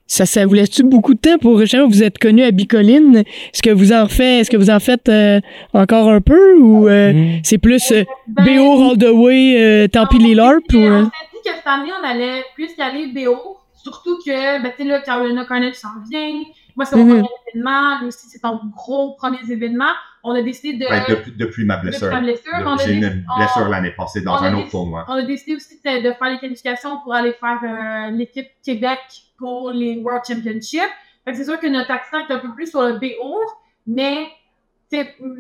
ça, 0.10 0.26
ça 0.26 0.46
vous 0.46 0.54
laisse-tu 0.54 0.84
beaucoup 0.84 1.14
de 1.14 1.20
temps 1.20 1.38
pour 1.38 1.60
justement 1.60 1.88
vous 1.88 2.02
êtes 2.04 2.18
connu 2.18 2.44
à 2.44 2.52
Bicoline? 2.52 3.18
Est-ce 3.18 3.62
que 3.62 3.70
vous 3.70 3.92
en 3.92 4.08
faites 4.08 4.42
est-ce 4.42 4.50
que 4.52 4.58
vous 4.58 4.70
en 4.70 4.80
faites 4.80 5.10
euh, 5.10 5.40
encore 5.74 6.10
un 6.10 6.22
peu 6.22 6.56
ou 6.58 6.88
euh, 6.88 7.12
Mm. 7.14 7.40
c'est 7.44 7.58
plus 7.58 7.92
euh, 7.92 8.04
Ben, 8.28 8.46
BO 8.58 8.92
all 8.92 8.98
the 8.98 9.12
way 9.14 9.56
euh, 9.62 9.88
tant 9.88 10.06
pis 10.08 10.18
les 10.20 10.34
LARP 10.36 10.64
ou 10.74 10.78
euh? 10.78 11.02
On 11.02 11.06
s'est 11.06 11.12
dit 11.34 11.40
que 11.44 11.50
cette 11.56 11.68
année, 11.68 11.90
on 12.02 12.08
allait 12.08 12.44
plus 12.56 12.70
y 12.78 12.82
aller 12.82 13.08
BO. 13.14 13.58
Surtout 13.84 14.18
que, 14.26 14.62
ben, 14.64 14.72
tu 14.78 14.84
sais, 14.84 14.90
là, 14.90 15.00
Carolina 15.02 15.46
Carnage 15.46 15.76
s'en 15.76 15.88
vient. 16.10 16.42
Moi, 16.76 16.86
c'est 16.86 16.96
mon 16.98 17.06
Mhm. 17.06 17.10
premier 17.16 17.30
événement. 17.54 18.00
Lui 18.02 18.08
aussi, 18.08 18.28
c'est 18.30 18.40
ton 18.40 18.60
gros 18.76 19.14
premier 19.18 19.38
événement. 19.50 19.86
On 20.30 20.36
a 20.36 20.42
décidé 20.42 20.78
de. 20.78 20.90
Ben, 20.90 21.04
depuis, 21.08 21.32
depuis 21.32 21.66
ma 21.66 21.78
blessure. 21.78 22.08
depuis 22.08 22.16
ma 22.16 22.22
blessure, 22.22 22.78
J'ai 22.86 22.94
une 22.96 23.26
blessure 23.38 23.70
l'année 23.70 23.92
passée 23.92 24.22
dans 24.22 24.36
un 24.36 24.54
autre 24.56 24.70
tournoi. 24.70 25.06
On 25.08 25.14
a 25.14 25.22
décidé 25.22 25.56
aussi 25.56 25.80
de, 25.84 26.04
de 26.04 26.14
faire 26.14 26.30
les 26.30 26.40
qualifications 26.40 27.00
pour 27.02 27.14
aller 27.14 27.32
faire 27.32 27.60
euh, 27.64 28.12
l'équipe 28.12 28.48
Québec 28.62 29.00
pour 29.38 29.72
les 29.72 29.98
World 29.98 30.24
Championships. 30.28 30.82
Fait 31.24 31.32
que 31.32 31.38
c'est 31.38 31.46
sûr 31.46 31.58
que 31.60 31.68
notre 31.68 31.92
accent 31.92 32.18
est 32.28 32.34
un 32.34 32.40
peu 32.40 32.54
plus 32.54 32.70
sur 32.70 32.82
le 32.82 32.94
BO, 33.00 33.40
mais 33.86 34.28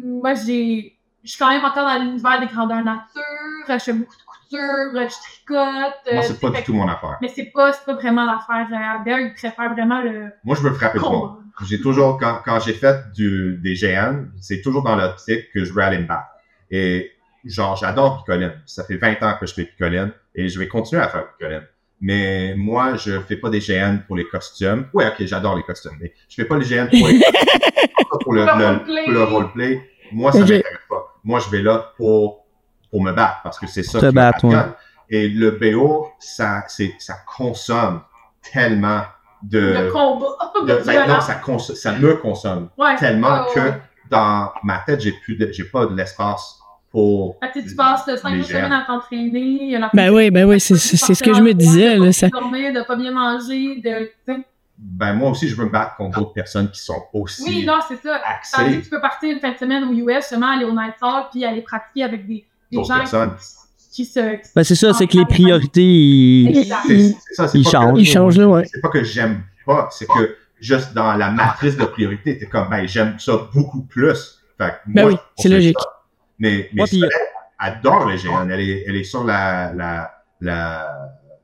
moi 0.04 0.34
j'ai 0.36 0.98
je 1.24 1.32
suis 1.32 1.40
quand 1.40 1.50
même 1.50 1.66
encore 1.66 1.86
dans 1.86 2.02
l'univers 2.02 2.40
des 2.40 2.46
grandeurs 2.46 2.84
nature, 2.84 3.22
je 3.68 3.78
fais 3.78 3.94
beaucoup 3.94 4.16
de 4.16 4.24
couture, 4.50 5.10
je 5.10 5.16
tricote. 5.22 5.94
euh, 6.08 6.14
Moi, 6.14 6.22
c'est 6.24 6.40
pas 6.40 6.52
fait 6.52 6.58
du 6.60 6.64
tout 6.64 6.74
mon 6.74 6.88
affaire. 6.88 7.18
Mais 7.22 7.28
c'est 7.28 7.46
pas, 7.54 7.74
c'est 7.74 7.86
pas 7.86 7.94
vraiment 7.96 8.26
l'affaire. 8.26 8.68
Albert, 9.00 9.20
il 9.20 9.34
préfère 9.34 9.74
vraiment 9.74 10.02
le 10.02 10.30
Moi, 10.44 10.56
je 10.56 10.62
veux 10.62 10.74
frapper 10.74 11.00
le 11.00 11.04
monde. 11.04 11.38
J'ai 11.68 11.82
toujours, 11.82 12.20
quand, 12.20 12.42
quand 12.46 12.60
j'ai 12.60 12.74
fait 12.74 13.12
du, 13.16 13.58
des 13.64 13.74
GN, 13.74 14.28
c'est 14.40 14.62
toujours 14.62 14.84
dans 14.84 14.96
l'optique 14.96 15.52
que 15.54 15.64
je 15.66 15.74
veux 15.74 15.82
aller 15.82 15.98
me 15.98 16.06
battre. 16.06 16.28
Et 16.70 17.12
genre, 17.46 17.76
j'adore 17.76 18.24
Picoline. 18.24 18.54
Ça 18.66 18.84
fait 18.84 18.98
20 18.98 19.24
ans 19.24 19.36
que 19.40 19.48
je 19.48 19.54
fais 19.54 19.66
Picoline 19.66 20.12
et 20.36 20.50
je 20.50 20.60
vais 20.60 20.68
continuer 20.68 21.02
à 21.02 21.08
faire 21.08 21.26
Picoline. 21.32 21.64
Mais 22.00 22.54
moi, 22.56 22.96
je 22.98 23.20
fais 23.22 23.38
pas 23.38 23.50
des 23.50 23.60
GN 23.60 23.98
pour 24.06 24.16
les 24.18 24.26
costumes. 24.28 24.88
Ouais, 24.94 25.08
ok, 25.08 25.16
j'adore 25.26 25.56
les 25.56 25.64
costumes, 25.64 25.98
mais 26.00 26.14
je 26.30 26.36
fais 26.36 26.46
pas 26.46 26.58
les 26.60 26.66
GN 26.66 26.88
pour 26.90 27.08
les 27.08 27.20
pour 28.22 28.34
le, 28.34 28.42
le 28.42 28.46
le- 28.46 28.64
roleplay. 28.68 29.04
pour 29.06 29.14
le 29.14 29.24
roleplay. 29.24 29.92
Moi, 30.12 30.32
ça 30.32 30.38
Ok. 30.40 30.50
m'intéresse 30.50 30.78
pas. 30.88 31.16
Moi, 31.24 31.40
je 31.40 31.50
vais 31.50 31.64
là 31.64 31.92
pour, 31.98 32.46
pour 32.98 33.04
me 33.04 33.12
battre 33.12 33.42
parce 33.44 33.60
que 33.60 33.68
c'est 33.68 33.84
ça 33.84 34.00
qui 34.00 34.12
battre, 34.12 34.46
ouais. 34.46 34.56
Et 35.10 35.30
le 35.30 35.52
BO, 35.52 36.08
ça, 36.20 36.64
c'est, 36.68 36.94
ça 37.00 37.14
consomme 37.38 38.02
tellement 38.52 39.02
de, 39.44 39.60
Le 39.86 39.92
combat. 39.92 40.26
de- 40.66 40.80
de 40.80 40.84
ben, 40.86 41.08
non, 41.08 41.22
ça, 41.22 41.36
cons- 41.36 41.60
ça 41.60 41.92
me 41.94 42.16
consomme 42.16 42.70
Ouais. 42.78 42.96
tellement 42.98 43.44
Ouais, 43.44 43.54
que 43.54 43.60
ouais. 43.60 43.82
dans 44.10 44.52
ma 44.64 44.80
tête, 44.80 45.00
j'ai 45.02 45.12
plus 45.12 45.36
de- 45.36 45.52
j'ai 45.52 45.64
pas 45.66 45.86
de 45.86 45.96
l'espace 45.96 46.58
pour. 46.92 47.40
Que 47.40 47.60
tu 47.70 47.76
passes 47.76 48.06
5 48.06 48.32
Les 48.36 48.44
semaines 48.44 48.70
GN. 48.70 48.74
à 48.74 48.84
t'entraîner. 48.86 49.40
il 49.40 49.70
y 49.72 49.76
a 49.76 49.80
la 49.80 49.90
ben 49.94 50.10
oui 50.12 50.32
ben 50.32 50.46
oui 50.50 50.60
c'est 50.60 50.76
c'est 50.76 50.98
c'est 50.98 51.14
ce 51.14 51.22
que 51.24 51.34
je 51.34 51.42
me 51.42 51.54
disais 51.54 51.98
là 51.98 52.12
ça 52.12 52.28
De 52.28 52.32
dormir, 52.32 52.74
de 52.74 52.82
pas 52.82 52.96
bien 52.96 53.12
manger, 53.12 53.80
de. 53.82 54.12
Ben, 54.80 55.14
moi 55.14 55.32
aussi, 55.32 55.48
je 55.48 55.56
veux 55.56 55.66
me 55.66 55.72
battre 55.72 55.96
contre 55.96 56.20
d'autres 56.20 56.34
personnes 56.34 56.70
qui 56.70 56.80
sont 56.80 57.02
aussi 57.12 57.44
Oui, 57.48 57.66
non, 57.66 57.80
c'est 57.88 58.00
ça. 58.00 58.22
Tandis 58.56 58.78
que 58.80 58.84
tu 58.84 58.90
peux 58.92 59.02
partir 59.02 59.32
une 59.32 59.40
fin 59.40 59.52
de 59.52 59.58
semaine 59.58 59.84
aux 59.86 59.92
US, 59.94 60.18
justement, 60.18 60.52
aller 60.52 60.66
au 60.66 60.72
Night 60.72 60.94
Hall, 61.02 61.24
puis 61.32 61.44
aller 61.46 61.62
pratiquer 61.64 62.04
avec 62.04 62.28
des, 62.28 62.46
des 62.72 62.78
D'autres 62.78 62.88
gens 62.90 62.98
personnes. 63.00 63.32
qui, 63.90 64.04
qui 64.04 64.06
se. 64.06 64.36
qui- 64.36 64.50
Ben, 64.56 64.64
c'est 64.64 64.76
ça, 64.76 64.94
c'est 64.94 65.08
que 65.08 65.18
les 65.18 65.26
priorités, 65.26 65.82
ils, 65.84 66.66
c'est 66.66 67.54
ils 67.56 67.64
pas 67.64 67.70
changent. 67.70 68.38
ouais 68.38 68.64
C'est 68.72 68.82
pas 68.82 68.90
que 68.90 69.04
j'aime 69.04 69.44
pas, 69.66 69.90
c'est 69.92 70.08
que 70.08 70.36
juste 70.60 70.94
dans 70.94 71.14
la 71.14 71.30
matrice 71.32 71.78
de 71.78 71.86
priorité, 71.86 72.38
t'es 72.38 72.46
comme, 72.48 72.70
ben, 72.70 72.88
j'aime 72.88 73.18
ça 73.20 73.34
beaucoup 73.54 73.84
plus. 73.84 74.40
Fait 74.58 74.70
que 74.70 74.76
Ben 74.88 75.04
moi, 75.04 75.12
oui, 75.14 75.18
c'est 75.38 75.50
logique. 75.50 75.78
ça. 75.80 75.88
Mais, 76.40 76.70
mais 76.74 76.82
Ouais, 76.84 76.88
puis- 76.88 77.04
adore 77.60 78.08
les 78.08 78.18
GN. 78.18 78.50
Elle 78.52 78.60
est, 78.62 78.84
elle 78.88 78.96
est 78.96 79.04
sur 79.04 79.24
la, 79.24 79.74
la, 79.74 80.12
la, 80.42 80.88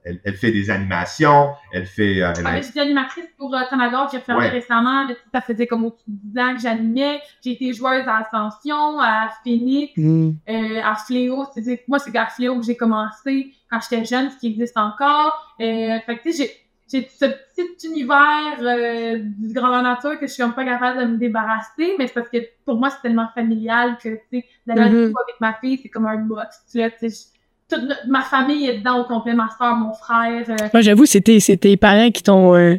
elle, 0.06 0.20
elle 0.24 0.36
fait 0.36 0.52
des 0.52 0.70
animations, 0.70 1.52
elle 1.72 1.86
fait, 1.86 2.22
euh, 2.22 2.34
elle 2.38 2.44
Ah, 2.46 2.50
a- 2.52 2.62
J'étais 2.62 2.80
animatrice 2.82 3.26
pour 3.38 3.54
euh, 3.56 3.62
Canada 3.70 4.08
qui 4.10 4.18
a 4.18 4.20
fermé 4.20 4.46
Ouais. 4.46 4.50
récemment. 4.50 5.06
mais 5.08 5.16
Ça 5.34 5.42
faisait 5.42 5.68
comme 5.68 5.86
au-dessus 5.86 6.04
de 6.08 6.18
10 6.34 6.40
ans 6.40 6.54
que 6.56 6.62
j'animais. 6.62 7.22
J'ai 7.44 7.52
été 7.52 7.74
joueuse 7.74 8.08
à 8.08 8.18
Ascension, 8.18 9.00
à 9.00 9.30
Phoenix, 9.44 9.94
Hmm. 9.98 10.32
euh, 10.50 10.82
à 10.84 10.96
Fléau. 10.96 11.46
C'est-à-dire 11.54 11.78
que 11.78 11.84
moi, 11.88 12.00
c'est 12.00 12.16
à 12.18 12.28
Fléau 12.28 12.60
que 12.60 12.66
j'ai 12.66 12.76
commencé 12.78 13.54
quand 13.70 13.80
j'étais 13.82 14.06
jeune, 14.06 14.30
ce 14.30 14.38
qui 14.38 14.48
existe 14.48 14.78
encore. 14.78 15.56
Euh, 15.62 16.00
fait 16.06 16.18
que, 16.18 16.24
tu 16.24 16.34
sais, 16.34 16.52
j'ai 16.92 17.08
ce 17.10 17.26
petit 17.26 17.88
univers 17.88 18.58
euh, 18.62 19.18
du 19.20 19.54
grandeur 19.54 19.82
nature 19.82 20.20
que 20.20 20.28
je 20.28 20.34
suis 20.34 20.44
comme 20.44 20.54
pas 20.54 20.66
capable 20.66 21.00
de 21.00 21.06
me 21.06 21.18
débarrasser, 21.18 21.96
mais 21.98 22.06
c'est 22.08 22.14
parce 22.14 22.30
que 22.30 22.38
pour 22.66 22.78
moi, 22.78 22.90
c'est 22.92 23.02
tellement 23.02 23.30
familial 23.34 23.98
que, 23.98 24.10
tu 24.10 24.40
sais, 24.42 24.46
d'aller 24.68 24.82
à 24.82 24.90
Mhm. 24.90 25.06
l'école 25.08 25.24
avec 25.28 25.42
ma 25.42 25.54
fille, 25.54 25.80
c'est 25.82 25.90
comme 25.90 26.06
un 26.06 26.18
box. 26.18 26.62
Tu 26.72 26.80
sais, 26.80 26.92
tu 26.92 27.10
sais, 27.10 27.10
je- 27.10 27.34
toute 27.70 27.84
notre- 27.84 28.08
ma 28.08 28.22
famille 28.22 28.68
est 28.68 28.78
dedans 28.80 29.00
au 29.02 29.04
complet, 29.06 29.34
ma 29.34 29.50
soeur, 29.58 29.76
mon 29.76 29.94
frère. 29.94 30.44
euh, 30.50 30.68
moi 30.74 30.82
j'avoue 30.82 31.06
c'était 31.06 31.40
c'était 31.40 31.70
tes 31.70 31.78
parents 31.78 32.12
qui 32.12 32.22
t'ont 32.24 32.56
euh, 32.56 32.76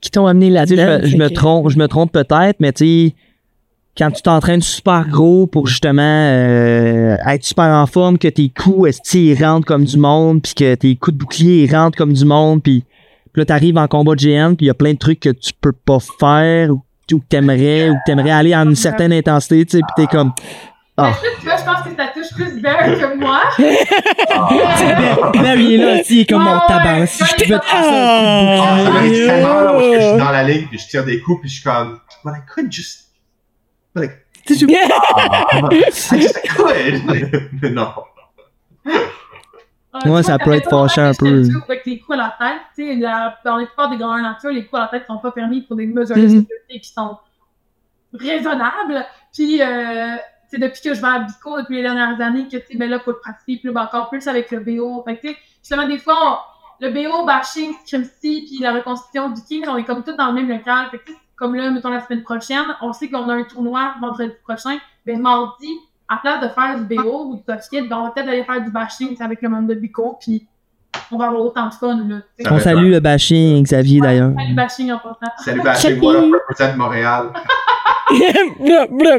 qui 0.00 0.10
t'ont 0.10 0.26
amené 0.26 0.50
là-dedans 0.50 1.00
je, 1.04 1.16
me 1.16 1.28
que- 1.28 1.34
trompe, 1.34 1.68
je 1.70 1.78
me 1.78 1.88
trompe 1.88 2.12
peut-être, 2.12 2.56
mais 2.60 2.72
tu 2.72 2.84
sais, 3.08 3.14
quand 3.96 4.12
tu 4.12 4.22
t'entraînes 4.22 4.62
super 4.62 5.08
gros 5.08 5.46
pour 5.48 5.66
justement 5.66 6.02
euh, 6.02 7.16
être 7.26 7.42
super 7.44 7.64
en 7.64 7.86
forme, 7.86 8.16
que 8.18 8.28
tes 8.28 8.48
coups 8.48 8.90
ils 9.14 9.44
rentrent 9.44 9.66
comme 9.66 9.84
du 9.84 9.98
monde, 9.98 10.40
puis 10.42 10.54
que 10.54 10.74
tes 10.76 10.94
coups 10.94 11.14
de 11.14 11.18
bouclier 11.18 11.64
ils 11.64 11.74
rentrent 11.74 11.98
comme 11.98 12.12
du 12.12 12.24
monde, 12.24 12.62
puis 12.62 12.84
là 13.34 13.44
t'arrives 13.44 13.76
en 13.76 13.88
combat 13.88 14.14
de 14.14 14.20
GN, 14.20 14.54
puis 14.54 14.66
il 14.66 14.68
y 14.68 14.70
a 14.70 14.74
plein 14.74 14.92
de 14.92 14.98
trucs 14.98 15.20
que 15.20 15.30
tu 15.30 15.52
peux 15.60 15.72
pas 15.72 15.98
faire 16.20 16.70
ou, 16.70 16.80
ou 17.12 17.18
que 17.18 17.24
t'aimerais 17.28 17.90
ou 17.90 17.94
que 17.94 17.98
t'aimerais 18.06 18.30
aller 18.30 18.52
à 18.52 18.60
une 18.60 18.76
certaine 18.76 19.12
intensité, 19.12 19.64
tu 19.66 19.78
sais, 19.78 19.82
puis 19.82 20.04
t'es 20.06 20.16
comme 20.16 20.32
Ah. 21.00 21.12
Ça, 21.12 21.18
tu 21.38 21.46
vois, 21.46 21.56
je 21.56 21.64
pense 21.64 21.82
que 21.82 21.96
ça 21.96 22.08
touche 22.12 22.34
plus 22.34 22.60
Bear 22.60 22.78
que 22.84 23.14
moi. 23.14 23.40
ben, 25.32 25.42
ben 25.42 25.56
oui, 25.56 25.76
là, 25.76 26.02
si, 26.02 26.26
comme 26.26 26.42
mon 26.42 26.58
tabac, 26.66 27.06
si 27.06 27.24
je 27.24 27.34
pouvais 27.44 27.58
te. 27.58 27.64
Ah, 27.70 28.78
ça 28.84 28.90
m'arrive 28.90 29.26
tellement, 29.26 29.60
là, 29.60 29.72
parce 29.72 29.82
que 29.84 29.94
je 30.00 30.08
suis 30.08 30.18
dans 30.18 30.30
la 30.30 30.42
ligne, 30.44 30.66
puis 30.68 30.78
je 30.78 30.88
tire 30.88 31.04
des 31.04 31.20
coups, 31.20 31.40
puis 31.42 31.48
je 31.50 31.54
suis 31.54 31.62
comme, 31.64 32.00
but 32.24 32.32
I 32.32 32.40
could 32.52 32.72
just, 32.72 33.10
but 33.94 34.04
I, 34.04 34.08
Tu 34.44 34.54
sais, 34.54 34.60
je- 34.60 34.66
I 36.16 36.20
just 36.20 36.48
could. 36.56 37.48
Mais 37.62 37.70
non. 37.70 37.92
Euh, 38.86 38.90
Ouais, 40.10 40.22
ça 40.22 40.38
peut 40.38 40.52
être 40.52 40.68
fâchant 40.70 41.02
un 41.06 41.14
peu. 41.14 41.42
te 41.42 41.64
Avec 41.64 41.84
les 41.86 41.98
coups 41.98 42.18
à 42.18 42.22
la 42.22 42.36
tête, 42.38 42.60
tu 42.76 42.86
sais, 42.88 42.96
la- 42.96 43.36
dans 43.44 43.56
les 43.56 43.66
plupart 43.66 43.88
des 43.90 43.96
grands 43.96 44.16
nature, 44.20 44.50
les 44.50 44.64
coups 44.66 44.80
à 44.80 44.88
la 44.92 44.98
tête 44.98 45.06
sont 45.06 45.18
pas 45.18 45.32
permis 45.32 45.62
pour 45.62 45.76
des 45.76 45.86
mesures 45.86 46.14
de 46.16 46.20
Mhm. 46.22 46.28
sécurité 46.40 46.80
qui 46.80 46.92
sont 46.92 47.18
raisonnables. 48.12 49.04
Puis, 49.34 49.60
euh, 49.62 50.16
sais, 50.50 50.58
depuis 50.58 50.80
que 50.80 50.94
je 50.94 51.00
vais 51.00 51.06
à 51.08 51.18
Bico 51.20 51.58
depuis 51.60 51.76
les 51.76 51.82
dernières 51.82 52.20
années, 52.20 52.44
que, 52.44 52.56
tu 52.56 52.66
sais, 52.72 52.76
ben 52.78 52.88
là, 52.90 52.98
faut 53.00 53.10
le 53.12 53.18
pratiquer, 53.18 53.60
là, 53.64 53.72
ben, 53.72 53.82
encore 53.82 54.08
plus 54.10 54.26
avec 54.28 54.50
le 54.50 54.60
BO. 54.60 55.02
Fait 55.06 55.16
que, 55.16 55.20
tu 55.22 55.28
sais, 55.32 55.38
justement, 55.62 55.86
des 55.86 55.98
fois, 55.98 56.14
on- 56.80 56.84
le 56.86 56.90
BO, 56.92 57.26
bashing, 57.26 57.72
Scrimsy, 57.84 58.44
puis 58.46 58.58
la 58.60 58.72
reconstitution 58.72 59.30
du 59.30 59.42
King, 59.42 59.64
on 59.68 59.76
est 59.76 59.84
comme 59.84 60.04
tous 60.04 60.12
dans 60.16 60.28
le 60.28 60.34
même 60.34 60.48
local. 60.48 60.86
Fait 60.92 60.98
que, 60.98 61.10
comme 61.36 61.54
là, 61.56 61.70
mettons 61.70 61.90
la 61.90 62.00
semaine 62.00 62.22
prochaine, 62.22 62.64
on 62.80 62.92
sait 62.92 63.08
qu'on 63.08 63.28
a 63.28 63.34
un 63.34 63.42
tournoi 63.44 63.94
vendredi 64.00 64.32
prochain. 64.44 64.78
Ben, 65.04 65.20
mardi, 65.20 65.68
à 66.08 66.18
place 66.18 66.40
de 66.42 66.48
faire 66.48 66.78
du 66.78 66.84
BO 66.96 67.24
ou 67.30 67.36
du 67.36 67.42
soft 67.42 67.68
kit, 67.68 67.82
ben, 67.88 67.96
on 67.98 68.04
va 68.04 68.10
peut-être 68.12 68.28
aller 68.28 68.44
faire 68.44 68.62
du 68.62 68.70
bashing 68.70 69.16
avec 69.20 69.42
le 69.42 69.48
monde 69.48 69.66
de 69.66 69.74
Bico, 69.74 70.18
puis 70.20 70.46
on 71.10 71.16
va 71.18 71.26
avoir 71.26 71.42
autant 71.42 71.66
de 71.68 71.74
fun, 71.74 71.96
là. 72.08 72.16
On 72.50 72.58
salue 72.60 72.90
le 72.92 73.00
bashing, 73.00 73.62
Xavier, 73.64 74.00
d'ailleurs. 74.00 74.32
Salut 74.38 74.54
bashing 74.54 74.92
en 74.92 74.98
passant. 74.98 75.32
Salut, 75.38 75.60
Baching, 75.62 75.98
moi, 76.00 76.38
représente 76.48 76.76
Montréal. 76.76 77.30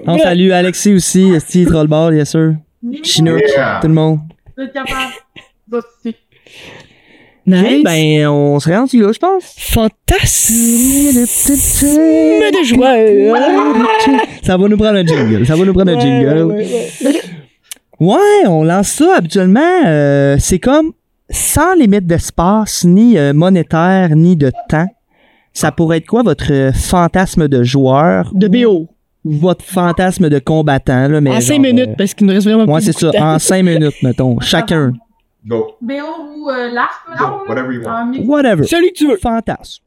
On 0.07 0.17
salue 0.17 0.51
Alexis 0.51 0.93
aussi, 0.93 1.31
Esti, 1.31 1.65
Trollball, 1.65 2.13
bien 2.15 2.25
sûr. 2.25 2.53
Chinook, 3.03 3.41
Yeah. 3.55 3.79
tout 3.81 3.87
le 3.87 3.93
monde. 3.93 4.19
Vous 4.57 4.63
êtes. 4.63 6.15
Nice. 7.45 7.77
Ok, 7.79 7.83
ben, 7.83 8.27
on 8.27 8.59
se 8.59 8.69
rendu 8.69 9.01
là, 9.01 9.11
je 9.11 9.17
pense. 9.19 9.55
Fantasme 9.57 10.53
de 12.51 12.63
joie. 12.63 12.95
Ça 14.43 14.55
va 14.57 14.67
nous 14.67 14.77
prendre 14.77 14.97
un 14.99 15.05
jingle. 15.05 15.45
Ça 15.47 15.55
va 15.55 15.65
nous 15.65 15.73
prendre 15.73 15.91
un 15.91 15.99
jingle. 15.99 16.43
Ouais, 16.43 16.55
ouais, 16.55 16.67
ouais. 17.05 17.21
Ouais, 17.99 18.47
on 18.47 18.63
lance 18.63 18.89
ça 18.89 19.15
habituellement. 19.17 19.59
euh, 19.85 20.35
c'est 20.39 20.59
comme 20.59 20.91
sans 21.31 21.73
limite 21.75 22.05
d'espace, 22.05 22.83
ni 22.85 23.17
euh, 23.17 23.33
monétaire, 23.33 24.09
ni 24.15 24.35
de 24.35 24.51
temps. 24.69 24.87
Ça 25.53 25.71
pourrait 25.71 25.97
être 25.97 26.07
quoi 26.07 26.23
votre 26.23 26.51
euh, 26.51 26.71
fantasme 26.71 27.47
de 27.47 27.63
joueur 27.63 28.31
De 28.33 28.47
BO. 28.47 28.87
ou 29.25 29.31
votre 29.31 29.65
fantasme 29.65 30.29
de 30.29 30.39
combattant? 30.39 31.07
Là, 31.07 31.21
mais 31.21 31.31
En 31.31 31.33
genre, 31.33 31.41
5 31.41 31.59
minutes, 31.59 31.89
euh, 31.89 31.95
parce 31.97 32.13
qu'il 32.13 32.27
nous 32.27 32.33
reste 32.33 32.47
vraiment 32.47 32.65
plus 32.71 32.83
c'est 32.85 32.97
ça. 32.97 33.11
temps. 33.11 33.33
En 33.35 33.39
5 33.39 33.63
minutes, 33.63 34.01
mettons. 34.03 34.39
Chacun. 34.41 34.93
Go. 35.45 35.75
BO 35.81 35.93
ou 36.37 36.49
euh, 36.49 36.69
l'art, 36.71 37.05
Go. 37.17 37.43
Whatever 37.47 37.73
you 37.73 37.81
want. 37.83 38.13
Ah, 38.15 38.21
Whatever. 38.25 38.63
Celui 38.65 38.89
que 38.91 38.97
tu 38.97 39.07
veux. 39.07 39.17
Fantasme. 39.17 39.83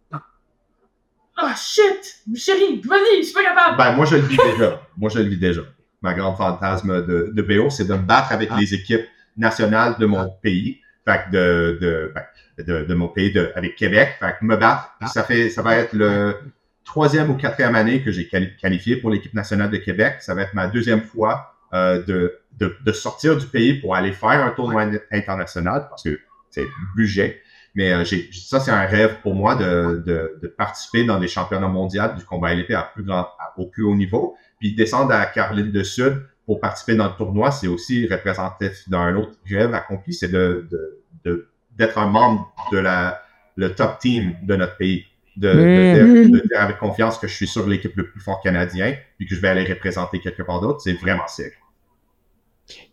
Oh 1.42 1.46
shit! 1.56 2.36
Chérie, 2.36 2.80
vas-y, 2.84 3.18
je 3.22 3.22
suis 3.24 3.34
pas 3.34 3.42
capable! 3.42 3.76
Ben, 3.78 3.96
moi, 3.96 4.04
je 4.04 4.16
le 4.16 4.22
vis 4.22 4.36
déjà. 4.36 4.80
Moi, 4.96 5.10
je 5.10 5.18
le 5.18 5.24
vis 5.28 5.38
déjà. 5.38 5.62
Ma 6.02 6.12
grande 6.14 6.36
fantasme 6.36 7.04
de, 7.06 7.32
de 7.34 7.42
BO, 7.42 7.70
c'est 7.70 7.86
de 7.86 7.94
me 7.94 8.02
battre 8.02 8.32
avec 8.32 8.50
les 8.58 8.74
équipes 8.74 9.06
nationales 9.36 9.96
de 9.98 10.06
mon 10.06 10.28
pays. 10.42 10.78
Fait 11.04 11.20
que 11.24 11.30
de, 11.32 11.78
de, 11.80 12.12
ben, 12.14 12.24
de, 12.64 12.84
de 12.84 12.94
mon 12.94 13.08
pays, 13.08 13.32
de, 13.32 13.50
avec 13.54 13.76
Québec. 13.76 14.16
Fait 14.20 14.36
que 14.38 14.44
me 14.44 14.56
battre, 14.56 14.94
puis 15.00 15.08
ça 15.08 15.22
fait, 15.24 15.50
ça 15.50 15.62
va 15.62 15.76
être 15.76 15.92
le 15.94 16.36
troisième 16.84 17.30
ou 17.30 17.34
quatrième 17.34 17.74
année 17.76 18.02
que 18.02 18.10
j'ai 18.10 18.26
quali- 18.28 18.56
qualifié 18.56 18.96
pour 18.96 19.10
l'équipe 19.10 19.34
nationale 19.34 19.70
de 19.70 19.76
Québec. 19.78 20.16
Ça 20.20 20.34
va 20.34 20.42
être 20.42 20.54
ma 20.54 20.66
deuxième 20.66 21.02
fois 21.02 21.54
euh, 21.72 22.02
de, 22.04 22.38
de, 22.58 22.76
de 22.84 22.92
sortir 22.92 23.36
du 23.36 23.46
pays 23.46 23.74
pour 23.74 23.94
aller 23.96 24.12
faire 24.12 24.44
un 24.44 24.50
tournoi 24.50 24.84
international 25.10 25.86
parce 25.88 26.02
que 26.02 26.20
c'est 26.50 26.66
budget. 26.96 27.40
Mais 27.74 27.92
euh, 27.92 28.04
j'ai, 28.04 28.28
ça, 28.32 28.60
c'est 28.60 28.70
un 28.70 28.84
rêve 28.84 29.16
pour 29.22 29.34
moi 29.34 29.54
de, 29.54 30.02
de, 30.04 30.38
de 30.42 30.48
participer 30.48 31.04
dans 31.04 31.18
des 31.18 31.28
championnats 31.28 31.68
mondiaux 31.68 32.02
du 32.18 32.24
combat 32.24 32.48
à 32.48 32.54
l'épée 32.54 32.74
à 32.74 32.82
plus 32.82 33.02
grand, 33.04 33.20
à- 33.38 33.54
au 33.56 33.66
plus 33.66 33.84
haut 33.84 33.94
niveau. 33.94 34.36
Puis 34.60 34.74
descendre 34.74 35.12
à 35.12 35.24
Caroline 35.26 35.72
du 35.72 35.84
Sud 35.84 36.22
pour 36.46 36.60
participer 36.60 36.96
dans 36.96 37.06
le 37.06 37.14
tournoi, 37.16 37.50
c'est 37.52 37.68
aussi 37.68 38.06
représentatif 38.08 38.88
d'un 38.88 39.14
autre 39.16 39.38
rêve 39.48 39.74
accompli, 39.74 40.12
c'est 40.14 40.28
de, 40.28 40.66
de, 40.70 41.02
de- 41.24 41.48
d'être 41.76 41.98
un 41.98 42.06
membre 42.08 42.52
de 42.72 42.78
la, 42.78 43.22
le 43.56 43.74
top 43.74 43.98
team 43.98 44.34
de 44.42 44.56
notre 44.56 44.76
pays. 44.76 45.06
De, 45.36 45.48
de- 45.72 45.86
de- 45.86 46.18
de 46.28 46.40
dire 46.46 46.60
avec 46.60 46.78
confiance 46.78 47.18
que 47.18 47.26
je 47.26 47.34
suis 47.34 47.46
sur 47.46 47.66
l'équipe 47.66 47.96
le 47.96 48.06
plus 48.10 48.20
fort 48.20 48.42
canadien, 48.42 48.94
puis 49.16 49.26
que 49.26 49.34
je 49.34 49.40
vais 49.40 49.48
aller 49.48 49.64
représenter 49.64 50.20
quelque 50.20 50.42
part 50.42 50.60
d'autre, 50.60 50.80
c'est 50.82 50.92
vraiment 50.92 51.26
sick. 51.26 51.52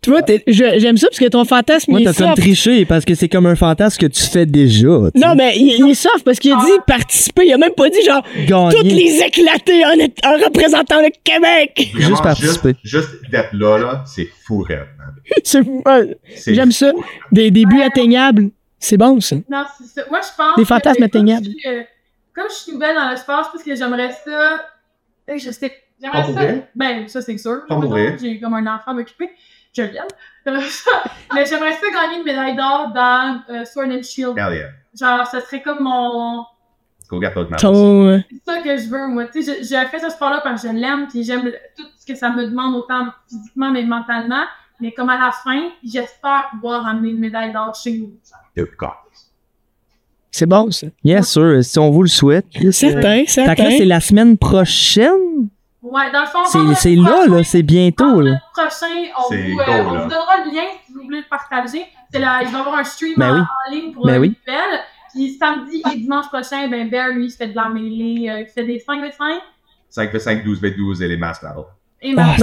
Tu 0.01 0.11
vois, 0.11 0.21
t'es- 0.21 0.43
je- 0.47 0.79
j'aime 0.79 0.95
ça 0.97 1.07
parce 1.07 1.19
que 1.19 1.27
ton 1.27 1.43
fantasme, 1.43 1.91
Moi, 1.91 1.99
il 1.99 2.07
est 2.07 2.13
t'as 2.13 2.25
comme 2.25 2.33
triché 2.35 2.85
parce 2.85 3.03
que 3.03 3.15
c'est 3.15 3.27
comme 3.27 3.45
un 3.45 3.55
fantasme 3.57 3.99
que 3.99 4.05
tu 4.05 4.23
fais 4.23 4.45
déjà. 4.45 4.87
Non, 4.87 5.35
mais 5.35 5.57
il, 5.57 5.75
il 5.79 5.89
est 5.89 5.93
soft 5.93 6.23
parce 6.23 6.39
qu'il 6.39 6.53
a 6.53 6.55
dit 6.55 6.71
participer. 6.87 7.45
Il 7.47 7.53
a 7.53 7.57
même 7.57 7.73
pas 7.73 7.89
dit 7.89 8.01
genre 8.05 8.23
Gagner. 8.47 8.75
toutes 8.77 8.83
les 8.91 9.21
éclater 9.21 9.83
en, 9.85 10.33
représentant 10.45 11.01
le 11.01 11.09
Québec. 11.23 11.89
Vraiment, 11.93 12.07
Juste 12.09 12.23
participer. 12.23 12.75
Juste, 12.83 13.09
juste 13.09 13.29
d'être 13.31 13.53
là, 13.53 13.77
là, 13.77 14.03
c'est 14.07 14.29
fou 14.45 14.65
C'est- 15.43 16.53
J'aime 16.53 16.71
ça. 16.71 16.91
Des, 17.31 17.51
des 17.51 17.65
buts 17.65 17.81
atteignables. 17.81 18.49
C'est 18.79 18.97
bon, 18.97 19.19
ça. 19.19 19.35
Non, 19.49 19.65
c'est 19.77 19.87
ça. 20.01 20.07
Moi, 20.09 20.21
je 20.21 20.29
pense. 20.37 20.55
Des 20.55 20.61
que, 20.63 20.67
fantasmes 20.67 20.95
comme 20.95 21.03
atteignables. 21.05 21.45
je 21.45 21.49
suis, 21.51 21.67
euh, 21.67 21.81
Comme 22.33 22.45
je 22.49 22.55
suis 22.55 22.71
nouvelle 22.71 22.95
dans 22.95 23.09
le 23.11 23.17
sport, 23.17 23.43
je 23.45 23.57
pense 23.57 23.63
que 23.65 23.75
j'aimerais 23.75 24.11
ça. 24.23 24.53
euh, 25.29 25.37
Je 25.37 25.51
sais. 25.51 25.73
J'aimerais 26.01 26.21
Pas 26.21 26.33
ça. 26.33 26.53
Ben, 26.75 27.07
ça, 27.09 27.21
c'est 27.21 27.37
sûr. 27.37 27.59
Pas 27.67 27.75
Mettons, 27.75 27.87
mourir. 27.89 28.15
J'ai 28.21 28.39
comme 28.39 28.53
un 28.53 28.65
enfant 28.73 28.91
à 28.91 28.93
m'occuper. 28.93 29.29
Je 29.75 29.81
l'aime. 29.83 30.07
Mais 31.33 31.45
j'aimerais 31.45 31.73
ça 31.73 31.87
gagner 31.93 32.17
une 32.19 32.23
médaille 32.25 32.55
d'or 32.55 32.91
dans 32.93 33.41
euh, 33.49 33.65
Sword 33.65 33.87
and 33.91 34.03
Shield. 34.03 34.37
Hell 34.37 34.53
yeah. 34.53 34.69
Genre, 34.99 35.27
ça 35.27 35.41
serait 35.41 35.61
comme 35.61 35.83
mon. 35.83 36.43
Go 37.09 37.21
get 37.21 37.33
those 37.33 37.45
medals. 37.45 37.59
Ton, 37.59 38.07
euh, 38.07 38.19
C'est 38.29 38.51
ça 38.53 38.61
que 38.61 38.77
je 38.77 38.87
veux, 38.89 39.07
moi. 39.07 39.25
Tu 39.25 39.43
sais, 39.43 39.59
je- 39.61 39.67
j'ai 39.67 39.85
fait 39.87 39.99
ce 39.99 40.09
sport-là 40.09 40.41
parce 40.43 40.61
que 40.63 40.67
je 40.69 40.73
l'aime, 40.73 41.07
puis 41.07 41.23
j'aime 41.23 41.43
tout 41.75 41.83
ce 41.99 42.05
que 42.05 42.15
ça 42.17 42.29
me 42.31 42.45
demande, 42.45 42.75
autant 42.75 43.07
physiquement 43.27 43.71
mais 43.71 43.83
mentalement. 43.83 44.43
Mais 44.79 44.91
comme 44.91 45.09
à 45.09 45.17
la 45.19 45.31
fin, 45.31 45.69
j'espère 45.83 46.49
pouvoir 46.51 46.85
amener 46.87 47.09
une 47.09 47.19
médaille 47.19 47.51
d'or 47.51 47.75
chez 47.75 47.93
nous. 47.99 48.13
C'est 50.31 50.45
bon, 50.45 50.69
ça. 50.71 50.87
Yes, 51.03 51.27
sir. 51.29 51.63
Si 51.63 51.79
on 51.79 51.89
vous 51.89 52.03
le 52.03 52.07
souhaite. 52.09 52.45
Certain, 52.71 53.01
Fait 53.25 53.25
que 53.25 53.39
là, 53.41 53.45
certain. 53.55 53.71
c'est 53.77 53.85
la 53.85 53.99
semaine 53.99 54.37
prochaine. 54.37 55.49
Ouais, 55.81 56.11
dans 56.11 56.21
le 56.21 56.27
fond, 56.27 56.39
C'est 56.45 56.57
là, 56.95 57.03
prochain- 57.09 57.31
là. 57.37 57.43
C'est 57.43 57.63
bientôt, 57.63 58.19
là. 58.21 58.39
prochain, 58.53 58.85
on 59.17 59.33
vous, 59.33 59.59
euh, 59.59 59.63
on 59.67 59.93
là. 59.93 60.01
vous 60.03 60.09
donnera 60.09 60.37
le 60.45 60.51
lien 60.53 60.63
si 60.85 60.93
vous 60.93 61.03
voulez 61.03 61.19
le 61.19 61.29
partager. 61.29 61.83
C'est 62.11 62.19
la, 62.19 62.39
il 62.43 62.49
va 62.49 62.57
y 62.57 62.61
avoir 62.61 62.75
un 62.79 62.83
stream 62.83 63.13
Ben 63.17 63.31
en, 63.31 63.35
oui. 63.35 63.41
en 63.41 63.71
ligne 63.73 63.91
pour 63.93 64.05
Ben 64.05 64.19
oui. 64.19 64.35
Nouvelle. 64.45 64.79
Puis 65.13 65.37
samedi 65.39 65.81
et 65.93 65.97
dimanche 65.97 66.27
prochain, 66.27 66.67
ben 66.67 66.89
Bear, 66.89 67.09
lui, 67.09 67.27
il 67.27 67.31
fait 67.31 67.47
de 67.47 67.55
la 67.55 67.69
mêlée, 67.69 68.29
euh, 68.29 68.41
il 68.41 68.47
fait 68.47 68.63
des 68.65 68.77
5v5 68.79 69.39
5v5, 69.89 70.43
12v12 70.43 71.01
et 71.01 71.07
les 71.07 71.17
mass 71.17 71.41
battles. 71.41 71.61
et 72.01 72.13
Ah. 72.17 72.35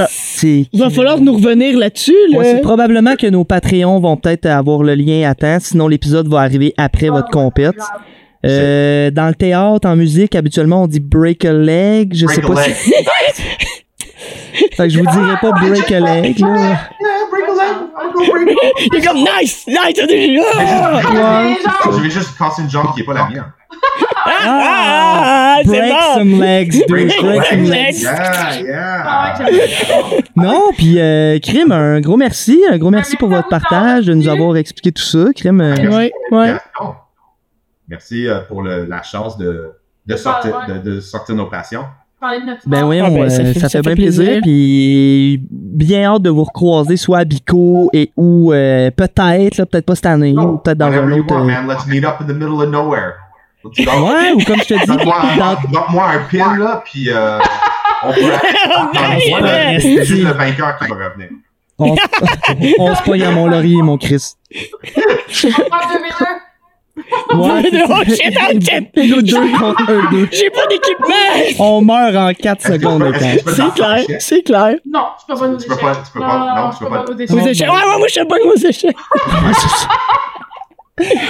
Il 0.42 0.80
va 0.80 0.90
falloir 0.90 1.18
nous 1.20 1.34
revenir 1.34 1.78
là-dessus, 1.78 2.16
là. 2.30 2.38
Ouais, 2.38 2.44
c'est 2.56 2.60
probablement 2.62 3.16
que 3.16 3.26
nos 3.28 3.44
Patreons 3.44 4.00
vont 4.00 4.16
peut-être 4.16 4.46
avoir 4.46 4.82
le 4.82 4.94
lien 4.94 5.28
à 5.30 5.34
temps, 5.34 5.58
sinon 5.60 5.88
l'épisode 5.88 6.26
va 6.28 6.40
arriver 6.40 6.74
après 6.76 7.08
votre 7.10 7.28
compète. 7.30 7.76
Euh, 8.44 9.10
dans 9.10 9.28
le 9.28 9.34
théâtre, 9.34 9.88
en 9.88 9.96
musique, 9.96 10.34
habituellement 10.34 10.82
on 10.82 10.86
dit 10.86 11.00
break 11.00 11.44
a 11.44 11.52
leg. 11.52 12.12
Je 12.14 12.26
sais 12.26 12.40
Break 12.40 12.50
a 12.50 12.54
pas 12.54 12.66
leg. 12.66 12.74
si. 12.76 12.92
fait 14.76 14.84
que 14.84 14.88
je 14.88 14.98
vous 14.98 15.06
dirais 15.06 15.36
pas 15.40 15.50
break 15.52 15.90
a 15.92 16.00
leg. 16.00 16.38
Là. 16.38 16.48
Yeah, 16.48 16.78
break 17.30 17.44
a 17.48 17.52
leg. 17.52 17.76
I'll 17.98 18.12
go 18.12 18.32
break 18.32 18.48
a 18.48 18.50
leg. 18.50 18.72
Il 18.92 18.96
est 18.98 19.04
comme 19.06 19.18
nice, 19.18 19.66
nice. 19.66 20.00
Ah, 20.00 21.00
Ouais. 21.12 21.56
Je 21.96 22.02
vais 22.02 22.10
juste 22.10 22.36
casser 22.38 22.62
une 22.62 22.70
jambe 22.70 22.94
qui 22.94 23.00
est 23.00 23.04
pas 23.04 23.14
la 23.14 23.28
mienne. 23.28 23.44
ah, 24.28 25.56
c'est 25.62 25.68
break 25.68 25.92
bon. 25.92 26.18
some 26.18 26.40
legs, 26.40 26.70
dude. 26.72 26.86
Break 26.88 27.06
Break 27.22 27.40
a 27.40 27.50
some 27.50 27.62
leg. 27.64 27.70
legs. 27.70 28.02
Yeah, 28.02 28.60
yeah. 28.62 29.02
Ah, 29.06 29.34
Non, 30.36 30.62
puis 30.76 31.00
euh, 31.00 31.38
Crime, 31.40 31.72
un 31.72 32.00
gros 32.00 32.16
merci, 32.16 32.62
un 32.70 32.78
gros 32.78 32.90
merci 32.90 33.16
pour 33.16 33.28
votre 33.28 33.48
partage, 33.48 34.06
de 34.06 34.14
nous 34.14 34.28
avoir 34.28 34.56
expliqué 34.56 34.92
tout 34.92 35.02
ça. 35.02 35.26
Crime, 35.34 35.60
euh, 35.60 35.74
Ouais, 35.90 36.12
ouais. 36.32 36.54
Merci 37.88 38.26
euh, 38.26 38.40
pour 38.40 38.62
le, 38.62 38.84
la 38.84 39.02
chance 39.02 39.38
de, 39.38 39.72
de, 40.06 40.16
sortir, 40.16 40.66
de, 40.66 40.78
de 40.78 41.00
sortir 41.00 41.34
nos 41.34 41.46
passions. 41.46 41.84
Ben 42.66 42.84
oui, 42.84 42.98
ah 42.98 43.10
ben, 43.10 43.24
euh, 43.24 43.28
ça, 43.28 43.44
fait, 43.44 43.60
ça, 43.60 43.68
fait, 43.68 43.82
bien 43.82 43.94
plaisir. 43.94 44.40
Puis 44.42 45.40
bien 45.50 46.04
hâte 46.04 46.22
de 46.22 46.30
vous 46.30 46.44
recroiser, 46.44 46.96
soit 46.96 47.18
à 47.18 47.24
Bico 47.24 47.90
et 47.92 48.10
ou 48.16 48.52
euh, 48.52 48.90
peut-être, 48.90 49.64
peut-être 49.64 49.84
pas 49.84 49.94
cette 49.94 50.06
année, 50.06 50.34
oh, 50.36 50.42
ou 50.42 50.58
peut-être 50.58 50.78
dans 50.78 50.86
un 50.86 51.12
autre. 51.12 51.34
Want, 51.34 51.44
ouais, 53.64 54.32
ou 54.32 54.44
comme 54.44 54.56
je 54.56 54.74
te 54.74 54.80
dis, 54.80 54.86
donne-moi 54.86 56.04
un 56.04 56.18
pin 56.30 56.56
là, 56.56 56.82
puis 56.84 57.10
euh, 57.10 57.38
on 58.02 58.12
peut. 58.12 58.20
C'est 59.80 60.04
juste 60.04 60.24
le 60.24 60.32
vainqueur 60.32 60.78
qui 60.78 60.88
va 60.88 60.94
revenir. 60.94 61.28
On, 61.78 62.94
se 62.94 63.02
pogne 63.02 63.24
à 63.24 63.30
mon 63.30 63.46
laurier, 63.46 63.82
mon 63.82 63.98
Christ. 63.98 64.38
Ouais, 66.96 67.70
de, 67.70 67.82
oh 67.90 68.04
shit, 68.06 68.34
I'm 68.34 68.86
Nous 69.08 69.22
deux 69.22 69.58
contre 69.58 69.90
eux 69.90 70.02
deux. 70.10 70.28
J'ai 70.32 70.48
pas 70.48 70.66
d'équipement! 70.66 71.58
On 71.58 71.82
meurt 71.82 72.16
en 72.16 72.32
4 72.32 72.62
secondes. 72.62 73.12
C'est 73.46 73.74
clair, 73.74 74.04
c'est 74.18 74.42
clair. 74.42 74.76
Non, 74.90 75.04
tu 75.18 75.26
peux 75.26 75.38
pas 75.38 75.48
nous 75.48 75.58
échecs. 75.58 75.68
Tu 75.68 76.12
peux 76.14 76.20
pas, 76.20 76.54
non, 76.56 76.70
tu 76.70 76.84
peux 76.84 76.90
pas. 76.90 77.04
Aux 77.04 77.46
échecs. 77.46 77.68
Ouais, 77.68 77.74
ouais, 77.74 77.98
moi, 77.98 78.06
je 78.08 78.12
suis 78.12 78.24
bon 78.24 78.36
aux 78.46 78.56
échecs. 78.56 78.96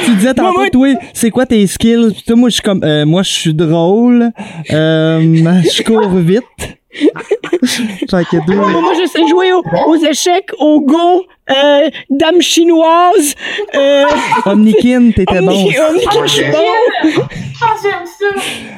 tu 0.05 0.15
disais 0.15 0.35
tantôt, 0.35 0.53
moi, 0.53 0.71
toi, 0.71 0.89
c'est 1.13 1.31
quoi 1.31 1.47
tes 1.47 1.67
skills? 1.67 2.15
Moi, 2.29 2.49
je 2.49 2.55
suis 2.55 2.63
comme, 2.63 2.85
euh, 2.85 3.05
moi, 3.05 3.25
je 3.25 3.31
suis 3.31 3.55
drôle, 3.55 4.31
euh, 4.71 5.21
je 5.75 5.83
cours 5.83 6.09
vite. 6.15 6.45
deux. 8.47 8.55
Moi, 8.55 8.71
moi, 8.81 8.93
je 9.01 9.07
sais 9.09 9.27
jouer 9.29 9.53
aux, 9.53 9.63
aux 9.87 9.97
échecs, 9.97 10.51
au 10.59 10.81
go, 10.81 11.25
euh, 11.51 11.89
dame 12.11 12.41
chinoise, 12.41 13.35
euh, 13.75 14.05
Omnikin, 14.47 15.11
t'étais 15.15 15.41
bon. 15.41 15.49
omni, 15.49 15.75
omni, 15.79 16.01
je 16.23 16.27
suis 16.27 16.45
bon. 16.51 17.23
Ah, 17.63 17.75
j'aime 17.83 17.93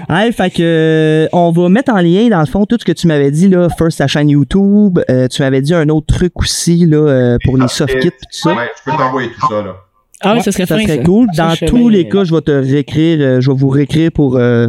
ça. 0.09 0.17
Hey, 0.23 0.33
fait 0.33 0.51
que, 0.51 0.63
euh, 0.63 1.29
on 1.33 1.51
va 1.51 1.69
mettre 1.69 1.93
en 1.93 1.99
lien, 2.01 2.29
dans 2.29 2.41
le 2.41 2.47
fond, 2.47 2.65
tout 2.67 2.77
ce 2.79 2.85
que 2.85 2.93
tu 2.93 3.07
m'avais 3.07 3.31
dit, 3.31 3.49
là, 3.49 3.69
first 3.77 3.99
ta 3.99 4.07
chaîne 4.07 4.29
YouTube. 4.31 4.99
Euh, 5.11 5.29
tu 5.29 5.43
m'avais 5.43 5.61
dit 5.61 5.75
un 5.75 5.89
autre 5.89 6.07
truc 6.15 6.33
aussi, 6.37 6.87
là, 6.87 6.97
euh, 6.97 7.37
pour 7.45 7.57
les 7.57 7.69
soft 7.69 7.99
kits, 8.01 8.11
tout 8.11 8.17
ça. 8.31 8.51
Ouais, 8.55 8.71
je 8.85 8.91
peux 8.91 8.97
t'envoyer 8.97 9.31
tout 9.31 9.47
ça, 9.49 9.63
là. 9.63 9.77
Ah 10.21 10.33
oui, 10.33 10.39
Ouais, 10.39 10.43
ça 10.43 10.51
serait 10.53 10.67
ça 10.67 10.77
fin, 10.77 10.83
serait 10.83 10.97
ça. 10.99 11.03
cool. 11.05 11.29
Dans 11.37 11.55
tous 11.67 11.89
les 11.89 12.09
cas, 12.09 12.25
je 12.25 12.35
vais 12.35 12.41
te 12.41 12.51
réécrire, 12.51 13.19
euh, 13.21 13.41
je 13.41 13.51
vais 13.51 13.57
vous 13.57 13.69
réécrire 13.69 14.11
pour 14.11 14.37
euh, 14.37 14.67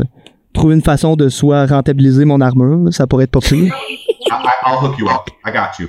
trouver 0.60 0.76
une 0.76 0.84
façon 0.84 1.16
de 1.16 1.30
soit 1.30 1.66
rentabiliser 1.66 2.26
mon 2.26 2.42
armure. 2.42 2.92
Ça 2.94 3.08
pourrait 3.08 3.24
être 3.26 3.32
pas 3.32 3.40
pire. 3.40 3.74
I, 3.74 4.08
I, 4.30 4.36
I'll 4.66 4.84
hook 4.84 4.98
you 5.00 5.08
up. 5.08 5.30
I 5.46 5.52
got 5.52 5.80
you. 5.82 5.88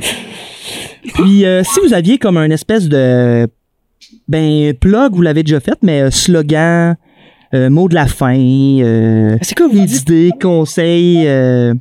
Puis 1.14 1.44
euh, 1.44 1.62
si 1.64 1.80
vous 1.80 1.92
aviez 1.92 2.18
comme 2.18 2.36
un 2.36 2.50
espèce 2.50 2.88
de 2.88 3.48
ben 4.28 4.72
plug, 4.74 5.12
vous 5.14 5.22
l'avez 5.22 5.42
déjà 5.42 5.60
fait, 5.60 5.78
mais 5.82 6.02
euh, 6.02 6.10
slogan, 6.10 6.96
euh, 7.54 7.68
mot 7.68 7.88
de 7.88 7.94
la 7.94 8.06
fin, 8.06 8.36
euh, 8.38 9.36
C'est 9.42 9.56
quoi, 9.56 9.66
vous 9.66 9.84
conseils. 10.40 11.26
euh, 11.26 11.74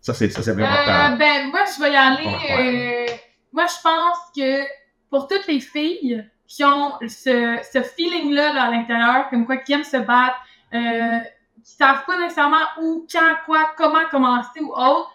Ça, 0.00 0.12
c'est 0.12 0.30
ça, 0.30 0.42
c'est 0.42 0.52
vraiment 0.52 0.66
Euh, 0.68 1.16
ben, 1.16 1.50
moi, 1.50 1.60
je 1.76 1.82
vais 1.82 1.92
y 1.92 1.96
aller. 1.96 2.26
Ouais. 2.26 3.06
euh, 3.10 3.12
moi, 3.52 3.64
je 3.68 3.80
pense 3.82 4.18
que 4.36 4.64
pour 5.10 5.28
toutes 5.28 5.46
les 5.46 5.60
filles 5.60 6.24
qui 6.48 6.64
ont 6.64 6.92
ce, 7.06 7.56
ce 7.72 7.82
feeling-là 7.96 8.52
là, 8.54 8.62
à 8.64 8.70
l'intérieur, 8.70 9.28
comme 9.30 9.46
quoi, 9.46 9.58
qui 9.58 9.72
aiment 9.72 9.84
se 9.84 9.96
battre, 9.98 10.36
euh, 10.74 11.18
qui 11.64 11.72
savent 11.72 12.04
pas 12.04 12.18
nécessairement 12.18 12.64
où, 12.80 13.06
quand, 13.10 13.34
quoi, 13.46 13.70
comment 13.76 14.04
commencer 14.10 14.60
ou 14.60 14.72
autre, 14.72 15.10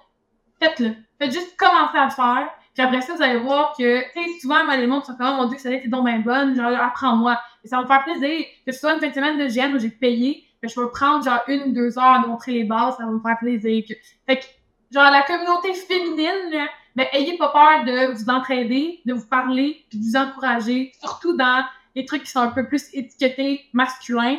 faites-le. 0.60 0.96
Faites 1.20 1.32
juste 1.32 1.56
commencer 1.58 1.98
à 1.98 2.06
le 2.06 2.12
faire. 2.12 2.50
Puis 2.74 2.84
après 2.84 3.02
ça, 3.02 3.14
vous 3.14 3.22
allez 3.22 3.40
voir 3.40 3.74
que, 3.78 4.02
tu 4.14 4.14
sais, 4.14 4.40
souvent, 4.42 4.64
moi, 4.66 4.78
les 4.78 4.88
mondes 4.88 5.04
sont 5.06 5.16
comme, 5.16 5.28
oh 5.32 5.36
mon 5.42 5.46
dieu, 5.48 5.58
ça 5.58 5.70
a 5.70 5.74
été 5.74 5.88
donc 5.88 6.06
bien 6.06 6.20
bonne, 6.20 6.56
genre, 6.56 6.72
apprends-moi. 6.80 7.40
Et 7.64 7.68
ça 7.68 7.78
va 7.78 7.84
me 7.84 7.88
faire 7.88 8.04
plaisir. 8.04 8.46
Que 8.66 8.72
ce 8.72 8.80
soit 8.80 8.94
une 8.94 9.00
fin 9.00 9.10
de 9.10 9.14
semaine 9.14 9.38
de 9.38 9.48
GN 9.48 9.76
où 9.76 9.80
j'ai 9.80 9.90
payé, 9.90 10.46
que 10.62 10.68
je 10.70 10.80
vais 10.80 10.88
prendre 10.92 11.24
genre 11.24 11.42
une 11.48 11.64
ou 11.64 11.72
deux 11.74 11.98
heures 11.98 12.06
à 12.06 12.20
montrer 12.20 12.54
les 12.54 12.64
bases, 12.64 12.96
ça 12.98 13.06
va 13.06 13.12
me 13.12 13.20
faire 13.20 13.38
plaisir. 13.38 13.84
Que- 13.88 13.96
Fait 14.28 14.40
que, 14.40 14.46
genre, 14.92 15.12
la 15.12 15.24
communauté 15.24 15.74
féminine, 15.74 16.52
là, 16.52 16.68
ben, 16.96 17.06
ayez 17.14 17.38
pas 17.38 17.50
peur 17.50 17.84
de 17.86 18.14
vous 18.14 18.30
entraider, 18.30 19.02
de 19.06 19.14
vous 19.14 19.28
parler, 19.28 19.86
puis 19.90 20.00
de 20.00 20.04
vous 20.06 20.16
encourager, 20.18 20.92
surtout 21.00 21.36
dans 21.36 21.64
les 21.96 22.06
trucs 22.06 22.24
qui 22.24 22.32
sont 22.32 22.40
un 22.40 22.52
peu 22.52 22.66
plus 22.68 22.88
étiquetés 22.94 23.66
masculins. 23.74 24.38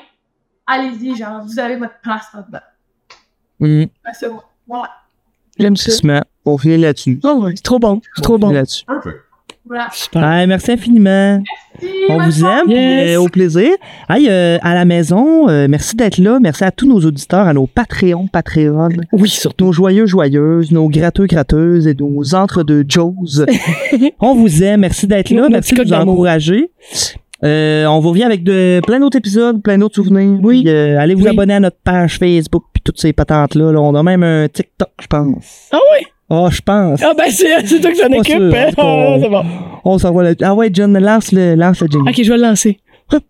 Allez-y, 0.73 1.17
genre, 1.17 1.43
vous 1.45 1.59
avez 1.59 1.77
votre 1.77 1.99
place 2.03 2.27
là-dedans. 2.35 2.59
Ben, 3.61 3.89
c'est 4.13 4.29
moi. 4.29 4.45
Voilà. 4.69 4.91
J'aime 5.59 5.77
ça. 5.77 5.91
Crissement. 5.91 6.23
On 6.47 6.57
finit 6.57 6.79
là-dessus. 6.79 7.21
Oh, 7.25 7.43
ouais, 7.45 7.53
c'est 7.57 7.63
trop 7.63 7.79
bon. 7.79 8.01
C'est 8.17 8.23
trop 8.23 8.39
bon. 8.39 8.51
là-dessus. 8.51 8.85
Perfect. 8.87 9.17
Voilà. 9.67 9.89
Super. 9.93 10.23
Ouais, 10.23 10.47
merci 10.47 10.73
infiniment. 10.73 11.43
Merci, 11.81 11.95
On 12.09 12.19
vous 12.19 12.45
aime, 12.45 12.71
Yes. 12.71 13.17
euh, 13.17 13.21
au 13.21 13.29
plaisir. 13.29 13.71
Hey, 14.09 14.27
euh, 14.29 14.59
à 14.63 14.75
la 14.75 14.85
maison, 14.85 15.49
euh, 15.49 15.67
merci 15.69 15.95
d'être 15.97 16.19
là. 16.19 16.39
Merci 16.41 16.65
à 16.65 16.71
tous 16.73 16.89
nos 16.89 16.99
auditeurs, 17.01 17.47
à 17.47 17.53
nos 17.53 17.67
Patreons, 17.67 18.27
Patreons, 18.27 18.89
Oui, 19.13 19.29
surtout. 19.29 19.67
nos 19.67 19.73
joyeux, 19.73 20.07
joyeuses, 20.07 20.73
nos 20.73 20.89
gratteux, 20.89 21.27
gratteuses 21.27 21.87
et 21.87 21.95
nos 21.95 22.35
entre-deux 22.35 22.85
Joes. 22.89 23.45
on 24.21 24.35
vous 24.35 24.63
aime. 24.65 24.81
Merci 24.81 25.07
d'être 25.07 25.31
là. 25.31 25.49
Merci 25.51 25.75
de 25.75 25.85
nous 25.85 25.93
encourager. 25.93 26.71
Euh, 27.43 27.87
on 27.87 28.01
vous 28.01 28.11
revient 28.11 28.25
avec 28.25 28.45
de, 28.45 28.81
plein 28.87 29.01
d'autres 29.01 29.17
épisodes, 29.17 29.63
plein 29.63 29.79
d'autres 29.79 29.95
souvenirs. 29.95 30.39
Oui. 30.43 30.63
Puis, 30.63 30.71
euh, 30.73 30.99
allez 31.01 31.15
vous 31.15 31.25
Oui. 31.25 31.31
abonner 31.31 31.55
à 31.55 31.61
notre 31.61 31.79
page 31.83 32.19
Facebook 32.19 32.65
puis 32.73 32.83
toutes 32.85 33.01
ces 33.01 33.13
patentes-là. 33.13 33.73
là. 33.73 33.81
On 33.81 33.95
a 33.95 34.03
même 34.03 34.23
un 34.23 34.47
TikTok, 34.49 34.91
je 35.01 35.07
pense. 35.07 35.69
Ah 35.73 35.79
oui? 35.99 36.07
Oh, 36.29 36.49
je 36.51 36.61
pense. 36.61 37.03
Ah 37.03 37.13
ben 37.17 37.25
c'est 37.31 37.81
toi 37.81 37.91
qui 37.91 37.97
s'en 37.97 38.09
Pas 38.09 38.19
occupe. 38.19 38.55
hein? 38.55 38.71
Ah, 38.77 39.17
c'est 39.21 39.29
bon. 39.29 39.43
On 39.85 39.99
s'en 39.99 40.13
va 40.13 40.23
là. 40.23 40.31
Ah 40.43 40.55
ouais, 40.55 40.71
John, 40.73 40.97
lance 40.99 41.33
le, 41.33 41.55
lance 41.55 41.81
le 41.81 41.89
jingle. 41.89 42.09
Ok, 42.11 42.21
je 42.23 42.31
vais 42.31 42.37
le 42.37 42.43
lancer. 42.45 42.79
Hop. 43.13 43.25